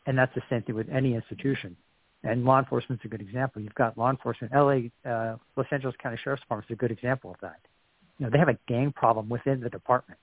And 0.07 0.17
that's 0.17 0.33
the 0.35 0.43
same 0.49 0.61
thing 0.61 0.75
with 0.75 0.89
any 0.89 1.15
institution. 1.15 1.75
And 2.23 2.43
law 2.43 2.59
enforcement's 2.59 3.03
a 3.05 3.07
good 3.07 3.21
example. 3.21 3.61
You've 3.61 3.75
got 3.75 3.97
law 3.97 4.09
enforcement. 4.09 4.53
LA, 4.53 4.89
uh, 5.09 5.37
Los 5.55 5.67
Angeles 5.71 5.95
County 6.01 6.17
Sheriff's 6.23 6.41
Department 6.43 6.69
is 6.69 6.73
a 6.73 6.77
good 6.77 6.91
example 6.91 7.31
of 7.31 7.37
that. 7.41 7.59
You 8.17 8.25
know, 8.25 8.29
they 8.31 8.39
have 8.39 8.49
a 8.49 8.57
gang 8.67 8.91
problem 8.91 9.29
within 9.29 9.59
the 9.59 9.69
department. 9.69 10.19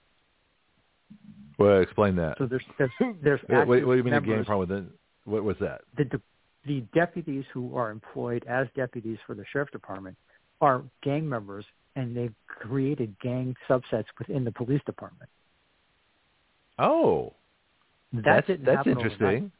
Well, 1.58 1.80
explain 1.80 2.16
that. 2.16 2.38
So 2.38 2.46
there's 2.46 2.64
there's, 2.78 2.90
there's 3.22 3.40
what, 3.46 3.68
what 3.68 3.80
do 3.80 3.96
you 3.96 4.02
mean 4.02 4.14
a 4.14 4.20
game 4.20 4.44
problem? 4.44 4.68
Then 4.68 4.90
what 5.24 5.44
was 5.44 5.56
that? 5.60 5.82
the 5.96 6.04
de- 6.04 6.20
the 6.64 6.80
deputies 6.94 7.44
who 7.52 7.76
are 7.76 7.90
employed 7.90 8.44
as 8.48 8.68
deputies 8.76 9.18
for 9.26 9.34
the 9.34 9.44
sheriff's 9.52 9.72
department 9.72 10.16
are 10.60 10.82
gang 11.02 11.28
members, 11.28 11.64
and 11.96 12.16
they've 12.16 12.34
created 12.46 13.14
gang 13.20 13.54
subsets 13.68 14.06
within 14.18 14.44
the 14.44 14.52
police 14.52 14.82
department. 14.86 15.30
Oh, 16.78 17.34
That 18.12 18.44
that's 18.46 18.60
that's 18.64 18.86
interesting. 18.86 19.24
overnight. 19.24 19.50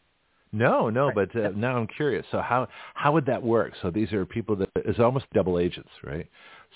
No, 0.55 0.91
no, 0.91 1.07
Right. 1.07 1.15
but 1.15 1.37
uh, 1.37 1.51
now 1.57 1.77
I'm 1.79 1.87
curious. 1.87 2.27
So 2.31 2.41
how 2.41 2.69
how 2.95 3.13
would 3.13 3.27
that 3.27 3.43
work? 3.43 3.73
So 3.81 3.91
these 3.91 4.13
are 4.13 4.27
people 4.27 4.55
that 4.57 4.69
is 4.85 4.99
almost 4.99 5.27
double 5.33 5.59
agents, 5.59 5.91
right? 6.05 6.27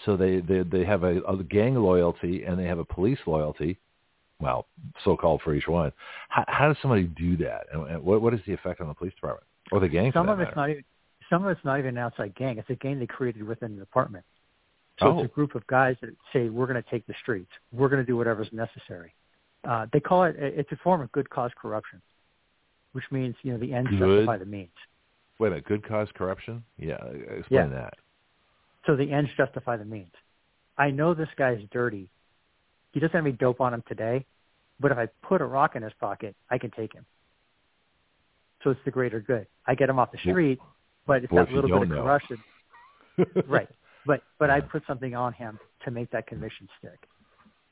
So 0.04 0.16
they 0.16 0.40
they 0.40 0.62
they 0.62 0.84
have 0.84 1.04
a, 1.04 1.20
a 1.22 1.42
gang 1.44 1.74
loyalty 1.74 2.44
and 2.44 2.58
they 2.58 2.64
have 2.64 2.78
a 2.78 2.84
police 2.84 3.18
loyalty. 3.26 3.78
Well, 4.40 4.66
so 5.04 5.16
called 5.16 5.40
for 5.42 5.54
each 5.54 5.66
one. 5.66 5.92
How, 6.28 6.44
how 6.48 6.68
does 6.68 6.76
somebody 6.82 7.04
do 7.04 7.36
that? 7.38 7.66
And 7.72 7.86
and 7.88 8.02
what 8.02 8.22
what 8.22 8.34
is 8.34 8.40
the 8.46 8.52
effect 8.54 8.80
on 8.80 8.88
the 8.88 8.94
police 8.94 9.14
department 9.14 9.46
or 9.70 9.80
the 9.80 9.88
gang? 9.88 10.10
Some 10.12 10.28
of 10.28 10.40
it's 10.40 10.48
matter? 10.48 10.56
not 10.56 10.70
even 10.70 10.84
some 11.30 11.44
of 11.44 11.50
it's 11.50 11.64
not 11.64 11.78
even 11.78 11.96
an 11.96 11.98
outside 11.98 12.34
gang. 12.34 12.58
It's 12.58 12.70
a 12.70 12.74
gang 12.76 12.98
they 12.98 13.06
created 13.06 13.42
within 13.42 13.74
the 13.74 13.80
department. 13.80 14.24
So 14.98 15.08
Oh. 15.08 15.18
it's 15.20 15.30
a 15.30 15.34
group 15.34 15.54
of 15.54 15.66
guys 15.66 15.96
that 16.00 16.10
say 16.32 16.48
we're 16.48 16.66
going 16.66 16.82
to 16.82 16.90
take 16.90 17.06
the 17.06 17.14
streets. 17.20 17.50
We're 17.72 17.88
going 17.88 18.02
to 18.02 18.06
do 18.06 18.16
whatever's 18.16 18.50
necessary. 18.52 19.14
Uh, 19.64 19.86
they 19.92 20.00
call 20.00 20.24
it 20.24 20.36
it's 20.38 20.70
a 20.72 20.76
form 20.76 21.00
of 21.00 21.10
good 21.12 21.28
cause 21.28 21.50
corruption, 21.60 22.00
which 22.92 23.04
means 23.10 23.34
you 23.42 23.52
know 23.52 23.58
the 23.58 23.74
ends 23.74 23.90
Good. 23.90 23.98
justify 23.98 24.38
the 24.38 24.46
means. 24.46 24.70
Wait 25.38 25.48
a 25.48 25.50
minute, 25.50 25.64
good 25.66 25.86
cause 25.86 26.08
corruption? 26.14 26.64
Yeah, 26.78 27.04
explain 27.04 27.44
Yeah. 27.50 27.66
that. 27.68 27.94
So 28.86 28.96
the 28.96 29.10
ends 29.12 29.30
justify 29.36 29.76
the 29.76 29.84
means. 29.84 30.12
I 30.78 30.90
know 30.90 31.12
this 31.12 31.28
guy's 31.36 31.62
dirty. 31.70 32.08
He 32.92 33.00
doesn't 33.00 33.14
have 33.14 33.26
any 33.26 33.32
dope 33.32 33.60
on 33.60 33.74
him 33.74 33.82
today, 33.88 34.24
but 34.80 34.92
if 34.92 34.98
I 34.98 35.06
put 35.22 35.40
a 35.42 35.44
rock 35.44 35.76
in 35.76 35.82
his 35.82 35.92
pocket, 35.94 36.34
I 36.48 36.58
can 36.58 36.70
take 36.70 36.92
him. 36.94 37.04
So 38.62 38.70
it's 38.70 38.80
the 38.84 38.90
greater 38.90 39.20
good. 39.20 39.46
I 39.66 39.74
get 39.74 39.90
him 39.90 39.98
off 39.98 40.12
the 40.12 40.18
street, 40.18 40.60
but 41.06 41.24
it's 41.24 41.32
that 41.32 41.52
little 41.52 41.68
bit 41.68 41.82
of 41.82 41.88
know? 41.88 42.02
corruption. 42.02 42.42
right. 43.46 43.68
But 44.06 44.22
but 44.38 44.50
I 44.50 44.60
put 44.60 44.82
something 44.86 45.14
on 45.14 45.32
him 45.32 45.58
to 45.84 45.90
make 45.90 46.10
that 46.10 46.26
conviction 46.26 46.68
stick. 46.78 47.08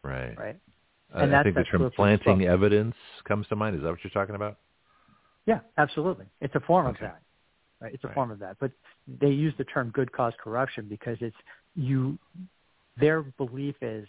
Right. 0.02 0.39
Right. 0.39 0.56
Uh, 1.15 1.19
And 1.19 1.36
I 1.36 1.43
think 1.43 1.55
the 1.55 1.65
term 1.65 1.90
planting 1.94 2.43
evidence 2.47 2.94
comes 3.27 3.47
to 3.48 3.56
mind. 3.56 3.77
Is 3.77 3.82
that 3.82 3.90
what 3.90 4.02
you're 4.02 4.11
talking 4.11 4.35
about? 4.35 4.59
Yeah, 5.47 5.61
absolutely. 5.78 6.27
It's 6.40 6.55
a 6.55 6.61
form 6.61 6.86
Okay. 6.86 7.05
of 7.06 7.12
that. 7.12 7.23
Right. 7.81 7.94
It's 7.94 8.05
a 8.05 8.09
Right. 8.09 8.15
form 8.15 8.31
of 8.31 8.39
that. 8.39 8.56
But 8.59 8.73
they 9.06 9.31
use 9.31 9.55
the 9.59 9.65
term 9.65 9.90
good 9.90 10.11
cause 10.12 10.32
corruption 10.43 10.86
because 10.89 11.19
it's 11.20 11.36
you 11.74 12.19
their 12.97 13.23
belief 13.23 13.77
is 13.82 14.09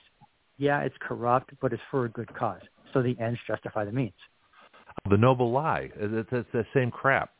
yeah, 0.57 0.81
it's 0.81 0.95
corrupt, 0.99 1.53
but 1.59 1.73
it's 1.73 1.83
for 1.91 2.05
a 2.05 2.09
good 2.09 2.33
cause. 2.33 2.61
So 2.93 3.01
the 3.01 3.19
ends 3.19 3.39
justify 3.45 3.83
the 3.83 3.91
means. 3.91 4.13
The 5.09 5.17
noble 5.17 5.51
lie. 5.51 5.91
It's, 5.95 6.31
it's 6.31 6.51
the 6.53 6.65
same 6.73 6.89
crap. 6.91 7.34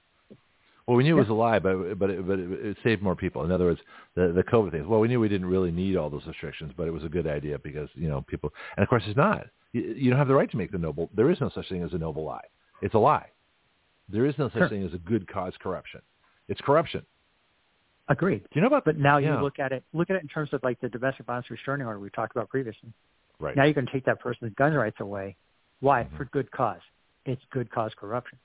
Well, 0.87 0.97
we 0.97 1.03
knew 1.03 1.15
it 1.17 1.19
was 1.19 1.29
a 1.29 1.33
lie, 1.33 1.57
but 1.59 1.97
but 1.97 2.09
it, 2.11 2.27
but 2.27 2.37
it, 2.39 2.51
it 2.51 2.77
saved 2.83 3.01
more 3.01 3.15
people. 3.15 3.43
In 3.43 3.51
other 3.51 3.65
words, 3.65 3.79
the 4.15 4.31
the 4.35 4.43
COVID 4.43 4.71
things. 4.71 4.85
Well, 4.85 4.99
we 4.99 5.07
knew 5.07 5.19
we 5.19 5.29
didn't 5.29 5.47
really 5.47 5.71
need 5.71 5.95
all 5.97 6.09
those 6.11 6.25
restrictions, 6.27 6.73
but 6.77 6.87
it 6.87 6.91
was 6.91 7.03
a 7.03 7.09
good 7.09 7.25
idea 7.27 7.57
because 7.57 7.89
you 7.95 8.07
know 8.07 8.21
people. 8.27 8.53
And 8.77 8.83
of 8.83 8.89
course, 8.89 9.03
it's 9.07 9.17
not. 9.17 9.47
You, 9.71 9.81
you 9.97 10.09
don't 10.11 10.19
have 10.19 10.27
the 10.27 10.35
right 10.35 10.49
to 10.51 10.57
make 10.57 10.71
the 10.71 10.77
noble. 10.77 11.09
There 11.15 11.31
is 11.31 11.41
no 11.41 11.49
such 11.55 11.67
thing 11.69 11.81
as 11.83 11.93
a 11.93 11.97
noble 11.97 12.23
lie. 12.23 12.45
It's 12.83 12.93
a 12.93 12.99
lie. 12.99 13.27
There 14.09 14.25
is 14.27 14.35
no 14.37 14.49
such 14.49 14.59
Sure. 14.59 14.69
thing 14.69 14.83
as 14.85 14.93
a 14.93 14.99
good 14.99 15.27
cause 15.27 15.53
corruption. 15.59 16.01
It's 16.47 16.61
corruption. 16.61 17.03
Agreed. 18.07 18.43
Do 18.43 18.49
you 18.53 18.61
know 18.61 18.67
about? 18.67 18.85
But 18.85 18.97
now 18.99 19.17
yeah. 19.17 19.37
you 19.37 19.41
look 19.43 19.57
at 19.57 19.71
it 19.71 19.83
look 19.93 20.11
at 20.11 20.17
it 20.17 20.21
in 20.21 20.27
terms 20.27 20.49
of 20.53 20.61
like 20.63 20.79
the 20.81 20.89
domestic 20.89 21.25
violence 21.25 21.49
restraining 21.49 21.87
order 21.87 21.99
we 21.99 22.11
talked 22.11 22.35
about 22.35 22.49
previously. 22.49 22.93
right. 23.39 23.55
Now 23.55 23.63
you're 23.63 23.73
going 23.73 23.87
to 23.87 23.91
take 23.91 24.05
that 24.05 24.19
person's 24.19 24.53
gun 24.55 24.73
rights 24.73 24.97
away. 24.99 25.35
Why? 25.79 26.03
Mhm. 26.03 26.15
For 26.17 26.25
good 26.25 26.51
cause. 26.51 26.81
It's 27.25 27.41
good 27.51 27.71
cause 27.71 27.91
corruption. 27.99 28.37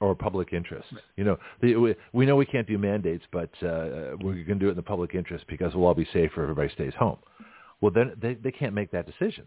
Or 0.00 0.14
public 0.14 0.52
interest. 0.52 0.88
You 1.16 1.24
know, 1.24 1.38
the, 1.60 1.76
we, 1.76 1.94
we 2.12 2.26
know 2.26 2.36
we 2.36 2.46
can't 2.46 2.66
do 2.66 2.78
mandates, 2.78 3.24
but 3.32 3.50
uh, 3.62 4.16
we 4.22 4.44
can 4.44 4.58
do 4.58 4.68
it 4.68 4.70
in 4.70 4.76
the 4.76 4.82
public 4.82 5.14
interest 5.14 5.44
because 5.48 5.74
we'll 5.74 5.86
all 5.86 5.94
be 5.94 6.04
safe 6.12 6.32
if 6.32 6.38
everybody 6.38 6.68
stays 6.74 6.92
home. 6.98 7.18
Well, 7.80 7.92
then 7.92 8.12
they, 8.20 8.34
they 8.34 8.52
can't 8.52 8.74
make 8.74 8.90
that 8.92 9.06
decision. 9.06 9.44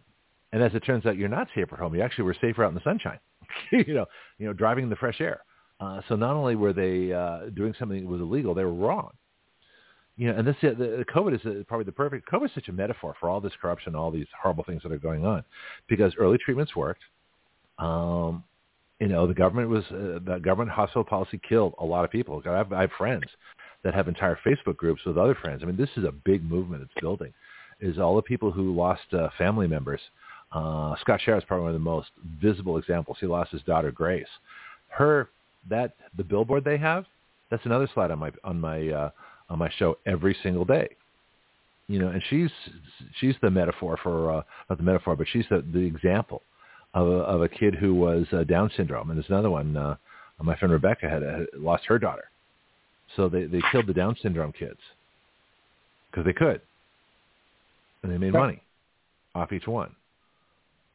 And 0.51 0.63
as 0.63 0.73
it 0.73 0.79
turns 0.81 1.05
out, 1.05 1.17
you're 1.17 1.29
not 1.29 1.47
safer 1.53 1.75
at 1.75 1.79
home. 1.79 1.93
You 1.93 2.01
actually 2.01 2.23
were 2.23 2.35
safer 2.41 2.63
out 2.63 2.69
in 2.69 2.75
the 2.75 2.83
sunshine, 2.83 3.19
you 3.71 3.93
know, 3.93 4.05
you 4.39 4.47
know, 4.47 4.53
driving 4.53 4.85
in 4.85 4.89
the 4.89 4.95
fresh 4.95 5.21
air. 5.21 5.41
Uh, 5.79 6.01
so 6.09 6.15
not 6.15 6.35
only 6.35 6.55
were 6.55 6.73
they 6.73 7.13
uh, 7.13 7.49
doing 7.55 7.73
something 7.77 8.01
that 8.01 8.09
was 8.09 8.21
illegal, 8.21 8.53
they 8.53 8.63
were 8.63 8.73
wrong. 8.73 9.11
You 10.17 10.27
know, 10.27 10.37
and 10.37 10.45
this 10.45 10.55
the, 10.61 10.73
the 10.75 11.05
COVID 11.13 11.33
is 11.33 11.65
probably 11.67 11.85
the 11.85 11.93
perfect. 11.93 12.29
COVID 12.29 12.45
is 12.45 12.51
such 12.53 12.67
a 12.67 12.73
metaphor 12.73 13.15
for 13.21 13.29
all 13.29 13.39
this 13.39 13.53
corruption, 13.61 13.95
all 13.95 14.11
these 14.11 14.27
horrible 14.41 14.65
things 14.65 14.83
that 14.83 14.91
are 14.91 14.97
going 14.97 15.25
on, 15.25 15.45
because 15.87 16.13
early 16.19 16.37
treatments 16.43 16.75
worked. 16.75 17.03
Um, 17.77 18.43
you 18.99 19.07
know, 19.07 19.25
the 19.25 19.33
government 19.33 19.69
was 19.69 19.83
uh, 19.91 20.19
the 20.25 20.39
government 20.43 20.71
hospital 20.71 21.03
policy 21.03 21.39
killed 21.47 21.73
a 21.79 21.85
lot 21.85 22.03
of 22.03 22.11
people. 22.11 22.41
I 22.45 22.57
have, 22.57 22.73
I 22.73 22.81
have 22.81 22.91
friends 22.97 23.23
that 23.83 23.93
have 23.93 24.07
entire 24.07 24.37
Facebook 24.45 24.75
groups 24.75 25.01
with 25.05 25.17
other 25.17 25.35
friends. 25.35 25.61
I 25.63 25.65
mean, 25.65 25.77
this 25.77 25.89
is 25.95 26.03
a 26.03 26.11
big 26.11 26.43
movement 26.43 26.81
that's 26.81 27.01
building. 27.01 27.33
Is 27.79 27.97
all 27.97 28.15
the 28.17 28.21
people 28.21 28.51
who 28.51 28.75
lost 28.75 29.13
uh, 29.13 29.29
family 29.37 29.67
members. 29.67 30.01
Uh, 30.51 30.95
Scott 30.99 31.21
Schara 31.25 31.37
is 31.37 31.43
probably 31.45 31.63
one 31.63 31.75
of 31.75 31.75
the 31.75 31.79
most 31.79 32.09
visible 32.41 32.77
examples. 32.77 33.17
He 33.21 33.25
lost 33.25 33.51
his 33.51 33.61
daughter 33.63 33.91
Grace. 33.91 34.27
Her 34.89 35.29
that 35.69 35.93
the 36.17 36.23
billboard 36.23 36.65
they 36.65 36.77
have. 36.77 37.05
That's 37.49 37.65
another 37.65 37.89
slide 37.93 38.11
on 38.11 38.19
my 38.19 38.31
on 38.43 38.59
my 38.59 38.89
uh, 38.89 39.09
on 39.49 39.59
my 39.59 39.69
show 39.77 39.97
every 40.05 40.35
single 40.43 40.65
day. 40.65 40.89
You 41.87 41.99
know, 41.99 42.09
and 42.09 42.21
she's 42.29 42.51
she's 43.19 43.35
the 43.41 43.49
metaphor 43.49 43.97
for 44.03 44.31
uh, 44.31 44.41
not 44.69 44.77
the 44.77 44.83
metaphor, 44.83 45.15
but 45.15 45.27
she's 45.31 45.45
the, 45.49 45.63
the 45.73 45.79
example 45.79 46.41
of 46.99 47.07
a, 47.07 47.21
of 47.33 47.41
a 47.41 47.49
kid 47.49 47.75
who 47.75 47.95
was 47.95 48.25
uh, 48.31 48.43
Down 48.43 48.69
syndrome. 48.75 49.09
And 49.09 49.17
there's 49.17 49.29
another 49.29 49.49
one. 49.49 49.75
Uh, 49.75 49.95
my 50.41 50.55
friend 50.55 50.71
Rebecca 50.71 51.09
had, 51.09 51.21
had 51.21 51.47
lost 51.57 51.83
her 51.85 51.99
daughter, 51.99 52.29
so 53.15 53.27
they 53.27 53.45
they 53.45 53.61
killed 53.71 53.87
the 53.87 53.93
Down 53.93 54.15
syndrome 54.21 54.53
kids 54.53 54.79
because 56.09 56.25
they 56.25 56.33
could, 56.33 56.61
and 58.03 58.11
they 58.11 58.17
made 58.17 58.33
right. 58.33 58.41
money 58.41 58.61
off 59.35 59.51
each 59.51 59.67
one. 59.67 59.95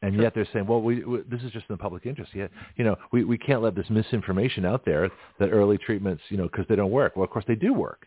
And 0.01 0.13
sure. 0.13 0.23
yet 0.23 0.33
they're 0.35 0.47
saying, 0.51 0.67
well, 0.67 0.81
we, 0.81 1.03
we, 1.03 1.21
this 1.29 1.41
is 1.41 1.51
just 1.51 1.65
in 1.69 1.73
the 1.73 1.77
public 1.77 2.05
interest. 2.05 2.31
Yet, 2.35 2.51
you 2.75 2.83
know, 2.83 2.95
we, 3.11 3.23
we 3.23 3.37
can't 3.37 3.61
let 3.61 3.75
this 3.75 3.89
misinformation 3.89 4.65
out 4.65 4.83
there 4.85 5.09
that 5.39 5.49
early 5.49 5.77
treatments, 5.77 6.21
you 6.29 6.37
know, 6.37 6.43
because 6.43 6.65
they 6.67 6.75
don't 6.75 6.91
work. 6.91 7.15
Well, 7.15 7.23
of 7.23 7.31
course 7.31 7.45
they 7.47 7.55
do 7.55 7.73
work. 7.73 8.05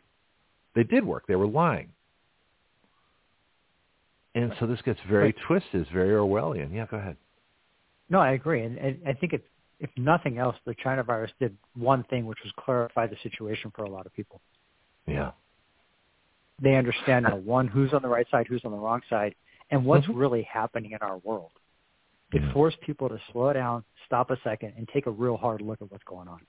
They 0.74 0.84
did 0.84 1.04
work. 1.04 1.24
They 1.26 1.34
were 1.34 1.46
lying. 1.48 1.88
And 4.34 4.52
so 4.60 4.66
this 4.66 4.80
gets 4.82 5.00
very 5.08 5.24
right. 5.24 5.34
twisted. 5.46 5.80
It's 5.80 5.90
very 5.90 6.10
Orwellian. 6.10 6.72
Yeah, 6.72 6.86
go 6.88 6.98
ahead. 6.98 7.16
No, 8.10 8.20
I 8.20 8.32
agree. 8.32 8.62
And, 8.62 8.78
and 8.78 8.98
I 9.06 9.12
think 9.12 9.32
if, 9.32 9.40
if 9.80 9.90
nothing 9.96 10.38
else, 10.38 10.56
the 10.66 10.74
China 10.82 11.02
virus 11.02 11.30
did 11.38 11.56
one 11.76 12.04
thing, 12.04 12.26
which 12.26 12.38
was 12.42 12.52
clarify 12.58 13.06
the 13.06 13.16
situation 13.22 13.72
for 13.74 13.84
a 13.84 13.90
lot 13.90 14.06
of 14.06 14.14
people. 14.14 14.40
Yeah. 15.06 15.32
They 16.60 16.74
understand 16.74 17.24
now, 17.24 17.36
one, 17.36 17.68
who's 17.68 17.92
on 17.92 18.02
the 18.02 18.08
right 18.08 18.26
side, 18.30 18.46
who's 18.48 18.62
on 18.64 18.72
the 18.72 18.78
wrong 18.78 19.00
side, 19.08 19.34
and 19.70 19.84
what's 19.84 20.06
mm-hmm. 20.06 20.16
really 20.16 20.42
happening 20.42 20.92
in 20.92 20.98
our 21.00 21.18
world. 21.18 21.52
It 22.32 22.42
yeah. 22.42 22.52
forced 22.52 22.80
people 22.80 23.08
to 23.08 23.18
slow 23.32 23.52
down, 23.52 23.84
stop 24.06 24.30
a 24.30 24.36
second, 24.42 24.74
and 24.76 24.88
take 24.92 25.06
a 25.06 25.10
real 25.10 25.36
hard 25.36 25.62
look 25.62 25.80
at 25.80 25.90
what's 25.90 26.04
going 26.04 26.28
on. 26.28 26.40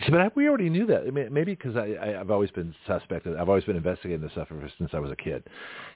See, 0.00 0.10
but 0.10 0.20
I, 0.20 0.30
we 0.34 0.48
already 0.48 0.70
knew 0.70 0.86
that. 0.86 1.02
I 1.06 1.10
mean, 1.10 1.32
maybe 1.32 1.54
because 1.54 1.76
I, 1.76 1.92
I, 1.92 2.20
I've 2.20 2.30
always 2.30 2.50
been 2.50 2.74
suspect. 2.86 3.28
I've 3.28 3.48
always 3.48 3.64
been 3.64 3.76
investigating 3.76 4.20
this 4.20 4.32
stuff 4.32 4.48
ever 4.50 4.70
since 4.76 4.90
I 4.92 4.98
was 4.98 5.12
a 5.12 5.16
kid. 5.16 5.44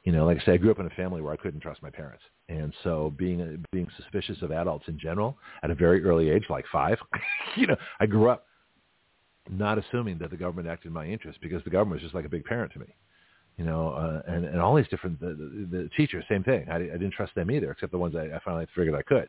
You 0.04 0.12
know, 0.12 0.24
like 0.24 0.38
I 0.40 0.44
say, 0.44 0.52
I 0.52 0.56
grew 0.56 0.70
up 0.70 0.78
in 0.78 0.86
a 0.86 0.90
family 0.90 1.20
where 1.20 1.32
I 1.32 1.36
couldn't 1.36 1.60
trust 1.60 1.82
my 1.82 1.90
parents, 1.90 2.22
and 2.48 2.72
so 2.84 3.12
being 3.16 3.64
being 3.72 3.88
suspicious 3.96 4.40
of 4.42 4.52
adults 4.52 4.86
in 4.86 4.98
general 4.98 5.36
at 5.64 5.70
a 5.70 5.74
very 5.74 6.04
early 6.04 6.30
age, 6.30 6.44
like 6.48 6.64
five, 6.70 6.98
you 7.56 7.66
know, 7.66 7.76
I 7.98 8.06
grew 8.06 8.30
up 8.30 8.46
not 9.50 9.78
assuming 9.78 10.18
that 10.18 10.30
the 10.30 10.36
government 10.36 10.68
acted 10.68 10.88
in 10.88 10.92
my 10.92 11.06
interest 11.06 11.40
because 11.40 11.64
the 11.64 11.70
government 11.70 12.00
was 12.00 12.02
just 12.02 12.14
like 12.14 12.24
a 12.24 12.28
big 12.28 12.44
parent 12.44 12.72
to 12.74 12.78
me. 12.78 12.94
You 13.56 13.64
know, 13.64 13.90
uh, 13.90 14.22
and 14.30 14.44
and 14.44 14.60
all 14.60 14.76
these 14.76 14.86
different 14.88 15.18
the, 15.18 15.34
the, 15.34 15.66
the 15.70 15.90
teachers, 15.96 16.24
same 16.28 16.44
thing. 16.44 16.68
I, 16.70 16.76
I 16.76 16.78
didn't 16.78 17.14
trust 17.14 17.34
them 17.34 17.50
either, 17.50 17.72
except 17.72 17.90
the 17.90 17.98
ones 17.98 18.14
I, 18.14 18.36
I 18.36 18.40
finally 18.44 18.68
figured 18.76 18.94
I 18.94 19.02
could. 19.02 19.28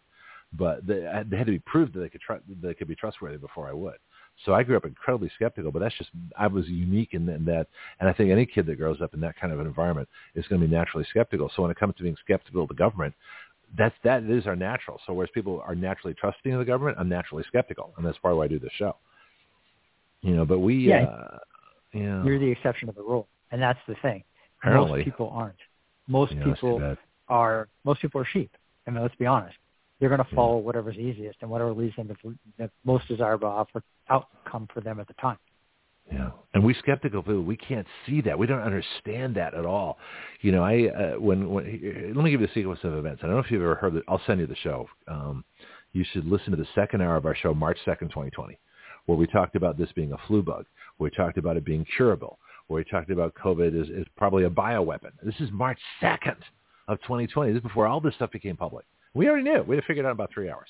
But 0.54 0.86
they, 0.86 1.00
they 1.28 1.38
had 1.38 1.46
to 1.48 1.52
be 1.52 1.60
proved 1.60 1.94
that 1.94 2.00
they 2.00 2.10
could 2.10 2.22
tr- 2.22 2.34
they 2.62 2.76
could 2.76 2.88
be 2.88 2.96
trustworthy 2.96 3.38
before 3.38 3.68
I 3.68 3.74
would. 3.74 3.98
So 4.46 4.54
I 4.54 4.64
grew 4.64 4.78
up 4.78 4.86
incredibly 4.86 5.30
skeptical, 5.36 5.72
but 5.72 5.80
that's 5.80 5.98
just 5.98 6.12
I 6.38 6.48
was 6.48 6.68
unique 6.68 7.14
in, 7.14 7.28
in 7.28 7.44
that, 7.46 7.68
and 8.00 8.08
I 8.08 8.14
think 8.14 8.32
any 8.32 8.46
kid 8.46 8.66
that 8.68 8.78
grows 8.78 9.02
up 9.02 9.14
in 9.14 9.20
that 9.22 9.40
kind 9.40 9.52
of 9.52 9.60
an 9.60 9.68
environment 9.68 10.08
is 10.36 10.48
going 10.48 10.62
to 10.62 10.68
be 10.68 10.74
naturally 10.74 11.06
skeptical. 11.10 11.52
So 11.56 11.62
when 11.62 11.72
it 11.72 11.78
comes 11.78 11.96
to 11.96 12.04
being 12.04 12.16
skeptical 12.24 12.64
of 12.64 12.70
the 12.70 12.76
government, 12.76 13.14
that's 13.78 13.96
that 14.04 14.24
is 14.24 14.48
our 14.48 14.56
natural. 14.56 15.00
So 15.06 15.14
whereas 15.14 15.30
people 15.34 15.62
are 15.66 15.76
naturally 15.76 16.14
trusting 16.14 16.54
of 16.54 16.60
the 16.60 16.66
government, 16.66 16.98
I'm 17.00 17.10
naturally 17.10 17.44
skeptical, 17.48 17.94
and 17.98 18.06
that's 18.06 18.18
part 18.20 18.32
of 18.32 18.38
why 18.38 18.46
I 18.46 18.48
do 18.48 18.60
this 18.60 18.72
show. 18.78 18.96
You 20.22 20.36
know, 20.36 20.46
but 20.46 20.60
we, 20.60 20.76
yeah, 20.76 21.04
uh, 21.04 21.38
yeah, 21.94 22.24
you're 22.24 22.40
the 22.40 22.50
exception 22.50 22.88
of 22.88 22.96
the 22.96 23.02
rule, 23.02 23.28
and 23.52 23.62
that's 23.62 23.80
the 23.88 23.96
thing. 24.02 24.24
Apparently. 24.62 25.00
Most 25.00 25.06
people 25.06 25.30
aren't. 25.34 25.56
Most 26.08 26.34
yeah, 26.34 26.44
people 26.44 26.96
are. 27.28 27.68
Most 27.84 28.02
people 28.02 28.22
are 28.22 28.26
sheep. 28.26 28.52
I 28.88 28.92
mean, 28.92 29.02
let's 29.02 29.16
be 29.16 29.26
honest 29.26 29.58
they're 30.00 30.10
going 30.10 30.24
to 30.24 30.36
follow 30.36 30.58
whatever's 30.58 30.98
easiest 30.98 31.38
and 31.42 31.50
whatever 31.50 31.74
leads 31.74 31.96
them 31.96 32.08
to 32.08 32.36
the 32.58 32.70
most 32.86 33.08
desirable 33.08 33.68
outcome 34.10 34.68
for 34.74 34.82
them 34.82 35.00
at 35.00 35.08
the 35.08 35.14
time. 35.16 35.38
Yeah, 36.12 36.32
and 36.56 36.64
we 36.64 36.74
skeptical 36.76 37.22
people, 37.22 37.44
we 37.44 37.56
can't 37.56 37.86
see 38.06 38.22
that. 38.22 38.38
We 38.38 38.48
don't 38.48 38.62
understand 38.62 39.36
that 39.36 39.54
at 39.54 39.66
all. 39.66 40.00
You 40.42 40.52
know, 40.52 40.64
I 40.64 40.88
uh, 40.88 41.20
when 41.20 41.50
when 41.50 42.14
let 42.16 42.24
me 42.24 42.32
give 42.32 42.42
you 42.42 42.48
the 42.48 42.54
sequence 42.54 42.80
of 42.84 42.94
events. 42.94 43.22
I 43.24 43.28
don't 43.28 43.36
know 43.36 43.42
if 43.42 43.52
you've 43.52 43.62
ever 43.62 43.76
heard 43.76 43.96
it. 43.96 44.04
I'll 44.08 44.22
send 44.26 44.40
you 44.40 44.48
the 44.48 44.56
show. 44.56 44.88
Um, 45.08 45.44
you 45.94 46.04
should 46.12 46.26
listen 46.26 46.52
to 46.52 46.58
the 46.58 46.68
second 46.74 47.02
hour 47.02 47.16
of 47.16 47.26
our 47.28 47.36
show, 47.36 47.54
March 47.54 47.78
second, 47.86 48.10
twenty 48.10 48.32
twenty, 48.32 48.58
where 49.06 49.20
we 49.20 49.28
talked 49.28 49.56
about 49.56 49.78
this 49.78 49.92
being 49.92 50.14
a 50.14 50.18
flu 50.28 50.42
bug. 50.42 50.66
Where 50.98 51.12
we 51.12 51.16
talked 51.16 51.38
about 51.38 51.58
it 51.58 51.66
being 51.66 51.86
curable. 51.96 52.40
Where 52.68 52.78
we 52.80 52.90
talked 52.90 53.12
about 53.12 53.36
COVID 53.36 53.80
is, 53.80 53.90
is 53.90 54.08
probably 54.18 54.46
a 54.46 54.50
bioweapon. 54.50 55.12
This 55.24 55.36
is 55.40 55.52
March 55.52 55.80
second 56.00 56.38
of 56.88 57.00
2020. 57.02 57.52
This 57.52 57.58
is 57.58 57.64
before 57.64 57.86
all 57.88 58.02
this 58.02 58.16
stuff 58.16 58.32
became 58.32 58.58
public. 58.58 58.86
We 59.14 59.28
already 59.28 59.44
knew. 59.44 59.64
We 59.64 59.76
had 59.76 59.86
figured 59.86 60.06
out 60.06 60.12
about 60.12 60.32
three 60.34 60.50
hours. 60.50 60.68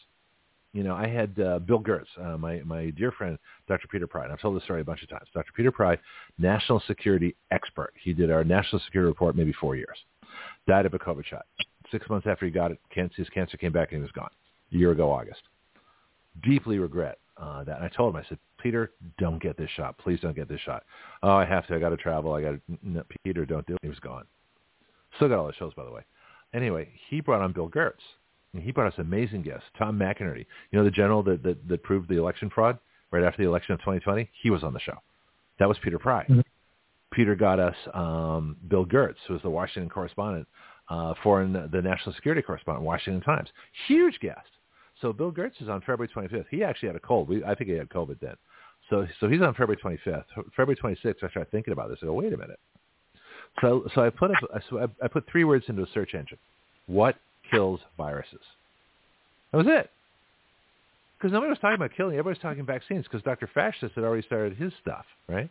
You 0.72 0.84
know, 0.84 0.96
I 0.96 1.08
had 1.08 1.40
uh, 1.40 1.60
Bill 1.60 1.80
Gertz, 1.80 2.06
uh, 2.22 2.38
my 2.38 2.62
my 2.64 2.92
dear 2.92 3.12
friend, 3.12 3.40
Dr. 3.68 3.88
Peter 3.88 4.06
Pry. 4.06 4.32
I've 4.32 4.40
told 4.40 4.56
this 4.56 4.64
story 4.64 4.82
a 4.82 4.86
bunch 4.86 5.02
of 5.02 5.10
times. 5.10 5.28
Dr. 5.34 5.52
Peter 5.56 5.72
Pry, 5.72 5.98
national 6.38 6.82
security 6.86 7.36
expert. 7.50 7.92
He 8.02 8.14
did 8.14 8.30
our 8.30 8.44
national 8.44 8.80
security 8.86 9.08
report 9.08 9.36
maybe 9.36 9.54
four 9.54 9.76
years. 9.76 9.98
Died 10.68 10.86
of 10.86 10.94
a 10.94 11.00
COVID 11.00 11.26
shot. 11.26 11.46
Six 11.92 12.08
months 12.08 12.28
after 12.28 12.46
he 12.46 12.52
got 12.52 12.72
it, 12.72 12.80
his 13.16 13.30
cancer 13.30 13.58
came 13.58 13.72
back 13.72 13.92
and 13.92 14.00
he 14.00 14.04
was 14.04 14.12
gone. 14.12 14.30
A 14.72 14.78
year 14.78 14.92
ago, 14.92 15.12
August. 15.12 15.42
Deeply 16.44 16.78
regret 16.78 17.18
uh, 17.38 17.64
that. 17.64 17.78
And 17.78 17.86
I 17.86 17.90
told 17.90 18.14
him, 18.14 18.22
I 18.24 18.30
said, 18.30 18.38
Peter, 18.62 18.92
don't 19.18 19.42
get 19.42 19.58
this 19.58 19.70
shot. 19.76 19.98
Please 19.98 20.20
don't 20.22 20.36
get 20.36 20.48
this 20.48 20.62
shot. 20.62 20.84
Oh, 21.24 21.32
I 21.32 21.46
have 21.46 21.66
to. 21.68 21.76
I 21.76 21.80
got 21.80 21.90
to 21.90 21.98
travel. 21.98 22.34
I 22.34 22.44
got 22.44 22.52
to. 22.52 22.60
No, 22.84 23.04
Peter, 23.24 23.44
don't 23.44 23.66
do 23.66 23.74
it. 23.74 23.80
He 23.82 23.90
was 23.90 24.00
gone. 24.00 24.26
Still 25.16 25.30
got 25.30 25.40
all 25.40 25.48
the 25.48 25.54
shows, 25.54 25.74
by 25.74 25.84
the 25.84 25.92
way. 25.92 26.02
Anyway, 26.54 26.90
he 27.10 27.22
brought 27.22 27.42
on 27.42 27.54
Bill 27.54 27.70
Gertz 27.70 27.94
and 28.54 28.64
he 28.64 28.72
brought 28.72 28.92
us 28.92 29.00
amazing 29.00 29.44
guests. 29.44 29.66
Tom 29.78 29.98
McInerney, 29.98 30.46
you 30.72 30.80
know 30.80 30.84
the 30.84 30.92
general 30.92 31.24
that, 31.24 31.44
that, 31.44 31.68
that 31.68 31.84
proved 31.84 32.10
the 32.10 32.18
election 32.18 32.50
fraud 32.54 32.78
right 33.12 33.24
after 33.24 33.44
the 33.44 33.48
election 33.48 33.74
of 33.74 33.80
2020? 33.80 34.30
He 34.42 34.50
was 34.50 34.64
on 34.64 34.74
the 34.74 34.80
show. 34.80 34.98
That 35.60 35.68
was 35.68 35.78
Peter 35.84 36.00
Pry. 36.00 36.24
Mm-hmm. 36.24 36.42
Peter 37.12 37.36
got 37.36 37.60
us 37.60 37.76
um, 37.94 38.56
Bill 38.68 38.86
Gertz, 38.86 39.16
who 39.28 39.34
was 39.34 39.42
the 39.42 39.50
Washington 39.50 39.90
correspondent, 39.90 40.48
uh, 40.90 41.14
foreign 41.24 41.54
the 41.54 41.82
national 41.82 42.16
security 42.16 42.42
correspondent, 42.42 42.86
Washington 42.86 43.22
Times. 43.22 43.50
Huge 43.88 44.20
guest. 44.20 44.48
So 45.02 45.14
Bill 45.14 45.32
Gertz 45.32 45.62
is 45.62 45.70
on 45.70 45.82
February 45.82 46.10
25th. 46.14 46.46
He 46.52 46.64
actually 46.64 46.88
had 46.88 46.96
a 46.96 47.00
cold. 47.00 47.30
We, 47.30 47.44
I 47.44 47.56
think 47.56 47.70
he 47.70 47.76
had 47.76 47.90
COVID 47.90 48.20
then. 48.20 48.36
So 48.90 49.08
so 49.20 49.30
he's 49.30 49.42
on 49.42 49.54
February 49.54 49.78
25th. 49.84 50.26
February 50.56 50.76
26th, 50.76 51.24
I 51.24 51.30
started 51.30 51.52
thinking 51.52 51.74
about 51.74 51.90
this. 51.90 52.00
I 52.02 52.06
go, 52.06 52.14
wait 52.14 52.34
a 52.34 52.38
minute. 52.38 52.60
So 53.62 53.86
so 53.94 54.02
I 54.02 54.10
put 54.10 54.32
a, 54.32 54.62
so 54.70 54.80
I, 54.80 55.06
I 55.06 55.08
put 55.08 55.26
three 55.32 55.44
words 55.44 55.66
into 55.68 55.84
a 55.84 55.88
search 55.94 56.14
engine. 56.16 56.38
What 56.88 57.16
kills 57.52 57.80
viruses. 57.98 58.42
That 59.52 59.58
was 59.60 59.68
it. 59.68 59.90
Because 61.18 61.34
nobody 61.34 61.50
was 61.50 61.60
talking 61.60 61.76
about 61.76 61.92
killing. 61.98 62.14
Everybody 62.14 62.38
was 62.38 62.42
talking 62.42 62.66
vaccines 62.66 63.04
because 63.04 63.22
Dr. 63.24 63.50
Fascist 63.54 63.94
had 63.96 64.04
already 64.04 64.26
started 64.26 64.58
his 64.58 64.72
stuff, 64.82 65.06
right? 65.28 65.50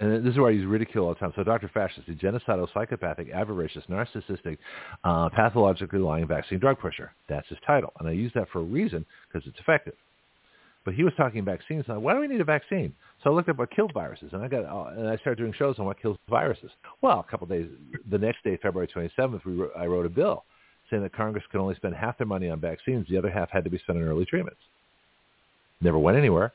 And 0.00 0.24
this 0.24 0.32
is 0.32 0.38
why 0.38 0.52
he's 0.52 0.64
ridiculed 0.64 1.08
all 1.08 1.14
the 1.14 1.18
time. 1.18 1.32
So 1.34 1.42
Dr. 1.42 1.68
Fascist, 1.74 2.08
a 2.08 2.12
genocidal, 2.12 2.68
psychopathic, 2.72 3.30
avaricious, 3.30 3.82
narcissistic, 3.90 4.58
uh, 5.02 5.28
pathologically 5.30 5.98
lying 5.98 6.28
vaccine 6.28 6.60
drug 6.60 6.78
pusher. 6.78 7.12
That's 7.28 7.48
his 7.48 7.58
title. 7.66 7.92
And 7.98 8.08
I 8.08 8.12
use 8.12 8.30
that 8.36 8.48
for 8.52 8.60
a 8.60 8.64
reason 8.64 9.04
because 9.26 9.48
it's 9.48 9.58
effective. 9.58 9.94
But 10.88 10.94
he 10.94 11.04
was 11.04 11.12
talking 11.18 11.44
vaccines. 11.44 11.84
And 11.86 12.02
why 12.02 12.14
do 12.14 12.20
we 12.20 12.28
need 12.28 12.40
a 12.40 12.44
vaccine? 12.44 12.94
So 13.22 13.28
I 13.28 13.34
looked 13.34 13.50
up 13.50 13.58
what 13.58 13.70
killed 13.70 13.92
viruses, 13.92 14.30
and 14.32 14.42
I 14.42 14.48
got 14.48 14.64
uh, 14.64 14.98
and 14.98 15.06
I 15.06 15.18
started 15.18 15.36
doing 15.36 15.52
shows 15.52 15.78
on 15.78 15.84
what 15.84 16.00
kills 16.00 16.16
viruses. 16.30 16.70
Well, 17.02 17.20
a 17.20 17.30
couple 17.30 17.44
of 17.44 17.50
days, 17.50 17.68
the 18.10 18.16
next 18.16 18.42
day, 18.42 18.58
February 18.62 18.88
27th, 18.88 19.44
we 19.44 19.66
I 19.78 19.84
wrote 19.84 20.06
a 20.06 20.08
bill 20.08 20.44
saying 20.88 21.02
that 21.02 21.12
Congress 21.12 21.44
could 21.52 21.60
only 21.60 21.74
spend 21.74 21.94
half 21.94 22.16
their 22.16 22.26
money 22.26 22.48
on 22.48 22.58
vaccines. 22.58 23.06
The 23.10 23.18
other 23.18 23.28
half 23.28 23.50
had 23.50 23.64
to 23.64 23.70
be 23.70 23.76
spent 23.80 23.98
on 23.98 24.04
early 24.04 24.24
treatments. 24.24 24.60
Never 25.82 25.98
went 25.98 26.16
anywhere. 26.16 26.54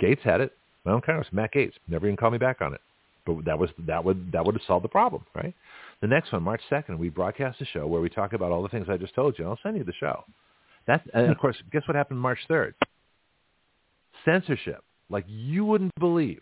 Gaetz 0.00 0.20
had 0.20 0.40
it. 0.40 0.52
My 0.84 0.92
own 0.92 1.00
Congress, 1.00 1.26
Matt 1.32 1.52
Gaetz, 1.52 1.72
never 1.88 2.06
even 2.06 2.16
called 2.16 2.34
me 2.34 2.38
back 2.38 2.60
on 2.60 2.74
it. 2.74 2.80
But 3.26 3.44
that 3.46 3.58
was 3.58 3.70
that 3.88 4.04
would 4.04 4.30
that 4.30 4.46
would 4.46 4.54
have 4.54 4.62
solved 4.64 4.84
the 4.84 4.90
problem, 4.90 5.26
right? 5.34 5.52
The 6.02 6.06
next 6.06 6.30
one, 6.30 6.44
March 6.44 6.62
2nd, 6.70 6.98
we 6.98 7.08
broadcast 7.08 7.60
a 7.60 7.64
show 7.64 7.88
where 7.88 8.00
we 8.00 8.08
talk 8.08 8.32
about 8.32 8.52
all 8.52 8.62
the 8.62 8.68
things 8.68 8.86
I 8.88 8.96
just 8.96 9.16
told 9.16 9.40
you. 9.40 9.44
I'll 9.44 9.58
send 9.60 9.76
you 9.76 9.82
the 9.82 9.92
show. 9.98 10.24
That 10.86 11.02
and 11.14 11.32
of 11.32 11.38
course, 11.38 11.56
guess 11.72 11.82
what 11.88 11.96
happened 11.96 12.20
March 12.20 12.38
3rd? 12.48 12.74
Censorship 14.24 14.82
like 15.08 15.24
you 15.28 15.64
wouldn't 15.64 15.94
believe. 15.98 16.40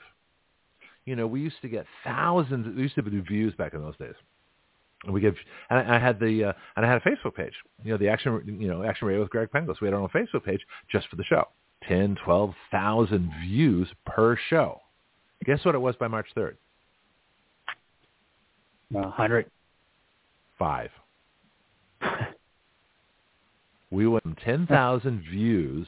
You 1.04 1.16
know, 1.16 1.26
we 1.26 1.40
used 1.40 1.60
to 1.62 1.68
get 1.68 1.86
thousands. 2.04 2.74
We 2.76 2.82
used 2.82 2.94
to 2.94 3.02
do 3.02 3.22
views 3.22 3.54
back 3.54 3.74
in 3.74 3.80
those 3.80 3.96
days. 3.96 4.14
And 5.04 5.14
we 5.14 5.20
give, 5.20 5.34
and 5.70 5.78
I, 5.78 5.96
I 5.96 5.98
had 5.98 6.20
the, 6.20 6.44
uh, 6.44 6.52
and 6.76 6.84
I 6.84 6.88
had 6.88 7.00
a 7.00 7.08
Facebook 7.08 7.34
page, 7.34 7.54
you 7.82 7.90
know, 7.90 7.96
the 7.96 8.08
action, 8.08 8.58
you 8.60 8.68
know, 8.68 8.84
action 8.84 9.08
radio 9.08 9.22
with 9.22 9.30
Greg 9.30 9.48
Penglis. 9.52 9.80
We 9.80 9.86
had 9.86 9.94
our 9.94 10.00
own 10.00 10.10
Facebook 10.10 10.44
page 10.44 10.60
just 10.92 11.08
for 11.08 11.16
the 11.16 11.24
show. 11.24 11.48
10, 11.88 12.18
12,000 12.22 13.32
views 13.42 13.88
per 14.04 14.36
show. 14.50 14.80
Guess 15.46 15.64
what 15.64 15.74
it 15.74 15.78
was 15.78 15.96
by 15.96 16.06
March 16.06 16.26
3rd? 16.36 16.56
A 18.94 19.10
hundred. 19.10 19.46
Five. 20.58 20.90
we 23.90 24.06
went 24.06 24.22
from 24.22 24.36
10,000 24.44 25.22
views 25.30 25.86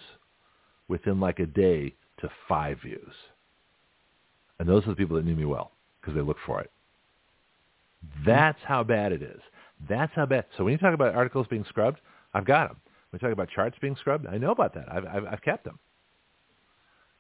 within 0.93 1.19
like 1.19 1.39
a 1.39 1.47
day 1.47 1.95
to 2.21 2.29
five 2.47 2.79
views. 2.83 3.15
And 4.59 4.69
those 4.69 4.85
are 4.85 4.91
the 4.91 4.97
people 4.97 5.17
that 5.17 5.25
knew 5.25 5.35
me 5.35 5.47
well 5.47 5.73
because 5.99 6.15
they 6.15 6.21
looked 6.21 6.43
for 6.45 6.61
it. 6.61 6.71
That's 8.27 8.59
how 8.63 8.85
bad 8.85 9.11
it 9.11 9.23
is. 9.23 9.41
That's 9.89 10.13
how 10.15 10.27
bad. 10.27 10.45
So 10.57 10.65
when 10.65 10.73
you 10.73 10.79
talk 10.79 10.93
about 10.93 11.15
articles 11.15 11.47
being 11.49 11.65
scrubbed, 11.67 11.99
I've 12.35 12.45
got 12.45 12.69
them. 12.69 12.77
When 13.09 13.19
you 13.19 13.27
talk 13.27 13.33
about 13.33 13.49
charts 13.49 13.79
being 13.81 13.97
scrubbed, 13.97 14.27
I 14.27 14.37
know 14.37 14.51
about 14.51 14.75
that. 14.75 14.85
I've, 14.93 15.07
I've, 15.07 15.25
I've 15.33 15.43
kept 15.43 15.65
them. 15.65 15.79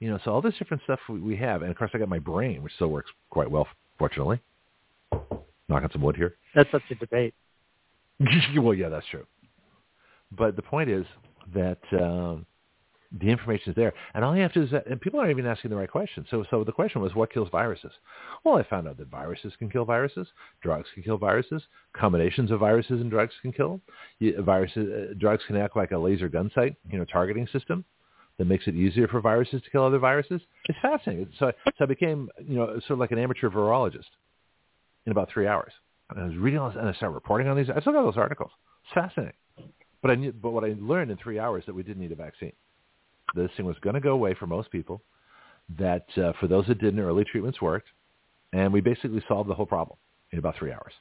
You 0.00 0.10
know, 0.10 0.18
so 0.22 0.32
all 0.32 0.42
this 0.42 0.54
different 0.58 0.82
stuff 0.82 1.00
we, 1.08 1.20
we 1.20 1.36
have, 1.36 1.62
and 1.62 1.70
of 1.70 1.78
course 1.78 1.92
I 1.94 1.98
got 1.98 2.10
my 2.10 2.18
brain, 2.18 2.62
which 2.62 2.74
still 2.74 2.88
works 2.88 3.10
quite 3.30 3.50
well, 3.50 3.66
fortunately. 3.98 4.38
Knock 5.12 5.82
on 5.82 5.88
some 5.92 6.02
wood 6.02 6.16
here. 6.16 6.36
That's 6.54 6.70
such 6.70 6.82
a 6.90 6.94
debate. 6.96 7.34
well, 8.56 8.74
yeah, 8.74 8.90
that's 8.90 9.06
true. 9.06 9.26
But 10.30 10.56
the 10.56 10.62
point 10.62 10.90
is 10.90 11.06
that 11.54 11.78
um, 11.92 12.44
the 13.20 13.28
information 13.28 13.70
is 13.70 13.76
there, 13.76 13.92
and 14.14 14.24
all 14.24 14.34
you 14.34 14.42
have 14.42 14.52
to 14.54 14.60
do 14.60 14.64
is 14.64 14.70
that, 14.70 14.86
and 14.86 15.00
people 15.00 15.20
aren't 15.20 15.30
even 15.30 15.46
asking 15.46 15.70
the 15.70 15.76
right 15.76 15.90
question. 15.90 16.24
So, 16.30 16.44
so 16.50 16.64
the 16.64 16.72
question 16.72 17.02
was, 17.02 17.14
what 17.14 17.32
kills 17.32 17.48
viruses? 17.50 17.92
Well, 18.44 18.56
I 18.56 18.62
found 18.62 18.88
out 18.88 18.96
that 18.98 19.08
viruses 19.08 19.52
can 19.58 19.70
kill 19.70 19.84
viruses, 19.84 20.26
drugs 20.62 20.88
can 20.94 21.02
kill 21.02 21.18
viruses, 21.18 21.62
combinations 21.94 22.50
of 22.50 22.60
viruses 22.60 23.00
and 23.00 23.10
drugs 23.10 23.34
can 23.42 23.52
kill. 23.52 23.80
You, 24.18 24.40
viruses, 24.42 24.88
uh, 24.88 25.14
drugs 25.18 25.42
can 25.46 25.56
act 25.56 25.76
like 25.76 25.90
a 25.90 25.98
laser 25.98 26.28
gun 26.28 26.50
sight, 26.54 26.76
you 26.90 26.98
know, 26.98 27.04
targeting 27.04 27.46
system 27.48 27.84
that 28.38 28.46
makes 28.46 28.66
it 28.66 28.74
easier 28.74 29.08
for 29.08 29.20
viruses 29.20 29.62
to 29.62 29.70
kill 29.70 29.84
other 29.84 29.98
viruses. 29.98 30.40
It's 30.68 30.78
fascinating. 30.80 31.28
So, 31.38 31.52
so 31.66 31.84
I 31.84 31.86
became, 31.86 32.30
you 32.48 32.56
know, 32.56 32.66
sort 32.80 32.92
of 32.92 32.98
like 32.98 33.10
an 33.10 33.18
amateur 33.18 33.50
virologist 33.50 34.08
in 35.06 35.12
about 35.12 35.28
three 35.30 35.46
hours. 35.46 35.72
And 36.10 36.20
I 36.20 36.26
was 36.26 36.36
reading 36.36 36.58
all 36.58 36.70
this, 36.70 36.78
and 36.78 36.88
I 36.88 36.92
started 36.94 37.14
reporting 37.14 37.48
on 37.48 37.56
these. 37.56 37.68
I 37.68 37.80
still 37.80 37.92
got 37.92 38.02
those 38.02 38.16
articles. 38.16 38.50
It's 38.84 38.94
fascinating. 38.94 39.34
But 40.00 40.10
I 40.10 40.14
knew, 40.16 40.32
but 40.32 40.50
what 40.50 40.64
I 40.64 40.74
learned 40.78 41.10
in 41.10 41.16
three 41.18 41.38
hours 41.38 41.64
that 41.66 41.74
we 41.74 41.82
didn't 41.82 42.02
need 42.02 42.12
a 42.12 42.16
vaccine. 42.16 42.52
This 43.34 43.50
thing 43.56 43.66
was 43.66 43.76
going 43.80 43.94
to 43.94 44.00
go 44.00 44.12
away 44.12 44.34
for 44.34 44.46
most 44.46 44.70
people. 44.70 45.02
That 45.78 46.06
uh, 46.16 46.32
for 46.40 46.48
those 46.48 46.66
that 46.66 46.80
didn't, 46.80 47.00
early 47.00 47.24
treatments 47.24 47.60
worked, 47.62 47.88
and 48.52 48.72
we 48.72 48.80
basically 48.80 49.22
solved 49.28 49.48
the 49.48 49.54
whole 49.54 49.66
problem 49.66 49.96
in 50.32 50.38
about 50.38 50.56
three 50.56 50.72
hours. 50.72 50.92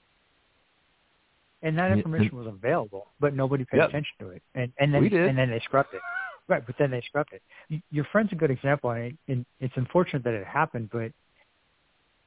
And 1.63 1.77
that 1.77 1.91
information 1.91 2.37
was 2.37 2.47
available, 2.47 3.07
but 3.19 3.35
nobody 3.35 3.65
paid 3.65 3.77
Yep. 3.77 3.89
attention 3.89 4.13
to 4.19 4.29
it. 4.29 4.41
And 4.55 4.71
and 4.79 4.93
then 4.93 5.01
We 5.01 5.09
did. 5.09 5.27
and 5.27 5.37
then 5.37 5.49
they 5.49 5.59
scrubbed 5.59 5.93
it. 5.93 6.01
Right, 6.47 6.65
but 6.65 6.75
then 6.77 6.91
they 6.91 7.01
scrubbed 7.01 7.33
it. 7.33 7.83
Your 7.91 8.05
friend's 8.11 8.31
a 8.33 8.35
good 8.35 8.51
example, 8.51 8.89
and, 8.91 9.05
it, 9.05 9.17
and 9.27 9.45
it's 9.59 9.73
unfortunate 9.77 10.23
that 10.23 10.33
it 10.33 10.45
happened, 10.45 10.89
but 10.91 11.11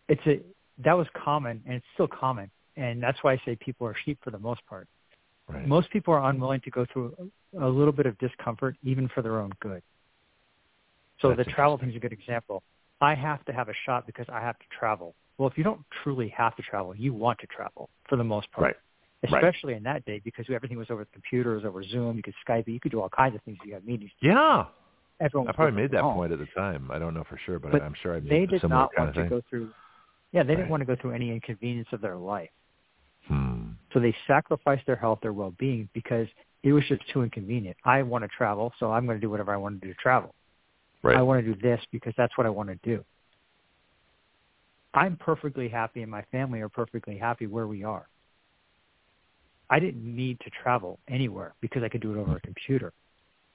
it's 0.08 0.26
a 0.26 0.40
that 0.78 0.94
was 0.96 1.06
common, 1.14 1.62
and 1.66 1.74
it's 1.76 1.86
still 1.94 2.08
common, 2.08 2.50
and 2.76 3.02
that's 3.02 3.18
why 3.22 3.32
I 3.32 3.42
say 3.44 3.56
people 3.56 3.86
are 3.86 3.94
sheep 4.04 4.18
for 4.22 4.30
the 4.30 4.38
most 4.38 4.64
part. 4.66 4.88
Right. 5.48 5.66
Most 5.66 5.90
people 5.90 6.14
are 6.14 6.30
unwilling 6.30 6.60
to 6.62 6.70
go 6.70 6.86
through 6.92 7.14
a, 7.58 7.66
a 7.66 7.68
little 7.68 7.92
bit 7.92 8.06
of 8.06 8.16
discomfort, 8.18 8.76
even 8.82 9.08
for 9.08 9.22
their 9.22 9.40
own 9.40 9.52
good. 9.60 9.82
So 11.24 11.34
That's 11.34 11.48
the 11.48 11.52
travel 11.54 11.78
thing 11.78 11.88
is 11.90 11.96
a 11.96 11.98
good 11.98 12.12
example. 12.12 12.62
I 13.00 13.14
have 13.14 13.44
to 13.46 13.52
have 13.52 13.68
a 13.68 13.74
shot 13.86 14.06
because 14.06 14.26
I 14.28 14.40
have 14.40 14.58
to 14.58 14.64
travel. 14.78 15.14
Well, 15.38 15.48
if 15.48 15.56
you 15.56 15.64
don't 15.64 15.80
truly 16.02 16.28
have 16.36 16.54
to 16.56 16.62
travel, 16.62 16.94
you 16.94 17.14
want 17.14 17.38
to 17.40 17.46
travel 17.46 17.88
for 18.08 18.16
the 18.16 18.24
most 18.24 18.50
part. 18.52 18.64
Right. 18.64 19.32
Right. 19.32 19.42
Especially 19.42 19.72
in 19.72 19.82
that 19.84 20.04
day 20.04 20.20
because 20.22 20.44
everything 20.54 20.76
was 20.76 20.88
over 20.90 21.04
the 21.04 21.10
computers, 21.12 21.64
over 21.64 21.82
Zoom. 21.82 22.18
You 22.18 22.22
could 22.22 22.34
Skype, 22.46 22.68
you 22.68 22.78
could 22.78 22.92
do 22.92 23.00
all 23.00 23.08
kinds 23.08 23.34
of 23.34 23.42
things. 23.42 23.56
You 23.64 23.72
had 23.72 23.86
meetings. 23.86 24.10
Yeah, 24.20 24.66
Everyone 25.20 25.48
I 25.48 25.52
probably 25.52 25.80
made 25.80 25.92
that 25.92 26.02
home. 26.02 26.14
point 26.14 26.32
at 26.32 26.38
the 26.40 26.48
time. 26.54 26.90
I 26.90 26.98
don't 26.98 27.14
know 27.14 27.24
for 27.28 27.38
sure, 27.46 27.58
but, 27.58 27.72
But 27.72 27.80
I'm 27.82 27.94
sure 28.02 28.14
I 28.16 28.20
made 28.20 28.30
They 28.30 28.46
did 28.46 28.68
not 28.68 28.90
want 28.98 29.14
to 29.14 29.20
thing. 29.22 29.30
go 29.30 29.40
through. 29.48 29.70
Yeah, 30.32 30.42
they 30.42 30.54
didn't 30.56 30.68
want 30.68 30.82
to 30.82 30.84
go 30.84 30.96
through 31.00 31.12
any 31.12 31.30
inconvenience 31.30 31.88
of 31.92 32.02
their 32.02 32.16
life. 32.16 32.50
Hmm. 33.28 33.70
So 33.94 34.00
they 34.00 34.14
sacrificed 34.26 34.84
their 34.86 34.96
health, 34.96 35.20
their 35.22 35.32
well-being 35.32 35.88
because 35.94 36.26
it 36.62 36.72
was 36.72 36.84
just 36.88 37.00
too 37.10 37.22
inconvenient. 37.22 37.76
I 37.84 38.02
want 38.02 38.24
to 38.24 38.28
travel, 38.28 38.72
so 38.78 38.92
I'm 38.92 39.06
going 39.06 39.16
to 39.16 39.20
do 39.20 39.30
whatever 39.30 39.54
I 39.54 39.56
want 39.56 39.80
to 39.80 39.86
do 39.86 39.94
to 39.94 39.98
travel. 40.00 40.34
Right. 41.04 41.18
I 41.18 41.22
want 41.22 41.44
to 41.44 41.54
do 41.54 41.60
this 41.60 41.80
because 41.92 42.14
that's 42.16 42.36
what 42.38 42.46
I 42.46 42.50
want 42.50 42.70
to 42.70 42.76
do. 42.82 43.04
I'm 44.94 45.16
perfectly 45.16 45.68
happy 45.68 46.00
and 46.02 46.10
my 46.10 46.22
family 46.32 46.60
are 46.62 46.68
perfectly 46.68 47.18
happy 47.18 47.46
where 47.46 47.66
we 47.66 47.84
are. 47.84 48.08
I 49.68 49.78
didn't 49.80 50.04
need 50.04 50.38
to 50.40 50.50
travel 50.62 50.98
anywhere 51.08 51.54
because 51.60 51.82
I 51.82 51.88
could 51.88 52.00
do 52.00 52.14
it 52.14 52.18
over 52.18 52.36
a 52.36 52.40
computer. 52.40 52.92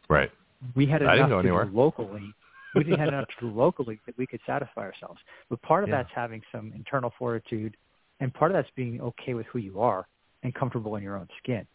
right. 0.09 0.29
We 0.75 0.85
had 0.85 1.01
I 1.01 1.15
enough 1.15 1.15
didn't 1.15 1.29
go 1.29 1.35
to 1.41 1.47
anywhere. 1.47 1.65
do 1.65 1.77
locally. 1.77 2.33
We 2.75 2.83
didn't 2.83 2.99
have 2.99 3.07
enough 3.07 3.27
to 3.39 3.47
do 3.47 3.51
locally 3.55 3.99
that 4.05 4.17
we 4.17 4.27
could 4.27 4.41
satisfy 4.45 4.81
ourselves. 4.81 5.19
But 5.49 5.61
part 5.61 5.83
of 5.83 5.89
Yeah. 5.89 6.03
that's 6.03 6.11
having 6.13 6.41
some 6.51 6.73
internal 6.75 7.13
fortitude, 7.17 7.77
and 8.19 8.33
part 8.33 8.51
of 8.51 8.55
that's 8.55 8.69
being 8.75 8.99
okay 9.01 9.33
with 9.33 9.45
who 9.47 9.59
you 9.59 9.79
are 9.79 10.05
and 10.43 10.53
comfortable 10.53 10.97
in 10.97 11.03
your 11.03 11.15
own 11.15 11.27
skin. 11.41 11.65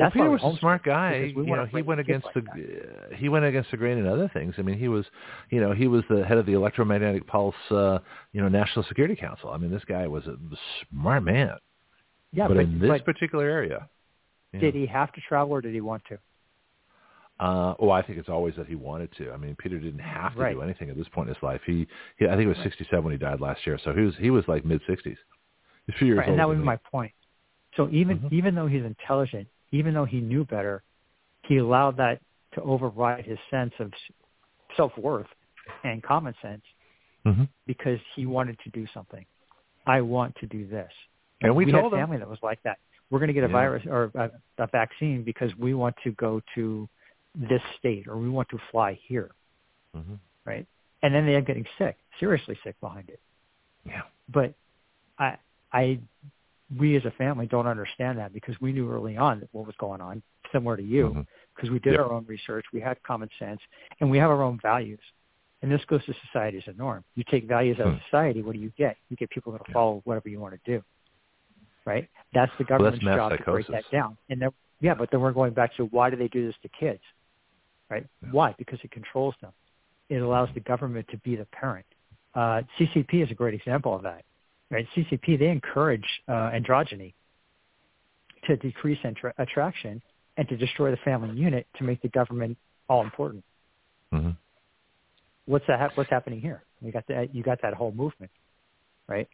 Well, 0.00 0.08
That's 0.08 0.16
why 0.16 0.24
Peter 0.26 0.46
was 0.46 0.56
a 0.56 0.58
smart 0.60 0.82
guy. 0.82 1.32
You 1.36 1.44
know, 1.44 1.66
he 1.66 1.82
went 1.82 2.00
against 2.00 2.26
like 2.26 2.34
the 2.34 2.40
uh, 2.40 3.16
he 3.16 3.28
went 3.28 3.44
against 3.44 3.70
the 3.70 3.76
grain 3.76 3.98
in 3.98 4.06
other 4.06 4.30
things. 4.32 4.54
I 4.58 4.62
mean, 4.62 4.78
he 4.78 4.88
was, 4.88 5.04
you 5.50 5.60
know, 5.60 5.72
he 5.72 5.86
was 5.88 6.02
the 6.08 6.24
head 6.24 6.38
of 6.38 6.46
the 6.46 6.54
Electromagnetic 6.54 7.26
Pulse, 7.26 7.54
uh, 7.70 7.98
you 8.32 8.40
know, 8.40 8.48
National 8.48 8.84
Security 8.84 9.14
Council. 9.14 9.50
I 9.50 9.58
mean, 9.58 9.70
this 9.70 9.84
guy 9.86 10.06
was 10.06 10.26
a 10.26 10.36
smart 10.90 11.22
man. 11.22 11.52
Yeah, 12.32 12.48
but, 12.48 12.54
but, 12.54 12.64
in 12.64 12.78
this 12.78 12.88
but 12.88 13.04
particular 13.04 13.44
area, 13.44 13.88
did 14.58 14.74
he 14.74 14.86
have 14.86 15.12
to 15.12 15.20
travel 15.28 15.54
or 15.54 15.60
did 15.60 15.74
he 15.74 15.80
want 15.80 16.02
to? 16.08 16.18
Uh, 17.40 17.74
well, 17.78 17.92
I 17.92 18.02
think 18.02 18.18
it's 18.18 18.28
always 18.28 18.54
that 18.56 18.66
he 18.66 18.74
wanted 18.74 19.10
to. 19.16 19.32
I 19.32 19.36
mean, 19.38 19.56
Peter 19.56 19.78
didn't 19.78 20.00
have 20.00 20.34
to 20.34 20.40
Right. 20.40 20.54
do 20.54 20.60
anything 20.62 20.90
at 20.90 20.96
this 20.96 21.08
point 21.08 21.28
in 21.28 21.34
his 21.34 21.42
life. 21.42 21.60
He, 21.64 21.86
he 22.18 22.26
I 22.26 22.30
think 22.30 22.40
he 22.42 22.46
was 22.46 22.58
67 22.58 23.02
when 23.02 23.12
he 23.12 23.18
died 23.18 23.40
last 23.40 23.66
year, 23.66 23.78
so 23.82 23.94
he 23.94 24.02
was 24.02 24.14
he 24.16 24.30
was 24.30 24.46
like 24.46 24.64
mid 24.64 24.80
60s. 24.82 25.04
He's 25.04 25.16
a 25.88 25.92
few 25.98 26.06
years 26.06 26.18
Right, 26.18 26.28
and 26.28 26.38
that 26.38 26.46
was 26.48 26.58
than 26.58 26.64
my 26.64 26.76
point. 26.76 27.12
So 27.76 27.88
even 27.90 28.18
Mhm. 28.20 28.32
even 28.32 28.54
though 28.54 28.66
he's 28.66 28.84
intelligent, 28.84 29.48
even 29.72 29.94
though 29.94 30.04
he 30.04 30.20
knew 30.20 30.44
better, 30.44 30.82
he 31.42 31.58
allowed 31.58 31.96
that 31.96 32.20
to 32.54 32.62
override 32.62 33.24
his 33.24 33.38
sense 33.50 33.72
of 33.78 33.92
self 34.76 34.96
worth 34.98 35.26
and 35.84 36.02
common 36.02 36.34
sense 36.42 36.62
Mhm. 37.24 37.48
because 37.66 38.00
he 38.14 38.26
wanted 38.26 38.58
to 38.60 38.70
do 38.70 38.86
something. 38.88 39.24
I 39.86 40.00
want 40.00 40.34
to 40.36 40.46
do 40.46 40.66
this. 40.66 40.92
And 41.42 41.54
we 41.54 41.64
we 41.64 41.72
told 41.72 41.92
had 41.92 42.00
family 42.00 42.18
that 42.18 42.28
was 42.28 42.42
like 42.42 42.62
that. 42.62 42.78
We're 43.10 43.18
going 43.18 43.28
to 43.28 43.34
get 43.34 43.44
a 43.44 43.48
Yeah. 43.48 43.52
virus 43.52 43.86
or 43.86 44.10
a, 44.14 44.30
a 44.58 44.66
vaccine 44.68 45.22
because 45.22 45.54
we 45.56 45.74
want 45.74 45.96
to 46.04 46.12
go 46.12 46.40
to 46.54 46.88
this 47.34 47.62
state 47.78 48.06
or 48.08 48.16
we 48.16 48.28
want 48.28 48.48
to 48.50 48.58
fly 48.70 48.94
here, 48.94 49.30
Mhm. 49.96 50.18
right? 50.44 50.66
And 51.02 51.14
then 51.14 51.26
they 51.26 51.34
end 51.34 51.44
up 51.44 51.46
getting 51.46 51.66
sick, 51.78 51.96
seriously 52.18 52.56
sick 52.62 52.78
behind 52.80 53.08
it. 53.08 53.20
Yeah. 53.84 54.02
But 54.28 54.54
I, 55.18 55.38
I, 55.72 56.00
we 56.78 56.96
as 56.96 57.04
a 57.04 57.10
family 57.12 57.46
don't 57.46 57.66
understand 57.66 58.18
that 58.18 58.32
because 58.32 58.60
we 58.60 58.72
knew 58.72 58.90
early 58.90 59.16
on 59.16 59.46
what 59.52 59.66
was 59.66 59.74
going 59.78 60.00
on, 60.00 60.22
similar 60.52 60.76
to 60.76 60.82
you, 60.82 61.10
Mhm. 61.10 61.26
because 61.54 61.70
we 61.70 61.78
did 61.80 61.92
Yep. 61.92 62.00
our 62.00 62.12
own 62.12 62.24
research, 62.26 62.64
we 62.72 62.80
had 62.80 63.02
common 63.02 63.28
sense, 63.38 63.60
and 64.00 64.10
we 64.10 64.18
have 64.18 64.30
our 64.30 64.42
own 64.42 64.58
values. 64.58 65.00
And 65.62 65.70
this 65.70 65.84
goes 65.86 66.04
to 66.06 66.14
society 66.14 66.58
as 66.58 66.68
a 66.68 66.72
norm. 66.72 67.04
You 67.16 67.24
take 67.24 67.44
values 67.44 67.78
out 67.80 67.88
Hmm. 67.88 67.94
of 67.94 68.02
society, 68.04 68.42
what 68.42 68.54
do 68.54 68.60
you 68.60 68.70
get? 68.70 68.96
You 69.08 69.16
get 69.16 69.30
people 69.30 69.52
that 69.52 69.62
Yeah. 69.68 69.74
follow 69.74 70.00
whatever 70.04 70.28
you 70.28 70.40
want 70.40 70.54
to 70.54 70.60
do, 70.64 70.82
right? 71.84 72.08
That's 72.32 72.50
the 72.56 72.64
Well, 72.64 72.78
that's 72.78 72.98
government's 72.98 73.04
job 73.04 73.36
to 73.36 73.44
break 73.50 73.66
that 73.66 73.90
down. 73.90 74.16
And 74.28 74.40
then, 74.40 74.50
yeah, 74.80 74.94
but 74.94 75.10
then 75.10 75.20
we're 75.20 75.32
going 75.32 75.52
back 75.52 75.74
to 75.74 75.86
why 75.86 76.08
do 76.08 76.16
they 76.16 76.28
do 76.28 76.46
this 76.46 76.56
to 76.58 76.68
kids, 76.68 77.02
right? 77.90 78.06
Yeah. 78.22 78.30
Why? 78.30 78.54
Because 78.56 78.82
it 78.84 78.90
controls 78.90 79.34
them. 79.40 79.52
It 80.08 80.22
allows 80.22 80.52
the 80.54 80.60
government 80.60 81.08
to 81.08 81.18
be 81.18 81.36
the 81.36 81.46
parent. 81.46 81.86
Uh, 82.34 82.62
CCP 82.78 83.22
is 83.22 83.30
a 83.30 83.34
great 83.34 83.54
example 83.54 83.94
of 83.94 84.02
that, 84.02 84.24
right? 84.70 84.86
CCP 84.96 85.38
they 85.38 85.48
encourage 85.48 86.04
uh, 86.28 86.50
androgyny 86.50 87.12
to 88.46 88.56
decrease 88.56 88.98
intra- 89.04 89.34
attraction 89.38 90.00
and 90.36 90.48
to 90.48 90.56
destroy 90.56 90.90
the 90.90 90.96
family 90.98 91.34
unit 91.36 91.66
to 91.76 91.84
make 91.84 92.00
the 92.02 92.08
government 92.08 92.56
all 92.88 93.02
important. 93.02 93.44
Mhm. 94.12 94.36
What's 95.46 95.66
that? 95.66 95.96
What's 95.96 96.10
happening 96.10 96.40
here? 96.40 96.62
You 96.80 96.92
got 96.92 97.06
that. 97.08 97.34
You 97.34 97.42
got 97.42 97.60
that 97.62 97.74
whole 97.74 97.92
movement, 97.92 98.30
right? 99.08 99.28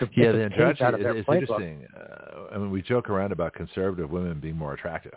A, 0.00 0.08
Yeah, 0.14 0.32
the 0.32 0.46
a 0.46 0.50
page 0.50 0.80
out 0.80 0.94
of 0.94 1.00
androgyny 1.00 1.02
their 1.02 1.16
is 1.16 1.24
interesting. 1.28 1.86
Uh, 1.96 2.54
I 2.54 2.58
mean, 2.58 2.70
we 2.70 2.82
joke 2.82 3.10
around 3.10 3.32
about 3.32 3.54
conservative 3.54 4.10
women 4.10 4.40
being 4.40 4.56
more 4.56 4.72
attractive 4.72 5.14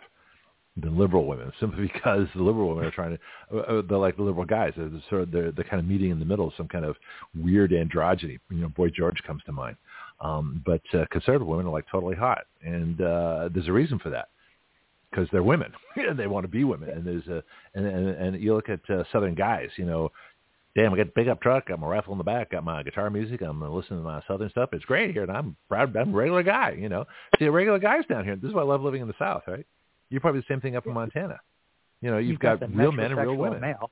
than 0.80 0.98
liberal 0.98 1.26
women, 1.26 1.52
simply 1.60 1.90
because 1.92 2.26
the 2.34 2.42
liberal 2.42 2.68
women 2.68 2.84
are 2.84 2.90
trying 2.90 3.16
to, 3.16 3.58
uh, 3.58 3.60
uh, 3.60 3.82
they're 3.88 3.98
like 3.98 4.16
the 4.16 4.22
liberal 4.22 4.46
guys. 4.46 4.72
They're 4.76 4.90
sort 5.08 5.22
of 5.22 5.30
they're, 5.30 5.52
they're 5.52 5.64
kind 5.64 5.80
of 5.80 5.86
meeting 5.86 6.10
in 6.10 6.18
the 6.18 6.24
middle, 6.24 6.52
some 6.56 6.68
kind 6.68 6.84
of 6.84 6.96
weird 7.36 7.70
androgyny. 7.72 8.38
You 8.50 8.56
know, 8.58 8.68
Boy 8.68 8.90
George 8.90 9.22
comes 9.26 9.42
to 9.46 9.52
mind. 9.52 9.76
Um, 10.20 10.62
but 10.66 10.82
uh, 10.94 11.04
conservative 11.10 11.46
women 11.46 11.66
are 11.66 11.72
like 11.72 11.86
totally 11.90 12.16
hot, 12.16 12.46
and 12.64 13.00
uh, 13.00 13.48
there's 13.54 13.68
a 13.68 13.72
reason 13.72 13.98
for 13.98 14.10
that 14.10 14.28
because 15.10 15.28
they're 15.30 15.42
women 15.42 15.72
and 15.96 16.18
they 16.18 16.26
want 16.26 16.44
to 16.44 16.48
be 16.48 16.64
women. 16.64 16.90
And 16.90 17.06
there's 17.06 17.26
a 17.28 17.42
and 17.74 17.86
and, 17.86 18.08
and 18.08 18.42
you 18.42 18.54
look 18.54 18.68
at 18.68 18.80
uh, 18.90 19.04
Southern 19.12 19.34
guys, 19.34 19.68
you 19.76 19.86
know, 19.86 20.10
damn, 20.78 20.92
I 20.92 20.96
got 20.96 21.08
a 21.08 21.10
pickup 21.10 21.40
truck, 21.40 21.68
got 21.68 21.80
my 21.80 21.88
rifle 21.88 22.12
in 22.12 22.18
the 22.18 22.24
back, 22.24 22.50
got 22.52 22.64
my 22.64 22.82
guitar 22.82 23.10
music, 23.10 23.42
I'm 23.42 23.60
listening 23.60 24.00
to 24.00 24.04
my 24.04 24.22
southern 24.28 24.50
stuff. 24.50 24.70
It's 24.72 24.84
great 24.84 25.12
here, 25.12 25.22
and 25.22 25.32
I'm 25.32 25.56
proud. 25.68 25.96
I'm 25.96 26.14
a 26.14 26.16
regular 26.16 26.42
guy, 26.42 26.76
you 26.78 26.88
know. 26.88 27.04
See, 27.38 27.48
regular 27.48 27.78
guys 27.78 28.04
down 28.08 28.24
here. 28.24 28.36
This 28.36 28.50
is 28.50 28.54
why 28.54 28.62
I 28.62 28.66
love 28.66 28.82
living 28.82 29.02
in 29.02 29.08
the 29.08 29.14
South, 29.18 29.42
right? 29.48 29.66
You're 30.10 30.20
probably 30.20 30.40
the 30.40 30.46
same 30.48 30.60
thing 30.60 30.76
up 30.76 30.86
in 30.86 30.92
Montana. 30.92 31.40
You 32.00 32.10
know, 32.10 32.18
you've, 32.18 32.30
you've 32.32 32.40
got, 32.40 32.60
got 32.60 32.74
real 32.74 32.92
men 32.92 33.12
and 33.12 33.20
real 33.20 33.36
women. 33.36 33.60
Male. 33.60 33.90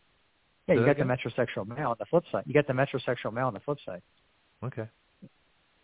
Yeah, 0.68 0.74
you 0.76 0.86
got 0.86 0.96
the 0.96 1.04
metrosexual 1.04 1.66
male 1.66 1.90
on 1.90 1.96
the 1.98 2.06
flip 2.06 2.24
side. 2.32 2.44
You 2.46 2.54
got 2.54 2.66
the 2.66 2.72
metrosexual 2.72 3.32
male 3.32 3.46
on 3.46 3.54
the 3.54 3.60
flip 3.60 3.78
side, 3.86 4.02
Okay. 4.64 4.88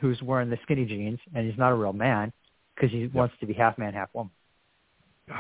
who's 0.01 0.21
wearing 0.23 0.51
the 0.51 0.59
skinny 0.63 0.85
jeans, 0.85 1.21
and 1.35 1.49
he's 1.49 1.59
not 1.59 1.71
a 1.71 1.75
real 1.75 1.93
man 1.93 2.33
because 2.75 2.91
he 2.91 3.07
wants 3.09 3.35
to 3.41 3.47
be 3.47 3.53
half 3.53 3.79
man, 3.79 3.93
half 3.95 4.09
woman. 4.13 4.33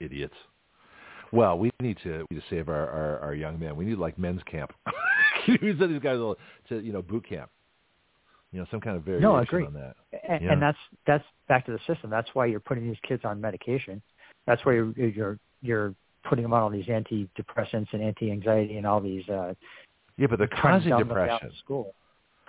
Idiots. 0.00 0.34
Well, 1.30 1.58
we 1.58 1.70
need 1.80 1.98
to 2.02 2.26
we 2.30 2.36
need 2.36 2.42
to 2.42 2.54
save 2.54 2.68
our, 2.68 2.90
our, 2.90 3.18
our 3.20 3.34
young 3.34 3.58
men. 3.58 3.76
We 3.76 3.84
need 3.84 3.98
like 3.98 4.18
men's 4.18 4.42
camp. 4.44 4.72
we 5.48 5.74
send 5.78 5.94
these 5.94 6.02
guys 6.02 6.18
to 6.68 6.80
you 6.80 6.92
know 6.92 7.00
boot 7.02 7.26
camp. 7.28 7.50
You 8.52 8.60
know, 8.60 8.66
some 8.70 8.80
kind 8.80 8.96
of 8.96 9.02
variation 9.04 9.22
No, 9.22 9.36
I 9.36 9.42
agree. 9.42 9.64
on 9.66 9.72
that. 9.74 9.96
And, 10.28 10.42
Yeah. 10.42 10.52
and 10.52 10.62
that's 10.62 10.78
that's 11.06 11.24
back 11.48 11.64
to 11.66 11.72
the 11.72 11.78
system. 11.86 12.10
That's 12.10 12.28
why 12.34 12.46
you're 12.46 12.60
putting 12.60 12.86
these 12.86 13.00
kids 13.02 13.24
on 13.24 13.40
medication. 13.40 14.02
That's 14.46 14.64
why 14.64 14.74
you're 14.74 14.92
you're 14.92 15.38
you're 15.62 15.94
putting 16.24 16.42
them 16.42 16.52
on 16.52 16.62
all 16.62 16.70
these 16.70 16.86
antidepressants 16.86 17.88
and 17.92 18.02
anti-anxiety 18.02 18.76
and 18.76 18.86
all 18.86 19.00
these 19.00 19.26
uh 19.28 19.54
Yeah, 20.18 20.26
but 20.28 20.38
they're 20.38 20.48
causing 20.48 20.90
dumb 20.90 21.00
them 21.00 21.08
down 21.08 21.26
depression. 21.28 21.52
school. 21.58 21.94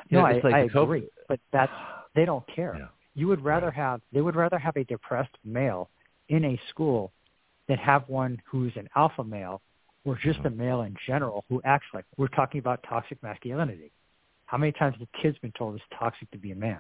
Yeah, 0.09 0.19
no, 0.19 0.25
I, 0.25 0.33
like 0.33 0.45
I 0.53 0.63
the 0.63 0.69
COVID- 0.69 0.83
agree, 0.83 1.09
but 1.29 1.39
that's 1.51 1.71
they 2.15 2.25
don't 2.25 2.45
care. 2.47 2.75
Yeah. 2.77 2.87
You 3.15 3.27
would 3.27 3.41
rather 3.41 3.67
Right. 3.67 3.75
have 3.75 4.01
they 4.11 4.21
would 4.21 4.35
rather 4.35 4.59
have 4.59 4.75
a 4.75 4.83
depressed 4.83 5.35
male 5.45 5.89
in 6.27 6.43
a 6.43 6.59
school 6.69 7.13
than 7.67 7.77
have 7.77 8.09
one 8.09 8.41
who's 8.45 8.75
an 8.75 8.89
alpha 8.95 9.23
male 9.23 9.61
or 10.03 10.15
just 10.17 10.39
Mm-hmm. 10.39 10.47
a 10.47 10.63
male 10.65 10.81
in 10.81 10.97
general 11.07 11.45
who 11.47 11.61
acts 11.63 11.85
like 11.93 12.03
we're 12.17 12.27
talking 12.27 12.59
about 12.59 12.83
toxic 12.83 13.23
masculinity. 13.23 13.91
How 14.53 14.59
many 14.59 14.71
times 14.71 14.95
have 14.99 15.07
the 15.07 15.19
kids 15.19 15.35
been 15.39 15.51
told 15.57 15.73
it's 15.73 15.83
toxic 15.97 16.29
to 16.29 16.37
be 16.37 16.51
a 16.51 16.55
man? 16.55 16.77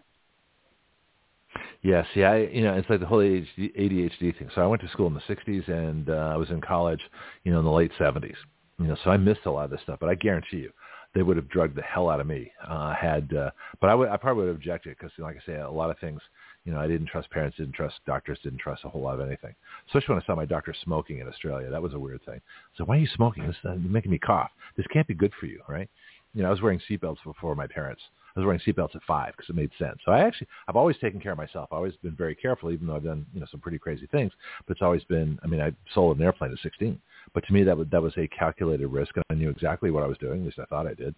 Yeah, 1.81 2.03
see, 2.13 2.23
I 2.23 2.41
you 2.43 2.61
know, 2.61 2.75
it's 2.75 2.87
like 2.87 2.99
the 2.99 3.07
whole 3.07 3.17
ADHD, 3.17 4.37
thing. 4.37 4.47
So 4.53 4.61
I 4.61 4.67
went 4.67 4.83
to 4.83 4.87
school 4.89 5.07
in 5.07 5.15
the 5.15 5.21
'60s, 5.21 5.67
and 5.67 6.07
uh, 6.07 6.33
I 6.33 6.37
was 6.37 6.51
in 6.51 6.61
college, 6.61 7.01
you 7.43 7.51
know, 7.51 7.57
in 7.57 7.65
the 7.65 7.71
late 7.71 7.91
'70s. 7.99 8.35
You 8.77 8.85
know, 8.85 8.97
so 9.03 9.09
I 9.09 9.17
missed 9.17 9.47
a 9.47 9.51
lot 9.51 9.65
of 9.65 9.71
this 9.71 9.81
stuff. 9.81 9.97
But 9.99 10.09
I 10.09 10.13
guarantee 10.13 10.57
you, 10.57 10.71
they 11.15 11.23
would 11.23 11.35
have 11.35 11.49
drugged 11.49 11.75
the 11.75 11.81
hell 11.81 12.11
out 12.11 12.19
of 12.19 12.27
me. 12.27 12.51
Uh, 12.63 12.93
had, 12.93 13.33
uh, 13.35 13.49
but 13.81 13.89
I 13.89 14.17
probably 14.17 14.43
would 14.43 14.49
have 14.49 14.57
objected 14.57 14.95
because, 14.95 15.11
like 15.17 15.37
I 15.41 15.45
say, 15.51 15.59
a 15.59 15.67
lot 15.67 15.89
of 15.89 15.97
things. 15.97 16.21
You 16.65 16.73
know, 16.73 16.79
I 16.79 16.85
didn't 16.87 17.07
trust 17.07 17.31
parents, 17.31 17.57
didn't 17.57 17.73
trust 17.73 17.95
doctors, 18.05 18.37
didn't 18.43 18.59
trust 18.59 18.83
a 18.85 18.89
whole 18.89 19.01
lot 19.01 19.19
of 19.19 19.25
anything. 19.25 19.55
Especially 19.87 20.13
when 20.13 20.21
I 20.21 20.25
saw 20.27 20.35
my 20.35 20.45
doctor 20.45 20.75
smoking 20.83 21.19
in 21.19 21.27
Australia, 21.27 21.71
that 21.71 21.81
was 21.81 21.95
a 21.95 21.99
weird 21.99 22.23
thing. 22.23 22.39
So 22.77 22.85
why 22.85 22.97
are 22.97 22.99
you 22.99 23.07
smoking? 23.15 23.47
This 23.47 23.55
is 23.63 23.79
making 23.83 24.11
me 24.11 24.19
cough. 24.19 24.51
This 24.77 24.85
can't 24.93 25.07
be 25.07 25.15
good 25.15 25.33
for 25.39 25.47
you, 25.47 25.59
right? 25.67 25.89
You 26.33 26.41
know, 26.41 26.47
I 26.47 26.51
was 26.51 26.61
wearing 26.61 26.81
seatbelts 26.89 27.23
before 27.23 27.55
my 27.55 27.67
parents. 27.67 28.01
I 28.35 28.39
was 28.39 28.45
wearing 28.47 28.61
seatbelts 28.65 28.95
at 28.95 29.03
five 29.03 29.33
because 29.37 29.49
it 29.49 29.55
made 29.55 29.69
sense. 29.77 29.99
So 30.03 30.11
I 30.11 30.21
actually, 30.21 30.47
I've 30.67 30.75
always 30.75 30.97
taken 30.97 31.19
care 31.19 31.33
of 31.33 31.37
myself. 31.37 31.69
I've 31.71 31.77
always 31.77 31.95
been 31.97 32.15
very 32.15 32.33
careful, 32.33 32.71
even 32.71 32.87
though 32.87 32.95
I've 32.95 33.03
done, 33.03 33.27
you 33.31 33.39
know, 33.39 33.45
some 33.51 33.59
pretty 33.59 33.77
crazy 33.77 34.07
things. 34.07 34.31
But 34.65 34.73
it's 34.77 34.81
always 34.81 35.03
been, 35.03 35.37
I 35.43 35.47
mean, 35.47 35.61
I 35.61 35.71
sold 35.93 36.17
an 36.17 36.23
airplane 36.23 36.51
at 36.51 36.57
16. 36.63 36.99
But 37.35 37.45
to 37.45 37.53
me, 37.53 37.61
that 37.63 37.77
was, 37.77 37.87
that 37.91 38.01
was 38.01 38.13
a 38.17 38.27
calculated 38.29 38.87
risk, 38.87 39.15
and 39.15 39.23
I 39.29 39.35
knew 39.35 39.51
exactly 39.51 39.91
what 39.91 40.01
I 40.01 40.07
was 40.07 40.17
doing. 40.17 40.39
At 40.41 40.45
least 40.45 40.59
I 40.59 40.65
thought 40.65 40.87
I 40.87 40.95
did. 40.95 41.13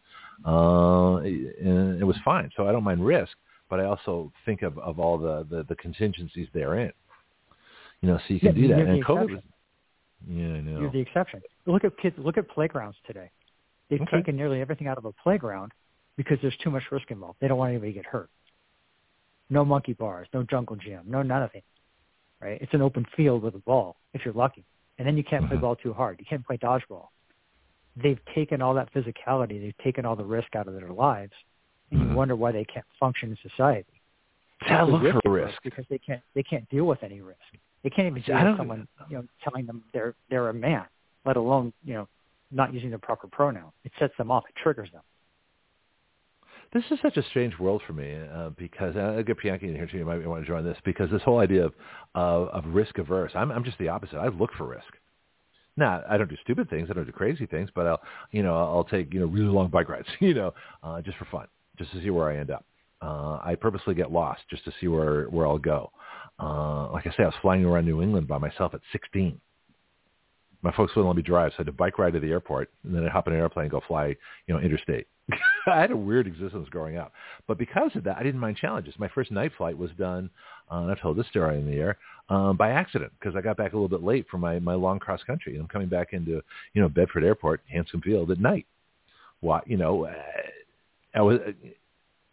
Uh, 0.45 1.15
and 1.17 2.01
it 2.01 2.03
was 2.03 2.17
fine. 2.25 2.49
So 2.57 2.67
I 2.67 2.73
don't 2.73 2.83
mind 2.83 3.05
risk, 3.05 3.31
but 3.69 3.79
I 3.79 3.85
also 3.85 4.31
think 4.45 4.61
of, 4.61 4.77
of 4.79 4.99
all 4.99 5.17
the, 5.17 5.47
the, 5.49 5.63
the 5.63 5.75
contingencies 5.75 6.49
therein. 6.53 6.91
You 8.01 8.09
know, 8.09 8.17
so 8.27 8.33
you 8.33 8.39
can 8.41 8.47
Yeah, 8.49 8.61
do 8.61 8.67
that. 8.67 8.77
you're 8.77 8.87
And 8.87 9.01
the 9.01 9.05
COVID 9.05 9.21
exception. 9.23 9.35
was, 9.35 9.43
yeah, 10.27 10.45
I 10.45 10.61
know. 10.61 10.79
You're 10.81 10.91
the 10.91 10.99
exception. 10.99 11.41
Look 11.65 11.85
at 11.85 11.97
kids. 11.97 12.15
Look 12.19 12.37
at 12.37 12.49
playgrounds 12.49 12.97
today. 13.07 13.31
They've 13.89 14.01
Okay. 14.01 14.17
taken 14.17 14.35
nearly 14.35 14.61
everything 14.61 14.87
out 14.87 14.97
of 14.97 15.05
a 15.05 15.11
playground 15.13 15.71
because 16.17 16.39
there's 16.41 16.57
too 16.57 16.71
much 16.71 16.83
risk 16.91 17.11
involved. 17.11 17.39
They 17.39 17.47
don't 17.47 17.57
want 17.57 17.69
anybody 17.69 17.93
to 17.93 17.99
get 17.99 18.05
hurt. 18.05 18.29
No 19.49 19.63
monkey 19.63 19.93
bars, 19.93 20.27
no 20.33 20.43
jungle 20.43 20.75
gym, 20.75 21.03
no 21.05 21.21
nothing. 21.21 21.61
Right? 22.41 22.61
It's 22.61 22.73
an 22.73 22.81
open 22.81 23.05
field 23.15 23.43
with 23.43 23.55
a 23.55 23.59
ball 23.59 23.97
if 24.13 24.25
you're 24.25 24.33
lucky, 24.33 24.65
and 24.97 25.07
then 25.07 25.17
you 25.17 25.23
can't 25.23 25.47
play 25.47 25.57
Mhm. 25.57 25.61
ball 25.61 25.75
too 25.75 25.93
hard. 25.93 26.19
You 26.19 26.25
can't 26.25 26.45
play 26.45 26.57
dodgeball. 26.57 27.09
They've 27.95 28.23
taken 28.25 28.61
all 28.61 28.73
that 28.73 28.91
physicality. 28.91 29.59
They've 29.61 29.77
taken 29.77 30.05
all 30.05 30.15
the 30.15 30.25
risk 30.25 30.55
out 30.55 30.67
of 30.67 30.73
their 30.73 30.89
lives, 30.89 31.33
and 31.91 32.01
you 32.01 32.09
wonder 32.09 32.35
why 32.35 32.51
they 32.51 32.65
can't 32.65 32.85
function 32.99 33.31
in 33.31 33.37
society. 33.37 34.01
I 34.61 34.83
They 34.83 34.91
look 34.91 35.01
risk 35.03 35.17
for 35.23 35.31
risk. 35.31 35.61
because 35.63 35.85
they 35.87 35.99
can't. 35.99 36.21
They 36.33 36.43
can't 36.43 36.67
deal 36.69 36.85
with 36.85 37.03
any 37.03 37.21
risk. 37.21 37.39
They 37.83 37.89
can't 37.89 38.07
even 38.07 38.21
deal 38.23 38.35
with 38.43 38.57
someone 38.57 38.87
you 39.09 39.17
know 39.17 39.27
telling 39.43 39.65
them 39.65 39.83
they're 39.93 40.15
they're 40.29 40.49
a 40.49 40.53
man, 40.53 40.87
let 41.23 41.37
alone 41.37 41.71
you 41.83 41.93
know 41.93 42.07
not 42.51 42.73
using 42.73 42.91
the 42.91 42.99
proper 42.99 43.27
pronoun. 43.27 43.71
It 43.83 43.91
sets 43.99 44.13
them 44.17 44.31
off. 44.31 44.43
It 44.49 44.55
triggers 44.61 44.89
them. 44.91 45.01
This 46.73 46.83
is 46.91 46.99
such 47.01 47.17
a 47.17 47.23
strange 47.29 47.57
world 47.59 47.81
for 47.85 47.93
me 47.93 48.17
uh, 48.33 48.49
because 48.57 48.97
I'll 48.97 49.23
get 49.23 49.41
Bianchi 49.41 49.67
in 49.67 49.75
here 49.75 49.87
too. 49.87 49.97
You 49.97 50.05
might 50.05 50.25
want 50.27 50.43
to 50.43 50.47
join 50.47 50.65
this 50.65 50.77
because 50.83 51.09
this 51.09 51.21
whole 51.21 51.39
idea 51.39 51.65
of 51.65 51.73
of, 52.15 52.49
of 52.49 52.65
risk 52.73 52.97
averse. 52.97 53.31
I'm 53.35 53.51
I'm 53.51 53.63
just 53.63 53.77
the 53.77 53.89
opposite. 53.89 54.17
I 54.17 54.27
look 54.27 54.51
for 54.57 54.65
risk. 54.65 54.87
Now 55.77 56.03
I 56.09 56.17
don't 56.17 56.29
do 56.29 56.37
stupid 56.43 56.69
things. 56.69 56.89
I 56.89 56.93
don't 56.93 57.05
do 57.05 57.11
crazy 57.11 57.45
things, 57.45 57.69
but 57.73 57.87
I'll 57.87 58.01
you 58.31 58.43
know 58.43 58.55
I'll 58.55 58.83
take 58.83 59.13
you 59.13 59.19
know 59.19 59.27
really 59.27 59.47
long 59.47 59.69
bike 59.69 59.89
rides. 59.89 60.07
You 60.19 60.33
know, 60.33 60.53
uh, 60.83 61.01
just 61.01 61.17
for 61.17 61.25
fun, 61.25 61.47
just 61.77 61.91
to 61.93 62.01
see 62.01 62.09
where 62.09 62.29
I 62.29 62.37
end 62.37 62.51
up. 62.51 62.65
Uh, 63.01 63.39
I 63.43 63.55
purposely 63.59 63.93
get 63.93 64.11
lost 64.11 64.41
just 64.49 64.65
to 64.65 64.73
see 64.81 64.87
where 64.87 65.25
where 65.25 65.47
I'll 65.47 65.59
go. 65.59 65.91
Uh, 66.39 66.91
like 66.91 67.07
I 67.07 67.11
say, 67.11 67.23
I 67.23 67.27
was 67.27 67.35
flying 67.41 67.63
around 67.63 67.85
New 67.85 68.01
England 68.01 68.27
by 68.27 68.37
myself 68.37 68.73
at 68.73 68.81
16 68.91 69.39
my 70.65 70.75
folks 70.75 70.95
wouldn't 70.95 71.07
let 71.07 71.15
me 71.15 71.21
drive, 71.21 71.51
so 71.51 71.57
I 71.57 71.59
had 71.59 71.67
to 71.67 71.71
bike 71.71 71.99
ride 71.99 72.13
to 72.13 72.19
the 72.19 72.31
airport 72.31 72.71
and 72.83 72.95
then 72.95 73.05
I'd 73.05 73.11
hop 73.11 73.27
in 73.27 73.33
an 73.33 73.39
airplane 73.39 73.65
and 73.65 73.71
go 73.71 73.81
fly, 73.87 74.07
you 74.47 74.53
know, 74.53 74.59
interstate. 74.59 75.05
I 75.67 75.79
had 75.79 75.91
a 75.91 75.97
weird 75.97 76.25
existence 76.25 76.67
growing 76.69 76.97
up. 76.97 77.11
But 77.47 77.59
because 77.59 77.91
of 77.95 78.03
that, 78.05 78.17
I 78.17 78.23
didn't 78.23 78.39
mind 78.39 78.57
challenges. 78.57 78.95
My 78.97 79.07
first 79.09 79.31
night 79.31 79.51
flight 79.57 79.77
was 79.77 79.91
done, 79.97 80.29
uh, 80.71 80.77
and 80.77 80.91
I've 80.91 80.99
told 80.99 81.17
this 81.17 81.27
story 81.27 81.59
in 81.59 81.69
the 81.69 81.77
air, 81.77 81.97
um, 82.29 82.57
by 82.57 82.71
accident 82.71 83.11
because 83.19 83.35
I 83.35 83.41
got 83.41 83.57
back 83.57 83.73
a 83.73 83.75
little 83.75 83.87
bit 83.87 84.03
late 84.03 84.25
for 84.29 84.39
my, 84.39 84.57
my 84.57 84.73
long 84.73 84.97
cross 84.97 85.21
country. 85.23 85.53
And 85.53 85.61
I'm 85.61 85.67
coming 85.67 85.87
back 85.87 86.13
into, 86.13 86.41
you 86.73 86.81
know, 86.81 86.89
Bedford 86.89 87.23
Airport, 87.23 87.61
Hanscom 87.73 88.03
Field 88.03 88.31
at 88.31 88.39
night. 88.39 88.65
What, 89.41 89.67
you 89.69 89.77
know, 89.77 90.05
uh, 90.05 90.13
I 91.13 91.21
was, 91.21 91.39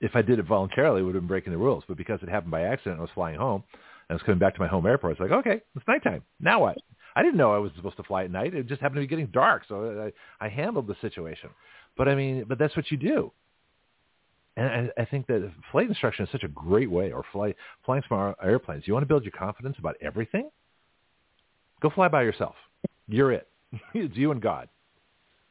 if 0.00 0.16
I 0.16 0.22
did 0.22 0.38
it 0.38 0.46
voluntarily, 0.46 1.02
it 1.02 1.04
would 1.04 1.14
have 1.14 1.22
been 1.22 1.28
breaking 1.28 1.52
the 1.52 1.59
rules. 1.59 1.84
But 1.86 1.98
because 1.98 2.20
it 2.22 2.30
happened 2.30 2.50
by 2.50 2.62
accident, 2.62 2.98
I 2.98 3.02
was 3.02 3.10
flying 3.14 3.36
home. 3.36 3.62
and 4.09 4.11
I 4.11 4.14
was 4.14 4.22
coming 4.22 4.38
back 4.38 4.54
to 4.54 4.61
my 4.61 4.69
home 4.69 4.86
airport. 4.86 5.12
It's 5.12 5.20
like, 5.20 5.32
okay, 5.32 5.61
it's 5.77 5.86
nighttime. 5.86 6.22
Now 6.40 6.62
what? 6.62 6.78
I 7.15 7.23
didn't 7.23 7.37
know 7.37 7.53
I 7.53 7.59
was 7.59 7.73
supposed 7.77 7.97
to 7.99 8.03
fly 8.03 8.24
at 8.24 8.31
night. 8.31 8.55
It 8.55 8.66
just 8.66 8.81
happened 8.81 8.97
to 8.97 9.01
be 9.03 9.07
getting 9.07 9.27
dark, 9.27 9.65
so 9.69 10.13
I, 10.41 10.45
I 10.45 10.49
handled 10.49 10.87
the 10.87 10.97
situation. 11.01 11.51
But 11.97 12.09
I 12.09 12.15
mean, 12.15 12.45
but 12.49 12.59
that's 12.59 12.77
what 12.77 12.91
you 12.91 12.97
do. 12.97 13.32
And 14.57 14.91
I, 14.97 15.03
I 15.03 15.05
think 15.07 15.27
that 15.29 15.51
flight 15.71 15.89
instruction 15.89 16.24
is 16.24 16.32
such 16.32 16.43
a 16.43 16.49
great 16.49 16.91
way, 16.91 17.13
or 17.13 17.24
fly, 17.32 17.55
flying 17.85 18.03
smart 18.07 18.37
airplanes. 18.43 18.87
You 18.87 18.93
want 18.93 19.03
to 19.03 19.09
build 19.09 19.24
your 19.24 19.32
confidence 19.32 19.77
about 19.79 19.97
everything? 20.01 20.51
Go 21.81 21.91
fly 21.91 22.09
by 22.09 22.23
yourself. 22.23 22.55
You're 23.09 23.32
it. 23.32 23.49
it's 23.95 24.16
you 24.16 24.31
and 24.31 24.41
God. 24.41 24.69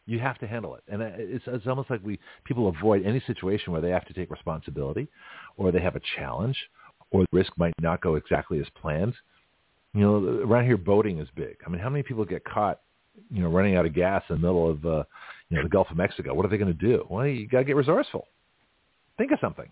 You 0.06 0.20
have 0.20 0.40
to 0.40 0.48
handle 0.48 0.76
it, 0.76 0.84
and 0.88 1.02
uh, 1.02 1.10
it's, 1.16 1.44
it's 1.48 1.68
almost 1.68 1.90
like 1.90 2.02
we 2.04 2.20
people 2.44 2.68
avoid 2.68 3.06
any 3.06 3.22
situation 3.28 3.72
where 3.72 3.82
they 3.82 3.92
have 3.92 4.06
to 4.06 4.14
take 4.14 4.32
responsibility, 4.32 5.08
or 5.58 5.72
they 5.72 5.80
have 5.80 5.96
a 5.96 6.02
challenge, 6.18 6.58
or 7.12 7.22
the 7.22 7.38
risk 7.38 7.52
might 7.56 7.74
not 7.80 8.02
go 8.02 8.16
exactly 8.16 8.60
as 8.60 8.66
planned. 8.82 9.14
You 9.94 10.02
know, 10.02 10.44
around 10.46 10.66
here 10.66 10.78
boating 10.78 11.20
is 11.20 11.28
big. 11.36 11.58
I 11.66 11.70
mean, 11.70 11.80
how 11.82 11.90
many 11.90 12.04
people 12.04 12.24
get 12.24 12.44
caught, 12.46 12.80
you 13.30 13.42
know, 13.42 13.50
running 13.50 13.76
out 13.76 13.86
of 13.86 13.94
gas 13.94 14.24
in 14.30 14.36
the 14.36 14.42
middle 14.42 14.70
of, 14.70 14.86
uh, 14.86 15.04
you 15.50 15.58
know, 15.58 15.64
the 15.64 15.70
Gulf 15.70 15.92
of 15.92 15.98
Mexico? 15.98 16.34
What 16.34 16.46
are 16.46 16.50
they 16.50 16.58
going 16.58 16.74
to 16.76 16.88
do? 16.88 17.06
Well, 17.10 17.28
you 17.28 17.48
got 17.48 17.60
to 17.60 17.64
get 17.66 17.76
resourceful. 17.76 18.26
Think 19.18 19.32
of 19.32 19.40
something. 19.42 19.70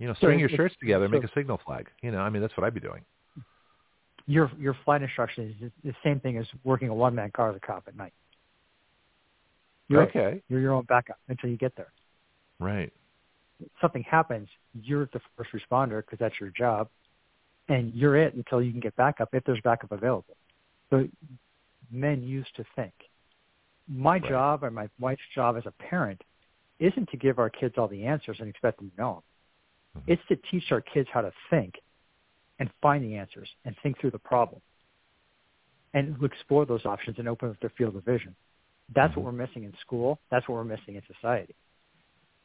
You 0.00 0.06
know, 0.06 0.14
string 0.14 0.38
your 0.38 0.48
shirts 0.48 0.74
together, 0.80 1.04
and 1.04 1.12
make 1.12 1.24
a 1.24 1.30
signal 1.34 1.60
flag. 1.66 1.86
You 2.00 2.10
know, 2.10 2.20
I 2.20 2.30
mean, 2.30 2.40
that's 2.40 2.56
what 2.56 2.64
I'd 2.64 2.72
be 2.72 2.80
doing. 2.80 3.02
Your 4.26 4.50
your 4.58 4.74
flight 4.86 5.02
instruction 5.02 5.54
is 5.60 5.70
the 5.84 5.92
same 6.02 6.20
thing 6.20 6.38
as 6.38 6.46
working 6.64 6.88
a 6.88 6.94
one 6.94 7.14
man 7.14 7.30
car 7.32 7.50
as 7.50 7.56
a 7.56 7.60
cop 7.60 7.84
at 7.86 7.94
night. 7.94 8.14
You're. 9.88 10.02
Okay, 10.04 10.40
You're 10.48 10.60
your 10.60 10.72
own 10.72 10.84
backup 10.84 11.18
until 11.28 11.50
you 11.50 11.58
get 11.58 11.76
there. 11.76 11.92
right. 12.58 12.90
If 13.62 13.68
something 13.82 14.02
happens, 14.04 14.48
you're 14.82 15.06
the 15.12 15.20
first 15.36 15.50
responder 15.52 16.02
because 16.02 16.18
that's 16.18 16.40
your 16.40 16.48
job, 16.56 16.88
and 17.70 17.94
you're 17.94 18.16
it 18.16 18.34
until 18.34 18.60
you 18.60 18.72
can 18.72 18.80
get 18.80 18.94
backup 18.96 19.28
if 19.32 19.44
there's 19.44 19.60
backup 19.62 19.92
available. 19.92 20.36
So 20.90 21.08
men 21.90 22.22
used 22.22 22.54
to 22.56 22.64
think. 22.74 22.92
My 23.86 24.18
Right. 24.18 24.24
job 24.28 24.64
or 24.64 24.70
my 24.70 24.88
wife's 24.98 25.26
job 25.34 25.56
as 25.56 25.64
a 25.66 25.72
parent 25.72 26.22
isn't 26.80 27.08
to 27.10 27.16
give 27.16 27.38
our 27.38 27.48
kids 27.48 27.78
all 27.78 27.88
the 27.88 28.06
answers 28.06 28.40
and 28.40 28.48
expect 28.48 28.78
them 28.78 28.90
to 28.90 28.96
know 28.96 29.14
them. 29.14 30.02
Mhm. 30.02 30.12
It's 30.12 30.26
to 30.26 30.36
teach 30.36 30.72
our 30.72 30.80
kids 30.80 31.08
how 31.10 31.20
to 31.20 31.32
think 31.48 31.80
and 32.58 32.70
find 32.82 33.04
the 33.04 33.16
answers 33.16 33.54
and 33.64 33.76
think 33.78 33.98
through 33.98 34.10
the 34.10 34.18
problem 34.18 34.60
and 35.94 36.22
explore 36.24 36.66
those 36.66 36.84
options 36.84 37.18
and 37.18 37.28
open 37.28 37.50
up 37.50 37.60
their 37.60 37.70
field 37.70 37.94
of 37.96 38.04
vision. 38.04 38.34
That's 38.88 39.12
Mhm. 39.12 39.18
what 39.18 39.26
we're 39.26 39.46
missing 39.46 39.62
in 39.62 39.74
school. 39.74 40.20
That's 40.28 40.46
what 40.48 40.56
we're 40.56 40.64
missing 40.64 40.96
in 40.96 41.02
society 41.04 41.54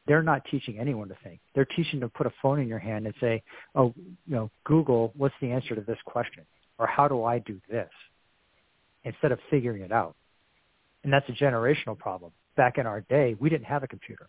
they're 0.06 0.22
not 0.22 0.44
teaching 0.50 0.78
anyone 0.78 1.08
to 1.08 1.16
think. 1.22 1.40
They're 1.54 1.64
teaching 1.64 2.00
to 2.00 2.08
put 2.08 2.26
a 2.26 2.32
phone 2.42 2.60
in 2.60 2.68
your 2.68 2.78
hand 2.78 3.06
and 3.06 3.14
say, 3.20 3.42
"Oh, 3.74 3.92
you 3.96 4.16
know, 4.34 4.50
Google, 4.64 5.12
what's 5.16 5.34
the 5.40 5.50
answer 5.50 5.74
to 5.74 5.80
this 5.80 5.98
question?" 6.04 6.44
or 6.78 6.86
"How 6.86 7.08
do 7.08 7.24
I 7.24 7.38
do 7.38 7.60
this?" 7.68 7.90
instead 9.04 9.32
of 9.32 9.38
figuring 9.50 9.82
it 9.82 9.92
out. 9.92 10.16
And 11.04 11.12
that's 11.12 11.28
a 11.28 11.32
generational 11.32 11.96
problem. 11.96 12.32
Back 12.56 12.78
in 12.78 12.86
our 12.86 13.02
day, 13.02 13.36
we 13.38 13.48
didn't 13.48 13.66
have 13.66 13.84
a 13.84 13.88
computer. 13.88 14.28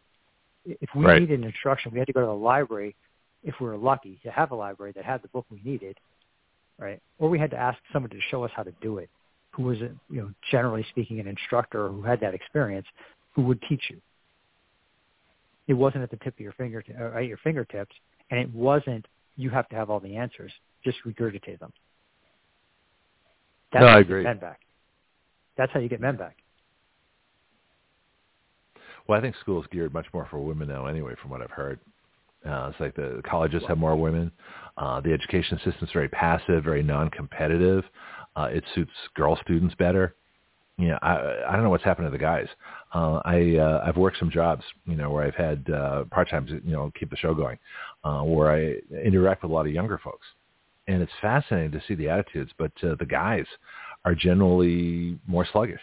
If 0.66 0.94
we 0.94 1.06
Right. 1.06 1.22
needed 1.22 1.44
instruction, 1.44 1.92
we 1.92 1.98
had 1.98 2.08
to 2.08 2.14
go 2.14 2.20
to 2.20 2.28
the 2.28 2.36
library, 2.36 2.96
if 3.44 3.60
we 3.60 3.68
were 3.68 3.78
lucky, 3.78 4.20
to 4.24 4.30
have 4.30 4.52
a 4.52 4.56
library 4.56 4.92
that 4.92 5.04
had 5.04 5.22
the 5.24 5.30
book 5.30 5.46
we 5.50 5.62
needed, 5.64 5.98
right? 6.78 7.02
Or 7.18 7.30
we 7.30 7.40
had 7.40 7.50
to 7.52 7.58
ask 7.58 7.80
someone 7.92 8.12
to 8.12 8.22
show 8.22 8.44
us 8.44 8.52
how 8.56 8.64
to 8.64 8.72
do 8.82 9.00
it, 9.00 9.10
who 9.52 9.64
was, 9.64 9.80
you 9.80 9.98
know, 10.10 10.32
generally 10.52 10.84
speaking, 10.92 11.20
an 11.20 11.28
instructor 11.28 11.88
who 11.88 12.04
had 12.04 12.20
that 12.20 12.36
experience, 12.36 12.88
who 13.32 13.42
would 13.44 13.62
teach 13.64 13.90
you. 13.90 14.00
It 15.68 15.74
wasn't 15.74 16.04
at 16.04 16.10
the 16.12 16.18
tip 16.18 16.34
of 16.36 16.40
your 16.40 16.54
finger, 16.54 16.84
uh, 17.00 17.18
at 17.18 17.26
your 17.26 17.38
fingertips, 17.38 17.96
and 18.32 18.40
it 18.40 18.50
wasn't 18.54 19.06
you 19.36 19.50
have 19.50 19.68
to 19.70 19.76
have 19.76 19.90
all 19.90 20.00
the 20.00 20.16
answers. 20.16 20.52
Just 20.84 20.98
regurgitate 21.06 21.60
them. 21.60 21.72
That's 23.72 23.82
No, 23.82 23.88
how 23.90 23.96
I 23.96 23.98
you 24.00 24.04
get 24.04 24.10
agree. 24.12 24.24
men 24.24 24.40
back. 24.40 24.62
That's 25.58 25.72
how 25.72 25.80
you 25.80 25.90
get 25.90 26.02
men 26.02 26.16
back. 26.16 26.38
Well, 29.08 29.18
I 29.18 29.22
think 29.22 29.36
school 29.38 29.62
is 29.62 29.68
geared 29.72 29.94
much 29.94 30.08
more 30.14 30.28
for 30.30 30.40
women 30.40 30.68
now, 30.68 30.86
anyway, 30.86 31.16
from 31.22 31.32
what 31.32 31.42
I've 31.42 31.52
heard. 31.52 31.80
Uh, 32.46 32.70
it's 32.72 32.80
like 32.80 32.96
the 32.96 33.22
colleges 33.26 33.64
have 33.68 33.78
more 33.78 33.96
women. 33.96 34.32
Uh, 34.78 35.02
the 35.02 35.12
education 35.12 35.60
system's 35.64 35.92
very 35.92 36.10
passive, 36.10 36.64
very 36.64 36.84
non-competitive. 36.84 37.84
Uh, 38.36 38.50
it 38.52 38.64
suits 38.76 38.92
girl 39.16 39.38
students 39.44 39.76
better. 39.76 40.16
You 40.78 40.90
know, 40.90 41.00
I, 41.02 41.44
I 41.50 41.54
don't 41.54 41.64
know 41.64 41.72
what's 41.72 41.84
happened 41.84 42.08
to 42.08 42.12
the 42.12 42.18
guys. 42.20 42.48
Uh, 42.94 43.20
I 43.26 43.58
uh, 43.58 43.84
I've 43.86 43.98
worked 43.98 44.20
some 44.20 44.30
jobs, 44.30 44.64
you 44.86 44.96
know, 44.96 45.10
where 45.10 45.26
I've 45.26 45.36
had 45.36 45.68
uh, 45.72 46.04
part 46.12 46.30
time, 46.30 46.48
you 46.64 46.72
know, 46.72 46.92
keep 46.98 47.10
the 47.10 47.18
show 47.18 47.34
going, 47.34 47.58
uh, 48.04 48.22
where 48.22 48.52
I 48.52 48.76
interact 48.96 49.42
with 49.42 49.52
a 49.52 49.54
lot 49.54 49.66
of 49.66 49.74
younger 49.74 49.98
folks, 49.98 50.26
and 50.88 51.02
it's 51.02 51.12
fascinating 51.20 51.72
to 51.72 51.82
see 51.88 51.96
the 51.96 52.10
attitudes. 52.10 52.52
But 52.58 52.72
uh, 52.84 52.96
the 53.00 53.08
guys 53.08 53.46
are 54.06 54.14
generally 54.14 55.20
more 55.26 55.48
sluggish. 55.52 55.82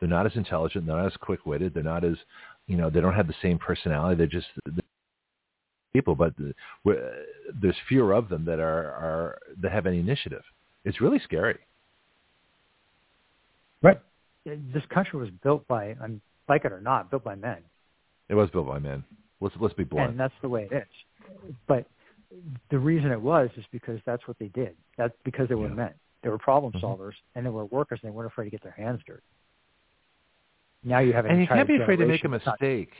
They're 0.00 0.08
not 0.08 0.26
as 0.26 0.34
intelligent. 0.34 0.86
They're 0.86 0.96
not 0.96 1.06
as 1.06 1.16
quick-witted. 1.20 1.72
They're 1.72 1.82
not 1.82 2.04
as, 2.04 2.16
you 2.66 2.76
know, 2.76 2.90
they 2.90 3.00
don't 3.00 3.14
have 3.14 3.28
the 3.28 3.34
same 3.40 3.58
personality. 3.58 4.16
They're 4.16 4.26
just 4.26 4.48
they're 4.66 4.82
people, 5.94 6.16
but 6.16 6.34
the, 6.36 6.52
there's 7.62 7.76
fewer 7.88 8.12
of 8.12 8.28
them 8.28 8.44
that 8.44 8.58
are, 8.58 8.90
are 8.90 9.38
that 9.62 9.70
have 9.70 9.86
any 9.86 10.00
initiative. 10.00 10.42
It's 10.84 11.00
really 11.00 11.20
scary. 11.20 11.60
Right. 13.80 14.00
This 14.44 14.84
country 14.90 15.18
was 15.18 15.30
built 15.42 15.66
by, 15.68 15.96
um, 16.02 16.20
like 16.48 16.64
it 16.64 16.72
or 16.72 16.80
not, 16.80 17.10
built 17.10 17.24
by 17.24 17.34
men. 17.34 17.58
It 18.28 18.34
was 18.34 18.50
built 18.50 18.66
by 18.66 18.78
men. 18.78 19.02
Let's 19.40 19.54
let's 19.60 19.74
be 19.74 19.84
blunt. 19.84 20.10
and 20.10 20.20
that's 20.20 20.34
the 20.42 20.48
way 20.48 20.68
it 20.70 20.74
is. 20.76 21.54
But 21.66 21.86
the 22.70 22.78
reason 22.78 23.10
it 23.10 23.20
was 23.20 23.50
is 23.56 23.64
because 23.72 24.00
that's 24.06 24.26
what 24.28 24.38
they 24.38 24.48
did. 24.48 24.74
That's 24.96 25.14
because 25.24 25.48
they 25.48 25.54
were 25.54 25.68
Yeah. 25.68 25.74
men. 25.74 25.94
They 26.22 26.30
were 26.30 26.38
problem 26.38 26.72
Mhm. 26.72 26.80
solvers, 26.80 27.14
and 27.34 27.44
they 27.44 27.50
were 27.50 27.66
workers, 27.66 28.00
and 28.02 28.10
they 28.10 28.14
weren't 28.14 28.26
afraid 28.26 28.44
to 28.46 28.50
get 28.50 28.62
their 28.62 28.72
hands 28.72 29.02
dirty. 29.06 29.22
Now 30.82 30.98
you 30.98 31.12
have 31.12 31.24
an 31.24 31.32
and 31.32 31.40
you 31.40 31.46
can't 31.46 31.66
be 31.68 31.76
afraid 31.76 31.96
to 31.96 32.06
make 32.06 32.20
a 32.20 32.28
generation 32.28 32.30
that's 32.32 32.46
not- 32.46 32.60
mistake. 32.60 32.92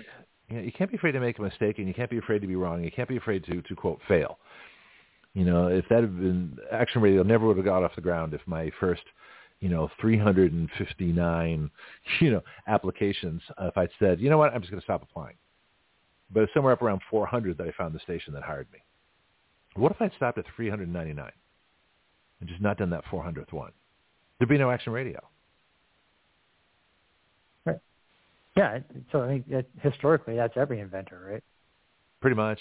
You, 0.48 0.56
know, 0.56 0.62
you 0.62 0.72
can't 0.72 0.90
be 0.90 0.96
afraid 0.96 1.12
to 1.12 1.20
make 1.20 1.38
a 1.38 1.42
mistake, 1.42 1.78
and 1.78 1.88
you 1.88 1.94
can't 1.94 2.10
be 2.10 2.18
afraid 2.18 2.40
to 2.42 2.46
be 2.46 2.56
wrong. 2.56 2.82
You 2.84 2.90
can't 2.90 3.08
be 3.08 3.16
afraid 3.16 3.44
to 3.44 3.62
to 3.62 3.74
quote 3.76 4.00
fail. 4.02 4.38
You 5.32 5.44
know, 5.44 5.68
if 5.68 5.88
that 5.88 6.00
had 6.02 6.16
been 6.18 6.58
Action 6.70 7.00
Radio, 7.02 7.22
never 7.22 7.46
would 7.46 7.56
have 7.56 7.64
got 7.64 7.82
off 7.82 7.94
the 7.94 8.00
ground 8.02 8.34
if 8.34 8.46
my 8.46 8.70
first, 8.78 9.02
you 9.60 9.68
know, 9.68 9.90
359, 10.00 11.70
you 12.20 12.30
know, 12.30 12.42
applications. 12.68 13.42
Uh, 13.60 13.66
if 13.66 13.78
I'd 13.78 13.90
said, 13.98 14.20
you 14.20 14.30
know 14.30 14.38
what, 14.38 14.52
I'm 14.52 14.60
just 14.60 14.70
going 14.70 14.80
to 14.80 14.84
stop 14.84 15.02
applying. 15.02 15.36
But 16.32 16.44
it's 16.44 16.54
somewhere 16.54 16.72
up 16.72 16.82
around 16.82 17.00
400 17.10 17.58
that 17.58 17.66
I 17.66 17.72
found 17.72 17.94
the 17.94 18.00
station 18.00 18.32
that 18.34 18.42
hired 18.42 18.66
me. 18.72 18.80
What 19.76 19.92
if 19.92 20.00
I'd 20.00 20.12
stopped 20.16 20.38
at 20.38 20.44
399 20.56 21.30
and 22.40 22.48
just 22.48 22.60
not 22.60 22.78
done 22.78 22.90
that 22.90 23.04
400th 23.06 23.52
one? 23.52 23.72
There'd 24.38 24.48
be 24.48 24.58
no 24.58 24.70
Action 24.70 24.92
Radio. 24.92 25.20
Right. 27.64 27.78
Yeah, 28.56 28.78
so 29.10 29.22
I 29.22 29.28
think 29.28 29.48
that 29.50 29.66
historically, 29.80 30.36
that's 30.36 30.56
every 30.56 30.80
inventor, 30.80 31.28
right? 31.30 31.42
Pretty 32.20 32.36
much. 32.36 32.58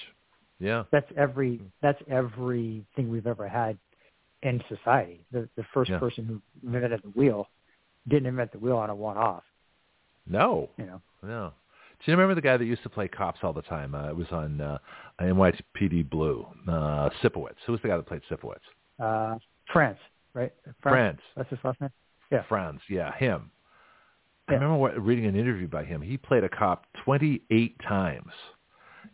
Yeah. 0.60 0.84
That's 0.92 1.10
every 1.18 1.62
that's 1.82 2.02
everything 2.10 3.10
we've 3.10 3.28
ever 3.28 3.48
had 3.48 3.78
in 4.44 4.62
society. 4.70 5.26
The 5.32 5.50
the 5.56 5.64
first 5.74 5.90
Yeah. 5.92 6.00
person 6.00 6.26
who 6.26 6.42
invented 6.66 7.02
the 7.04 7.10
wheel 7.10 7.48
didn't 8.08 8.28
invent 8.28 8.52
the 8.52 8.60
wheel 8.60 8.78
on 8.78 8.90
a 8.90 8.96
one-off. 8.96 9.44
No. 10.28 10.70
You 10.78 10.86
know, 10.86 11.02
No. 11.24 11.54
Do 12.00 12.12
you 12.12 12.18
remember 12.18 12.36
the 12.36 12.42
guy 12.42 12.58
that 12.58 12.66
used 12.66 12.84
to 12.84 12.90
play 12.90 13.08
cops 13.08 13.40
all 13.44 13.54
the 13.54 13.62
time? 13.62 13.96
Uh, 13.96 14.10
it 14.10 14.16
was 14.16 14.28
on 14.32 14.60
uh, 14.60 14.78
NYPD 15.22 16.10
Blue. 16.10 16.46
Uh, 16.68 17.10
Sipowicz. 17.22 17.56
Who 17.66 17.72
was 17.72 17.82
the 17.82 17.88
guy 17.88 17.96
that 17.98 18.06
played 18.06 18.22
Sipowicz? 18.30 18.60
uh, 19.00 19.38
Franz, 19.72 19.98
right? 20.34 20.52
Franz. 20.82 21.20
That's 21.38 21.50
his 21.50 21.60
last 21.64 21.80
name. 21.80 21.92
Yeah. 22.30 22.44
Franz. 22.50 22.82
Yeah, 22.90 23.16
him. 23.16 23.52
I 24.50 24.54
remember 24.56 24.76
what, 24.76 25.02
reading 25.02 25.26
an 25.26 25.38
interview 25.38 25.68
by 25.70 25.86
him. 25.86 26.02
He 26.02 26.18
played 26.18 26.44
a 26.44 26.50
cop 26.50 26.86
28 27.06 27.80
times 27.88 28.32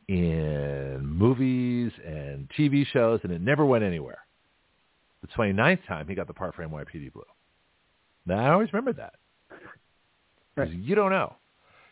in 0.07 1.05
movies 1.05 1.91
and 2.03 2.49
TV 2.57 2.85
shows, 2.87 3.19
and 3.23 3.31
it 3.31 3.41
never 3.41 3.65
went 3.65 3.83
anywhere. 3.83 4.19
The 5.21 5.27
29th 5.27 5.85
time, 5.87 6.07
he 6.07 6.15
got 6.15 6.27
the 6.27 6.33
part 6.33 6.55
for 6.55 6.65
NYPD 6.65 7.13
Blue. 7.13 7.23
Now, 8.25 8.45
I 8.45 8.51
always 8.51 8.71
remember 8.71 8.93
that. 8.93 9.13
Right. 10.55 10.71
you 10.71 10.95
don't 10.95 11.11
know. 11.11 11.35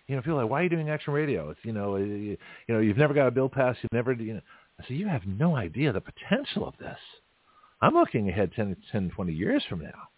You 0.08 0.16
know, 0.16 0.22
people 0.22 0.40
are 0.40 0.44
like, 0.44 0.52
why 0.52 0.62
are 0.62 0.64
you 0.64 0.70
doing 0.70 0.90
action 0.90 1.14
radio? 1.14 1.50
It's, 1.50 1.60
you 1.64 1.74
know, 1.74 1.98
you, 1.98 2.38
you 2.68 2.74
know, 2.74 2.80
you've 2.80 2.98
never 2.98 3.14
got 3.14 3.28
a 3.28 3.32
bill 3.32 3.50
passed. 3.50 3.80
You've 3.82 3.94
never, 3.94 4.14
you 4.14 4.36
know. 4.36 4.42
I 4.80 4.84
said, 4.84 4.98
you 4.98 5.08
have 5.08 5.26
no 5.26 5.56
idea 5.56 5.92
the 5.92 6.02
potential 6.02 6.68
of 6.68 6.76
this. 6.78 6.98
I'm 7.82 7.94
looking 7.94 8.30
ahead 8.30 8.52
10, 8.56 8.76
10 8.92 9.10
20 9.10 9.34
years 9.34 9.64
from 9.68 9.82
now 9.82 10.10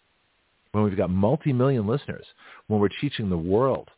when 0.72 0.84
we've 0.84 0.96
got 0.96 1.10
multi-million 1.10 1.86
listeners, 1.86 2.24
when 2.68 2.80
we're 2.80 2.88
teaching 3.00 3.28
the 3.28 3.38
world 3.38 3.88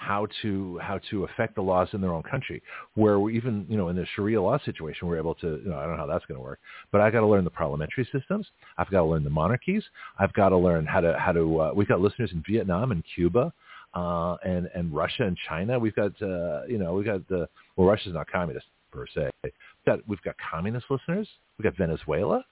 how 0.00 0.26
to 0.40 0.78
how 0.82 0.98
to 1.10 1.24
affect 1.24 1.54
the 1.54 1.60
laws 1.60 1.88
in 1.92 2.00
their 2.00 2.12
own 2.12 2.22
country, 2.22 2.62
where 2.94 3.20
we 3.20 3.36
even 3.36 3.66
you 3.68 3.76
know 3.76 3.88
in 3.88 3.96
the 3.96 4.06
Sharia 4.16 4.40
law 4.40 4.58
situation 4.64 5.06
we're 5.06 5.18
able 5.18 5.34
to 5.36 5.60
you 5.62 5.70
know 5.70 5.76
I 5.76 5.82
don't 5.82 5.92
know 5.92 5.98
how 5.98 6.06
that's 6.06 6.24
going 6.24 6.38
to 6.38 6.42
work, 6.42 6.58
but 6.90 7.02
I 7.02 7.10
got 7.10 7.20
to 7.20 7.26
learn 7.26 7.44
the 7.44 7.50
parliamentary 7.50 8.08
systems. 8.10 8.46
I've 8.78 8.90
got 8.90 9.00
to 9.00 9.04
learn 9.04 9.24
the 9.24 9.30
monarchies. 9.30 9.84
I've 10.18 10.32
got 10.32 10.48
to 10.48 10.56
learn 10.56 10.86
how 10.86 11.00
to 11.00 11.18
how 11.18 11.32
to 11.32 11.60
uh, 11.60 11.72
we've 11.74 11.86
got 11.86 12.00
listeners 12.00 12.30
in 12.32 12.42
Vietnam 12.48 12.92
and 12.92 13.04
Cuba. 13.14 13.52
Uh, 13.92 14.36
and 14.44 14.70
and 14.76 14.94
Russia 14.94 15.24
and 15.24 15.36
China, 15.48 15.76
we've 15.76 15.96
got 15.96 16.12
uh, 16.22 16.62
you 16.68 16.78
know 16.78 16.94
we've 16.94 17.04
got 17.04 17.26
the 17.28 17.48
well 17.76 17.88
Russia's 17.88 18.14
not 18.14 18.30
communist 18.30 18.66
per 18.92 19.04
se. 19.14 19.30
We've 19.42 19.52
got, 19.84 19.98
we've 20.06 20.22
got 20.22 20.36
communist 20.50 20.86
listeners. 20.88 21.28
We've 21.58 21.64
got 21.64 21.76
Venezuela 21.76 22.44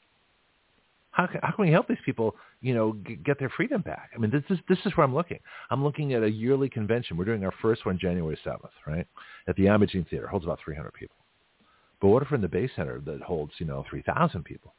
how 1.18 1.26
can, 1.26 1.40
how 1.42 1.50
can 1.50 1.64
we 1.64 1.72
help 1.72 1.88
these 1.88 1.98
people, 2.06 2.36
you 2.60 2.72
know, 2.72 2.96
g- 3.04 3.16
get 3.16 3.40
their 3.40 3.50
freedom 3.50 3.82
back? 3.82 4.10
I 4.14 4.18
mean, 4.18 4.30
this 4.30 4.44
is 4.50 4.58
this 4.68 4.78
is 4.86 4.96
where 4.96 5.04
I'm 5.04 5.14
looking. 5.14 5.40
I'm 5.68 5.82
looking 5.82 6.14
at 6.14 6.22
a 6.22 6.30
yearly 6.30 6.68
convention. 6.68 7.16
We're 7.16 7.24
doing 7.24 7.44
our 7.44 7.52
first 7.60 7.84
one 7.84 7.98
January 7.98 8.38
7th, 8.46 8.70
right, 8.86 9.06
at 9.48 9.56
the 9.56 9.66
Imogene 9.66 10.06
Theater. 10.08 10.28
Holds 10.28 10.44
about 10.44 10.60
300 10.64 10.92
people. 10.94 11.16
But 12.00 12.08
what 12.08 12.22
if 12.22 12.30
we're 12.30 12.36
in 12.36 12.42
the 12.42 12.48
Bay 12.48 12.70
Center 12.76 13.00
that 13.00 13.20
holds, 13.20 13.52
you 13.58 13.66
know, 13.66 13.84
3,000 13.90 14.44
people? 14.44 14.72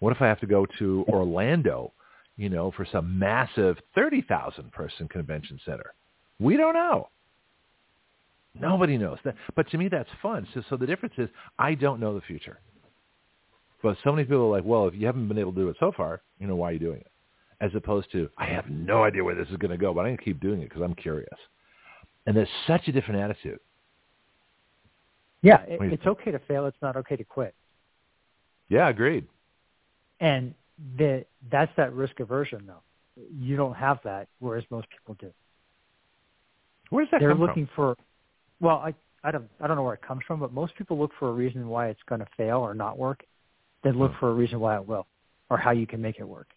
What 0.00 0.14
if 0.14 0.20
I 0.20 0.26
have 0.26 0.40
to 0.40 0.46
go 0.46 0.66
to 0.78 1.06
Orlando, 1.08 1.90
you 2.36 2.50
know, 2.50 2.70
for 2.76 2.86
some 2.92 3.18
massive 3.18 3.78
30,000 3.94 4.70
person 4.72 5.08
convention 5.08 5.58
center? 5.64 5.94
We 6.38 6.58
don't 6.58 6.74
know. 6.74 7.08
Nobody 8.60 8.98
knows. 8.98 9.16
But 9.54 9.70
to 9.70 9.78
me, 9.78 9.88
that's 9.88 10.10
fun. 10.20 10.46
So, 10.52 10.62
so 10.68 10.76
the 10.76 10.86
difference 10.86 11.14
is 11.16 11.30
I 11.58 11.74
don't 11.74 11.98
know 11.98 12.14
the 12.14 12.20
future. 12.20 12.58
But 13.82 13.96
so 14.02 14.12
many 14.12 14.24
people 14.24 14.46
are 14.46 14.50
like, 14.50 14.64
well, 14.64 14.88
if 14.88 14.94
you 14.94 15.06
haven't 15.06 15.28
been 15.28 15.38
able 15.38 15.52
to 15.52 15.60
do 15.60 15.68
it 15.68 15.76
so 15.78 15.92
far, 15.96 16.22
you 16.38 16.46
know, 16.46 16.56
why 16.56 16.70
are 16.70 16.72
you 16.72 16.78
doing 16.78 17.00
it? 17.00 17.10
As 17.60 17.70
opposed 17.74 18.10
to, 18.12 18.28
I 18.36 18.46
have 18.46 18.68
no 18.68 19.04
idea 19.04 19.22
where 19.24 19.34
this 19.34 19.48
is 19.48 19.56
going 19.56 19.70
to 19.70 19.76
go, 19.76 19.94
but 19.94 20.00
I'm 20.00 20.06
going 20.06 20.16
to 20.18 20.24
keep 20.24 20.40
doing 20.40 20.60
it 20.62 20.68
because 20.68 20.82
I'm 20.82 20.94
curious. 20.94 21.28
And 22.26 22.36
there's 22.36 22.48
such 22.66 22.88
a 22.88 22.92
different 22.92 23.20
attitude. 23.20 23.60
Yeah, 25.42 25.62
it, 25.68 25.80
it's 25.92 26.06
okay 26.06 26.30
to 26.32 26.38
fail. 26.40 26.66
It's 26.66 26.76
not 26.82 26.96
okay 26.96 27.16
to 27.16 27.24
quit. 27.24 27.54
Yeah, 28.68 28.88
agreed. 28.88 29.26
And 30.20 30.54
the, 30.98 31.24
that's 31.50 31.70
that 31.76 31.92
risk 31.92 32.18
aversion, 32.20 32.64
though. 32.66 32.82
You 33.38 33.56
don't 33.56 33.76
have 33.76 34.00
that, 34.04 34.28
whereas 34.40 34.64
most 34.70 34.88
people 34.90 35.16
do. 35.20 35.32
Where 36.90 37.04
does 37.04 37.10
that 37.12 37.20
They're 37.20 37.30
come 37.30 37.40
looking 37.40 37.68
for, 37.76 37.96
well, 38.60 38.76
I, 38.76 38.94
I 39.22 39.30
don't, 39.30 39.48
I 39.60 39.66
don't 39.66 39.76
know 39.76 39.82
where 39.82 39.94
it 39.94 40.02
comes 40.02 40.22
from, 40.26 40.40
but 40.40 40.52
most 40.52 40.74
people 40.76 40.98
look 40.98 41.12
for 41.18 41.28
a 41.28 41.32
reason 41.32 41.68
why 41.68 41.88
it's 41.88 42.02
going 42.08 42.20
to 42.20 42.26
fail 42.36 42.58
or 42.58 42.74
not 42.74 42.98
work. 42.98 43.22
They 43.86 43.92
look 43.92 44.10
for 44.18 44.30
a 44.30 44.34
reason 44.34 44.58
why 44.58 44.74
it 44.74 44.84
will, 44.84 45.06
or 45.48 45.56
how 45.56 45.70
you 45.70 45.86
can 45.86 46.02
make 46.02 46.18
it 46.18 46.24
work. 46.24 46.48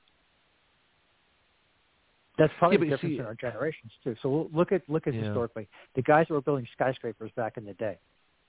That's 2.39 2.51
probably 2.57 2.77
Yeah, 2.77 2.79
the 2.85 2.89
difference 2.89 3.13
see- 3.13 3.19
in 3.19 3.25
our 3.25 3.35
generations 3.35 3.91
too. 4.03 4.15
So 4.23 4.29
we'll 4.29 4.49
look 4.51 4.71
at 4.71 4.81
look 4.89 5.05
at 5.05 5.13
Yeah. 5.13 5.21
historically 5.25 5.67
the 5.93 6.01
guys 6.01 6.27
that 6.27 6.33
were 6.33 6.41
building 6.41 6.65
skyscrapers 6.73 7.31
back 7.33 7.57
in 7.57 7.65
the 7.65 7.73
day. 7.75 7.99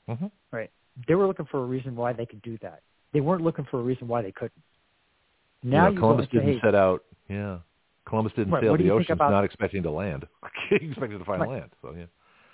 from? 0.07 0.17
hmm 0.17 0.27
Right. 0.51 0.71
They 1.07 1.15
were 1.15 1.27
looking 1.27 1.45
for 1.47 1.59
a 1.61 1.67
reason 1.67 1.95
why 1.95 2.15
they 2.15 2.25
could 2.25 2.41
do 2.41 2.57
that. 2.59 2.81
They 3.13 3.21
weren't 3.21 3.43
looking 3.43 3.67
for 3.67 3.81
a 3.81 3.83
reason 3.83 4.09
why 4.09 4.23
they 4.23 4.33
couldn't. 4.33 4.63
Now 5.63 5.89
yeah, 5.89 5.99
Columbus 5.99 6.27
go 6.33 6.39
and 6.39 6.43
say, 6.47 6.47
didn't 6.47 6.61
hey, 6.63 6.67
set 6.69 6.75
out. 6.75 7.05
Yeah, 7.29 7.59
Columbus 8.07 8.33
didn't 8.33 8.53
Right, 8.55 8.63
sail 8.63 8.77
the 8.79 8.91
ocean, 8.91 9.13
about- 9.13 9.31
not 9.31 9.45
expecting 9.45 9.83
to 9.83 9.91
land. 9.91 10.27
he 10.71 10.77
expected 10.77 11.19
to 11.19 11.25
find 11.27 11.43
Right. 11.43 11.51
land. 11.51 11.71
So 11.83 11.93
yeah. 11.93 12.07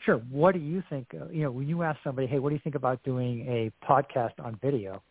Sure. 0.04 0.18
What 0.30 0.54
do 0.54 0.58
you 0.60 0.82
think? 0.90 1.06
Uh, 1.14 1.26
you 1.28 1.42
know, 1.44 1.52
when 1.52 1.68
you 1.68 1.82
ask 1.84 2.02
somebody, 2.02 2.26
"Hey, 2.26 2.40
what 2.40 2.48
do 2.48 2.56
you 2.56 2.60
think 2.60 2.74
about 2.74 3.00
doing 3.04 3.46
a 3.48 3.70
podcast 3.84 4.32
on 4.44 4.56
video 4.56 5.02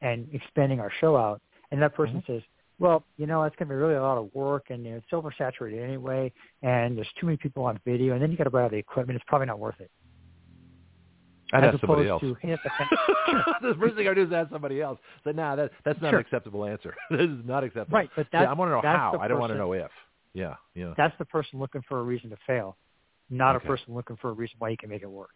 and 0.00 0.28
expanding 0.32 0.80
our 0.80 0.90
show 1.00 1.16
out?" 1.16 1.40
and 1.70 1.80
that 1.82 1.94
person 1.94 2.16
Mm-hmm. 2.22 2.32
says, 2.32 2.42
well, 2.80 3.04
you 3.16 3.26
know, 3.26 3.42
it's 3.42 3.56
going 3.56 3.68
to 3.68 3.74
be 3.74 3.76
really 3.76 3.94
a 3.96 4.02
lot 4.02 4.18
of 4.18 4.32
work, 4.34 4.66
and 4.70 4.84
you 4.84 4.92
know, 4.92 4.96
it's 4.98 5.10
oversaturated 5.12 5.82
anyway, 5.82 6.32
and 6.62 6.96
there's 6.96 7.08
too 7.20 7.26
many 7.26 7.36
people 7.36 7.64
on 7.64 7.78
video, 7.84 8.14
and 8.14 8.22
then 8.22 8.30
you 8.30 8.36
got 8.36 8.44
to 8.44 8.50
buy 8.50 8.62
all 8.62 8.68
the 8.68 8.76
equipment. 8.76 9.16
It's 9.16 9.24
probably 9.28 9.48
not 9.48 9.58
worth 9.58 9.80
it. 9.80 9.90
I'd 11.52 11.64
As 11.64 11.74
ask 11.74 11.80
somebody 11.80 12.08
else. 12.08 12.22
opposed 12.22 12.40
to, 12.40 12.46
hey, 12.46 12.58
the- 13.62 13.68
the 13.68 13.74
first 13.80 13.96
thing 13.96 14.06
I 14.06 14.14
do 14.14 14.22
is 14.22 14.32
ask 14.32 14.50
somebody 14.50 14.80
else. 14.82 14.98
So, 15.24 15.32
nah, 15.32 15.56
that 15.56 15.70
that's 15.84 16.00
not 16.02 16.10
Sure. 16.10 16.18
an 16.20 16.24
acceptable 16.24 16.64
answer. 16.66 16.94
this 17.10 17.22
is 17.22 17.44
not 17.44 17.64
acceptable. 17.64 17.96
Right, 17.98 18.10
but 18.14 18.26
Yeah, 18.32 18.44
I 18.44 18.52
want 18.52 18.68
to 18.68 18.74
know 18.74 18.80
how. 18.82 19.18
I 19.20 19.28
don't 19.28 19.40
want 19.40 19.52
to 19.52 19.58
know 19.58 19.72
if. 19.72 19.90
Yeah, 20.34 20.54
yeah. 20.74 20.94
That's 20.96 21.16
the 21.18 21.24
person 21.24 21.58
looking 21.58 21.82
for 21.88 21.98
a 22.00 22.02
reason 22.02 22.30
to 22.30 22.36
fail, 22.46 22.76
not 23.30 23.56
Okay. 23.56 23.64
a 23.66 23.68
person 23.68 23.94
looking 23.94 24.16
for 24.16 24.28
a 24.30 24.32
reason 24.34 24.56
why 24.58 24.68
you 24.68 24.76
can 24.76 24.88
make 24.90 25.02
it 25.02 25.10
work. 25.10 25.30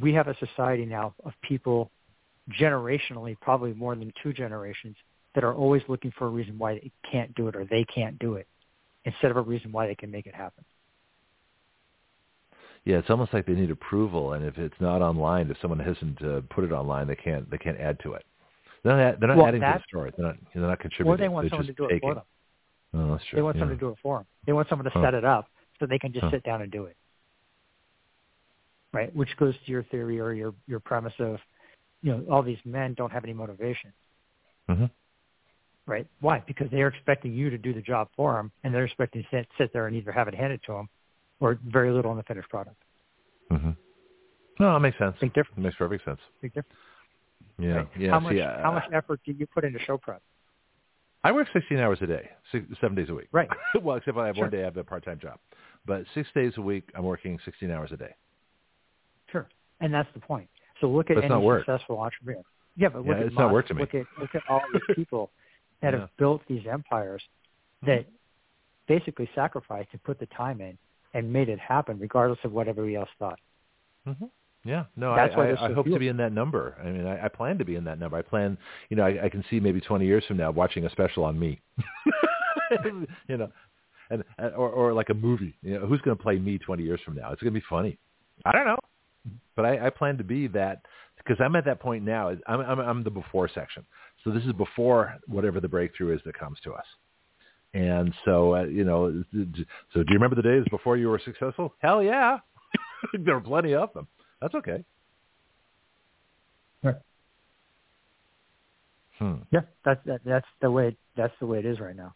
We 0.00 0.12
have 0.12 0.28
a 0.28 0.36
society 0.38 0.84
now 0.84 1.14
of 1.24 1.32
people 1.42 1.90
generationally, 2.60 3.38
probably 3.40 3.74
more 3.74 3.94
than 3.94 4.12
two 4.22 4.32
generations, 4.32 4.96
that 5.34 5.44
are 5.44 5.54
always 5.54 5.82
looking 5.88 6.12
for 6.16 6.26
a 6.26 6.30
reason 6.30 6.58
why 6.58 6.74
they 6.74 6.90
can't 7.10 7.34
do 7.34 7.48
it 7.48 7.56
or 7.56 7.64
they 7.64 7.84
can't 7.84 8.18
do 8.18 8.34
it 8.34 8.46
instead 9.04 9.30
of 9.30 9.36
a 9.36 9.40
reason 9.40 9.70
why 9.72 9.86
they 9.86 9.94
can 9.94 10.10
make 10.10 10.26
it 10.26 10.34
happen. 10.34 10.64
Yeah, 12.84 12.98
it's 12.98 13.10
almost 13.10 13.34
like 13.34 13.46
they 13.46 13.54
need 13.54 13.70
approval, 13.70 14.34
and 14.34 14.44
if 14.44 14.58
it's 14.58 14.80
not 14.80 15.02
online, 15.02 15.50
if 15.50 15.56
someone 15.60 15.80
hasn't 15.80 16.22
uh, 16.24 16.40
put 16.50 16.62
it 16.62 16.70
online, 16.72 17.08
they 17.08 17.16
can't 17.16 17.50
they 17.50 17.58
can't 17.58 17.78
add 17.80 17.98
to 18.04 18.12
it. 18.14 18.24
They're 18.84 18.96
not, 18.96 19.18
they're 19.18 19.28
not 19.28 19.36
Well, 19.38 19.46
adding 19.46 19.60
to 19.60 19.66
the 19.66 19.82
story. 19.88 20.12
They're 20.16 20.26
not 20.26 20.36
they're 20.54 20.62
not 20.62 20.78
contributing. 20.78 21.12
Or 21.12 21.16
they 21.16 21.28
want 21.28 21.44
they're 21.44 21.50
someone 21.50 21.66
to 21.66 21.72
do 21.72 21.86
it 21.86 22.00
for 22.00 22.14
them. 22.14 22.24
Oh, 22.94 23.12
that's 23.12 23.24
true. 23.26 23.38
They 23.38 23.42
want 23.42 23.56
yeah. 23.56 23.62
someone 23.62 23.76
to 23.76 23.80
do 23.80 23.88
it 23.90 23.98
for 24.00 24.18
them. 24.18 24.26
They 24.46 24.52
want 24.52 24.68
someone 24.68 24.84
to 24.84 24.90
Huh. 24.90 25.02
set 25.02 25.14
it 25.14 25.24
up 25.24 25.48
so 25.80 25.86
they 25.86 25.98
can 25.98 26.12
just 26.12 26.24
Huh. 26.24 26.30
sit 26.30 26.44
down 26.44 26.62
and 26.62 26.70
do 26.70 26.84
it. 26.84 26.96
Right? 28.92 29.14
Which 29.14 29.36
goes 29.36 29.54
to 29.64 29.70
your 29.70 29.82
theory 29.84 30.20
or 30.20 30.32
your 30.32 30.54
your 30.68 30.78
premise 30.80 31.12
of, 31.18 31.40
you 32.06 32.16
know, 32.16 32.24
all 32.32 32.42
these 32.42 32.58
men 32.64 32.94
don't 32.94 33.10
have 33.10 33.24
any 33.24 33.32
motivation. 33.32 33.92
Mhm. 34.68 34.88
Right? 35.86 36.06
Why? 36.20 36.38
Because 36.46 36.70
they're 36.70 36.86
expecting 36.86 37.32
you 37.32 37.50
to 37.50 37.58
do 37.58 37.72
the 37.72 37.80
job 37.80 38.08
for 38.14 38.34
them, 38.34 38.52
and 38.62 38.72
they're 38.72 38.84
expecting 38.84 39.24
to 39.24 39.28
sit, 39.30 39.48
sit 39.58 39.72
there 39.72 39.88
and 39.88 39.96
either 39.96 40.12
have 40.12 40.28
it 40.28 40.34
handed 40.34 40.62
to 40.64 40.72
them, 40.72 40.88
or 41.40 41.58
very 41.64 41.90
little 41.90 42.12
on 42.12 42.16
the 42.16 42.22
finished 42.22 42.48
product. 42.48 42.80
Mm-hmm. 43.50 43.70
No, 44.60 44.72
that 44.72 44.80
makes 44.80 44.96
sense. 44.98 45.16
Big 45.20 45.34
difference. 45.34 45.58
It 45.58 45.62
makes 45.62 45.76
perfect 45.76 46.04
sense. 46.04 46.20
Big 46.40 46.54
difference. 46.54 46.78
Yeah, 47.58 47.74
right? 47.74 47.88
yeah. 47.98 48.10
how 48.10 48.20
much 48.20 48.34
see, 48.34 48.40
uh, 48.40 48.62
how 48.62 48.72
much 48.72 48.84
effort 48.92 49.20
do 49.24 49.32
you 49.32 49.46
put 49.46 49.64
into 49.64 49.80
show 49.80 49.98
prep? 49.98 50.22
I 51.24 51.32
work 51.32 51.48
16 51.52 51.78
hours 51.78 51.98
a 52.02 52.06
day, 52.06 52.30
six, 52.52 52.66
seven 52.80 52.94
days 52.94 53.08
a 53.08 53.14
week. 53.14 53.28
Right. 53.32 53.48
well, 53.82 53.96
except 53.96 54.16
I 54.16 54.28
have 54.28 54.36
one 54.36 54.50
day 54.50 54.60
I 54.60 54.64
have 54.64 54.76
a 54.76 54.84
part-time 54.84 55.18
job, 55.18 55.40
but 55.84 56.04
six 56.14 56.28
days 56.36 56.52
a 56.56 56.62
week 56.62 56.88
I'm 56.94 57.04
working 57.04 57.36
16 57.44 57.68
hours 57.68 57.90
a 57.90 57.96
day. 57.96 58.14
Sure. 59.32 59.48
And 59.80 59.92
that's 59.92 60.08
the 60.14 60.20
point. 60.20 60.48
So 60.80 60.88
look 60.88 61.10
at 61.10 61.16
But 61.16 61.24
any 61.24 61.48
successful 61.58 61.98
entrepreneur. 62.00 62.42
Yeah, 62.76 62.88
but 62.90 63.02
Yeah, 63.04 63.08
look 63.10 63.18
at 63.18 63.26
it's 63.26 63.36
not 63.36 63.52
work 63.52 63.66
to 63.68 63.74
me. 63.74 63.80
Look 63.80 63.94
at 63.94 64.06
look 64.20 64.34
at 64.34 64.42
all 64.48 64.62
these 64.72 64.82
people 64.94 65.30
that 65.82 65.92
Yeah. 65.94 66.00
have 66.00 66.10
built 66.18 66.42
these 66.48 66.66
empires 66.66 67.22
that 67.86 68.06
basically 68.88 69.28
sacrificed 69.34 69.88
and 69.92 70.02
put 70.02 70.18
the 70.18 70.26
time 70.26 70.60
in 70.60 70.76
and 71.14 71.32
made 71.32 71.48
it 71.48 71.58
happen 71.58 71.98
regardless 71.98 72.38
of 72.44 72.52
what 72.52 72.68
everybody 72.68 72.94
else 72.96 73.08
thought. 73.18 73.38
hmm 74.04 74.26
Yeah, 74.64 74.84
no, 74.96 75.14
That's 75.14 75.34
I, 75.34 75.38
why 75.38 75.44
I, 75.44 75.46
there's 75.48 75.58
I 75.62 75.72
hope 75.72 75.86
to 75.86 75.98
be 75.98 76.08
in 76.08 76.16
that 76.18 76.32
number. 76.32 76.76
I 76.82 76.90
mean, 76.90 77.06
I, 77.06 77.24
I 77.26 77.28
plan 77.28 77.58
to 77.58 77.64
be 77.64 77.76
in 77.76 77.84
that 77.84 77.98
number. 77.98 78.16
I 78.16 78.22
plan, 78.22 78.58
you 78.90 78.96
know, 78.96 79.04
I, 79.04 79.24
I 79.24 79.28
can 79.28 79.44
see 79.50 79.60
maybe 79.60 79.80
20 79.80 80.04
years 80.04 80.24
from 80.26 80.36
now 80.36 80.50
watching 80.50 80.84
a 80.84 80.90
special 80.90 81.24
on 81.24 81.38
me, 81.38 81.60
you 83.28 83.36
know, 83.36 83.50
and 84.10 84.22
and- 84.38 84.54
or 84.54 84.70
or 84.70 84.92
like 84.92 85.08
a 85.10 85.14
movie. 85.14 85.56
You 85.62 85.80
know, 85.80 85.86
who's 85.86 86.00
going 86.02 86.16
to 86.16 86.22
play 86.22 86.38
me 86.38 86.58
20 86.58 86.82
years 86.82 87.00
from 87.04 87.14
now? 87.16 87.32
It's 87.32 87.42
going 87.42 87.54
to 87.54 87.58
be 87.60 87.64
funny. 87.68 87.98
I 88.44 88.52
don't 88.52 88.66
know, 88.66 88.78
but 89.54 89.64
I, 89.64 89.86
I 89.86 89.90
plan 89.90 90.18
to 90.18 90.24
be 90.24 90.46
that 90.48 90.82
because 91.16 91.36
I'm 91.40 91.56
at 91.56 91.64
that 91.64 91.80
point 91.80 92.04
now. 92.04 92.30
I'm, 92.46 92.60
I'm 92.60 92.78
I'm 92.80 93.04
the 93.04 93.10
before 93.10 93.48
section, 93.48 93.84
so 94.22 94.30
this 94.30 94.44
is 94.44 94.52
before 94.52 95.16
whatever 95.26 95.60
the 95.60 95.68
breakthrough 95.68 96.14
is 96.14 96.20
that 96.24 96.38
comes 96.38 96.58
to 96.64 96.72
us. 96.72 96.84
And 97.74 98.14
so, 98.24 98.54
uh, 98.54 98.62
you 98.64 98.84
know, 98.84 99.22
so 99.32 100.02
do 100.02 100.04
you 100.08 100.14
remember 100.14 100.36
the 100.36 100.42
days 100.42 100.64
before 100.70 100.96
you 100.96 101.08
were 101.08 101.20
successful? 101.22 101.74
Hell 101.80 102.02
yeah, 102.02 102.38
there 103.24 103.34
were 103.34 103.40
plenty 103.40 103.74
of 103.74 103.92
them. 103.92 104.06
That's 104.40 104.54
okay. 104.54 104.84
Right. 106.82 106.96
Hmm. 109.18 109.34
Yeah, 109.50 109.60
that's 109.84 110.00
that, 110.06 110.20
that's 110.24 110.46
the 110.60 110.70
way 110.70 110.96
that's 111.16 111.34
the 111.40 111.46
way 111.46 111.58
it 111.58 111.66
is 111.66 111.80
right 111.80 111.96
now. 111.96 112.14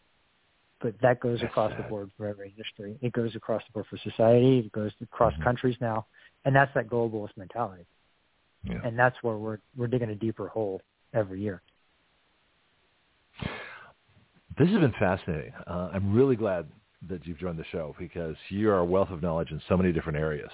But 0.81 0.95
that 1.01 1.19
goes 1.19 1.39
That's 1.41 1.51
across 1.51 1.71
the 1.77 1.83
board 1.83 2.09
for 2.17 2.27
every 2.27 2.49
industry. 2.49 2.97
It 3.01 3.13
goes 3.13 3.35
across 3.35 3.61
the 3.67 3.73
board 3.73 3.85
for 3.87 3.97
society. 3.97 4.59
It 4.59 4.71
goes 4.71 4.91
across 5.01 5.33
Mhm. 5.35 5.43
countries 5.43 5.77
now, 5.79 6.07
and 6.45 6.55
that's 6.55 6.73
that 6.75 6.89
globalist 6.89 7.37
mentality. 7.37 7.85
Yeah. 8.63 8.79
And 8.83 8.97
that's 8.97 9.15
where 9.21 9.37
we're 9.37 9.59
we're 9.75 9.87
digging 9.87 10.09
a 10.09 10.15
deeper 10.15 10.47
hole 10.47 10.81
every 11.13 11.41
year. 11.41 11.61
This 14.57 14.69
has 14.69 14.79
been 14.79 14.93
fascinating. 14.99 15.53
Uh, 15.65 15.89
I'm 15.93 16.13
really 16.13 16.35
glad 16.35 16.67
that 17.09 17.25
you've 17.25 17.39
joined 17.39 17.57
the 17.57 17.65
show 17.71 17.95
because 17.97 18.35
you 18.49 18.69
are 18.69 18.79
a 18.79 18.85
wealth 18.85 19.09
of 19.09 19.23
knowledge 19.23 19.49
in 19.51 19.61
so 19.67 19.75
many 19.75 19.91
different 19.91 20.19
areas. 20.19 20.51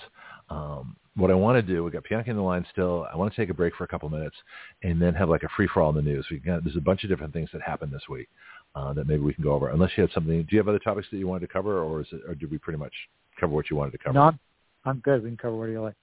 Um, 0.50 0.96
what 1.16 1.32
I 1.32 1.34
want 1.34 1.58
to 1.58 1.62
do, 1.62 1.84
we 1.84 1.92
got 1.92 2.04
Bianca 2.08 2.30
in 2.30 2.38
the 2.38 2.42
line 2.42 2.66
still. 2.72 3.06
I 3.12 3.18
want 3.18 3.34
to 3.34 3.42
take 3.42 3.50
a 3.50 3.54
break 3.54 3.76
for 3.76 3.84
a 3.84 3.88
couple 3.88 4.08
minutes 4.08 4.36
and 4.84 5.02
then 5.02 5.14
have 5.16 5.30
like 5.30 5.44
a 5.44 5.50
free 5.58 5.68
for 5.74 5.82
all 5.82 5.90
in 5.90 5.96
the 5.96 6.02
news. 6.02 6.26
We 6.32 6.38
got 6.38 6.64
there's 6.64 6.78
a 6.78 6.82
bunch 6.82 7.04
of 7.04 7.10
different 7.10 7.34
things 7.34 7.50
that 7.52 7.62
happened 7.62 7.92
this 7.92 8.08
week 8.08 8.30
uh, 8.76 8.94
that 8.94 9.08
maybe 9.08 9.24
we 9.24 9.34
can 9.34 9.44
go 9.44 9.52
over. 9.52 9.70
Unless 9.70 9.92
you 9.98 10.04
had 10.04 10.12
something, 10.14 10.42
do 10.44 10.48
you 10.52 10.60
have 10.60 10.68
other 10.68 10.80
topics 10.80 11.08
that 11.12 11.18
you 11.18 11.28
wanted 11.28 11.48
to 11.48 11.52
cover, 11.52 11.82
or 11.82 12.02
is 12.02 12.08
it, 12.12 12.22
or 12.28 12.36
did 12.36 12.50
we 12.50 12.60
pretty 12.60 12.80
much 12.80 12.94
cover 13.40 13.54
what 13.54 13.70
you 13.70 13.76
wanted 13.76 13.92
to 13.92 13.98
cover? 13.98 14.14
No, 14.14 14.22
I'm, 14.22 14.40
I'm 14.88 15.00
good. 15.00 15.22
We 15.22 15.30
can 15.30 15.38
cover 15.38 15.56
what 15.56 15.70
you 15.70 15.82
like. 15.82 15.96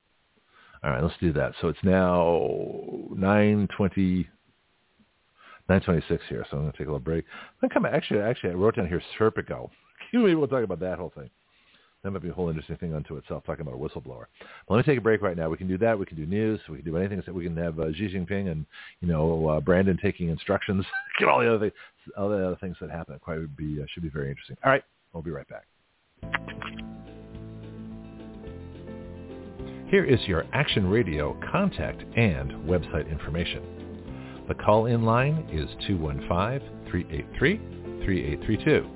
All 0.82 0.90
right, 0.90 1.02
let's 1.02 1.14
do 1.18 1.32
that. 1.32 1.52
So 1.60 1.68
it's 1.68 1.78
now 1.82 2.46
nine 3.16 3.66
twenty, 3.74 4.28
nine 5.68 5.80
twenty-six 5.80 6.22
here. 6.28 6.44
So 6.50 6.58
I'm 6.58 6.64
going 6.64 6.72
to 6.72 6.78
take 6.78 6.86
a 6.86 6.90
little 6.90 7.00
break. 7.00 7.24
I'm 7.62 7.70
come. 7.70 7.86
Actually, 7.86 8.20
actually, 8.20 8.50
I 8.50 8.54
wrote 8.54 8.76
down 8.76 8.86
here 8.86 9.02
Serpico. 9.18 9.70
Maybe 10.12 10.34
we'll 10.34 10.46
talk 10.46 10.62
about 10.62 10.80
that 10.80 10.98
whole 10.98 11.12
thing. 11.16 11.30
That 12.02 12.10
might 12.10 12.20
be 12.20 12.28
a 12.28 12.34
whole 12.34 12.50
interesting 12.50 12.76
thing 12.76 12.94
unto 12.94 13.16
itself, 13.16 13.44
talking 13.46 13.62
about 13.62 13.76
a 13.76 13.78
whistleblower. 13.78 14.26
But 14.68 14.74
let 14.74 14.86
me 14.86 14.92
take 14.92 14.98
a 14.98 15.02
break 15.02 15.22
right 15.22 15.38
now. 15.38 15.48
We 15.48 15.56
can 15.56 15.68
do 15.68 15.78
that. 15.78 15.98
We 15.98 16.04
can 16.04 16.18
do 16.18 16.26
news. 16.26 16.60
We 16.68 16.76
can 16.76 16.84
do 16.84 16.98
anything. 16.98 17.22
We 17.32 17.44
can 17.44 17.56
have 17.56 17.80
uh, 17.80 17.90
Xi 17.94 18.14
Jinping 18.14 18.52
and 18.52 18.66
you 19.00 19.08
know 19.08 19.48
uh, 19.48 19.60
Brandon 19.60 19.98
taking 20.02 20.28
instructions. 20.28 20.84
Get 21.18 21.30
all 21.30 21.40
the 21.40 21.48
other 21.48 21.58
things, 21.58 21.72
all 22.18 22.28
the 22.28 22.46
other 22.46 22.58
things 22.60 22.76
that 22.82 22.90
happen. 22.90 23.18
Quite 23.20 23.38
would 23.38 23.56
be 23.56 23.80
uh, 23.82 23.86
should 23.94 24.02
be 24.02 24.10
very 24.10 24.28
interesting. 24.28 24.58
All 24.62 24.70
right, 24.70 24.84
we'll 25.14 25.22
be 25.22 25.30
right 25.30 25.48
back. 25.48 25.64
Here 29.88 30.04
is 30.04 30.20
your 30.26 30.46
Action 30.54 30.88
Radio 30.88 31.38
contact 31.52 32.02
and 32.16 32.52
website 32.66 33.10
information. 33.10 33.62
The 34.48 34.54
call-in 34.54 35.04
line 35.04 35.46
is 35.52 35.68
215-383-3832. 35.88 38.88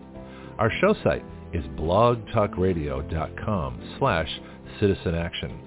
Our 0.58 0.72
show 0.80 0.94
site 1.04 1.24
is 1.52 1.62
blogtalkradio.com 1.76 3.96
slash 3.98 4.40
citizen 4.80 5.14
action. 5.14 5.60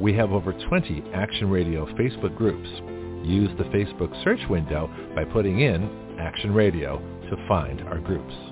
We 0.01 0.15
have 0.15 0.33
over 0.33 0.53
20 0.53 1.05
Action 1.15 1.51
Radio 1.51 1.87
Facebook 1.95 2.37
groups. 2.37 2.69
Use 3.27 3.51
the 3.59 3.65
Facebook 3.65 4.25
search 4.25 4.41
window 4.49 4.89
by 5.15 5.25
putting 5.25 5.61
in 5.61 6.17
Action 6.19 6.55
Radio 6.55 6.99
to 7.31 7.37
find 7.49 7.83
our 7.83 7.99
groups. 7.99 8.52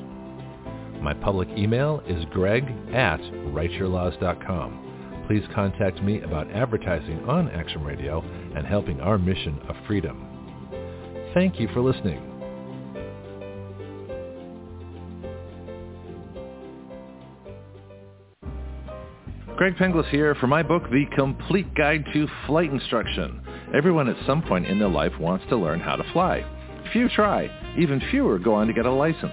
My 1.01 1.15
public 1.15 1.49
email 1.57 2.03
is 2.07 2.25
greg 2.27 2.65
at 2.93 3.21
writeyourlaws.com. 3.21 5.25
Please 5.27 5.45
contact 5.55 6.03
me 6.03 6.21
about 6.23 6.51
advertising 6.51 7.25
on 7.25 7.49
Action 7.51 7.85
Radio 7.85 8.21
and 8.57 8.67
helping 8.67 9.01
our 9.01 9.17
mission 9.17 9.59
of 9.69 9.77
freedom. 9.87 10.27
Thank 11.35 11.61
you 11.61 11.69
for 11.73 11.81
listening. 11.81 12.27
Greg 19.57 19.77
Penglis 19.77 20.09
here 20.09 20.35
for 20.37 20.47
my 20.47 20.63
book, 20.63 20.85
The 20.91 21.05
Complete 21.15 21.75
Guide 21.75 22.05
to 22.15 22.27
Flight 22.47 22.73
Instruction. 22.73 23.43
Everyone 23.75 24.09
at 24.09 24.17
some 24.27 24.43
point 24.43 24.67
in 24.67 24.79
their 24.79 24.89
life 24.89 25.13
wants 25.21 25.45
to 25.51 25.57
learn 25.57 25.81
how 25.81 25.97
to 25.97 26.13
fly. 26.13 26.45
Few 26.93 27.09
try. 27.11 27.49
Even 27.79 28.01
fewer 28.11 28.39
go 28.39 28.55
on 28.55 28.67
to 28.67 28.73
get 28.73 28.87
a 28.87 28.91
license. 28.91 29.33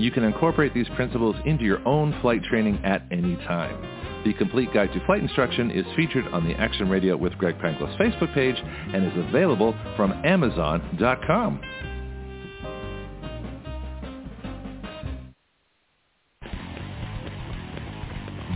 You 0.00 0.10
can 0.10 0.24
incorporate 0.24 0.72
these 0.72 0.88
principles 0.96 1.36
into 1.44 1.62
your 1.62 1.86
own 1.86 2.18
flight 2.22 2.42
training 2.44 2.80
at 2.86 3.02
any 3.10 3.36
time. 3.36 4.24
The 4.24 4.32
Complete 4.32 4.72
Guide 4.72 4.90
to 4.94 5.04
Flight 5.04 5.20
Instruction 5.20 5.70
is 5.70 5.84
featured 5.94 6.26
on 6.28 6.48
the 6.48 6.54
Action 6.54 6.88
Radio 6.88 7.18
with 7.18 7.34
Greg 7.34 7.58
Penglis 7.58 7.94
Facebook 7.98 8.32
page 8.32 8.56
and 8.56 9.04
is 9.04 9.28
available 9.28 9.76
from 9.96 10.12
Amazon.com. 10.24 11.60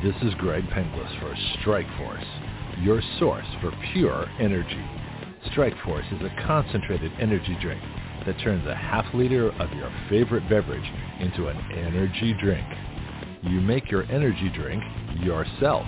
This 0.02 0.16
is 0.23 0.34
Greg 0.39 0.64
Penglis 0.70 1.20
for 1.20 1.34
Strike 1.60 1.89
Force, 1.98 2.24
your 2.81 3.02
source 3.18 3.47
for 3.60 3.70
pure 3.92 4.26
energy. 4.40 4.84
Strike 5.50 5.74
Force 5.84 6.06
is 6.10 6.23
a 6.23 6.47
concentrated 6.47 7.12
energy 7.20 7.55
drink 7.60 7.82
that 8.26 8.38
turns 8.40 8.66
a 8.66 8.74
half 8.74 9.06
liter 9.14 9.50
of 9.50 9.72
your 9.72 9.92
favorite 10.08 10.48
beverage 10.48 10.90
into 11.20 11.48
an 11.48 11.56
energy 11.72 12.34
drink. 12.40 12.66
You 13.42 13.60
make 13.60 13.90
your 13.90 14.04
energy 14.04 14.50
drink 14.54 14.82
yourself. 15.20 15.84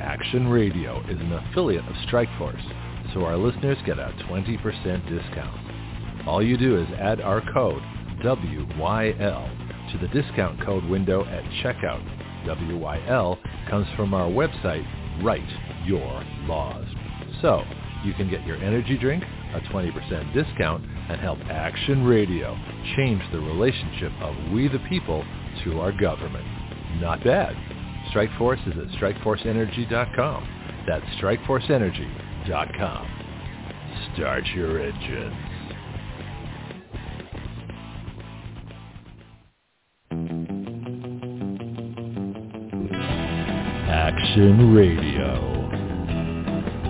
Action 0.00 0.48
Radio 0.48 1.00
is 1.08 1.20
an 1.20 1.32
affiliate 1.32 1.86
of 1.86 1.94
Strikeforce, 2.08 3.14
so 3.14 3.24
our 3.24 3.36
listeners 3.36 3.78
get 3.86 3.98
a 3.98 4.14
20% 4.28 4.62
discount. 5.08 6.26
All 6.26 6.42
you 6.42 6.56
do 6.56 6.78
is 6.78 6.88
add 6.98 7.20
our 7.20 7.40
code 7.52 7.82
WYL 8.22 9.92
to 9.92 9.98
the 9.98 10.08
discount 10.08 10.64
code 10.64 10.84
window 10.84 11.24
at 11.24 11.44
checkout. 11.62 12.02
WYL 12.46 13.38
comes 13.68 13.86
from 13.96 14.14
our 14.14 14.28
website, 14.28 14.86
Write 15.22 15.48
Your 15.84 16.24
Laws. 16.46 16.86
So 17.40 17.62
you 18.04 18.12
can 18.14 18.28
get 18.30 18.46
your 18.46 18.56
energy 18.56 18.96
drink, 18.98 19.24
a 19.54 19.60
20% 19.72 20.34
discount, 20.34 20.84
and 21.08 21.20
help 21.20 21.38
Action 21.50 22.04
Radio 22.04 22.56
change 22.96 23.22
the 23.32 23.40
relationship 23.40 24.12
of 24.20 24.34
we 24.52 24.68
the 24.68 24.78
people 24.88 25.24
to 25.64 25.80
our 25.80 25.92
government. 25.92 26.46
Not 27.00 27.22
bad. 27.24 27.56
Strikeforce 28.12 28.66
is 28.68 28.74
at 28.78 28.88
strikeforceenergy.com. 29.00 30.48
That's 30.86 31.04
strikeforceenergy.com. 31.20 33.18
Start 34.14 34.44
your 34.54 34.80
engines. 34.80 35.52
Action 43.88 44.74
Radio. 44.74 45.50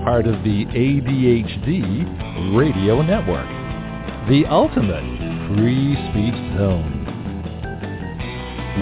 Part 0.04 0.26
of 0.26 0.42
the 0.42 0.64
ADHD 0.66 2.56
Radio 2.56 3.02
Network. 3.02 3.61
The 4.28 4.46
ultimate 4.46 5.02
free 5.56 5.94
speech 6.10 6.38
zone. 6.56 7.00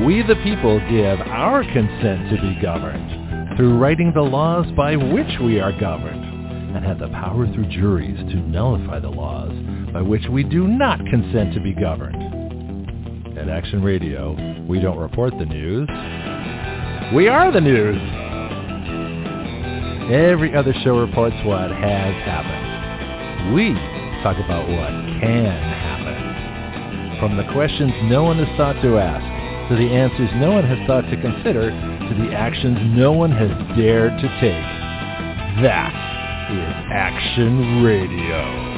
We 0.04 0.22
the 0.22 0.36
people 0.44 0.78
give 0.90 1.18
our 1.28 1.64
consent 1.64 2.28
to 2.28 2.36
be 2.42 2.60
governed 2.60 3.56
through 3.56 3.78
writing 3.78 4.12
the 4.14 4.20
laws 4.20 4.66
by 4.76 4.96
which 4.96 5.40
we 5.42 5.58
are 5.58 5.72
governed 5.80 6.76
and 6.76 6.84
have 6.84 6.98
the 6.98 7.08
power 7.08 7.46
through 7.54 7.68
juries 7.70 8.18
to 8.18 8.36
nullify 8.36 9.00
the 9.00 9.08
laws 9.08 9.52
by 9.94 10.02
which 10.02 10.22
we 10.30 10.44
do 10.44 10.68
not 10.68 10.98
consent 11.06 11.54
to 11.54 11.60
be 11.60 11.72
governed. 11.72 13.38
At 13.38 13.48
Action 13.48 13.82
Radio, 13.82 14.36
we 14.68 14.78
don't 14.78 14.98
report 14.98 15.32
the 15.38 15.46
news. 15.46 15.88
We 17.14 17.28
are 17.28 17.50
the 17.50 17.62
news. 17.62 17.96
Every 20.12 20.54
other 20.54 20.74
show 20.84 20.98
reports 20.98 21.36
what 21.46 21.70
has 21.70 22.14
happened. 22.26 23.54
We 23.54 23.74
talk 24.22 24.36
about 24.38 24.68
what 24.68 24.92
can 25.20 25.46
happen. 25.46 27.18
From 27.18 27.36
the 27.36 27.44
questions 27.52 27.92
no 28.04 28.22
one 28.22 28.38
has 28.38 28.48
thought 28.56 28.80
to 28.82 28.98
ask 28.98 29.24
to 29.70 29.76
the 29.76 29.88
answers 29.88 30.28
no 30.34 30.52
one 30.52 30.64
has 30.64 30.78
thought 30.86 31.02
to 31.02 31.16
consider, 31.20 31.70
to 31.70 32.14
the 32.26 32.34
actions 32.34 32.76
no 32.96 33.12
one 33.12 33.30
has 33.30 33.50
dared 33.76 34.18
to 34.20 34.28
take. 34.40 35.62
That 35.62 35.94
is 36.50 36.74
Action 36.92 37.84
Radio. 37.84 38.69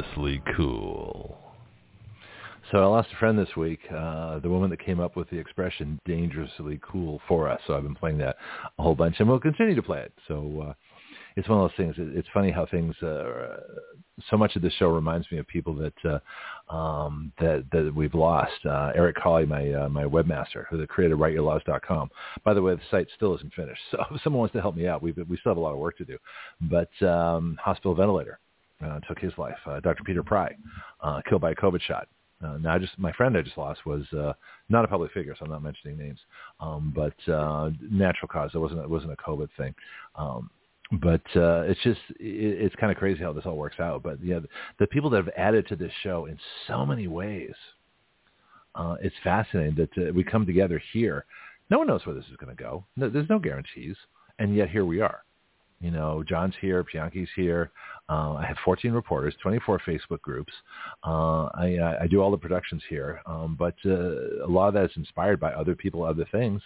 Dangerously 0.00 0.42
cool. 0.56 1.36
So 2.70 2.78
I 2.78 2.86
lost 2.86 3.08
a 3.12 3.16
friend 3.16 3.36
this 3.36 3.56
week, 3.56 3.80
uh, 3.90 4.38
the 4.38 4.48
woman 4.48 4.70
that 4.70 4.84
came 4.84 5.00
up 5.00 5.16
with 5.16 5.28
the 5.30 5.36
expression 5.36 5.98
dangerously 6.06 6.78
cool 6.82 7.20
for 7.26 7.48
us. 7.48 7.60
So 7.66 7.74
I've 7.74 7.82
been 7.82 7.96
playing 7.96 8.18
that 8.18 8.36
a 8.78 8.82
whole 8.82 8.94
bunch 8.94 9.16
and 9.18 9.28
we'll 9.28 9.40
continue 9.40 9.74
to 9.74 9.82
play 9.82 10.00
it. 10.00 10.12
So 10.28 10.68
uh, 10.68 10.74
it's 11.36 11.48
one 11.48 11.60
of 11.60 11.68
those 11.68 11.76
things. 11.76 11.96
It's 11.98 12.28
funny 12.32 12.52
how 12.52 12.66
things, 12.66 12.94
uh, 13.02 13.56
so 14.30 14.36
much 14.36 14.54
of 14.54 14.62
the 14.62 14.70
show 14.70 14.88
reminds 14.88 15.30
me 15.32 15.38
of 15.38 15.48
people 15.48 15.74
that, 15.74 16.20
uh, 16.70 16.72
um, 16.72 17.32
that, 17.40 17.64
that 17.72 17.92
we've 17.92 18.14
lost. 18.14 18.64
Uh, 18.64 18.92
Eric 18.94 19.16
Colley, 19.16 19.46
my, 19.46 19.72
uh, 19.72 19.88
my 19.88 20.04
webmaster 20.04 20.66
who 20.70 20.86
created 20.86 21.18
writeyourlaws.com. 21.18 22.08
By 22.44 22.54
the 22.54 22.62
way, 22.62 22.74
the 22.74 22.80
site 22.88 23.08
still 23.16 23.34
isn't 23.36 23.52
finished. 23.54 23.80
So 23.90 23.98
if 24.14 24.22
someone 24.22 24.40
wants 24.40 24.52
to 24.52 24.60
help 24.60 24.76
me 24.76 24.86
out, 24.86 25.02
we 25.02 25.10
we 25.10 25.36
still 25.38 25.50
have 25.50 25.56
a 25.56 25.60
lot 25.60 25.72
of 25.72 25.78
work 25.78 25.98
to 25.98 26.04
do, 26.04 26.18
but, 26.60 26.90
um, 27.04 27.58
hospital 27.60 27.96
ventilator 27.96 28.38
took 29.06 29.18
his 29.18 29.32
life. 29.38 29.58
Uh, 29.66 29.80
Dr. 29.80 30.04
Peter 30.04 30.22
Pry, 30.22 30.54
uh, 31.00 31.20
killed 31.28 31.40
by 31.40 31.52
a 31.52 31.54
COVID 31.54 31.80
shot. 31.82 32.08
Uh, 32.42 32.56
now, 32.56 32.74
I 32.74 32.78
just 32.78 32.98
my 32.98 33.12
friend 33.12 33.36
I 33.36 33.42
just 33.42 33.58
lost 33.58 33.84
was 33.84 34.02
uh, 34.12 34.32
not 34.68 34.84
a 34.84 34.88
public 34.88 35.12
figure, 35.12 35.34
so 35.38 35.44
I'm 35.44 35.50
not 35.50 35.62
mentioning 35.62 35.98
names, 35.98 36.18
um, 36.58 36.92
but 36.94 37.32
uh, 37.32 37.70
natural 37.90 38.28
cause. 38.28 38.50
It 38.54 38.58
wasn't 38.58 38.80
it 38.80 38.88
wasn't 38.88 39.12
a 39.12 39.16
COVID 39.16 39.48
thing. 39.58 39.74
Um, 40.14 40.50
but 40.92 41.22
uh, 41.36 41.62
it's 41.62 41.80
just 41.82 42.00
it, 42.18 42.62
it's 42.62 42.74
kind 42.76 42.90
of 42.90 42.98
crazy 42.98 43.22
how 43.22 43.32
this 43.32 43.44
all 43.44 43.56
works 43.56 43.78
out. 43.78 44.02
But 44.02 44.24
yeah, 44.24 44.38
the, 44.38 44.48
the 44.78 44.86
people 44.86 45.10
that 45.10 45.18
have 45.18 45.34
added 45.36 45.68
to 45.68 45.76
this 45.76 45.92
show 46.02 46.26
in 46.26 46.38
so 46.66 46.86
many 46.86 47.08
ways, 47.08 47.54
uh, 48.74 48.96
it's 49.02 49.14
fascinating 49.22 49.74
that 49.76 50.08
uh, 50.08 50.12
we 50.12 50.24
come 50.24 50.46
together 50.46 50.82
here. 50.92 51.26
No 51.68 51.78
one 51.78 51.86
knows 51.86 52.04
where 52.06 52.14
this 52.14 52.24
is 52.30 52.36
going 52.36 52.56
to 52.56 52.60
go. 52.60 52.84
No, 52.96 53.10
there's 53.10 53.28
no 53.28 53.38
guarantees, 53.38 53.96
and 54.38 54.56
yet 54.56 54.70
here 54.70 54.84
we 54.86 55.00
are. 55.00 55.22
You 55.80 55.90
know, 55.90 56.22
John's 56.22 56.54
here, 56.60 56.84
Bianchi's 56.84 57.28
here. 57.34 57.70
Uh, 58.08 58.34
I 58.34 58.44
have 58.44 58.56
14 58.64 58.92
reporters, 58.92 59.34
24 59.42 59.80
Facebook 59.86 60.20
groups. 60.20 60.52
Uh, 61.06 61.44
I, 61.54 61.98
I 62.02 62.06
do 62.06 62.20
all 62.20 62.30
the 62.30 62.36
productions 62.36 62.82
here, 62.88 63.22
um, 63.24 63.56
but 63.58 63.74
uh, 63.86 64.44
a 64.44 64.48
lot 64.48 64.68
of 64.68 64.74
that 64.74 64.84
is 64.84 64.96
inspired 64.96 65.40
by 65.40 65.52
other 65.52 65.74
people, 65.74 66.04
other 66.04 66.26
things. 66.32 66.60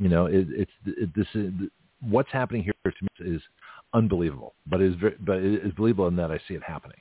You 0.00 0.08
know, 0.08 0.26
it, 0.26 0.46
it's 0.50 0.70
it, 0.86 1.14
this 1.14 1.26
is 1.34 1.52
what's 2.00 2.30
happening 2.32 2.62
here 2.62 2.74
to 2.84 2.92
me 3.02 3.34
is 3.34 3.42
unbelievable, 3.94 4.54
but 4.66 4.80
is 4.80 4.94
but 5.20 5.38
it 5.38 5.64
is 5.64 5.72
believable 5.74 6.08
in 6.08 6.16
that 6.16 6.30
I 6.30 6.40
see 6.48 6.54
it 6.54 6.62
happening. 6.62 6.98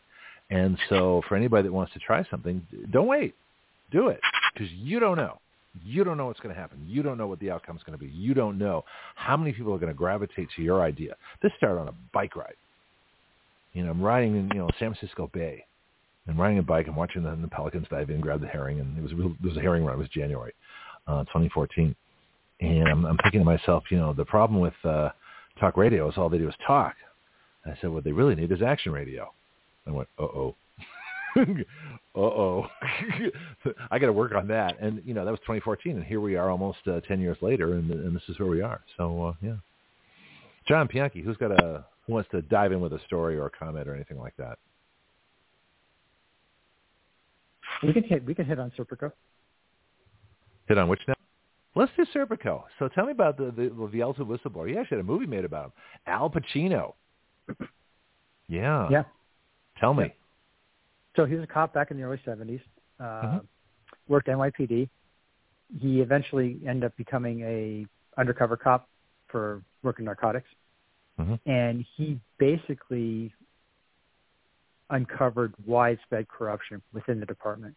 And 0.50 0.78
so, 0.90 1.22
for 1.28 1.36
anybody 1.36 1.64
that 1.68 1.74
wants 1.74 1.94
to 1.94 2.00
try 2.00 2.26
something, 2.30 2.66
don't 2.92 3.08
wait, 3.08 3.36
do 3.92 4.10
it 4.10 4.20
because 4.54 4.72
you 4.72 5.00
don't 5.00 5.18
know. 5.18 5.40
You 5.84 6.04
don't 6.04 6.18
know 6.18 6.28
what's 6.28 6.40
going 6.40 6.54
to 6.54 6.60
happen. 6.60 6.84
You 6.86 7.04
don't 7.04 7.18
know 7.18 7.28
what 7.28 7.40
the 7.40 7.52
outcome 7.52 7.78
is 7.78 7.84
going 7.84 7.98
to 7.98 8.04
be. 8.04 8.12
You 8.12 8.34
don't 8.34 8.58
know 8.58 8.84
how 9.16 9.38
many 9.38 9.54
people 9.54 9.74
are 9.74 9.78
going 9.80 9.92
to 9.92 9.98
gravitate 9.98 10.50
to 10.56 10.62
your 10.62 10.82
idea. 10.82 11.16
This 11.42 11.52
started 11.58 11.80
on 11.80 11.88
a 11.88 11.94
bike 12.14 12.36
ride. 12.36 12.56
You 13.74 13.84
know, 13.84 13.92
I'm 13.92 14.02
riding 14.02 14.36
in, 14.36 14.50
you 14.54 14.60
know, 14.60 14.70
San 14.80 14.94
Francisco 14.94 15.30
Bay. 15.34 15.66
I'm 16.28 16.40
riding 16.40 16.60
a 16.60 16.64
bike. 16.64 16.88
I'm 16.88 16.96
watching 16.96 17.24
the, 17.24 17.36
the 17.42 17.48
pelicans 17.48 17.88
dive 17.90 18.10
in, 18.10 18.20
grab 18.20 18.42
the 18.42 18.48
herring, 18.48 18.80
and 18.80 18.98
it 18.98 19.02
was 19.02 19.12
there 19.12 19.50
was 19.50 19.58
a 19.58 19.62
herring 19.62 19.86
run. 19.86 19.96
It 19.96 20.00
was 20.00 20.10
January, 20.10 20.54
uh, 21.08 21.24
2014, 21.26 21.96
and 22.60 22.88
I'm, 22.88 23.06
I'm 23.06 23.18
thinking 23.24 23.42
to 23.42 23.46
myself, 23.46 23.84
you 23.90 23.98
know, 23.98 24.14
the 24.14 24.26
problem 24.26 24.60
with 24.60 24.74
uh, 24.84 25.10
talk 25.60 25.78
radio 25.78 26.10
is 26.10 26.18
all 26.18 26.30
they 26.30 26.38
do 26.38 26.50
is 26.50 26.56
talk. 26.66 26.96
And 27.64 27.74
I 27.74 27.78
said, 27.80 27.92
what 27.92 28.04
they 28.04 28.12
really 28.12 28.36
need 28.36 28.52
is 28.52 28.62
action 28.62 28.92
radio. 28.92 29.32
I 29.86 29.92
went, 29.92 30.10
uh 30.20 30.24
oh. 30.24 30.56
uh-oh. 32.16 32.68
I 33.92 34.00
got 34.00 34.08
to 34.08 34.14
work 34.14 34.34
on 34.34 34.48
that. 34.48 34.80
And, 34.80 35.02
you 35.06 35.14
know, 35.14 35.26
that 35.26 35.32
was 35.32 35.40
2014, 35.42 35.96
and 35.96 36.04
here 36.04 36.20
we 36.20 36.36
are 36.36 36.50
almost 36.50 36.80
uh, 36.88 37.02
10 37.02 37.20
years 37.20 37.38
later, 37.42 37.74
and, 37.74 37.90
and 37.92 38.16
this 38.16 38.24
is 38.28 38.40
where 38.40 38.50
we 38.50 38.62
are. 38.62 38.82
So, 38.98 39.28
uh, 39.28 39.34
yeah. 39.42 39.56
John 40.68 40.88
Pianki, 40.88 41.24
who's 41.24 41.38
got 41.38 41.52
a, 41.52 41.86
who 42.06 42.14
wants 42.14 42.30
to 42.32 42.42
dive 42.42 42.72
in 42.72 42.82
with 42.82 42.94
a 42.94 43.00
story 43.06 43.38
or 43.38 43.46
a 43.46 43.52
comment 43.52 43.88
or 43.88 43.96
anything 43.96 44.18
like 44.18 44.36
that? 44.38 44.58
We 47.84 47.94
can 47.94 48.04
hit, 48.04 48.26
we 48.26 48.34
can 48.34 48.46
hit 48.46 48.60
on 48.60 48.72
Serpico. 48.78 49.12
Hit 50.68 50.78
on 50.78 50.88
which 50.88 51.02
now? 51.08 51.14
Let's 51.76 51.92
do 51.96 52.06
Serpico. 52.14 52.64
So 52.80 52.88
tell 52.88 53.06
me 53.06 53.12
about 53.12 53.38
the, 53.38 53.54
the, 53.56 53.90
the 53.94 54.02
Alto 54.02 54.26
whistleblower. 54.26 54.68
He 54.68 54.76
actually 54.76 54.98
had 54.98 55.06
a 55.06 55.08
movie 55.08 55.28
made 55.28 55.46
about 55.46 55.66
him. 55.66 55.72
Al 56.08 56.30
Pacino. 56.30 56.94
Yeah. 58.50 58.88
Yeah. 58.90 59.04
Tell 59.78 59.94
me. 59.94 60.06
Yeah. 60.06 60.12
So 61.18 61.26
he 61.26 61.34
was 61.36 61.44
a 61.44 61.48
cop 61.48 61.74
back 61.74 61.90
in 61.92 61.98
the 61.98 62.04
early 62.04 62.20
70s. 62.20 62.62
Uh, 63.00 63.40
Mhm. 63.40 63.48
Worked 64.08 64.28
NYPD. 64.28 64.90
He 65.80 66.02
eventually 66.02 66.66
ended 66.66 66.86
up 66.86 66.96
becoming 66.96 67.42
a 67.42 67.86
undercover 68.16 68.56
cop 68.56 68.88
for 69.28 69.64
working 69.84 70.06
narcotics, 70.06 70.50
Mhm. 71.18 71.40
and 71.46 71.82
he 71.82 72.22
basically 72.38 73.34
uncovered 74.90 75.54
widespread 75.66 76.28
corruption 76.30 76.82
within 76.94 77.20
the 77.20 77.26
department. 77.26 77.76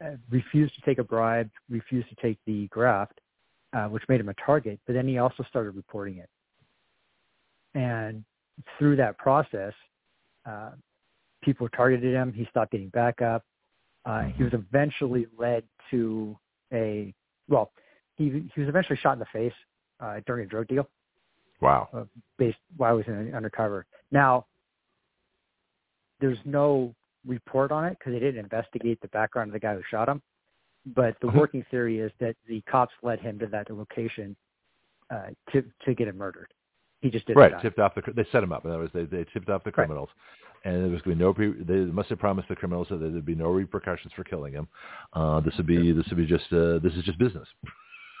Uh, 0.00 0.16
refused 0.30 0.74
to 0.74 0.80
take 0.82 0.98
a 0.98 1.04
bribe, 1.04 1.50
refused 1.68 2.08
to 2.08 2.14
take 2.16 2.38
the 2.44 2.68
graft, 2.68 3.20
uh, 3.72 3.88
which 3.88 4.06
made 4.08 4.20
him 4.20 4.28
a 4.28 4.34
target. 4.34 4.78
But 4.86 4.92
then 4.92 5.08
he 5.08 5.18
also 5.18 5.42
started 5.44 5.74
reporting 5.74 6.18
it, 6.18 6.30
and 7.74 8.24
through 8.78 8.96
that 8.96 9.16
process, 9.18 9.74
uh, 10.44 10.72
people 11.42 11.68
targeted 11.70 12.14
him. 12.14 12.32
He 12.32 12.46
stopped 12.50 12.72
getting 12.72 12.88
backup. 12.88 13.44
Uh, 14.04 14.22
he 14.36 14.42
was 14.42 14.52
eventually 14.52 15.26
led 15.38 15.64
to 15.90 16.36
a 16.72 17.14
well, 17.48 17.72
he 18.16 18.48
he 18.54 18.60
was 18.60 18.68
eventually 18.68 18.98
shot 19.02 19.12
in 19.12 19.18
the 19.18 19.26
face 19.32 19.52
uh, 20.00 20.20
during 20.26 20.46
a 20.46 20.48
drug 20.48 20.68
deal 20.68 20.88
Wow. 21.60 21.88
uh, 21.92 22.04
based 22.38 22.58
while 22.76 22.94
he 22.98 22.98
was 22.98 23.06
in 23.06 23.34
undercover. 23.34 23.86
Now, 24.10 24.46
there's 26.20 26.38
no 26.44 26.94
report 27.26 27.70
on 27.70 27.84
it 27.84 27.96
because 27.98 28.12
they 28.14 28.18
didn't 28.18 28.42
investigate 28.42 29.00
the 29.00 29.08
background 29.08 29.50
of 29.50 29.52
the 29.52 29.60
guy 29.60 29.74
who 29.74 29.82
shot 29.88 30.08
him. 30.08 30.20
But 30.84 31.16
the 31.20 31.28
Uh-huh. 31.28 31.38
working 31.38 31.64
theory 31.70 32.00
is 32.00 32.10
that 32.18 32.34
the 32.48 32.60
cops 32.62 32.94
led 33.02 33.20
him 33.20 33.38
to 33.38 33.46
that 33.48 33.70
location 33.70 34.34
uh, 35.10 35.28
to 35.52 35.62
to 35.84 35.94
get 35.94 36.08
him 36.08 36.16
murdered. 36.16 36.52
He 37.02 37.10
just 37.10 37.26
didn't 37.26 37.38
Right. 37.38 37.52
die. 37.52 37.60
Tipped 37.60 37.78
off 37.78 37.94
the. 37.94 38.02
They 38.12 38.24
set 38.32 38.42
him 38.42 38.52
up. 38.52 38.64
In 38.64 38.70
other 38.70 38.80
words, 38.80 38.92
they 38.94 39.04
they 39.04 39.24
tipped 39.32 39.50
off 39.50 39.62
the 39.64 39.68
Right. 39.70 39.74
criminals, 39.74 40.08
and 40.64 40.76
there 40.84 40.90
was 40.90 41.02
going 41.02 41.18
to 41.18 41.18
be 41.18 41.24
no. 41.24 41.34
Pre, 41.34 41.50
they 41.64 41.90
must 41.92 42.08
have 42.08 42.18
promised 42.20 42.48
the 42.48 42.56
criminals 42.56 42.88
that 42.88 42.96
there'd 42.98 43.24
be 43.26 43.34
no 43.34 43.50
repercussions 43.50 44.12
for 44.14 44.24
killing 44.24 44.52
him. 44.54 44.68
Uh, 45.12 45.40
this 45.40 45.56
would 45.56 45.66
be 45.66 45.92
this 45.92 46.06
would 46.08 46.16
be 46.16 46.26
just 46.26 46.50
uh, 46.52 46.78
this 46.78 46.94
is 46.94 47.02
just 47.04 47.18
business, 47.18 47.48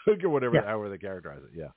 or 0.06 0.14
whatever 0.28 0.56
Yeah. 0.56 0.62
however 0.66 0.88
they 0.90 0.98
characterize 0.98 1.40
it. 1.44 1.50
Yeah. 1.56 1.68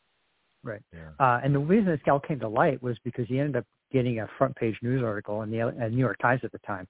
Right. 0.64 0.82
Yeah. 0.92 1.10
Uh, 1.20 1.40
and 1.44 1.54
the 1.54 1.60
reason 1.60 1.86
this 1.86 2.02
all 2.08 2.20
came 2.20 2.40
to 2.40 2.48
light 2.48 2.82
was 2.82 2.98
because 3.04 3.28
he 3.28 3.40
ended 3.40 3.56
up 3.58 3.66
getting 3.92 4.20
a 4.22 4.28
front 4.40 4.56
page 4.56 4.76
news 4.82 5.04
article 5.04 5.44
in 5.44 5.52
the 5.52 5.62
uh, 5.62 5.72
New 5.90 6.00
York 6.00 6.18
Times 6.20 6.42
at 6.44 6.52
the 6.52 6.58
time, 6.60 6.88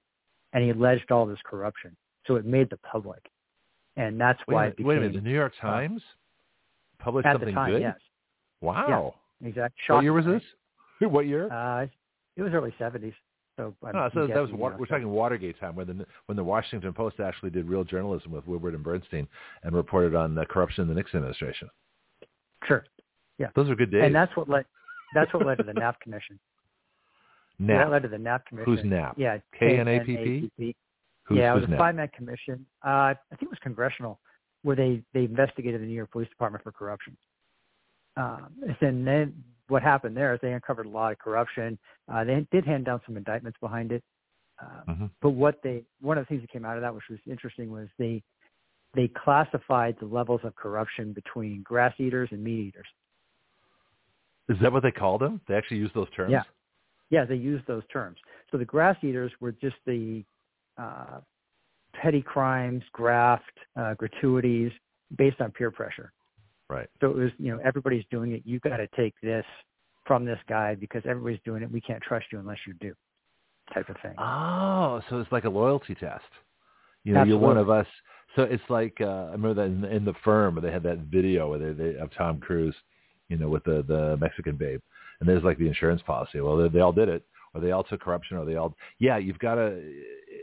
and 0.54 0.64
he 0.64 0.70
alleged 0.70 1.12
all 1.12 1.26
this 1.26 1.38
corruption. 1.44 1.94
So 2.26 2.36
it 2.36 2.46
made 2.46 2.70
the 2.70 2.78
public, 2.78 3.22
and 3.96 4.18
that's 4.18 4.40
Wait, 4.48 4.54
why 4.54 4.62
minute, 4.62 4.76
became 4.78 4.88
wait 4.88 4.96
a 4.96 5.00
minute. 5.00 5.14
The 5.16 5.20
New 5.20 5.34
York 5.34 5.52
Times 5.60 6.02
published 6.98 7.26
at 7.26 7.34
something 7.34 7.48
the 7.50 7.54
time. 7.54 7.70
good. 7.72 7.82
Yes, 7.82 7.98
Wow. 8.62 9.14
Exactly. 9.44 9.94
What 9.94 10.02
year 10.02 10.12
was 10.12 10.24
this? 10.24 10.42
What 11.00 11.26
year? 11.26 11.52
Uh, 11.52 11.86
it 12.36 12.42
was 12.42 12.52
early 12.54 12.72
seventies. 12.78 13.12
So, 13.58 13.74
I'm 13.82 13.96
Oh, 13.96 14.10
so 14.12 14.26
that 14.26 14.36
was 14.38 14.48
guessing, 14.48 14.58
Wa- 14.58 14.76
we're 14.78 14.86
talking 14.86 15.08
Watergate 15.08 15.58
time, 15.60 15.74
when 15.76 15.86
the 15.86 16.06
when 16.26 16.36
the 16.36 16.44
Washington 16.44 16.92
Post 16.92 17.20
actually 17.20 17.50
did 17.50 17.66
real 17.68 17.84
journalism 17.84 18.32
with 18.32 18.46
Woodward 18.46 18.74
and 18.74 18.82
Bernstein 18.82 19.26
and 19.62 19.74
reported 19.74 20.14
on 20.14 20.34
the 20.34 20.44
corruption 20.46 20.82
in 20.82 20.88
the 20.88 20.94
Nixon 20.94 21.18
administration. 21.18 21.68
Sure, 22.66 22.84
Yeah. 23.38 23.48
Those 23.54 23.68
are 23.70 23.74
good 23.74 23.90
days. 23.90 24.02
and 24.04 24.14
that's 24.14 24.34
what 24.36 24.48
led. 24.48 24.64
That's 25.14 25.32
what 25.34 25.44
led 25.46 25.58
to 25.58 25.64
the 25.64 25.72
Knapp 25.80 26.00
Commission. 26.00 26.38
Knapp. 27.58 27.86
That 27.86 27.90
led 27.92 28.02
to 28.02 28.08
the 28.08 28.18
Knapp 28.18 28.46
Commission. 28.46 28.74
Who's 28.76 28.84
Knapp? 28.84 29.18
Yeah, 29.18 29.38
K-N-A-P-P? 29.58 30.14
K-N-A-P-P. 30.16 30.76
Who's, 31.24 31.38
yeah, 31.38 31.52
it 31.52 31.60
was 31.60 31.64
a 31.64 31.76
five 31.76 31.94
man 31.94 32.08
commission. 32.16 32.64
Uh, 32.84 32.88
I 32.88 33.16
think 33.30 33.42
it 33.42 33.50
was 33.50 33.58
congressional, 33.62 34.18
where 34.62 34.76
they 34.76 35.02
they 35.14 35.24
investigated 35.24 35.80
the 35.80 35.86
New 35.86 35.94
York 35.94 36.10
Police 36.12 36.28
Department 36.28 36.62
for 36.62 36.72
corruption. 36.72 37.16
Um, 38.16 38.52
and 38.80 39.06
then 39.06 39.44
what 39.68 39.82
happened 39.82 40.16
there 40.16 40.34
is 40.34 40.40
they 40.40 40.52
uncovered 40.52 40.86
a 40.86 40.90
lot 40.90 41.12
of 41.12 41.18
corruption. 41.18 41.78
Uh, 42.12 42.24
they 42.24 42.46
did 42.50 42.64
hand 42.64 42.84
down 42.84 43.00
some 43.06 43.16
indictments 43.16 43.58
behind 43.60 43.92
it. 43.92 44.02
Uh, 44.60 44.82
Mhm. 44.88 45.10
But 45.20 45.30
what 45.30 45.60
they 45.62 45.84
one 46.00 46.16
of 46.18 46.22
the 46.24 46.28
things 46.28 46.40
that 46.42 46.50
came 46.50 46.64
out 46.64 46.76
of 46.76 46.82
that, 46.82 46.94
which 46.94 47.08
was 47.10 47.18
interesting, 47.26 47.70
was 47.70 47.88
they 47.98 48.22
they 48.94 49.08
classified 49.08 49.98
the 49.98 50.06
levels 50.06 50.40
of 50.44 50.54
corruption 50.56 51.12
between 51.12 51.62
grass 51.62 51.94
eaters 51.98 52.30
and 52.32 52.42
meat 52.42 52.58
eaters. 52.68 52.86
Is 54.48 54.58
that 54.60 54.72
what 54.72 54.82
they 54.82 54.92
called 54.92 55.20
them? 55.20 55.40
They 55.46 55.54
actually 55.54 55.78
used 55.78 55.94
those 55.94 56.08
terms? 56.10 56.32
Yeah. 56.32 56.44
Yeah, 57.10 57.24
they 57.24 57.36
used 57.36 57.66
those 57.66 57.86
terms. 57.92 58.18
So 58.50 58.58
the 58.58 58.64
grass 58.64 58.96
eaters 59.02 59.32
were 59.40 59.52
just 59.52 59.76
the 59.84 60.24
uh, 60.78 61.20
petty 61.92 62.22
crimes, 62.22 62.82
graft, 62.92 63.58
uh, 63.76 63.94
gratuities 63.94 64.72
based 65.16 65.40
on 65.40 65.50
peer 65.52 65.70
pressure. 65.70 66.12
Right. 66.68 66.88
So 67.00 67.10
it 67.10 67.16
was, 67.16 67.30
you 67.38 67.52
know, 67.52 67.60
everybody's 67.64 68.04
doing 68.10 68.32
it. 68.32 68.42
You 68.44 68.58
got 68.60 68.78
to 68.78 68.88
take 68.96 69.14
this 69.22 69.44
from 70.04 70.24
this 70.24 70.38
guy 70.48 70.74
because 70.74 71.02
everybody's 71.08 71.40
doing 71.44 71.62
it. 71.62 71.70
We 71.70 71.80
can't 71.80 72.02
trust 72.02 72.26
you 72.32 72.38
unless 72.38 72.58
you 72.66 72.74
do, 72.80 72.94
type 73.72 73.88
of 73.88 73.96
thing. 74.02 74.14
Oh, 74.18 75.00
so 75.08 75.20
it's 75.20 75.30
like 75.30 75.44
a 75.44 75.50
loyalty 75.50 75.94
test. 75.94 76.24
You 77.04 77.14
know, 77.14 77.22
you're 77.22 77.38
one 77.38 77.56
of 77.56 77.70
us. 77.70 77.86
So 78.34 78.42
it's 78.42 78.62
like 78.68 78.96
uh, 79.00 79.04
I 79.28 79.32
remember 79.32 79.54
that 79.54 79.66
in, 79.66 79.84
in 79.84 80.04
the 80.04 80.14
firm 80.24 80.56
where 80.56 80.62
they 80.62 80.72
had 80.72 80.82
that 80.82 80.98
video 80.98 81.48
where 81.48 81.58
they, 81.58 81.72
they 81.72 81.98
of 81.98 82.10
Tom 82.14 82.38
Cruise, 82.40 82.74
you 83.28 83.36
know, 83.36 83.48
with 83.48 83.64
the 83.64 83.84
the 83.86 84.16
Mexican 84.20 84.56
babe, 84.56 84.80
and 85.20 85.28
there's 85.28 85.44
like 85.44 85.58
the 85.58 85.68
insurance 85.68 86.02
policy. 86.02 86.40
Well, 86.40 86.56
they, 86.56 86.68
they 86.68 86.80
all 86.80 86.92
did 86.92 87.08
it, 87.08 87.24
or 87.54 87.60
they 87.60 87.70
all 87.70 87.84
took 87.84 88.00
corruption, 88.00 88.36
or 88.36 88.44
they 88.44 88.56
all 88.56 88.74
yeah. 88.98 89.18
You've 89.18 89.38
got 89.38 89.54
to. 89.54 89.80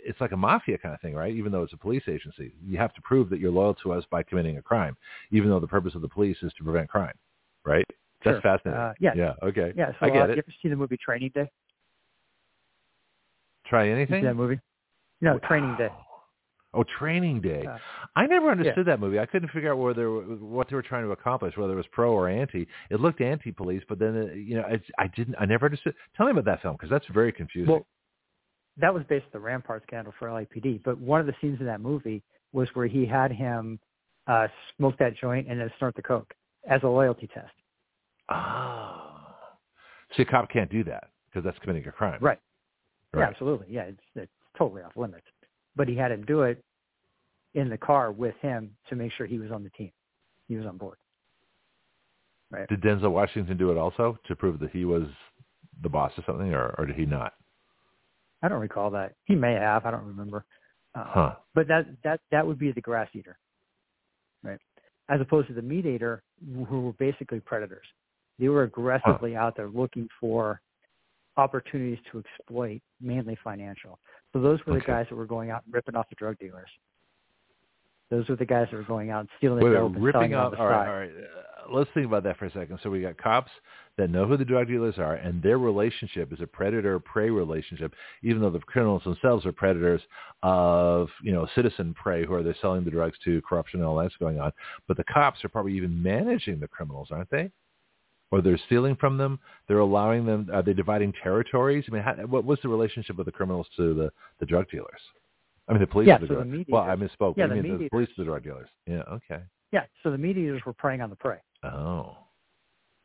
It's 0.06 0.20
like 0.22 0.32
a 0.32 0.38
mafia 0.38 0.78
kind 0.78 0.94
of 0.94 1.02
thing, 1.02 1.16
right? 1.16 1.34
Even 1.34 1.52
though 1.52 1.64
it's 1.64 1.74
a 1.74 1.78
police 1.78 2.04
agency, 2.08 2.54
you 2.64 2.78
have 2.78 2.94
to 2.94 3.02
prove 3.02 3.30
that 3.30 3.40
you're 3.40 3.52
loyal 3.52 3.74
to 3.76 3.94
us 3.94 4.04
by 4.12 4.24
committing 4.24 4.58
a 4.58 4.62
crime, 4.62 4.98
even 5.32 5.50
though 5.50 5.60
the 5.60 5.68
purpose 5.68 5.96
of 5.96 6.02
the 6.02 6.10
police 6.10 6.38
is 6.42 6.52
to 6.58 6.64
prevent 6.64 6.90
crime, 6.90 7.16
right? 7.66 7.86
That's 8.24 8.42
fascinating. 8.42 8.82
Uh, 8.82 8.94
yeah. 9.00 9.14
Yeah. 9.16 9.34
Okay. 9.44 9.74
Yeah. 9.76 9.92
So 9.92 9.98
I 10.02 10.10
get 10.10 10.22
uh, 10.22 10.26
it. 10.26 10.36
You 10.36 10.44
ever 10.46 10.54
see 10.62 10.70
the 10.70 10.76
movie 10.76 10.98
Training 10.98 11.32
Day? 11.34 11.50
Try 13.66 13.86
You 13.86 13.92
see 13.92 13.98
anything. 13.98 14.24
that 14.26 14.36
movie? 14.36 14.60
No, 15.22 15.40
Training 15.40 15.76
Day. 15.78 15.90
Oh, 16.74 16.84
Training 17.00 17.42
Day. 17.42 17.68
Uh, 17.68 17.78
I 18.16 18.26
never 18.26 18.50
understood 18.50 18.88
that 18.88 19.00
movie. 19.00 19.20
I 19.20 19.26
couldn't 19.26 19.50
figure 19.50 19.72
out 19.72 19.78
whether 19.78 20.10
what 20.10 20.70
they 20.70 20.76
were 20.76 20.82
trying 20.82 21.04
to 21.04 21.12
accomplish, 21.12 21.56
whether 21.56 21.74
it 21.74 21.78
was 21.78 21.86
pro 21.92 22.12
or 22.12 22.28
anti. 22.28 22.68
It 22.90 23.00
looked 23.00 23.22
anti-police, 23.22 23.84
but 23.88 24.00
then 24.00 24.18
uh, 24.18 24.34
you 24.34 24.56
know, 24.56 24.64
it's, 24.68 24.86
I 24.98 25.08
didn't. 25.08 25.36
I 25.40 25.46
never 25.46 25.66
understood. 25.66 25.94
Tell 26.18 26.26
me 26.26 26.32
about 26.32 26.46
that 26.46 26.62
film 26.62 26.76
because 26.76 26.90
that's 26.90 27.06
very 27.14 27.32
confusing. 27.32 27.72
Well, 27.72 27.86
that 28.78 28.94
was 28.94 29.04
based 29.08 29.26
on 29.26 29.32
the 29.34 29.40
Rampart 29.40 29.84
scandal 29.88 30.14
for 30.18 30.28
LAPD. 30.28 30.82
But 30.84 30.98
one 30.98 31.20
of 31.20 31.28
the 31.28 31.34
scenes 31.42 31.60
in 31.60 31.66
that 31.66 31.82
movie 31.82 32.24
was 32.52 32.68
where 32.74 32.88
he 32.88 33.06
had 33.06 33.32
him 33.32 33.80
uh, 34.28 34.48
smoke 34.78 34.98
that 35.00 35.16
joint 35.18 35.48
and 35.48 35.60
then 35.60 35.72
snort 35.78 35.96
the 35.96 36.02
coke 36.02 36.34
as 36.70 36.82
a 36.84 36.88
loyalty 36.88 37.28
test. 37.34 37.52
oh, 38.30 39.12
see, 40.16 40.24
a 40.24 40.26
cop 40.26 40.50
can't 40.50 40.72
do 40.72 40.84
that 40.86 41.10
because 41.26 41.44
that's 41.44 41.58
committing 41.60 41.88
a 41.88 41.92
crime. 41.92 42.20
Right. 42.22 42.40
Yeah, 43.16 43.28
absolutely. 43.28 43.68
Yeah, 43.70 43.84
it's, 43.84 44.00
it's 44.16 44.32
totally 44.58 44.82
off 44.82 44.94
limits. 44.96 45.26
But 45.76 45.88
he 45.88 45.96
had 45.96 46.12
him 46.12 46.24
do 46.26 46.44
it 46.44 46.64
in 47.54 47.70
the 47.70 47.78
car 47.78 48.12
with 48.12 48.36
him 48.42 48.72
to 48.90 48.96
make 48.96 49.12
sure 49.12 49.28
he 49.28 49.38
was 49.38 49.52
on 49.52 49.64
the 49.64 49.70
team. 49.72 49.92
He 50.48 50.56
was 50.56 50.66
on 50.66 50.78
board. 50.78 50.98
Right. 52.50 52.68
Did 52.68 52.82
Denzel 52.82 53.12
Washington 53.12 53.58
do 53.58 53.72
it 53.72 53.78
also 53.78 54.18
to 54.28 54.36
prove 54.36 54.60
that 54.60 54.72
he 54.72 54.86
was 54.86 55.04
the 55.82 55.90
boss 55.90 56.12
or 56.18 56.24
something, 56.26 56.54
or, 56.54 56.74
or 56.78 56.86
did 56.86 56.96
he 56.96 57.06
not? 57.06 57.34
I 58.44 58.50
don't 58.50 58.60
recall 58.60 58.92
that. 58.92 59.14
He 59.26 59.36
may 59.36 59.54
have. 59.54 59.86
I 59.86 59.92
don't 59.92 60.06
remember. 60.06 60.46
Uh, 60.94 61.06
Huh. 61.06 61.36
But 61.56 61.68
that 61.70 61.88
that 62.04 62.20
that 62.32 62.46
would 62.46 62.60
be 62.60 62.72
the 62.72 62.82
grass 62.82 63.08
eater, 63.16 63.38
right? 64.44 64.60
As 65.10 65.20
opposed 65.22 65.48
to 65.48 65.54
the 65.54 65.62
meat 65.62 65.86
eater, 65.86 66.22
who 66.70 66.82
were 66.82 66.94
basically 66.94 67.40
predators. 67.40 67.86
They 68.40 68.50
were 68.50 68.64
aggressively 68.64 69.36
out 69.36 69.56
there 69.56 69.70
looking 69.70 70.08
for 70.20 70.62
opportunities 71.38 72.00
to 72.12 72.20
exploit, 72.20 72.82
mainly 73.02 73.38
financial. 73.44 74.00
So 74.34 74.42
those 74.42 74.60
were 74.66 74.74
the 74.74 74.80
Okay. 74.80 74.92
guys 74.92 75.06
that 75.10 75.16
were 75.16 75.26
going 75.26 75.50
out 75.50 75.64
and 75.66 75.74
ripping 75.74 75.96
off 75.96 76.08
the 76.10 76.16
drug 76.16 76.38
dealers. 76.40 76.70
Those 78.14 78.30
were 78.30 78.36
the 78.36 78.46
guys 78.46 78.68
that 78.70 78.78
were 78.78 78.84
going 78.84 79.10
out 79.10 79.22
and 79.22 79.30
stealing 79.40 79.58
the 79.58 79.66
Wait, 79.66 79.74
dope 79.74 79.86
and 79.88 79.96
selling 79.96 80.04
ripping 80.04 80.32
it 80.34 80.36
on 80.36 80.46
up. 80.46 80.52
the 80.52 80.60
All 80.60 80.68
right, 80.68 80.88
all 80.88 81.00
right. 81.00 81.10
Uh, 81.10 81.76
let's 81.76 81.90
think 81.96 82.06
about 82.06 82.22
that 82.24 82.38
for 82.38 82.46
a 82.46 82.52
second. 82.52 82.78
So 82.84 82.92
we 82.92 83.02
got 83.02 83.18
cops 83.18 83.50
that 83.98 84.12
know 84.12 84.28
who 84.28 84.38
the 84.38 84.46
drug 84.46 84.68
dealers 84.68 85.00
are, 85.00 85.16
and 85.16 85.42
their 85.42 85.58
relationship 85.58 86.32
is 86.32 86.40
a 86.40 86.46
predator-prey 86.46 87.32
relationship, 87.32 87.96
even 88.22 88.40
though 88.40 88.52
the 88.52 88.60
criminals 88.60 89.04
themselves 89.04 89.48
are 89.48 89.52
predators 89.52 90.00
of, 90.44 91.10
you 91.24 91.32
know, 91.32 91.48
citizen 91.56 91.96
prey 91.96 92.24
who 92.24 92.36
are 92.36 92.44
they 92.44 92.54
selling 92.62 92.84
the 92.84 92.92
drugs 92.92 93.18
to, 93.24 93.42
corruption, 93.42 93.80
and 93.80 93.90
all 93.90 93.96
that's 93.96 94.16
going 94.18 94.40
on. 94.40 94.52
But 94.88 94.98
the 94.98 95.06
cops 95.06 95.44
are 95.44 95.50
probably 95.50 95.76
even 95.76 96.04
managing 96.04 96.60
the 96.60 96.68
criminals, 96.68 97.08
aren't 97.10 97.32
they? 97.32 97.50
Or 98.30 98.42
they're 98.42 98.62
stealing 98.68 98.96
from 98.96 99.18
them. 99.18 99.40
They're 99.68 99.80
allowing 99.80 100.28
them. 100.28 100.50
Are 100.54 100.62
they 100.62 100.74
dividing 100.74 101.14
territories? 101.24 101.86
I 101.88 101.94
mean, 101.94 102.04
how, 102.04 102.14
what 102.28 102.46
was 102.46 102.60
the 102.62 102.70
relationship 102.70 103.18
of 103.18 103.26
the 103.26 103.32
criminals 103.32 103.66
to 103.78 103.96
the 103.96 104.12
the 104.40 104.46
drug 104.46 104.70
dealers? 104.70 105.02
I 105.68 105.72
mean, 105.74 105.80
the 105.82 105.88
police 105.88 106.08
Yeah, 106.08 106.16
are 106.16 106.20
the 106.20 106.28
so 106.28 106.34
the 106.44 106.44
drug. 106.46 106.66
well, 106.70 106.84
I 106.84 106.96
misspoke. 106.96 107.36
yeah, 107.38 107.46
I 107.46 107.48
the 107.48 107.62
mean, 107.62 107.78
the 107.80 107.90
police 107.90 108.10
are 108.10 108.14
the 108.18 108.24
drug 108.26 108.44
dealers. 108.44 108.70
Yeah. 108.86 109.04
Okay. 109.10 109.42
Yeah, 109.72 109.86
so 110.04 110.12
the 110.12 110.18
meat 110.18 110.38
eaters 110.38 110.62
were 110.66 110.74
preying 110.74 111.02
on 111.02 111.10
the 111.10 111.16
prey, 111.16 111.40
Oh. 111.64 112.16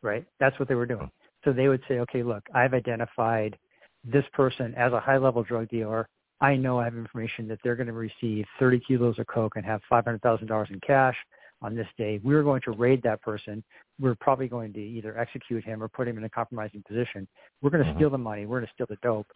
right? 0.02 0.26
That's 0.38 0.58
what 0.58 0.68
they 0.68 0.74
were 0.74 0.86
doing. 0.86 1.10
So 1.44 1.52
they 1.52 1.68
would 1.68 1.82
say, 1.88 2.00
okay, 2.00 2.22
look, 2.22 2.42
I've 2.52 2.74
identified 2.74 3.56
this 4.04 4.24
person 4.32 4.74
as 4.74 4.92
a 4.92 5.00
high-level 5.00 5.44
drug 5.44 5.68
dealer. 5.68 6.08
I 6.40 6.56
know 6.56 6.78
I 6.78 6.84
have 6.84 6.94
information 6.96 7.48
that 7.48 7.58
they're 7.64 7.74
going 7.76 7.86
to 7.86 7.92
receive 7.94 8.44
30 8.58 8.80
kilos 8.80 9.18
of 9.18 9.26
coke 9.28 9.56
and 9.56 9.64
have 9.64 9.80
$500,000 9.90 10.70
in 10.70 10.80
cash 10.80 11.16
on 11.62 11.74
this 11.74 11.88
day. 11.96 12.20
We're 12.22 12.42
going 12.42 12.60
to 12.62 12.72
raid 12.72 13.02
that 13.02 13.22
person. 13.22 13.64
We're 13.98 14.14
probably 14.16 14.46
going 14.46 14.72
to 14.74 14.80
either 14.80 15.16
execute 15.18 15.64
him 15.64 15.82
or 15.82 15.88
put 15.88 16.06
him 16.06 16.18
in 16.18 16.24
a 16.24 16.30
compromising 16.30 16.82
position. 16.86 17.26
We're 17.62 17.70
going 17.70 17.84
to 17.84 17.90
Mhm. 17.90 17.96
steal 17.96 18.10
the 18.10 18.18
money. 18.18 18.46
We're 18.46 18.58
going 18.58 18.68
to 18.68 18.72
steal 18.74 18.86
the 18.88 18.96
dope, 18.96 19.32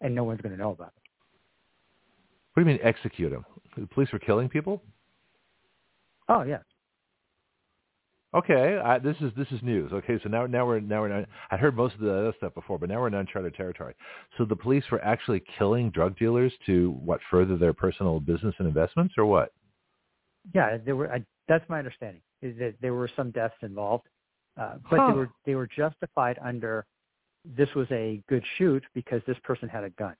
and 0.00 0.14
no 0.14 0.24
one's 0.24 0.40
going 0.40 0.52
to 0.54 0.60
know 0.60 0.72
about 0.72 0.92
it. 0.96 1.02
What 2.58 2.64
do 2.64 2.70
you 2.72 2.76
mean 2.76 2.84
execute 2.84 3.32
him? 3.32 3.44
The 3.76 3.86
police 3.86 4.10
were 4.12 4.18
killing 4.18 4.48
people? 4.48 4.82
Oh 6.28 6.42
yeah, 6.42 6.58
Okay, 8.34 8.80
I, 8.84 8.98
this 8.98 9.14
is 9.20 9.30
this 9.36 9.46
is 9.52 9.62
news. 9.62 9.92
Okay, 9.92 10.18
so 10.24 10.28
now 10.28 10.44
now 10.46 10.66
we're 10.66 10.80
now 10.80 11.02
we're 11.02 11.24
I 11.52 11.56
heard 11.56 11.76
most 11.76 11.94
of 11.94 12.00
the 12.00 12.12
other 12.12 12.34
stuff 12.36 12.54
before, 12.54 12.76
but 12.76 12.88
now 12.88 13.00
we're 13.00 13.06
in 13.06 13.14
uncharted 13.14 13.54
territory. 13.54 13.94
So 14.36 14.44
the 14.44 14.56
police 14.56 14.82
were 14.90 15.00
actually 15.04 15.44
killing 15.56 15.90
drug 15.90 16.18
dealers 16.18 16.52
to 16.66 16.98
what 17.04 17.20
further 17.30 17.56
their 17.56 17.72
personal 17.72 18.18
business 18.18 18.56
and 18.58 18.66
investments, 18.66 19.14
or 19.16 19.26
what? 19.26 19.52
yeah. 20.52 20.78
There 20.84 20.96
were. 20.96 21.12
I, 21.12 21.24
that's 21.46 21.66
my 21.68 21.78
understanding 21.78 22.22
is 22.42 22.58
that 22.58 22.74
there 22.82 22.92
were 22.92 23.08
some 23.14 23.30
deaths 23.30 23.54
involved, 23.62 24.08
uh, 24.60 24.78
but 24.90 24.98
Huh. 24.98 25.12
they 25.12 25.16
were 25.16 25.30
they 25.46 25.54
were 25.54 25.68
justified 25.68 26.40
under 26.44 26.86
this 27.44 27.72
was 27.76 27.86
a 27.92 28.20
good 28.28 28.42
shoot 28.56 28.82
because 28.94 29.22
this 29.28 29.38
person 29.44 29.68
had 29.68 29.84
a 29.84 29.90
gun. 29.90 30.16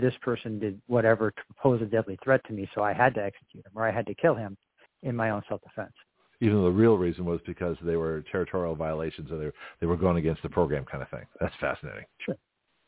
This 0.00 0.14
person 0.22 0.58
did 0.58 0.80
whatever 0.86 1.30
to 1.30 1.42
pose 1.60 1.80
a 1.82 1.86
deadly 1.86 2.18
threat 2.22 2.40
to 2.46 2.52
me, 2.52 2.68
so 2.74 2.82
I 2.82 2.92
had 2.92 3.14
to 3.14 3.22
execute 3.24 3.64
him 3.64 3.72
or 3.74 3.86
I 3.86 3.90
had 3.90 4.06
to 4.06 4.14
kill 4.14 4.34
him 4.34 4.56
in 5.02 5.14
my 5.14 5.30
own 5.30 5.42
self-defense. 5.48 5.92
Even 6.40 6.56
though 6.56 6.64
the 6.64 6.70
real 6.70 6.96
reason 6.96 7.24
was 7.24 7.40
because 7.46 7.76
they 7.82 7.96
were 7.96 8.24
territorial 8.30 8.74
violations, 8.74 9.30
or 9.32 9.38
they 9.38 9.46
were, 9.46 9.54
they 9.80 9.86
were 9.86 9.96
going 9.96 10.18
against 10.18 10.42
the 10.42 10.48
program, 10.48 10.84
kind 10.84 11.02
of 11.02 11.08
thing. 11.08 11.24
That's 11.40 11.54
fascinating. 11.60 12.04
Sure, 12.18 12.36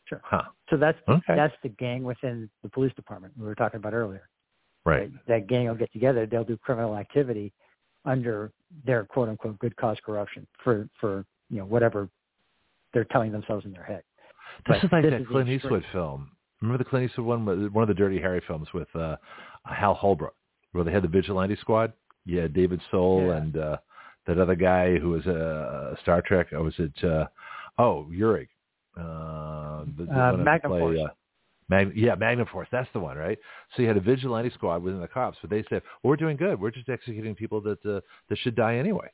sure. 0.05 0.21
Huh? 0.25 0.43
So 0.69 0.77
that's 0.77 0.99
Okay. 1.09 1.35
that's 1.35 1.55
the 1.63 1.71
gang 1.71 2.05
within 2.05 2.49
the 2.63 2.69
police 2.69 2.95
department 2.95 3.35
we 3.37 3.45
were 3.45 3.57
talking 3.57 3.79
about 3.79 3.93
earlier. 3.93 4.29
Right. 4.85 5.11
That 5.27 5.47
gang 5.49 5.67
will 5.67 5.75
get 5.75 5.93
together. 5.93 6.27
They'll 6.27 6.45
do 6.45 6.57
criminal 6.57 6.97
activity 6.97 7.53
under 8.05 8.53
their 8.87 9.05
quote 9.05 9.29
unquote 9.29 9.59
good 9.59 9.77
cause 9.77 9.99
corruption 10.07 10.47
for 10.63 10.89
for 11.01 11.25
you 11.51 11.59
know 11.59 11.65
whatever 11.67 12.09
they're 12.95 13.05
telling 13.05 13.33
themselves 13.33 13.65
in 13.67 13.73
their 13.73 13.85
head. 13.85 14.03
This 14.69 14.79
But 14.81 14.85
is 14.85 14.93
like 14.93 15.03
this 15.03 15.13
that 15.13 15.21
is 15.23 15.27
Clint. 15.29 15.49
Eastwood 15.49 15.85
film. 15.93 16.31
Remember 16.61 16.83
the 16.83 16.89
Clint 16.89 17.11
Eastwood 17.11 17.27
one, 17.27 17.73
one 17.73 17.83
of 17.83 17.89
the 17.89 17.95
Dirty 17.95 18.19
Harry 18.19 18.43
films 18.47 18.69
with 18.75 18.95
uh, 18.95 19.17
Hal 19.65 19.95
Holbrook, 19.95 20.35
where 20.73 20.85
they 20.85 20.93
had 20.93 21.03
the 21.03 21.09
vigilante 21.09 21.57
squad. 21.61 21.93
Yeah, 22.27 22.49
David 22.49 22.81
Soul 22.91 23.25
Yeah. 23.27 23.37
and 23.37 23.57
uh, 23.57 23.77
that 24.27 24.39
other 24.39 24.55
guy 24.55 24.99
who 24.99 25.11
was 25.11 25.27
a 25.27 25.93
uh, 25.97 26.01
Star 26.03 26.21
Trek. 26.23 26.53
Or 26.53 26.63
was 26.63 26.75
it? 26.79 26.93
Uh, 27.03 27.27
oh, 27.79 28.07
Urich. 28.13 28.49
Uh, 28.97 29.85
the, 29.97 30.05
the 30.05 30.13
Uh, 30.13 30.59
play, 30.69 31.03
Uh, 31.03 31.09
Mag- 31.71 31.97
yeah, 31.97 32.15
Magnum 32.17 32.47
Force. 32.49 32.69
That's 32.73 32.89
the 32.93 32.99
one, 33.01 33.17
right? 33.17 33.39
So 33.75 33.83
you 33.83 33.89
had 33.89 33.97
a 33.97 34.01
vigilante 34.01 34.51
squad 34.51 34.83
within 34.83 35.01
the 35.01 35.09
cops, 35.09 35.39
but 35.41 35.51
they 35.51 35.63
said, 35.71 35.83
well, 36.03 36.11
"We're 36.11 36.17
doing 36.17 36.37
good. 36.37 36.61
We're 36.61 36.73
just 36.73 36.89
executing 36.89 37.35
people 37.37 37.61
that 37.63 37.79
uh, 37.87 38.01
that 38.29 38.39
should 38.39 38.57
die 38.57 38.77
anyway." 38.77 39.09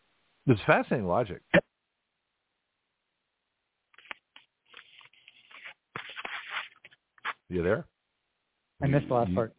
It's 0.46 0.60
fascinating 0.66 1.06
logic. 1.06 1.42
You 7.48 7.62
there? 7.62 7.86
I 8.82 8.86
missed 8.86 9.08
the 9.08 9.14
last 9.14 9.30
You- 9.30 9.34
part. 9.36 9.54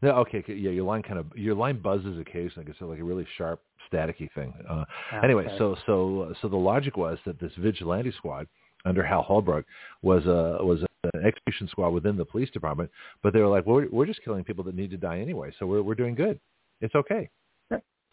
No, 0.00 0.10
okay, 0.18 0.38
okay, 0.38 0.54
yeah, 0.54 0.70
your 0.70 0.84
line 0.84 1.02
kind 1.02 1.18
of 1.18 1.26
your 1.36 1.56
line 1.56 1.80
buzzes 1.80 2.18
occasionally. 2.20 2.68
It's 2.70 2.80
like 2.80 3.00
a 3.00 3.04
really 3.04 3.26
sharp, 3.36 3.60
staticky 3.92 4.30
thing. 4.32 4.54
Uh, 4.68 4.84
Ah, 5.10 5.20
anyway, 5.24 5.44
sorry. 5.46 5.58
so 5.58 5.76
so 5.86 6.34
so 6.40 6.48
the 6.48 6.56
logic 6.56 6.96
was 6.96 7.18
that 7.26 7.40
this 7.40 7.52
vigilante 7.56 8.12
squad 8.12 8.46
under 8.84 9.02
Hal 9.02 9.22
Holbrook 9.22 9.66
was 10.02 10.24
a 10.26 10.64
was 10.64 10.84
an 11.14 11.24
execution 11.24 11.66
squad 11.68 11.88
within 11.90 12.16
the 12.16 12.24
police 12.24 12.50
department, 12.50 12.90
but 13.22 13.32
they 13.32 13.40
were 13.40 13.48
like, 13.48 13.66
well, 13.66 13.76
we're, 13.76 13.88
we're 13.90 14.06
just 14.06 14.22
killing 14.22 14.44
people 14.44 14.62
that 14.64 14.76
need 14.76 14.90
to 14.90 14.96
die 14.96 15.18
anyway, 15.18 15.52
so 15.58 15.66
we're 15.66 15.82
we're 15.82 15.96
doing 15.96 16.14
good. 16.14 16.38
It's 16.80 16.94
okay. 16.94 17.28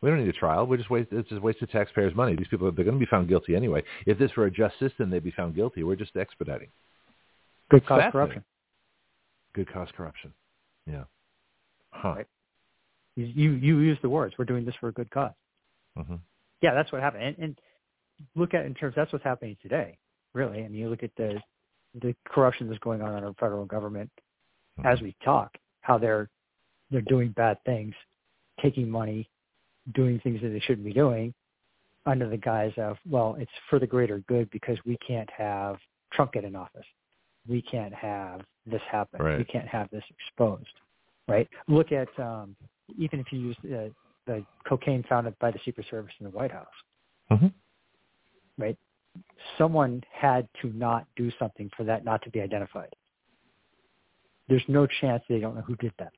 We 0.01 0.09
don't 0.11 0.19
need 0.19 0.27
a 0.29 0.33
trial. 0.33 0.67
We 0.67 0.77
just 0.77 0.89
waste 0.89 1.09
it's 1.11 1.29
just 1.29 1.41
wasted 1.41 1.69
taxpayers' 1.71 2.13
money. 2.15 2.35
These 2.35 2.47
people 2.47 2.71
they're 2.71 2.83
going 2.85 2.99
to 2.99 3.05
be 3.05 3.09
found 3.09 3.27
guilty 3.27 3.55
anyway. 3.55 3.81
If 4.05 4.17
this 4.19 4.35
were 4.35 4.45
a 4.45 4.51
just 4.51 4.77
system, 4.79 5.09
they'd 5.09 5.23
be 5.23 5.31
found 5.31 5.55
guilty. 5.55 5.83
We're 5.83 5.95
just 5.95 6.15
expediting. 6.15 6.67
good 7.69 7.85
cause 7.85 8.11
corruption. 8.11 8.43
Good 9.55 9.71
cause 9.71 9.87
corruption. 9.95 10.33
Yeah. 10.85 11.05
Huh. 11.91 12.15
Right. 12.17 12.27
You, 13.15 13.25
you 13.25 13.51
you 13.53 13.79
use 13.79 13.97
the 14.01 14.09
words. 14.09 14.35
We're 14.37 14.43
doing 14.45 14.65
this 14.65 14.75
for 14.81 14.89
a 14.89 14.91
good 14.91 15.09
cause. 15.09 15.31
hmm 15.95 16.15
Yeah, 16.61 16.73
that's 16.73 16.91
what 16.91 17.01
happened. 17.01 17.23
And, 17.23 17.37
and 17.37 17.59
look 18.35 18.53
at 18.53 18.65
in 18.65 18.73
terms 18.73 18.93
that's 18.97 19.13
what's 19.13 19.23
happening 19.23 19.55
today. 19.61 19.97
Really, 20.33 20.59
I 20.59 20.67
mean, 20.67 20.73
you 20.73 20.89
look 20.89 21.03
at 21.03 21.11
the 21.15 21.41
the 22.01 22.13
corruption 22.27 22.67
that's 22.67 22.79
going 22.79 23.01
on 23.01 23.17
in 23.17 23.23
our 23.23 23.33
federal 23.39 23.65
government 23.65 24.11
as 24.83 25.01
we 25.01 25.15
talk. 25.23 25.51
How 25.79 25.97
they're 25.97 26.29
they're 26.91 27.01
doing 27.01 27.29
bad 27.29 27.57
things, 27.65 27.95
taking 28.61 28.89
money, 28.89 29.29
doing 29.93 30.19
things 30.19 30.41
that 30.41 30.49
they 30.49 30.59
shouldn't 30.59 30.85
be 30.85 30.93
doing, 30.93 31.33
under 32.05 32.27
the 32.27 32.37
guise 32.37 32.73
of 32.77 32.97
well, 33.09 33.37
it's 33.39 33.51
for 33.69 33.79
the 33.79 33.87
greater 33.87 34.19
good 34.27 34.49
because 34.51 34.77
we 34.85 34.97
can't 34.97 35.29
have 35.29 35.77
Trump 36.11 36.33
get 36.33 36.43
in 36.43 36.57
office. 36.57 36.85
We 37.47 37.61
can't 37.61 37.93
have 37.93 38.41
this 38.65 38.81
happen. 38.89 39.21
Right. 39.21 39.37
We 39.37 39.45
can't 39.45 39.67
have 39.67 39.89
this 39.91 40.03
exposed. 40.09 40.65
Right. 41.27 41.47
Look 41.67 41.91
at 41.91 42.07
um, 42.19 42.55
even 42.97 43.19
if 43.19 43.31
you 43.31 43.39
use 43.39 43.57
the, 43.63 43.91
the 44.27 44.45
cocaine 44.67 45.03
found 45.09 45.33
by 45.39 45.51
the 45.51 45.59
Secret 45.65 45.87
Service 45.89 46.13
in 46.19 46.25
the 46.25 46.31
White 46.31 46.51
House 46.51 46.67
hmm 47.29 47.47
right? 48.57 48.77
Someone 49.57 50.03
had 50.11 50.47
to 50.61 50.71
not 50.73 51.05
do 51.15 51.31
something 51.39 51.69
for 51.75 51.83
that 51.83 52.05
not 52.05 52.21
to 52.23 52.29
be 52.29 52.41
identified. 52.41 52.93
There's 54.47 54.63
no 54.67 54.87
chance 55.01 55.23
they 55.27 55.39
don't 55.39 55.55
know 55.55 55.61
who 55.61 55.75
did 55.77 55.93
that. 55.99 56.11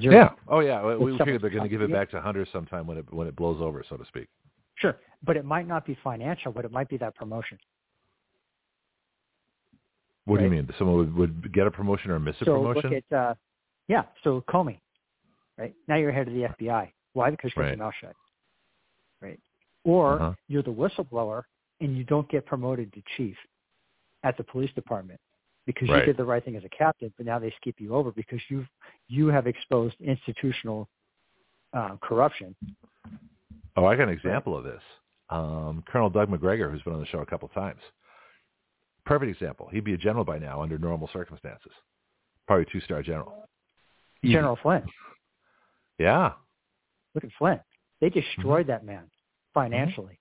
Zero. 0.00 0.14
Yeah. 0.14 0.30
Oh, 0.48 0.60
yeah. 0.60 0.84
We, 0.84 0.96
we 0.96 1.12
It's 1.12 1.18
figure 1.18 1.38
they're 1.38 1.50
going 1.50 1.62
to 1.62 1.68
give 1.68 1.82
it 1.82 1.92
back 1.92 2.10
to 2.10 2.20
hunters 2.20 2.48
sometime 2.52 2.86
when 2.86 2.98
it 2.98 3.12
when 3.12 3.26
it 3.26 3.36
blows 3.36 3.60
over, 3.60 3.84
so 3.88 3.96
to 3.96 4.04
speak. 4.06 4.28
Sure. 4.74 4.96
But 5.24 5.36
it 5.36 5.44
might 5.44 5.66
not 5.66 5.86
be 5.86 5.96
financial, 6.02 6.52
but 6.52 6.64
it 6.64 6.72
might 6.72 6.88
be 6.88 6.96
that 6.98 7.14
promotion. 7.14 7.58
What 10.26 10.38
do 10.38 10.44
you 10.44 10.50
mean? 10.50 10.68
Someone 10.78 10.96
would, 10.98 11.14
would 11.14 11.52
get 11.52 11.66
a 11.66 11.70
promotion 11.70 12.10
or 12.10 12.18
miss 12.18 12.36
a 12.40 12.44
so 12.44 12.56
promotion? 12.56 12.90
look 12.90 13.04
at, 13.10 13.16
uh, 13.16 13.34
yeah, 13.88 14.02
so 14.24 14.42
Comey, 14.48 14.80
right? 15.56 15.74
Now 15.88 15.96
you're 15.96 16.12
head 16.12 16.28
of 16.28 16.34
the 16.34 16.42
FBI. 16.42 16.90
Why? 17.14 17.30
Because 17.30 17.50
you 17.50 17.54
kept 17.54 17.58
Right. 17.58 17.68
your 17.68 17.76
mouth 17.78 17.94
shut. 18.00 18.14
Right. 19.22 19.40
Or 19.84 20.14
Uh-huh. 20.20 20.34
you're 20.48 20.62
the 20.64 20.72
whistleblower 20.72 21.44
and 21.80 21.96
you 21.96 22.04
don't 22.04 22.28
get 22.28 22.44
promoted 22.44 22.92
to 22.94 23.02
chief 23.16 23.36
at 24.24 24.36
the 24.36 24.44
police 24.44 24.72
department 24.74 25.20
because 25.64 25.88
Right. 25.88 26.00
you 26.00 26.06
did 26.06 26.16
the 26.16 26.24
right 26.24 26.44
thing 26.44 26.56
as 26.56 26.64
a 26.64 26.68
captain, 26.70 27.12
but 27.16 27.24
now 27.24 27.38
they 27.38 27.50
skip 27.52 27.80
you 27.80 27.94
over 27.94 28.10
because 28.12 28.40
you 28.50 28.66
you 29.08 29.28
have 29.28 29.46
exposed 29.46 29.94
institutional 30.00 30.88
uh, 31.72 31.96
corruption. 32.02 32.54
oh, 33.76 33.84
I 33.84 33.94
got 33.96 34.04
an 34.04 34.08
example 34.14 34.56
of 34.56 34.64
this. 34.64 34.82
Um, 35.30 35.84
Colonel 35.86 36.08
Doug 36.10 36.28
Macgregor, 36.30 36.70
who's 36.70 36.82
been 36.82 36.94
on 36.94 37.00
the 37.00 37.06
show 37.06 37.18
a 37.20 37.26
couple 37.26 37.48
times. 37.48 37.80
Perfect 39.06 39.32
example. 39.32 39.68
He'd 39.72 39.84
be 39.84 39.94
a 39.94 39.96
general 39.98 40.24
by 40.24 40.38
now 40.38 40.60
under 40.62 40.78
normal 40.78 41.08
circumstances. 41.12 41.72
Probably 42.46 42.66
two-star 42.70 43.02
general. 43.02 43.32
General 44.24 44.58
Flynn, 44.62 44.82
Yeah. 45.98 46.32
look 47.14 47.22
at 47.24 47.30
Flynn. 47.38 47.60
They 48.00 48.08
Mm-hmm. 48.08 48.18
destroyed 48.20 48.66
that 48.66 48.84
man 48.84 49.08
financially. 49.54 50.18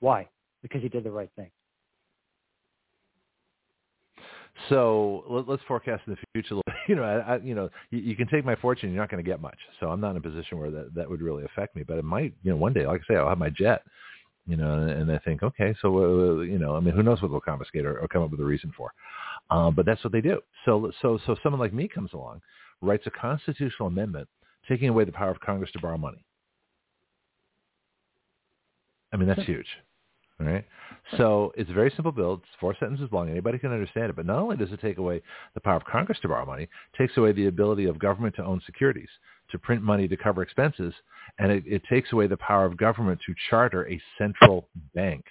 Why? 0.00 0.28
Because 0.62 0.82
he 0.82 0.88
did 0.90 1.04
the 1.04 1.10
right 1.10 1.30
thing. 1.36 1.50
So 4.68 5.24
let, 5.28 5.48
let's 5.48 5.62
forecast 5.66 6.02
in 6.06 6.14
the 6.14 6.18
future. 6.34 6.60
You 6.88 6.96
know, 6.96 7.04
I, 7.04 7.34
I, 7.34 7.36
you 7.38 7.54
know, 7.54 7.70
you, 7.90 8.00
you 8.00 8.16
can 8.16 8.26
take 8.26 8.44
my 8.44 8.56
fortune. 8.56 8.90
You're 8.90 9.00
not 9.00 9.08
going 9.08 9.22
to 9.24 9.30
get 9.30 9.40
much. 9.40 9.56
So 9.78 9.86
I'm 9.88 10.00
not 10.00 10.10
in 10.10 10.16
a 10.16 10.20
position 10.20 10.58
where 10.58 10.68
that 10.72 10.92
that 10.96 11.08
would 11.08 11.22
really 11.22 11.44
affect 11.44 11.76
me. 11.76 11.84
But 11.84 11.98
it 11.98 12.04
might. 12.04 12.34
You 12.42 12.50
know, 12.50 12.56
one 12.56 12.72
day, 12.72 12.84
like 12.84 13.02
I 13.08 13.14
say, 13.14 13.16
I'll 13.16 13.28
have 13.28 13.38
my 13.38 13.50
jet. 13.50 13.82
You 14.46 14.56
know, 14.56 14.74
and, 14.74 15.10
I 15.12 15.18
think, 15.18 15.44
okay, 15.44 15.72
so 15.80 15.96
uh, 15.96 16.42
you 16.42 16.58
know, 16.58 16.74
I 16.74 16.80
mean, 16.80 16.94
who 16.94 17.02
knows 17.04 17.22
what 17.22 17.30
they'll 17.30 17.40
confiscate 17.40 17.86
or, 17.86 17.98
or 18.00 18.08
come 18.08 18.22
up 18.22 18.30
with 18.32 18.40
a 18.40 18.44
reason 18.44 18.72
for? 18.76 18.92
Uh, 19.50 19.70
but 19.70 19.86
that's 19.86 20.02
what 20.02 20.12
they 20.12 20.20
do. 20.20 20.40
So, 20.64 20.90
so, 21.00 21.18
so 21.26 21.36
someone 21.42 21.60
like 21.60 21.72
me 21.72 21.86
comes 21.86 22.12
along, 22.12 22.40
writes 22.80 23.06
a 23.06 23.10
constitutional 23.10 23.86
amendment 23.86 24.28
taking 24.68 24.88
away 24.88 25.04
the 25.04 25.12
power 25.12 25.30
of 25.30 25.40
Congress 25.40 25.70
to 25.72 25.80
borrow 25.80 25.96
money. 25.96 26.24
I 29.12 29.16
mean, 29.16 29.28
that's 29.28 29.42
huge. 29.42 29.66
All 30.40 30.46
right. 30.46 30.64
So 31.18 31.52
it's 31.56 31.70
a 31.70 31.74
very 31.74 31.92
simple 31.94 32.10
bill. 32.10 32.34
It's 32.34 32.44
four 32.58 32.74
sentences 32.80 33.08
long. 33.12 33.28
Anybody 33.30 33.58
can 33.58 33.70
understand 33.70 34.10
it. 34.10 34.16
But 34.16 34.26
not 34.26 34.38
only 34.38 34.56
does 34.56 34.72
it 34.72 34.80
take 34.80 34.98
away 34.98 35.22
the 35.54 35.60
power 35.60 35.76
of 35.76 35.84
Congress 35.84 36.18
to 36.22 36.28
borrow 36.28 36.46
money, 36.46 36.64
it 36.64 36.70
takes 36.96 37.16
away 37.16 37.32
the 37.32 37.46
ability 37.46 37.84
of 37.84 37.98
government 37.98 38.34
to 38.36 38.44
own 38.44 38.60
securities, 38.64 39.08
to 39.52 39.58
print 39.58 39.82
money 39.82 40.08
to 40.08 40.16
cover 40.16 40.42
expenses, 40.42 40.92
and 41.38 41.52
it, 41.52 41.64
it 41.66 41.82
takes 41.88 42.12
away 42.12 42.26
the 42.26 42.36
power 42.36 42.64
of 42.64 42.76
government 42.76 43.20
to 43.26 43.34
charter 43.48 43.88
a 43.88 44.00
central 44.18 44.68
bank, 44.94 45.24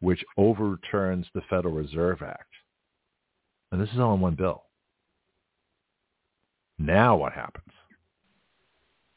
which 0.00 0.24
overturns 0.36 1.26
the 1.34 1.42
Federal 1.48 1.74
Reserve 1.74 2.22
Act. 2.22 2.48
And 3.72 3.80
this 3.80 3.90
is 3.90 4.00
all 4.00 4.14
in 4.14 4.20
one 4.20 4.34
bill. 4.34 4.64
Now 6.78 7.16
what 7.16 7.32
happens? 7.32 7.72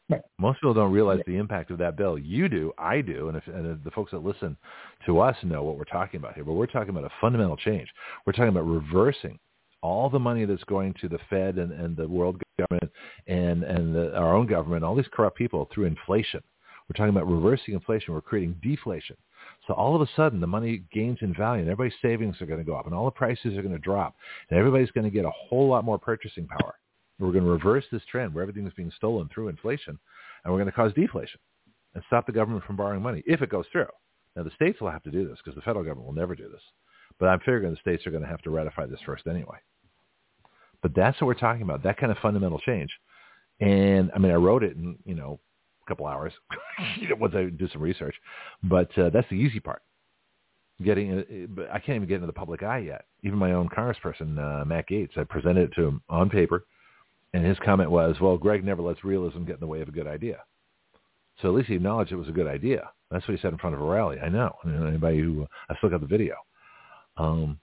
Right. 0.10 0.22
Most 0.38 0.58
people 0.58 0.74
don't 0.74 0.92
realize 0.92 1.22
the 1.26 1.38
impact 1.38 1.72
of 1.72 1.78
that 1.78 1.96
bill. 1.96 2.20
You 2.20 2.50
do, 2.50 2.74
I 2.78 3.00
do, 3.02 3.30
and, 3.30 3.38
if, 3.38 3.48
and 3.48 3.82
the 3.84 3.92
folks 3.92 4.12
that 4.12 4.24
listen 4.24 4.58
to 5.06 5.20
us 5.20 5.38
know 5.44 5.64
what 5.64 5.78
we're 5.78 5.86
talking 5.86 6.20
about 6.20 6.36
here. 6.36 6.44
But 6.44 6.54
we're 6.54 6.68
talking 6.68 6.90
about 6.90 7.06
a 7.06 7.12
fundamental 7.22 7.56
change. 7.56 7.88
We're 8.26 8.34
talking 8.34 8.50
about 8.50 8.68
reversing 8.68 9.40
all 9.82 10.10
the 10.10 10.20
money 10.20 10.46
that's 10.46 10.64
going 10.66 10.94
to 11.02 11.08
the 11.08 11.20
Fed 11.30 11.58
and, 11.58 11.72
and 11.72 11.96
the 11.96 12.08
world 12.08 12.43
government 12.58 12.92
and, 13.28 13.64
and 13.64 13.96
the, 13.96 14.16
our 14.16 14.36
own 14.36 14.48
government, 14.48 14.84
all 14.84 14.96
these 14.96 15.06
corrupt 15.12 15.38
people 15.38 15.70
through 15.74 15.86
inflation. 15.86 16.42
We're 16.88 16.98
talking 16.98 17.16
about 17.16 17.30
reversing 17.30 17.74
inflation. 17.74 18.14
We're 18.14 18.22
creating 18.22 18.60
deflation. 18.62 19.16
So 19.68 19.74
all 19.74 19.96
of 19.96 20.02
a 20.02 20.10
sudden, 20.16 20.40
the 20.40 20.48
money 20.48 20.84
gains 20.94 21.20
in 21.22 21.34
value, 21.34 21.62
and 21.62 21.72
everybody's 21.72 22.00
savings 22.02 22.42
are 22.42 22.46
going 22.46 22.60
to 22.60 22.66
go 22.66 22.76
up, 22.76 22.86
and 22.86 22.94
all 22.94 23.06
the 23.06 23.12
prices 23.12 23.58
are 23.58 23.62
going 23.62 23.74
to 23.74 23.80
drop, 23.80 24.16
and 24.50 24.60
everybody's 24.60 24.92
going 24.92 25.06
to 25.06 25.10
get 25.10 25.26
a 25.26 25.32
whole 25.32 25.68
lot 25.68 25.86
more 25.86 25.98
purchasing 25.98 26.48
power. 26.48 26.76
We're 27.20 27.32
going 27.32 27.46
to 27.46 27.50
reverse 27.50 27.86
this 27.92 28.02
trend 28.12 28.34
where 28.34 28.42
everything 28.42 28.68
is 28.68 28.74
being 28.74 28.92
stolen 28.98 29.30
through 29.34 29.48
inflation, 29.48 29.98
and 30.44 30.54
we're 30.54 30.60
going 30.60 30.72
to 30.72 30.74
cause 30.74 30.94
deflation 30.94 31.40
and 31.96 32.04
stop 32.08 32.26
the 32.26 32.32
government 32.32 32.66
from 32.66 32.76
borrowing 32.76 33.02
money 33.02 33.24
if 33.26 33.42
it 33.42 33.50
goes 33.50 33.66
through. 33.72 33.88
Now, 34.36 34.44
the 34.44 34.52
states 34.56 34.82
will 34.82 34.92
have 34.92 35.04
to 35.04 35.12
do 35.12 35.28
this 35.28 35.38
because 35.44 35.56
the 35.56 35.62
federal 35.62 35.86
government 35.86 36.08
will 36.08 36.16
never 36.16 36.36
do 36.36 36.50
this. 36.50 36.62
But 37.20 37.28
I'm 37.28 37.40
figuring 37.40 37.72
the 37.72 37.80
states 37.80 38.06
are 38.08 38.12
going 38.12 38.24
to 38.24 38.30
have 38.30 38.42
to 38.42 38.50
ratify 38.50 38.88
this 38.88 39.00
first 39.06 39.28
anyway. 39.28 39.58
But 40.84 40.94
that's 40.94 41.20
what 41.20 41.28
we're 41.28 41.34
talking 41.34 41.64
about, 41.64 41.82
that 41.84 41.98
kind 41.98 42.12
of 42.12 42.20
fundamental 42.20 42.60
change. 42.60 42.92
And 43.60 44.12
I 44.16 44.20
mean, 44.20 44.32
I 44.32 44.36
wrote 44.36 44.64
it 44.64 44.76
in, 44.76 44.98
you 45.06 45.16
know, 45.16 45.40
a 45.84 45.90
couple 45.90 46.06
hours 46.06 46.34
once 47.20 47.34
I 47.36 47.46
do 47.46 47.68
some 47.70 47.82
research. 47.82 48.16
But 48.62 48.96
uh, 48.98 49.10
that's 49.10 49.30
the 49.30 49.36
easy 49.36 49.60
part. 49.60 49.82
Getting, 50.84 51.48
uh, 51.58 51.64
I 51.72 51.80
can't 51.80 51.96
even 51.96 52.08
get 52.08 52.16
into 52.16 52.28
the 52.28 52.34
public 52.34 52.62
eye 52.62 52.80
yet. 52.80 53.06
Even 53.24 53.40
my 53.40 53.54
own 53.54 53.70
congressperson, 53.70 54.38
uh, 54.38 54.66
Matt 54.66 54.90
Gaetz, 54.90 55.18
I 55.18 55.24
presented 55.24 55.72
it 55.72 55.76
to 55.76 55.88
him 55.88 56.02
on 56.10 56.30
paper 56.30 56.66
and 57.34 57.46
his 57.46 57.58
comment 57.66 57.90
was, 57.90 58.16
well, 58.22 58.38
Greg 58.38 58.64
never 58.64 58.82
lets 58.82 59.04
realism 59.04 59.44
get 59.44 59.56
in 59.56 59.60
the 59.60 59.68
way 59.68 59.82
of 59.82 59.88
a 59.88 59.92
good 59.92 60.08
idea. 60.08 60.38
So 61.42 61.48
at 61.48 61.56
least 61.56 61.68
he 61.68 61.76
acknowledged 61.76 62.12
it 62.12 62.18
was 62.18 62.28
a 62.28 62.34
good 62.34 62.48
idea. 62.48 62.90
That's 63.10 63.28
what 63.28 63.36
he 63.36 63.42
said 63.42 63.54
in 63.54 63.58
front 63.58 63.76
of 63.76 63.82
a 63.82 63.86
rally. 63.86 64.20
I 64.20 64.30
know. 64.30 64.56
Anybody 64.66 65.20
who, 65.20 65.48
I 65.70 65.76
still 65.78 65.90
got 65.90 66.02
the 66.02 66.08
video. 66.08 66.36
Um, 67.18 67.60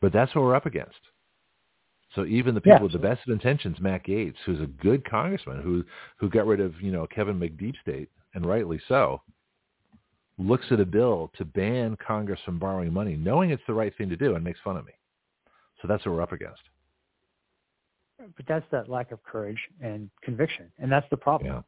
but 0.00 0.12
that's 0.12 0.34
what 0.34 0.44
we're 0.44 0.54
up 0.54 0.66
against. 0.66 0.98
So 2.14 2.24
even 2.24 2.54
the 2.54 2.60
people 2.60 2.78
yeah, 2.78 2.82
with 2.82 2.92
the 2.92 2.98
best 2.98 3.20
of 3.26 3.32
intentions, 3.32 3.78
Matt 3.80 4.04
Gaetz, 4.04 4.34
who's 4.44 4.60
a 4.60 4.66
good 4.66 5.08
congressman, 5.08 5.62
who 5.62 5.84
who 6.16 6.28
got 6.28 6.46
rid 6.46 6.60
of 6.60 6.80
you 6.80 6.90
know 6.90 7.06
Kevin 7.06 7.38
McDeep 7.38 7.74
State, 7.80 8.10
and 8.34 8.44
rightly 8.44 8.80
so, 8.88 9.22
looks 10.38 10.66
at 10.70 10.80
a 10.80 10.84
bill 10.84 11.30
to 11.36 11.44
ban 11.44 11.96
Congress 12.04 12.40
from 12.44 12.58
borrowing 12.58 12.92
money, 12.92 13.16
knowing 13.16 13.50
it's 13.50 13.62
the 13.66 13.74
right 13.74 13.96
thing 13.96 14.08
to 14.08 14.16
do, 14.16 14.34
and 14.34 14.42
makes 14.42 14.60
fun 14.64 14.76
of 14.76 14.84
me. 14.84 14.92
So 15.80 15.88
that's 15.88 16.04
what 16.04 16.14
we're 16.14 16.22
up 16.22 16.32
against 16.32 16.62
but 18.36 18.46
that's 18.46 18.64
that 18.70 18.88
lack 18.88 19.12
of 19.12 19.22
courage 19.24 19.58
and 19.80 20.10
conviction, 20.22 20.70
and 20.78 20.90
that's 20.90 21.06
the 21.10 21.16
problem. 21.16 21.52
Yeah. 21.52 21.62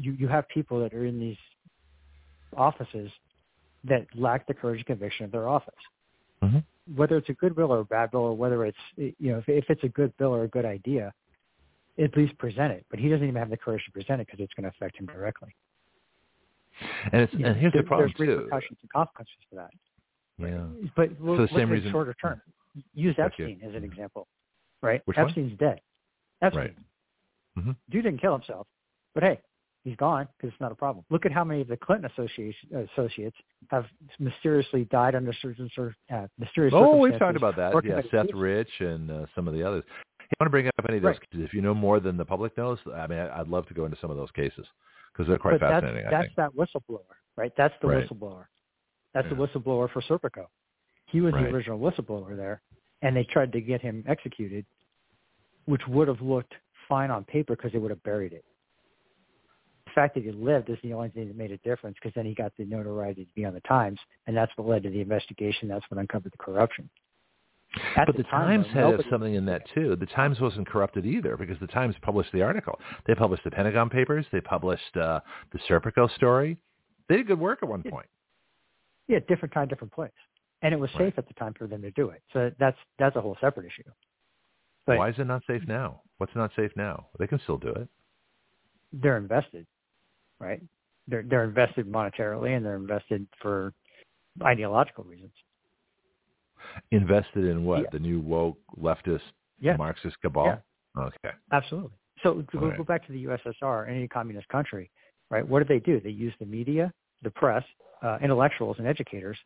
You 0.00 0.12
you 0.12 0.28
have 0.28 0.48
people 0.48 0.80
that 0.80 0.94
are 0.94 1.04
in 1.04 1.18
these 1.18 1.36
offices 2.56 3.10
that 3.84 4.06
lack 4.14 4.46
the 4.46 4.54
courage 4.54 4.78
and 4.78 4.86
conviction 4.86 5.24
of 5.24 5.32
their 5.32 5.48
office. 5.48 5.74
Mm-hmm. 6.42 6.58
Whether 6.94 7.16
it's 7.16 7.28
a 7.28 7.34
good 7.34 7.56
bill 7.56 7.72
or 7.72 7.80
a 7.80 7.84
bad 7.84 8.12
bill, 8.12 8.20
or 8.20 8.34
whether 8.34 8.64
it's 8.64 8.78
you 8.96 9.14
know 9.20 9.38
if, 9.38 9.48
if 9.48 9.64
it's 9.68 9.82
a 9.84 9.88
good 9.88 10.16
bill 10.18 10.34
or 10.34 10.44
a 10.44 10.48
good 10.48 10.64
idea, 10.64 11.12
at 11.98 12.16
least 12.16 12.36
present 12.38 12.72
it. 12.72 12.86
But 12.90 13.00
he 13.00 13.08
doesn't 13.08 13.26
even 13.26 13.36
have 13.36 13.50
the 13.50 13.56
courage 13.56 13.84
to 13.86 13.92
present 13.92 14.20
it 14.20 14.26
because 14.26 14.40
it's 14.40 14.52
going 14.54 14.64
to 14.64 14.70
affect 14.70 14.98
him 14.98 15.06
directly. 15.06 15.54
And 17.12 17.22
it's 17.22 17.32
and 17.32 17.56
here's 17.56 17.72
there, 17.72 17.82
the 17.82 17.88
problem 17.88 18.12
there's 18.16 18.28
too. 18.28 18.36
repercussions 18.36 18.78
and 18.82 18.92
consequences 18.92 19.34
for 19.48 19.56
that. 19.56 19.70
Yeah. 20.38 20.66
But 20.94 21.10
For 21.18 21.38
the 21.38 21.48
same 21.54 21.70
reason- 21.70 21.90
shorter 21.90 22.14
term. 22.20 22.40
Use. 22.92 23.14
Epstein 23.18 23.58
as 23.66 23.74
an 23.74 23.84
example, 23.84 24.28
right? 24.82 25.00
Which 25.06 25.16
one? 25.16 25.26
Epstein's 25.26 25.58
dead. 25.58 25.80
Epstein. 26.42 26.62
Right. 26.62 26.76
Mm-hmm. 27.58 27.70
Dude 27.88 28.04
didn't 28.04 28.20
kill 28.20 28.34
himself, 28.34 28.66
but 29.14 29.22
hey, 29.22 29.40
he's 29.86 29.96
gone 29.96 30.26
because 30.36 30.52
it's 30.52 30.60
not 30.60 30.72
a 30.72 30.74
problem. 30.74 31.04
Look 31.10 31.24
at 31.24 31.32
how 31.32 31.44
many 31.44 31.60
of 31.60 31.68
the 31.68 31.76
Clinton 31.76 32.10
association, 32.10 32.88
associates 32.92 33.36
have 33.70 33.86
mysteriously 34.18 34.84
died 34.86 35.14
under 35.14 35.32
certain 35.40 35.70
sort 35.74 35.94
uh, 36.12 36.26
mysterious 36.38 36.74
Oh, 36.76 36.96
we've 36.96 37.18
talked 37.18 37.36
about 37.36 37.56
that. 37.56 37.72
Yeah, 37.84 38.00
Seth. 38.10 38.34
Rich 38.34 38.68
and 38.80 39.10
uh, 39.10 39.26
some 39.34 39.46
of 39.46 39.54
the 39.54 39.62
others. 39.62 39.84
Hey, 40.18 40.26
I 40.40 40.42
want 40.42 40.48
to 40.48 40.50
bring 40.50 40.66
up 40.66 40.74
any 40.88 40.96
of 40.98 41.04
those 41.04 41.10
Right. 41.10 41.30
cases. 41.30 41.46
If 41.46 41.54
you 41.54 41.62
know 41.62 41.72
more 41.74 42.00
than 42.00 42.16
the 42.16 42.24
public 42.24 42.56
knows, 42.58 42.78
I 42.92 43.06
mean, 43.06 43.20
I'd 43.20 43.46
love 43.46 43.66
to 43.68 43.74
go 43.74 43.84
into 43.84 43.96
some 44.00 44.10
of 44.10 44.16
those 44.16 44.30
cases 44.32 44.66
because 45.12 45.28
they're 45.28 45.38
quite 45.38 45.60
but 45.60 45.70
fascinating. 45.70 46.04
That's, 46.10 46.28
that's 46.36 46.52
that 46.54 46.56
whistleblower, 46.56 47.14
right? 47.36 47.52
That's 47.56 47.74
the 47.80 47.86
Right. 47.86 48.08
whistleblower. 48.08 48.46
That's 49.14 49.28
Yeah. 49.30 49.36
the 49.36 49.46
whistleblower 49.46 49.88
for 49.90 50.02
Serpico. 50.02 50.46
He 51.06 51.20
was 51.20 51.32
Right. 51.32 51.44
the 51.48 51.54
original 51.54 51.78
whistleblower 51.78 52.36
there, 52.36 52.60
and 53.02 53.16
they 53.16 53.22
tried 53.22 53.52
to 53.52 53.60
get 53.60 53.80
him 53.80 54.02
executed, 54.08 54.66
which 55.66 55.86
would 55.86 56.08
have 56.08 56.20
looked 56.20 56.54
fine 56.88 57.12
on 57.12 57.24
paper 57.24 57.54
because 57.54 57.70
they 57.72 57.78
would 57.78 57.92
have 57.92 58.02
buried 58.02 58.32
it. 58.32 58.44
The 59.96 60.02
fact 60.02 60.14
that 60.16 60.24
he 60.24 60.30
lived 60.30 60.68
is 60.68 60.76
the 60.82 60.92
only 60.92 61.08
thing 61.08 61.26
that 61.28 61.36
made 61.38 61.52
a 61.52 61.56
difference 61.58 61.96
because 61.98 62.12
then 62.14 62.26
he 62.26 62.34
got 62.34 62.52
the 62.58 62.66
notoriety 62.66 63.24
to 63.24 63.32
be 63.34 63.46
on 63.46 63.54
the 63.54 63.60
Times, 63.60 63.98
and 64.26 64.36
that's 64.36 64.52
what 64.56 64.68
led 64.68 64.82
to 64.82 64.90
the 64.90 65.00
investigation. 65.00 65.68
That's 65.68 65.86
what 65.90 65.98
uncovered 65.98 66.32
the 66.32 66.36
corruption. 66.38 66.90
At 67.96 68.06
But 68.06 68.14
the 68.16 68.22
the 68.22 68.28
time, 68.28 68.62
Times 68.62 68.74
though, 68.74 68.80
had 68.80 68.90
nobody- 68.90 69.08
something 69.10 69.34
in 69.34 69.46
that 69.46 69.62
too. 69.70 69.96
The 69.96 70.04
Times 70.04 70.38
wasn't 70.38 70.66
corrupted 70.68 71.06
either 71.06 71.38
because 71.38 71.58
the 71.60 71.66
Times 71.66 71.94
published 72.02 72.30
the 72.32 72.42
article. 72.42 72.78
They 73.06 73.14
published 73.14 73.44
the 73.44 73.50
Pentagon 73.50 73.88
Papers. 73.88 74.26
They 74.32 74.40
published 74.42 74.94
uh, 74.98 75.20
the 75.52 75.58
Serpico 75.60 76.10
story. 76.14 76.58
They 77.08 77.16
did 77.16 77.26
good 77.28 77.40
work 77.40 77.60
at 77.62 77.68
one 77.70 77.82
point. 77.82 78.06
Yeah, 79.08 79.20
different 79.28 79.54
time, 79.54 79.66
different 79.68 79.94
place, 79.94 80.10
and 80.60 80.74
it 80.74 80.78
was 80.78 80.90
Right. 80.94 81.06
safe 81.06 81.14
at 81.18 81.26
the 81.26 81.34
time 81.34 81.54
for 81.54 81.66
them 81.66 81.80
to 81.80 81.90
do 81.92 82.10
it. 82.10 82.22
So 82.34 82.50
that's 82.58 82.76
that's 82.98 83.16
a 83.16 83.20
whole 83.22 83.38
separate 83.40 83.64
issue. 83.66 83.90
But 84.84 84.98
Why 84.98 85.08
is 85.08 85.18
it 85.18 85.26
not 85.26 85.42
safe 85.46 85.62
now? 85.66 86.02
What's 86.18 86.34
not 86.34 86.50
safe 86.54 86.72
now? 86.76 87.08
They 87.18 87.26
can 87.26 87.38
still 87.40 87.56
do 87.56 87.70
it. 87.70 87.88
they're 88.92 89.16
invested, 89.18 89.66
right? 90.40 90.62
They're 91.08 91.22
they're 91.28 91.44
invested 91.44 91.86
monetarily 91.86 92.56
and 92.56 92.64
they're 92.64 92.76
invested 92.76 93.26
for 93.40 93.72
ideological 94.42 95.04
reasons. 95.04 95.32
Invested 96.90 97.44
in 97.44 97.64
what? 97.64 97.82
Yeah. 97.82 97.88
The 97.92 97.98
new 97.98 98.20
woke 98.20 98.58
leftist 98.78 99.20
Yeah, 99.60 99.76
Marxist 99.76 100.20
cabal? 100.20 100.62
Okay. 100.98 101.30
absolutely. 101.52 101.92
So 102.22 102.42
to 102.42 102.58
go, 102.58 102.68
Right. 102.68 102.76
go 102.76 102.84
back 102.84 103.06
to 103.06 103.12
the 103.12 103.24
USSR, 103.24 103.88
any 103.88 104.08
communist 104.08 104.48
country, 104.48 104.90
right? 105.30 105.46
What 105.46 105.60
do 105.60 105.64
they 105.66 105.80
do? 105.80 106.00
They 106.00 106.10
use 106.10 106.34
the 106.38 106.46
media, 106.46 106.92
the 107.22 107.30
press, 107.30 107.64
uh, 108.02 108.18
intellectuals, 108.22 108.78
and 108.78 108.86
educators 108.86 109.38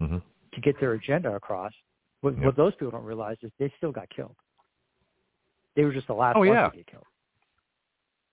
hmm 0.00 0.18
to 0.52 0.60
get 0.62 0.78
their 0.80 0.92
agenda 0.94 1.34
across. 1.34 1.72
What, 2.22 2.38
Yeah. 2.38 2.46
what 2.46 2.56
those 2.56 2.72
people 2.74 2.90
don't 2.92 3.04
realize 3.04 3.36
is 3.42 3.52
they 3.58 3.70
still 3.76 3.92
got 3.92 4.08
killed. 4.08 4.36
They 5.74 5.84
were 5.84 5.92
just 5.92 6.06
the 6.06 6.14
last 6.14 6.36
Oh, 6.36 6.40
ones 6.40 6.52
yeah. 6.52 6.70
to 6.70 6.76
get 6.76 6.86
killed. 6.86 7.04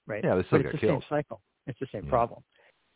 Right? 0.08 0.24
Yeah, 0.24 0.36
they 0.36 0.44
still 0.44 0.60
but 0.60 0.64
got 0.66 0.74
it's 0.74 0.82
the 0.82 0.88
killed. 0.88 1.04
same 1.04 1.10
cycle. 1.10 1.42
It's 1.67 1.80
the 1.80 1.88
same 1.88 2.03
Yeah. 2.06 2.09
problem. 2.09 2.43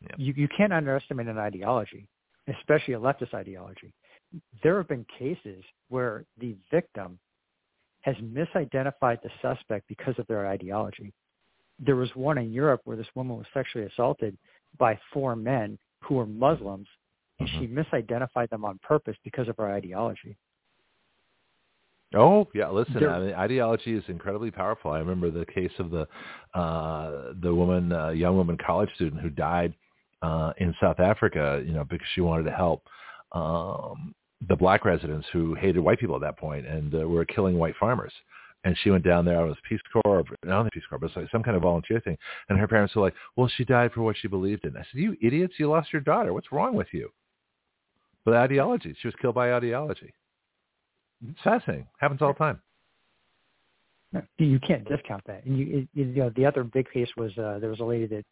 Yeah. 0.02 0.16
You 0.18 0.34
you 0.34 0.48
can't 0.48 0.74
underestimate 0.74 1.28
an 1.28 1.38
ideology, 1.38 2.08
especially 2.48 2.94
a 2.94 3.00
leftist 3.00 3.34
ideology. 3.34 3.94
There 4.62 4.78
have 4.78 4.88
been 4.88 5.06
cases 5.06 5.64
where 5.90 6.26
the 6.38 6.56
victim 6.70 7.20
has 8.02 8.16
misidentified 8.18 9.22
the 9.22 9.32
suspect 9.42 9.88
because 9.88 10.18
of 10.20 10.28
their 10.28 10.48
ideology. 10.48 11.14
There 11.80 11.96
was 11.96 12.14
one 12.16 12.38
in 12.38 12.52
Europe 12.52 12.82
where 12.86 12.98
this 12.98 13.08
woman 13.16 13.38
was 13.38 13.48
sexually 13.54 13.86
assaulted 13.86 14.38
by 14.78 15.00
four 15.12 15.36
men 15.36 15.78
who 16.04 16.16
were 16.16 16.26
Muslims, 16.26 16.88
and 17.40 17.48
Mm-hmm. 17.50 17.60
she 17.60 17.68
misidentified 17.68 18.50
them 18.50 18.66
on 18.66 18.80
purpose 18.80 19.18
because 19.24 19.48
of 19.48 19.58
her 19.58 19.68
ideology. 19.72 20.38
Oh 22.16 22.48
yeah, 22.54 22.70
listen. 22.70 23.06
I 23.06 23.20
mean, 23.20 23.34
ideology 23.34 23.96
is 23.96 24.04
incredibly 24.08 24.50
powerful. 24.50 24.92
I 24.92 25.00
remember 25.00 25.30
the 25.30 25.46
case 25.46 25.72
of 25.78 25.92
the 25.92 26.08
uh, 26.58 27.34
the 27.42 27.54
woman, 27.54 27.92
uh, 27.92 28.10
young 28.10 28.38
woman, 28.38 28.58
college 28.66 28.90
student 28.96 29.22
who 29.22 29.30
died 29.30 29.74
uh, 30.22 30.54
in 30.58 30.74
South 30.80 31.00
Africa. 31.00 31.62
You 31.66 31.74
know, 31.74 31.84
because 31.84 32.08
she 32.16 32.22
wanted 32.22 32.44
to 32.44 32.52
help 32.52 32.84
um, 33.34 34.16
the 34.48 34.56
black 34.56 34.86
residents 34.86 35.28
who 35.34 35.54
hated 35.56 35.80
white 35.80 36.00
people 36.00 36.16
at 36.16 36.22
that 36.22 36.38
point 36.38 36.66
and 36.66 36.96
uh, 36.96 37.00
were 37.00 37.26
killing 37.26 37.58
white 37.58 37.76
farmers. 37.80 38.14
And 38.64 38.78
she 38.82 38.90
went 38.90 39.04
down 39.06 39.24
there. 39.24 39.46
It 39.46 39.48
was 39.48 39.58
Peace 39.68 39.80
Corps, 39.94 40.24
not 40.44 40.64
the 40.64 40.72
Peace 40.72 40.84
Corps, 40.90 41.00
but 41.00 41.16
like 41.16 41.30
some 41.32 41.44
kind 41.44 41.56
of 41.56 41.64
volunteer 41.64 42.00
thing. 42.00 42.18
And 42.50 42.58
her 42.58 42.68
parents 42.68 42.96
were 42.96 43.02
like, 43.02 43.16
"Well, 43.36 43.52
she 43.56 43.66
died 43.66 43.92
for 43.92 44.02
what 44.02 44.16
she 44.18 44.30
believed 44.30 44.66
in." 44.66 44.78
I 44.78 44.80
said, 44.80 45.02
"You 45.02 45.16
idiots! 45.22 45.56
You 45.60 45.70
lost 45.70 45.92
your 45.92 46.02
daughter. 46.02 46.34
What's 46.34 46.52
wrong 46.54 46.74
with 46.74 46.88
you?" 46.94 47.10
But 48.24 48.34
ideology. 48.34 48.96
She 49.02 49.08
was 49.10 49.16
killed 49.22 49.36
by 49.36 49.54
ideology. 49.54 50.14
It's 51.26 51.42
fascinating. 51.44 51.88
Happens 52.00 52.22
all 52.22 52.34
the 52.34 52.40
time. 52.40 52.62
You 54.38 54.60
can't 54.60 54.88
discount 54.88 55.24
that. 55.26 55.44
And 55.46 55.58
you, 55.58 55.88
you 55.94 56.06
know, 56.06 56.32
the 56.36 56.46
other 56.46 56.64
big 56.64 56.90
case 56.92 57.10
was 57.18 57.38
uh, 57.38 57.60
there 57.60 57.70
was 57.70 57.80
a 57.80 57.84
lady 57.84 58.06
that 58.08 58.26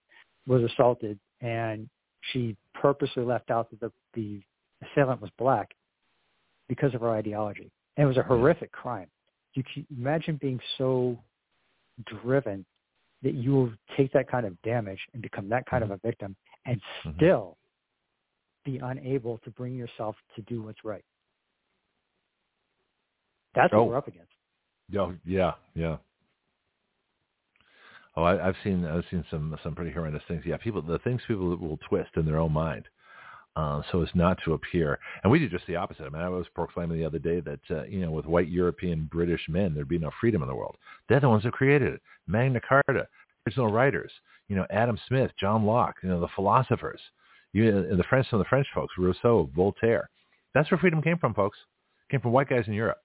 was 0.47 0.64
assaulted, 0.64 1.19
and 1.41 1.89
she 2.31 2.55
purposely 2.73 3.23
left 3.23 3.51
out 3.51 3.69
that 3.72 3.80
the, 3.80 3.91
the 4.14 4.41
assailant 4.85 5.22
was 5.22 5.31
black 5.38 5.72
because 6.69 6.93
of 6.93 7.01
her 7.01 7.11
ideology, 7.11 7.72
and 7.97 8.05
it 8.05 8.07
was 8.07 8.17
a 8.17 8.23
horrific 8.23 8.72
crime. 8.72 9.07
You 9.53 9.64
can 9.64 9.85
imagine 9.97 10.38
being 10.38 10.59
so 10.77 11.17
driven 12.05 12.65
that 13.22 13.33
you 13.33 13.51
will 13.51 13.72
take 13.97 14.11
that 14.14 14.30
kind 14.30 14.45
of 14.45 14.59
damage 14.61 14.99
and 15.14 15.22
become 15.22 15.49
that 15.49 15.65
kind 15.65 15.83
of 15.83 15.91
a 15.91 15.97
victim, 15.97 16.35
and 16.65 16.81
Mhm. 17.03 17.15
still 17.15 17.57
be 18.64 18.80
unable 18.80 19.38
to 19.39 19.51
bring 19.51 19.75
yourself 19.75 20.15
to 20.35 20.41
do 20.43 20.64
what's 20.64 20.83
right. 20.83 21.05
That's 23.56 23.74
Oh. 23.74 23.80
what 23.84 23.88
we're 23.90 23.98
up 23.98 24.08
against. 24.08 24.32
Oh, 24.98 25.14
yeah, 25.25 25.53
yeah. 25.74 25.98
Oh, 28.17 28.24
I, 28.24 28.48
I've 28.48 28.56
seen 28.64 28.85
I've 28.85 29.03
seen 29.11 29.25
some 29.30 29.58
some 29.64 29.75
pretty 29.75 29.92
horrendous 29.92 30.24
things. 30.27 30.43
Yeah, 30.45 30.58
people 30.58 30.82
the 30.82 31.00
things 31.00 31.22
people 31.27 31.58
will 31.58 31.80
twist 31.90 32.11
in 32.16 32.25
their 32.25 32.38
own 32.40 32.53
mind, 32.53 32.88
uh, 33.58 33.82
so 33.92 34.01
as 34.03 34.09
not 34.14 34.38
to 34.45 34.53
appear. 34.53 35.00
And 35.24 35.32
we 35.32 35.40
do 35.40 35.50
just 35.50 35.67
the 35.67 35.75
opposite. 35.75 36.06
I 36.06 36.09
mean, 36.09 36.22
I 36.22 36.30
was 36.30 36.45
proclaiming 36.56 36.98
the 36.98 37.06
other 37.06 37.19
day 37.19 37.42
that 37.42 37.59
uh, 37.69 37.84
you 37.84 38.00
know 38.01 38.11
with 38.11 38.25
white 38.25 38.48
European 38.48 39.09
British 39.11 39.42
men 39.50 39.74
there'd 39.74 39.90
be 39.90 40.00
no 40.00 40.11
freedom 40.22 40.42
in 40.43 40.48
the 40.48 40.56
world. 40.56 40.77
They're 41.09 41.19
the 41.19 41.27
ones 41.30 41.43
who 41.43 41.51
created 41.51 41.93
it. 41.95 42.01
Magna 42.27 42.61
Carta, 42.61 43.08
original 43.45 43.72
writers. 43.72 44.11
You 44.48 44.56
know, 44.56 44.66
Adam 44.69 44.98
Smith, 45.08 45.32
John 45.40 45.66
Locke. 45.66 45.95
You 46.03 46.09
know, 46.09 46.19
the 46.22 46.27
philosophers. 46.35 47.01
You 47.51 47.72
know, 47.72 47.95
the 47.98 48.03
French, 48.03 48.30
some 48.30 48.40
of 48.40 48.45
the 48.45 48.50
French 48.50 48.67
folks, 48.74 48.93
Rousseau, 48.98 49.50
Voltaire. 49.56 50.09
That's 50.53 50.69
where 50.72 50.77
freedom 50.77 51.01
came 51.01 51.17
from, 51.17 51.34
folks. 51.34 51.58
It 52.08 52.11
came 52.11 52.22
from 52.22 52.32
white 52.32 52.48
guys 52.50 52.66
in 52.67 52.74
Europe. 52.74 52.98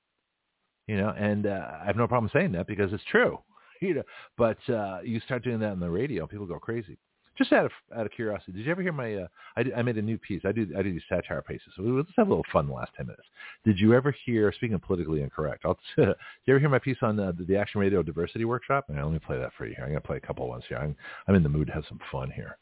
You 0.86 0.96
know, 0.96 1.14
and 1.16 1.46
uh, 1.46 1.68
I 1.82 1.86
have 1.86 1.96
no 1.96 2.08
problem 2.08 2.30
saying 2.32 2.52
that 2.52 2.66
because 2.66 2.92
it's 2.92 3.04
true. 3.10 3.38
You 3.82 3.94
know, 3.94 4.02
but 4.36 4.58
uh, 4.68 4.98
you 5.02 5.20
start 5.20 5.42
doing 5.42 5.58
that 5.60 5.70
on 5.70 5.80
the 5.80 5.88
radio, 5.88 6.26
people 6.26 6.44
go 6.44 6.58
crazy. 6.58 6.98
Just 7.38 7.54
out 7.54 7.64
of 7.64 7.72
out 7.96 8.04
of 8.04 8.12
curiosity, 8.12 8.52
did 8.52 8.66
you 8.66 8.70
ever 8.70 8.82
hear 8.82 8.92
my? 8.92 9.14
Uh, 9.14 9.26
I, 9.56 9.64
I 9.78 9.82
made 9.82 9.96
a 9.96 10.02
new 10.02 10.18
piece. 10.18 10.42
I 10.44 10.52
do 10.52 10.66
I 10.76 10.82
do 10.82 10.92
these 10.92 11.00
satire 11.08 11.40
pieces. 11.40 11.72
So 11.74 11.82
let's 11.82 12.10
have 12.18 12.26
a 12.26 12.30
little 12.30 12.44
fun 12.52 12.66
the 12.66 12.74
last 12.74 12.90
ten 12.94 13.06
minutes. 13.06 13.26
Did 13.64 13.78
you 13.78 13.94
ever 13.94 14.14
hear? 14.26 14.52
Speaking 14.52 14.74
of 14.74 14.82
politically 14.82 15.22
incorrect, 15.22 15.64
I'll, 15.64 15.78
did 15.96 16.14
you 16.44 16.52
ever 16.52 16.58
hear 16.58 16.68
my 16.68 16.78
piece 16.78 16.98
on 17.00 17.16
the, 17.16 17.34
the 17.48 17.56
Action 17.56 17.80
Radio 17.80 18.02
Diversity 18.02 18.44
Workshop? 18.44 18.84
Right, 18.90 19.02
let 19.02 19.10
me 19.10 19.18
play 19.18 19.38
that 19.38 19.52
for 19.56 19.64
you 19.64 19.74
here. 19.74 19.86
I'm 19.86 19.94
to 19.94 20.00
play 20.02 20.18
a 20.18 20.20
couple 20.20 20.46
ones 20.46 20.64
here. 20.68 20.76
I'm 20.76 20.94
I'm 21.26 21.34
in 21.34 21.42
the 21.42 21.48
mood 21.48 21.68
to 21.68 21.72
have 21.72 21.84
some 21.88 22.00
fun 22.12 22.30
here. 22.30 22.58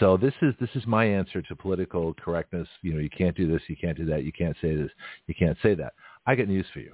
So 0.00 0.16
this 0.16 0.34
is 0.42 0.54
this 0.58 0.70
is 0.74 0.84
my 0.88 1.04
answer 1.04 1.40
to 1.42 1.54
political 1.54 2.12
correctness. 2.14 2.66
You 2.82 2.94
know, 2.94 3.00
you 3.00 3.10
can't 3.10 3.36
do 3.36 3.46
this, 3.46 3.62
you 3.68 3.76
can't 3.76 3.96
do 3.96 4.06
that, 4.06 4.24
you 4.24 4.32
can't 4.32 4.56
say 4.60 4.74
this, 4.74 4.90
you 5.28 5.34
can't 5.36 5.56
say 5.62 5.74
that. 5.74 5.92
I 6.26 6.34
got 6.34 6.48
news 6.48 6.66
for 6.72 6.80
you. 6.80 6.92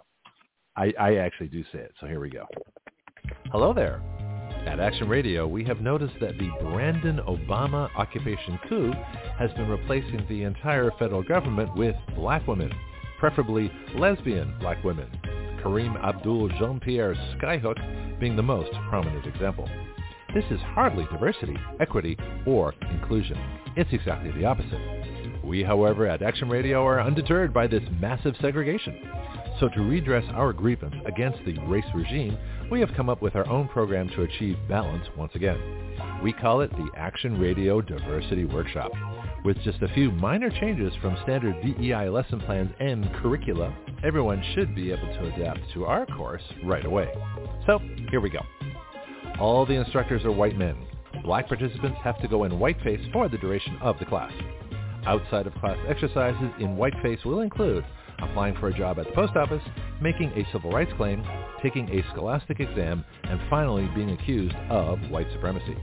I, 0.76 0.92
I 0.98 1.14
actually 1.16 1.48
do 1.48 1.62
say 1.72 1.78
it. 1.78 1.92
So 2.00 2.06
here 2.06 2.20
we 2.20 2.30
go. 2.30 2.46
Hello 3.50 3.72
there. 3.72 4.02
At 4.66 4.78
Action 4.78 5.08
Radio, 5.08 5.46
we 5.46 5.64
have 5.64 5.80
noticed 5.80 6.14
that 6.20 6.38
the 6.38 6.48
Brandon 6.62 7.20
Obama 7.26 7.88
occupation 7.96 8.58
coup 8.68 8.92
has 9.38 9.50
been 9.52 9.68
replacing 9.68 10.24
the 10.28 10.44
entire 10.44 10.90
federal 10.98 11.22
government 11.22 11.74
with 11.76 11.96
black 12.14 12.46
women, 12.46 12.72
preferably 13.18 13.72
lesbian 13.96 14.54
black 14.60 14.82
women. 14.84 15.10
Kareem 15.62 16.00
Abdul 16.02 16.48
Jean-Pierre 16.58 17.14
Skyhook 17.36 18.20
being 18.20 18.36
the 18.36 18.42
most 18.42 18.70
prominent 18.88 19.26
example. 19.26 19.68
This 20.34 20.44
is 20.50 20.60
hardly 20.60 21.06
diversity, 21.10 21.56
equity, 21.80 22.16
or 22.46 22.72
inclusion. 22.90 23.38
It's 23.76 23.92
exactly 23.92 24.30
the 24.30 24.44
opposite. 24.46 24.80
We, 25.44 25.62
however, 25.62 26.06
at 26.06 26.22
Action 26.22 26.48
Radio 26.48 26.86
are 26.86 27.00
undeterred 27.00 27.52
by 27.52 27.66
this 27.66 27.82
massive 28.00 28.34
segregation. 28.40 28.96
So 29.60 29.68
to 29.68 29.80
redress 29.82 30.24
our 30.34 30.52
grievance 30.52 30.94
against 31.06 31.38
the 31.44 31.58
race 31.66 31.84
regime, 31.94 32.36
we 32.70 32.80
have 32.80 32.94
come 32.96 33.08
up 33.08 33.22
with 33.22 33.36
our 33.36 33.46
own 33.48 33.68
program 33.68 34.08
to 34.10 34.22
achieve 34.22 34.56
balance 34.68 35.06
once 35.16 35.32
again. 35.34 35.60
We 36.22 36.32
call 36.32 36.60
it 36.60 36.70
the 36.70 36.90
Action 36.96 37.38
Radio 37.38 37.80
Diversity 37.80 38.44
Workshop. 38.44 38.92
With 39.44 39.58
just 39.62 39.82
a 39.82 39.88
few 39.88 40.12
minor 40.12 40.50
changes 40.50 40.92
from 41.02 41.18
standard 41.24 41.60
DEI 41.62 42.08
lesson 42.08 42.40
plans 42.40 42.70
and 42.78 43.12
curricula, 43.14 43.74
everyone 44.04 44.42
should 44.54 44.74
be 44.74 44.92
able 44.92 45.08
to 45.08 45.34
adapt 45.34 45.60
to 45.74 45.84
our 45.84 46.06
course 46.06 46.42
right 46.64 46.84
away. 46.84 47.08
So 47.66 47.80
here 48.10 48.20
we 48.20 48.30
go. 48.30 48.40
All 49.40 49.66
the 49.66 49.74
instructors 49.74 50.24
are 50.24 50.30
white 50.32 50.56
men. 50.56 50.76
Black 51.24 51.48
participants 51.48 51.98
have 52.02 52.20
to 52.22 52.28
go 52.28 52.44
in 52.44 52.52
whiteface 52.52 53.12
for 53.12 53.28
the 53.28 53.38
duration 53.38 53.76
of 53.80 53.98
the 53.98 54.04
class. 54.04 54.32
Outside 55.06 55.46
of 55.46 55.54
class 55.54 55.78
exercises 55.88 56.50
in 56.60 56.76
whiteface 56.76 57.24
will 57.24 57.40
include 57.40 57.84
applying 58.20 58.54
for 58.56 58.68
a 58.68 58.74
job 58.74 58.98
at 59.00 59.06
the 59.06 59.12
post 59.12 59.36
office, 59.36 59.62
making 60.00 60.30
a 60.30 60.46
civil 60.52 60.70
rights 60.70 60.92
claim, 60.96 61.24
taking 61.62 61.88
a 61.88 62.04
scholastic 62.12 62.60
exam, 62.60 63.04
and 63.24 63.40
finally 63.50 63.90
being 63.94 64.10
accused 64.10 64.54
of 64.70 65.00
white 65.10 65.26
supremacy. 65.32 65.76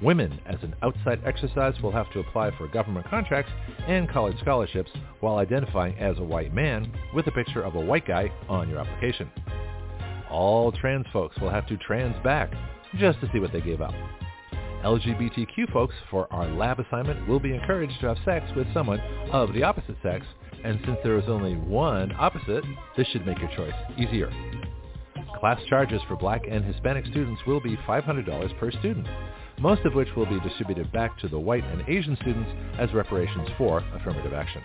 Women, 0.00 0.38
as 0.46 0.62
an 0.62 0.74
outside 0.82 1.20
exercise, 1.24 1.80
will 1.82 1.92
have 1.92 2.10
to 2.12 2.20
apply 2.20 2.56
for 2.56 2.68
government 2.68 3.06
contracts 3.08 3.52
and 3.86 4.08
college 4.08 4.38
scholarships 4.40 4.90
while 5.20 5.36
identifying 5.36 5.96
as 5.98 6.18
a 6.18 6.24
white 6.24 6.54
man 6.54 6.92
with 7.14 7.26
a 7.26 7.32
picture 7.32 7.62
of 7.62 7.74
a 7.74 7.80
white 7.80 8.06
guy 8.06 8.32
on 8.48 8.68
your 8.68 8.78
application. 8.80 9.30
All 10.30 10.72
trans 10.72 11.06
folks 11.12 11.38
will 11.40 11.50
have 11.50 11.66
to 11.66 11.76
trans 11.76 12.16
back 12.24 12.52
just 12.98 13.20
to 13.20 13.30
see 13.32 13.38
what 13.38 13.52
they 13.52 13.60
gave 13.60 13.80
up. 13.80 13.94
LGBTQ 14.84 15.72
folks 15.72 15.94
for 16.10 16.32
our 16.32 16.48
lab 16.48 16.80
assignment 16.80 17.26
will 17.28 17.40
be 17.40 17.54
encouraged 17.54 18.00
to 18.00 18.08
have 18.08 18.18
sex 18.24 18.46
with 18.56 18.72
someone 18.74 19.00
of 19.32 19.52
the 19.54 19.62
opposite 19.62 19.96
sex 20.02 20.26
and 20.64 20.80
since 20.84 20.98
there 21.02 21.18
is 21.18 21.28
only 21.28 21.56
one 21.56 22.12
opposite, 22.18 22.64
this 22.96 23.06
should 23.08 23.26
make 23.26 23.38
your 23.38 23.50
choice 23.56 23.74
easier. 23.98 24.32
Class 25.40 25.60
charges 25.68 26.00
for 26.06 26.16
black 26.16 26.42
and 26.48 26.64
Hispanic 26.64 27.06
students 27.06 27.42
will 27.46 27.60
be 27.60 27.76
$500 27.78 28.58
per 28.58 28.70
student, 28.72 29.06
most 29.58 29.84
of 29.84 29.94
which 29.94 30.08
will 30.16 30.26
be 30.26 30.40
distributed 30.40 30.92
back 30.92 31.18
to 31.18 31.28
the 31.28 31.38
white 31.38 31.64
and 31.64 31.82
Asian 31.88 32.16
students 32.16 32.50
as 32.78 32.92
reparations 32.92 33.48
for 33.58 33.78
affirmative 33.94 34.32
action. 34.32 34.62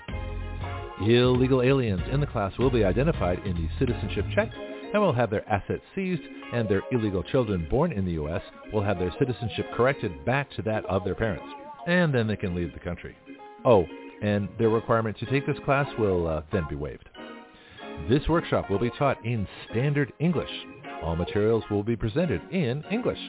Illegal 1.02 1.62
aliens 1.62 2.02
in 2.12 2.20
the 2.20 2.28
class 2.28 2.56
will 2.58 2.72
be 2.72 2.84
identified 2.84 3.40
in 3.46 3.56
the 3.56 3.70
citizenship 3.80 4.26
check 4.36 4.52
and 4.94 5.02
will 5.02 5.14
have 5.14 5.30
their 5.30 5.48
assets 5.50 5.84
seized, 5.96 6.22
and 6.54 6.68
their 6.68 6.82
illegal 6.92 7.24
children 7.24 7.68
born 7.70 7.92
in 7.92 8.06
the 8.06 8.14
U.S. 8.14 8.42
will 8.72 8.84
have 8.84 9.00
their 9.00 9.14
citizenship 9.20 9.68
corrected 9.74 10.26
back 10.26 10.50
to 10.52 10.62
that 10.64 10.86
of 10.86 11.04
their 11.04 11.16
parents, 11.16 11.46
and 11.88 12.14
then 12.14 12.28
they 12.28 12.36
can 12.36 12.56
leave 12.56 12.74
the 12.74 12.80
country. 12.80 13.16
Oh, 13.66 13.86
and 14.22 14.48
their 14.58 14.70
requirement 14.70 15.18
to 15.20 15.26
take 15.26 15.46
this 15.46 15.58
class 15.66 15.88
will 16.00 16.28
uh, 16.28 16.42
then 16.52 16.66
be 16.70 16.76
waived. 16.76 17.10
This 18.10 18.28
workshop 18.28 18.70
will 18.70 18.80
be 18.80 18.92
taught 18.98 19.24
in 19.26 19.48
standard 19.70 20.14
English. 20.20 20.50
All 21.04 21.16
materials 21.16 21.64
will 21.70 21.84
be 21.84 21.96
presented 21.96 22.42
in 22.52 22.84
English, 22.92 23.20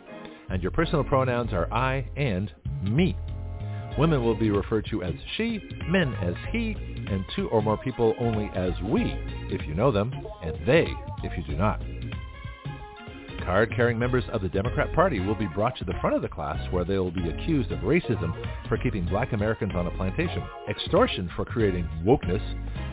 and 0.50 0.62
your 0.62 0.70
personal 0.70 1.04
pronouns 1.04 1.52
are 1.52 1.72
I 1.72 2.08
and 2.16 2.52
me. 2.82 3.16
Women 3.98 4.22
will 4.22 4.36
be 4.36 4.50
referred 4.50 4.86
to 4.90 5.02
as 5.02 5.14
she, 5.36 5.60
men 5.88 6.14
as 6.22 6.34
he, 6.52 6.76
and 7.10 7.24
two 7.34 7.48
or 7.48 7.62
more 7.62 7.76
people 7.76 8.14
only 8.18 8.50
as 8.54 8.72
we, 8.84 9.02
if 9.50 9.66
you 9.66 9.74
know 9.74 9.90
them, 9.90 10.12
and 10.42 10.54
they, 10.66 10.86
if 11.22 11.36
you 11.36 11.44
do 11.44 11.56
not. 11.56 11.80
Card-carrying 13.44 13.98
members 13.98 14.24
of 14.30 14.42
the 14.42 14.48
Democrat 14.48 14.92
Party 14.92 15.20
will 15.20 15.34
be 15.34 15.46
brought 15.46 15.76
to 15.78 15.84
the 15.84 15.94
front 16.02 16.14
of 16.14 16.20
the 16.20 16.28
class 16.28 16.60
where 16.70 16.84
they 16.84 16.98
will 16.98 17.10
be 17.10 17.30
accused 17.30 17.72
of 17.72 17.78
racism 17.78 18.34
for 18.68 18.76
keeping 18.76 19.06
black 19.06 19.32
Americans 19.32 19.72
on 19.74 19.86
a 19.86 19.90
plantation, 19.92 20.42
extortion 20.68 21.30
for 21.34 21.46
creating 21.46 21.88
wokeness, 22.04 22.42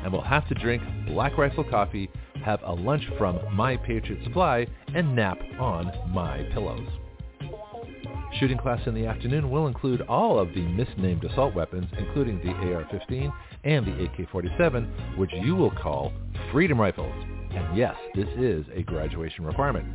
and 0.04 0.14
will 0.14 0.22
have 0.22 0.48
to 0.48 0.56
drink 0.56 0.82
Black 1.08 1.38
Rifle 1.38 1.66
coffee, 1.66 2.10
have 2.44 2.62
a 2.64 2.74
lunch 2.74 3.04
from 3.18 3.38
My 3.54 3.76
Patriot 3.76 4.24
Supply, 4.24 4.66
and 4.94 5.14
nap 5.14 5.38
on 5.60 5.92
My 6.14 6.48
Pillows. 6.54 6.88
Shooting 8.40 8.58
class 8.58 8.82
in 8.86 8.94
the 8.94 9.06
afternoon 9.06 9.50
will 9.50 9.68
include 9.68 10.02
all 10.02 10.38
of 10.38 10.54
the 10.54 10.62
misnamed 10.62 11.24
assault 11.24 11.56
weapons, 11.56 11.88
including 11.98 12.40
the 12.40 12.52
AR-15 12.52 13.32
and 13.64 13.86
the 13.86 14.04
AK-47, 14.04 15.18
which 15.18 15.32
you 15.36 15.56
will 15.56 15.72
call 15.72 16.12
Freedom 16.52 16.80
Rifles. 16.80 17.16
And 17.52 17.78
yes, 17.78 17.96
this 18.14 18.28
is 18.38 18.66
a 18.74 18.84
graduation 18.84 19.46
requirement. 19.46 19.88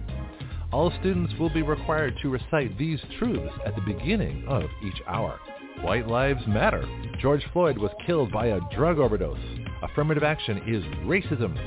All 0.73 0.91
students 1.01 1.35
will 1.39 1.53
be 1.53 1.61
required 1.61 2.15
to 2.23 2.31
recite 2.31 2.79
these 2.79 3.01
truths 3.19 3.53
at 3.67 3.75
the 3.75 3.83
beginning 3.83 4.47
of 4.49 4.63
each 4.83 5.03
hour. 5.07 5.39
White 5.83 6.07
lives 6.07 6.41
matter. 6.47 6.83
George 7.21 7.45
Floyd 7.53 7.77
was 7.77 7.91
killed 8.07 8.33
by 8.33 8.47
a 8.47 8.61
drug 8.75 8.99
overdose. 8.99 9.39
Affirmative 9.83 10.23
action 10.23 10.63
is 10.67 10.83
racism. 11.05 11.59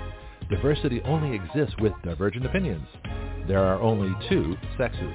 Diversity 0.50 1.02
only 1.02 1.36
exists 1.36 1.76
with 1.80 1.94
divergent 2.04 2.48
opinions. 2.48 2.88
There 3.48 3.64
are 3.64 3.80
only 3.80 4.12
two 4.28 4.58
sexes. 4.76 5.14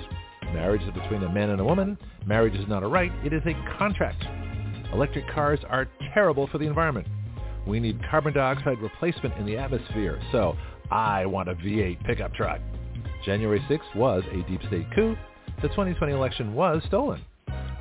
Marriage 0.52 0.83
is 0.83 0.91
between 0.94 1.23
a 1.23 1.28
man 1.33 1.51
and 1.51 1.60
a 1.60 1.65
woman. 1.65 1.99
Marriage 2.27 2.55
is 2.55 2.67
not 2.68 2.83
a 2.83 2.86
right, 2.86 3.12
it 3.25 3.33
is 3.33 3.43
a 3.47 3.55
contract. 3.78 4.25
Electric 4.93 5.28
cars 5.31 5.60
are 5.68 5.89
terrible 6.15 6.47
for 6.49 6.59
the 6.59 6.67
environment. 6.67 7.07
We 7.67 7.81
need 7.81 8.01
carbon 8.10 8.33
dioxide 8.33 8.78
replacement 8.81 9.36
in 9.36 9.47
the 9.47 9.59
atmosphere, 9.59 10.20
so 10.33 10.57
I 10.91 11.27
want 11.27 11.49
a 11.49 11.55
V8 11.55 12.05
pickup 12.05 12.33
truck. 12.35 12.60
January 13.25 13.60
6th 13.68 13.97
was 13.97 14.23
a 14.33 14.49
deep 14.49 14.62
state 14.68 14.86
coup. 14.94 15.17
The 15.60 15.68
2020 15.68 16.12
election 16.12 16.55
was 16.55 16.83
stolen. 16.86 17.20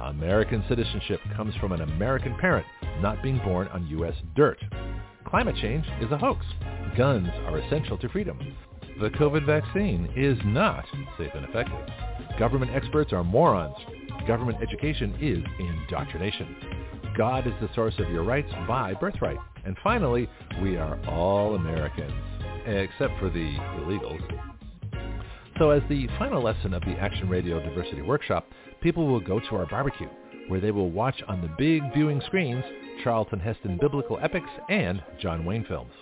American 0.01 0.63
citizenship 0.67 1.19
comes 1.35 1.55
from 1.55 1.71
an 1.71 1.81
American 1.81 2.35
parent 2.37 2.65
not 3.01 3.21
being 3.23 3.37
born 3.39 3.67
on 3.69 3.87
U.S. 3.87 4.13
dirt. 4.35 4.59
Climate 5.25 5.55
change 5.61 5.85
is 6.01 6.11
a 6.11 6.17
hoax. 6.17 6.45
Guns 6.97 7.29
are 7.45 7.59
essential 7.59 7.97
to 7.97 8.09
freedom. 8.09 8.39
The 8.99 9.09
COVID 9.11 9.45
vaccine 9.45 10.11
is 10.15 10.37
not 10.45 10.85
safe 11.17 11.31
and 11.35 11.45
effective. 11.45 11.87
Government 12.39 12.71
experts 12.73 13.13
are 13.13 13.23
morons. 13.23 13.75
Government 14.27 14.59
education 14.61 15.15
is 15.19 15.43
indoctrination. 15.59 16.55
God 17.17 17.47
is 17.47 17.53
the 17.59 17.69
source 17.73 17.95
of 17.97 18.09
your 18.11 18.23
rights 18.23 18.51
by 18.67 18.93
birthright. 18.93 19.37
And 19.65 19.75
finally, 19.83 20.29
we 20.61 20.77
are 20.77 20.99
all 21.07 21.55
Americans, 21.55 22.13
except 22.65 23.17
for 23.19 23.29
the 23.29 23.57
illegals. 23.79 24.21
So 25.57 25.71
as 25.71 25.81
the 25.89 26.07
final 26.19 26.43
lesson 26.43 26.75
of 26.75 26.83
the 26.83 26.91
Action 26.99 27.27
Radio 27.27 27.59
Diversity 27.59 28.03
Workshop, 28.03 28.45
people 28.81 29.07
will 29.07 29.19
go 29.19 29.39
to 29.39 29.55
our 29.55 29.65
barbecue, 29.65 30.09
where 30.47 30.59
they 30.61 30.69
will 30.71 30.91
watch 30.91 31.23
on 31.27 31.41
the 31.41 31.49
big 31.57 31.81
viewing 31.95 32.21
screens 32.27 32.63
Charlton 33.03 33.39
Heston 33.39 33.79
biblical 33.81 34.19
epics 34.21 34.49
and 34.69 35.01
John 35.19 35.43
Wayne 35.43 35.65
films. 35.65 35.93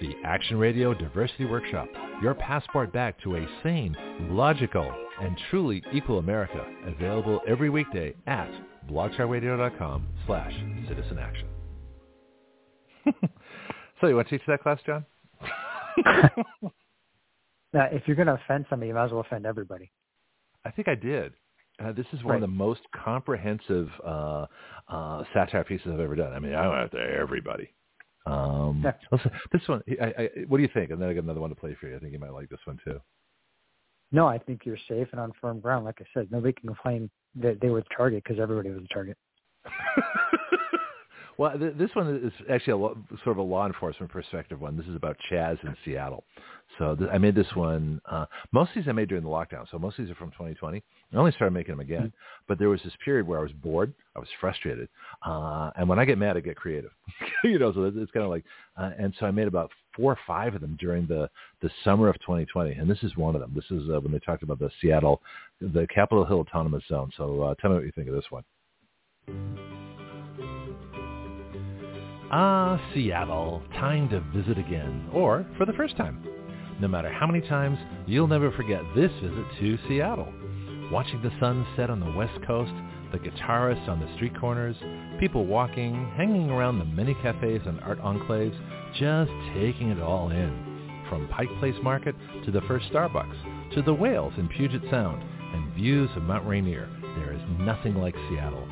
The 0.00 0.14
Action 0.24 0.58
Radio 0.58 0.94
Diversity 0.94 1.46
Workshop, 1.46 1.88
your 2.22 2.34
passport 2.34 2.92
back 2.92 3.20
to 3.22 3.36
a 3.36 3.48
sane, 3.64 3.96
logical, 4.30 4.88
and 5.20 5.36
truly 5.50 5.82
equal 5.92 6.18
America, 6.18 6.64
available 6.86 7.40
every 7.46 7.70
weekday 7.70 8.14
at 8.26 8.50
blogtalkradio.com 8.88 10.06
slash 10.26 10.52
citizen 10.88 11.18
action. 11.18 11.48
so 14.00 14.06
you 14.06 14.16
want 14.16 14.28
to 14.28 14.38
teach 14.38 14.46
that 14.46 14.62
class, 14.62 14.78
John? 14.86 15.04
now, 17.72 17.88
if 17.92 18.02
you're 18.06 18.16
going 18.16 18.28
to 18.28 18.38
offend 18.44 18.66
somebody, 18.70 18.88
you 18.88 18.94
might 18.94 19.06
as 19.06 19.12
well 19.12 19.20
offend 19.20 19.46
everybody. 19.46 19.90
I 20.64 20.70
think 20.70 20.88
I 20.88 20.94
did. 20.94 21.32
Uh, 21.82 21.92
this 21.92 22.06
is 22.12 22.22
one 22.24 22.32
right. 22.32 22.36
of 22.36 22.40
the 22.42 22.48
most 22.48 22.80
comprehensive 23.04 23.88
uh, 24.04 24.46
uh, 24.88 25.22
satire 25.32 25.64
pieces 25.64 25.86
I've 25.92 26.00
ever 26.00 26.16
done. 26.16 26.32
I 26.32 26.40
mean, 26.40 26.54
I 26.54 26.66
went 26.68 26.80
after 26.82 27.20
everybody. 27.20 27.72
Um, 28.26 28.82
yeah. 28.84 28.92
listen, 29.12 29.30
this 29.52 29.62
one, 29.66 29.82
I, 30.00 30.06
I, 30.06 30.28
what 30.48 30.58
do 30.58 30.62
you 30.62 30.68
think? 30.74 30.90
And 30.90 31.00
then 31.00 31.08
I 31.08 31.14
got 31.14 31.24
another 31.24 31.40
one 31.40 31.50
to 31.50 31.56
play 31.56 31.76
for 31.80 31.88
you. 31.88 31.96
I 31.96 32.00
think 32.00 32.12
you 32.12 32.18
might 32.18 32.32
like 32.32 32.48
this 32.48 32.58
one 32.64 32.78
too. 32.84 33.00
No, 34.10 34.26
I 34.26 34.38
think 34.38 34.62
you're 34.64 34.78
safe 34.88 35.08
and 35.12 35.20
on 35.20 35.32
firm 35.40 35.60
ground. 35.60 35.84
Like 35.84 36.00
I 36.00 36.04
said, 36.14 36.28
nobody 36.30 36.54
can 36.54 36.74
claim 36.74 37.10
that 37.36 37.60
they 37.60 37.68
were 37.68 37.80
the 37.80 37.94
target 37.94 38.24
because 38.24 38.40
everybody 38.40 38.70
was 38.70 38.82
the 38.82 38.88
target. 38.92 39.16
well, 41.38 41.56
th- 41.56 41.74
this 41.78 41.90
one 41.94 42.16
is 42.16 42.32
actually 42.50 42.72
a 42.72 42.76
lo- 42.76 42.98
sort 43.22 43.28
of 43.28 43.38
a 43.38 43.42
law 43.42 43.64
enforcement 43.64 44.10
perspective 44.10 44.60
one. 44.60 44.76
This 44.76 44.86
is 44.86 44.96
about 44.96 45.16
Chaz 45.30 45.62
in 45.62 45.76
Seattle. 45.84 46.24
So 46.78 46.96
th- 46.96 47.08
I 47.12 47.18
made 47.18 47.36
this 47.36 47.46
one. 47.54 48.00
Uh, 48.10 48.26
most 48.50 48.70
of 48.70 48.74
these 48.74 48.88
I 48.88 48.92
made 48.92 49.08
during 49.08 49.22
the 49.22 49.30
lockdown. 49.30 49.64
So 49.70 49.78
most 49.78 50.00
of 50.00 50.04
these 50.04 50.10
are 50.10 50.16
from 50.16 50.32
2020. 50.32 50.82
I 51.12 51.16
only 51.16 51.30
started 51.30 51.52
making 51.52 51.74
them 51.74 51.80
again. 51.80 51.98
Mm-hmm. 52.08 52.42
But 52.48 52.58
there 52.58 52.68
was 52.68 52.80
this 52.82 52.92
period 53.04 53.24
where 53.24 53.38
I 53.38 53.42
was 53.42 53.52
bored. 53.52 53.94
I 54.16 54.18
was 54.18 54.28
frustrated. 54.40 54.88
Uh, 55.24 55.70
and 55.76 55.88
when 55.88 56.00
I 56.00 56.04
get 56.04 56.18
mad, 56.18 56.36
I 56.36 56.40
get 56.40 56.56
creative. 56.56 56.90
you 57.44 57.60
know, 57.60 57.72
so 57.72 57.84
it's, 57.84 57.96
it's 57.96 58.10
kind 58.10 58.24
of 58.24 58.30
like, 58.30 58.44
uh, 58.76 58.90
and 58.98 59.14
so 59.20 59.26
I 59.26 59.30
made 59.30 59.46
about 59.46 59.70
four 59.94 60.10
or 60.10 60.18
five 60.26 60.56
of 60.56 60.60
them 60.60 60.76
during 60.80 61.06
the, 61.06 61.30
the 61.62 61.70
summer 61.84 62.08
of 62.08 62.16
2020. 62.16 62.72
And 62.72 62.90
this 62.90 63.04
is 63.04 63.16
one 63.16 63.36
of 63.36 63.40
them. 63.40 63.52
This 63.54 63.70
is 63.70 63.88
uh, 63.88 64.00
when 64.00 64.10
they 64.10 64.18
talked 64.18 64.42
about 64.42 64.58
the 64.58 64.70
Seattle, 64.82 65.22
the 65.60 65.86
Capitol 65.94 66.24
Hill 66.24 66.40
Autonomous 66.40 66.82
Zone. 66.88 67.12
So 67.16 67.42
uh, 67.42 67.54
tell 67.60 67.70
me 67.70 67.76
what 67.76 67.84
you 67.84 67.92
think 67.94 68.08
of 68.08 68.14
this 68.14 68.24
one. 68.30 68.44
Ah, 72.30 72.78
Seattle, 72.92 73.62
time 73.72 74.06
to 74.10 74.20
visit 74.36 74.58
again, 74.58 75.08
or 75.14 75.46
for 75.56 75.64
the 75.64 75.72
first 75.72 75.96
time. 75.96 76.22
No 76.78 76.86
matter 76.86 77.10
how 77.10 77.26
many 77.26 77.40
times, 77.40 77.78
you'll 78.06 78.26
never 78.26 78.52
forget 78.52 78.82
this 78.94 79.10
visit 79.22 79.46
to 79.60 79.78
Seattle. 79.88 80.30
Watching 80.92 81.22
the 81.22 81.32
sun 81.40 81.66
set 81.74 81.88
on 81.88 82.00
the 82.00 82.12
west 82.12 82.38
coast, 82.46 82.72
the 83.12 83.18
guitarists 83.18 83.88
on 83.88 83.98
the 83.98 84.14
street 84.16 84.38
corners, 84.38 84.76
people 85.18 85.46
walking, 85.46 86.12
hanging 86.18 86.50
around 86.50 86.78
the 86.78 86.84
many 86.84 87.14
cafes 87.22 87.62
and 87.64 87.80
art 87.80 87.98
enclaves, 88.00 88.58
just 88.98 89.32
taking 89.54 89.88
it 89.88 90.02
all 90.02 90.28
in. 90.28 91.06
From 91.08 91.28
Pike 91.28 91.48
Place 91.60 91.76
Market 91.82 92.14
to 92.44 92.50
the 92.50 92.60
first 92.68 92.92
Starbucks, 92.92 93.72
to 93.74 93.80
the 93.80 93.94
whales 93.94 94.34
in 94.36 94.48
Puget 94.48 94.82
Sound, 94.90 95.22
and 95.54 95.72
views 95.72 96.10
of 96.14 96.24
Mount 96.24 96.46
Rainier, 96.46 96.90
there 97.16 97.32
is 97.32 97.40
nothing 97.58 97.94
like 97.94 98.14
Seattle. 98.28 98.68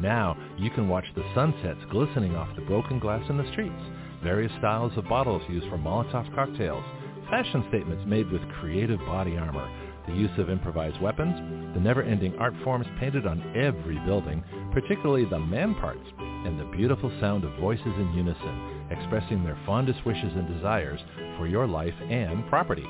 Now 0.00 0.36
you 0.56 0.70
can 0.70 0.88
watch 0.88 1.06
the 1.14 1.24
sunsets 1.34 1.80
glistening 1.90 2.36
off 2.36 2.54
the 2.54 2.62
broken 2.62 2.98
glass 2.98 3.28
in 3.28 3.36
the 3.36 3.50
streets, 3.52 3.82
various 4.22 4.52
styles 4.58 4.92
of 4.96 5.08
bottles 5.08 5.42
used 5.48 5.68
for 5.68 5.78
Molotov 5.78 6.32
cocktails, 6.34 6.84
fashion 7.28 7.64
statements 7.68 8.04
made 8.06 8.30
with 8.30 8.42
creative 8.60 9.00
body 9.00 9.36
armor, 9.36 9.68
the 10.06 10.14
use 10.14 10.30
of 10.38 10.50
improvised 10.50 11.00
weapons, 11.02 11.34
the 11.74 11.80
never-ending 11.80 12.36
art 12.38 12.54
forms 12.64 12.86
painted 12.98 13.26
on 13.26 13.42
every 13.56 13.98
building, 14.06 14.42
particularly 14.72 15.24
the 15.26 15.38
man 15.38 15.74
parts, 15.74 16.06
and 16.18 16.58
the 16.58 16.76
beautiful 16.76 17.12
sound 17.20 17.44
of 17.44 17.60
voices 17.60 17.84
in 17.84 18.12
unison, 18.14 18.88
expressing 18.90 19.44
their 19.44 19.58
fondest 19.66 20.04
wishes 20.06 20.32
and 20.34 20.48
desires 20.54 21.00
for 21.36 21.46
your 21.46 21.66
life 21.66 21.94
and 22.08 22.46
property. 22.48 22.86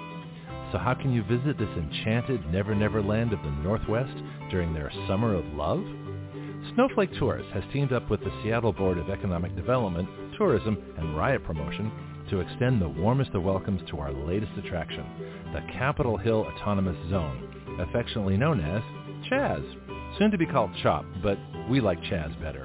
So 0.70 0.78
how 0.78 0.94
can 0.94 1.12
you 1.12 1.22
visit 1.24 1.58
this 1.58 1.68
enchanted 1.76 2.52
Never 2.52 2.74
Never 2.74 3.02
land 3.02 3.32
of 3.32 3.42
the 3.42 3.50
Northwest 3.50 4.16
during 4.50 4.74
their 4.74 4.92
Summer 5.08 5.34
of 5.34 5.46
Love? 5.54 5.82
Snowflake 6.74 7.14
Tours 7.18 7.44
has 7.54 7.64
teamed 7.72 7.92
up 7.92 8.10
with 8.10 8.20
the 8.20 8.32
Seattle 8.42 8.72
Board 8.72 8.98
of 8.98 9.10
Economic 9.10 9.54
Development, 9.56 10.08
Tourism, 10.36 10.76
and 10.96 11.16
Riot 11.16 11.44
Promotion 11.44 11.90
to 12.30 12.40
extend 12.40 12.80
the 12.80 12.88
warmest 12.88 13.32
of 13.34 13.42
welcomes 13.42 13.80
to 13.90 13.98
our 13.98 14.12
latest 14.12 14.52
attraction, 14.58 15.04
the 15.52 15.60
Capitol 15.72 16.16
Hill 16.16 16.46
Autonomous 16.54 16.96
Zone, 17.10 17.76
affectionately 17.80 18.36
known 18.36 18.60
as 18.60 18.82
Chaz. 19.30 19.64
Soon 20.18 20.30
to 20.30 20.38
be 20.38 20.46
called 20.46 20.70
CHOP, 20.82 21.04
but 21.22 21.38
we 21.70 21.80
like 21.80 22.00
Chaz 22.02 22.40
better. 22.42 22.64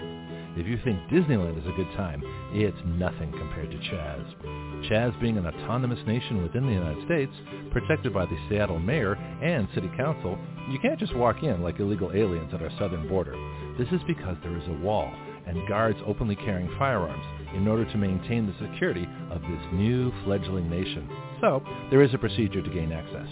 If 0.56 0.68
you 0.68 0.78
think 0.84 1.00
Disneyland 1.10 1.58
is 1.60 1.66
a 1.68 1.76
good 1.76 1.92
time, 1.98 2.22
it's 2.54 2.78
nothing 2.86 3.32
compared 3.32 3.72
to 3.72 3.78
Chaz. 3.78 4.90
Chaz 4.90 5.20
being 5.22 5.38
an 5.38 5.48
autonomous 5.48 6.00
nation 6.06 6.44
within 6.44 6.68
the 6.68 6.74
United 6.74 7.04
States, 7.06 7.34
protected 7.72 8.14
by 8.14 8.26
the 8.26 8.38
Seattle 8.50 8.80
mayor 8.80 9.16
and 9.16 9.68
city 9.74 9.90
council, 9.98 10.38
you 10.70 10.78
can't 10.80 11.00
just 11.00 11.16
walk 11.16 11.42
in 11.42 11.64
like 11.64 11.80
illegal 11.80 12.12
aliens 12.14 12.54
at 12.54 12.62
our 12.62 12.70
southern 12.78 13.08
border. 13.08 13.34
This 13.78 13.88
is 13.92 14.02
because 14.06 14.38
there 14.44 14.56
is 14.56 14.68
a 14.68 14.84
wall 14.84 15.12
and 15.48 15.68
guards 15.68 16.00
openly 16.06 16.36
carrying 16.36 16.70
firearms 16.78 17.26
in 17.56 17.68
order 17.68 17.86
to 17.86 17.98
maintain 17.98 18.46
the 18.46 18.68
security 18.68 19.08
of 19.32 19.42
this 19.42 19.74
new 19.74 20.12
fledgling 20.24 20.70
nation. 20.70 21.10
So 21.42 21.64
there 21.90 22.04
is 22.04 22.14
a 22.14 22.18
procedure 22.18 22.62
to 22.62 22.70
gain 22.70 22.92
access. 22.92 23.28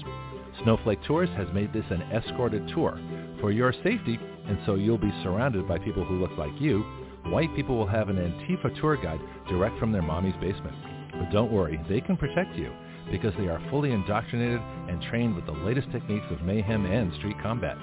Snowflake 0.64 1.03
Tours 1.03 1.30
has 1.38 1.48
made 1.53 1.72
this 1.74 1.86
an 1.90 2.02
escorted 2.11 2.68
tour 2.70 3.00
for 3.40 3.52
your 3.52 3.72
safety, 3.84 4.20
and 4.48 4.58
so 4.66 4.76
you'll 4.76 4.98
be 4.98 5.14
surrounded 5.24 5.68
by 5.68 5.80
people 5.80 6.03
who 6.03 6.20
look 6.20 6.38
like 6.38 6.60
you. 6.60 6.82
White 7.26 7.56
people 7.56 7.78
will 7.78 7.88
have 7.88 8.10
an 8.10 8.18
Antifa 8.18 8.80
tour 8.80 8.98
guide 8.98 9.22
direct 9.48 9.80
from 9.80 9.92
their 9.92 10.02
mommy's 10.02 10.36
basement. 10.42 10.76
But 11.14 11.32
don't 11.32 11.52
worry, 11.52 11.80
they 11.88 12.02
can 12.02 12.18
protect 12.18 12.56
you 12.56 12.72
because 13.11 13.34
they 13.38 13.48
are 13.48 13.61
fully 13.70 13.92
indoctrinated 13.92 14.61
and 14.90 15.02
trained 15.03 15.36
with 15.36 15.45
the 15.45 15.52
latest 15.52 15.92
techniques 15.92 16.26
of 16.32 16.42
mayhem 16.42 16.86
and 16.86 17.14
street 17.16 17.36
combat. 17.42 17.78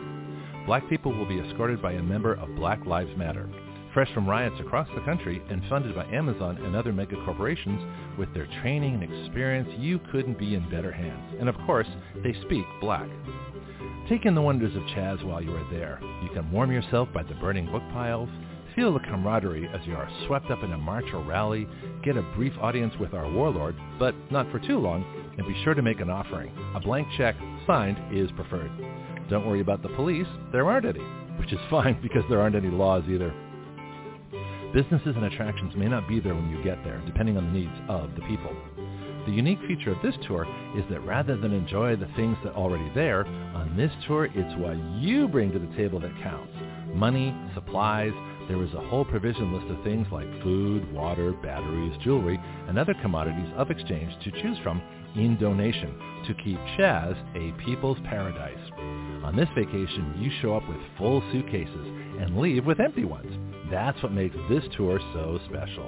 Black 0.68 0.86
people 0.90 1.16
will 1.16 1.24
be 1.24 1.40
escorted 1.40 1.80
by 1.80 1.92
a 1.92 2.02
member 2.02 2.34
of 2.34 2.54
Black 2.54 2.84
Lives 2.84 3.16
Matter, 3.16 3.48
fresh 3.94 4.12
from 4.12 4.28
riots 4.28 4.60
across 4.60 4.86
the 4.94 5.00
country 5.00 5.42
and 5.48 5.62
funded 5.66 5.94
by 5.94 6.04
Amazon 6.04 6.58
and 6.58 6.76
other 6.76 6.92
mega 6.92 7.16
corporations, 7.24 7.80
with 8.18 8.28
their 8.34 8.46
training 8.60 9.02
and 9.02 9.02
experience, 9.02 9.70
you 9.78 9.98
couldn't 10.12 10.38
be 10.38 10.54
in 10.54 10.68
better 10.68 10.92
hands. 10.92 11.36
And 11.40 11.48
of 11.48 11.54
course, 11.64 11.86
they 12.22 12.34
speak 12.42 12.66
black. 12.82 13.08
Take 14.10 14.26
in 14.26 14.34
the 14.34 14.42
wonders 14.42 14.76
of 14.76 14.82
Chaz 14.94 15.24
while 15.24 15.40
you 15.40 15.56
are 15.56 15.70
there. 15.70 16.00
You 16.22 16.28
can 16.34 16.52
warm 16.52 16.70
yourself 16.70 17.08
by 17.14 17.22
the 17.22 17.34
burning 17.36 17.72
book 17.72 17.84
piles, 17.90 18.28
feel 18.76 18.92
the 18.92 19.00
camaraderie 19.00 19.70
as 19.72 19.80
you 19.86 19.94
are 19.94 20.10
swept 20.26 20.50
up 20.50 20.62
in 20.62 20.72
a 20.74 20.76
march 20.76 21.06
or 21.14 21.24
rally, 21.24 21.66
get 22.04 22.18
a 22.18 22.22
brief 22.36 22.52
audience 22.60 22.92
with 23.00 23.14
our 23.14 23.32
warlord, 23.32 23.74
but 23.98 24.14
not 24.30 24.50
for 24.50 24.58
too 24.58 24.78
long, 24.78 25.02
and 25.38 25.46
be 25.46 25.64
sure 25.64 25.72
to 25.72 25.80
make 25.80 26.00
an 26.00 26.10
offering. 26.10 26.52
A 26.74 26.80
blank 26.80 27.08
check, 27.16 27.36
signed, 27.66 27.96
is 28.14 28.30
preferred. 28.32 28.70
Don't 29.28 29.46
worry 29.46 29.60
about 29.60 29.82
the 29.82 29.88
police, 29.90 30.26
there 30.52 30.68
aren't 30.68 30.86
any, 30.86 31.04
which 31.38 31.52
is 31.52 31.58
fine 31.70 32.00
because 32.02 32.24
there 32.28 32.40
aren't 32.40 32.56
any 32.56 32.70
laws 32.70 33.04
either. 33.08 33.32
Businesses 34.74 35.16
and 35.16 35.24
attractions 35.24 35.74
may 35.76 35.86
not 35.88 36.06
be 36.08 36.20
there 36.20 36.34
when 36.34 36.50
you 36.50 36.62
get 36.62 36.82
there, 36.84 37.02
depending 37.06 37.36
on 37.36 37.46
the 37.46 37.58
needs 37.58 37.72
of 37.88 38.14
the 38.14 38.22
people. 38.22 38.54
The 39.26 39.32
unique 39.32 39.60
feature 39.66 39.92
of 39.92 40.02
this 40.02 40.14
tour 40.26 40.46
is 40.76 40.84
that 40.90 41.04
rather 41.04 41.36
than 41.36 41.52
enjoy 41.52 41.96
the 41.96 42.08
things 42.16 42.36
that 42.44 42.52
are 42.52 42.56
already 42.56 42.90
there, 42.94 43.26
on 43.26 43.76
this 43.76 43.90
tour 44.06 44.28
it's 44.32 44.58
what 44.58 44.76
you 45.00 45.28
bring 45.28 45.52
to 45.52 45.58
the 45.58 45.76
table 45.76 46.00
that 46.00 46.22
counts. 46.22 46.52
Money, 46.94 47.34
supplies, 47.54 48.12
there 48.48 48.62
is 48.62 48.72
a 48.72 48.88
whole 48.88 49.04
provision 49.04 49.52
list 49.52 49.70
of 49.70 49.84
things 49.84 50.06
like 50.10 50.42
food, 50.42 50.90
water, 50.92 51.32
batteries, 51.42 51.96
jewelry, 52.02 52.40
and 52.68 52.78
other 52.78 52.94
commodities 53.02 53.52
of 53.56 53.70
exchange 53.70 54.12
to 54.24 54.30
choose 54.42 54.56
from 54.62 54.80
in 55.16 55.36
donation 55.38 55.94
to 56.26 56.34
keep 56.42 56.58
Chaz 56.78 57.16
a 57.36 57.52
people's 57.64 57.98
paradise. 58.04 59.07
On 59.28 59.36
this 59.36 59.48
vacation, 59.54 60.14
you 60.18 60.30
show 60.40 60.56
up 60.56 60.66
with 60.66 60.78
full 60.96 61.22
suitcases 61.30 61.86
and 62.18 62.38
leave 62.38 62.64
with 62.64 62.80
empty 62.80 63.04
ones. 63.04 63.30
That's 63.70 64.02
what 64.02 64.10
makes 64.10 64.34
this 64.48 64.64
tour 64.74 64.98
so 65.12 65.38
special. 65.44 65.84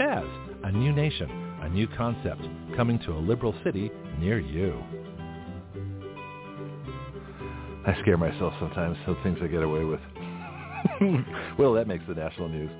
Chaz, 0.00 0.26
a 0.64 0.72
new 0.72 0.90
nation, 0.92 1.28
a 1.60 1.68
new 1.68 1.86
concept, 1.86 2.40
coming 2.76 2.98
to 3.00 3.12
a 3.12 3.20
liberal 3.20 3.54
city 3.62 3.90
near 4.18 4.38
you. 4.40 4.82
I 7.86 7.94
scare 8.00 8.16
myself 8.16 8.54
sometimes, 8.58 8.96
so 9.04 9.14
things 9.22 9.38
I 9.42 9.48
get 9.48 9.62
away 9.62 9.84
with. 9.84 10.00
well, 11.58 11.74
that 11.74 11.88
makes 11.88 12.04
the 12.08 12.14
national 12.14 12.48
news. 12.48 12.70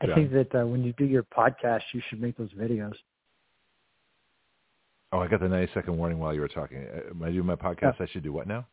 I 0.00 0.06
think 0.14 0.32
that 0.32 0.54
uh, 0.54 0.64
when 0.64 0.82
you 0.84 0.94
do 0.94 1.04
your 1.04 1.24
podcast, 1.24 1.82
you 1.92 2.00
should 2.08 2.22
make 2.22 2.38
those 2.38 2.54
videos. 2.54 2.94
Oh, 5.12 5.20
I 5.20 5.26
got 5.26 5.40
the 5.40 5.48
90 5.48 5.72
second 5.72 5.96
warning 5.96 6.18
while 6.18 6.34
you 6.34 6.40
were 6.40 6.48
talking. 6.48 6.86
Uh, 6.94 7.10
am 7.10 7.22
I 7.22 7.30
doing 7.30 7.46
my 7.46 7.56
podcast? 7.56 8.00
I 8.00 8.06
should 8.06 8.22
do 8.22 8.32
what 8.32 8.46
now? 8.46 8.66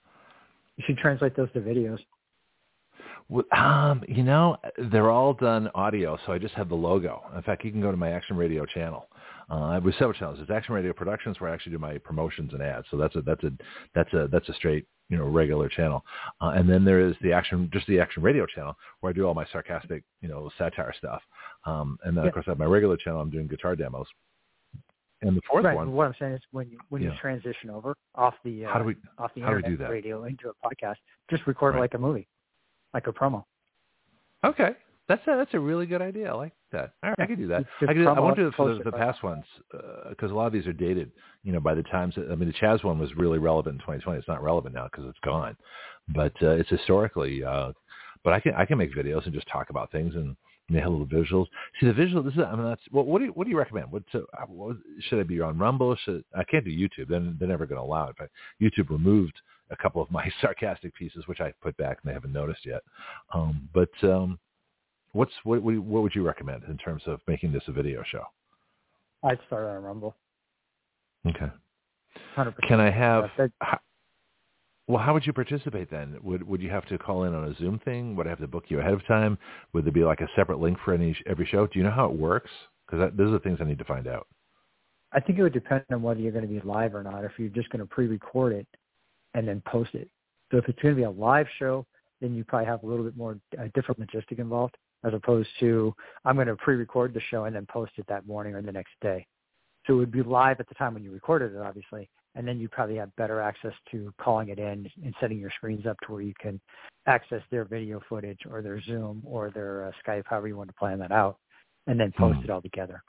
You 0.77 0.83
should 0.85 0.97
translate 0.97 1.35
those 1.35 1.51
to 1.53 1.61
videos. 1.61 1.99
Um, 3.57 4.03
you 4.07 4.23
know, 4.23 4.57
they're 4.91 5.09
all 5.09 5.33
done 5.33 5.69
audio, 5.73 6.17
so 6.25 6.33
I 6.33 6.37
just 6.37 6.53
have 6.55 6.69
the 6.69 6.75
logo. 6.75 7.23
In 7.35 7.41
fact, 7.41 7.63
you 7.63 7.71
can 7.71 7.81
go 7.81 7.89
to 7.89 7.97
my 7.97 8.11
Action 8.11 8.35
Radio 8.35 8.65
channel. 8.65 9.07
Uh, 9.49 9.63
I 9.63 9.73
have 9.75 9.83
several 9.93 10.13
channels. 10.13 10.39
It's 10.41 10.51
Action 10.51 10.75
Radio 10.75 10.93
Productions, 10.93 11.39
where 11.39 11.49
I 11.49 11.53
actually 11.53 11.71
do 11.71 11.79
my 11.79 11.97
promotions 11.99 12.51
and 12.53 12.61
ads. 12.61 12.85
So 12.91 12.97
that's 12.97 13.15
a 13.15 13.21
that's 13.21 13.43
a 13.43 13.51
that's 13.95 14.13
a 14.13 14.27
that's 14.31 14.49
a 14.49 14.53
straight 14.53 14.85
you 15.09 15.17
know 15.17 15.25
regular 15.25 15.69
channel. 15.69 16.03
Uh, 16.41 16.49
and 16.49 16.69
then 16.69 16.83
there 16.83 16.99
is 16.99 17.15
the 17.21 17.31
Action 17.31 17.69
just 17.73 17.87
the 17.87 17.99
Action 17.99 18.21
Radio 18.21 18.45
channel, 18.45 18.75
where 18.99 19.11
I 19.11 19.13
do 19.13 19.25
all 19.25 19.33
my 19.33 19.45
sarcastic 19.51 20.03
you 20.21 20.27
know 20.27 20.51
satire 20.57 20.93
stuff. 20.97 21.21
Um, 21.65 21.97
and 22.03 22.15
then 22.15 22.25
yeah. 22.25 22.27
of 22.27 22.33
course 22.33 22.45
I 22.47 22.51
have 22.51 22.59
my 22.59 22.65
regular 22.65 22.97
channel. 22.97 23.21
I'm 23.21 23.31
doing 23.31 23.47
guitar 23.47 23.75
demos 23.75 24.07
and 25.27 25.35
the 25.35 25.41
fourth 25.49 25.65
right. 25.65 25.75
one. 25.75 25.91
What 25.91 26.07
I'm 26.07 26.13
saying 26.19 26.33
is 26.33 26.41
when 26.51 26.69
you 26.69 26.77
when 26.89 27.01
Yeah. 27.01 27.11
you 27.11 27.17
transition 27.19 27.69
over 27.69 27.95
off 28.15 28.35
the 28.43 28.65
uh, 28.65 28.71
How 28.71 28.79
do 28.79 28.85
we? 28.85 28.95
off 29.17 29.33
the 29.33 29.41
do 29.41 29.47
internet 29.47 29.71
do 29.71 29.77
that? 29.77 29.89
radio 29.89 30.23
into 30.25 30.49
a 30.49 30.53
podcast, 30.67 30.95
just 31.29 31.45
record 31.47 31.75
Right. 31.75 31.81
like 31.81 31.93
a 31.93 31.97
movie, 31.97 32.27
like 32.93 33.07
a 33.07 33.11
promo. 33.13 33.43
Okay, 34.43 34.75
that's 35.07 35.25
a, 35.27 35.35
that's 35.37 35.53
a 35.53 35.59
really 35.59 35.85
good 35.85 36.01
idea. 36.01 36.29
I 36.31 36.35
like 36.35 36.53
that. 36.71 36.93
All 37.03 37.09
right, 37.09 37.15
I 37.19 37.23
Yeah. 37.23 37.27
can 37.27 37.35
do 37.37 37.47
that. 37.47 37.65
I, 37.81 37.93
can, 37.93 38.07
I 38.07 38.19
won't 38.19 38.35
do 38.35 38.47
it 38.47 38.53
for 38.55 38.73
the, 38.73 38.83
the 38.83 38.91
past 38.91 39.23
ones 39.23 39.45
because 40.09 40.31
a 40.31 40.33
lot 40.35 40.47
of 40.47 40.53
these 40.53 40.67
are 40.67 40.73
dated. 40.73 41.11
You 41.43 41.53
know, 41.53 41.59
by 41.59 41.73
the 41.73 41.83
times 41.83 42.15
I 42.17 42.35
mean 42.35 42.47
the 42.47 42.53
Chaz 42.53 42.83
one 42.83 42.99
was 42.99 43.15
really 43.15 43.39
relevant 43.39 43.75
in 43.75 43.79
2020. 43.79 44.19
It's 44.19 44.27
not 44.27 44.43
relevant 44.43 44.75
now 44.75 44.87
because 44.91 45.05
it's 45.09 45.19
gone, 45.23 45.55
but 46.09 46.33
uh, 46.41 46.51
it's 46.51 46.69
historically. 46.69 47.43
Uh, 47.43 47.71
but 48.23 48.33
I 48.33 48.39
can 48.39 48.53
I 48.55 48.65
can 48.65 48.77
make 48.77 48.93
videos 48.95 49.25
and 49.25 49.33
just 49.33 49.47
talk 49.47 49.69
about 49.69 49.91
things 49.91 50.15
and 50.15 50.35
they 50.69 50.79
have 50.79 50.91
little 50.91 51.05
visuals. 51.05 51.47
See 51.79 51.85
the 51.85 51.93
visual. 51.93 52.23
This 52.23 52.33
is 52.33 52.39
I 52.39 52.55
mean 52.55 52.65
that's 52.65 52.81
what 52.89 53.05
what 53.05 53.19
do 53.19 53.25
you 53.25 53.31
what 53.31 53.43
do 53.43 53.51
you 53.51 53.57
recommend? 53.57 53.91
What, 53.91 54.03
so, 54.11 54.25
uh, 54.33 54.45
what 54.47 54.77
should 55.01 55.19
I 55.19 55.23
be 55.23 55.39
on 55.39 55.57
Rumble? 55.57 55.95
Should 56.03 56.23
I 56.35 56.43
can't 56.43 56.65
do 56.65 56.71
YouTube? 56.71 57.09
Then 57.09 57.35
they're 57.39 57.47
never 57.47 57.65
going 57.65 57.79
to 57.79 57.85
allow 57.85 58.09
it. 58.09 58.15
But 58.17 58.29
YouTube 58.61 58.89
removed 58.89 59.39
a 59.69 59.75
couple 59.75 60.01
of 60.01 60.09
my 60.09 60.29
sarcastic 60.41 60.95
pieces, 60.95 61.27
which 61.27 61.39
I 61.39 61.53
put 61.61 61.77
back 61.77 61.99
and 62.01 62.09
they 62.09 62.13
haven't 62.13 62.33
noticed 62.33 62.65
yet. 62.65 62.81
Um, 63.33 63.69
but 63.73 63.91
um, 64.03 64.39
what's 65.13 65.33
what, 65.43 65.61
what 65.61 65.77
what 65.77 66.03
would 66.03 66.15
you 66.15 66.25
recommend 66.25 66.63
in 66.63 66.77
terms 66.77 67.03
of 67.05 67.19
making 67.27 67.51
this 67.51 67.63
a 67.67 67.71
video 67.71 68.03
show? 68.03 68.23
I'd 69.23 69.39
start 69.47 69.65
on 69.65 69.83
Rumble. 69.83 70.15
Okay. 71.27 71.51
Hundred 72.35 72.55
percent. 72.55 72.69
Can 72.69 72.79
I 72.79 72.89
have? 72.89 73.29
Well, 74.87 75.01
how 75.01 75.13
would 75.13 75.25
you 75.25 75.33
participate 75.33 75.89
then? 75.89 76.17
Would 76.21 76.43
would 76.43 76.61
you 76.61 76.69
have 76.69 76.85
to 76.87 76.97
call 76.97 77.23
in 77.23 77.33
on 77.33 77.45
a 77.45 77.55
Zoom 77.55 77.79
thing? 77.79 78.15
Would 78.15 78.27
I 78.27 78.29
have 78.29 78.39
to 78.39 78.47
book 78.47 78.65
you 78.67 78.79
ahead 78.79 78.93
of 78.93 79.05
time? 79.07 79.37
Would 79.73 79.85
there 79.85 79.91
be 79.91 80.03
like 80.03 80.21
a 80.21 80.27
separate 80.35 80.59
link 80.59 80.77
for 80.85 80.93
any 80.93 81.15
every 81.25 81.45
show? 81.45 81.65
Do 81.65 81.79
you 81.79 81.83
know 81.83 81.91
how 81.91 82.05
it 82.05 82.13
works? 82.13 82.51
Because 82.85 83.11
those 83.17 83.29
are 83.29 83.31
the 83.31 83.39
things 83.39 83.57
I 83.61 83.65
need 83.65 83.79
to 83.79 83.85
find 83.85 84.07
out. 84.07 84.27
I 85.11 85.19
think 85.19 85.39
it 85.39 85.43
would 85.43 85.53
depend 85.53 85.85
on 85.91 86.01
whether 86.01 86.19
you're 86.19 86.31
going 86.31 86.47
to 86.47 86.53
be 86.53 86.59
live 86.61 86.93
or 86.93 87.01
not. 87.01 87.23
If 87.23 87.31
you're 87.37 87.49
just 87.49 87.69
going 87.69 87.79
to 87.79 87.85
pre-record 87.85 88.53
it 88.53 88.67
and 89.33 89.47
then 89.47 89.61
post 89.65 89.95
it. 89.95 90.09
So 90.51 90.57
if 90.57 90.67
it's 90.67 90.79
going 90.81 90.93
to 90.93 90.99
be 90.99 91.05
a 91.05 91.09
live 91.09 91.47
show, 91.57 91.85
then 92.21 92.35
you 92.35 92.43
probably 92.43 92.67
have 92.67 92.83
a 92.83 92.85
little 92.85 93.05
bit 93.05 93.17
more 93.17 93.39
uh, 93.59 93.63
different 93.73 93.99
logistic 93.99 94.39
involved, 94.39 94.77
as 95.03 95.13
opposed 95.13 95.49
to 95.61 95.93
I'm 96.25 96.35
going 96.35 96.47
to 96.47 96.55
pre-record 96.57 97.13
the 97.13 97.21
show 97.31 97.45
and 97.45 97.55
then 97.55 97.65
post 97.65 97.93
it 97.97 98.05
that 98.07 98.27
morning 98.27 98.53
or 98.53 98.61
the 98.61 98.71
next 98.71 98.93
day. 99.01 99.25
So 99.87 99.93
it 99.93 99.97
would 99.97 100.11
be 100.11 100.21
live 100.21 100.59
at 100.59 100.69
the 100.69 100.75
time 100.75 100.93
when 100.93 101.03
you 101.03 101.11
recorded 101.11 101.53
it, 101.53 101.61
obviously, 101.61 102.09
and 102.35 102.47
then 102.47 102.59
you 102.59 102.69
probably 102.69 102.97
have 102.97 103.15
better 103.15 103.41
access 103.41 103.73
to 103.91 104.13
calling 104.21 104.49
it 104.49 104.59
in 104.59 104.89
and 105.03 105.15
setting 105.19 105.39
your 105.39 105.51
screens 105.51 105.85
up 105.85 105.97
to 106.05 106.11
where 106.11 106.21
you 106.21 106.33
can 106.39 106.59
access 107.07 107.41
their 107.49 107.65
video 107.65 108.01
footage 108.07 108.39
or 108.49 108.61
their 108.61 108.81
Zoom 108.81 109.21
or 109.25 109.49
their 109.51 109.85
uh, 109.85 109.91
Skype, 110.05 110.23
however 110.25 110.47
you 110.47 110.57
want 110.57 110.69
to 110.69 110.75
plan 110.75 110.99
that 110.99 111.11
out, 111.11 111.37
and 111.87 111.99
then 111.99 112.11
post 112.17 112.37
Hmm. 112.39 112.45
it 112.45 112.49
all 112.49 112.61
together. 112.61 113.01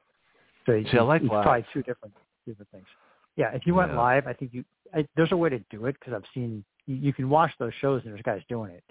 So 0.64 0.72
you, 0.72 0.88
See, 0.88 0.98
I 0.98 1.02
like 1.02 1.22
it's 1.22 1.30
live. 1.30 1.42
probably 1.44 1.66
two 1.72 1.82
different 1.82 2.14
different 2.46 2.70
things. 2.70 2.86
Yeah, 3.36 3.50
if 3.52 3.66
you 3.66 3.74
went 3.74 3.92
Yeah. 3.92 3.98
live, 3.98 4.26
I 4.26 4.32
think 4.32 4.54
you 4.54 4.64
I, 4.94 5.06
there's 5.16 5.32
a 5.32 5.36
way 5.36 5.48
to 5.48 5.58
do 5.70 5.86
it 5.86 5.96
because 5.98 6.12
I've 6.12 6.28
seen 6.32 6.64
you, 6.86 6.96
you 6.96 7.12
can 7.12 7.28
watch 7.28 7.50
those 7.58 7.74
shows 7.80 8.02
and 8.04 8.12
there's 8.12 8.22
guys 8.22 8.42
doing 8.48 8.70
it. 8.70 8.84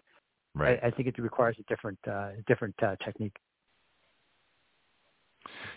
Right. 0.54 0.80
I, 0.84 0.88
I 0.88 0.92
think 0.92 1.08
it 1.08 1.18
requires 1.20 1.58
a 1.60 1.64
different 1.64 2.00
uh, 2.08 2.32
different 2.48 2.76
uh, 2.84 2.96
technique. 3.04 3.36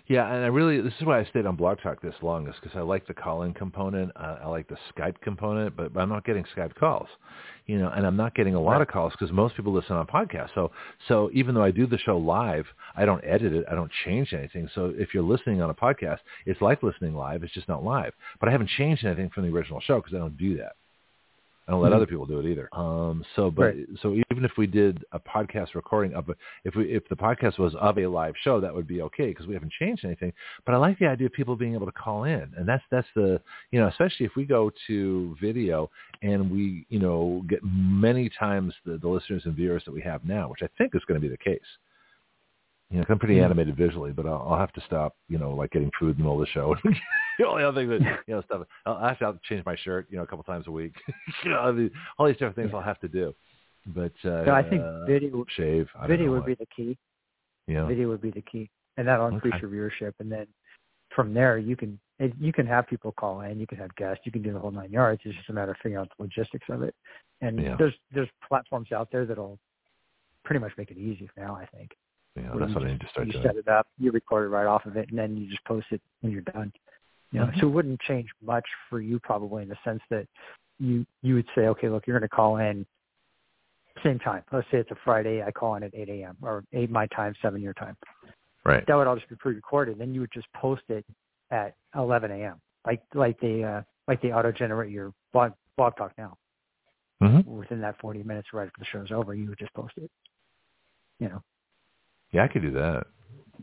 Yeah, 0.07 0.33
and 0.33 0.43
I 0.45 0.49
really 0.49 0.81
this 0.81 0.95
is 0.99 1.07
why 1.07 1.21
I 1.21 1.25
stayed 1.27 1.45
on 1.45 1.57
Blog 1.57 1.79
Talk 1.83 2.01
this 2.01 2.15
long 2.23 2.49
is 2.49 2.55
because 2.61 2.77
I 2.77 2.81
like 2.81 3.07
the 3.07 3.15
call-in 3.15 3.53
component. 3.53 4.11
Uh, 4.17 4.39
I 4.43 4.47
like 4.47 4.67
the 4.69 4.79
Skype 4.97 5.21
component, 5.21 5.77
but, 5.77 5.93
but 5.93 6.01
I'm 6.01 6.09
not 6.09 6.25
getting 6.25 6.45
Skype 6.57 6.75
calls, 6.77 7.09
you 7.67 7.79
know, 7.79 7.91
and 7.95 8.07
I'm 8.07 8.17
not 8.17 8.35
getting 8.35 8.55
a 8.55 8.61
lot 8.61 8.81
of 8.81 8.89
calls 8.89 9.13
because 9.13 9.31
most 9.31 9.55
people 9.55 9.73
listen 9.73 9.97
on 9.97 10.07
podcasts. 10.07 10.55
So 10.55 10.71
so 11.09 11.31
even 11.35 11.55
though 11.55 11.63
I 11.63 11.71
do 11.71 11.87
the 11.87 11.99
show 11.99 12.17
live, 12.17 12.65
I 12.97 13.05
don't 13.05 13.23
edit 13.25 13.53
it, 13.53 13.67
I 13.71 13.75
don't 13.75 13.93
change 14.07 14.33
anything. 14.33 14.69
So 14.75 14.95
if 14.97 15.13
you're 15.13 15.23
listening 15.23 15.61
on 15.61 15.69
a 15.69 15.75
podcast, 15.75 16.21
it's 16.47 16.63
like 16.63 16.83
listening 16.83 17.15
live. 17.15 17.43
It's 17.43 17.53
just 17.53 17.69
not 17.69 17.85
live. 17.85 18.15
But 18.41 18.49
I 18.49 18.53
haven't 18.53 18.71
changed 18.79 19.05
anything 19.05 19.29
from 19.31 19.45
the 19.45 19.55
original 19.55 19.81
show 19.81 20.01
because 20.01 20.15
I 20.15 20.19
don't 20.19 20.39
do 20.39 20.57
that. 20.57 20.77
I 21.69 21.73
don't 21.73 21.83
let 21.83 21.93
Mhm. 21.93 21.97
other 21.97 22.07
people 22.07 22.25
do 22.25 22.41
it 22.41 22.47
either. 22.47 22.69
Um, 22.73 23.23
so, 23.37 23.51
but 23.51 23.75
Right. 23.75 23.87
so 24.01 24.15
even 24.15 24.45
if 24.47 24.57
we 24.57 24.67
did 24.67 25.05
a 25.13 25.21
podcast 25.21 25.75
recording 25.75 26.15
of 26.15 26.31
a, 26.31 26.37
if 26.65 26.75
we 26.75 26.91
if 26.91 27.07
the 27.09 27.17
podcast 27.17 27.59
was 27.59 27.75
of 27.75 27.99
a 27.99 28.07
live 28.07 28.35
show, 28.39 28.59
that 28.59 28.75
would 28.75 28.87
be 28.87 29.03
okay 29.03 29.27
because 29.29 29.47
we 29.47 29.53
haven't 29.53 29.73
changed 29.73 30.03
anything. 30.07 30.33
But 30.65 30.75
I 30.75 30.79
like 30.79 30.99
the 30.99 31.07
idea 31.07 31.27
of 31.27 31.35
people 31.35 31.57
being 31.57 31.75
able 31.75 31.85
to 31.85 31.93
call 31.93 32.25
in, 32.25 32.51
and 32.57 32.67
that's 32.67 32.85
that's 32.91 33.09
the 33.15 33.39
you 33.71 33.79
know 33.79 33.89
especially 33.89 34.25
if 34.25 34.35
we 34.35 34.47
go 34.47 34.73
to 34.87 35.37
video 35.41 35.91
and 36.23 36.51
we 36.51 36.87
you 36.89 36.99
know 37.01 37.45
get 37.49 37.61
many 37.63 38.31
times 38.31 38.75
the, 38.87 38.97
the 38.97 39.09
listeners 39.09 39.45
and 39.45 39.55
viewers 39.55 39.85
that 39.85 39.93
we 39.93 40.01
have 40.01 40.25
now, 40.25 40.49
which 40.49 40.63
I 40.63 40.69
think 40.79 40.95
is 40.95 41.05
going 41.05 41.21
to 41.21 41.27
be 41.27 41.31
the 41.31 41.37
case. 41.37 41.61
You 42.91 42.99
know, 43.01 43.05
I'm 43.11 43.19
pretty 43.19 43.39
animated 43.41 43.77
visually, 43.77 44.13
but 44.13 44.25
I'll, 44.25 44.47
I'll 44.49 44.59
have 44.59 44.73
to 44.73 44.81
stop, 44.87 45.15
you 45.29 45.37
know, 45.37 45.51
like 45.55 45.71
getting 45.73 45.91
food 46.01 46.13
in 46.13 46.17
the 46.17 46.23
middle 46.23 46.41
of 46.41 46.47
the 46.47 46.53
show. 46.53 46.75
the 47.39 47.47
only 47.47 47.63
other 47.63 47.79
thing 47.83 47.91
that, 47.91 48.21
you 48.27 48.35
know, 48.35 48.43
stuff. 48.43 48.63
I'll 48.87 48.95
I 48.95 49.09
have 49.09 49.19
to, 49.19 49.39
change 49.47 49.63
my 49.67 49.77
shirt, 49.77 50.07
you 50.11 50.17
know, 50.17 50.23
a 50.23 50.27
couple 50.27 50.43
times 50.45 50.67
a 50.69 50.71
week. 50.71 50.95
you 51.45 51.51
know, 51.51 51.75
the, 51.75 51.91
all 52.19 52.27
these 52.27 52.37
different 52.37 52.57
things. 52.57 52.71
I'll 52.73 52.81
have 52.81 52.99
to 53.01 53.09
do. 53.09 53.35
But 53.89 54.13
uh, 54.25 54.47
So 54.47 54.51
I 54.53 54.63
think 54.63 54.83
uh, 54.83 55.05
video 55.05 55.45
shave. 55.55 55.87
I 55.99 56.07
video 56.07 56.27
know 56.27 56.33
would 56.33 56.39
what. 56.41 56.47
be 56.47 56.55
the 56.55 56.67
key. 56.75 56.97
yeah. 57.67 57.87
Video 57.87 58.09
would 58.09 58.23
be 58.23 58.31
the 58.31 58.43
key, 58.43 58.71
and 58.97 59.07
that'll 59.07 59.29
increase 59.29 59.55
Okay. 59.57 59.67
your 59.71 59.91
viewership. 59.91 60.15
And 60.19 60.33
then 60.33 60.47
from 61.15 61.35
there, 61.35 61.59
you 61.59 61.77
can 61.77 61.99
you 62.41 62.53
can 62.53 62.67
have 62.67 62.87
people 62.89 63.13
call 63.13 63.43
in, 63.43 63.61
you 63.61 63.67
can 63.67 63.79
have 63.79 63.95
guests, 63.97 64.23
you 64.25 64.33
can 64.33 64.43
do 64.43 64.53
the 64.53 64.59
whole 64.59 64.71
nine 64.73 64.91
yards. 64.91 65.21
It's 65.25 65.37
just 65.37 65.49
a 65.51 65.53
matter 65.53 65.71
of 65.73 65.77
figuring 65.77 65.97
out 65.97 66.11
the 66.17 66.23
logistics 66.25 66.67
of 66.71 66.83
it. 66.83 66.95
And 67.43 67.63
Yeah. 67.63 67.77
there's 67.79 67.95
there's 68.13 68.29
platforms 68.49 68.93
out 68.93 69.11
there 69.13 69.25
that'll 69.27 69.59
pretty 70.45 70.59
much 70.61 70.73
make 70.79 70.91
it 70.91 70.97
easy 70.99 71.29
for 71.35 71.41
now. 71.41 71.55
I 71.55 71.67
think. 71.67 71.91
Yeah, 72.39 72.51
where 72.51 72.61
that's 72.61 72.71
you 72.71 72.75
what 72.77 72.85
I 72.85 72.93
need 72.93 73.01
to 73.01 73.09
start 73.09 73.27
you 73.27 73.33
doing. 73.33 73.45
set 73.45 73.57
it 73.57 73.69
up, 73.69 73.87
you 73.99 74.11
record 74.13 74.47
it 74.47 74.49
right 74.49 74.67
off 74.67 74.87
of 74.87 74.97
it, 74.97 75.09
and 75.11 75.19
then 75.19 75.37
you 75.37 75.49
just 75.49 75.65
post 75.65 75.87
it 75.91 76.01
when 76.21 76.33
you're 76.33 76.43
done. 76.43 76.73
You 77.33 77.41
know, 77.41 77.47
Mhm. 77.47 77.61
so 77.61 77.67
it 77.67 77.71
wouldn't 77.71 78.01
change 78.03 78.29
much 78.41 78.67
for 78.89 79.01
you 79.01 79.19
probably 79.21 79.63
in 79.63 79.69
the 79.69 79.77
sense 79.85 80.03
that 80.11 80.27
you 80.79 81.05
you 81.23 81.35
would 81.35 81.49
say, 81.55 81.67
okay, 81.69 81.89
look, 81.89 82.07
you're 82.07 82.19
going 82.19 82.29
to 82.29 82.35
call 82.35 82.59
in 82.59 82.87
same 84.03 84.19
time. 84.19 84.45
Let's 84.53 84.71
say 84.71 84.79
it's 84.79 84.91
a 84.91 84.97
Friday, 85.05 85.43
I 85.43 85.51
call 85.51 85.75
in 85.75 85.83
at 85.83 85.95
8 85.95 86.09
a.m. 86.09 86.37
or 86.41 86.65
8 86.73 86.89
my 86.91 87.07
time, 87.09 87.35
7 87.43 87.61
your 87.61 87.75
time. 87.75 87.97
Right. 88.65 88.87
That 88.87 88.95
would 88.95 89.07
all 89.07 89.17
just 89.17 89.29
be 89.29 89.35
pre-recorded. 89.37 89.93
And 89.93 90.01
then 90.01 90.15
you 90.15 90.21
would 90.21 90.31
just 90.33 90.47
post 90.53 90.83
it 90.89 91.05
at 91.51 91.75
11 91.97 92.31
a.m. 92.31 92.61
Like 92.87 93.03
like 93.15 93.39
they 93.41 93.65
uh, 93.65 93.83
like 94.07 94.23
they 94.23 94.33
auto 94.33 94.53
generate 94.53 94.91
your 94.93 95.13
blog 95.33 95.53
blog 95.77 95.97
talk 95.97 96.13
now. 96.17 96.37
hmm 97.21 97.41
Within 97.41 97.81
that 97.81 98.01
40 98.01 98.23
minutes 98.23 98.49
right 98.53 98.67
after 98.67 98.79
the 98.79 98.85
show's 98.87 99.11
over, 99.11 99.35
you 99.35 99.49
would 99.49 99.59
just 99.59 99.75
post 99.75 99.95
it. 99.97 100.11
You 101.19 101.29
know. 101.29 101.43
Yeah, 102.33 102.45
I 102.45 102.49
could 102.49 102.63
do 102.63 102.73
that. 102.73 103.07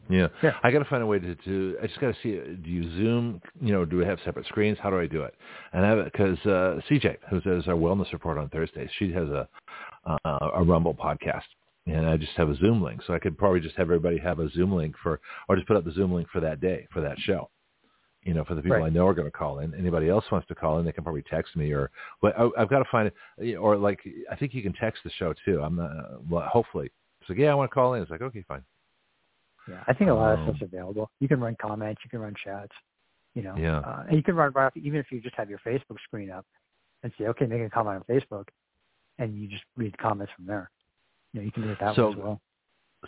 Yeah. 0.10 0.28
Yeah. 0.44 0.52
I 0.64 0.72
got 0.72 0.80
to 0.80 0.86
find 0.86 1.02
a 1.02 1.06
way 1.06 1.20
to 1.20 1.36
do. 1.36 1.78
I 1.82 1.88
just 1.88 2.00
got 2.00 2.14
to 2.14 2.16
see. 2.22 2.32
Do 2.32 2.70
you 2.70 2.84
Zoom? 2.98 3.42
You 3.62 3.74
know, 3.74 3.86
do 3.86 3.98
we 3.98 4.06
have 4.06 4.20
separate 4.26 4.46
screens? 4.48 4.78
How 4.82 4.90
do 4.90 5.00
I 5.00 5.08
do 5.08 5.24
it? 5.24 5.34
And 5.74 5.86
I 5.86 5.90
have 5.90 5.98
it 6.00 6.12
because 6.12 6.38
uh, 6.46 6.80
CJ, 6.90 7.18
who 7.30 7.42
does 7.42 7.68
our 7.68 7.76
wellness 7.76 8.12
report 8.14 8.38
on 8.38 8.50
Thursdays, 8.50 8.90
she 9.00 9.12
has 9.14 9.28
a 9.30 9.48
uh, 10.06 10.50
a 10.56 10.64
Rumble 10.64 10.94
podcast, 10.94 11.44
and 11.88 12.06
I 12.08 12.18
just 12.18 12.34
have 12.34 12.50
a 12.50 12.56
Zoom 12.58 12.84
link, 12.84 13.02
so 13.08 13.14
I 13.14 13.20
could 13.20 13.38
probably 13.38 13.60
just 13.60 13.76
have 13.78 13.88
everybody 13.88 14.20
have 14.20 14.40
a 14.40 14.50
Zoom 14.52 14.74
link 14.74 14.96
for, 15.02 15.20
or 15.50 15.56
just 15.56 15.68
put 15.68 15.78
up 15.78 15.86
the 15.86 15.92
Zoom 15.94 16.14
link 16.14 16.28
for 16.32 16.40
that 16.42 16.62
day 16.62 16.88
for 16.94 17.02
that 17.02 17.18
show. 17.20 17.50
You 18.24 18.34
know, 18.34 18.44
for 18.44 18.56
the 18.56 18.62
people 18.62 18.78
Right. 18.78 18.88
I 18.88 18.90
know 18.90 19.08
are 19.08 19.14
going 19.14 19.28
to 19.28 19.38
call 19.38 19.60
in. 19.60 19.74
Anybody 19.76 20.10
else 20.10 20.26
wants 20.32 20.48
to 20.48 20.56
call 20.56 20.80
in, 20.80 20.86
they 20.86 20.92
can 20.92 21.04
probably 21.04 21.24
text 21.30 21.56
me, 21.56 21.72
or 21.72 21.90
but 22.22 22.38
I, 22.40 22.50
I've 22.58 22.70
got 22.70 22.80
to 22.80 22.86
find 22.92 23.12
it, 23.40 23.56
or 23.56 23.78
like 23.78 24.00
I 24.32 24.36
think 24.36 24.54
you 24.54 24.62
can 24.62 24.74
text 24.74 25.04
the 25.04 25.12
show 25.12 25.34
too. 25.46 25.62
I'm 25.62 25.76
not. 25.78 25.92
Well, 26.30 26.48
hopefully, 26.52 26.92
it's 27.26 27.30
like 27.32 27.40
yeah, 27.40 27.52
I 27.52 27.56
want 27.56 27.72
to 27.72 27.74
call 27.74 27.96
in. 27.96 28.02
It's 28.04 28.12
like 28.12 28.22
okay, 28.22 28.44
fine. 28.48 28.64
Yeah, 29.68 29.84
I 29.88 29.94
think 29.94 30.12
a 30.12 30.14
lot 30.14 30.34
of 30.34 30.40
Um, 30.40 30.46
stuff's 30.56 30.62
available. 30.62 31.10
You 31.20 31.28
can 31.28 31.40
run 31.40 31.56
comments, 31.60 32.02
you 32.04 32.10
can 32.12 32.20
run 32.20 32.36
chats, 32.44 32.72
you 33.34 33.42
know. 33.42 33.56
Yeah. 33.58 33.80
Uh, 33.80 34.04
and 34.08 34.16
you 34.16 34.22
can 34.22 34.36
run 34.36 34.52
right 34.54 34.68
off, 34.68 34.78
even 34.78 35.00
if 35.00 35.12
you 35.12 35.20
just 35.20 35.36
have 35.36 35.50
your 35.50 35.58
Facebook 35.66 35.98
screen 36.04 36.30
up 36.30 36.46
and 37.02 37.12
say, 37.18 37.26
okay, 37.26 37.48
make 37.48 37.62
a 37.64 37.70
comment 37.70 38.04
on 38.08 38.16
Facebook, 38.16 38.48
and 39.18 39.36
you 39.36 39.48
just 39.48 39.64
read 39.76 39.98
comments 39.98 40.32
from 40.36 40.46
there. 40.46 40.70
You 41.34 41.42
know, 41.42 41.46
you 41.46 41.52
can 41.52 41.64
do 41.64 41.70
it 41.72 41.80
that 41.80 41.96
So- 41.96 42.10
way 42.10 42.12
as 42.12 42.18
well. 42.20 42.42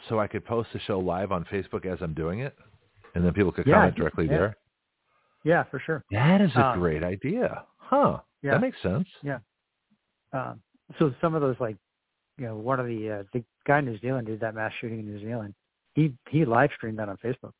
so 0.10 0.20
I 0.20 0.26
could 0.28 0.46
post 0.46 0.70
the 0.74 0.80
show 0.80 1.00
live 1.00 1.32
on 1.32 1.46
Facebook 1.46 1.86
as 1.86 2.02
I'm 2.02 2.16
doing 2.16 2.40
it, 2.40 2.58
and 3.14 3.24
then 3.24 3.34
people 3.34 3.52
could 3.52 3.68
Yeah, 3.68 3.76
comment 3.76 3.96
directly 3.96 4.26
yeah. 4.26 4.38
there. 4.38 4.58
Yeah, 5.44 5.64
for 5.64 5.78
sure. 5.80 6.04
That 6.12 6.42
is 6.42 6.56
a 6.56 6.66
Um, 6.70 6.80
great 6.80 7.04
idea, 7.04 7.66
huh? 7.78 8.22
yeah. 8.42 8.52
That 8.54 8.62
makes 8.62 8.82
sense. 8.82 9.08
Yeah. 9.22 9.40
Um, 10.34 10.62
so 10.98 11.14
some 11.22 11.36
of 11.36 11.42
those, 11.42 11.60
like, 11.60 11.78
you 12.38 12.46
know, 12.46 12.56
one 12.56 12.80
of 12.80 12.86
the 12.86 13.20
uh, 13.20 13.24
the 13.34 13.44
guy 13.66 13.80
in 13.80 13.86
New 13.86 14.00
Zealand 14.00 14.28
did 14.28 14.40
that 14.42 14.56
mass 14.56 14.72
shooting 14.80 15.00
in 15.00 15.06
New 15.06 15.20
Zealand. 15.20 15.54
He 15.96 16.14
he 16.30 16.46
live 16.46 16.70
streamed 16.76 17.00
that 17.00 17.10
on 17.10 17.18
Facebook. 17.18 17.52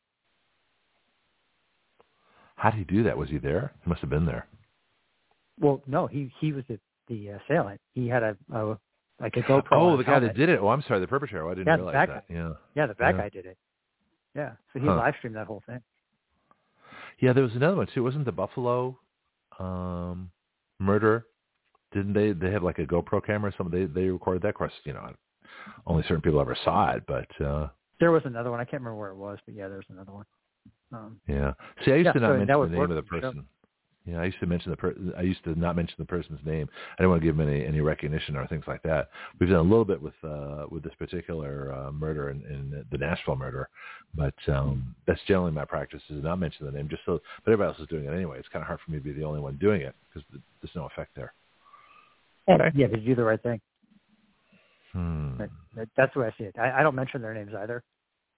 How 2.56 2.70
did 2.70 2.78
he 2.78 2.84
do 2.84 3.02
that? 3.04 3.16
Was 3.16 3.28
he 3.30 3.38
there? 3.38 3.72
He 3.84 3.88
must 3.88 4.00
have 4.00 4.10
been 4.10 4.26
there. 4.26 4.46
Well, 5.60 5.82
no, 5.86 6.06
he 6.06 6.32
he 6.40 6.52
was 6.52 6.64
the 6.68 6.78
the 7.08 7.28
assailant. 7.28 7.80
He 7.94 8.08
had 8.08 8.22
a, 8.22 8.36
a 8.52 8.78
like 9.20 9.36
a 9.36 9.42
GoPro. 9.42 9.64
oh, 9.72 9.96
the 9.96 10.04
guy 10.04 10.20
that 10.20 10.36
did 10.36 10.48
it. 10.48 10.60
Oh, 10.60 10.68
I'm 10.68 10.82
sorry, 10.82 11.00
the 11.00 11.06
perpetrator. 11.06 11.44
Oh, 11.46 11.50
I 11.50 11.54
didn't 11.54 11.66
Yeah, 11.66 11.74
realize 11.76 12.08
that. 12.08 12.24
Yeah. 12.28 12.52
Yeah, 12.74 12.86
the 12.86 12.94
bad 12.94 13.14
Yeah. 13.16 13.22
guy 13.22 13.28
did 13.30 13.46
it. 13.46 13.58
Yeah, 14.34 14.52
so 14.72 14.78
he 14.78 14.86
Huh. 14.86 14.96
live 14.96 15.14
streamed 15.18 15.36
that 15.36 15.46
whole 15.46 15.62
thing. 15.66 15.80
Yeah, 17.18 17.32
there 17.32 17.42
was 17.42 17.56
another 17.56 17.76
one 17.76 17.88
too. 17.88 18.04
Wasn't 18.04 18.24
the 18.24 18.32
Buffalo 18.32 18.98
um, 19.58 20.30
murder? 20.78 21.26
Didn't 21.92 22.12
they? 22.12 22.32
They 22.32 22.50
had 22.52 22.62
like 22.62 22.78
a 22.78 22.86
GoPro 22.86 23.24
camera. 23.24 23.50
or 23.50 23.54
something. 23.56 23.78
They 23.78 23.86
they 23.86 24.08
recorded 24.08 24.42
that. 24.42 24.48
Of 24.50 24.54
course, 24.56 24.72
you 24.84 24.92
know, 24.92 25.10
only 25.86 26.02
certain 26.02 26.20
people 26.22 26.40
ever 26.40 26.56
saw 26.64 26.90
it. 26.92 27.04
But 27.06 27.28
uh, 27.44 27.68
There 28.00 28.12
was 28.12 28.22
another 28.24 28.50
one. 28.50 28.60
I 28.60 28.64
can't 28.64 28.82
remember 28.82 28.96
where 28.98 29.10
it 29.10 29.16
was, 29.16 29.38
but 29.46 29.54
yeah, 29.54 29.68
there 29.68 29.78
was 29.78 29.86
another 29.90 30.12
one. 30.12 30.24
Um, 30.92 31.20
Yeah. 31.26 31.52
See, 31.84 31.92
I 31.92 31.96
used 31.96 32.06
Yeah, 32.06 32.12
to 32.12 32.20
not 32.20 32.26
so 32.28 32.38
mention 32.38 32.60
the 32.60 32.68
name 32.68 32.90
of 32.90 32.96
the 32.96 33.02
show. 33.02 33.20
person. 33.20 33.46
Yeah, 34.06 34.20
I 34.20 34.24
used 34.24 34.40
to 34.40 34.46
mention 34.46 34.70
the 34.70 34.76
per- 34.78 34.96
I 35.18 35.20
used 35.20 35.44
to 35.44 35.54
not 35.58 35.76
mention 35.76 35.96
the 35.98 36.06
person's 36.06 36.40
name. 36.42 36.66
I 36.98 37.02
didn't 37.02 37.10
want 37.10 37.20
to 37.20 37.26
give 37.26 37.36
them 37.36 37.46
any 37.46 37.66
any 37.66 37.82
recognition 37.82 38.36
or 38.36 38.46
things 38.46 38.64
like 38.66 38.82
that. 38.84 39.10
We've 39.38 39.50
done 39.50 39.58
a 39.58 39.62
little 39.62 39.84
bit 39.84 40.00
with 40.00 40.14
uh 40.24 40.64
with 40.70 40.82
this 40.82 40.94
particular 40.98 41.74
uh, 41.74 41.92
murder 41.92 42.30
in, 42.30 42.42
in 42.46 42.86
the 42.90 42.96
Nashville 42.96 43.36
murder, 43.36 43.68
but 44.14 44.34
um 44.48 44.94
that's 45.06 45.20
generally 45.26 45.50
my 45.52 45.66
practice 45.66 46.00
is 46.08 46.24
not 46.24 46.38
mention 46.38 46.64
the 46.64 46.72
name 46.72 46.88
just 46.88 47.02
so 47.04 47.20
but 47.44 47.52
everybody 47.52 47.68
else 47.74 47.80
is 47.82 47.88
doing 47.88 48.06
it 48.06 48.12
anyway. 48.14 48.38
It's 48.38 48.48
kind 48.48 48.62
of 48.62 48.66
hard 48.68 48.80
for 48.82 48.92
me 48.92 48.98
to 48.98 49.04
be 49.04 49.12
the 49.12 49.24
only 49.24 49.40
one 49.40 49.56
doing 49.58 49.82
it 49.82 49.94
because 50.08 50.26
there's 50.62 50.74
no 50.74 50.86
effect 50.86 51.10
there. 51.14 51.34
Okay. 52.48 52.70
Yeah, 52.74 52.86
but 52.88 53.00
you 53.02 53.08
do 53.08 53.14
the 53.16 53.24
right 53.24 53.42
thing. 53.42 53.60
Hmm. 54.92 55.36
That, 55.38 55.50
that, 55.76 55.88
that's 55.96 56.14
the 56.14 56.20
way 56.20 56.26
I 56.28 56.34
see 56.38 56.44
it. 56.44 56.56
I, 56.58 56.80
I 56.80 56.82
don't 56.82 56.94
mention 56.94 57.20
their 57.20 57.34
names 57.34 57.52
either, 57.54 57.82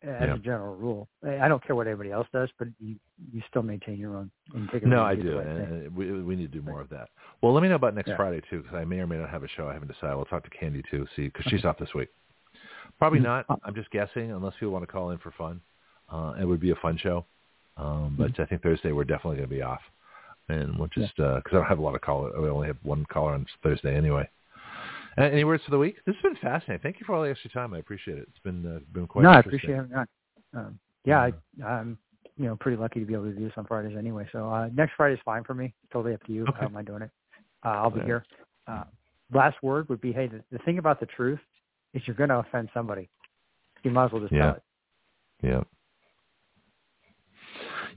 as 0.02 0.08
Yeah. 0.28 0.34
a 0.34 0.38
general 0.38 0.74
rule. 0.74 1.08
I 1.24 1.38
I 1.40 1.48
don't 1.48 1.64
care 1.64 1.76
what 1.76 1.86
anybody 1.86 2.10
else 2.10 2.26
does, 2.32 2.48
but 2.58 2.68
you 2.80 2.96
you 3.32 3.40
still 3.48 3.62
maintain 3.62 3.98
your 3.98 4.16
own 4.16 4.30
integrity. 4.54 4.86
No, 4.86 5.02
I 5.04 5.14
do 5.14 5.22
the 5.30 5.36
right 5.36 5.46
and 5.46 5.82
and 5.84 5.96
we 5.96 6.10
we 6.22 6.34
need 6.36 6.50
to 6.52 6.58
do 6.60 6.62
more 6.64 6.80
of 6.80 6.88
that. 6.90 7.08
Well, 7.40 7.52
let 7.54 7.62
me 7.62 7.68
know 7.68 7.76
about 7.76 7.94
next 7.94 8.08
Yeah. 8.08 8.16
Friday 8.16 8.40
too, 8.50 8.62
because 8.62 8.74
I 8.74 8.84
may 8.84 8.98
or 8.98 9.06
may 9.06 9.18
not 9.18 9.30
have 9.30 9.44
a 9.44 9.48
show. 9.48 9.68
I 9.68 9.72
haven't 9.74 9.88
decided. 9.92 10.16
We'll 10.16 10.24
talk 10.24 10.42
to 10.44 10.50
Candy 10.50 10.82
too, 10.90 11.06
see, 11.14 11.26
because 11.28 11.46
she's 11.48 11.64
off 11.64 11.78
this 11.78 11.94
week. 11.94 12.08
Probably 12.98 13.20
Mhm. 13.20 13.24
not. 13.24 13.46
I'm 13.64 13.74
just 13.74 13.90
guessing, 13.90 14.32
unless 14.32 14.54
people 14.54 14.72
want 14.72 14.82
to 14.82 14.90
call 14.92 15.10
in 15.10 15.18
for 15.18 15.30
fun. 15.32 15.60
Uh, 16.08 16.34
it 16.40 16.44
would 16.44 16.60
be 16.60 16.70
a 16.70 16.76
fun 16.76 16.96
show, 16.98 17.24
um, 17.76 18.16
but 18.18 18.38
I 18.40 18.44
think 18.46 18.62
Thursday 18.62 18.90
we're 18.90 19.04
definitely 19.04 19.36
going 19.36 19.48
to 19.48 19.54
be 19.54 19.62
off, 19.62 19.80
and 20.50 20.78
we'll 20.78 20.88
just 20.88 21.16
because 21.16 21.42
I 21.50 21.56
don't 21.56 21.66
have 21.66 21.78
a 21.78 21.82
lot 21.82 21.94
of 21.94 22.00
caller. 22.00 22.30
We 22.40 22.48
only 22.48 22.66
have 22.66 22.76
one 22.82 23.06
caller 23.12 23.34
on 23.34 23.46
Thursday 23.62 23.96
anyway. 23.96 24.28
Uh, 25.18 25.22
any 25.22 25.44
words 25.44 25.62
for 25.64 25.70
the 25.70 25.78
week? 25.78 25.96
This 26.06 26.14
has 26.16 26.22
been 26.22 26.36
fascinating. 26.40 26.82
Thank 26.82 27.00
you 27.00 27.06
for 27.06 27.14
all 27.14 27.22
the 27.22 27.30
extra 27.30 27.50
time. 27.50 27.74
I 27.74 27.78
appreciate 27.78 28.18
it. 28.18 28.26
It's 28.28 28.38
been 28.44 28.64
uh, 28.66 28.80
been 28.92 29.06
quite. 29.06 29.22
no, 29.22 29.30
I 29.30 29.40
appreciate 29.40 29.74
having 29.74 29.90
you 29.90 29.96
on. 29.96 30.06
Um, 30.54 30.78
yeah, 31.04 31.18
I, 31.20 31.64
I'm 31.64 31.98
you 32.36 32.46
know 32.46 32.56
pretty 32.56 32.76
lucky 32.76 33.00
to 33.00 33.06
be 33.06 33.14
able 33.14 33.24
to 33.24 33.32
do 33.32 33.44
this 33.44 33.52
on 33.56 33.66
Fridays 33.66 33.96
anyway. 33.98 34.28
So 34.32 34.50
uh, 34.50 34.68
next 34.74 34.92
Friday's 34.96 35.18
fine 35.24 35.44
for 35.44 35.54
me. 35.54 35.74
Totally 35.92 36.14
up 36.14 36.22
to 36.24 36.32
you. 36.32 36.42
Okay. 36.48 36.58
How 36.60 36.66
am 36.66 36.76
I 36.76 36.82
doing 36.82 37.02
it? 37.02 37.10
Uh, 37.64 37.68
I'll 37.68 37.90
be 37.90 38.00
Yeah. 38.00 38.06
here. 38.06 38.24
Uh, 38.66 38.84
last 39.32 39.56
word 39.62 39.88
would 39.88 40.00
be, 40.00 40.12
hey, 40.12 40.26
the, 40.26 40.42
the 40.50 40.58
thing 40.64 40.78
about 40.78 41.00
the 41.00 41.06
truth 41.06 41.40
is 41.94 42.02
you're 42.06 42.16
going 42.16 42.28
to 42.30 42.38
offend 42.38 42.68
somebody. 42.72 43.08
You 43.82 43.90
might 43.90 44.06
as 44.06 44.12
well 44.12 44.22
just 44.22 44.32
Yeah. 44.32 44.40
tell 44.40 44.54
it. 44.54 44.62
Yeah. 45.42 45.62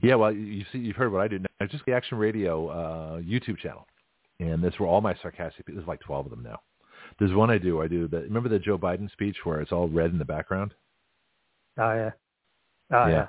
Yeah, 0.02 0.14
well, 0.16 0.32
you- 0.32 0.40
you 0.40 0.64
see, 0.72 0.78
you've 0.78 0.96
heard 0.96 1.12
what 1.12 1.20
I 1.20 1.28
do 1.28 1.38
now. 1.38 1.46
It's 1.60 1.72
just 1.72 1.84
the 1.86 1.92
Action 1.92 2.18
Radio 2.18 2.68
uh, 2.68 3.20
YouTube 3.20 3.58
channel, 3.58 3.86
and 4.40 4.62
that's 4.62 4.78
where 4.78 4.88
all 4.88 5.00
my 5.00 5.14
sarcastic. 5.22 5.66
There's 5.66 5.86
like 5.86 6.00
twelve 6.00 6.26
of 6.26 6.30
them 6.30 6.42
now. 6.42 6.60
There's 7.18 7.32
one 7.34 7.50
I 7.50 7.58
do. 7.58 7.80
I 7.82 7.88
do 7.88 8.08
the 8.08 8.20
remember 8.22 8.48
the 8.48 8.58
Joe 8.58 8.78
Biden 8.78 9.10
speech 9.12 9.36
where 9.44 9.60
it's 9.60 9.72
all 9.72 9.88
red 9.88 10.10
in 10.10 10.18
the 10.18 10.24
background. 10.24 10.74
Oh 11.78 11.92
yeah. 11.94 12.10
Oh 12.92 13.06
Yeah. 13.06 13.08
yeah. 13.08 13.26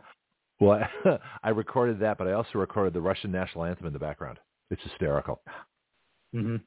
Well, 0.60 0.84
I, 1.06 1.20
I 1.44 1.50
recorded 1.50 2.00
that, 2.00 2.18
but 2.18 2.28
I 2.28 2.32
also 2.34 2.60
recorded 2.60 2.94
the 2.94 3.02
Russian 3.02 3.32
national 3.32 3.66
anthem 3.66 3.88
in 3.88 3.94
the 3.94 4.00
background. 4.00 4.40
It's 4.72 4.82
hysterical. 4.84 5.42
hmm 6.34 6.58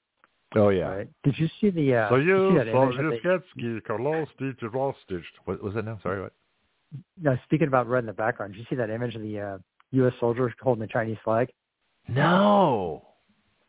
Oh 0.55 0.71
yeah. 0.71 0.89
Right. 0.89 1.09
Did 1.25 1.39
you 1.39 1.49
see 1.61 1.69
the? 1.71 1.95
Uh, 1.95 2.09
So 2.11 2.17
you 2.17 2.25
you, 2.25 2.51
see 2.53 2.57
that 2.59 2.69
image 2.69 2.97
that 2.97 3.21
they- 3.23 3.29
Sovietsky, 3.29 3.83
Kolostic, 3.83 4.59
Vostich. 4.61 5.23
What 5.45 5.63
was 5.63 5.75
that 5.75 5.85
now? 5.85 5.99
Sorry, 6.03 6.23
what? 6.23 6.33
No, 7.21 7.37
speaking 7.45 7.69
about 7.69 7.87
red 7.87 8.01
in 8.01 8.07
the 8.07 8.15
background, 8.15 8.55
did 8.55 8.61
you 8.61 8.67
see 8.71 8.77
that 8.77 8.89
image 8.89 9.15
of 9.15 9.21
the 9.21 9.39
uh, 9.41 9.59
U.S. 9.93 10.13
soldiers 10.21 10.53
holding 10.61 10.81
the 10.83 10.87
Chinese 10.89 11.17
flag? 11.25 11.49
No. 12.09 13.05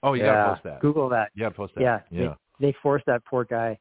Oh, 0.03 0.13
you 0.13 0.23
yeah. 0.23 0.33
gotta 0.33 0.53
post 0.53 0.63
that. 0.63 0.79
Google 0.81 1.09
that. 1.09 1.29
You 1.35 1.43
gotta 1.43 1.55
post 1.55 1.75
that. 1.75 1.81
Yeah. 1.81 1.99
Yeah. 2.11 2.33
They, 2.59 2.67
they 2.67 2.75
forced 2.81 3.05
that 3.05 3.23
poor 3.25 3.45
guy 3.45 3.77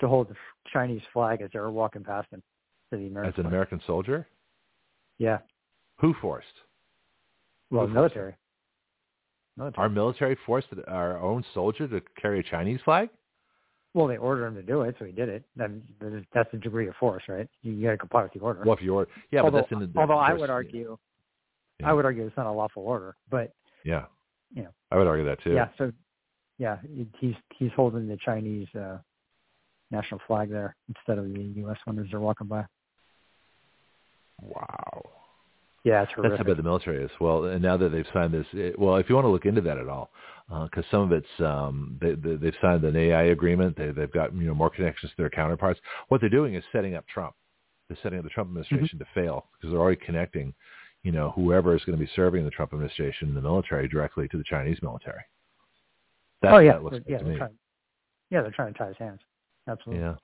to 0.00 0.08
hold 0.08 0.28
the 0.28 0.34
Chinese 0.72 1.02
flag 1.12 1.42
as 1.42 1.50
they 1.52 1.58
were 1.60 1.70
walking 1.70 2.02
past 2.02 2.28
him 2.32 2.42
to 2.90 2.96
the 2.98 3.06
American. 3.06 3.32
As 3.32 3.38
an 3.38 3.42
flag. 3.44 3.52
American 3.52 3.80
soldier, 3.86 4.26
Yeah. 5.18 5.38
who 6.00 6.14
forced? 6.20 6.46
Well, 7.70 7.86
Who 7.86 7.94
forced 7.94 7.94
military. 7.94 8.34
Military. 9.56 9.82
Our 9.82 9.88
military 9.88 10.38
forced 10.46 10.68
our 10.88 11.20
own 11.20 11.44
soldier 11.54 11.86
to 11.88 12.00
carry 12.20 12.40
a 12.40 12.42
Chinese 12.42 12.80
flag? 12.84 13.10
Well, 13.92 14.06
they 14.06 14.16
ordered 14.16 14.46
him 14.46 14.54
to 14.54 14.62
do 14.62 14.82
it, 14.82 14.94
so 14.98 15.04
he 15.04 15.12
did 15.12 15.28
it. 15.28 15.44
Then 15.56 15.82
that's 16.32 16.50
the 16.52 16.58
degree 16.58 16.86
of 16.88 16.94
force, 16.94 17.24
right? 17.28 17.48
You, 17.62 17.72
you 17.72 17.84
got 17.86 17.90
to 17.92 17.98
comply 17.98 18.22
with 18.22 18.32
the 18.32 18.38
order. 18.40 18.62
Well, 18.64 18.76
if 18.76 18.82
you're, 18.82 19.08
yeah, 19.32 19.40
although, 19.40 19.58
but 19.58 19.68
that's 19.68 19.72
in 19.72 19.92
the. 19.92 20.00
although 20.00 20.18
I 20.18 20.32
would 20.32 20.48
argue, 20.50 20.96
Yeah. 21.80 21.90
I 21.90 21.92
would 21.92 22.04
argue 22.04 22.26
it's 22.26 22.36
not 22.36 22.46
a 22.46 22.52
lawful 22.52 22.82
order, 22.84 23.16
but 23.30 23.52
Yeah. 23.84 24.04
you 24.54 24.62
know. 24.62 24.70
I 24.90 24.96
would 24.96 25.06
argue 25.06 25.24
that 25.26 25.42
too. 25.42 25.52
yeah. 25.54 25.68
So, 25.78 25.92
yeah, 26.58 26.78
he's 27.18 27.34
he's 27.58 27.70
holding 27.74 28.06
the 28.08 28.18
Chinese 28.24 28.68
uh 28.74 28.98
national 29.90 30.20
flag 30.26 30.50
there 30.50 30.76
instead 30.88 31.18
of 31.18 31.32
the 31.32 31.40
U.S. 31.62 31.78
one 31.84 31.98
as 31.98 32.06
they're 32.10 32.20
walking 32.20 32.46
by. 32.46 32.64
Wow. 34.40 35.02
Yeah, 35.82 36.02
it's 36.02 36.12
That's 36.20 36.36
how 36.36 36.44
bad 36.44 36.58
the 36.58 36.62
military 36.62 37.02
is. 37.02 37.10
Well, 37.20 37.46
and 37.46 37.62
now 37.62 37.76
that 37.78 37.88
they've 37.88 38.06
signed 38.12 38.34
this, 38.34 38.46
it, 38.52 38.78
well, 38.78 38.96
if 38.96 39.08
you 39.08 39.14
want 39.14 39.24
to 39.24 39.30
look 39.30 39.46
into 39.46 39.62
that 39.62 39.78
at 39.78 39.88
all, 39.88 40.10
because 40.64 40.84
some 40.90 41.00
of 41.00 41.12
it's 41.12 41.40
um, 41.40 41.96
they, 42.02 42.12
they, 42.14 42.36
they've 42.36 42.54
signed 42.60 42.84
an 42.84 42.96
AI 42.96 43.24
agreement. 43.24 43.78
They, 43.78 43.90
they've 43.90 44.12
got 44.12 44.34
you 44.34 44.42
know 44.46 44.54
more 44.54 44.68
connections 44.68 45.10
to 45.12 45.16
their 45.16 45.30
counterparts. 45.30 45.80
What 46.08 46.20
they're 46.20 46.28
doing 46.28 46.54
is 46.54 46.62
setting 46.70 46.96
up 46.96 47.06
Trump. 47.08 47.34
They're 47.88 47.96
setting 48.02 48.18
up 48.18 48.24
the 48.24 48.30
Trump 48.30 48.48
administration 48.50 48.98
Mm-hmm. 48.98 49.20
to 49.20 49.26
fail 49.26 49.46
because 49.56 49.72
they're 49.72 49.80
already 49.80 50.00
connecting, 50.04 50.52
you 51.02 51.12
know, 51.12 51.32
whoever 51.34 51.74
is 51.74 51.82
going 51.84 51.98
to 51.98 52.04
be 52.04 52.10
serving 52.14 52.44
the 52.44 52.50
Trump 52.50 52.72
administration 52.72 53.28
in 53.28 53.34
the 53.34 53.40
military 53.40 53.88
directly 53.88 54.28
to 54.28 54.36
the 54.36 54.44
Chinese 54.44 54.78
military. 54.82 55.22
That's 56.42 56.54
oh 56.54 56.58
yeah, 56.58 56.78
what 56.78 56.78
it 56.78 56.82
looks 56.82 56.96
they're- 57.06 57.16
yeah, 57.18 57.22
they're 57.22 57.38
trying. 57.38 57.58
Yeah, 58.30 58.42
they're 58.42 58.50
trying 58.52 58.72
to 58.72 58.78
tie 58.78 58.88
his 58.88 58.96
hands. 58.98 59.20
Absolutely. 59.68 60.02
Yeah. 60.02 60.14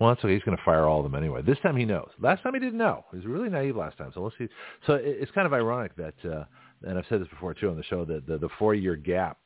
Well, 0.00 0.10
that's 0.10 0.24
okay. 0.24 0.34
He's 0.34 0.42
going 0.42 0.56
to 0.56 0.62
fire 0.64 0.84
all 0.86 0.98
of 0.98 1.04
them 1.04 1.14
anyway. 1.14 1.42
This 1.42 1.58
time 1.60 1.76
he 1.76 1.84
knows. 1.84 2.10
Last 2.20 2.42
time 2.42 2.54
he 2.54 2.60
didn't 2.60 2.78
know. 2.78 3.04
He 3.12 3.18
was 3.18 3.26
really 3.26 3.48
naive 3.48 3.76
last 3.76 3.98
time. 3.98 4.10
So 4.12 4.20
let's 4.22 4.36
see. 4.36 4.48
So 4.86 4.94
it's 4.94 5.30
kind 5.30 5.46
of 5.46 5.52
ironic 5.52 5.94
that, 5.96 6.14
uh, 6.24 6.44
and 6.82 6.98
I've 6.98 7.04
said 7.08 7.20
this 7.20 7.28
before 7.28 7.54
too 7.54 7.70
on 7.70 7.76
the 7.76 7.84
show, 7.84 8.04
that 8.06 8.26
the, 8.26 8.36
the 8.36 8.48
four-year 8.58 8.96
gap 8.96 9.38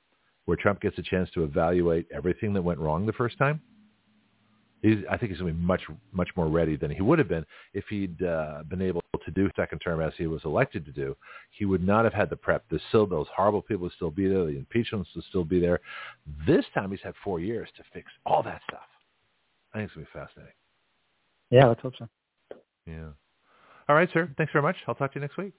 where 0.46 0.56
Trump 0.56 0.80
gets 0.80 0.96
a 0.98 1.02
chance 1.02 1.28
to 1.34 1.44
evaluate 1.44 2.06
everything 2.14 2.54
that 2.54 2.62
went 2.62 2.78
wrong 2.78 3.04
the 3.04 3.12
first 3.12 3.36
time. 3.36 3.60
He's, 4.82 4.98
I 5.10 5.16
think 5.16 5.32
he's 5.32 5.40
going 5.40 5.52
to 5.52 5.58
be 5.58 5.64
much, 5.64 5.82
much 6.12 6.28
more 6.36 6.48
ready 6.48 6.76
than 6.76 6.90
he 6.90 7.02
would 7.02 7.18
have 7.18 7.28
been 7.28 7.44
if 7.74 7.84
he'd 7.88 8.22
uh, 8.22 8.62
been 8.68 8.82
able 8.82 9.02
to 9.24 9.30
do 9.30 9.50
second 9.56 9.78
term 9.80 10.00
as 10.00 10.12
he 10.16 10.26
was 10.26 10.42
elected 10.44 10.84
to 10.84 10.92
do. 10.92 11.16
He 11.50 11.64
would 11.64 11.84
not 11.84 12.04
have 12.04 12.12
had 12.12 12.30
the 12.30 12.36
prep. 12.36 12.64
The 12.68 12.78
still 12.88 13.06
those 13.06 13.26
horrible 13.34 13.62
people 13.62 13.84
would 13.84 13.92
still 13.92 14.10
be 14.10 14.28
there. 14.28 14.44
The 14.44 14.56
impeachments 14.58 15.10
would 15.14 15.24
still 15.24 15.44
be 15.44 15.60
there. 15.60 15.80
This 16.46 16.64
time 16.74 16.90
he's 16.90 17.00
had 17.02 17.14
four 17.24 17.40
years 17.40 17.68
to 17.76 17.82
fix 17.92 18.10
all 18.24 18.42
that 18.42 18.60
stuff. 18.68 18.86
I 19.72 19.78
think 19.78 19.88
it's 19.88 19.94
going 19.94 20.06
to 20.06 20.12
be 20.12 20.18
fascinating. 20.20 20.54
Yeah, 21.50 21.66
let's 21.66 21.80
hope 21.80 21.94
so. 21.98 22.08
Yeah. 22.86 23.08
All 23.88 23.96
right, 23.96 24.08
sir. 24.12 24.30
Thanks 24.36 24.52
very 24.52 24.62
much. 24.62 24.76
I'll 24.86 24.94
talk 24.94 25.12
to 25.12 25.18
you 25.18 25.20
next 25.20 25.36
week. 25.36 25.52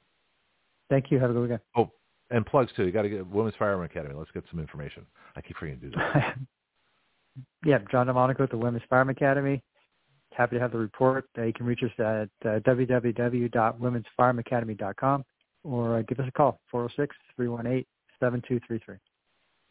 Thank 0.89 1.11
you. 1.11 1.19
Have 1.19 1.31
a 1.31 1.33
good 1.33 1.41
weekend. 1.41 1.59
Oh, 1.75 1.91
and 2.29 2.45
plugs 2.45 2.71
too. 2.75 2.85
You 2.85 2.91
got 2.91 3.03
to 3.03 3.09
get 3.09 3.25
Women's 3.27 3.55
Firearm 3.57 3.83
Academy. 3.83 4.15
Let's 4.15 4.31
get 4.31 4.43
some 4.49 4.59
information. 4.59 5.05
I 5.35 5.41
keep 5.41 5.57
forgetting 5.57 5.81
to 5.81 5.89
do 5.89 5.95
that. 5.95 6.35
yeah, 7.65 7.79
John 7.91 8.07
Delmonico 8.07 8.43
at 8.43 8.49
the 8.51 8.57
Women's 8.57 8.83
Firearm 8.89 9.09
Academy. 9.09 9.61
Happy 10.33 10.55
to 10.55 10.61
have 10.61 10.71
the 10.71 10.77
report. 10.77 11.25
Uh, 11.37 11.43
you 11.43 11.51
can 11.53 11.65
reach 11.65 11.81
us 11.83 11.91
at 11.99 12.29
uh, 12.47 12.59
www.womensfirearmacademy.com 12.59 15.25
or 15.63 15.97
uh, 15.97 16.01
give 16.03 16.19
us 16.19 16.27
a 16.27 16.31
call, 16.31 16.59
406-318-7233. 16.73 17.83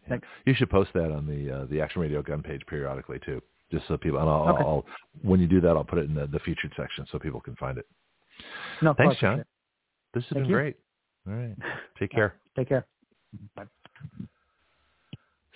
Thanks. 0.09 0.27
You 0.45 0.55
should 0.55 0.71
post 0.71 0.91
that 0.95 1.11
on 1.13 1.27
the 1.27 1.51
uh, 1.53 1.65
the 1.67 1.81
Action 1.81 2.01
Radio 2.01 2.23
Gun 2.23 2.41
page 2.43 2.63
periodically 2.69 3.19
too, 3.25 3.43
just 3.73 3.87
so 3.89 3.97
people. 3.97 4.21
And 4.21 4.29
I'll, 4.29 4.49
Okay. 4.55 4.63
I'll 4.63 4.85
when 5.23 5.41
you 5.41 5.47
do 5.49 5.61
that, 5.61 5.71
I'll 5.71 5.83
put 5.85 5.99
it 5.99 6.05
in 6.09 6.15
the, 6.15 6.27
the 6.29 6.39
featured 6.41 6.73
section 6.77 7.05
so 7.11 7.19
people 7.19 7.41
can 7.41 7.57
find 7.57 7.77
it. 7.79 7.87
No, 8.83 8.95
Thanks. 8.95 9.17
John. 9.19 9.45
This 10.15 10.23
has 10.25 10.33
Thank 10.35 10.45
been 10.45 10.51
you. 10.51 10.57
great. 10.57 10.77
All 11.27 11.35
right. 11.35 11.57
Take 11.99 12.11
care. 12.11 12.35
Take 12.57 12.69
care. 12.69 12.87
Bye. 13.57 13.65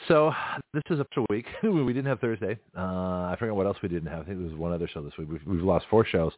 So 0.08 0.32
this 0.74 0.82
is 0.90 1.00
up 1.00 1.08
a 1.16 1.24
week. 1.30 1.46
we 1.62 1.92
didn't 1.92 2.06
have 2.06 2.20
Thursday. 2.20 2.58
Uh, 2.76 2.80
I 2.80 3.36
forget 3.38 3.54
what 3.54 3.66
else 3.66 3.76
we 3.82 3.88
didn't 3.88 4.08
have. 4.10 4.22
I 4.22 4.24
think 4.24 4.38
there 4.38 4.48
was 4.48 4.56
one 4.56 4.72
other 4.72 4.88
show 4.88 5.02
this 5.02 5.12
week. 5.18 5.28
We've, 5.30 5.42
we've 5.46 5.62
lost 5.62 5.86
four 5.90 6.04
shows 6.04 6.32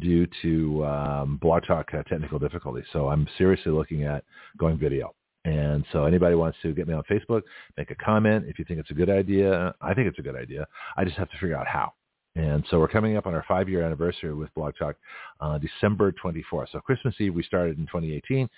due 0.00 0.26
to 0.42 0.84
um, 0.84 1.38
Blog 1.40 1.64
Talk 1.66 1.88
uh, 1.94 2.02
technical 2.04 2.38
difficulties. 2.38 2.84
So 2.92 3.08
I'm 3.08 3.26
seriously 3.38 3.72
looking 3.72 4.04
at 4.04 4.24
going 4.58 4.78
video. 4.78 5.14
And 5.44 5.84
so 5.92 6.06
anybody 6.06 6.34
wants 6.34 6.58
to 6.62 6.72
get 6.72 6.88
me 6.88 6.94
on 6.94 7.04
Facebook, 7.04 7.42
make 7.76 7.92
a 7.92 7.94
comment. 7.94 8.46
If 8.48 8.58
you 8.58 8.64
think 8.64 8.80
it's 8.80 8.90
a 8.90 8.94
good 8.94 9.10
idea, 9.10 9.74
I 9.80 9.94
think 9.94 10.08
it's 10.08 10.18
a 10.18 10.22
good 10.22 10.34
idea. 10.34 10.66
I 10.96 11.04
just 11.04 11.16
have 11.18 11.30
to 11.30 11.38
figure 11.38 11.56
out 11.56 11.68
how. 11.68 11.92
And 12.34 12.64
so 12.68 12.80
we're 12.80 12.88
coming 12.88 13.16
up 13.16 13.26
on 13.26 13.34
our 13.34 13.44
five-year 13.46 13.82
anniversary 13.82 14.34
with 14.34 14.52
Blog 14.54 14.74
Talk, 14.76 14.96
uh, 15.40 15.58
December 15.58 16.12
24th. 16.12 16.66
So 16.72 16.80
Christmas 16.80 17.14
Eve 17.20 17.32
we 17.32 17.44
started 17.44 17.78
in 17.78 17.86
2018. 17.86 18.48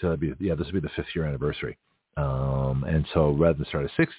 So 0.00 0.08
that'd 0.08 0.20
be 0.20 0.34
yeah, 0.44 0.56
this 0.56 0.66
would 0.66 0.74
be 0.74 0.80
the 0.80 0.92
fifth 0.96 1.14
year 1.14 1.24
anniversary. 1.24 1.78
Um, 2.16 2.84
and 2.84 3.06
so 3.12 3.30
rather 3.30 3.58
than 3.58 3.66
start 3.66 3.84
a 3.84 3.90
sixth 3.96 4.16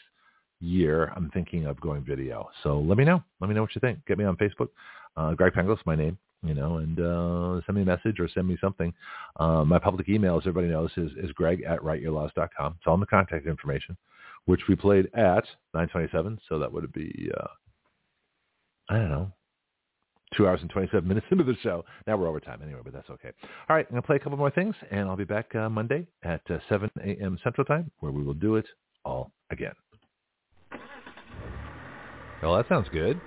year, 0.59 1.11
I'm 1.15 1.30
thinking 1.32 1.65
of 1.65 1.80
going 1.80 2.03
video. 2.03 2.49
So 2.64 2.80
let 2.80 2.98
me 2.98 3.06
know. 3.06 3.24
Let 3.40 3.48
me 3.48 3.56
know 3.56 3.61
what 3.61 3.75
you 3.75 3.82
think. 3.82 4.06
Get 4.06 4.17
me 4.17 4.25
on 4.25 4.38
Facebook. 4.38 4.69
Uh, 5.17 5.33
Greg 5.33 5.53
Penglis, 5.53 5.80
my 5.85 5.95
name, 5.95 6.17
you 6.43 6.53
know, 6.53 6.77
and 6.77 6.99
uh, 6.99 7.65
send 7.65 7.75
me 7.75 7.83
a 7.83 7.85
message 7.85 8.19
or 8.19 8.27
send 8.33 8.48
me 8.48 8.57
something. 8.59 8.93
Uh, 9.40 9.64
my 9.64 9.80
public 9.80 10.09
email, 10.09 10.38
as 10.38 10.41
everybody 10.41 10.67
knows, 10.67 10.91
is, 10.98 11.11
is 11.24 11.32
greg 11.32 11.64
at 11.67 11.80
writeyourlaws.com. 11.80 12.75
It's 12.77 12.88
all 12.88 12.95
in 12.95 12.99
the 12.99 13.06
contact 13.06 13.48
information, 13.48 13.95
which 14.45 14.61
we 14.67 14.75
played 14.75 15.06
at 15.14 15.45
927. 15.74 16.40
So 16.49 16.59
that 16.59 16.72
would 16.72 16.91
be, 16.91 17.32
uh, 17.40 17.48
I 18.90 18.98
don't 18.98 19.09
know, 19.09 19.32
two 20.35 20.47
hours 20.47 20.61
and 20.61 20.69
27 20.69 21.07
minutes 21.07 21.27
into 21.31 21.43
the 21.43 21.55
show. 21.61 21.83
Now 22.07 22.17
we're 22.17 22.27
over 22.27 22.39
time 22.39 22.61
anyway, 22.64 22.80
but 22.83 22.93
that's 22.93 23.09
okay. 23.09 23.31
All 23.69 23.75
right, 23.75 23.85
I'm 23.85 23.91
going 23.91 24.01
to 24.01 24.05
play 24.05 24.15
a 24.17 24.19
couple 24.19 24.38
more 24.38 24.51
things, 24.51 24.75
and 24.91 25.07
I'll 25.07 25.15
be 25.15 25.23
back 25.23 25.53
uh, 25.55 25.69
Monday 25.69 26.07
at 26.23 26.41
uh, 26.49 26.57
7 26.69 26.89
a.m. 27.03 27.38
Central 27.43 27.65
Time, 27.65 27.91
where 27.99 28.11
we 28.11 28.23
will 28.23 28.33
do 28.33 28.55
it 28.55 28.65
all 29.03 29.31
again. 29.51 29.73
Well, 32.41 32.55
that 32.57 32.67
sounds 32.67 32.88
good. 32.91 33.19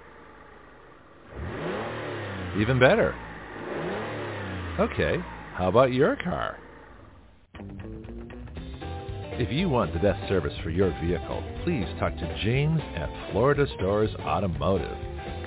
Even 2.59 2.79
better. 2.79 3.15
Okay, 4.79 5.19
how 5.55 5.69
about 5.69 5.93
your 5.93 6.17
car? 6.17 6.59
If 9.41 9.53
you 9.53 9.69
want 9.69 9.93
the 9.93 10.01
best 10.01 10.29
service 10.29 10.53
for 10.65 10.71
your 10.71 10.91
vehicle, 11.01 11.45
please 11.63 11.87
talk 12.01 12.17
to 12.17 12.41
James 12.43 12.81
at 12.97 13.09
Florida 13.31 13.67
Stores 13.77 14.11
Automotive, 14.21 14.97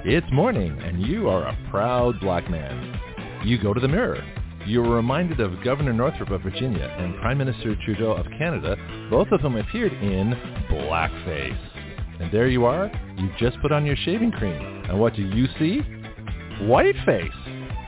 It's 0.05 0.27
morning, 0.33 0.77
and 0.83 1.07
you 1.07 1.29
are 1.29 1.45
a 1.47 1.59
proud 1.71 2.19
black 2.21 2.51
man. 2.51 2.99
You 3.45 3.63
go 3.63 3.75
to 3.75 3.81
the 3.81 3.89
mirror. 3.89 4.25
You 4.69 4.83
were 4.83 4.97
reminded 4.97 5.41
of 5.41 5.65
Governor 5.65 5.95
Northam 5.95 6.31
of 6.31 6.43
Virginia 6.43 6.95
and 6.99 7.17
Prime 7.23 7.39
Minister 7.39 7.75
Trudeau 7.87 8.13
of 8.13 8.27
Canada, 8.37 8.77
both 9.09 9.29
of 9.33 9.41
whom 9.41 9.57
appeared 9.57 9.95
in 9.95 10.35
blackface. 10.71 11.59
And 12.21 12.31
there 12.31 12.49
you 12.49 12.67
are, 12.67 12.93
you 13.17 13.31
just 13.39 13.59
put 13.63 13.73
on 13.73 13.87
your 13.87 13.97
shaving 13.97 14.31
cream. 14.31 14.85
And 14.87 15.01
what 15.01 15.17
do 15.17 15.23
you 15.23 15.47
see? 15.59 15.81
Whiteface. 16.61 17.33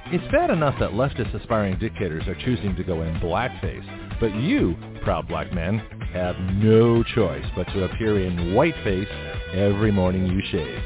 It's 0.06 0.32
bad 0.32 0.48
enough 0.48 0.74
that 0.80 0.92
leftist 0.92 1.34
aspiring 1.38 1.78
dictators 1.78 2.26
are 2.26 2.34
choosing 2.46 2.74
to 2.76 2.82
go 2.82 3.02
in 3.02 3.14
blackface, 3.16 4.18
but 4.18 4.34
you, 4.36 4.74
proud 5.02 5.28
black 5.28 5.52
men, 5.52 5.80
have 6.14 6.34
no 6.54 7.02
choice 7.02 7.44
but 7.54 7.64
to 7.74 7.84
appear 7.84 8.24
in 8.24 8.54
whiteface 8.54 9.52
every 9.52 9.92
morning 9.92 10.24
you 10.24 10.40
shave. 10.50 10.82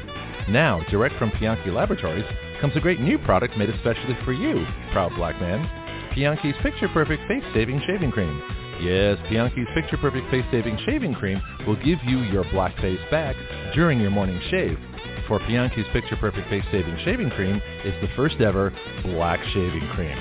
Now, 0.49 0.81
direct 0.91 1.17
from 1.17 1.31
Pianki 1.31 1.73
Laboratories, 1.73 2.25
comes 2.59 2.75
a 2.75 2.81
great 2.81 2.99
new 2.99 3.17
product 3.19 3.57
made 3.57 3.69
especially 3.69 4.17
for 4.25 4.33
you, 4.33 4.65
proud 4.91 5.15
black 5.15 5.39
man. 5.39 5.84
Pianki's 6.15 6.55
Picture 6.63 6.87
Perfect 6.93 7.27
Face 7.27 7.43
Saving 7.53 7.81
Shaving 7.85 8.09
Cream. 8.09 8.41
Yes, 8.81 9.17
Pianki's 9.27 9.67
Picture 9.73 9.97
Perfect 9.97 10.31
Face 10.31 10.45
Saving 10.49 10.79
Shaving 10.85 11.13
Cream 11.13 11.41
will 11.67 11.75
give 11.75 11.99
you 12.05 12.19
your 12.19 12.45
black 12.53 12.73
face 12.79 13.01
back 13.11 13.35
during 13.73 13.99
your 13.99 14.11
morning 14.11 14.39
shave. 14.49 14.79
For 15.27 15.39
Pianki's 15.39 15.87
Picture 15.91 16.15
Perfect 16.15 16.49
Face 16.49 16.63
Saving 16.71 16.97
Shaving 17.03 17.29
Cream 17.31 17.61
is 17.83 17.93
the 18.01 18.07
first 18.15 18.37
ever 18.39 18.71
black 19.03 19.43
shaving 19.53 19.89
cream. 19.93 20.17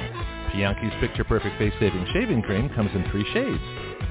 Pianki's 0.52 0.98
Picture 1.00 1.22
Perfect 1.22 1.56
Face 1.58 1.74
Saving 1.78 2.04
Shaving 2.12 2.42
Cream 2.42 2.68
comes 2.70 2.90
in 2.92 3.08
three 3.12 3.24
shades, 3.32 3.62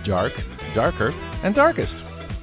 dark, 0.07 0.31
darker, 0.73 1.09
and 1.43 1.53
darkest. 1.53 1.93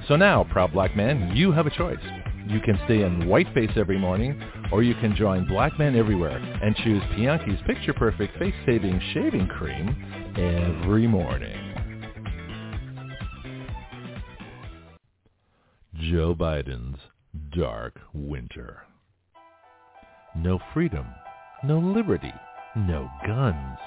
So 0.07 0.17
now, 0.17 0.43
proud 0.51 0.71
black 0.71 0.95
man, 0.95 1.35
you 1.35 1.51
have 1.51 1.65
a 1.65 1.71
choice. 1.71 2.20
You 2.47 2.59
can 2.59 2.79
stay 2.85 3.03
in 3.03 3.21
whiteface 3.27 3.77
every 3.77 3.97
morning, 3.97 4.41
or 4.71 4.83
you 4.83 4.95
can 4.95 5.15
join 5.15 5.47
Black 5.47 5.77
Men 5.77 5.95
Everywhere 5.95 6.37
and 6.37 6.75
choose 6.77 7.01
Pianki's 7.13 7.61
Picture 7.67 7.93
Perfect 7.93 8.37
Face 8.39 8.53
Saving 8.65 8.99
Shaving 9.13 9.47
Cream 9.47 9.95
every 10.35 11.07
morning. 11.07 11.57
Joe 15.95 16.35
Biden's 16.35 16.99
Dark 17.55 17.99
Winter. 18.13 18.83
No 20.35 20.59
freedom, 20.73 21.05
no 21.63 21.77
liberty, 21.77 22.33
no 22.75 23.09
guns, 23.25 23.77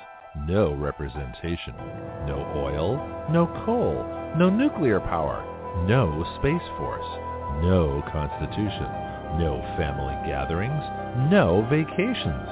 no 0.47 0.75
representation, 0.75 1.75
no 2.27 2.53
oil, 2.57 2.97
no 3.31 3.47
coal, 3.67 4.07
no 4.39 4.49
nuclear 4.49 5.01
power, 5.01 5.43
no 5.89 6.25
space 6.39 6.69
force 6.79 7.34
no 7.63 8.03
constitution, 8.11 8.89
no 9.39 9.61
family 9.77 10.15
gatherings, 10.27 10.83
no 11.31 11.67
vacations, 11.71 12.49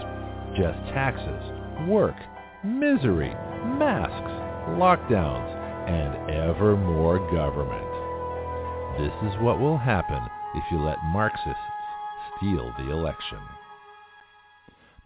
just 0.57 0.79
taxes, 0.93 1.89
work, 1.89 2.17
misery, 2.65 3.35
masks, 3.79 4.33
lockdowns, 4.79 5.51
and 5.89 6.31
ever 6.31 6.77
more 6.77 7.19
government. 7.33 7.89
This 8.99 9.33
is 9.33 9.41
what 9.43 9.59
will 9.59 9.79
happen 9.79 10.23
if 10.55 10.65
you 10.71 10.79
let 10.79 10.99
Marxists 11.05 11.59
steal 12.37 12.73
the 12.79 12.91
election. 12.91 13.39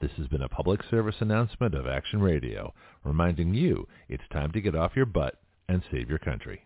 This 0.00 0.10
has 0.18 0.26
been 0.26 0.42
a 0.42 0.48
public 0.48 0.82
service 0.90 1.16
announcement 1.20 1.74
of 1.74 1.86
Action 1.86 2.20
Radio, 2.20 2.74
reminding 3.04 3.54
you 3.54 3.88
it's 4.08 4.28
time 4.30 4.52
to 4.52 4.60
get 4.60 4.74
off 4.74 4.96
your 4.96 5.06
butt 5.06 5.40
and 5.68 5.82
save 5.90 6.10
your 6.10 6.18
country. 6.18 6.65